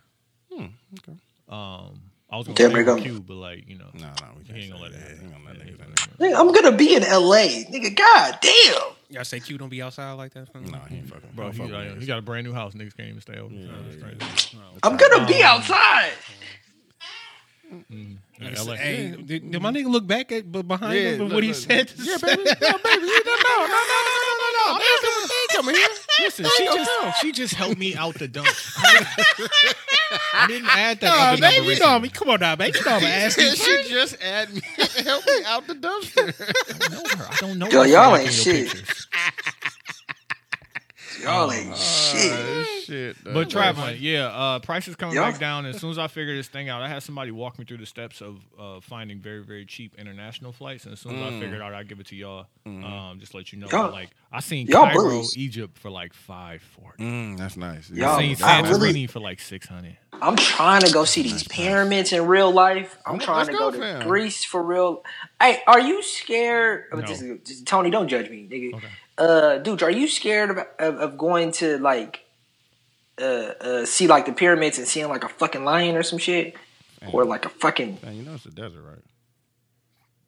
Hmm, 0.53 0.67
okay. 1.01 1.19
Um, 1.49 2.01
I 2.31 2.37
was 2.39 2.47
gonna 2.47 2.57
Damn, 2.57 2.71
stay 2.71 2.75
they 2.75 2.75
with 2.79 2.87
gonna- 2.87 3.03
Q, 3.03 3.21
but 3.27 3.35
like 3.35 3.69
you 3.69 3.77
know, 3.77 3.91
No, 3.93 4.07
no, 4.07 4.13
we 4.39 4.43
he 4.45 4.49
can't 4.49 4.59
ain't 4.63 4.73
gonna 4.73 4.83
let 4.85 4.93
say 4.93 4.99
it 4.99 5.01
that. 5.01 5.09
happen. 5.11 5.25
He 5.27 5.33
gonna 5.33 5.45
let 5.45 5.57
Yeah, 5.59 5.65
he 5.65 5.71
niggas 5.71 5.73
ain't 5.73 5.81
in 5.81 5.87
gonna 5.87 5.91
let 5.91 6.31
it 6.31 6.35
Nigga, 6.35 6.41
I'm 6.41 6.53
gonna 6.53 6.77
be 6.77 6.95
in 6.97 7.03
LA. 7.03 7.47
Nigga, 7.71 7.95
god 7.97 8.39
damn. 8.41 8.81
Y'all 9.11 9.25
say 9.25 9.41
Q 9.41 9.59
don't 9.59 9.69
be 9.69 9.83
outside 9.83 10.13
like 10.13 10.33
that? 10.35 10.47
happen. 10.49 10.71
No, 10.71 10.79
he 10.89 10.97
ain't 10.97 11.09
fucking. 11.09 11.29
Bro, 11.35 11.51
he, 11.51 11.59
fuck 11.59 11.67
with 11.67 11.75
uh, 11.77 11.95
he 12.01 12.07
got 12.07 12.19
a 12.19 12.23
brand 12.23 12.47
new 12.47 12.55
house. 12.55 12.73
Niggas 12.75 12.97
can't 12.97 13.11
even 13.11 13.21
stay 13.21 13.37
over. 13.39 13.53
Yeah, 13.55 13.67
So 13.67 13.73
it's 13.89 13.97
yeah, 13.97 14.03
crazy. 14.03 14.59
I'm 14.83 14.97
gonna 14.97 15.27
be 15.27 15.43
Um, 15.43 15.51
outside. 15.61 16.13
In 17.91 18.19
Nigga 18.41 18.57
LA. 18.67 18.77
say, 18.77 18.77
Hey, 18.77 19.11
did, 19.25 19.51
did 19.51 19.63
my 19.63 19.71
nigga 19.71 19.87
look 19.91 20.07
back 20.07 20.31
at 20.33 20.51
but 20.51 20.67
behind 20.69 20.95
Yeah, 20.95 21.11
him 21.13 21.19
but 21.19 21.25
look, 21.25 21.35
what 21.35 21.43
he 21.45 21.51
look. 21.51 21.57
said? 21.59 21.89
to 21.89 22.03
Yeah, 22.03 22.17
say? 22.19 22.37
baby. 22.37 22.43
Yeah, 22.61 22.77
baby. 22.85 23.07
No, 23.27 23.33
no, 23.35 23.37
no, 23.37 23.37
no, 23.37 23.43
no, 23.43 23.67
no, 23.67 23.67
no, 23.67 23.67
no. 23.67 23.67
They 23.67 23.75
ain't 23.75 23.94
coming, 25.65 25.75
they 25.75 25.81
ain't 25.81 25.91
coming 25.91 26.05
here. 26.19 26.25
Listen, 26.25 26.47
she 26.57 26.65
just 26.67 27.21
she 27.21 27.33
just 27.33 27.55
helped 27.55 27.79
me 27.79 27.95
out 27.97 28.15
the 28.15 28.29
dump. 28.29 28.47
I 30.33 30.47
didn't 30.47 30.69
add 30.69 31.01
that 31.01 31.07
Nah, 31.09 31.23
other 31.33 31.41
number 31.41 31.61
baby, 31.61 31.75
you 31.75 31.81
know 31.81 31.99
me. 31.99 32.09
Come 32.09 32.31
on 32.31 32.41
now, 32.41 32.57
baby. 32.57 32.79
You 32.79 32.85
know 32.85 32.93
I'm 32.97 33.03
asking. 33.05 33.55
she 33.55 33.89
just 33.89 34.23
add 34.23 34.53
me, 34.55 34.61
help 35.05 35.27
me 35.27 35.45
out 35.47 35.67
the 35.67 35.75
dumpster. 35.75 36.35
I 36.41 36.89
don't 36.89 36.91
know 36.93 37.17
her. 37.17 37.29
I 37.31 37.37
don't 37.41 37.59
know 37.59 37.69
Yo, 37.69 37.83
her 37.83 37.87
y'all 37.89 38.17
ain't 38.17 38.27
looking 38.27 38.29
at 38.29 38.47
your 38.47 38.55
shit. 38.67 38.69
pictures. 38.75 39.07
Y'all 41.25 41.51
ain't 41.53 41.77
shit. 41.77 42.33
Oh, 42.33 42.81
shit. 42.85 43.17
But 43.25 43.51
traveling, 43.51 43.97
yeah, 44.01 44.27
uh, 44.27 44.59
prices 44.61 44.95
coming 44.97 45.15
Y'all- 45.15 45.31
back 45.31 45.41
down. 45.41 45.67
As 45.67 45.77
soon 45.81 45.91
as 45.91 45.99
I 45.99 46.07
figure 46.07 46.35
this 46.37 46.49
thing 46.49 46.69
out, 46.69 46.83
I 46.83 46.89
had 46.89 47.03
somebody 47.03 47.31
walk 47.31 47.59
me 47.59 47.65
through 47.65 47.79
the 47.79 47.87
steps 47.87 48.21
of 48.21 48.39
uh, 48.59 48.81
finding 48.81 49.19
very, 49.21 49.43
very 49.43 49.65
cheap 49.67 49.95
international 49.99 50.53
flights. 50.53 50.85
And 50.85 50.93
as 50.93 51.01
soon 51.01 51.17
as 51.17 51.33
I 51.33 51.41
figured 51.41 51.61
out, 51.61 51.75
I 51.75 51.83
give 51.83 52.01
it 52.01 52.07
to 52.09 52.17
y'all. 52.17 52.47
Um, 52.67 53.17
just 53.21 53.35
let 53.35 53.53
you 53.53 53.59
know. 53.59 53.69
Y'all- 53.69 53.91
like 53.91 54.11
I 54.33 54.41
seen 54.41 54.67
y'all 54.67 54.85
Cairo, 54.87 54.95
bullies. 55.11 55.37
Egypt 55.37 55.79
for 55.79 55.91
like 55.91 56.13
five 56.13 56.61
forty. 56.63 57.03
Mm, 57.05 57.39
that's 57.39 57.57
nice. 57.57 57.89
Y'all- 57.91 58.17
I 58.17 58.35
seen 58.35 58.45
I 58.45 58.63
Santorini 58.63 58.81
really- 58.81 59.07
for 59.07 59.21
like 59.21 59.41
six 59.41 59.67
hundred. 59.67 59.97
I'm 60.23 60.37
trying 60.37 60.81
to 60.83 60.93
go 60.93 61.05
see 61.05 61.23
these 61.23 61.47
pyramids 61.49 62.13
in 62.13 62.27
real 62.27 62.51
life. 62.53 62.97
I'm 63.05 63.15
Let's 63.15 63.25
trying 63.25 63.47
to 63.47 63.53
go, 63.53 63.59
go, 63.59 63.71
to 63.73 63.79
fam. 63.79 64.07
Greece 64.09 64.45
for 64.45 64.63
real. 64.63 65.03
Hey, 65.41 65.61
are 65.67 65.81
you 65.81 66.03
scared? 66.05 66.85
Of 66.93 67.01
No. 67.01 67.07
this, 67.07 67.21
this- 67.45 67.63
Tony, 67.63 67.91
don't 67.91 68.07
judge 68.09 68.31
me, 68.31 68.49
nigga. 68.51 68.75
Okay. 68.75 68.87
Uh, 69.17 69.59
dude, 69.59 69.83
are 69.83 69.91
you 69.91 70.09
scared 70.09 70.51
of, 70.51 70.59
of, 70.79 70.97
of 70.97 71.19
going 71.19 71.53
to 71.53 71.79
like 71.79 72.25
uh, 73.21 73.25
uh 73.61 73.85
see 73.87 74.09
like 74.09 74.27
the 74.27 74.33
pyramids 74.33 74.79
and 74.79 74.89
seeing 74.89 75.09
like 75.09 75.23
a 75.23 75.29
fucking 75.29 75.65
lion 75.65 75.97
or 75.97 76.03
some 76.03 76.19
shit, 76.19 76.55
or 77.13 77.25
like 77.25 77.45
a 77.45 77.49
fucking? 77.49 77.99
Man, 78.03 78.17
you 78.17 78.23
know 78.23 78.35
it's 78.35 78.45
the 78.45 78.51
desert, 78.51 78.83
right? 78.83 79.03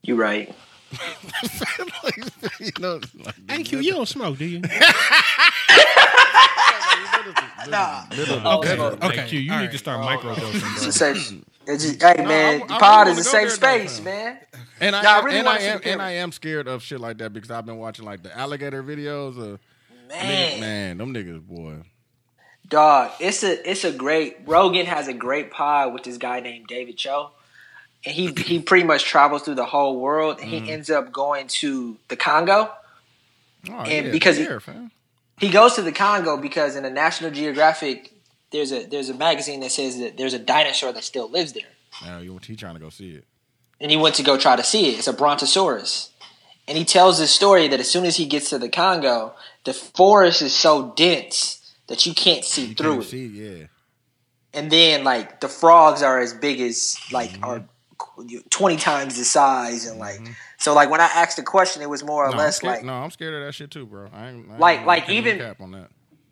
You 0.03 0.15
right? 0.17 0.55
you 2.61 2.71
know, 2.79 3.01
like 3.25 3.35
Hey, 3.49 3.65
Q, 3.65 3.81
you 3.81 3.93
don't 3.93 4.07
smoke, 4.07 4.39
do 4.39 4.45
you? 4.45 4.61
Nah. 7.69 8.05
Little 8.11 8.49
Okay. 8.49 8.79
Okay, 8.79 9.07
Okay, 9.07 9.29
Q, 9.29 9.41
you 9.41 9.51
need 9.51 9.57
right. 9.57 9.73
to 9.73 9.79
start 9.79 10.01
microdosing, 10.01 11.43
It's 11.67 11.85
bro. 11.85 11.91
a 11.91 11.95
safe. 11.95 11.99
It's 11.99 12.01
just, 12.01 12.03
hey 12.03 12.25
man, 12.25 12.63
I- 12.63 12.67
the 12.67 12.75
I 12.75 12.79
pod 12.79 13.09
is 13.09 13.19
a 13.19 13.23
wanna 13.23 13.25
safe 13.25 13.53
space, 13.53 14.01
man. 14.03 14.39
And 14.81 14.95
I, 14.95 15.03
Nah, 15.03 15.09
I 15.09 15.19
am, 15.19 15.25
really 15.25 15.39
and, 15.39 15.49
I 15.49 15.59
am, 15.59 15.81
and 15.85 16.03
I 16.03 16.11
am 16.13 16.33
scared 16.33 16.69
of 16.69 16.83
shit 16.83 17.01
like 17.01 17.19
that 17.19 17.33
because 17.33 17.51
I've 17.51 17.65
been 17.67 17.79
watching 17.79 18.05
like 18.05 18.23
the 18.23 18.37
alligator 18.37 18.83
videos. 18.83 19.39
Of, 19.39 19.61
Man, 20.09 20.61
man, 20.61 20.99
them 20.99 21.15
niggas, 21.15 21.41
boy. 21.43 21.77
dog, 22.69 23.13
it's 23.21 23.43
a 23.43 23.69
it's 23.71 23.85
a 23.85 23.93
great. 23.93 24.37
Rogan 24.47 24.87
has 24.87 25.09
a 25.09 25.15
great 25.15 25.51
pod 25.51 25.93
with 25.95 26.03
this 26.05 26.19
guy 26.19 26.41
named 26.41 26.67
David 26.69 26.97
Choe, 26.99 27.31
and 28.05 28.15
he 28.15 28.33
he 28.33 28.59
pretty 28.71 28.85
much 28.85 29.05
travels 29.05 29.43
through 29.43 29.55
the 29.57 29.65
whole 29.65 29.99
world, 29.99 30.41
and 30.41 30.51
he 30.51 30.61
mm-hmm. 30.61 30.71
ends 30.71 30.91
up 30.91 31.11
going 31.13 31.49
to 31.49 31.97
the 32.09 32.17
Congo. 32.17 32.71
Oh, 33.71 33.73
And 33.81 34.07
yeah, 34.07 34.13
because 34.13 34.37
he- 34.37 34.45
there, 34.45 34.61
fam. 34.61 34.91
He 35.39 35.49
goes 35.51 35.75
to 35.75 35.83
the 35.83 35.93
Congo 35.93 36.37
because 36.37 36.77
in 36.77 36.85
a 36.85 36.91
National 36.91 37.31
Geographic, 37.31 38.13
there's 38.53 38.73
a 38.73 38.85
there's 38.87 39.09
a 39.09 39.15
magazine 39.15 39.61
that 39.61 39.73
says 39.73 39.99
that 39.99 40.17
there's 40.17 40.35
a 40.35 40.39
dinosaur 40.39 40.93
that 40.93 41.05
still 41.05 41.29
lives 41.31 41.53
there, 41.53 41.65
Now 42.05 42.19
you 42.19 42.39
he 42.45 42.57
trying 42.57 42.75
to 42.75 42.81
go 42.81 42.91
see 42.91 43.11
it. 43.11 43.25
and 43.81 43.91
he 43.91 43.97
went 43.97 44.15
to 44.17 44.23
go 44.23 44.37
try 44.39 44.57
to 44.57 44.63
see 44.65 44.89
it. 44.93 44.99
It's 44.99 45.09
a 45.09 45.13
brontosaurus, 45.13 46.11
and 46.69 46.79
he 46.79 46.85
tells 46.85 47.19
this 47.19 47.33
story 47.33 47.69
that 47.69 47.81
as 47.81 47.91
soon 47.91 48.05
as 48.05 48.17
he 48.17 48.27
gets 48.27 48.51
to 48.51 48.59
the 48.59 48.69
Congo, 48.69 49.35
the 49.65 49.73
forest 49.75 50.43
is 50.43 50.55
so 50.55 50.93
dense 50.97 51.75
that 51.89 52.07
you 52.07 52.15
can't 52.15 52.45
see 52.45 52.67
You 52.67 52.75
through 52.75 52.93
can't 52.95 53.05
it. 53.05 53.09
see, 53.09 53.27
yeah. 53.27 53.67
and 54.55 54.71
then 54.71 55.05
like 55.05 55.41
the 55.41 55.49
frogs 55.49 56.03
are 56.03 56.21
as 56.21 56.33
big 56.33 56.61
as 56.61 56.97
like 57.13 57.31
Mm-hmm. 57.33 57.45
are 57.45 57.65
twenty 58.51 58.77
times 58.77 59.17
the 59.19 59.25
size, 59.25 59.87
and 59.87 59.99
like 59.99 60.21
so 60.59 60.75
like 60.75 60.91
when 60.91 61.01
I 61.01 61.05
asked 61.07 61.37
the 61.37 61.43
question, 61.43 61.83
it 61.83 61.89
was 61.91 62.03
more 62.05 62.27
or 62.27 62.31
No, 62.31 62.37
less 62.39 62.63
like 62.63 62.85
no, 62.85 62.93
I'm 62.95 63.11
scared 63.11 63.35
of 63.35 63.45
that 63.47 63.53
shit 63.53 63.71
too, 63.71 63.87
bro. 63.87 64.09
I 64.13 64.29
ain't, 64.29 64.49
I 64.49 64.53
ain't 64.53 64.61
Like- 64.61 64.87
like 64.87 65.09
even- 65.11 65.39
cap 65.39 65.61
on 65.61 65.73
that. 65.73 65.89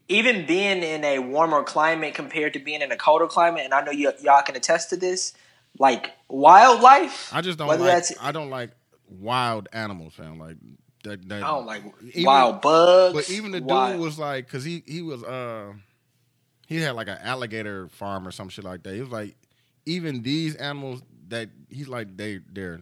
Even 0.08 0.46
being 0.46 0.82
in 0.82 1.04
a 1.04 1.18
warmer 1.18 1.62
climate 1.62 2.14
compared 2.14 2.52
to 2.54 2.58
being 2.58 2.82
in 2.82 2.92
a 2.92 2.96
colder 2.96 3.26
climate, 3.26 3.62
and 3.64 3.72
I 3.74 3.80
know 3.82 3.92
y- 3.92 4.14
y'all 4.22 4.42
can 4.42 4.56
attest 4.56 4.90
to 4.90 4.96
this. 4.96 5.32
Like 5.78 6.12
wildlife, 6.28 7.32
I 7.34 7.40
just 7.40 7.58
don't 7.58 7.66
like. 7.68 7.80
that's 7.80 8.12
I 8.20 8.30
don't 8.32 8.50
like 8.50 8.70
wild 9.08 9.68
animals, 9.72 10.14
fam. 10.14 10.38
Like 10.38 10.56
that. 11.02 11.28
that 11.28 11.42
I 11.42 11.48
don't 11.48 11.66
like 11.66 11.82
even- 12.12 12.24
wild 12.24 12.60
bugs. 12.60 13.14
But 13.14 13.30
even 13.30 13.50
the 13.50 13.60
dude 13.60 13.68
wild- 13.70 14.00
was 14.00 14.18
like, 14.18 14.46
because 14.46 14.62
he 14.64 14.82
he 14.86 15.02
was 15.02 15.24
uh 15.24 15.72
he 16.68 16.80
had 16.80 16.92
like 16.94 17.08
an 17.08 17.18
alligator 17.20 17.88
farm 17.88 18.26
or 18.26 18.30
some 18.30 18.48
shit 18.50 18.64
like 18.64 18.84
that. 18.84 18.94
He 18.94 19.00
was 19.00 19.10
like, 19.10 19.34
even 19.84 20.22
these 20.22 20.54
animals 20.54 21.02
that 21.28 21.48
he's 21.70 21.88
like 21.88 22.16
they 22.16 22.38
they're 22.52 22.80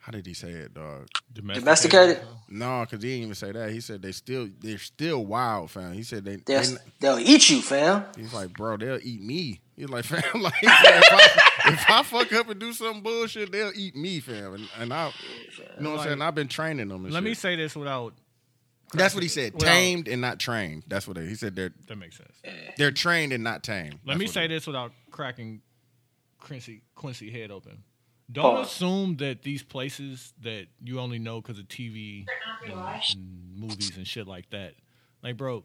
how 0.00 0.12
did 0.12 0.26
he 0.26 0.32
say 0.34 0.48
it, 0.50 0.72
dog? 0.74 1.08
Domesticated? 1.32 2.20
No, 2.48 2.80
because 2.88 3.02
he 3.02 3.10
didn't 3.10 3.22
even 3.24 3.34
say 3.34 3.52
that. 3.52 3.70
He 3.70 3.80
said 3.80 4.00
they 4.02 4.12
still 4.12 4.48
they're 4.60 4.78
still 4.78 5.24
wild, 5.26 5.70
fam. 5.70 5.92
He 5.92 6.02
said 6.02 6.24
they, 6.24 6.36
they'll, 6.36 6.62
they 6.62 6.76
they'll 7.00 7.18
eat 7.18 7.48
you, 7.50 7.60
fam. 7.60 8.04
he's 8.16 8.32
like, 8.34 8.52
bro, 8.54 8.76
they'll 8.76 8.98
eat 9.02 9.20
me. 9.22 9.60
He's 9.76 9.88
like, 9.88 10.04
fam, 10.06 10.42
like 10.42 10.54
if, 10.62 10.68
I, 10.68 11.72
if 11.72 11.90
I 11.90 12.02
fuck 12.02 12.32
up 12.32 12.48
and 12.48 12.58
do 12.58 12.72
some 12.72 13.02
bullshit, 13.02 13.52
they'll 13.52 13.72
eat 13.74 13.94
me, 13.94 14.20
fam. 14.20 14.54
And, 14.54 14.68
and 14.78 14.92
I, 14.92 15.06
you 15.76 15.82
know 15.82 15.90
what 15.92 16.00
I'm 16.00 16.06
saying? 16.06 16.22
I've 16.22 16.34
been 16.34 16.48
training 16.48 16.88
them. 16.88 17.04
And 17.04 17.14
Let 17.14 17.22
me 17.22 17.34
say 17.34 17.56
this 17.56 17.76
without 17.76 18.14
That's 18.94 19.14
what 19.14 19.22
he 19.22 19.28
said. 19.28 19.52
Well- 19.52 19.60
tamed 19.70 20.08
and 20.08 20.20
not 20.20 20.38
trained. 20.38 20.84
That's 20.88 21.06
what 21.06 21.16
they, 21.18 21.26
he 21.26 21.34
said. 21.34 21.54
They're 21.56 21.72
That 21.88 21.96
makes 21.96 22.16
sense. 22.16 22.32
they're 22.78 22.90
trained 22.90 23.32
and 23.32 23.44
not 23.44 23.62
tamed. 23.62 23.98
Let 24.04 24.14
That's 24.14 24.18
me 24.20 24.26
say 24.26 24.46
it- 24.46 24.48
this 24.48 24.66
without 24.66 24.92
cracking 25.10 25.60
Quincy 26.40 26.80
Quincy 26.94 27.30
head 27.30 27.50
open. 27.50 27.84
Don't 28.30 28.56
Pause. 28.56 28.66
assume 28.66 29.16
that 29.16 29.42
these 29.42 29.62
places 29.62 30.32
that 30.42 30.66
you 30.84 31.00
only 31.00 31.18
know 31.18 31.40
because 31.40 31.58
of 31.58 31.66
TV 31.66 32.26
and, 32.64 32.72
and 32.74 33.54
movies 33.56 33.96
and 33.96 34.06
shit 34.06 34.26
like 34.26 34.50
that. 34.50 34.74
Like, 35.22 35.36
bro, 35.36 35.64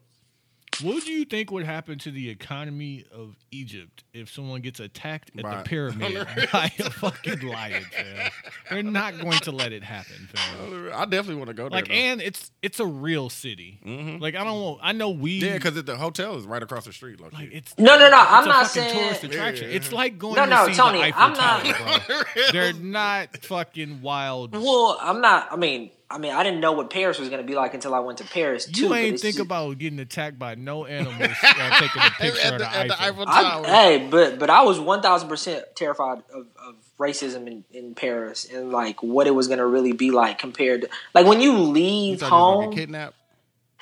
what 0.82 1.04
do 1.06 1.12
you 1.12 1.26
think 1.26 1.52
would 1.52 1.66
happen 1.66 1.98
to 2.00 2.12
the 2.12 2.30
economy 2.30 3.06
of 3.12 3.36
Egypt 3.52 4.04
if 4.14 4.32
someone 4.32 4.62
gets 4.62 4.80
attacked 4.80 5.32
at 5.38 5.44
By- 5.44 5.58
the 5.58 5.64
pyramid 5.66 6.28
by 6.52 6.72
a 6.80 6.90
fucking 6.90 7.42
lion, 7.42 7.84
fam? 7.92 8.32
They're 8.70 8.84
not 8.84 9.20
going 9.20 9.40
to 9.40 9.52
let 9.52 9.72
it 9.72 9.84
happen, 9.84 10.30
fam. 10.34 10.92
I 10.94 11.06
definitely 11.06 11.36
want 11.36 11.48
to 11.50 11.54
go 11.54 11.64
there. 11.64 11.72
Like, 11.72 11.88
though. 11.88 11.94
and 11.94 12.22
it's 12.22 12.52
it's 12.62 12.80
a 12.80 12.86
real 12.86 13.30
city. 13.30 13.80
Mm-hmm. 13.86 14.22
Like, 14.22 14.36
I 14.36 14.44
don't 14.44 14.62
want. 14.62 14.80
I 14.82 14.92
know 14.92 15.10
we. 15.12 15.34
yeah, 15.40 15.54
because 15.54 15.82
the 15.84 15.98
hotel 15.98 16.36
is 16.38 16.46
right 16.46 16.62
across 16.64 16.86
the 16.86 16.94
street. 16.94 17.20
Like, 17.20 17.34
Like 17.34 17.50
it's 17.52 17.78
No, 17.78 17.98
no, 17.98 18.10
no, 18.10 18.22
it's 18.22 18.32
I'm 18.32 18.44
a 18.44 18.48
not 18.48 18.68
saying- 18.68 18.94
tourist 18.98 19.24
attraction. 19.24 19.70
Yeah. 19.70 19.76
It's 19.76 19.92
like 19.92 20.18
going 20.18 20.36
No, 20.36 20.44
to 20.46 20.50
no, 20.50 20.68
see 20.68 20.74
Tony, 20.76 21.00
the 21.00 21.04
Eiffel 21.06 21.22
I'm 21.22 21.34
Tower, 21.36 21.64
not- 21.64 22.08
bro. 22.08 22.18
They're 22.52 22.74
not 22.74 23.38
fucking 23.38 24.02
wild. 24.02 24.54
Well, 24.54 24.98
I'm 25.02 25.22
not. 25.22 25.52
I 25.52 25.56
mean, 25.56 25.92
I 26.16 26.18
mean, 26.18 26.32
I 26.34 26.44
didn't 26.44 26.62
know 26.62 26.72
what 26.72 26.90
Paris 26.90 27.20
was 27.20 27.28
gonna 27.30 27.44
be 27.44 27.56
like 27.56 27.74
until 27.74 27.94
I 27.94 28.00
went 28.00 28.20
to 28.20 28.24
Paris 28.24 28.66
too. 28.66 28.84
You 28.84 28.90
but 28.90 28.98
ain't 29.00 29.20
think 29.20 29.36
just- 29.36 29.46
about 29.46 29.78
getting 29.78 30.00
attacked 30.00 30.40
by 30.40 30.56
no 30.56 30.86
animals 30.86 31.18
while 31.20 31.80
taking 31.80 32.02
a 32.02 32.10
picture 32.20 32.42
at 32.42 32.54
of 32.54 32.60
the, 32.60 32.66
the, 32.66 32.76
at 32.76 32.88
the 32.88 33.02
Eiffel. 33.02 33.24
Eiffel 33.24 33.26
I, 33.28 33.42
Tower. 33.44 33.66
hey, 33.66 34.08
but 34.10 34.40
but 34.40 34.50
I 34.50 34.64
was 34.64 34.80
one 34.80 35.02
thousand 35.02 35.28
percent 35.28 35.66
terrified 35.76 36.20
of, 36.34 36.48
of 36.66 36.76
racism 36.98 37.48
in, 37.48 37.66
in 37.74 37.94
Paris 37.96 38.46
and 38.50 38.72
like 38.72 39.04
what 39.04 39.28
it 39.28 39.32
was 39.32 39.50
gonna 39.50 39.68
really 39.68 39.92
be 39.92 40.12
like 40.12 40.40
compared 40.40 40.82
to 40.84 40.90
like 41.14 41.26
when 41.26 41.42
you 41.42 41.52
You 41.52 41.60
leave 41.60 42.20
thought 42.22 42.26
you 42.28 42.30
gonna 42.32 42.62
home. 42.66 42.70
get 42.72 42.80
kidnapped? 42.80 43.16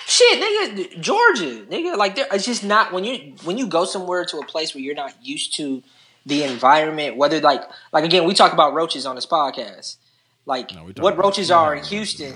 Shit, 0.05 0.39
nigga, 0.77 0.99
Georgia, 0.99 1.65
nigga, 1.69 1.95
like 1.95 2.15
there, 2.15 2.25
it's 2.31 2.45
just 2.45 2.63
not 2.63 2.91
when 2.91 3.03
you 3.03 3.35
when 3.43 3.57
you 3.59 3.67
go 3.67 3.85
somewhere 3.85 4.25
to 4.25 4.37
a 4.39 4.45
place 4.45 4.73
where 4.73 4.83
you're 4.83 4.95
not 4.95 5.13
used 5.23 5.55
to 5.57 5.83
the 6.25 6.43
environment. 6.43 7.15
Whether 7.15 7.39
like 7.41 7.61
like 7.91 8.03
again, 8.03 8.25
we 8.25 8.33
talk 8.33 8.53
about 8.53 8.73
roaches 8.73 9.05
on 9.05 9.13
this 9.15 9.27
podcast. 9.27 9.97
Like 10.45 10.73
No, 10.73 10.89
what 10.99 11.17
roaches 11.17 11.51
are 11.51 11.75
in. 11.75 11.83
Houston, 11.85 12.33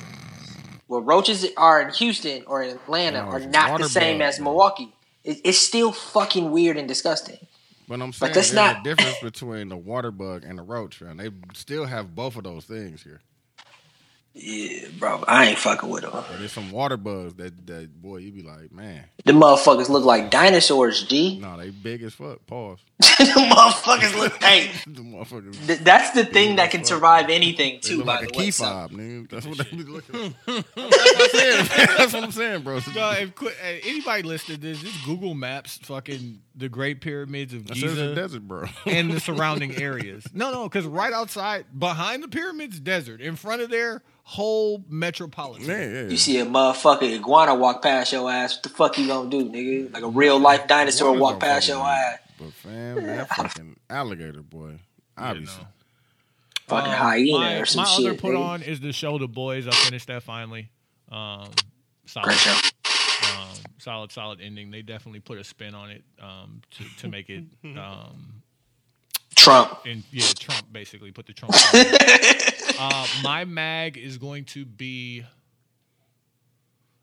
what 0.88 1.06
roaches 1.06 1.46
are 1.58 1.82
in 1.82 1.90
Houston 1.94 2.44
or 2.48 2.64
in 2.64 2.72
Atlanta 2.76 3.24
No, 3.24 3.30
are 3.32 3.40
not 3.40 3.80
the 3.80 3.90
same 3.90 4.20
bugs, 4.20 4.36
as. 4.36 4.42
Milwaukee. 4.42 4.94
It, 5.24 5.42
it's 5.44 5.58
still 5.58 5.92
fucking 5.92 6.52
weird 6.52 6.78
and 6.78 6.88
disgusting. 6.88 7.38
But 7.88 8.02
I'm 8.02 8.14
saying 8.14 8.34
that's 8.34 8.52
there's 8.52 8.54
not- 8.54 8.80
a 8.80 8.84
difference 8.84 9.18
between 9.22 9.70
the 9.70 9.78
water 9.78 10.12
bug 10.12 10.44
and 10.46 10.58
the 10.58 10.64
roach, 10.64 11.02
man. 11.02 11.18
They 11.18 11.32
still 11.54 11.86
have 11.86 12.16
both 12.16 12.36
of 12.36 12.44
those 12.44 12.66
things 12.66 13.04
here. 13.04 13.22
Yeah, 14.40 14.88
bro, 15.00 15.24
I 15.28 15.48
ain't 15.48 15.58
fucking 15.58 15.90
with 15.90 16.04
them. 16.04 16.12
But 16.14 16.38
there's 16.40 16.52
some 16.52 16.72
water 16.72 16.96
bugs 16.98 17.34
that, 17.36 17.66
that 17.68 18.02
boy, 18.02 18.18
you 18.18 18.32
be 18.32 18.44
like, 18.44 18.72
man, 18.72 19.04
The 19.26 19.32
motherfuckers 19.34 19.90
look 19.90 20.06
like 20.06 20.30
dinosaurs, 20.30 21.04
G. 21.04 21.40
no, 21.40 21.58
they 21.58 21.72
big 21.72 22.04
as 22.04 22.14
fuck. 22.14 22.46
Pause. 22.46 22.80
the 23.00 23.48
motherfuckers 23.52 24.16
look. 24.18 24.34
Hey, 24.44 24.72
the 24.88 25.02
motherfuckers. 25.02 25.66
th- 25.68 25.80
that's 25.80 26.12
the 26.12 26.24
thing 26.26 26.58
that 26.58 26.70
can 26.72 26.84
survive 26.84 27.30
anything 27.30 27.74
They 27.82 27.90
too. 27.90 27.98
look 27.98 28.06
By 28.06 28.16
like 28.20 28.24
a 28.30 28.32
the 28.34 28.38
way, 28.38 28.46
key 28.46 28.52
so- 28.52 28.64
fob, 28.66 28.92
nigga. 28.92 29.30
That's 29.32 29.46
what 29.48 29.58
they 29.58 29.76
be 29.76 29.84
looking. 29.84 30.36
That's 30.46 30.68
what 30.76 30.76
I'm 30.76 31.30
saying. 31.30 31.68
That's 31.98 32.14
what 32.14 32.24
I'm 32.24 32.32
saying, 32.32 32.62
bro. 32.64 32.80
No, 32.96 33.12
if, 33.12 33.36
qu- 33.36 33.48
uh, 33.48 33.52
anybody 33.84 34.24
listening 34.24 34.58
to 34.60 34.68
this, 34.68 34.82
just 34.82 35.04
Google 35.06 35.34
Maps, 35.34 35.78
fucking 35.80 36.42
the 36.58 36.70
Great 36.70 37.02
Pyramids 37.02 37.54
of 37.54 37.68
That's 37.68 37.82
in 37.82 37.96
the 37.96 38.16
desert, 38.16 38.48
bro. 38.48 38.66
and 38.86 39.12
the 39.12 39.20
surrounding 39.30 39.76
areas. 39.82 40.26
No, 40.34 40.52
no, 40.52 40.64
because 40.64 40.86
right 40.86 41.14
outside, 41.14 41.66
behind 41.78 42.24
the 42.24 42.28
pyramids, 42.28 42.80
desert. 42.80 43.22
In 43.22 43.36
front 43.36 43.62
of 43.62 43.70
there, 43.70 44.02
whole 44.24 44.84
metropolitan. 44.90 45.66
yeah, 45.68 45.90
yeah. 46.04 46.08
You 46.10 46.18
see 46.18 46.40
a 46.40 46.46
motherfucking 46.46 47.14
iguana 47.16 47.56
walk 47.56 47.82
past 47.82 48.12
your 48.12 48.30
ass. 48.32 48.56
What 48.56 48.64
the 48.64 48.70
fuck 48.70 48.98
you 48.98 49.08
gonna 49.08 49.30
do, 49.30 49.50
nigga? 49.50 49.94
Like 49.94 50.04
a 50.04 50.10
real 50.10 50.40
life 50.40 50.68
dinosaur 50.68 51.10
Iguanas 51.16 51.22
walk 51.22 51.40
past 51.40 51.68
your 51.68 51.78
move. 51.78 51.86
ass. 51.88 52.20
But 52.40 52.54
fam, 52.54 53.06
that 53.06 53.30
fucking 53.36 53.78
alligator 53.90 54.42
boy, 54.42 54.80
obviously. 55.18 55.64
no. 55.64 55.68
Fucking 56.68 56.92
Um, 56.92 56.98
hyena 56.98 57.32
my, 57.40 57.54
or 57.60 57.66
some 57.66 57.84
my 57.84 57.88
shit. 57.90 58.06
other 58.08 58.18
put 58.18 58.34
nigga. 58.36 58.46
on 58.46 58.62
is 58.64 58.82
the 58.82 58.92
show 58.92 59.18
The 59.18 59.28
Boys. 59.28 59.68
I 59.68 59.72
finished 59.72 60.08
that 60.08 60.24
finally. 60.24 60.70
Um, 61.10 61.50
solid, 62.06 62.26
Great 62.26 62.38
show. 62.40 62.58
Um, 63.40 63.58
solid, 63.78 64.12
solid 64.12 64.42
ending. 64.42 64.72
They 64.72 64.82
definitely 64.82 65.20
put 65.20 65.38
a 65.38 65.44
spin 65.44 65.76
on 65.76 65.90
it 65.92 66.04
um, 66.22 66.62
to 66.72 66.84
to 67.02 67.08
make 67.08 67.30
it. 67.30 67.44
Um, 67.78 68.44
Trump. 69.36 69.80
and 69.86 70.04
yeah, 70.12 70.26
Trump 70.38 70.66
basically 70.72 71.12
put 71.12 71.28
the 71.28 71.34
Trump. 71.34 71.54
on 71.54 71.60
it. 71.74 72.76
uh, 72.80 73.08
my 73.24 73.46
mag 73.46 73.98
is 73.98 74.18
going 74.18 74.46
to 74.46 74.66
be. 74.66 75.24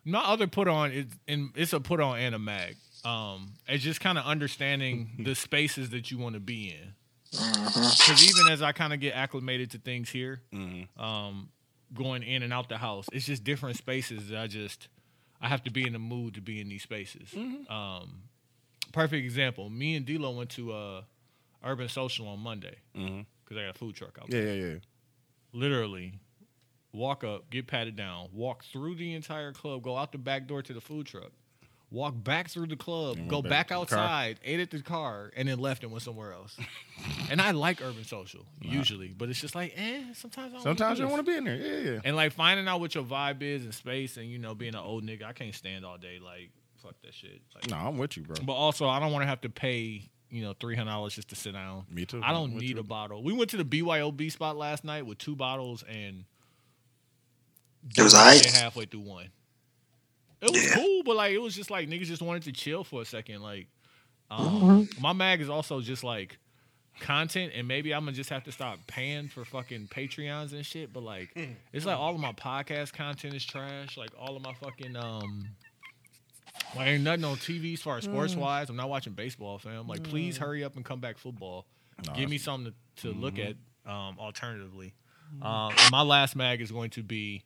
My 0.04 0.18
other 0.20 0.46
put 0.46 0.68
on 0.68 0.90
is 0.90 1.06
and 1.28 1.50
it's 1.54 1.72
a 1.72 1.80
put 1.80 2.00
on 2.00 2.18
and 2.18 2.34
a 2.34 2.38
mag. 2.38 2.76
Um, 3.04 3.52
it's 3.68 3.84
just 3.84 4.00
kind 4.00 4.18
of 4.18 4.24
understanding 4.24 5.10
the 5.24 5.34
spaces 5.34 5.90
that 5.90 6.10
you 6.10 6.18
want 6.18 6.34
to 6.34 6.40
be 6.40 6.68
in. 6.70 6.94
Because 7.30 8.22
even 8.28 8.52
as 8.52 8.62
I 8.62 8.72
kind 8.72 8.92
of 8.92 9.00
get 9.00 9.14
acclimated 9.14 9.70
to 9.72 9.78
things 9.78 10.08
here, 10.10 10.40
um, 10.98 11.48
going 11.92 12.22
in 12.22 12.42
and 12.42 12.52
out 12.52 12.68
the 12.68 12.78
house, 12.78 13.06
it's 13.12 13.26
just 13.26 13.42
different 13.44 13.76
spaces 13.76 14.28
that 14.28 14.38
I 14.38 14.46
just 14.46 14.88
I 15.40 15.48
have 15.48 15.62
to 15.64 15.70
be 15.70 15.86
in 15.86 15.92
the 15.92 15.98
mood 15.98 16.34
to 16.34 16.40
be 16.40 16.60
in 16.60 16.68
these 16.68 16.82
spaces. 16.82 17.34
Um, 17.68 18.22
perfect 18.92 19.24
example: 19.24 19.68
me 19.70 19.96
and 19.96 20.06
D'Lo 20.06 20.30
went 20.30 20.50
to 20.50 20.72
uh, 20.72 21.02
Urban 21.64 21.88
Social 21.88 22.28
on 22.28 22.40
Monday 22.40 22.76
because 22.92 23.56
I 23.58 23.62
got 23.66 23.70
a 23.70 23.78
food 23.78 23.94
truck 23.94 24.18
out 24.20 24.30
there. 24.30 24.42
Yeah, 24.42 24.52
yeah, 24.52 24.66
yeah. 24.72 24.78
Literally, 25.52 26.14
walk 26.92 27.24
up, 27.24 27.50
get 27.50 27.66
patted 27.66 27.96
down, 27.96 28.28
walk 28.32 28.64
through 28.64 28.96
the 28.96 29.14
entire 29.14 29.52
club, 29.52 29.82
go 29.82 29.96
out 29.96 30.12
the 30.12 30.18
back 30.18 30.46
door 30.46 30.62
to 30.62 30.72
the 30.72 30.80
food 30.80 31.06
truck. 31.06 31.32
Walk 31.94 32.14
back 32.16 32.48
through 32.50 32.66
the 32.66 32.76
club, 32.76 33.16
go 33.28 33.40
back 33.40 33.50
back 33.50 33.68
to 33.68 33.74
car. 33.74 33.98
outside, 34.00 34.40
ate 34.44 34.58
at 34.58 34.70
the 34.72 34.82
car, 34.82 35.30
and 35.36 35.48
then 35.48 35.58
left 35.60 35.84
and 35.84 35.92
went 35.92 36.02
somewhere 36.02 36.32
else. 36.32 36.56
and 37.30 37.40
I 37.40 37.52
like 37.52 37.80
urban 37.80 38.02
social 38.02 38.44
usually, 38.60 39.08
but 39.16 39.28
it's 39.28 39.40
just 39.40 39.54
like, 39.54 39.72
eh, 39.76 40.02
sometimes 40.12 40.52
I 40.52 40.56
don't 40.56 40.62
Sometimes 40.64 40.98
you 40.98 41.06
want 41.06 41.24
don't 41.24 41.26
want 41.26 41.26
to 41.26 41.32
be 41.32 41.38
in 41.38 41.44
there. 41.44 41.84
Yeah, 41.84 41.92
yeah. 41.92 42.00
and 42.04 42.16
like 42.16 42.32
finding 42.32 42.66
out 42.66 42.80
what 42.80 42.96
your 42.96 43.04
vibe 43.04 43.42
is 43.42 43.64
in 43.64 43.70
space, 43.70 44.16
and 44.16 44.26
you 44.28 44.38
know, 44.38 44.56
being 44.56 44.74
an 44.74 44.80
old 44.80 45.04
nigga, 45.04 45.22
I 45.24 45.32
can't 45.32 45.54
stand 45.54 45.84
all 45.86 45.96
day. 45.96 46.18
Like, 46.22 46.50
fuck 46.82 46.94
that 47.02 47.14
shit. 47.14 47.40
Like, 47.54 47.70
No, 47.70 47.76
I'm 47.76 47.96
with 47.96 48.16
you, 48.16 48.24
bro. 48.24 48.36
But 48.44 48.54
also, 48.54 48.88
I 48.88 48.98
don't 48.98 49.12
want 49.12 49.22
to 49.22 49.28
have 49.28 49.42
to 49.42 49.48
pay, 49.48 50.10
you 50.30 50.42
know, 50.42 50.52
three 50.58 50.74
hundred 50.74 50.90
dollars 50.90 51.14
just 51.14 51.28
to 51.28 51.36
sit 51.36 51.52
down. 51.52 51.84
Me 51.88 52.04
too. 52.06 52.20
I 52.24 52.32
don't 52.32 52.54
need 52.54 52.70
you. 52.70 52.78
a 52.80 52.82
bottle. 52.82 53.22
We 53.22 53.32
went 53.32 53.50
to 53.50 53.56
the 53.56 53.64
BYOB 53.64 54.32
spot 54.32 54.56
last 54.56 54.82
night 54.84 55.06
with 55.06 55.18
two 55.18 55.36
bottles 55.36 55.84
and 55.88 56.24
It 57.96 58.02
was 58.02 58.12
didn't 58.12 58.14
alright? 58.14 58.42
get 58.42 58.52
halfway 58.52 58.84
through 58.86 59.00
one. 59.00 59.28
It 60.44 60.50
was 60.52 60.64
Yeah. 60.64 60.74
cool, 60.74 61.02
but 61.04 61.16
like 61.16 61.32
it 61.32 61.38
was 61.42 61.54
just 61.56 61.70
like 61.70 61.88
niggas 61.88 62.06
just 62.06 62.22
wanted 62.22 62.42
to 62.44 62.52
chill 62.52 62.84
for 62.84 63.02
a 63.02 63.04
second. 63.04 63.40
Like, 63.42 63.68
um, 64.30 64.60
Mm-hmm. 64.88 65.02
my 65.02 65.12
mag 65.12 65.40
is 65.40 65.48
also 65.48 65.80
just 65.80 66.04
like 66.04 66.38
content, 67.00 67.52
and 67.54 67.66
maybe 67.66 67.92
I'm 67.94 68.02
gonna 68.04 68.12
just 68.16 68.30
have 68.30 68.44
to 68.44 68.52
stop 68.52 68.78
paying 68.86 69.28
for 69.28 69.44
fucking 69.44 69.88
Patreons 69.88 70.52
and 70.52 70.64
shit. 70.64 70.92
But 70.92 71.02
like, 71.02 71.36
it's 71.72 71.86
like 71.86 71.96
all 71.98 72.14
of 72.14 72.20
my 72.20 72.32
podcast 72.32 72.92
content 72.92 73.34
is 73.34 73.44
trash. 73.44 73.96
Like 73.96 74.10
all 74.18 74.36
of 74.36 74.42
my 74.42 74.54
fucking 74.54 74.96
um. 74.96 75.48
Like 76.76 76.86
ain't 76.88 77.02
nothing 77.04 77.24
on 77.24 77.36
TV 77.36 77.74
as 77.74 77.82
far 77.82 77.98
as 77.98 78.04
Mm. 78.06 78.10
sports 78.12 78.36
wise. 78.36 78.68
I'm 78.70 78.76
not 78.76 78.88
watching 78.88 79.12
baseball, 79.12 79.58
fam. 79.58 79.86
Like, 79.88 80.02
please 80.04 80.36
hurry 80.38 80.62
up 80.64 80.76
and 80.76 80.84
come 80.84 81.00
back 81.00 81.18
football. 81.18 81.66
Give 82.16 82.28
me 82.30 82.38
something 82.38 82.72
to, 82.96 83.02
to 83.12 83.18
look 83.18 83.38
at 83.38 83.54
Mm-hmm. 83.86 83.90
um, 83.90 84.18
alternatively. 84.18 84.94
Um, 85.42 85.72
my 85.90 86.02
last 86.02 86.36
mag 86.36 86.60
is 86.60 86.70
going 86.72 86.90
to 86.90 87.02
be 87.02 87.42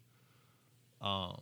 um, 1.01 1.41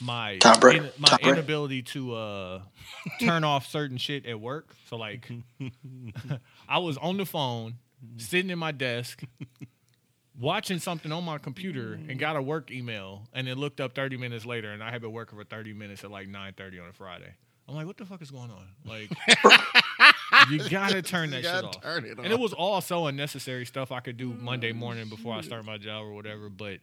my 0.00 0.38
Top 0.38 0.62
in- 0.64 0.90
my 0.98 1.08
Top 1.08 1.20
inability 1.22 1.82
to 1.82 2.14
uh, 2.14 2.62
turn 3.20 3.44
off 3.44 3.66
certain 3.66 3.96
shit 3.96 4.26
at 4.26 4.40
work. 4.40 4.74
So 4.88 4.96
like, 4.96 5.30
I 6.68 6.78
was 6.78 6.96
on 6.98 7.16
the 7.16 7.26
phone, 7.26 7.74
sitting 8.16 8.50
in 8.50 8.58
my 8.58 8.72
desk, 8.72 9.22
watching 10.38 10.78
something 10.78 11.12
on 11.12 11.24
my 11.24 11.38
computer, 11.38 11.98
and 12.08 12.18
got 12.18 12.36
a 12.36 12.42
work 12.42 12.70
email, 12.70 13.28
and 13.32 13.46
then 13.46 13.56
looked 13.56 13.80
up 13.80 13.94
30 13.94 14.16
minutes 14.16 14.46
later, 14.46 14.70
and 14.72 14.82
I 14.82 14.90
had 14.90 15.00
been 15.02 15.12
working 15.12 15.38
for 15.38 15.44
30 15.44 15.72
minutes 15.72 16.04
at 16.04 16.10
like 16.10 16.28
9:30 16.28 16.82
on 16.82 16.88
a 16.88 16.92
Friday. 16.92 17.34
I'm 17.68 17.76
like, 17.76 17.86
what 17.86 17.96
the 17.98 18.04
fuck 18.04 18.20
is 18.20 18.32
going 18.32 18.50
on? 18.50 18.66
Like, 18.84 19.10
you 20.50 20.68
gotta 20.68 21.02
turn 21.02 21.30
that 21.30 21.44
shit 21.44 21.52
gotta 21.52 21.66
off. 21.68 21.80
turn 21.82 22.04
it 22.04 22.18
And 22.18 22.26
it 22.26 22.38
was 22.38 22.52
all 22.52 22.80
so 22.80 23.06
unnecessary 23.06 23.64
stuff 23.64 23.92
I 23.92 24.00
could 24.00 24.16
do 24.16 24.32
Monday 24.32 24.72
morning 24.72 25.08
before 25.08 25.34
I 25.34 25.40
start 25.42 25.64
my 25.64 25.78
job 25.78 26.04
or 26.04 26.12
whatever. 26.12 26.48
But 26.48 26.78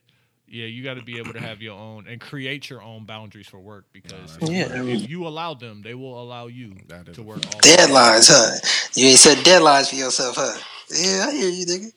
yeah, 0.47 0.65
you 0.65 0.83
got 0.83 0.95
to 0.95 1.03
be 1.03 1.17
able 1.17 1.33
to 1.33 1.39
have 1.39 1.61
your 1.61 1.77
own 1.77 2.07
and 2.07 2.19
create 2.21 2.69
your 2.69 2.81
own 2.81 3.05
boundaries 3.05 3.47
for 3.47 3.59
work 3.59 3.85
because 3.93 4.37
Yeah, 4.41 4.67
I 4.73 4.81
mean- 4.81 5.03
if 5.03 5.09
you 5.09 5.27
allow 5.27 5.53
them, 5.53 5.81
they 5.81 5.93
will 5.93 6.21
allow 6.21 6.47
you 6.47 6.75
to 7.13 7.23
work 7.23 7.39
all 7.53 7.59
Deadlines, 7.61 8.27
huh? 8.31 8.55
You 8.95 9.07
ain't 9.09 9.19
set 9.19 9.37
deadlines 9.45 9.89
for 9.89 9.95
yourself, 9.95 10.35
huh? 10.37 10.57
Yeah, 10.89 11.25
I 11.27 11.31
hear 11.33 11.49
you, 11.49 11.65
nigga. 11.65 11.91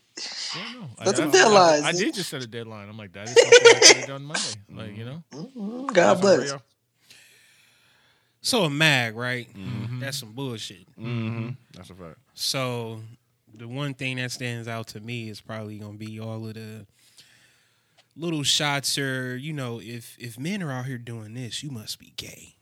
Yeah, 0.57 0.63
no. 0.81 0.87
I- 0.99 1.05
That's 1.05 1.21
I, 1.21 1.23
some 1.23 1.33
deadlines, 1.33 1.83
I, 1.85 1.89
I 1.89 1.93
did 1.93 2.13
just 2.15 2.29
set 2.31 2.43
a 2.43 2.47
deadline. 2.47 2.89
I'm 2.89 2.97
like, 2.99 3.13
that 3.13 3.29
is 3.29 3.35
something 3.41 3.69
I 3.77 3.79
could 3.81 3.97
have 3.99 4.07
done 4.07 4.25
Monday. 4.25 4.55
Like, 4.71 4.97
you 4.97 5.05
know, 5.05 5.23
Mm, 5.33 5.93
God 5.95 6.21
bless. 6.21 6.55
So 8.43 8.65
a 8.65 8.71
mag, 8.71 9.17
right? 9.17 9.49
That's 10.01 10.19
some 10.19 10.33
bullshit. 10.33 10.87
Mm-hmm. 10.99 11.51
That's 11.75 11.91
a 11.91 11.95
fact. 11.95 12.17
So 12.35 13.01
the 13.55 13.69
one 13.69 13.93
thing 13.95 14.17
that 14.17 14.33
stands 14.33 14.67
out 14.67 14.89
to 14.89 15.01
me 15.01 15.29
is 15.29 15.41
probably 15.41 15.79
gonna 15.79 15.99
be 15.99 16.19
all 16.21 16.47
of 16.47 16.55
the 16.55 16.87
little 18.21 18.43
shots 18.43 18.99
are, 18.99 19.37
you 19.37 19.53
know, 19.53 19.81
if 19.81 20.17
if 20.19 20.39
men 20.39 20.63
are 20.63 20.71
out 20.71 20.87
here 20.87 20.99
doing 20.99 21.35
this, 21.35 21.63
you 21.63 21.71
must 21.71 21.99
be 21.99 22.13
gay. 22.17 22.57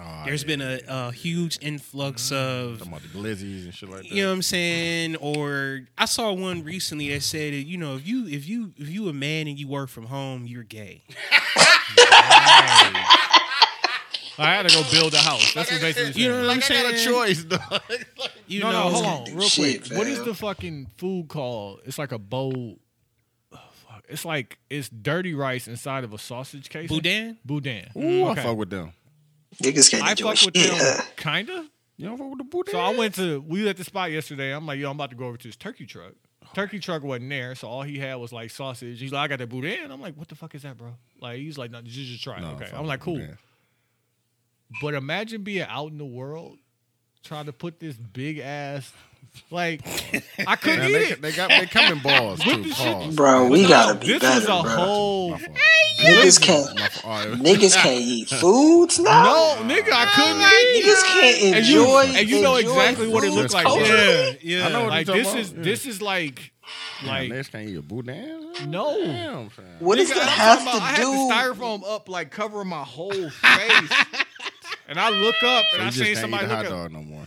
Oh, 0.00 0.22
There's 0.24 0.42
yeah. 0.42 0.46
been 0.46 0.62
a, 0.62 0.80
a 0.88 1.12
huge 1.12 1.58
influx 1.60 2.30
mm, 2.30 2.36
of 2.36 2.78
Talking 2.78 2.92
about 2.92 3.02
the 3.02 3.08
glizzies 3.08 3.64
and 3.64 3.74
shit 3.74 3.90
like 3.90 3.98
that. 4.02 4.10
you 4.10 4.22
know 4.22 4.30
what 4.30 4.36
I'm 4.36 4.42
saying? 4.42 5.16
Or 5.16 5.80
I 5.98 6.06
saw 6.06 6.32
one 6.32 6.64
recently 6.64 7.12
that 7.12 7.22
said, 7.22 7.52
that, 7.52 7.64
you 7.64 7.76
know, 7.76 7.96
if 7.96 8.06
you 8.06 8.26
if 8.26 8.48
you 8.48 8.72
if 8.78 8.88
you 8.88 9.08
a 9.08 9.12
man 9.12 9.46
and 9.46 9.58
you 9.58 9.68
work 9.68 9.90
from 9.90 10.06
home, 10.06 10.46
you're 10.46 10.62
gay. 10.62 11.02
I 14.36 14.56
had 14.56 14.68
to 14.68 14.74
go 14.74 14.82
build 14.90 15.14
a 15.14 15.18
house. 15.18 15.54
That's 15.54 15.70
what 15.70 15.80
basically. 15.80 16.22
You 16.22 16.28
know 16.30 16.40
what 16.42 16.50
I'm 16.50 16.60
like 16.60 16.70
I 16.70 16.82
got 16.82 16.94
a 16.94 17.04
choice, 17.04 17.44
dog. 17.44 17.82
You 18.46 18.60
no, 18.60 18.72
know, 18.72 18.84
no, 18.84 18.90
hold 18.90 19.06
on, 19.06 19.36
real 19.36 19.48
Shit, 19.48 19.86
quick. 19.86 19.98
What 19.98 20.06
is 20.06 20.22
the 20.22 20.34
fucking 20.34 20.88
food 20.98 21.28
called? 21.28 21.80
It's 21.86 21.98
like 21.98 22.12
a 22.12 22.18
bowl. 22.18 22.78
Fuck. 24.06 24.12
It's 24.12 24.24
like 24.24 24.58
it's 24.70 24.88
dirty 24.88 25.34
rice 25.34 25.66
inside 25.68 26.04
of 26.04 26.12
a 26.12 26.18
sausage 26.18 26.68
case. 26.68 26.88
Boudin? 26.88 27.38
Boudin. 27.44 27.88
Ooh, 27.96 28.26
Okay. 28.28 28.40
I 28.40 28.44
fuck 28.44 28.56
with 28.56 28.70
them. 28.70 28.92
Niggas 29.62 29.90
can't 29.90 30.02
I 30.02 30.14
fuck 30.14 30.30
with 30.44 30.56
shit. 30.56 30.78
them, 30.78 31.04
kinda. 31.16 31.66
You 31.96 32.06
don't 32.06 32.18
fuck 32.18 32.28
with 32.30 32.38
the 32.38 32.44
boudin? 32.44 32.72
So 32.72 32.78
I 32.80 32.90
went 32.96 33.14
to 33.16 33.40
we 33.40 33.60
was 33.60 33.70
at 33.70 33.76
the 33.76 33.84
spot 33.84 34.10
yesterday. 34.10 34.52
I'm 34.52 34.66
like, 34.66 34.78
yo, 34.78 34.90
I'm 34.90 34.96
about 34.96 35.10
to 35.10 35.16
go 35.16 35.26
over 35.26 35.36
to 35.36 35.48
this 35.48 35.56
turkey 35.56 35.86
truck. 35.86 36.12
Turkey 36.54 36.78
truck 36.78 37.02
wasn't 37.02 37.30
there, 37.30 37.54
so 37.54 37.66
all 37.68 37.82
he 37.82 37.98
had 37.98 38.16
was 38.16 38.32
like 38.32 38.50
sausage. 38.50 39.00
He's 39.00 39.12
like, 39.12 39.24
I 39.24 39.28
got 39.28 39.38
that 39.38 39.48
boudin. 39.48 39.90
I'm 39.90 40.00
like, 40.00 40.14
what 40.16 40.28
the 40.28 40.34
fuck 40.34 40.54
is 40.54 40.62
that, 40.62 40.76
bro? 40.76 40.94
Like 41.20 41.38
he's 41.38 41.56
like, 41.58 41.70
no, 41.70 41.80
just, 41.82 41.96
just 41.96 42.22
try. 42.22 42.36
it. 42.38 42.42
No, 42.42 42.50
okay. 42.50 42.70
I'm 42.72 42.86
like, 42.86 43.00
cool. 43.00 43.14
boudin. 43.16 43.38
But 44.82 44.94
imagine 44.94 45.42
being 45.42 45.66
out 45.68 45.90
in 45.92 45.98
the 45.98 46.04
world 46.04 46.58
trying 47.22 47.46
to 47.46 47.52
put 47.52 47.80
this 47.80 47.96
big 47.96 48.38
ass 48.38 48.92
like 49.50 49.82
I 50.46 50.56
couldn't 50.56 50.80
Man, 50.80 50.90
eat 50.90 50.92
they, 50.92 51.08
it. 51.12 51.22
they 51.22 51.32
got 51.32 51.48
they 51.50 51.66
come 51.66 51.92
in 51.96 52.02
balls 52.02 52.40
too. 52.40 52.62
the 52.62 52.68
shit- 52.70 52.76
Pause. 52.92 53.14
Bro, 53.16 53.48
we 53.48 53.62
No, 53.62 53.68
gotta 53.68 53.98
be 53.98 54.06
this 54.08 54.20
better, 54.20 54.34
was 54.40 54.44
a 54.44 54.46
bro. 54.62 54.70
whole 54.84 55.30
My 55.30 55.38
fault. 55.38 55.56
Niggas 56.00 56.40
can't. 56.42 56.74
My 56.78 56.88
fault. 56.88 57.26
Niggas 57.40 57.76
can't 57.76 58.00
eat 58.00 58.28
foods 58.40 58.98
now. 58.98 59.22
No, 59.24 59.56
nigga, 59.74 59.90
I 59.92 60.06
couldn't 60.14 60.40
eat 60.42 60.84
Niggas 60.84 61.04
can't 61.04 61.56
and 61.56 61.66
you, 61.66 61.80
enjoy. 61.82 62.18
and 62.18 62.28
you 62.28 62.42
know 62.42 62.56
exactly 62.56 63.08
what 63.08 63.24
it 63.24 63.28
foods 63.28 63.36
looked 63.36 63.54
like. 63.54 63.64
culturally. 63.66 64.38
Yeah, 64.42 64.58
yeah. 64.58 64.66
I 64.66 64.72
know 64.72 64.80
what 64.82 64.90
like 64.90 65.06
this 65.06 65.26
talking 65.26 65.40
is 65.40 65.50
about. 65.52 65.58
Yeah. 65.58 65.70
this 65.72 65.86
is 65.86 66.02
like 66.02 66.52
like 67.04 67.30
Niggas 67.30 67.50
can't 67.52 67.68
eat 67.68 67.76
a 67.76 67.82
boudin. 67.82 68.52
No. 68.66 68.98
Damn. 68.98 69.50
What 69.78 69.98
does 69.98 70.10
Nigga, 70.10 70.14
that 70.16 70.28
have 70.28 70.58
talking 70.64 70.72
about- 70.78 70.82
I 70.82 70.86
had 70.92 71.02
the 71.04 71.54
styrofoam 71.60 71.82
up 71.88 72.08
like 72.08 72.30
covering 72.30 72.68
my 72.68 72.82
whole 72.84 73.10
face. 73.30 73.90
and 74.88 74.98
I 74.98 75.10
look 75.10 75.36
up 75.42 75.64
So 75.70 75.74
and 75.78 75.82
I 75.82 75.86
you 75.86 75.90
just 75.92 76.04
can't 76.04 76.18
somebody 76.18 76.44
eat 76.44 76.48
the 76.48 76.54
look 76.56 76.66
hot 76.66 76.72
up. 76.72 76.82
dog 76.82 76.92
no 76.92 77.02
more. 77.02 77.26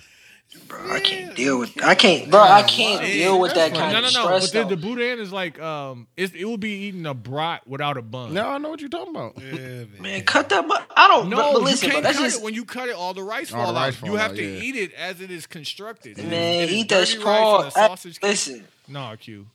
Bro, 0.67 0.91
I 0.91 0.99
can't 0.99 1.35
deal 1.35 1.59
with. 1.59 1.81
I 1.84 1.95
can't, 1.95 2.29
bro. 2.29 2.41
I 2.41 2.63
can't 2.63 3.01
deal 3.05 3.39
with 3.39 3.53
that 3.55 3.73
kind 3.73 3.93
No, 3.93 4.01
no, 4.01 4.07
of 4.07 4.13
no. 4.13 4.23
stress. 4.23 4.51
But 4.51 4.53
the, 4.53 4.63
though. 4.63 4.69
the 4.69 4.77
boudin 4.77 5.19
is 5.19 5.31
like 5.31 5.59
um, 5.61 6.07
it, 6.17 6.35
it 6.35 6.45
would 6.45 6.59
be 6.59 6.71
eating 6.88 7.05
a 7.05 7.13
brat 7.13 7.67
without 7.67 7.97
a 7.97 8.01
bun. 8.01 8.34
No, 8.34 8.47
I 8.47 8.57
know 8.57 8.69
what 8.69 8.79
you're 8.81 8.89
talking 8.89 9.15
about. 9.15 9.38
Man, 9.38 10.23
cut 10.25 10.49
that. 10.49 10.67
But 10.67 10.85
I 10.95 11.07
don't. 11.07 11.29
No, 11.29 11.38
but, 11.38 11.53
but 11.53 11.59
you 11.59 11.65
listen, 11.65 11.89
can't 11.91 12.03
but 12.03 12.07
that's 12.07 12.17
cut 12.17 12.23
just 12.25 12.39
it. 12.39 12.43
When 12.43 12.53
you 12.53 12.65
cut 12.65 12.89
it, 12.89 12.95
all 12.95 13.13
the 13.13 13.23
rice 13.23 13.53
All 13.53 13.67
the 13.67 13.73
rice 13.79 13.93
out. 13.93 13.99
fall 13.99 14.09
You 14.09 14.15
have 14.15 14.31
out, 14.31 14.38
to 14.38 14.43
yeah. 14.43 14.61
eat 14.61 14.75
it 14.75 14.93
as 14.93 15.21
it 15.21 15.31
is 15.31 15.47
constructed. 15.47 16.17
Man. 16.17 16.31
it 16.34 16.69
is 16.69 16.71
Eat 16.75 16.89
that 16.89 16.99
dirty 17.07 17.19
straw. 17.19 17.59
and 17.59 17.67
a 17.67 17.71
sausage. 17.71 18.19
Listen, 18.21 18.67
No, 18.88 19.13
Q. 19.19 19.45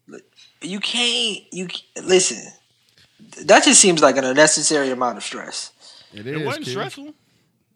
you 0.61 0.81
can't. 0.81 1.41
You 1.53 1.69
listen. 2.03 2.51
That 3.45 3.65
just 3.65 3.81
seems 3.81 4.03
like 4.03 4.17
an 4.17 4.25
unnecessary 4.25 4.91
amount 4.91 5.17
of 5.19 5.25
stress. 5.25 5.73
It 6.13 6.27
It 6.27 6.37
is. 6.39 6.45
wasn't 6.47 6.65
kid. 6.67 6.71
stressful. 6.73 7.15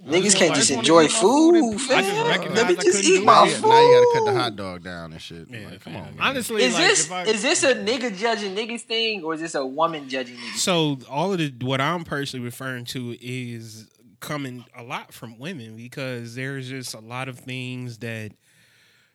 Niggas 0.05 0.36
can't 0.36 0.55
just 0.55 0.68
just 0.68 0.70
enjoy 0.70 1.09
food 1.09 1.55
food, 1.55 1.55
and- 1.56 1.74
I 1.74 2.02
just 2.02 2.10
fam. 2.12 2.55
Let 2.55 2.68
me 2.68 2.74
just 2.77 3.05
eat 3.05 3.24
my. 3.24 3.44
Yeah, 3.47 3.55
food. 3.55 3.68
now 3.68 3.81
you 3.81 3.94
gotta 3.94 4.18
cut 4.18 4.32
the 4.32 4.39
hot 4.39 4.56
dog 4.56 4.85
down 4.85 5.12
and 5.12 5.20
shit. 5.20 5.51
like, 5.51 5.81
come 5.81 5.97
on, 5.97 6.02
man. 6.02 6.16
Honestly, 6.20 6.62
Is 6.62 6.74
like, 6.74 6.82
this 6.82 7.06
if 7.06 7.12
I, 7.12 7.23
is 7.24 7.43
this 7.43 7.64
a 7.64 7.74
nigga 7.74 8.16
judging 8.16 8.55
niggas 8.55 8.82
thing 8.82 9.24
or 9.24 9.35
is 9.35 9.40
this 9.40 9.55
a 9.55 9.64
woman 9.64 10.09
judging 10.09 10.36
niggas? 10.36 10.59
So 10.59 10.98
all 11.10 11.32
of 11.32 11.39
the 11.39 11.52
what 11.62 11.81
I'm 11.81 12.05
personally 12.05 12.44
referring 12.44 12.85
to 12.86 13.16
is 13.20 13.89
coming 14.20 14.64
a 14.77 14.82
lot 14.82 15.12
from 15.12 15.39
women 15.39 15.77
because 15.77 16.35
there's 16.35 16.68
just 16.68 16.94
a 16.94 17.01
lot 17.01 17.28
of 17.28 17.39
things 17.39 17.98
that 17.98 18.32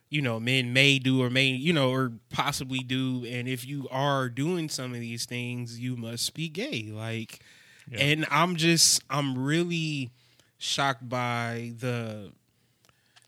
you 0.09 0.21
know 0.21 0.39
men 0.39 0.73
may 0.73 0.99
do 0.99 1.21
or 1.23 1.29
may 1.29 1.45
you 1.47 1.73
know 1.73 1.91
or 1.91 2.11
possibly 2.31 2.79
do 2.79 3.25
and 3.27 3.47
if 3.47 3.65
you 3.65 3.87
are 3.91 4.29
doing 4.29 4.69
some 4.69 4.93
of 4.93 4.99
these 4.99 5.25
things 5.25 5.79
you 5.79 5.95
must 5.95 6.33
be 6.33 6.49
gay 6.49 6.89
like 6.91 7.39
and 7.91 8.25
I'm 8.29 8.55
just 8.57 9.01
I'm 9.09 9.37
really 9.37 10.11
shocked 10.61 11.07
by 11.07 11.73
the 11.79 12.31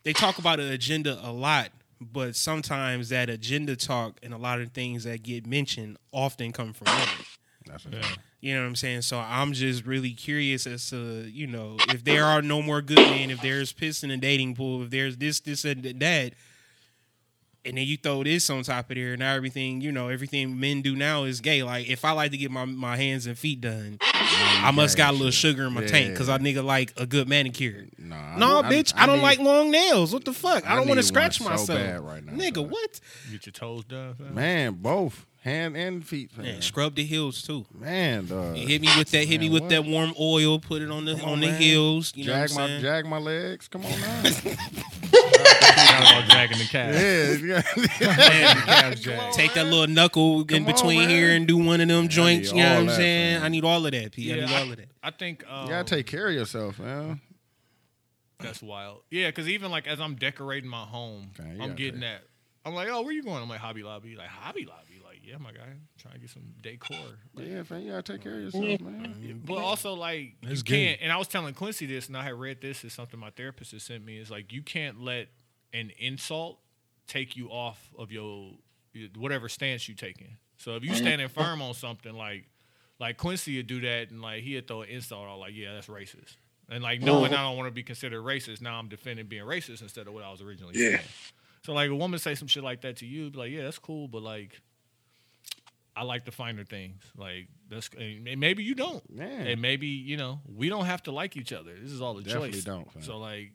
they 0.03 0.13
talk 0.13 0.37
about 0.37 0.59
an 0.59 0.71
agenda 0.71 1.19
a 1.23 1.31
lot 1.31 1.69
but 2.11 2.35
sometimes 2.35 3.09
that 3.09 3.29
agenda 3.29 3.75
talk 3.75 4.19
and 4.21 4.33
a 4.33 4.37
lot 4.37 4.59
of 4.59 4.71
things 4.71 5.03
that 5.03 5.23
get 5.23 5.47
mentioned 5.47 5.97
often 6.11 6.51
come 6.51 6.73
from 6.73 6.87
women. 6.91 7.25
That's 7.65 7.85
a 7.85 7.89
you 8.43 8.53
know 8.53 8.59
what 8.59 8.67
I'm 8.67 8.75
saying? 8.75 9.03
So 9.03 9.19
I'm 9.19 9.53
just 9.53 9.85
really 9.85 10.11
curious 10.11 10.67
as 10.67 10.89
to, 10.89 10.97
you 11.31 11.47
know, 11.47 11.77
if 11.87 12.03
there 12.03 12.25
are 12.25 12.41
no 12.41 12.61
more 12.61 12.81
good 12.81 12.97
men, 12.97 13.31
if 13.31 13.39
there's 13.41 13.71
piss 13.71 14.03
in 14.03 14.09
the 14.09 14.17
dating 14.17 14.55
pool, 14.55 14.83
if 14.83 14.89
there's 14.89 15.15
this, 15.15 15.39
this, 15.39 15.63
and 15.63 15.81
that, 15.81 16.33
and 17.65 17.77
then 17.77 17.85
you 17.87 17.97
throw 17.97 18.23
this 18.23 18.49
on 18.49 18.63
top 18.63 18.89
of 18.89 18.95
there, 18.95 19.11
and 19.13 19.19
now 19.19 19.33
everything, 19.35 19.81
you 19.81 19.91
know, 19.91 20.09
everything 20.09 20.59
men 20.59 20.81
do 20.81 20.95
now 20.95 21.23
is 21.23 21.39
gay. 21.41 21.63
Like 21.63 21.89
if 21.89 22.03
I 22.05 22.11
like 22.11 22.31
to 22.31 22.37
get 22.37 22.51
my, 22.51 22.65
my 22.65 22.97
hands 22.97 23.25
and 23.25 23.37
feet 23.37 23.61
done, 23.61 23.97
I 24.01 24.71
must 24.73 24.97
got 24.97 25.11
a 25.13 25.17
little 25.17 25.31
sugar 25.31 25.65
in 25.67 25.73
my 25.73 25.85
tank 25.85 26.11
because 26.11 26.29
I 26.29 26.37
nigga 26.39 26.63
like 26.63 26.93
a 26.97 27.05
good 27.05 27.27
manicure. 27.27 27.85
No, 27.97 28.15
I- 28.15 28.37
No, 28.37 28.59
I- 28.59 28.71
bitch, 28.71 28.93
I, 28.95 29.05
don't 29.05 29.17
need- 29.17 29.21
like 29.23 29.39
long 29.39 29.71
nails. 29.71 30.13
What 30.13 30.25
the 30.25 30.33
fuck? 30.33 30.67
I, 30.67 30.73
I 30.73 30.75
don't 30.75 30.87
want 30.87 30.99
to 30.99 31.03
scratch 31.05 31.37
so 31.39 31.45
myself. 31.49 31.79
bad 31.79 32.01
right 32.01 32.23
now, 32.23 32.33
nigga, 32.33 32.53
dog. 32.55 32.71
what? 32.71 32.99
get 33.31 33.45
your 33.45 33.53
toes 33.53 33.85
done. 33.85 34.15
fam. 34.15 34.33
Man, 34.35 34.73
both 34.73 35.25
hand 35.41 35.75
and 35.77 36.05
feet. 36.05 36.31
fam. 36.31 36.43
Man, 36.45 36.61
scrub 36.61 36.95
the 36.95 37.03
heels 37.03 37.41
too. 37.41 37.65
Man, 37.77 38.25
dog. 38.27 38.55
Hit 38.55 38.81
me 38.81 38.89
with 38.97 39.09
that. 39.11 39.25
Hit 39.25 39.39
me 39.41 39.49
with 39.49 39.63
what? 39.63 39.69
that 39.69 39.85
warm 39.85 40.13
oil. 40.19 40.59
Put 40.59 40.81
it 40.81 40.89
on 40.91 41.05
the 41.05 41.15
Come 41.15 41.23
on, 41.25 41.29
on, 41.33 41.39
the 41.41 41.51
heels. 41.53 42.13
You 42.15 42.25
know 42.27 42.39
what 42.39 42.51
I'm 42.51 42.55
my 42.57 42.67
saying? 42.67 42.81
jag 42.81 43.05
my 43.05 43.17
legs. 43.19 43.67
Come 43.67 43.85
on 43.85 43.91
now. 44.01 44.23
Forgot 45.97 46.11
about 46.23 46.29
dragging 46.29 46.57
the 46.57 46.65
calf. 46.65 46.93
yeah, 46.93 47.61
Dragging 47.61 47.83
the 47.83 47.87
calf 48.65 49.01
jag. 49.01 49.33
Take 49.33 49.53
that 49.53 49.65
little 49.65 49.87
knuckle 49.87 50.41
in 50.41 50.47
Come 50.47 50.57
on, 50.59 50.63
between 50.65 50.99
man. 50.99 51.09
here 51.09 51.31
and 51.31 51.47
do 51.47 51.57
one 51.57 51.81
of 51.81 51.87
them 51.87 52.07
joints. 52.07 52.51
You 52.51 52.57
know 52.57 52.69
what 52.75 52.79
I'm 52.83 52.89
saying? 52.89 53.37
fam. 53.37 53.45
I 53.45 53.49
need 53.49 53.63
all 53.63 53.85
of 53.85 53.91
that, 53.91 54.11
P. 54.11 54.31
I 54.31 54.35
Yeah, 54.35 54.45
need 54.45 54.55
all 54.55 54.71
of 54.71 54.77
that. 54.77 54.89
I 55.01 55.11
think 55.11 55.43
um, 55.49 55.65
you 55.65 55.69
gotta 55.71 55.95
take 55.95 56.07
care 56.07 56.27
of 56.27 56.33
yourself, 56.33 56.79
man. 56.79 57.21
That's 58.39 58.61
wild. 58.61 59.03
Yeah, 59.09 59.27
because 59.29 59.47
even 59.47 59.71
like 59.71 59.87
as 59.87 59.99
I'm 60.01 60.15
decorating 60.15 60.69
my 60.69 60.83
home, 60.83 61.31
Okay, 61.39 61.57
I'm 61.61 61.75
getting 61.75 62.01
that. 62.01 62.23
I'm 62.65 62.73
like, 62.73 62.87
oh, 62.89 63.01
where 63.01 63.11
you 63.11 63.23
going? 63.23 63.41
I'm 63.41 63.49
like 63.49 63.59
Hobby 63.59 63.83
Lobby. 63.83 64.15
Like 64.15 64.29
Hobby 64.29 64.65
Lobby. 64.65 65.01
Like, 65.03 65.19
yeah, 65.23 65.37
my 65.37 65.51
guy, 65.51 65.59
trying 65.97 66.15
to 66.15 66.19
get 66.19 66.29
some 66.29 66.43
decor. 66.61 66.97
Like, 67.35 67.47
Yeah, 67.47 67.63
fam, 67.63 67.81
you 67.81 67.91
gotta 67.91 68.03
take 68.13 68.21
care 68.21 68.35
of 68.35 68.41
yourself, 68.41 68.81
man. 68.81 69.41
But 69.45 69.57
also, 69.57 69.93
like, 69.93 70.35
you 70.41 70.61
can't. 70.63 70.99
And 71.01 71.11
I 71.11 71.17
was 71.17 71.27
telling 71.27 71.53
Quincy 71.53 71.85
this, 71.85 72.07
and 72.07 72.17
I 72.17 72.23
had 72.23 72.33
read 72.33 72.61
this. 72.61 72.83
Is 72.83 72.93
something 72.93 73.19
my 73.19 73.29
therapist 73.31 73.71
has 73.73 73.83
sent 73.83 74.03
me. 74.05 74.17
Is 74.17 74.31
like 74.31 74.51
you 74.51 74.61
can't 74.61 75.01
let 75.01 75.27
an 75.73 75.91
insult 75.97 76.59
take 77.07 77.35
you 77.35 77.49
off 77.49 77.89
of 77.97 78.11
your 78.11 78.51
whatever 79.17 79.49
stance 79.49 79.87
you're 79.87 79.97
taking. 79.97 80.37
So 80.57 80.75
if 80.75 80.83
you 80.83 80.91
mm-hmm. 80.91 80.99
standing 80.99 81.27
firm 81.27 81.61
on 81.61 81.73
something, 81.73 82.13
like 82.13 82.45
like 82.99 83.17
Quincy 83.17 83.57
would 83.57 83.67
do 83.67 83.81
that, 83.81 84.11
and 84.11 84.21
like 84.21 84.43
he'd 84.43 84.67
throw 84.67 84.83
an 84.83 84.89
insult 84.89 85.27
out, 85.27 85.39
like, 85.39 85.53
yeah, 85.55 85.73
that's 85.73 85.87
racist. 85.87 86.37
And 86.69 86.83
like 86.83 87.01
knowing 87.01 87.31
mm-hmm. 87.31 87.33
I 87.33 87.43
don't 87.43 87.57
want 87.57 87.67
to 87.67 87.73
be 87.73 87.83
considered 87.83 88.23
racist, 88.23 88.61
now 88.61 88.79
I'm 88.79 88.87
defending 88.87 89.25
being 89.27 89.43
racist 89.43 89.81
instead 89.81 90.07
of 90.07 90.13
what 90.13 90.23
I 90.23 90.31
was 90.31 90.41
originally 90.41 90.73
Yeah. 90.75 90.89
saying. 90.89 91.01
So 91.65 91.73
like 91.73 91.89
a 91.89 91.95
woman 91.95 92.19
say 92.19 92.35
some 92.35 92.47
shit 92.47 92.63
like 92.63 92.81
that 92.81 92.97
to 92.97 93.05
you, 93.05 93.29
be 93.29 93.37
like, 93.37 93.51
yeah, 93.51 93.63
that's 93.63 93.79
cool, 93.79 94.07
but 94.07 94.21
like. 94.21 94.61
I 95.95 96.01
like 96.01 96.25
the 96.25 96.31
finer 96.31 96.63
things. 96.63 97.03
Like 97.15 97.49
that's 97.69 97.87
and 97.95 98.39
maybe 98.39 98.63
you 98.63 98.73
don't. 98.73 99.07
Man. 99.15 99.45
And 99.45 99.61
maybe, 99.61 99.85
you 99.85 100.17
know, 100.17 100.39
we 100.47 100.67
don't 100.67 100.85
have 100.85 101.03
to 101.03 101.11
like 101.11 101.37
each 101.37 101.53
other. 101.53 101.71
This 101.79 101.91
is 101.91 102.01
all 102.01 102.17
a 102.17 102.23
Definitely 102.23 102.53
choice. 102.53 102.63
don't. 102.63 102.87
So 103.01 103.19
like 103.19 103.51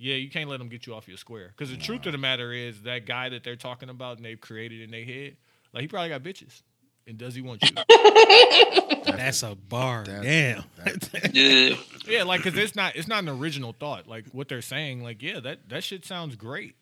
yeah, 0.00 0.14
you 0.16 0.30
can't 0.30 0.48
let 0.50 0.58
them 0.58 0.68
get 0.68 0.86
you 0.86 0.94
off 0.94 1.06
your 1.06 1.18
square. 1.18 1.52
Because 1.56 1.70
the 1.70 1.76
truth 1.76 2.06
of 2.06 2.12
the 2.12 2.18
matter 2.18 2.52
is 2.52 2.82
that 2.82 3.04
guy 3.06 3.28
that 3.28 3.44
they're 3.44 3.54
talking 3.54 3.90
about 3.90 4.16
and 4.16 4.24
they've 4.24 4.40
created 4.40 4.80
in 4.80 4.90
their 4.90 5.04
head, 5.04 5.36
like 5.74 5.82
he 5.82 5.88
probably 5.88 6.08
got 6.08 6.22
bitches. 6.22 6.62
And 7.06 7.18
does 7.18 7.34
he 7.34 7.40
want 7.42 7.62
you? 7.62 7.70
That's 9.04 9.42
a 9.42 9.54
bar. 9.54 10.04
That's- 10.04 10.24
Damn. 10.24 11.32
Yeah. 11.32 11.74
yeah, 12.06 12.22
like 12.24 12.42
because 12.42 12.58
it's 12.58 12.74
not 12.74 12.96
it's 12.96 13.08
not 13.08 13.22
an 13.22 13.28
original 13.28 13.72
thought. 13.78 14.06
Like 14.06 14.26
what 14.32 14.48
they're 14.48 14.62
saying, 14.62 15.02
like 15.02 15.22
yeah, 15.22 15.40
that 15.40 15.68
that 15.68 15.84
shit 15.84 16.04
sounds 16.04 16.36
great. 16.36 16.76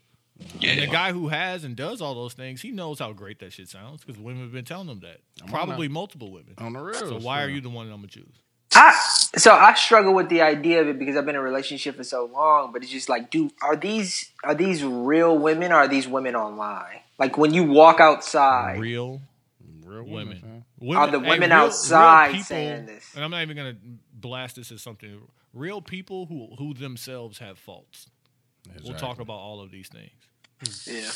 And 0.63 0.81
the 0.81 0.87
guy 0.87 1.13
who 1.13 1.29
has 1.29 1.65
and 1.65 1.75
does 1.75 2.01
all 2.01 2.15
those 2.15 2.35
things, 2.35 2.61
he 2.63 2.71
knows 2.71 3.01
how 3.01 3.13
great 3.13 3.41
that 3.41 3.53
shit 3.53 3.69
sounds 3.69 4.05
because 4.05 4.21
women 4.21 4.43
have 4.43 4.53
been 4.53 4.65
telling 4.65 4.89
him 4.89 5.01
that. 5.01 5.19
on 5.43 5.49
Probably 5.49 5.89
multiple 5.89 6.31
women. 6.31 6.55
On 6.59 6.73
the 6.75 6.79
real. 6.81 6.95
So 6.95 7.19
why 7.19 7.43
are 7.43 7.49
you 7.49 7.61
the 7.61 7.71
one 7.71 7.87
that 7.89 7.93
I'm 7.93 7.99
gonna 8.01 8.09
choose? 8.09 8.37
I 8.75 8.93
so 9.37 9.53
I 9.53 9.75
struggle 9.75 10.15
with 10.15 10.29
the 10.29 10.43
idea 10.43 10.81
of 10.81 10.89
it 10.89 10.99
because 10.99 11.17
I've 11.17 11.25
been 11.27 11.35
in 11.35 11.41
a 11.41 11.45
relationship 11.45 11.97
for 11.97 12.05
so 12.05 12.27
long, 12.27 12.73
but 12.73 12.83
it's 12.83 12.91
just 12.93 13.09
like, 13.09 13.31
do 13.31 13.51
are 13.63 13.77
these 13.77 14.31
are 14.45 14.55
these 14.55 14.85
real 14.85 15.37
women 15.39 15.73
or 15.73 15.77
are 15.77 15.89
these 15.89 16.07
women 16.07 16.37
online? 16.37 17.01
Like 17.19 17.37
when 17.39 17.55
you 17.55 17.65
walk 17.65 17.99
outside, 18.01 18.79
Real 18.79 19.21
real 19.85 20.05
women. 20.05 20.41
women? 20.43 20.65
women 20.79 20.97
Are 21.03 21.11
the 21.11 21.19
women 21.19 21.51
real- 21.51 21.59
real 21.59 21.67
outside 21.67 22.31
people- 22.33 22.45
saying 22.45 22.87
this? 22.87 23.15
And 23.15 23.25
I'm 23.25 23.31
not 23.31 23.43
even 23.43 23.57
gonna 23.57 23.77
blast 24.13 24.57
this 24.57 24.71
as 24.71 24.83
something. 24.83 25.19
Real 25.55 25.81
people 25.81 26.27
who 26.27 26.55
who 26.59 26.75
themselves 26.75 27.39
have 27.39 27.59
faults. 27.59 28.09
We'll 28.85 28.95
talk 28.99 29.19
about 29.19 29.39
all 29.39 29.61
of 29.63 29.71
these 29.71 29.89
things. 29.89 30.87
yeah. 30.87 31.11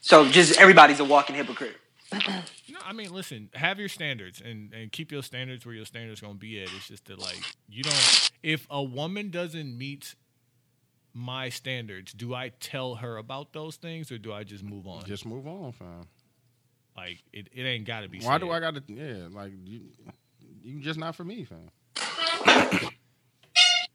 So 0.00 0.28
just 0.28 0.60
everybody's 0.60 1.00
a 1.00 1.04
walking 1.04 1.36
hypocrite. 1.36 1.76
No, 2.70 2.78
I 2.84 2.92
mean, 2.92 3.12
listen, 3.12 3.50
have 3.54 3.78
your 3.78 3.88
standards 3.88 4.40
and, 4.42 4.72
and 4.72 4.90
keep 4.90 5.12
your 5.12 5.22
standards 5.22 5.66
where 5.66 5.74
your 5.74 5.84
standards 5.84 6.20
gonna 6.20 6.34
be 6.34 6.62
at. 6.62 6.72
It's 6.74 6.88
just 6.88 7.04
that 7.06 7.18
like 7.18 7.38
you 7.68 7.82
don't. 7.82 8.30
If 8.42 8.66
a 8.70 8.82
woman 8.82 9.30
doesn't 9.30 9.76
meet 9.76 10.14
my 11.12 11.50
standards, 11.50 12.12
do 12.12 12.34
I 12.34 12.50
tell 12.60 12.94
her 12.96 13.18
about 13.18 13.52
those 13.52 13.76
things 13.76 14.10
or 14.10 14.16
do 14.18 14.32
I 14.32 14.44
just 14.44 14.64
move 14.64 14.86
on? 14.86 15.04
Just 15.04 15.26
move 15.26 15.46
on, 15.46 15.72
fam. 15.72 16.06
like 16.96 17.22
it, 17.32 17.48
it 17.52 17.62
ain't 17.62 17.84
got 17.86 18.00
to 18.00 18.08
be. 18.08 18.20
Why 18.20 18.34
said. 18.34 18.40
do 18.40 18.50
I 18.50 18.60
got 18.60 18.74
to? 18.74 18.82
Yeah, 18.86 19.28
like 19.30 19.52
you, 19.64 19.80
you 20.62 20.80
just 20.80 20.98
not 20.98 21.14
for 21.14 21.24
me, 21.24 21.44
fam. 21.44 21.68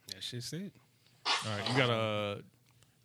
That's 0.07 0.30
just 0.30 0.53
it. 0.53 0.72
All 1.26 1.57
right, 1.57 1.69
you 1.69 1.77
gotta. 1.77 2.44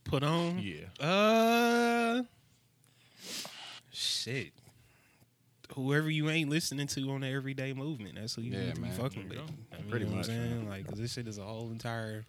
Put 0.05 0.23
on. 0.25 0.59
Yeah. 0.59 1.05
Uh, 1.05 2.23
shit. 3.93 4.53
Whoever 5.74 6.11
you 6.11 6.28
ain't 6.31 6.51
listening 6.51 6.86
to 6.89 7.11
on 7.11 7.23
the 7.23 7.28
everyday 7.28 7.73
movement, 7.73 8.16
that's 8.16 8.35
who 8.35 8.43
you 8.43 8.53
Yeah, 8.53 8.65
need 8.66 8.74
to 8.77 8.81
man. 8.81 8.90
be 8.90 8.97
fucking 9.03 9.28
with. 9.28 9.39
you 9.39 9.44
I 9.73 9.77
mean, 9.81 9.90
Pretty 9.90 10.05
you 10.05 10.11
know 10.11 10.16
much, 10.19 10.28
what 10.28 10.35
I'm 10.36 10.43
saying? 10.49 10.59
man. 10.61 10.69
Like, 10.69 10.86
'cause 10.86 10.99
this 10.99 11.12
shit 11.12 11.27
is 11.28 11.39
a 11.39 11.44
whole 11.44 11.70
entire, 11.70 12.24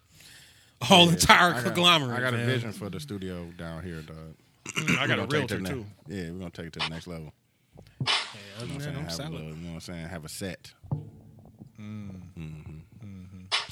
whole 0.82 1.08
Yeah. 1.08 1.12
entire 1.14 1.50
I 1.50 1.54
got- 1.56 1.64
conglomerate. 1.66 2.18
I 2.18 2.22
got 2.22 2.34
a 2.34 2.38
man. 2.38 2.46
vision 2.46 2.72
for 2.72 2.90
the 2.90 3.00
studio 3.00 3.52
down 3.58 3.84
here, 3.84 4.02
dog. 4.02 4.36
I 5.00 5.08
got 5.08 5.20
a 5.20 5.24
We're 5.24 5.28
gonna 5.28 5.28
take 5.28 5.44
it 5.44 5.48
to 5.50 5.56
realtor 5.58 5.68
too. 5.74 5.86
ne- 6.08 6.16
Yeah, 6.26 6.32
we're 6.32 6.40
gonna 6.40 6.50
take 6.52 6.66
it 6.68 6.74
to 6.74 6.80
the 6.80 6.90
next 6.90 7.08
level. 7.08 7.34
Yeah, 8.06 8.06
You 8.06 8.06
know 8.06 8.56
other 8.58 8.66
what 8.68 8.74
I'm 8.76 8.80
saying? 8.82 8.96
I'm 8.96 9.04
Have 9.04 9.08
a 9.12 9.16
solid. 9.16 9.32
little, 9.34 9.48
you 9.50 9.56
know 9.56 9.68
what 9.70 9.74
I'm 9.76 9.80
saying? 9.82 10.08
Have 10.08 10.26
a 10.26 10.30
set. 10.30 10.72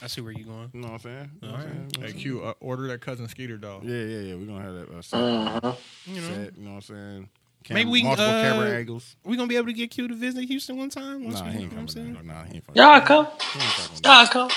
I 0.04 0.08
see 0.08 0.22
where 0.22 0.32
you 0.32 0.46
going. 0.46 0.70
You 0.74 0.82
know 0.82 0.88
what 0.88 0.94
I'm 0.94 1.00
saying? 1.00 1.32
You 1.42 1.48
know 1.48 1.54
All 1.54 1.60
what 1.60 1.68
I'm 1.68 1.80
right. 1.84 1.96
saying? 1.96 2.14
Hey 2.16 2.20
Q, 2.20 2.44
uh, 2.44 2.54
order 2.60 2.88
that 2.88 3.02
cousin 3.02 3.28
Skeeter 3.28 3.58
dog. 3.58 3.84
Yeah, 3.86 4.04
yeah, 4.04 4.20
yeah. 4.20 4.36
We're 4.36 4.46
gonna 4.48 4.64
have 4.64 4.74
that 4.74 4.90
uh, 4.90 5.02
set. 5.04 5.20
Uh-huh. 5.22 5.76
You 6.08 6.22
know, 6.22 6.28
set. 6.28 6.58
You 6.58 6.64
know 6.64 6.70
what 6.72 6.76
I'm 6.78 6.82
saying? 6.82 7.30
Maybe 7.70 7.90
we 7.90 8.00
can, 8.02 8.08
multiple 8.10 8.34
uh, 8.34 8.42
camera 8.42 8.70
angles. 8.72 9.16
we 9.24 9.38
gonna 9.38 9.48
be 9.48 9.56
able 9.56 9.68
to 9.68 9.74
get 9.74 9.92
Q 9.92 10.08
to 10.08 10.16
visit 10.16 10.44
Houston 10.46 10.78
one 10.78 10.90
time. 10.90 11.24
Once 11.24 11.40
Nah, 11.40 11.46
we, 11.46 11.52
he 11.52 11.58
you 11.58 11.64
ain't 11.64 11.72
know 11.72 11.82
what 11.82 11.82
I'm 11.82 11.88
coming. 11.88 11.88
saying? 11.88 12.14
down. 12.16 12.28
Nah, 12.28 12.44
he 12.44 12.56
ain't 12.56 12.66
fucking. 12.66 12.82
Y'all 12.82 13.02
come. 13.02 13.28
He 13.54 13.60
ain't 13.60 14.06
Y'all 14.06 14.28
come. 14.28 14.50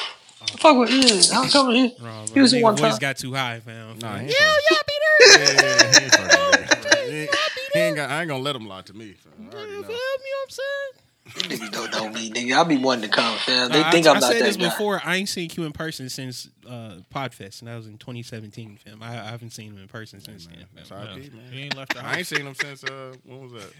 Fuck 0.58 0.76
with 0.76 0.90
yeah. 0.90 1.38
I'm 1.38 1.48
coming 1.50 1.76
here. 1.76 1.90
Wrong, 2.00 2.26
bro. 2.26 2.34
Houston 2.34 2.58
Nigga 2.60 2.62
one 2.62 2.76
voice 2.76 2.90
time. 2.92 2.98
got 3.00 3.16
too 3.16 3.34
high, 3.34 3.60
fam. 3.60 3.98
Nah, 3.98 4.16
he 4.18 4.26
yeah, 4.26 4.26
ain't 4.26 4.38
y'all 4.70 4.78
be 4.86 4.92
there. 5.00 5.38
Yeah, 5.38 5.52
yeah, 5.52 5.80
yeah, 5.82 5.88
he 5.98 6.04
ain't 6.04 6.12
fucking. 6.12 7.10
He 7.10 7.16
ain't- 7.20 7.30
He 7.72 7.78
ain't 7.80 7.96
got. 7.96 8.10
I 8.10 8.20
ain't 8.20 8.28
gonna 8.28 8.42
let 8.42 8.54
him 8.56 8.66
lie 8.66 8.82
to 8.82 8.92
me. 8.94 9.12
fam. 9.14 9.32
I 9.38 9.42
Yeah, 9.52 9.58
already 9.58 9.72
fam, 9.72 9.72
you 9.72 9.82
know 9.82 9.88
know. 9.88 9.94
what 9.94 10.44
I'm 10.44 10.50
saying? 10.50 11.04
Niggas 11.26 11.70
don't 11.72 11.90
know 11.90 12.10
me, 12.10 12.30
nigga. 12.30 12.54
I 12.60 12.64
be 12.64 12.76
wanting 12.76 13.08
to 13.10 13.16
come, 13.16 13.38
fam. 13.38 13.70
They 13.70 13.80
Uh, 13.80 13.90
think 13.90 14.06
I, 14.06 14.10
I'm 14.10 14.16
I 14.18 14.20
not 14.20 14.30
said 14.32 14.40
that 14.42 14.44
this 14.44 14.56
guy. 14.58 14.68
before. 14.68 15.00
I 15.04 15.16
ain't 15.16 15.28
seen 15.28 15.48
Q 15.48 15.64
in 15.64 15.72
person 15.72 16.08
since 16.10 16.48
uh, 16.68 16.96
Podfest, 17.14 17.60
and 17.60 17.68
that 17.68 17.76
was 17.76 17.86
in 17.86 17.96
2017, 17.96 18.78
fam. 18.84 19.02
I, 19.02 19.12
I 19.12 19.30
haven't 19.30 19.50
seen 19.50 19.72
him 19.72 19.78
in 19.80 19.88
person 19.88 20.20
since 20.20 20.46
then. 20.46 20.66
Fam. 20.84 20.98
how 20.98 21.04
Yeah. 21.04 21.16
it 21.16 21.30
be, 21.32 21.36
man. 21.36 21.52
He 21.52 21.62
ain't 21.62 21.76
left 21.76 21.94
the 21.94 22.04
I 22.04 22.16
ain't 22.18 22.26
seen 22.26 22.46
him 22.46 22.54
since 22.54 22.84
uh 22.84 23.14
when 23.24 23.40
was 23.40 23.52
that? 23.52 23.72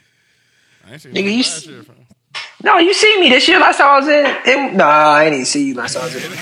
I 0.89 0.93
ain't 0.93 1.03
seen 1.03 1.13
Nigga, 1.13 1.31
him 1.31 1.37
last 1.39 1.67
year, 1.67 1.83
fam. 1.83 1.97
No, 2.65 2.79
you 2.79 2.95
see 2.95 3.21
me 3.21 3.29
this 3.29 3.47
year. 3.47 3.61
Last 3.61 3.77
time 3.77 3.91
I 3.91 3.99
was 3.99 4.09
in. 4.09 4.25
It, 4.47 4.75
nah, 4.75 4.85
I 4.87 5.25
ain't 5.25 5.35
even 5.35 5.45
see 5.45 5.67
you 5.69 5.75
last 5.75 5.95
time 5.95 6.03
I 6.03 6.07
was 6.07 6.17
in. 6.17 6.33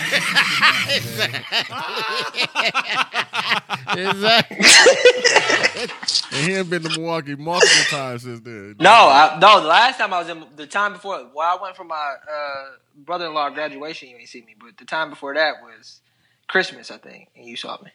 Exactly. 3.94 4.56
and 6.32 6.46
he 6.46 6.54
ain't 6.54 6.70
been 6.70 6.82
to 6.82 6.88
Milwaukee 6.88 7.34
multiple 7.34 7.84
times 7.90 8.22
since 8.22 8.40
then. 8.40 8.76
No, 8.80 8.90
I, 8.90 9.38
no. 9.40 9.60
The 9.60 9.66
last 9.66 9.98
time 9.98 10.12
I 10.14 10.20
was 10.20 10.28
in, 10.28 10.44
the 10.56 10.66
time 10.66 10.94
before, 10.94 11.28
well, 11.34 11.58
I 11.58 11.62
went 11.62 11.76
for 11.76 11.84
my 11.84 12.14
uh, 12.32 12.64
brother-in-law 12.96 13.50
graduation. 13.50 14.08
You 14.08 14.16
ain't 14.16 14.28
see 14.28 14.42
me, 14.42 14.54
but 14.58 14.76
the 14.78 14.84
time 14.84 15.10
before 15.10 15.34
that 15.34 15.56
was 15.62 16.00
Christmas, 16.48 16.90
I 16.90 16.98
think, 16.98 17.28
and 17.36 17.44
you 17.44 17.56
saw 17.56 17.78
me. 17.82 17.90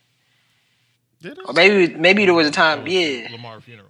Did 1.22 1.40
it? 1.40 1.46
Or 1.48 1.54
maybe, 1.54 1.96
maybe 1.96 2.26
there 2.26 2.34
was 2.34 2.48
a 2.48 2.52
time. 2.52 2.84
was 2.84 2.94
Yeah, 2.94 3.28
Lamar 3.32 3.60
funeral. 3.62 3.90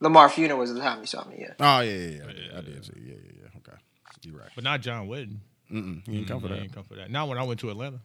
Lamar 0.00 0.28
funeral 0.28 0.60
was 0.60 0.72
the 0.72 0.80
time 0.80 1.00
you 1.00 1.06
saw 1.06 1.24
me. 1.26 1.36
Yeah. 1.40 1.52
Oh 1.60 1.80
yeah, 1.80 1.92
yeah, 1.92 2.08
yeah. 2.08 2.24
I 2.24 2.32
did, 2.32 2.54
I 2.56 2.60
did 2.60 2.84
see. 2.84 2.92
Yeah, 2.96 3.14
yeah, 3.14 3.32
yeah. 3.42 3.43
Okay, 4.24 4.30
you 4.32 4.38
right. 4.38 4.50
But 4.54 4.64
not 4.64 4.80
John 4.80 5.06
wedding. 5.08 5.40
Mm-mm, 5.72 6.06
he 6.06 6.18
ain't 6.18 6.28
come 6.28 6.40
for 6.40 6.48
He 6.48 6.54
that. 6.54 6.60
ain't 6.62 6.74
come 6.74 6.84
for 6.84 6.94
that. 6.94 7.10
Not 7.10 7.28
when 7.28 7.38
I 7.38 7.42
went 7.42 7.58
to 7.60 7.70
Atlanta. 7.70 8.00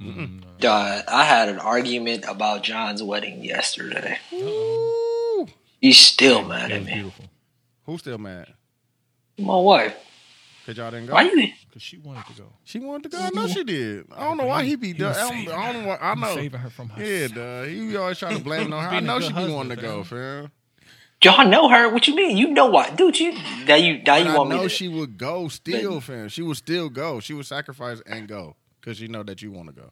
Mm, 0.00 0.40
no. 0.40 0.46
Dog, 0.58 1.04
I 1.06 1.24
had 1.24 1.48
an 1.48 1.58
argument 1.58 2.24
about 2.28 2.62
John's 2.62 3.02
wedding 3.02 3.44
yesterday. 3.44 4.18
Ooh. 4.32 5.46
He's 5.80 5.98
still 5.98 6.42
mad 6.44 6.72
at 6.72 6.82
me. 6.84 6.94
beautiful. 6.94 7.26
Who's 7.84 8.00
still 8.00 8.18
mad? 8.18 8.52
My 9.38 9.56
wife. 9.56 9.94
Cause 10.66 10.78
y'all 10.78 10.90
didn't 10.90 11.08
go. 11.08 11.12
Why 11.12 11.22
you? 11.24 11.48
Because 11.68 11.82
she 11.82 11.98
wanted 11.98 12.24
to 12.26 12.32
go. 12.40 12.44
She 12.64 12.78
wanted 12.78 13.10
to 13.10 13.16
go. 13.18 13.22
I 13.22 13.28
know 13.34 13.46
she 13.48 13.64
did. 13.64 14.06
I 14.16 14.24
don't 14.24 14.38
know 14.38 14.46
why 14.46 14.64
he 14.64 14.76
be. 14.76 14.88
He 14.88 14.92
done. 14.94 15.14
I 15.14 15.28
don't, 15.44 15.48
I 15.54 15.72
don't 15.72 15.82
know. 15.82 15.88
What, 15.88 15.98
I 16.02 16.14
know. 16.14 16.34
saving 16.34 16.60
her 16.60 16.70
from 16.70 16.88
herself. 16.88 17.06
Yeah, 17.08 17.28
duh. 17.28 17.62
He 17.64 17.96
always 17.96 18.18
trying 18.18 18.38
to 18.38 18.44
blame 18.44 18.68
it 18.68 18.72
on 18.72 18.82
her. 18.82 18.88
I 18.88 19.00
know 19.00 19.20
she 19.20 19.28
be 19.28 19.34
husband, 19.34 19.54
wanting 19.54 19.76
to 19.76 19.82
go, 19.82 20.04
fam. 20.04 20.50
Fam. 21.24 21.34
Y'all 21.40 21.48
know 21.50 21.68
her. 21.68 21.88
What 21.88 22.06
you 22.08 22.14
mean? 22.14 22.36
You 22.36 22.48
know 22.50 22.66
what, 22.66 22.96
dude? 22.96 23.18
You 23.18 23.32
now 23.66 23.74
you 23.76 24.02
now 24.02 24.16
you 24.16 24.24
But 24.24 24.30
I 24.34 24.38
want 24.38 24.50
me 24.50 24.56
know 24.56 24.62
to? 24.64 24.68
she 24.68 24.88
would 24.88 25.16
go 25.18 25.48
still, 25.48 26.00
fam. 26.00 26.28
She 26.28 26.42
would 26.42 26.56
still 26.56 26.88
go. 26.88 27.20
She 27.20 27.34
would 27.34 27.46
sacrifice 27.46 28.00
and 28.06 28.28
go 28.28 28.56
because 28.80 28.98
she 28.98 29.08
know 29.08 29.22
that 29.24 29.42
you 29.42 29.50
want 29.52 29.68
to 29.68 29.74
go. 29.74 29.90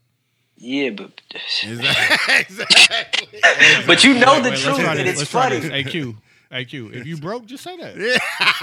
yeah, 0.57 0.91
but 0.91 1.21
Exactly. 1.65 3.41
but 3.87 4.05
you 4.05 4.15
know 4.15 4.35
Wait, 4.35 4.43
the 4.45 4.51
wait, 4.51 4.59
truth, 4.59 4.79
and 4.79 4.99
this. 5.01 5.09
it's 5.09 5.19
Let's 5.21 5.31
funny. 5.31 5.59
this. 5.61 5.71
Hey 5.71 5.85
Q, 5.85 6.17
hey 6.51 6.65
Q. 6.65 6.91
If 6.93 7.07
you 7.07 7.17
broke, 7.17 7.47
just 7.47 7.65
say 7.65 7.77
that. 7.77 7.97
Yeah, 7.97 8.19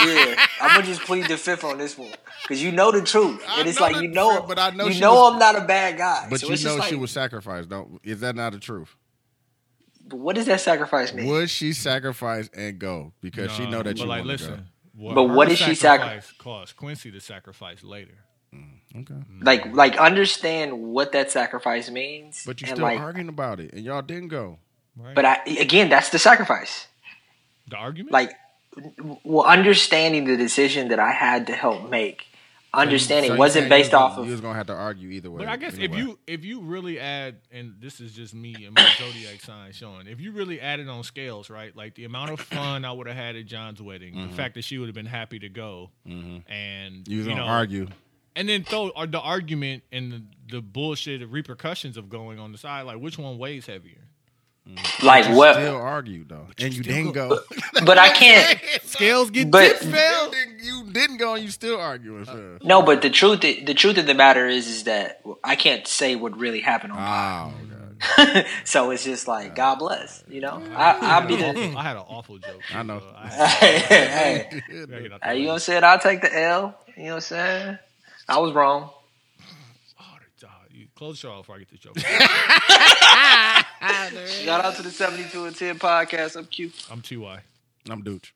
yeah. 0.05 0.45
I'm 0.61 0.75
gonna 0.75 0.85
just 0.87 1.01
plead 1.01 1.27
the 1.27 1.37
fifth 1.37 1.63
on 1.63 1.77
this 1.77 1.97
one 1.97 2.11
because 2.43 2.61
you 2.63 2.71
know 2.71 2.91
the 2.91 3.01
truth, 3.01 3.41
and 3.57 3.67
it's 3.67 3.79
like 3.79 3.95
you 4.01 4.07
know, 4.07 4.37
truth, 4.37 4.47
but 4.47 4.59
I 4.59 4.69
know 4.71 4.87
you 4.87 4.99
know 5.01 5.13
was- 5.15 5.33
I'm 5.33 5.39
not 5.39 5.55
a 5.55 5.61
bad 5.65 5.97
guy. 5.97 6.27
But 6.29 6.39
so 6.39 6.47
you 6.47 6.51
know 6.63 6.75
she 6.81 6.91
like, 6.93 7.01
was 7.01 7.11
sacrificed. 7.11 7.69
Don't 7.69 7.99
is 8.03 8.19
that 8.21 8.35
not 8.35 8.53
the 8.53 8.59
truth? 8.59 8.95
But 10.09 10.17
what 10.17 10.35
does 10.35 10.47
that 10.47 10.59
sacrifice 10.59 11.13
mean? 11.13 11.27
Would 11.27 11.49
she 11.49 11.73
sacrifice 11.73 12.49
and 12.55 12.79
go 12.79 13.13
because 13.21 13.51
she 13.51 13.69
know 13.69 13.83
that 13.83 13.97
you 13.97 14.05
like, 14.05 14.25
want 14.25 14.39
to 14.39 14.45
listen. 14.45 14.67
What 14.95 15.15
But 15.15 15.23
what 15.25 15.51
if 15.51 15.59
she 15.59 15.75
sacrifice 15.75 16.31
caused 16.37 16.75
Quincy 16.75 17.11
to 17.11 17.21
sacrifice 17.21 17.83
later? 17.83 18.17
go? 18.51 18.99
Okay. 19.01 19.13
Mm. 19.13 19.43
Like, 19.43 19.73
like 19.73 19.97
understand 19.97 20.81
what 20.81 21.11
that 21.11 21.31
sacrifice 21.31 21.89
means. 21.91 22.43
But 22.45 22.59
you're 22.61 22.69
still 22.69 22.83
like, 22.83 22.99
arguing 22.99 23.29
about 23.29 23.59
it, 23.59 23.73
and 23.73 23.85
y'all 23.85 24.01
didn't 24.01 24.29
go. 24.29 24.57
Right? 24.97 25.15
But 25.15 25.25
I 25.25 25.39
again, 25.59 25.89
that's 25.89 26.09
the 26.09 26.19
sacrifice. 26.19 26.87
the 27.69 27.77
argument, 27.77 28.11
Like, 28.11 28.31
well, 29.23 29.45
understanding 29.45 30.25
the 30.25 30.37
decision 30.37 30.89
that 30.89 30.99
I 30.99 31.11
had 31.11 31.47
to 31.47 31.53
help 31.53 31.89
make. 31.89 32.25
Understanding 32.73 33.31
So 33.31 33.37
wasn't 33.37 33.67
based 33.69 33.93
off 33.95 34.17
of 34.17 34.25
You 34.25 34.31
was 34.31 34.41
gonna 34.41 34.53
have 34.55 34.67
to 34.67 34.73
argue 34.73 35.09
either 35.09 35.31
way. 35.31 35.39
But 35.39 35.47
I 35.47 35.57
guess 35.57 35.73
if 35.73 35.79
anyway. 35.79 35.97
you 35.97 36.19
if 36.27 36.45
you 36.45 36.61
really 36.61 36.99
add, 36.99 37.37
and 37.51 37.75
this 37.79 37.99
is 37.99 38.13
just 38.13 38.33
me 38.35 38.53
and 38.65 38.75
my 38.75 38.87
zodiac 38.97 39.41
sign 39.41 39.71
showing, 39.71 40.05
if 40.07 40.19
you 40.21 40.31
really 40.31 40.61
added 40.61 40.87
on 40.87 41.03
scales, 41.03 41.49
right, 41.49 41.75
like 41.75 41.95
the 41.95 42.05
amount 42.05 42.31
of 42.31 42.39
fun 42.39 42.85
I 42.85 42.91
would 42.91 43.07
have 43.07 43.15
had 43.15 43.35
at 43.35 43.45
John's 43.47 43.81
wedding, 43.81 44.29
the 44.29 44.35
fact 44.35 44.53
that 44.55 44.63
she 44.63 44.77
would 44.77 44.87
have 44.87 44.95
been 44.95 45.05
happy 45.07 45.39
to 45.39 45.49
go, 45.49 45.89
and 46.05 46.13
Mm-hmm. 46.45 47.11
you 47.11 47.17
was 47.17 47.25
you 47.27 47.31
gonna 47.33 47.41
know, 47.45 47.47
argue, 47.47 47.87
and 48.35 48.47
then 48.47 48.63
throw 48.63 48.91
the 49.07 49.19
argument 49.19 49.83
and 49.91 50.11
the, 50.11 50.23
the 50.57 50.61
bullshit 50.61 51.27
repercussions 51.27 51.97
of 51.97 52.07
going 52.09 52.37
on 52.39 52.51
the 52.51 52.57
side, 52.59 52.83
like 52.83 52.97
which 52.99 53.17
one 53.17 53.37
weighs 53.39 53.65
heavier? 53.65 54.08
Mm-hmm. 54.75 55.05
like 55.05 55.27
you 55.27 55.35
what. 55.35 55.55
still 55.55 55.75
argue 55.77 56.25
though, 56.25 56.45
and 56.59 56.73
you 56.73 56.83
still 56.83 56.95
didn't 56.95 57.11
go- 57.13 57.29
go. 57.29 57.39
But 57.85 57.97
I 57.97 58.09
can't. 58.09 58.59
Scales 58.83 59.29
get 59.31 59.49
But- 59.49 59.67
tipped, 59.79 59.83
fell. 59.85 60.31
You 60.61 60.83
didn't 60.91 61.17
go, 61.17 61.33
and 61.35 61.43
you 61.43 61.49
still 61.51 61.79
arguing. 61.79 62.25
fam. 62.25 62.59
No, 62.63 62.81
but 62.81 63.01
the 63.01 63.09
truth, 63.09 63.41
the 63.41 63.73
truth 63.73 63.97
of 63.97 64.05
the 64.07 64.13
matter 64.13 64.47
is, 64.47 64.67
is 64.67 64.83
that 64.83 65.21
I 65.43 65.55
can't 65.55 65.87
say 65.87 66.15
what 66.15 66.37
really 66.37 66.59
happened 66.59 66.93
on 66.93 66.99
Oh, 66.99 67.01
mine. 67.01 68.45
so 68.63 68.91
it's 68.91 69.03
just 69.03 69.27
like 69.27 69.55
God 69.55 69.75
bless, 69.79 70.23
you 70.29 70.39
know. 70.41 70.61
I, 70.75 70.97
I'll 71.01 71.27
be 71.27 71.35
the. 71.35 71.43
had, 71.43 71.57
awful, 71.57 71.77
I 71.77 71.83
had 71.83 71.97
an 71.97 72.03
awful 72.07 72.37
joke. 72.37 72.61
I 72.73 72.83
know. 72.83 72.99
too, 72.99 73.05
I 73.15 73.27
hey, 73.27 73.79
hey, 73.79 74.47
I 74.49 74.85
gotta 74.85 75.01
get 75.01 75.11
out 75.13 75.19
the 75.21 75.27
hey, 75.27 75.37
you 75.37 75.43
know 75.43 75.47
what 75.49 75.53
I'm 75.55 75.59
saying? 75.59 75.83
I'll 75.83 75.99
take 75.99 76.21
the 76.21 76.37
L. 76.39 76.75
You 76.95 77.03
know 77.03 77.09
what 77.09 77.15
I'm 77.15 77.21
saying? 77.21 77.77
I 78.29 78.39
was 78.39 78.53
wrong. 78.53 78.89
Oh, 79.99 80.03
the- 80.39 80.47
you 80.77 80.87
close 80.95 81.15
the 81.15 81.27
show 81.27 81.31
off 81.33 81.41
before 81.41 81.55
I 81.55 81.59
get 81.59 81.69
this 81.71 81.79
joke. 81.81 81.95
Shout 84.27 84.65
out 84.65 84.75
to 84.75 84.81
the 84.81 84.91
72 84.91 85.45
and 85.45 85.55
10 85.55 85.79
podcast. 85.79 86.35
I'm 86.35 86.45
Q. 86.45 86.71
I'm 86.91 87.01
Ty. 87.01 87.41
I'm 87.89 88.03
Dooch. 88.03 88.31